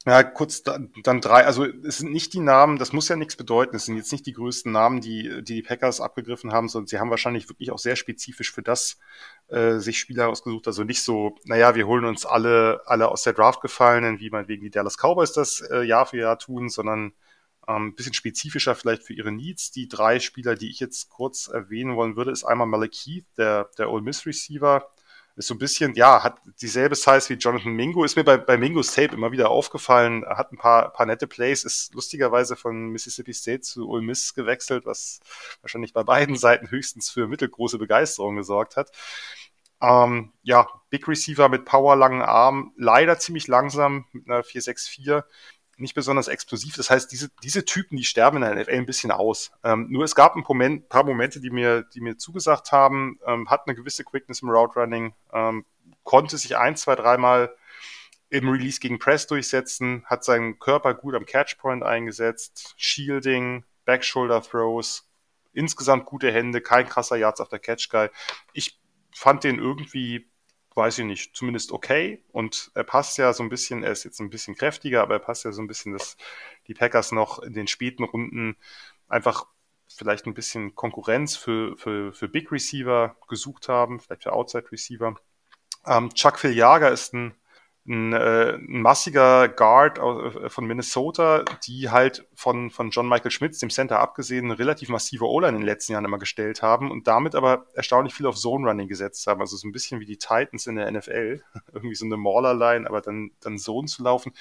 Ja, 0.07 0.22
kurz 0.22 0.61
dann, 0.61 0.91
dann 1.02 1.19
drei. 1.19 1.45
Also 1.45 1.65
es 1.65 1.98
sind 1.98 2.11
nicht 2.11 2.34
die 2.34 2.40
Namen, 2.40 2.77
das 2.77 2.94
muss 2.94 3.10
ja 3.10 3.15
nichts 3.15 3.36
bedeuten. 3.36 3.76
Es 3.76 3.86
sind 3.86 3.98
jetzt 3.98 4.11
nicht 4.11 4.27
die 4.27 4.34
größten 4.34 4.72
Namen, 4.72 5.02
die 5.02 5.23
die, 5.23 5.44
die 5.44 5.61
Packers 5.64 5.99
abgegriffen 5.99 6.52
haben, 6.53 6.69
sondern 6.69 6.88
sie 6.88 6.99
haben 6.99 7.10
wahrscheinlich 7.10 7.49
wirklich 7.49 7.72
auch 7.72 7.80
sehr 7.80 7.95
spezifisch 7.95 8.52
für 8.52 8.61
das 8.61 8.99
äh, 9.48 9.77
sich 9.80 9.98
Spieler 9.98 10.30
ausgesucht. 10.30 10.68
Also 10.68 10.84
nicht 10.84 11.02
so, 11.02 11.36
naja, 11.45 11.73
wir 11.73 11.88
holen 11.88 12.06
uns 12.06 12.23
alle 12.26 12.82
alle 12.86 13.10
aus 13.10 13.23
der 13.23 13.34
Draft 13.34 13.61
gefallenen, 13.61 14.19
wie 14.19 14.30
man 14.30 14.48
wegen 14.48 14.64
die 14.64 14.69
Dallas 14.69 14.98
Cowboys 14.98 15.34
das 15.34 15.61
äh, 15.61 15.82
Jahr 15.82 16.06
für 16.06 16.18
Jahr 16.18 16.38
tun, 16.38 16.69
sondern 16.69 17.14
ähm, 17.68 17.95
bisschen 17.95 18.14
spezifischer 18.14 18.76
vielleicht 18.76 19.03
für 19.03 19.14
ihre 19.14 19.32
Needs. 19.32 19.72
Die 19.72 19.88
drei 19.88 20.19
Spieler, 20.19 20.56
die 20.56 20.69
ich 20.69 20.80
jetzt 20.80 21.10
kurz 21.10 21.48
erwähnen 21.48 21.95
wollen 21.95 22.15
würde, 22.15 22.32
ist 22.32 22.44
einmal 22.44 22.68
Malik 22.68 22.94
Heath, 22.94 23.26
der, 23.38 23.69
der 23.80 23.90
Ole 23.90 24.03
Miss 24.03 24.26
Receiver. 24.27 24.88
Ist 25.38 25.48
so 25.48 25.53
ein 25.53 25.60
bisschen, 25.60 25.94
ja, 25.95 26.24
hat 26.24 26.40
dieselbe 26.62 26.95
Size 26.95 27.30
wie 27.30 27.34
Jonathan 27.34 27.74
Mingo. 27.74 28.06
Ist 28.06 28.16
mir 28.16 28.24
bei, 28.24 28.38
bei 28.38 28.57
Mingos 28.57 28.94
Tape 28.94 29.14
immer 29.14 29.34
wieder 29.34 29.49
aufgefallen. 29.49 30.26
Hat 30.26 30.53
ein 30.53 30.57
paar, 30.57 30.94
paar 30.94 31.06
nette 31.06 31.28
Plays, 31.28 31.66
ist 31.66 31.94
lustigerweise 31.94 32.56
von 32.56 32.88
Mississippi 32.88 33.34
State 33.34 33.62
zu 33.62 33.90
Ole 33.90 34.02
Miss 34.02 34.34
gewechselt, 34.34 34.86
was 34.86 35.20
wahrscheinlich 35.62 35.91
bei 35.91 36.03
beiden 36.03 36.38
Seiten 36.38 36.70
höchstens 36.72 37.10
für 37.10 37.28
mittelgroße 37.28 37.78
Begeisterung 37.78 38.38
gesorgt 38.38 38.78
hat. 38.78 38.91
Ähm, 39.82 40.32
ja, 40.41 40.68
Big 40.90 41.07
Receiver 41.07 41.49
mit 41.49 41.66
Power, 41.66 41.98
langen 41.98 42.22
Arm, 42.22 42.74
leider 42.78 43.20
ziemlich 43.20 43.48
langsam 43.48 44.06
mit 44.14 44.28
einer 44.30 44.44
464 44.44 44.90
nicht 45.77 45.93
besonders 45.93 46.27
explosiv. 46.27 46.76
Das 46.76 46.89
heißt, 46.89 47.11
diese, 47.11 47.30
diese 47.43 47.65
Typen, 47.65 47.97
die 47.97 48.03
sterben 48.03 48.38
in 48.38 48.43
der 48.43 48.56
NFL 48.56 48.72
ein 48.72 48.85
bisschen 48.85 49.11
aus. 49.11 49.52
Ähm, 49.64 49.88
nur 49.89 50.03
es 50.03 50.15
gab 50.15 50.35
ein 50.35 50.43
Moment, 50.47 50.89
paar 50.89 51.03
Momente, 51.03 51.39
die 51.39 51.49
mir, 51.49 51.84
die 51.84 52.02
mir 52.02 52.18
zugesagt 52.18 52.72
haben, 52.72 53.19
ähm, 53.26 53.49
hat 53.49 53.68
eine 53.68 53.76
gewisse 53.76 54.03
Quickness 54.03 54.41
im 54.41 54.49
Route 54.49 54.80
Running, 54.80 55.14
ähm, 55.34 55.65
konnte 56.03 56.38
sich 56.38 56.57
ein, 56.57 56.76
zwei, 56.76 56.95
dreimal 56.95 57.56
im 58.30 58.49
Release 58.49 58.80
gegen 58.80 58.99
Press 58.99 59.27
durchsetzen, 59.27 60.03
hat 60.06 60.23
seinen 60.23 60.60
Körper 60.60 60.93
gut 60.93 61.15
am 61.15 61.26
Catchpoint 61.26 61.84
eingesetzt, 61.84 62.73
Shielding, 62.77 63.64
Backshoulder 63.85 64.41
Throws, 64.41 65.10
insgesamt 65.53 66.06
gute 66.06 66.31
Hände, 66.31 66.61
kein 66.61 66.88
krasser 66.88 67.18
Yards 67.18 67.39
auf 67.39 67.49
der 67.49 67.60
Catch 67.60 67.89
Guy. 67.89 68.10
Ich 68.53 68.80
fand 69.14 69.43
den 69.43 69.60
irgendwie 69.60 70.27
weiß 70.76 70.99
ich 70.99 71.06
nicht, 71.06 71.35
zumindest 71.35 71.72
okay. 71.72 72.22
Und 72.31 72.72
er 72.76 72.84
passt 72.84 73.18
ja 73.18 73.34
so 73.34 73.43
ein 73.43 73.49
bisschen, 73.49 73.84
er 73.84 73.91
ist 73.91 74.03
jetzt 74.03 74.19
ein 74.19 74.30
bisschen 74.30 74.56
kräftiger, 74.56 75.02
aber 75.02 75.15
er 75.15 75.19
passt 75.19 75.45
ja 75.45 75.52
so 75.52 75.61
ein 75.61 75.68
bisschen, 75.68 75.93
dass 75.93 76.18
die 76.68 76.73
Packers 76.73 77.11
noch 77.11 77.39
in 77.39 77.53
den 77.53 77.68
späten 77.68 78.03
Runden 78.03 78.57
einfach 79.07 79.47
vielleicht 79.88 80.26
ein 80.26 80.34
bisschen 80.34 80.76
Konkurrenz 80.76 81.38
für, 81.38 81.77
für, 81.77 82.11
für 82.11 82.27
Big 82.27 82.52
Receiver 82.52 83.15
gesucht 83.27 83.69
haben, 83.69 83.99
vielleicht 83.99 84.23
für 84.23 84.34
Outside 84.34 84.72
Receiver. 84.72 85.15
Ähm, 85.85 86.14
Chuck 86.14 86.39
Filiaga 86.39 86.89
ist 86.89 87.14
ein 87.14 87.35
ein, 87.88 88.14
äh, 88.14 88.53
ein 88.56 88.82
massiger 88.82 89.48
Guard 89.48 89.99
äh, 89.99 90.49
von 90.49 90.66
Minnesota, 90.66 91.45
die 91.66 91.90
halt 91.90 92.28
von, 92.34 92.72
von 92.72 92.90
John 92.90 93.07
Michael 93.07 93.32
Schmitz, 93.32 93.60
dem 93.60 93.70
Center 93.70 93.99
abgesehen, 93.99 94.45
eine 94.45 94.57
relativ 94.57 94.90
massive 94.90 95.26
O-Line 95.26 95.56
in 95.56 95.62
den 95.62 95.66
letzten 95.66 95.94
Jahren 95.94 96.06
immer 96.06 96.18
gestellt 96.18 96.64
haben 96.64 96.90
und 96.90 97.07
damit 97.07 97.36
aber 97.36 97.68
erstaunlich 97.74 98.14
viel 98.14 98.26
auf 98.26 98.36
Zone 98.36 98.68
Running 98.68 98.88
gesetzt 98.88 99.28
haben. 99.28 99.40
Also 99.40 99.56
so 99.56 99.68
ein 99.68 99.72
bisschen 99.72 99.99
wie 99.99 100.06
die 100.06 100.18
Titans 100.18 100.66
in 100.66 100.78
der 100.78 100.91
NFL. 100.91 101.44
Irgendwie 101.74 101.95
so 101.95 102.06
eine 102.06 102.18
Mauler-Line, 102.18 102.88
aber 102.88 103.02
dann, 103.02 103.32
dann 103.40 103.60
Zone 103.60 103.88
zu 103.88 104.03
laufen. 104.03 104.34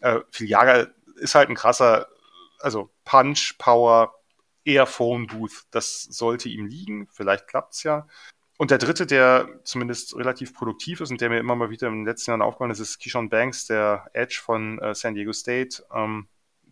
Äh, 0.00 0.20
Filiaga 0.30 0.88
ist 1.16 1.34
halt 1.36 1.50
ein 1.50 1.54
krasser, 1.54 2.08
also 2.60 2.90
Punch, 3.04 3.54
Power, 3.58 4.14
eher 4.64 4.86
Phone 4.86 5.28
Booth. 5.28 5.66
Das 5.70 6.02
sollte 6.02 6.48
ihm 6.48 6.66
liegen. 6.66 7.08
Vielleicht 7.12 7.46
klappt's 7.46 7.84
ja. 7.84 8.08
Und 8.60 8.72
der 8.72 8.78
dritte, 8.78 9.06
der 9.06 9.60
zumindest 9.62 10.16
relativ 10.16 10.52
produktiv 10.52 11.00
ist 11.00 11.12
und 11.12 11.20
der 11.20 11.30
mir 11.30 11.38
immer 11.38 11.54
mal 11.54 11.70
wieder 11.70 11.86
in 11.86 11.94
den 11.94 12.04
letzten 12.04 12.32
Jahren 12.32 12.42
aufgefallen 12.42 12.72
ist, 12.72 12.80
ist 12.80 12.98
Keyshawn 12.98 13.28
Banks, 13.28 13.66
der 13.66 14.10
Edge 14.14 14.40
von 14.42 14.80
äh, 14.80 14.96
San 14.96 15.14
Diego 15.14 15.32
State. 15.32 15.84
Ähm, 15.94 16.28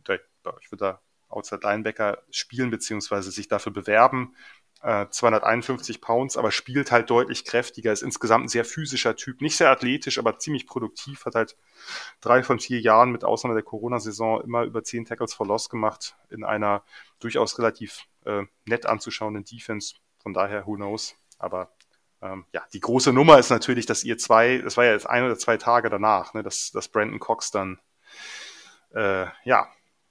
der, 0.08 0.20
ich 0.60 0.72
würde 0.72 0.84
da 0.84 1.00
Outside 1.28 1.60
Linebacker 1.62 2.22
spielen, 2.30 2.70
beziehungsweise 2.70 3.30
sich 3.30 3.46
dafür 3.48 3.72
bewerben. 3.72 4.34
äh, 4.82 5.06
251 5.08 6.00
Pounds, 6.00 6.36
aber 6.36 6.50
spielt 6.50 6.90
halt 6.90 7.08
deutlich 7.08 7.44
kräftiger, 7.44 7.92
ist 7.92 8.02
insgesamt 8.02 8.46
ein 8.46 8.48
sehr 8.48 8.64
physischer 8.64 9.16
Typ, 9.16 9.40
nicht 9.40 9.56
sehr 9.56 9.70
athletisch, 9.70 10.18
aber 10.18 10.38
ziemlich 10.38 10.66
produktiv, 10.66 11.24
hat 11.24 11.34
halt 11.36 11.56
drei 12.20 12.42
von 12.42 12.60
vier 12.60 12.80
Jahren 12.80 13.10
mit 13.12 13.24
Ausnahme 13.24 13.54
der 13.54 13.64
Corona-Saison 13.64 14.42
immer 14.42 14.64
über 14.64 14.82
zehn 14.82 15.04
Tackles 15.04 15.34
for 15.34 15.46
Loss 15.46 15.68
gemacht 15.70 16.16
in 16.30 16.44
einer 16.44 16.84
durchaus 17.20 17.58
relativ 17.58 18.06
äh, 18.24 18.42
nett 18.64 18.86
anzuschauenden 18.86 19.44
Defense. 19.44 19.94
Von 20.18 20.34
daher, 20.34 20.66
who 20.66 20.74
knows? 20.74 21.16
Aber 21.38 21.75
ähm, 22.32 22.44
ja, 22.52 22.62
die 22.72 22.80
große 22.80 23.12
Nummer 23.12 23.38
ist 23.38 23.50
natürlich, 23.50 23.86
dass 23.86 24.04
ihr 24.04 24.18
zwei, 24.18 24.58
das 24.58 24.76
war 24.76 24.84
ja 24.84 24.92
jetzt 24.92 25.08
ein 25.08 25.24
oder 25.24 25.38
zwei 25.38 25.56
Tage 25.56 25.90
danach, 25.90 26.34
ne, 26.34 26.42
dass, 26.42 26.70
dass 26.72 26.88
Brandon 26.88 27.18
Cox 27.18 27.50
dann 27.50 27.78
äh, 28.94 29.26
ja, 29.44 29.68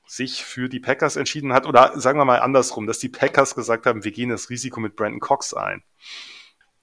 sich 0.07 0.43
für 0.43 0.69
die 0.69 0.79
Packers 0.79 1.15
entschieden 1.15 1.53
hat, 1.53 1.65
oder 1.65 1.99
sagen 1.99 2.19
wir 2.19 2.25
mal 2.25 2.39
andersrum, 2.39 2.87
dass 2.87 2.99
die 2.99 3.09
Packers 3.09 3.55
gesagt 3.55 3.85
haben, 3.85 4.03
wir 4.03 4.11
gehen 4.11 4.29
das 4.29 4.49
Risiko 4.49 4.79
mit 4.79 4.95
Brandon 4.95 5.19
Cox 5.19 5.53
ein. 5.53 5.83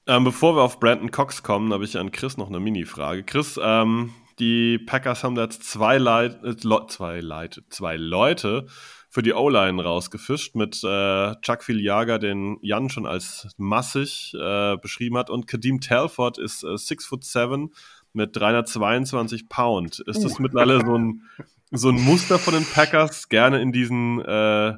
Ähm, 0.06 0.24
bevor 0.24 0.56
wir 0.56 0.62
auf 0.62 0.80
Brandon 0.80 1.10
Cox 1.10 1.42
kommen, 1.42 1.72
habe 1.72 1.84
ich 1.84 1.96
an 1.96 2.10
Chris 2.10 2.36
noch 2.36 2.48
eine 2.48 2.58
Mini-Frage. 2.58 3.22
Chris, 3.22 3.58
ähm, 3.62 4.12
die 4.40 4.78
Packers 4.78 5.22
haben 5.22 5.36
da 5.36 5.42
jetzt 5.42 5.64
zwei, 5.64 5.98
Leit 5.98 6.42
äh, 6.42 6.56
zwei, 6.56 7.20
Leit 7.20 7.62
zwei 7.70 7.96
Leute 7.96 8.66
für 9.12 9.22
die 9.22 9.34
O-Line 9.34 9.84
rausgefischt 9.84 10.54
mit 10.54 10.82
äh, 10.82 11.34
Chuck 11.42 11.62
Filiaga, 11.62 12.16
den 12.16 12.56
Jan 12.62 12.88
schon 12.88 13.04
als 13.04 13.46
massig 13.58 14.32
äh, 14.34 14.78
beschrieben 14.78 15.18
hat, 15.18 15.28
und 15.28 15.46
Kadeem 15.46 15.82
Telford 15.82 16.38
ist 16.38 16.64
äh, 16.64 16.78
6 16.78 17.04
foot 17.04 17.22
7 17.22 17.74
mit 18.14 18.34
322 18.34 19.50
Pound. 19.50 20.00
Ist 20.00 20.24
das 20.24 20.38
uh. 20.38 20.42
mittlerweile 20.42 20.80
so 20.80 20.96
ein 20.96 21.22
so 21.70 21.90
ein 21.90 22.00
Muster 22.00 22.38
von 22.38 22.54
den 22.54 22.64
Packers, 22.64 23.28
gerne 23.28 23.60
in 23.60 23.70
diesen 23.70 24.20
äh, 24.20 24.74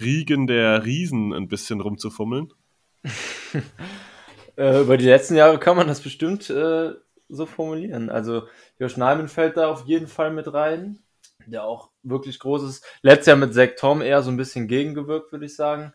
Riegen 0.00 0.48
der 0.48 0.84
Riesen 0.84 1.32
ein 1.32 1.46
bisschen 1.46 1.80
rumzufummeln? 1.80 2.52
äh, 4.56 4.80
über 4.80 4.96
die 4.96 5.06
letzten 5.06 5.36
Jahre 5.36 5.58
kann 5.58 5.76
man 5.76 5.86
das 5.86 6.00
bestimmt 6.00 6.50
äh, 6.50 6.94
so 7.28 7.46
formulieren. 7.46 8.10
Also 8.10 8.42
Josh 8.80 8.96
Neiman 8.96 9.28
fällt 9.28 9.56
da 9.56 9.68
auf 9.68 9.86
jeden 9.86 10.08
Fall 10.08 10.32
mit 10.32 10.52
rein, 10.52 10.98
der 11.50 11.64
auch 11.64 11.90
wirklich 12.02 12.38
groß 12.38 12.62
ist. 12.64 12.84
Letztes 13.02 13.26
Jahr 13.26 13.36
mit 13.36 13.54
Zach 13.54 13.70
Tom 13.76 14.02
eher 14.02 14.22
so 14.22 14.30
ein 14.30 14.36
bisschen 14.36 14.68
gegengewirkt, 14.68 15.32
würde 15.32 15.46
ich 15.46 15.56
sagen. 15.56 15.92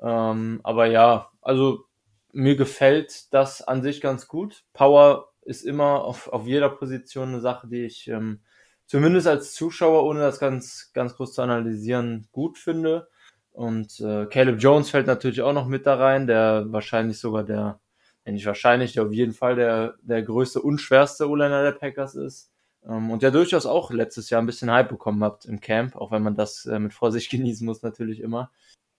Ähm, 0.00 0.60
aber 0.62 0.86
ja, 0.86 1.30
also 1.40 1.84
mir 2.32 2.56
gefällt 2.56 3.32
das 3.32 3.62
an 3.62 3.82
sich 3.82 4.00
ganz 4.00 4.28
gut. 4.28 4.64
Power 4.72 5.32
ist 5.42 5.64
immer 5.64 6.04
auf, 6.04 6.28
auf 6.28 6.46
jeder 6.46 6.70
Position 6.70 7.28
eine 7.28 7.40
Sache, 7.40 7.68
die 7.68 7.84
ich 7.84 8.08
ähm, 8.08 8.40
zumindest 8.86 9.26
als 9.26 9.54
Zuschauer, 9.54 10.04
ohne 10.04 10.20
das 10.20 10.38
ganz, 10.38 10.90
ganz 10.92 11.16
groß 11.16 11.34
zu 11.34 11.42
analysieren, 11.42 12.28
gut 12.32 12.58
finde. 12.58 13.08
Und 13.52 14.00
äh, 14.00 14.26
Caleb 14.26 14.60
Jones 14.60 14.90
fällt 14.90 15.06
natürlich 15.06 15.42
auch 15.42 15.52
noch 15.52 15.68
mit 15.68 15.86
da 15.86 15.94
rein, 15.94 16.26
der 16.26 16.66
wahrscheinlich 16.68 17.20
sogar 17.20 17.44
der, 17.44 17.80
wenn 18.24 18.34
nicht 18.34 18.46
wahrscheinlich, 18.46 18.94
der 18.94 19.04
auf 19.04 19.12
jeden 19.12 19.32
Fall 19.32 19.54
der, 19.54 19.94
der 20.02 20.22
größte 20.22 20.60
und 20.60 20.80
schwerste 20.80 21.28
O-Liner 21.28 21.62
der 21.62 21.72
Packers 21.72 22.16
ist. 22.16 22.50
Ähm, 22.86 23.10
und 23.10 23.22
der 23.22 23.30
durchaus 23.30 23.66
auch 23.66 23.90
letztes 23.90 24.30
Jahr 24.30 24.42
ein 24.42 24.46
bisschen 24.46 24.70
Hype 24.70 24.88
bekommen 24.88 25.22
hat 25.24 25.44
im 25.44 25.60
Camp, 25.60 25.96
auch 25.96 26.10
wenn 26.10 26.22
man 26.22 26.34
das 26.34 26.66
äh, 26.66 26.78
mit 26.78 26.92
Vorsicht 26.92 27.30
genießen 27.30 27.66
muss 27.66 27.82
natürlich 27.82 28.20
immer. 28.20 28.50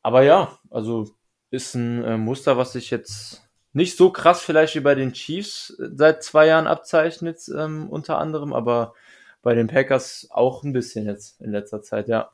Aber 0.02 0.24
ja, 0.24 0.58
also 0.70 1.16
ist 1.52 1.76
ein 1.76 2.04
äh, 2.04 2.18
Muster, 2.18 2.58
was 2.58 2.74
sich 2.74 2.92
jetzt 2.92 3.44
nicht 3.74 3.98
so 3.98 4.10
krass 4.10 4.42
vielleicht 4.42 4.76
wie 4.76 4.82
bei 4.82 4.96
den 4.96 5.14
Chiefs 5.14 5.72
äh, 5.80 5.90
seit 5.94 6.24
zwei 6.24 6.48
Jahren 6.48 6.68
abzeichnet, 6.68 7.40
ähm, 7.56 7.90
unter 7.90 8.20
anderem, 8.20 8.54
aber 8.54 8.94
bei 9.42 9.54
den 9.54 9.68
Packers 9.68 10.28
auch 10.32 10.64
ein 10.64 10.74
bisschen 10.74 11.06
jetzt 11.06 11.40
in 11.42 11.52
letzter 11.52 11.82
Zeit, 11.82 12.08
ja. 12.08 12.32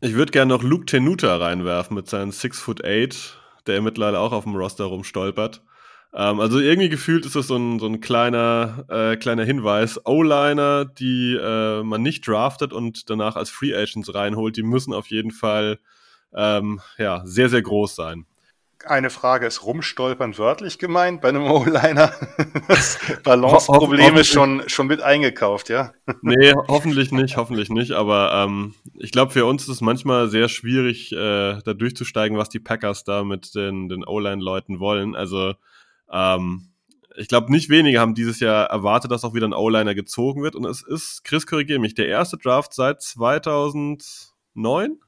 Ich 0.00 0.14
würde 0.14 0.32
gerne 0.32 0.54
noch 0.54 0.62
Luke 0.62 0.86
Tenuta 0.86 1.36
reinwerfen 1.36 1.94
mit 1.94 2.08
seinen 2.08 2.30
6 2.30 2.58
foot 2.58 2.84
8, 2.84 3.38
der 3.66 3.82
mittlerweile 3.82 4.18
auch 4.18 4.32
auf 4.32 4.44
dem 4.44 4.56
Roster 4.56 4.84
rumstolpert. 4.84 5.62
Ähm, 6.14 6.40
also 6.40 6.60
irgendwie 6.60 6.88
gefühlt 6.88 7.26
ist 7.26 7.36
das 7.36 7.48
so 7.48 7.56
ein, 7.56 7.78
so 7.78 7.86
ein 7.86 8.00
kleiner, 8.00 8.84
äh, 8.88 9.16
kleiner 9.16 9.44
Hinweis. 9.44 10.00
O-Liner, 10.04 10.84
die 10.84 11.34
äh, 11.34 11.82
man 11.82 12.02
nicht 12.02 12.26
draftet 12.26 12.72
und 12.72 13.10
danach 13.10 13.36
als 13.36 13.50
Free 13.50 13.74
Agents 13.74 14.14
reinholt, 14.14 14.56
die 14.56 14.62
müssen 14.62 14.94
auf 14.94 15.08
jeden 15.08 15.30
Fall 15.30 15.78
ähm, 16.34 16.80
ja, 16.98 17.22
sehr, 17.24 17.48
sehr 17.48 17.62
groß 17.62 17.94
sein 17.94 18.26
eine 18.86 19.10
Frage, 19.10 19.46
ist 19.46 19.64
rumstolpern 19.64 20.36
wörtlich 20.38 20.78
gemeint 20.78 21.20
bei 21.20 21.28
einem 21.28 21.44
O-Liner? 21.44 22.12
Das 22.68 22.98
Balanceproblem 23.22 24.16
ist 24.16 24.28
schon, 24.28 24.62
schon 24.68 24.86
mit 24.86 25.02
eingekauft, 25.02 25.68
ja? 25.68 25.92
Nee, 26.22 26.54
hoffentlich 26.68 27.12
nicht, 27.12 27.36
hoffentlich 27.36 27.68
nicht. 27.68 27.92
Aber 27.92 28.32
ähm, 28.34 28.74
ich 28.94 29.12
glaube, 29.12 29.32
für 29.32 29.44
uns 29.44 29.62
ist 29.64 29.68
es 29.68 29.80
manchmal 29.80 30.28
sehr 30.28 30.48
schwierig, 30.48 31.12
äh, 31.12 31.60
da 31.62 31.74
durchzusteigen, 31.74 32.38
was 32.38 32.48
die 32.48 32.60
Packers 32.60 33.04
da 33.04 33.24
mit 33.24 33.54
den, 33.54 33.88
den 33.88 34.04
O-Line-Leuten 34.04 34.80
wollen. 34.80 35.14
Also 35.14 35.54
ähm, 36.14 36.70
ich 37.16 37.28
glaube, 37.28 37.52
nicht 37.52 37.68
wenige 37.68 38.00
haben 38.00 38.14
dieses 38.14 38.40
Jahr 38.40 38.66
erwartet, 38.66 39.10
dass 39.10 39.24
auch 39.24 39.34
wieder 39.34 39.46
ein 39.46 39.52
O-Liner 39.52 39.94
gezogen 39.94 40.42
wird. 40.42 40.56
Und 40.56 40.64
es 40.64 40.82
ist, 40.82 41.24
Chris, 41.24 41.46
korrigiere 41.46 41.78
mich, 41.78 41.94
der 41.94 42.08
erste 42.08 42.38
Draft 42.38 42.72
seit 42.72 43.02
2009? 43.02 44.98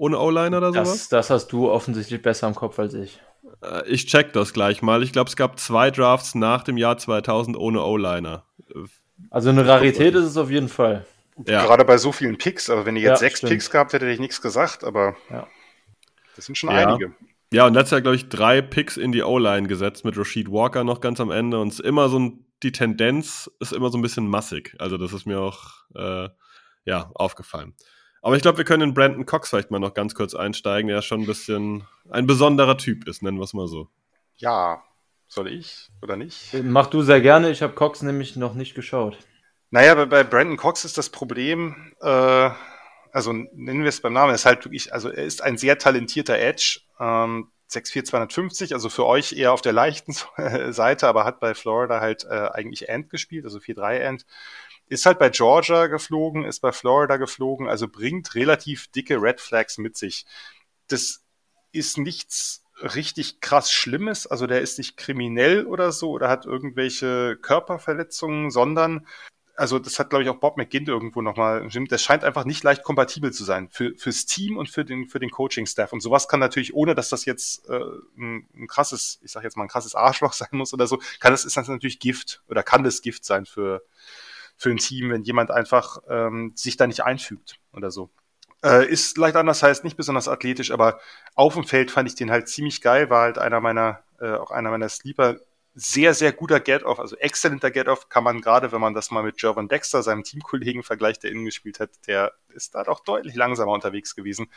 ohne 0.00 0.18
O-Line 0.18 0.56
oder 0.56 0.72
sowas? 0.72 0.88
Das, 0.88 1.08
das 1.08 1.30
hast 1.30 1.48
du 1.48 1.70
offensichtlich 1.70 2.22
besser 2.22 2.48
im 2.48 2.54
Kopf 2.54 2.78
als 2.78 2.94
ich. 2.94 3.20
Äh, 3.62 3.86
ich 3.86 4.06
check 4.06 4.32
das 4.32 4.54
gleich 4.54 4.80
mal. 4.80 5.02
Ich 5.02 5.12
glaube, 5.12 5.28
es 5.28 5.36
gab 5.36 5.60
zwei 5.60 5.90
Drafts 5.90 6.34
nach 6.34 6.64
dem 6.64 6.78
Jahr 6.78 6.96
2000 6.96 7.56
ohne 7.56 7.82
O-Liner. 7.84 8.44
Also 9.28 9.50
eine 9.50 9.66
Rarität 9.66 10.14
ist 10.14 10.24
es 10.24 10.36
auf 10.38 10.50
jeden 10.50 10.70
Fall. 10.70 11.04
Ja. 11.46 11.64
Gerade 11.64 11.84
bei 11.84 11.98
so 11.98 12.12
vielen 12.12 12.38
Picks. 12.38 12.70
Aber 12.70 12.86
wenn 12.86 12.96
ihr 12.96 13.02
jetzt 13.02 13.10
ja, 13.10 13.16
sechs 13.16 13.38
stimmt. 13.38 13.52
Picks 13.52 13.70
gehabt 13.70 13.92
hätte, 13.92 14.06
hätte 14.06 14.14
ich 14.14 14.20
nichts 14.20 14.40
gesagt. 14.40 14.84
Aber 14.84 15.16
ja. 15.28 15.46
das 16.34 16.46
sind 16.46 16.56
schon 16.56 16.70
einige. 16.70 17.12
Ja, 17.52 17.66
und 17.66 17.74
letztes 17.74 17.90
Jahr, 17.92 18.00
glaube 18.00 18.16
ich, 18.16 18.28
drei 18.28 18.62
Picks 18.62 18.96
in 18.96 19.10
die 19.10 19.22
O-Line 19.22 19.66
gesetzt 19.66 20.04
mit 20.04 20.16
Rashid 20.16 20.50
Walker 20.50 20.84
noch 20.84 21.00
ganz 21.00 21.20
am 21.20 21.30
Ende. 21.30 21.60
Und 21.60 21.68
es 21.68 21.80
ist 21.80 21.86
immer 21.86 22.08
so 22.08 22.18
ein, 22.18 22.46
die 22.62 22.70
Tendenz 22.70 23.50
ist 23.58 23.72
immer 23.72 23.90
so 23.90 23.98
ein 23.98 24.02
bisschen 24.02 24.28
massig. 24.28 24.76
Also, 24.78 24.98
das 24.98 25.12
ist 25.12 25.26
mir 25.26 25.40
auch 25.40 25.84
äh, 25.96 26.28
ja, 26.84 27.10
aufgefallen. 27.14 27.74
Aber 28.22 28.36
ich 28.36 28.42
glaube, 28.42 28.58
wir 28.58 28.64
können 28.64 28.90
in 28.90 28.94
Brandon 28.94 29.26
Cox 29.26 29.48
vielleicht 29.48 29.70
mal 29.70 29.78
noch 29.80 29.94
ganz 29.94 30.14
kurz 30.14 30.34
einsteigen, 30.34 30.88
der 30.88 30.96
ja 30.96 31.02
schon 31.02 31.20
ein 31.22 31.26
bisschen 31.26 31.86
ein 32.10 32.26
besonderer 32.26 32.76
Typ 32.76 33.08
ist, 33.08 33.22
nennen 33.22 33.38
wir 33.38 33.44
es 33.44 33.54
mal 33.54 33.66
so. 33.66 33.88
Ja, 34.36 34.82
soll 35.26 35.48
ich 35.48 35.90
oder 36.02 36.16
nicht? 36.16 36.54
Mach 36.62 36.88
du 36.88 37.02
sehr 37.02 37.20
gerne, 37.20 37.50
ich 37.50 37.62
habe 37.62 37.72
Cox 37.72 38.02
nämlich 38.02 38.36
noch 38.36 38.54
nicht 38.54 38.74
geschaut. 38.74 39.16
Naja, 39.70 39.94
bei, 39.94 40.04
bei 40.04 40.24
Brandon 40.24 40.56
Cox 40.56 40.84
ist 40.84 40.98
das 40.98 41.08
Problem, 41.08 41.94
äh, 42.00 42.50
also 43.12 43.32
nennen 43.32 43.82
wir 43.82 43.88
es 43.88 44.00
beim 44.00 44.12
Namen, 44.12 44.34
ist 44.34 44.46
halt 44.46 44.64
wirklich, 44.64 44.92
also 44.92 45.08
er 45.08 45.24
ist 45.24 45.42
ein 45.42 45.58
sehr 45.58 45.78
talentierter 45.78 46.38
Edge, 46.38 46.80
ähm, 46.98 47.50
6'4", 47.70 48.04
250, 48.04 48.74
also 48.74 48.88
für 48.88 49.06
euch 49.06 49.32
eher 49.32 49.52
auf 49.52 49.62
der 49.62 49.72
leichten 49.72 50.12
Seite, 50.72 51.06
aber 51.08 51.24
hat 51.24 51.40
bei 51.40 51.54
Florida 51.54 52.00
halt 52.00 52.24
äh, 52.24 52.48
eigentlich 52.52 52.88
End 52.88 53.10
gespielt, 53.10 53.44
also 53.44 53.58
4-3 53.58 53.98
End. 53.98 54.26
Ist 54.88 55.06
halt 55.06 55.20
bei 55.20 55.30
Georgia 55.30 55.86
geflogen, 55.86 56.44
ist 56.44 56.60
bei 56.60 56.72
Florida 56.72 57.16
geflogen, 57.16 57.68
also 57.68 57.86
bringt 57.86 58.34
relativ 58.34 58.88
dicke 58.88 59.22
Red 59.22 59.40
Flags 59.40 59.78
mit 59.78 59.96
sich. 59.96 60.26
Das 60.88 61.22
ist 61.70 61.96
nichts 61.96 62.64
richtig 62.82 63.40
krass 63.40 63.70
Schlimmes, 63.70 64.26
also 64.26 64.46
der 64.46 64.60
ist 64.62 64.78
nicht 64.78 64.96
kriminell 64.96 65.66
oder 65.66 65.92
so 65.92 66.10
oder 66.10 66.28
hat 66.28 66.46
irgendwelche 66.46 67.36
Körperverletzungen, 67.36 68.50
sondern 68.50 69.06
also 69.60 69.78
das 69.78 69.98
hat, 69.98 70.08
glaube 70.08 70.24
ich, 70.24 70.30
auch 70.30 70.38
Bob 70.38 70.56
McGinn 70.56 70.86
irgendwo 70.86 71.20
nochmal 71.20 71.68
das 71.90 72.02
scheint 72.02 72.24
einfach 72.24 72.46
nicht 72.46 72.64
leicht 72.64 72.82
kompatibel 72.82 73.30
zu 73.30 73.44
sein 73.44 73.68
für, 73.70 73.94
fürs 73.94 74.24
Team 74.24 74.56
und 74.56 74.70
für 74.70 74.86
den, 74.86 75.06
für 75.06 75.20
den 75.20 75.30
Coaching-Staff. 75.30 75.92
Und 75.92 76.00
sowas 76.00 76.28
kann 76.28 76.40
natürlich, 76.40 76.72
ohne 76.72 76.94
dass 76.94 77.10
das 77.10 77.26
jetzt 77.26 77.68
äh, 77.68 77.78
ein, 78.16 78.48
ein 78.54 78.66
krasses, 78.68 79.20
ich 79.22 79.30
sage 79.30 79.44
jetzt 79.44 79.58
mal 79.58 79.64
ein 79.64 79.68
krasses 79.68 79.94
Arschloch 79.94 80.32
sein 80.32 80.48
muss 80.52 80.72
oder 80.72 80.86
so, 80.86 80.96
kann 81.20 81.32
das 81.32 81.44
ist 81.44 81.58
das 81.58 81.68
natürlich 81.68 81.98
Gift 81.98 82.42
oder 82.48 82.62
kann 82.62 82.84
das 82.84 83.02
Gift 83.02 83.26
sein 83.26 83.44
für, 83.44 83.82
für 84.56 84.70
ein 84.70 84.78
Team, 84.78 85.10
wenn 85.10 85.24
jemand 85.24 85.50
einfach 85.50 85.98
ähm, 86.08 86.52
sich 86.54 86.78
da 86.78 86.86
nicht 86.86 87.04
einfügt 87.04 87.60
oder 87.74 87.90
so. 87.90 88.08
Äh, 88.64 88.86
ist 88.86 89.18
leicht 89.18 89.36
anders, 89.36 89.62
heißt 89.62 89.84
nicht 89.84 89.98
besonders 89.98 90.26
athletisch, 90.26 90.70
aber 90.70 91.00
auf 91.34 91.52
dem 91.52 91.64
Feld 91.64 91.90
fand 91.90 92.08
ich 92.08 92.14
den 92.14 92.30
halt 92.30 92.48
ziemlich 92.48 92.80
geil, 92.80 93.10
war 93.10 93.24
halt 93.24 93.36
einer 93.36 93.60
meiner, 93.60 94.00
äh, 94.20 94.32
auch 94.32 94.52
einer 94.52 94.70
meiner 94.70 94.88
Sleeper. 94.88 95.36
Sehr, 95.74 96.14
sehr 96.14 96.32
guter 96.32 96.58
Get-Off, 96.58 96.98
also 96.98 97.16
exzellenter 97.16 97.70
Get-Off 97.70 98.08
kann 98.08 98.24
man 98.24 98.40
gerade, 98.40 98.72
wenn 98.72 98.80
man 98.80 98.92
das 98.92 99.12
mal 99.12 99.22
mit 99.22 99.40
Jervon 99.40 99.68
Dexter, 99.68 100.02
seinem 100.02 100.24
Teamkollegen 100.24 100.82
vergleicht, 100.82 101.22
der 101.22 101.30
innen 101.30 101.44
gespielt 101.44 101.78
hat, 101.78 101.90
der 102.08 102.32
ist 102.48 102.74
da 102.74 102.82
doch 102.82 103.00
deutlich 103.00 103.36
langsamer 103.36 103.72
unterwegs 103.72 104.16
gewesen. 104.16 104.50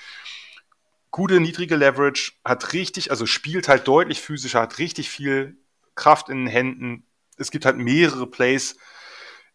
Gute, 1.12 1.40
niedrige 1.40 1.76
Leverage, 1.76 2.32
hat 2.44 2.74
richtig, 2.74 3.12
also 3.12 3.28
spielt 3.28 3.68
halt 3.68 3.88
deutlich 3.88 4.22
physischer, 4.22 4.62
hat 4.62 4.80
richtig 4.80 5.10
viel 5.10 5.58
Kraft 5.94 6.30
in 6.30 6.46
den 6.46 6.48
Händen. 6.48 7.06
Es 7.38 7.52
gibt 7.52 7.66
halt 7.66 7.78
mehrere 7.78 8.26
Plays, 8.26 8.76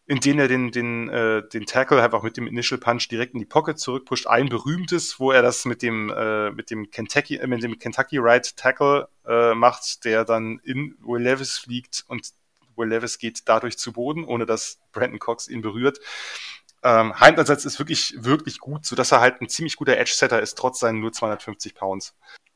in 0.09 0.19
denen 0.19 0.39
er 0.39 0.47
den, 0.47 0.71
den, 0.71 1.07
äh, 1.09 1.47
den 1.47 1.67
Tackle 1.67 2.01
einfach 2.01 2.23
mit 2.23 2.35
dem 2.35 2.47
Initial 2.47 2.79
Punch 2.79 3.07
direkt 3.09 3.35
in 3.35 3.39
die 3.39 3.45
Pocket 3.45 3.77
zurückpusht. 3.77 4.25
Ein 4.25 4.49
berühmtes, 4.49 5.19
wo 5.19 5.31
er 5.31 5.43
das 5.43 5.65
mit 5.65 5.83
dem, 5.83 6.09
äh, 6.09 6.49
mit 6.49 6.71
dem 6.71 6.89
Kentucky, 6.89 7.35
äh, 7.35 7.45
mit 7.45 7.61
dem 7.61 7.77
Kentucky 7.77 8.17
Right 8.17 8.57
Tackle 8.57 9.07
äh, 9.27 9.53
macht, 9.53 10.03
der 10.05 10.25
dann 10.25 10.59
in 10.63 10.97
Will 10.99 11.21
Levis 11.21 11.59
fliegt 11.59 12.05
und 12.07 12.31
Will 12.75 12.87
Levis 12.87 13.19
geht 13.19 13.41
dadurch 13.45 13.77
zu 13.77 13.93
Boden, 13.93 14.25
ohne 14.25 14.47
dass 14.47 14.79
Brandon 14.93 15.19
Cox 15.19 15.47
ihn 15.47 15.61
berührt. 15.61 15.99
Ähm, 16.81 17.19
Heimansatz 17.19 17.65
ist 17.65 17.77
wirklich, 17.77 18.15
wirklich 18.17 18.57
gut, 18.57 18.87
so 18.87 18.95
dass 18.95 19.11
er 19.11 19.19
halt 19.19 19.41
ein 19.41 19.47
ziemlich 19.47 19.75
guter 19.75 19.95
Edge-Setter 19.95 20.41
ist, 20.41 20.57
trotz 20.57 20.79
seinen 20.79 21.01
nur 21.01 21.13
250 21.13 21.75
Pounds. 21.75 22.15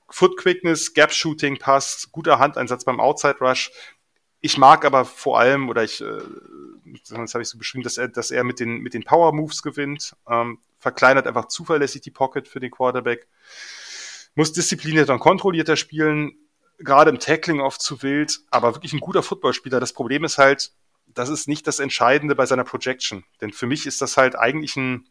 Foot 0.10 0.38
Quickness, 0.38 0.94
Gap 0.94 1.12
Shooting 1.12 1.58
passt, 1.58 2.12
guter 2.12 2.40
Handeinsatz 2.40 2.84
beim 2.84 3.00
Outside 3.00 3.38
Rush. 3.42 3.72
Ich 4.46 4.58
mag 4.58 4.84
aber 4.84 5.06
vor 5.06 5.40
allem, 5.40 5.70
oder 5.70 5.86
ich, 5.86 6.02
äh, 6.02 6.20
das 7.08 7.34
habe 7.34 7.42
ich 7.42 7.48
so 7.48 7.58
beschrieben, 7.58 7.82
dass 7.82 7.98
er, 7.98 8.10
dass 8.10 8.30
er 8.30 8.44
mit 8.44 8.60
den, 8.60 8.80
mit 8.80 8.94
den 8.94 9.06
Power 9.06 9.32
Moves 9.32 9.64
gewinnt, 9.64 10.18
ähm, 10.28 10.60
verkleinert 10.80 11.28
einfach 11.28 11.48
zuverlässig 11.48 12.02
die 12.02 12.12
Pocket 12.12 12.46
für 12.46 12.60
den 12.60 12.70
Quarterback, 12.70 13.26
muss 14.36 14.52
disziplinierter 14.52 15.14
und 15.14 15.22
kontrollierter 15.22 15.78
spielen, 15.78 16.34
gerade 16.78 17.10
im 17.10 17.20
Tackling 17.20 17.62
oft 17.62 17.82
zu 17.82 18.04
wild, 18.04 18.42
aber 18.52 18.76
wirklich 18.76 18.92
ein 18.92 19.00
guter 19.00 19.24
Footballspieler. 19.24 19.80
Das 19.80 19.94
Problem 19.94 20.26
ist 20.26 20.38
halt, 20.38 20.74
das 21.08 21.30
ist 21.30 21.48
nicht 21.48 21.66
das 21.66 21.80
Entscheidende 21.80 22.36
bei 22.36 22.46
seiner 22.46 22.66
Projection. 22.66 23.24
Denn 23.40 23.54
für 23.54 23.66
mich 23.66 23.86
ist 23.86 24.02
das 24.02 24.18
halt 24.18 24.36
eigentlich 24.36 24.76
ein, 24.76 25.08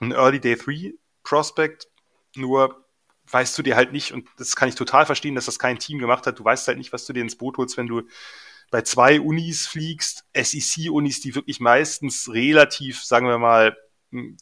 ein 0.00 0.12
Early 0.12 0.40
Day 0.40 0.56
3 0.56 0.94
Prospect, 1.22 1.86
nur 2.34 2.86
weißt 3.30 3.58
du 3.58 3.62
dir 3.62 3.76
halt 3.76 3.92
nicht, 3.92 4.12
und 4.12 4.26
das 4.38 4.56
kann 4.56 4.70
ich 4.70 4.74
total 4.74 5.04
verstehen, 5.04 5.34
dass 5.34 5.44
das 5.44 5.58
kein 5.58 5.78
Team 5.78 5.98
gemacht 5.98 6.26
hat, 6.26 6.38
du 6.38 6.44
weißt 6.44 6.66
halt 6.66 6.78
nicht, 6.78 6.94
was 6.94 7.04
du 7.04 7.12
dir 7.12 7.20
ins 7.20 7.36
Boot 7.36 7.58
holst, 7.58 7.76
wenn 7.76 7.86
du 7.86 8.04
bei 8.70 8.82
zwei 8.82 9.20
Unis 9.20 9.66
fliegst, 9.66 10.24
SEC-Unis, 10.34 11.20
die 11.20 11.34
wirklich 11.34 11.60
meistens 11.60 12.32
relativ, 12.32 13.02
sagen 13.02 13.26
wir 13.26 13.38
mal, 13.38 13.76
hm, 14.10 14.36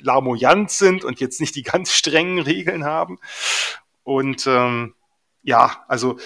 lamoyant 0.00 0.70
sind 0.70 1.04
und 1.04 1.20
jetzt 1.20 1.40
nicht 1.40 1.54
die 1.54 1.62
ganz 1.62 1.92
strengen 1.92 2.38
Regeln 2.38 2.84
haben. 2.84 3.18
Und 4.02 4.46
ähm, 4.46 4.94
ja, 5.42 5.84
also 5.88 6.18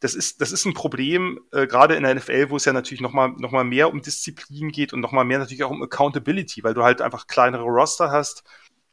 das 0.00 0.14
ist, 0.14 0.40
das 0.40 0.50
ist 0.50 0.64
ein 0.64 0.74
Problem, 0.74 1.40
äh, 1.52 1.66
gerade 1.66 1.94
in 1.94 2.02
der 2.02 2.14
NFL, 2.14 2.50
wo 2.50 2.56
es 2.56 2.64
ja 2.64 2.72
natürlich 2.72 3.02
nochmal 3.02 3.30
noch 3.36 3.52
mal 3.52 3.64
mehr 3.64 3.90
um 3.90 4.00
Disziplin 4.00 4.70
geht 4.72 4.92
und 4.92 5.00
nochmal 5.00 5.26
mehr 5.26 5.38
natürlich 5.38 5.62
auch 5.62 5.70
um 5.70 5.82
Accountability, 5.82 6.64
weil 6.64 6.74
du 6.74 6.82
halt 6.82 7.02
einfach 7.02 7.26
kleinere 7.26 7.64
Roster 7.64 8.10
hast. 8.10 8.42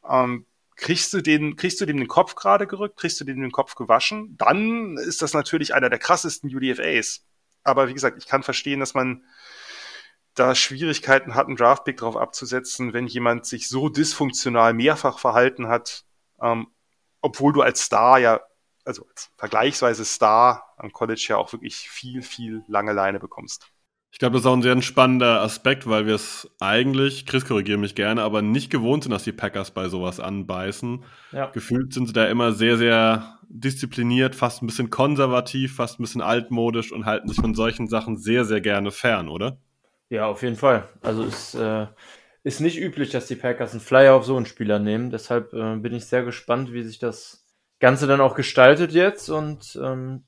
Ähm, 0.08 0.46
kriegst 0.78 1.12
du 1.12 1.20
den, 1.20 1.56
kriegst 1.56 1.80
du 1.80 1.86
dem 1.86 1.98
den 1.98 2.08
Kopf 2.08 2.36
gerade 2.36 2.66
gerückt, 2.66 2.96
kriegst 2.96 3.20
du 3.20 3.24
dem 3.24 3.40
den 3.42 3.52
Kopf 3.52 3.74
gewaschen, 3.74 4.36
dann 4.38 4.96
ist 4.96 5.20
das 5.20 5.34
natürlich 5.34 5.74
einer 5.74 5.90
der 5.90 5.98
krassesten 5.98 6.54
UDFAs. 6.54 7.26
Aber 7.64 7.88
wie 7.88 7.94
gesagt, 7.94 8.16
ich 8.16 8.26
kann 8.26 8.42
verstehen, 8.42 8.80
dass 8.80 8.94
man 8.94 9.24
da 10.34 10.54
Schwierigkeiten 10.54 11.34
hat, 11.34 11.48
einen 11.48 11.56
Draftpick 11.56 11.96
drauf 11.98 12.16
abzusetzen, 12.16 12.92
wenn 12.92 13.08
jemand 13.08 13.44
sich 13.44 13.68
so 13.68 13.88
dysfunktional 13.88 14.72
mehrfach 14.72 15.18
verhalten 15.18 15.66
hat, 15.66 16.04
ähm, 16.40 16.68
obwohl 17.20 17.52
du 17.52 17.62
als 17.62 17.82
Star 17.82 18.20
ja, 18.20 18.40
also 18.84 19.04
als 19.08 19.30
vergleichsweise 19.36 20.04
Star 20.04 20.74
am 20.76 20.92
College 20.92 21.26
ja 21.28 21.36
auch 21.36 21.52
wirklich 21.52 21.90
viel, 21.90 22.22
viel 22.22 22.62
lange 22.68 22.92
Leine 22.92 23.18
bekommst. 23.18 23.72
Ich 24.10 24.18
glaube, 24.18 24.34
das 24.34 24.42
ist 24.42 24.46
auch 24.46 24.54
ein 24.54 24.62
sehr 24.62 24.80
spannender 24.82 25.42
Aspekt, 25.42 25.86
weil 25.88 26.06
wir 26.06 26.14
es 26.14 26.50
eigentlich, 26.60 27.26
Chris 27.26 27.44
korrigiere 27.44 27.78
mich 27.78 27.94
gerne, 27.94 28.22
aber 28.22 28.42
nicht 28.42 28.70
gewohnt 28.70 29.04
sind, 29.04 29.12
dass 29.12 29.24
die 29.24 29.32
Packers 29.32 29.70
bei 29.70 29.88
sowas 29.88 30.18
anbeißen. 30.18 31.04
Ja. 31.32 31.46
Gefühlt 31.50 31.92
sind 31.92 32.06
sie 32.06 32.14
da 32.14 32.26
immer 32.26 32.52
sehr, 32.52 32.78
sehr 32.78 33.38
diszipliniert, 33.48 34.34
fast 34.34 34.62
ein 34.62 34.66
bisschen 34.66 34.90
konservativ, 34.90 35.76
fast 35.76 36.00
ein 36.00 36.02
bisschen 36.02 36.22
altmodisch 36.22 36.92
und 36.92 37.06
halten 37.06 37.28
sich 37.28 37.40
von 37.40 37.54
solchen 37.54 37.86
Sachen 37.86 38.16
sehr, 38.16 38.44
sehr 38.44 38.60
gerne 38.60 38.90
fern, 38.90 39.28
oder? 39.28 39.58
Ja, 40.10 40.26
auf 40.26 40.42
jeden 40.42 40.56
Fall. 40.56 40.88
Also 41.02 41.24
es 41.24 41.54
äh, 41.54 41.86
ist 42.42 42.60
nicht 42.60 42.78
üblich, 42.78 43.10
dass 43.10 43.26
die 43.26 43.36
Packers 43.36 43.72
einen 43.72 43.80
Flyer 43.80 44.14
auf 44.14 44.24
so 44.24 44.36
einen 44.36 44.46
Spieler 44.46 44.78
nehmen. 44.78 45.10
Deshalb 45.10 45.52
äh, 45.52 45.76
bin 45.76 45.94
ich 45.94 46.06
sehr 46.06 46.24
gespannt, 46.24 46.72
wie 46.72 46.82
sich 46.82 46.98
das 46.98 47.46
Ganze 47.78 48.06
dann 48.06 48.20
auch 48.20 48.34
gestaltet 48.34 48.92
jetzt 48.92 49.28
und 49.28 49.78
ähm, 49.82 50.24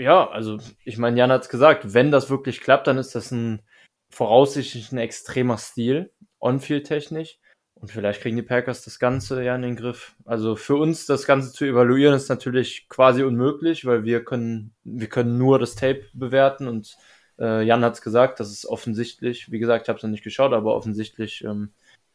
ja, 0.00 0.28
also 0.28 0.58
ich 0.84 0.98
meine, 0.98 1.18
Jan 1.18 1.30
hat 1.30 1.42
es 1.42 1.48
gesagt, 1.48 1.94
wenn 1.94 2.10
das 2.10 2.30
wirklich 2.30 2.60
klappt, 2.60 2.86
dann 2.86 2.98
ist 2.98 3.14
das 3.14 3.30
ein 3.30 3.62
voraussichtlich 4.10 4.90
ein 4.92 4.98
extremer 4.98 5.58
Stil, 5.58 6.10
on-field-technisch. 6.40 7.38
Und 7.74 7.90
vielleicht 7.90 8.20
kriegen 8.20 8.36
die 8.36 8.42
Packers 8.42 8.84
das 8.84 8.98
Ganze 8.98 9.42
ja 9.42 9.54
in 9.54 9.62
den 9.62 9.76
Griff. 9.76 10.14
Also 10.26 10.54
für 10.54 10.76
uns 10.76 11.06
das 11.06 11.24
Ganze 11.24 11.52
zu 11.52 11.64
evaluieren 11.64 12.14
ist 12.14 12.28
natürlich 12.28 12.88
quasi 12.90 13.22
unmöglich, 13.22 13.86
weil 13.86 14.04
wir 14.04 14.22
können, 14.22 14.74
wir 14.84 15.08
können 15.08 15.38
nur 15.38 15.58
das 15.58 15.76
Tape 15.76 16.04
bewerten 16.12 16.68
und 16.68 16.96
äh, 17.38 17.62
Jan 17.62 17.82
hat 17.82 17.94
es 17.94 18.02
gesagt, 18.02 18.38
das 18.38 18.50
ist 18.50 18.66
offensichtlich, 18.66 19.50
wie 19.50 19.58
gesagt, 19.58 19.84
ich 19.84 19.88
habe 19.88 19.96
es 19.96 20.02
noch 20.02 20.10
nicht 20.10 20.24
geschaut, 20.24 20.52
aber 20.52 20.74
offensichtlich 20.74 21.42
ähm, 21.42 21.72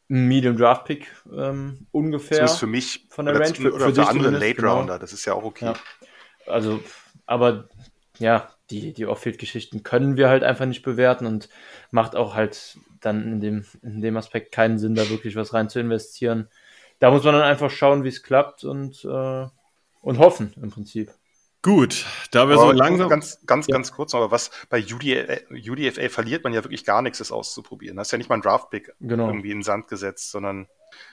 ein 0.07 0.28
Medium 0.28 0.56
Draft 0.56 0.86
Pick 0.86 1.07
ähm, 1.36 1.88
ungefähr. 1.91 2.41
Das 2.41 2.53
ist 2.53 2.60
für 2.60 2.68
mich 2.68 3.07
von 3.10 3.26
der 3.26 3.34
Range 3.34 3.56
für, 3.56 3.74
oder 3.74 3.88
für, 3.88 3.95
für 3.95 4.07
andere 4.07 4.30
Late 4.30 4.56
genau. 4.56 4.78
Rounder, 4.78 4.99
das 4.99 5.14
ist 5.14 5.26
ja 5.26 5.34
auch 5.34 5.44
okay. 5.44 5.66
Ja. 5.66 5.74
Also 6.45 6.80
aber 7.26 7.70
ja, 8.20 8.50
die, 8.70 8.94
die 8.94 9.06
Off-Field-Geschichten 9.06 9.84
können 9.84 10.18
wir 10.18 10.30
halt 10.30 10.44
einfach 10.44 10.66
nicht 10.66 10.82
bewerten 10.82 11.26
und 11.26 11.50
macht 11.92 12.16
auch 12.16 12.36
halt 12.36 12.78
dann 13.02 13.24
in 13.24 13.42
dem, 13.42 13.66
in 13.84 14.02
dem 14.02 14.18
Aspekt 14.18 14.52
keinen 14.52 14.80
Sinn, 14.80 14.96
da 14.96 15.10
wirklich 15.10 15.36
was 15.36 15.54
rein 15.54 15.70
zu 15.70 15.80
investieren. 15.80 16.50
Da 17.00 17.12
muss 17.12 17.24
man 17.24 17.34
dann 17.34 17.44
einfach 17.44 17.70
schauen, 17.70 18.04
wie 18.04 18.10
es 18.10 18.24
klappt 18.24 18.64
und, 18.64 19.06
äh, 19.06 19.46
und 20.02 20.20
hoffen 20.20 20.54
im 20.62 20.72
Prinzip. 20.72 21.12
Gut, 21.62 22.06
da 22.30 22.48
wir 22.48 22.56
aber 22.58 22.68
so 22.68 22.72
langsam. 22.72 23.10
Ganz, 23.10 23.40
ganz, 23.48 23.66
ja. 23.68 23.74
ganz 23.74 23.92
kurz 23.92 24.14
noch, 24.14 24.20
aber 24.20 24.32
was 24.32 24.52
bei 24.70 24.80
UDFA, 24.80 25.40
UDFA 25.50 26.10
verliert 26.10 26.44
man 26.44 26.54
ja 26.54 26.64
wirklich 26.64 26.86
gar 26.86 27.02
nichts, 27.02 27.18
das 27.18 27.32
auszuprobieren. 27.32 27.98
Das 27.98 28.08
ist 28.08 28.12
ja 28.12 28.20
nicht 28.20 28.30
mal 28.30 28.36
ein 28.36 28.44
Draft-Pick 28.44 28.94
genau. 29.00 29.28
irgendwie 29.28 29.50
in 29.50 29.58
den 29.58 29.64
Sand 29.64 29.88
gesetzt, 29.88 30.30
sondern 30.30 30.68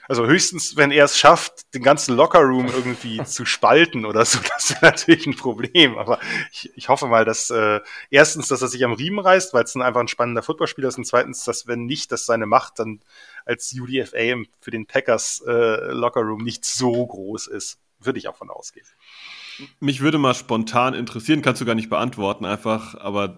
also 0.07 0.25
höchstens, 0.25 0.75
wenn 0.75 0.91
er 0.91 1.05
es 1.05 1.17
schafft, 1.17 1.73
den 1.73 1.81
ganzen 1.81 2.15
Lockerroom 2.15 2.67
irgendwie 2.67 3.23
zu 3.25 3.45
spalten 3.45 4.05
oder 4.05 4.25
so, 4.25 4.39
das 4.39 4.71
ist 4.71 4.81
natürlich 4.81 5.25
ein 5.25 5.35
Problem. 5.35 5.97
Aber 5.97 6.19
ich, 6.51 6.71
ich 6.75 6.89
hoffe 6.89 7.07
mal, 7.07 7.25
dass 7.25 7.49
äh, 7.49 7.79
erstens, 8.09 8.47
dass 8.47 8.61
er 8.61 8.67
sich 8.67 8.83
am 8.83 8.93
Riemen 8.93 9.19
reißt, 9.19 9.53
weil 9.53 9.63
es 9.63 9.75
einfach 9.75 10.01
ein 10.01 10.07
spannender 10.07 10.43
Footballspieler 10.43 10.89
ist, 10.89 10.97
und 10.97 11.05
zweitens, 11.05 11.43
dass 11.45 11.67
wenn 11.67 11.85
nicht, 11.85 12.11
dass 12.11 12.25
seine 12.25 12.45
Macht 12.45 12.79
dann 12.79 12.99
als 13.45 13.73
UDFA 13.73 14.43
für 14.59 14.71
den 14.71 14.85
Packers 14.85 15.43
äh, 15.47 15.91
Lockerroom 15.91 16.43
nicht 16.43 16.65
so 16.65 17.05
groß 17.05 17.47
ist. 17.47 17.79
Würde 17.99 18.19
ich 18.19 18.27
auch 18.27 18.35
von 18.35 18.49
ausgehen. 18.49 18.85
Mich 19.79 20.01
würde 20.01 20.17
mal 20.17 20.33
spontan 20.33 20.93
interessieren, 20.93 21.41
kannst 21.41 21.61
du 21.61 21.65
gar 21.65 21.75
nicht 21.75 21.89
beantworten, 21.89 22.43
einfach, 22.43 22.95
aber 22.95 23.37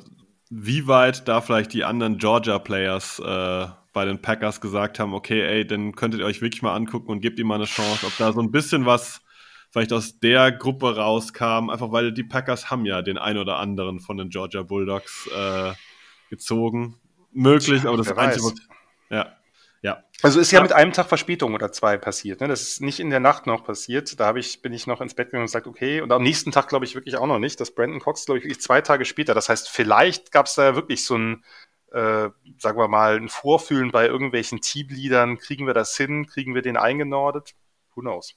wie 0.49 0.87
weit 0.87 1.27
da 1.27 1.41
vielleicht 1.41 1.73
die 1.73 1.83
anderen 1.83 2.17
Georgia-Players 2.17 3.19
äh, 3.19 3.67
bei 3.95 4.03
den 4.03 4.21
Packers 4.21 4.59
gesagt 4.59 4.99
haben, 4.99 5.13
okay, 5.13 5.41
ey, 5.41 5.65
dann 5.65 5.95
könntet 5.95 6.19
ihr 6.19 6.25
euch 6.25 6.41
wirklich 6.41 6.61
mal 6.61 6.75
angucken 6.75 7.09
und 7.11 7.21
gebt 7.21 7.39
ihm 7.39 7.47
mal 7.47 7.55
eine 7.55 7.63
Chance, 7.63 8.05
ob 8.05 8.15
da 8.17 8.33
so 8.33 8.41
ein 8.41 8.51
bisschen 8.51 8.85
was 8.85 9.21
vielleicht 9.71 9.93
aus 9.93 10.19
der 10.19 10.51
Gruppe 10.51 10.97
rauskam, 10.97 11.69
einfach 11.69 11.93
weil 11.93 12.11
die 12.11 12.25
Packers 12.25 12.69
haben 12.69 12.85
ja 12.85 13.01
den 13.01 13.17
ein 13.17 13.37
oder 13.37 13.57
anderen 13.57 14.01
von 14.01 14.17
den 14.17 14.29
Georgia 14.29 14.63
Bulldogs 14.63 15.29
äh, 15.33 15.71
gezogen. 16.29 16.99
Möglich, 17.31 17.85
aber 17.85 17.95
das 17.95 18.11
Einzige, 18.11 18.53
ja, 19.09 19.37
ja. 19.81 20.03
Also 20.21 20.41
ist 20.41 20.51
ja, 20.51 20.59
ja, 20.59 20.63
mit 20.63 20.73
einem 20.73 20.91
Tag 20.91 21.07
Verspätung 21.07 21.53
oder 21.53 21.71
zwei 21.71 21.97
passiert. 21.97 22.41
Ne? 22.41 22.49
Das 22.49 22.63
ist 22.63 22.81
nicht 22.81 22.99
in 22.99 23.09
der 23.09 23.21
Nacht 23.21 23.47
noch 23.47 23.63
passiert. 23.63 24.19
Da 24.19 24.25
habe 24.25 24.39
ich, 24.39 24.61
bin 24.61 24.73
ich 24.73 24.87
noch 24.87 24.99
ins 24.99 25.13
Bett 25.13 25.27
gegangen 25.27 25.43
und 25.43 25.47
gesagt, 25.47 25.67
okay. 25.67 26.01
Und 26.01 26.11
am 26.11 26.23
nächsten 26.23 26.51
Tag 26.51 26.67
glaube 26.67 26.83
ich 26.83 26.95
wirklich 26.95 27.15
auch 27.15 27.27
noch 27.27 27.39
nicht. 27.39 27.61
Das 27.61 27.71
Brandon 27.71 27.99
Cox, 27.99 28.25
glaube 28.25 28.39
ich, 28.39 28.45
wirklich 28.45 28.61
zwei 28.61 28.81
Tage 28.81 29.05
später. 29.05 29.33
Das 29.33 29.47
heißt, 29.47 29.69
vielleicht 29.69 30.31
gab 30.31 30.47
es 30.47 30.55
da 30.55 30.65
ja 30.65 30.75
wirklich 30.75 31.05
so 31.05 31.17
ein 31.17 31.43
äh, 31.91 32.29
sagen 32.57 32.77
wir 32.77 32.87
mal, 32.87 33.17
ein 33.17 33.29
Vorfühlen 33.29 33.91
bei 33.91 34.05
irgendwelchen 34.05 34.61
Teamleadern. 34.61 35.37
Kriegen 35.37 35.67
wir 35.67 35.73
das 35.73 35.95
hin? 35.95 36.27
Kriegen 36.27 36.55
wir 36.55 36.61
den 36.61 36.77
eingenordet? 36.77 37.55
Who 37.95 38.01
knows? 38.01 38.35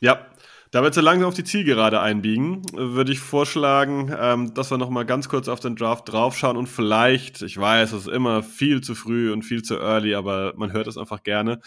Ja, 0.00 0.26
da 0.72 0.80
wir 0.80 0.86
jetzt 0.86 0.94
so 0.94 1.02
langsam 1.02 1.28
auf 1.28 1.34
die 1.34 1.44
Zielgerade 1.44 2.00
einbiegen, 2.00 2.62
würde 2.72 3.12
ich 3.12 3.20
vorschlagen, 3.20 4.14
ähm, 4.18 4.54
dass 4.54 4.70
wir 4.70 4.78
nochmal 4.78 5.04
ganz 5.04 5.28
kurz 5.28 5.48
auf 5.48 5.60
den 5.60 5.76
Draft 5.76 6.10
draufschauen 6.10 6.56
und 6.56 6.66
vielleicht, 6.66 7.42
ich 7.42 7.58
weiß, 7.58 7.92
es 7.92 8.06
ist 8.06 8.14
immer 8.14 8.42
viel 8.42 8.80
zu 8.80 8.94
früh 8.94 9.32
und 9.32 9.42
viel 9.42 9.62
zu 9.62 9.76
early, 9.76 10.14
aber 10.14 10.54
man 10.56 10.72
hört 10.72 10.86
es 10.86 10.96
einfach 10.96 11.22
gerne. 11.22 11.60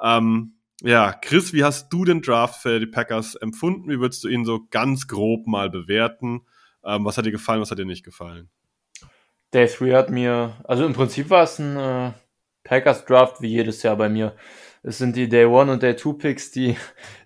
Ähm, 0.00 0.54
ja, 0.80 1.12
Chris, 1.12 1.52
wie 1.52 1.64
hast 1.64 1.92
du 1.92 2.04
den 2.04 2.22
Draft 2.22 2.62
für 2.62 2.78
die 2.78 2.86
Packers 2.86 3.34
empfunden? 3.34 3.90
Wie 3.90 3.98
würdest 3.98 4.22
du 4.22 4.28
ihn 4.28 4.44
so 4.44 4.66
ganz 4.70 5.08
grob 5.08 5.48
mal 5.48 5.68
bewerten? 5.68 6.42
Ähm, 6.84 7.04
was 7.04 7.18
hat 7.18 7.26
dir 7.26 7.32
gefallen, 7.32 7.60
was 7.60 7.70
hat 7.72 7.78
dir 7.78 7.84
nicht 7.84 8.04
gefallen? 8.04 8.48
Day 9.54 9.66
3 9.66 9.92
hat 9.92 10.10
mir, 10.10 10.56
also 10.64 10.86
im 10.86 10.94
Prinzip 10.94 11.28
war 11.28 11.44
es 11.44 11.58
ein 11.58 11.76
äh, 11.76 12.12
Packers 12.64 13.04
Draft 13.04 13.42
wie 13.42 13.48
jedes 13.48 13.82
Jahr 13.82 13.96
bei 13.96 14.08
mir. 14.08 14.34
Es 14.82 14.98
sind 14.98 15.14
die 15.14 15.28
Day 15.28 15.44
1 15.44 15.70
und 15.70 15.82
Day 15.82 15.94
2 15.94 16.12
Picks, 16.14 16.50
die, 16.52 16.76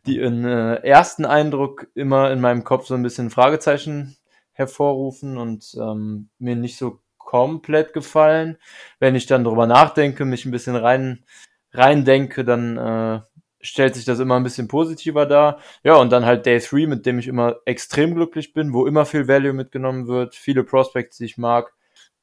die 0.07 0.19
in 0.19 0.45
äh, 0.45 0.77
ersten 0.77 1.25
Eindruck 1.25 1.87
immer 1.95 2.33
in 2.33 2.41
meinem 2.41 2.65
Kopf 2.65 2.87
so 2.87 2.95
ein 2.95 3.03
bisschen 3.03 3.31
Fragezeichen 3.31 4.17
hervorrufen 4.53 5.39
und 5.39 5.77
ähm, 5.81 6.31
mir 6.39 6.57
nicht 6.57 6.79
so 6.79 7.01
komplett 7.19 7.93
gefallen. 7.93 8.59
Wenn 8.99 9.15
ich 9.15 9.27
dann 9.27 9.45
drüber 9.45 9.67
nachdenke, 9.67 10.25
mich 10.25 10.45
ein 10.47 10.51
bisschen 10.51 10.77
rein, 10.77 11.25
rein 11.73 12.05
denke, 12.05 12.45
dann 12.45 12.77
äh, 12.77 13.21
stellt 13.61 13.95
sich 13.95 14.05
das 14.05 14.19
immer 14.19 14.37
ein 14.37 14.43
bisschen 14.43 14.69
positiver 14.69 15.27
dar. 15.27 15.61
Ja, 15.85 15.95
und 15.95 16.11
dann 16.11 16.27
halt 16.27 16.45
Day 16.47 16.59
3, 16.59 16.89
mit 16.89 17.07
dem 17.07 17.21
ich 17.21 17.29
immer 17.29 17.57
extrem 17.67 18.15
glücklich 18.15 18.53
bin, 18.53 18.73
wo 18.73 18.87
immer 18.87 19.07
viel 19.07 19.29
Value 19.29 19.53
mitgenommen 19.53 20.09
wird, 20.09 20.35
viele 20.35 20.65
Prospects, 20.65 21.19
die 21.19 21.27
ich 21.27 21.39
mag 21.39 21.76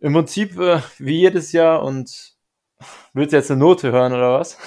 im 0.04 0.14
Prinzip 0.14 0.60
äh, 0.60 0.82
wie 1.00 1.22
jedes 1.22 1.54
Jahr 1.54 1.82
und 1.82 2.34
willst 3.14 3.32
du 3.32 3.38
jetzt 3.38 3.50
eine 3.50 3.60
Note 3.60 3.92
hören 3.92 4.12
oder 4.12 4.34
was? 4.34 4.58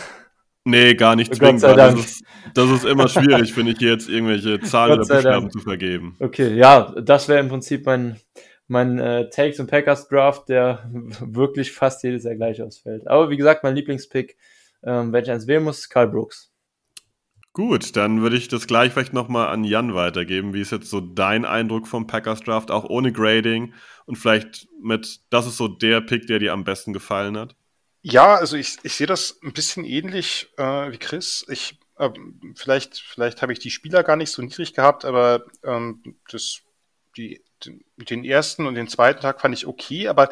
Nee, 0.64 0.94
gar 0.94 1.14
nicht 1.14 1.32
zwingend. 1.34 1.62
Das 1.62 1.94
ist, 1.94 2.24
das 2.54 2.70
ist 2.70 2.84
immer 2.84 3.06
schwierig, 3.06 3.52
finde 3.52 3.72
ich, 3.72 3.80
jetzt 3.80 4.08
irgendwelche 4.08 4.58
Zahlen 4.62 4.98
oder 4.98 5.14
Buchstaben 5.14 5.50
zu 5.50 5.60
vergeben. 5.60 6.16
Okay, 6.18 6.54
ja, 6.54 6.92
das 7.00 7.28
wäre 7.28 7.38
im 7.38 7.48
Prinzip 7.48 7.84
mein, 7.84 8.18
mein 8.66 8.98
äh, 8.98 9.28
Takes 9.28 9.60
und 9.60 9.70
Packers 9.70 10.08
Draft, 10.08 10.48
der 10.48 10.90
wirklich 11.20 11.70
fast 11.70 12.02
jedes 12.02 12.24
Jahr 12.24 12.34
gleich 12.34 12.62
ausfällt. 12.62 13.06
Aber 13.06 13.28
wie 13.28 13.36
gesagt, 13.36 13.62
mein 13.62 13.76
Lieblingspick, 13.76 14.38
ähm, 14.82 15.12
wenn 15.12 15.22
ich 15.22 15.30
eins 15.30 15.46
wählen 15.46 15.62
muss, 15.62 15.88
Karl 15.88 16.08
Brooks. 16.08 16.50
Gut, 17.56 17.96
dann 17.96 18.20
würde 18.20 18.36
ich 18.36 18.48
das 18.48 18.66
gleich 18.66 18.92
vielleicht 18.92 19.14
nochmal 19.14 19.48
an 19.48 19.64
Jan 19.64 19.94
weitergeben. 19.94 20.52
Wie 20.52 20.60
ist 20.60 20.72
jetzt 20.72 20.90
so 20.90 21.00
dein 21.00 21.46
Eindruck 21.46 21.88
vom 21.88 22.06
Packers 22.06 22.42
Draft, 22.42 22.70
auch 22.70 22.84
ohne 22.84 23.12
Grading 23.12 23.72
und 24.04 24.16
vielleicht 24.16 24.68
mit, 24.82 25.20
das 25.30 25.46
ist 25.46 25.56
so 25.56 25.66
der 25.66 26.02
Pick, 26.02 26.26
der 26.26 26.38
dir 26.38 26.52
am 26.52 26.64
besten 26.64 26.92
gefallen 26.92 27.38
hat? 27.38 27.56
Ja, 28.02 28.34
also 28.34 28.58
ich, 28.58 28.76
ich 28.82 28.92
sehe 28.92 29.06
das 29.06 29.38
ein 29.42 29.54
bisschen 29.54 29.86
ähnlich 29.86 30.48
äh, 30.58 30.92
wie 30.92 30.98
Chris. 30.98 31.46
Ich, 31.48 31.78
äh, 31.96 32.10
vielleicht 32.54 32.98
vielleicht 32.98 33.40
habe 33.40 33.54
ich 33.54 33.58
die 33.58 33.70
Spieler 33.70 34.02
gar 34.02 34.16
nicht 34.16 34.32
so 34.32 34.42
niedrig 34.42 34.74
gehabt, 34.74 35.06
aber 35.06 35.46
ähm, 35.64 36.02
das, 36.30 36.60
die, 37.16 37.42
den 37.96 38.22
ersten 38.22 38.66
und 38.66 38.74
den 38.74 38.88
zweiten 38.88 39.22
Tag 39.22 39.40
fand 39.40 39.54
ich 39.54 39.66
okay, 39.66 40.08
aber 40.08 40.28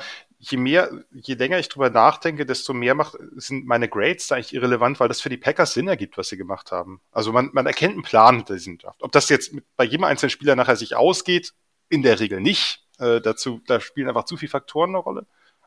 je 0.50 0.58
mehr, 0.58 1.04
je 1.10 1.34
länger 1.34 1.58
ich 1.58 1.68
drüber 1.68 1.90
nachdenke, 1.90 2.44
desto 2.44 2.74
mehr 2.74 2.94
macht, 2.94 3.16
sind 3.36 3.66
meine 3.66 3.88
Grades 3.88 4.26
da 4.26 4.34
eigentlich 4.34 4.54
irrelevant, 4.54 5.00
weil 5.00 5.08
das 5.08 5.20
für 5.20 5.30
die 5.30 5.36
Packers 5.36 5.74
Sinn 5.74 5.88
ergibt, 5.88 6.18
was 6.18 6.28
sie 6.28 6.36
gemacht 6.36 6.70
haben. 6.70 7.00
Also 7.12 7.32
man, 7.32 7.50
man 7.52 7.66
erkennt 7.66 7.94
einen 7.94 8.02
Plan 8.02 8.36
hinter 8.36 8.54
diesem 8.54 8.78
Draft. 8.78 9.02
Ob 9.02 9.12
das 9.12 9.28
jetzt 9.28 9.52
mit, 9.52 9.64
bei 9.76 9.84
jedem 9.84 10.04
einzelnen 10.04 10.30
Spieler 10.30 10.56
nachher 10.56 10.76
sich 10.76 10.96
ausgeht, 10.96 11.54
in 11.88 12.02
der 12.02 12.20
Regel 12.20 12.40
nicht. 12.40 12.84
Äh, 12.98 13.20
dazu, 13.20 13.60
da 13.66 13.80
spielen 13.80 14.08
einfach 14.08 14.24
zu 14.24 14.36
viele 14.36 14.50
Faktoren 14.50 14.90
eine 14.90 14.98
Rolle. 14.98 15.26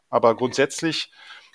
Aber 0.10 0.36
grundsätzlich 0.36 1.12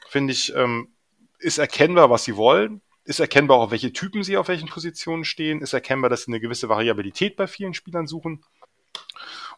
finde 0.08 0.32
ich, 0.32 0.54
ähm, 0.54 0.92
ist 1.38 1.58
erkennbar, 1.58 2.10
was 2.10 2.24
sie 2.24 2.36
wollen. 2.36 2.82
Ist 3.04 3.20
erkennbar 3.20 3.58
auch, 3.58 3.70
welche 3.70 3.92
Typen 3.92 4.22
sie 4.22 4.36
auf 4.36 4.48
welchen 4.48 4.68
Positionen 4.68 5.24
stehen. 5.24 5.60
Ist 5.60 5.72
erkennbar, 5.72 6.10
dass 6.10 6.24
sie 6.24 6.30
eine 6.30 6.40
gewisse 6.40 6.68
Variabilität 6.68 7.36
bei 7.36 7.46
vielen 7.46 7.74
Spielern 7.74 8.06
suchen. 8.06 8.44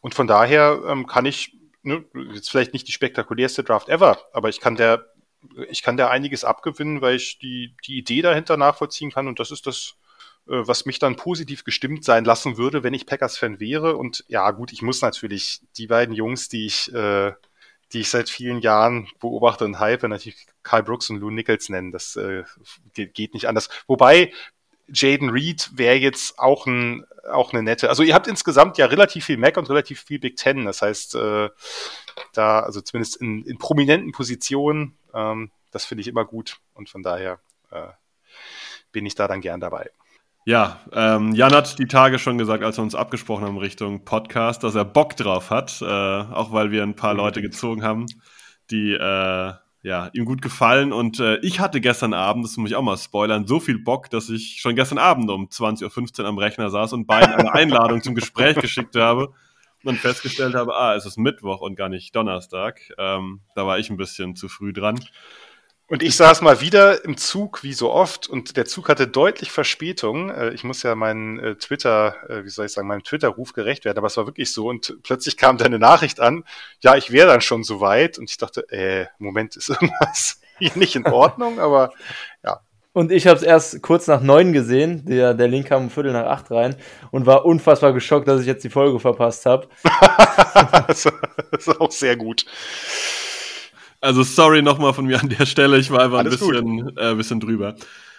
Und 0.01 0.15
von 0.15 0.27
daher 0.27 0.83
ähm, 0.87 1.07
kann 1.07 1.27
ich 1.27 1.57
ne, 1.85 2.05
jetzt 2.33 2.51
vielleicht 2.51 2.73
nicht 2.73 2.89
die 2.89 2.93
spektakulärste 2.93 3.65
Draft 3.65 3.89
ever, 3.89 4.19
aber 4.33 4.49
ich 4.49 4.61
kann 4.61 4.77
der, 4.77 5.13
ich 5.69 5.83
kann 5.83 5.97
der 5.97 6.11
einiges 6.11 6.45
abgewinnen, 6.45 7.01
weil 7.01 7.17
ich 7.17 7.39
die, 7.39 7.77
die 7.87 7.99
Idee 7.99 8.23
dahinter 8.23 8.57
nachvollziehen 8.57 9.11
kann 9.11 9.29
und 9.29 9.39
das 9.41 9.51
ist 9.51 9.67
das, 9.67 9.97
äh, 10.47 10.67
was 10.67 10.87
mich 10.87 10.99
dann 10.99 11.17
positiv 11.17 11.65
gestimmt 11.65 12.05
sein 12.05 12.25
lassen 12.25 12.57
würde, 12.57 12.83
wenn 12.83 12.95
ich 12.95 13.07
Packers-Fan 13.07 13.61
wäre. 13.61 13.97
Und 13.97 14.25
ja, 14.29 14.51
gut, 14.51 14.73
ich 14.73 14.83
muss 14.83 15.03
natürlich 15.03 15.61
die 15.77 15.87
beiden 15.87 16.15
Jungs, 16.15 16.49
die 16.49 16.67
ich, 16.67 16.93
äh, 16.93 17.33
die 17.93 18.01
ich 18.01 18.11
seit 18.11 18.29
vielen 18.29 18.61
Jahren 18.61 19.09
beobachte 19.21 19.65
und 19.65 19.79
hype, 19.79 20.03
natürlich 20.05 20.47
Kyle 20.63 20.83
Brooks 20.83 21.11
und 21.11 21.19
Lou 21.21 21.31
Nichols 21.31 21.69
nennen. 21.69 21.93
Das 21.93 22.17
äh, 22.17 22.45
geht, 22.95 23.15
geht 23.15 23.35
nicht 23.35 23.49
anders. 23.49 23.69
Wobei 23.87 24.33
Jaden 24.89 25.31
Reed 25.31 25.71
wäre 25.75 25.97
jetzt 25.97 26.39
auch, 26.39 26.67
ein, 26.67 27.05
auch 27.31 27.53
eine 27.53 27.63
nette. 27.63 27.89
Also 27.89 28.03
ihr 28.03 28.15
habt 28.15 28.27
insgesamt 28.27 28.79
ja 28.79 28.87
relativ 28.87 29.25
viel 29.25 29.37
Mac 29.37 29.57
und 29.57 29.69
relativ 29.71 30.03
viel 30.03 30.19
Big 30.19 30.37
Ten. 30.37 30.65
Das 30.65 30.83
heißt, 30.83 31.15
äh, 31.15 31.51
da, 32.33 32.61
also 32.61 32.81
zumindest 32.81 33.17
in, 33.17 33.45
in 33.45 33.59
prominenten 33.59 34.13
Positionen, 34.13 34.97
ähm, 35.15 35.51
das 35.71 35.85
finde 35.85 36.03
ich 36.03 36.09
immer 36.09 36.25
gut. 36.25 36.59
Und 36.75 36.89
von 36.89 37.03
daher 37.03 37.41
äh, 37.71 37.89
bin 38.93 39.07
ich 39.07 39.15
da 39.15 39.27
dann 39.29 39.41
gern 39.41 39.61
dabei. 39.61 39.91
Ja, 40.47 40.81
ähm, 40.93 41.33
Jan 41.33 41.55
hat 41.55 41.79
die 41.79 41.87
Tage 41.87 42.19
schon 42.19 42.37
gesagt, 42.37 42.63
als 42.63 42.77
wir 42.77 42.83
uns 42.83 42.95
abgesprochen 42.95 43.47
haben 43.47 43.57
Richtung 43.57 44.05
Podcast, 44.05 44.63
dass 44.63 44.75
er 44.75 44.85
Bock 44.85 45.17
drauf 45.17 45.49
hat, 45.49 45.81
äh, 45.81 45.87
auch 45.87 46.53
weil 46.53 46.71
wir 46.71 46.83
ein 46.83 46.97
paar 46.97 47.15
Leute 47.15 47.41
gezogen 47.41 47.83
haben, 47.83 48.05
die 48.71 48.93
äh, 48.93 49.53
ja, 49.85 50.09
ihm 50.15 50.25
gut 50.25 50.41
gefallen. 50.41 50.93
Und 50.93 51.21
äh, 51.21 51.37
ich 51.41 51.61
hatte 51.61 51.81
gestern 51.81 52.15
Abend, 52.15 52.45
das 52.45 52.57
muss 52.57 52.71
ich 52.71 52.77
auch 52.77 52.83
mal 52.83 52.97
spoilern, 52.97 53.47
so 53.47 53.61
viel 53.61 53.79
Bock, 53.79 54.09
dass 54.09 54.31
ich 54.31 54.61
schon 54.61 54.75
gestern 54.75 54.97
Abend 54.97 55.31
um 55.31 55.49
20.15 55.49 56.21
Uhr 56.21 56.27
am 56.27 56.39
Rechner 56.39 56.71
saß 56.71 56.95
und 56.95 57.07
beiden 57.07 57.35
eine 57.35 57.53
Einladung 57.55 58.03
zum 58.03 58.15
Gespräch 58.15 58.57
geschickt 58.57 58.97
habe 58.97 59.27
und 59.27 59.35
dann 59.85 59.97
festgestellt 59.97 60.55
habe, 60.55 60.75
ah, 60.75 60.95
es 60.95 61.05
ist 61.05 61.19
Mittwoch 61.19 61.61
und 61.61 61.77
gar 61.77 61.91
nicht 61.91 62.17
Donnerstag. 62.17 62.81
Ähm, 62.97 63.41
da 63.55 63.67
war 63.67 63.79
ich 63.79 63.91
ein 63.91 63.99
bisschen 63.99 64.37
zu 64.37 64.49
früh 64.49 64.73
dran. 64.73 64.99
Und 65.95 66.03
ich 66.03 66.17
saß 66.17 66.41
mal 66.41 66.61
wieder 66.61 67.05
im 67.05 67.17
Zug, 67.17 67.63
wie 67.63 67.73
so 67.73 67.93
oft, 67.93 68.27
und 68.27 68.57
der 68.57 68.65
Zug 68.65 68.89
hatte 68.89 69.07
deutlich 69.07 69.53
Verspätung. 69.53 70.29
Äh, 70.29 70.51
ich 70.51 70.65
muss 70.65 70.83
ja 70.83 70.97
meinen 70.97 71.39
äh, 71.39 71.55
Twitter, 71.55 72.17
äh, 72.29 72.43
wie 72.43 72.49
soll 72.49 72.67
ich 72.67 72.73
sagen, 72.73 72.89
meinem 72.89 73.05
Twitter-Ruf 73.05 73.53
gerecht 73.53 73.85
werden, 73.85 73.99
aber 73.99 74.09
es 74.09 74.17
war 74.17 74.27
wirklich 74.27 74.53
so. 74.53 74.67
Und 74.67 74.99
plötzlich 75.05 75.37
kam 75.37 75.57
deine 75.57 75.79
Nachricht 75.79 76.19
an, 76.19 76.43
ja, 76.81 76.97
ich 76.97 77.13
wäre 77.13 77.29
dann 77.29 77.43
schon 77.43 77.63
so 77.63 77.81
weit. 77.81 78.19
Und 78.19 78.29
ich 78.29 78.39
dachte, 78.39 78.69
äh, 78.73 79.07
Moment, 79.19 79.55
ist 79.55 79.69
irgendwas 79.69 80.41
hier 80.59 80.73
nicht 80.75 80.97
in 80.97 81.07
Ordnung, 81.07 81.61
aber 81.61 81.93
ja. 82.43 82.59
Und 82.93 83.13
ich 83.13 83.29
habe 83.29 83.37
es 83.37 83.45
erst 83.45 83.81
kurz 83.81 84.09
nach 84.09 84.21
neun 84.21 84.53
gesehen. 84.53 85.05
Der, 85.07 85.33
der 85.33 85.47
Link 85.47 85.69
kam 85.69 85.85
um 85.85 85.91
Viertel 85.91 86.13
nach 86.13 86.27
acht 86.27 86.51
rein 86.51 86.75
und 87.13 87.25
war 87.27 87.45
unfassbar 87.45 87.93
geschockt, 87.93 88.27
dass 88.27 88.41
ich 88.41 88.49
jetzt 88.49 88.65
die 88.65 88.69
Folge 88.69 88.99
verpasst 88.99 89.47
habe. 89.47 89.69
das 90.89 91.07
ist 91.53 91.81
auch 91.81 91.93
sehr 91.93 92.17
gut. 92.17 92.47
Also 94.05 94.23
sorry 94.23 94.61
nochmal 94.61 94.93
von 94.93 95.07
mir 95.07 95.19
an 95.19 95.31
der 95.31 95.47
Stelle, 95.47 95.79
ich 95.79 95.91
war 95.91 96.01
einfach 96.01 96.19
Alles 96.19 96.43
ein 96.43 96.49
bisschen, 96.51 96.97
äh, 96.99 97.15
bisschen 97.15 97.41
drüber. 97.41 97.75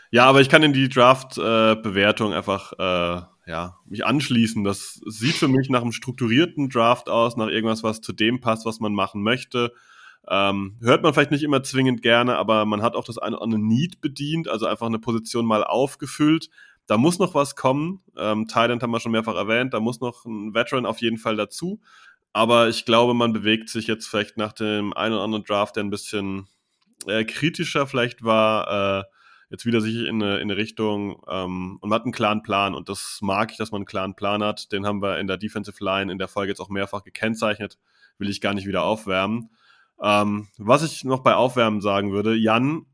Ja, 0.09 0.25
aber 0.25 0.41
ich 0.41 0.49
kann 0.49 0.63
in 0.63 0.73
die 0.73 0.89
Draft-Bewertung 0.89 2.31
äh, 2.31 2.35
einfach 2.35 2.73
äh, 2.73 3.21
ja, 3.45 3.77
mich 3.85 4.03
anschließen. 4.03 4.63
Das 4.63 4.99
sieht 5.05 5.35
für 5.35 5.47
mich 5.47 5.69
nach 5.69 5.83
einem 5.83 5.91
strukturierten 5.91 6.69
Draft 6.69 7.07
aus, 7.07 7.37
nach 7.37 7.49
irgendwas, 7.49 7.83
was 7.83 8.01
zu 8.01 8.13
dem 8.13 8.41
passt, 8.41 8.65
was 8.65 8.79
man 8.79 8.95
machen 8.95 9.21
möchte. 9.21 9.73
Ähm, 10.27 10.75
hört 10.81 11.03
man 11.03 11.13
vielleicht 11.13 11.29
nicht 11.29 11.43
immer 11.43 11.61
zwingend 11.61 12.01
gerne, 12.01 12.35
aber 12.37 12.65
man 12.65 12.81
hat 12.81 12.95
auch 12.95 13.05
das 13.05 13.19
eine 13.19 13.35
oder 13.35 13.43
andere 13.43 13.61
Need 13.61 14.01
bedient, 14.01 14.47
also 14.47 14.65
einfach 14.65 14.87
eine 14.87 14.97
Position 14.97 15.45
mal 15.45 15.63
aufgefüllt. 15.63 16.49
Da 16.87 16.97
muss 16.97 17.19
noch 17.19 17.35
was 17.35 17.55
kommen. 17.55 18.01
Ähm, 18.17 18.47
Thailand 18.47 18.81
haben 18.81 18.91
wir 18.91 18.99
schon 18.99 19.11
mehrfach 19.11 19.35
erwähnt, 19.35 19.75
da 19.75 19.79
muss 19.79 20.01
noch 20.01 20.25
ein 20.25 20.55
Veteran 20.55 20.87
auf 20.87 20.99
jeden 21.01 21.19
Fall 21.19 21.35
dazu. 21.35 21.79
Aber 22.35 22.67
ich 22.67 22.83
glaube, 22.83 23.13
man 23.13 23.31
bewegt 23.31 23.69
sich 23.69 23.87
jetzt 23.87 24.07
vielleicht 24.07 24.35
nach 24.35 24.51
dem 24.51 24.91
einen 24.91 25.13
oder 25.15 25.23
anderen 25.23 25.45
Draft, 25.45 25.77
der 25.77 25.85
ein 25.85 25.89
bisschen 25.89 26.49
äh, 27.07 27.23
kritischer 27.23 27.87
vielleicht 27.87 28.25
war, 28.25 28.99
äh, 28.99 29.03
jetzt 29.49 29.65
wieder 29.65 29.79
sich 29.79 30.05
in 30.05 30.21
eine, 30.21 30.35
in 30.39 30.51
eine 30.51 30.57
Richtung 30.57 31.23
ähm, 31.29 31.77
und 31.79 31.89
man 31.89 31.95
hat 31.95 32.03
einen 32.03 32.11
klaren 32.11 32.43
Plan. 32.43 32.75
Und 32.75 32.89
das 32.89 33.19
mag 33.21 33.51
ich, 33.51 33.57
dass 33.57 33.71
man 33.71 33.79
einen 33.79 33.85
klaren 33.85 34.15
Plan 34.17 34.43
hat. 34.43 34.73
Den 34.73 34.85
haben 34.85 35.01
wir 35.01 35.17
in 35.17 35.27
der 35.27 35.37
Defensive 35.37 35.81
Line 35.81 36.11
in 36.11 36.17
der 36.17 36.27
Folge 36.27 36.51
jetzt 36.51 36.59
auch 36.59 36.67
mehrfach 36.67 37.03
gekennzeichnet. 37.05 37.77
Will 38.17 38.29
ich 38.29 38.41
gar 38.41 38.53
nicht 38.53 38.67
wieder 38.67 38.83
aufwärmen. 38.83 39.51
Ähm, 40.01 40.49
was 40.57 40.83
ich 40.83 41.05
noch 41.05 41.23
bei 41.23 41.35
Aufwärmen 41.35 41.79
sagen 41.79 42.11
würde, 42.11 42.35
Jan, 42.35 42.85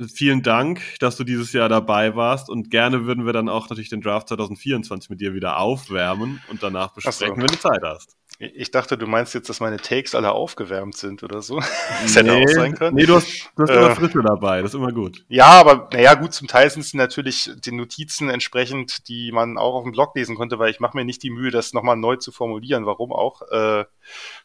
vielen 0.00 0.42
Dank, 0.42 0.80
dass 1.00 1.16
du 1.16 1.24
dieses 1.24 1.52
Jahr 1.52 1.68
dabei 1.68 2.16
warst 2.16 2.48
und 2.48 2.70
gerne 2.70 3.04
würden 3.04 3.26
wir 3.26 3.34
dann 3.34 3.50
auch 3.50 3.68
natürlich 3.68 3.90
den 3.90 4.00
Draft 4.00 4.28
2024 4.28 5.10
mit 5.10 5.20
dir 5.20 5.34
wieder 5.34 5.58
aufwärmen 5.58 6.40
und 6.48 6.62
danach 6.62 6.94
besprechen, 6.94 7.36
so. 7.36 7.42
wenn 7.42 7.46
du 7.46 7.58
Zeit 7.58 7.82
hast. 7.82 8.16
Ich 8.38 8.70
dachte, 8.70 8.98
du 8.98 9.06
meinst 9.06 9.32
jetzt, 9.34 9.48
dass 9.48 9.60
meine 9.60 9.78
Takes 9.78 10.14
alle 10.14 10.32
aufgewärmt 10.32 10.96
sind 10.96 11.22
oder 11.22 11.40
so. 11.40 11.58
das 12.02 12.14
nee, 12.14 12.20
hätte 12.20 12.32
auch 12.34 12.48
sein 12.48 12.74
können. 12.74 12.96
Nee, 12.96 13.06
du 13.06 13.14
hast, 13.14 13.50
du 13.56 13.62
hast 13.62 13.70
äh, 13.70 13.76
immer 13.76 13.96
Frische 13.96 14.22
dabei, 14.22 14.60
das 14.60 14.72
ist 14.72 14.74
immer 14.74 14.92
gut. 14.92 15.24
Ja, 15.28 15.46
aber 15.46 15.88
naja, 15.92 16.14
gut, 16.14 16.34
zum 16.34 16.46
Teil 16.46 16.68
sind 16.70 16.82
es 16.82 16.92
natürlich 16.92 17.50
die 17.64 17.72
Notizen 17.72 18.28
entsprechend, 18.28 19.08
die 19.08 19.32
man 19.32 19.56
auch 19.56 19.74
auf 19.74 19.84
dem 19.84 19.92
Blog 19.92 20.14
lesen 20.14 20.36
konnte, 20.36 20.58
weil 20.58 20.70
ich 20.70 20.80
mache 20.80 20.96
mir 20.96 21.04
nicht 21.04 21.22
die 21.22 21.30
Mühe, 21.30 21.50
das 21.50 21.72
nochmal 21.72 21.96
neu 21.96 22.16
zu 22.16 22.30
formulieren, 22.30 22.84
warum 22.84 23.12
auch. 23.12 23.42
Äh, 23.50 23.84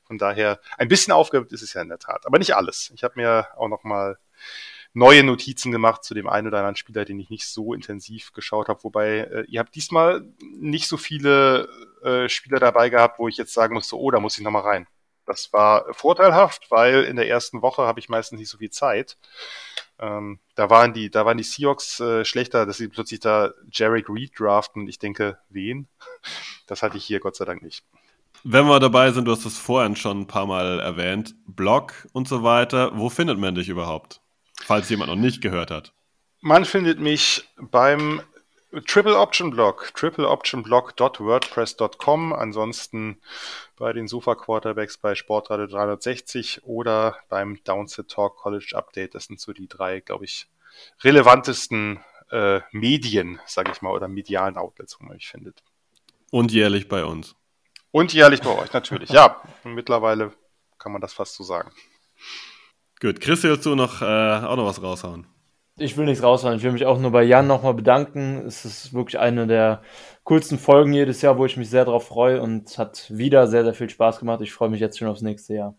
von 0.04 0.18
daher, 0.18 0.60
ein 0.78 0.88
bisschen 0.88 1.14
aufgewärmt 1.14 1.52
ist 1.52 1.62
es 1.62 1.74
ja 1.74 1.82
in 1.82 1.90
der 1.90 2.00
Tat, 2.00 2.26
aber 2.26 2.40
nicht 2.40 2.56
alles. 2.56 2.92
Ich 2.96 3.04
habe 3.04 3.14
mir 3.18 3.48
auch 3.58 3.68
nochmal 3.68 4.18
neue 4.94 5.24
Notizen 5.24 5.72
gemacht 5.72 6.04
zu 6.04 6.14
dem 6.14 6.28
einen 6.28 6.48
oder 6.48 6.58
anderen 6.58 6.76
Spieler, 6.76 7.06
den 7.06 7.20
ich 7.20 7.30
nicht 7.30 7.48
so 7.48 7.74
intensiv 7.74 8.34
geschaut 8.34 8.68
habe. 8.68 8.84
Wobei, 8.84 9.20
äh, 9.20 9.46
ihr 9.48 9.60
habt 9.60 9.76
diesmal 9.76 10.26
nicht 10.60 10.88
so 10.88 10.98
viele 10.98 11.70
äh, 12.04 12.28
Spieler 12.30 12.60
dabei 12.60 12.90
gehabt, 12.90 13.20
wo 13.20 13.28
ich 13.28 13.38
jetzt 13.38 13.54
sagen 13.54 13.74
musste, 13.74 13.98
oh, 13.98 14.12
da 14.12 14.20
muss 14.20 14.38
ich 14.38 14.44
nochmal 14.44 14.64
rein. 14.64 14.88
Das 15.26 15.54
war 15.54 15.86
vorteilhaft, 15.94 16.72
weil 16.72 17.04
in 17.04 17.16
der 17.16 17.30
ersten 17.30 17.62
Woche 17.62 17.84
habe 17.84 18.00
ich 18.00 18.10
meistens 18.10 18.40
nicht 18.40 18.50
so 18.50 18.58
viel 18.58 18.72
Zeit. 18.72 19.18
Ähm, 20.00 20.40
da 20.56 20.70
waren 20.70 20.94
die, 20.94 21.10
da 21.10 21.26
waren 21.26 21.38
die 21.38 21.44
Seahawks 21.44 22.00
äh, 22.00 22.26
schlechter, 22.26 22.66
dass 22.66 22.78
sie 22.78 22.88
plötzlich 22.88 23.20
da 23.20 23.54
Jarek 23.72 24.10
Reed 24.10 24.32
draften. 24.38 24.88
Ich 24.88 25.00
denke, 25.00 25.38
wen? 25.50 25.88
Das 26.68 26.82
hatte 26.84 26.98
ich 26.98 27.06
hier 27.06 27.20
Gott 27.20 27.36
sei 27.36 27.46
Dank 27.46 27.62
nicht. 27.62 27.84
Wenn 28.44 28.66
wir 28.66 28.80
dabei 28.80 29.12
sind, 29.12 29.26
du 29.26 29.32
hast 29.32 29.46
es 29.46 29.60
vorhin 29.60 29.96
schon 29.96 30.22
ein 30.22 30.28
paar 30.28 30.48
Mal 30.48 30.80
erwähnt, 30.80 31.36
Blog 31.46 32.08
und 32.14 32.28
so 32.28 32.44
weiter. 32.44 32.98
Wo 32.98 33.10
findet 33.10 33.38
man 33.38 33.54
dich 33.54 33.70
überhaupt? 33.70 34.21
Falls 34.66 34.90
jemand 34.90 35.10
noch 35.10 35.18
nicht 35.18 35.42
gehört 35.42 35.72
hat. 35.72 35.94
Man 36.42 36.66
findet 36.66 37.00
mich 37.00 37.48
beim 37.58 38.22
Triple 38.88 39.20
Option 39.20 39.52
Blog, 39.52 39.92
tripleoptionblog.wordpress.com. 39.96 42.34
Ansonsten 42.34 43.20
bei 43.78 43.92
den 43.92 44.08
Sofa 44.08 44.36
Quarterbacks 44.36 44.98
bei 44.98 45.16
Sportradio 45.16 45.68
360 45.68 46.64
oder 46.64 47.18
beim 47.28 47.62
Downset 47.64 48.08
Talk 48.10 48.38
College 48.38 48.72
Update. 48.74 49.14
Das 49.14 49.26
sind 49.26 49.42
so 49.42 49.52
die 49.52 49.68
drei, 49.68 50.00
glaube 50.00 50.24
ich, 50.26 50.48
relevantesten 51.04 52.00
äh, 52.32 52.62
Medien, 52.72 53.40
sage 53.46 53.72
ich 53.72 53.82
mal, 53.82 53.92
oder 53.92 54.08
medialen 54.08 54.58
Outlets, 54.58 54.98
wo 55.00 55.06
man 55.06 55.16
mich 55.16 55.28
findet. 55.28 55.64
Und 56.32 56.52
jährlich 56.54 56.88
bei 56.88 57.04
uns. 57.04 57.36
Und 57.92 58.14
jährlich 58.14 58.42
bei 58.42 58.58
euch, 58.58 58.72
natürlich. 58.72 59.10
ja, 59.10 59.42
mittlerweile 59.66 60.32
kann 60.78 60.94
man 60.94 61.02
das 61.02 61.12
fast 61.14 61.36
so 61.36 61.44
sagen. 61.44 61.74
Gut, 63.02 63.20
Chris, 63.20 63.42
willst 63.42 63.66
du 63.66 63.74
noch, 63.74 64.04
äh, 64.04 64.06
auch 64.06 64.56
noch 64.56 64.68
was 64.68 64.80
raushauen? 64.80 65.26
Ich 65.80 65.98
will 65.98 66.06
nichts 66.06 66.22
raushauen. 66.22 66.56
Ich 66.56 66.62
will 66.62 66.72
mich 66.72 66.86
auch 66.86 67.00
nur 67.00 67.12
bei 67.12 67.24
Jan 67.24 67.48
nochmal 67.48 67.74
bedanken. 67.74 68.46
Es 68.46 68.64
ist 68.64 68.94
wirklich 68.94 69.18
eine 69.18 69.48
der 69.48 69.82
coolsten 70.24 70.60
Folgen 70.60 70.94
jedes 70.94 71.24
Jahr, 71.24 71.40
wo 71.40 71.46
ich 71.46 71.58
mich 71.58 71.72
sehr 71.72 71.86
darauf 71.86 72.08
freue 72.08 72.40
und 72.44 72.70
es 72.70 72.78
hat 72.78 73.08
wieder 73.10 73.48
sehr, 73.48 73.64
sehr 73.64 73.74
viel 73.74 73.90
Spaß 73.90 74.20
gemacht. 74.20 74.42
Ich 74.42 74.54
freue 74.54 74.70
mich 74.70 74.80
jetzt 74.80 75.00
schon 75.00 75.08
aufs 75.08 75.24
nächste 75.24 75.56
Jahr. 75.56 75.76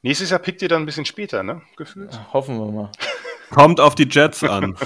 Nächstes 0.00 0.30
Jahr 0.30 0.38
pickt 0.38 0.62
ihr 0.62 0.68
dann 0.68 0.82
ein 0.82 0.86
bisschen 0.86 1.04
später, 1.04 1.42
ne? 1.42 1.60
Gefühlt. 1.76 2.14
Ja, 2.14 2.32
hoffen 2.32 2.58
wir 2.58 2.72
mal. 2.72 2.90
Kommt 3.50 3.78
auf 3.78 3.94
die 3.94 4.08
Jets 4.08 4.42
an. 4.42 4.78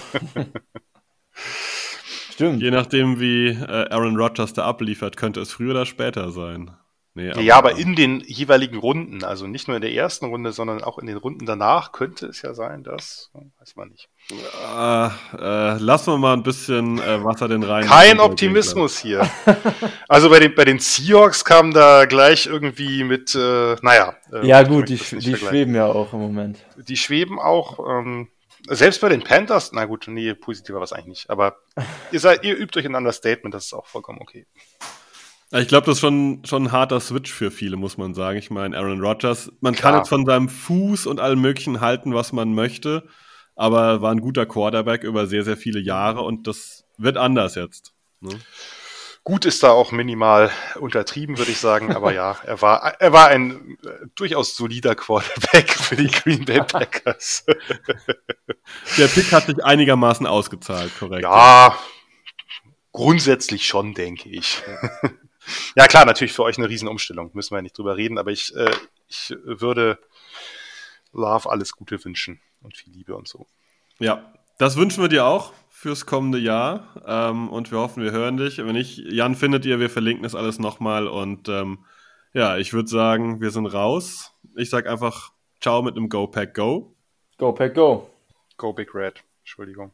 Stimmt. 2.32 2.60
Je 2.60 2.72
nachdem, 2.72 3.20
wie 3.20 3.50
äh, 3.50 3.88
Aaron 3.90 4.16
Rodgers 4.16 4.52
da 4.52 4.64
abliefert, 4.64 5.16
könnte 5.16 5.40
es 5.40 5.52
früher 5.52 5.70
oder 5.70 5.86
später 5.86 6.32
sein. 6.32 6.72
Nee, 7.16 7.30
aber 7.30 7.40
ja, 7.42 7.56
aber 7.56 7.76
in 7.76 7.94
den 7.94 8.20
jeweiligen 8.26 8.76
Runden, 8.76 9.22
also 9.22 9.46
nicht 9.46 9.68
nur 9.68 9.76
in 9.76 9.82
der 9.82 9.92
ersten 9.92 10.26
Runde, 10.26 10.50
sondern 10.50 10.82
auch 10.82 10.98
in 10.98 11.06
den 11.06 11.16
Runden 11.16 11.46
danach 11.46 11.92
könnte 11.92 12.26
es 12.26 12.42
ja 12.42 12.54
sein, 12.54 12.82
das 12.82 13.30
weiß 13.60 13.76
man 13.76 13.90
nicht. 13.90 14.08
Äh, 14.32 15.06
äh, 15.38 15.78
lassen 15.78 16.12
wir 16.12 16.18
mal 16.18 16.32
ein 16.32 16.42
bisschen 16.42 16.98
äh, 16.98 17.22
Wasser 17.22 17.46
den 17.46 17.62
rein. 17.62 17.86
Kein 17.86 18.18
Optimismus 18.18 18.98
hier. 18.98 19.30
also 20.08 20.28
bei 20.28 20.40
den, 20.40 20.56
bei 20.56 20.64
den 20.64 20.80
Seahawks 20.80 21.44
kam 21.44 21.72
da 21.72 22.06
gleich 22.06 22.46
irgendwie 22.46 23.04
mit, 23.04 23.32
äh, 23.36 23.76
naja. 23.80 24.16
Äh, 24.32 24.48
ja 24.48 24.64
gut, 24.64 24.88
die, 24.88 24.96
die 24.96 25.36
schweben 25.36 25.76
ja 25.76 25.86
auch 25.86 26.12
im 26.14 26.18
Moment. 26.18 26.58
Die 26.76 26.96
schweben 26.96 27.38
auch, 27.38 27.78
ähm, 27.88 28.26
selbst 28.66 29.00
bei 29.00 29.08
den 29.08 29.22
Panthers, 29.22 29.70
na 29.72 29.84
gut, 29.84 30.06
nee, 30.08 30.34
positiver 30.34 30.78
war 30.78 30.84
es 30.84 30.92
eigentlich 30.92 31.06
nicht, 31.06 31.30
aber 31.30 31.58
ihr 32.10 32.18
seid, 32.18 32.42
ihr 32.42 32.56
übt 32.56 32.76
euch 32.76 32.86
ein 32.86 32.96
Understatement, 32.96 33.54
das 33.54 33.66
ist 33.66 33.72
auch 33.72 33.86
vollkommen 33.86 34.18
okay. 34.20 34.46
Ich 35.56 35.68
glaube, 35.68 35.86
das 35.86 35.96
ist 35.96 36.00
schon, 36.00 36.42
schon 36.44 36.64
ein 36.64 36.72
harter 36.72 36.98
Switch 36.98 37.32
für 37.32 37.52
viele, 37.52 37.76
muss 37.76 37.96
man 37.96 38.12
sagen. 38.12 38.38
Ich 38.38 38.50
meine, 38.50 38.76
Aaron 38.76 39.00
Rodgers, 39.00 39.52
man 39.60 39.74
Klar. 39.74 39.92
kann 39.92 40.00
jetzt 40.00 40.08
von 40.08 40.26
seinem 40.26 40.48
Fuß 40.48 41.06
und 41.06 41.20
allem 41.20 41.40
Möglichen 41.40 41.80
halten, 41.80 42.12
was 42.12 42.32
man 42.32 42.54
möchte, 42.54 43.06
aber 43.54 44.02
war 44.02 44.10
ein 44.10 44.20
guter 44.20 44.46
Quarterback 44.46 45.04
über 45.04 45.28
sehr, 45.28 45.44
sehr 45.44 45.56
viele 45.56 45.78
Jahre 45.78 46.22
und 46.22 46.48
das 46.48 46.84
wird 46.98 47.16
anders 47.16 47.54
jetzt. 47.54 47.92
Ne? 48.20 48.30
Gut 49.22 49.44
ist 49.44 49.62
da 49.62 49.70
auch 49.70 49.92
minimal 49.92 50.50
untertrieben, 50.80 51.38
würde 51.38 51.52
ich 51.52 51.58
sagen, 51.58 51.94
aber 51.94 52.12
ja, 52.12 52.36
er 52.44 52.60
war, 52.60 53.00
er 53.00 53.12
war 53.12 53.28
ein 53.28 53.78
äh, 53.84 54.06
durchaus 54.16 54.56
solider 54.56 54.96
Quarterback 54.96 55.70
für 55.72 55.96
die 55.96 56.08
Green 56.08 56.44
Bay 56.44 56.62
Packers. 56.62 57.46
Der 58.98 59.06
Pick 59.06 59.32
hat 59.32 59.46
sich 59.46 59.64
einigermaßen 59.64 60.26
ausgezahlt, 60.26 60.90
korrekt? 60.98 61.22
Ja, 61.22 61.78
grundsätzlich 62.92 63.66
schon, 63.66 63.94
denke 63.94 64.28
ich. 64.28 64.62
Ja, 65.76 65.86
klar, 65.86 66.04
natürlich 66.04 66.32
für 66.32 66.42
euch 66.42 66.58
eine 66.58 66.68
Riesenumstellung, 66.68 67.30
müssen 67.34 67.52
wir 67.52 67.58
ja 67.58 67.62
nicht 67.62 67.76
drüber 67.76 67.96
reden, 67.96 68.18
aber 68.18 68.30
ich, 68.30 68.54
äh, 68.56 68.70
ich 69.08 69.34
würde 69.44 69.98
Love 71.12 71.50
alles 71.50 71.72
Gute 71.72 72.02
wünschen 72.04 72.40
und 72.62 72.76
viel 72.76 72.92
Liebe 72.92 73.14
und 73.14 73.28
so. 73.28 73.46
Ja, 73.98 74.32
das 74.58 74.76
wünschen 74.76 75.02
wir 75.02 75.08
dir 75.08 75.26
auch 75.26 75.52
fürs 75.68 76.06
kommende 76.06 76.38
Jahr 76.38 77.02
ähm, 77.06 77.48
und 77.50 77.70
wir 77.70 77.78
hoffen, 77.78 78.02
wir 78.02 78.12
hören 78.12 78.36
dich. 78.36 78.58
Wenn 78.58 78.72
nicht, 78.72 78.98
Jan 78.98 79.34
findet 79.34 79.64
ihr, 79.66 79.80
wir 79.80 79.90
verlinken 79.90 80.22
das 80.22 80.34
alles 80.34 80.58
nochmal 80.58 81.06
und 81.06 81.48
ähm, 81.48 81.84
ja, 82.32 82.56
ich 82.56 82.72
würde 82.72 82.88
sagen, 82.88 83.40
wir 83.40 83.50
sind 83.50 83.66
raus. 83.66 84.32
Ich 84.56 84.70
sag 84.70 84.86
einfach 84.86 85.32
Ciao 85.60 85.82
mit 85.82 85.96
einem 85.96 86.08
Go 86.08 86.26
Pack 86.26 86.54
Go. 86.54 86.94
Go 87.38 87.52
Pack 87.52 87.74
Go. 87.74 88.10
Go 88.56 88.72
Big 88.72 88.94
Red. 88.94 89.22
Entschuldigung. 89.40 89.92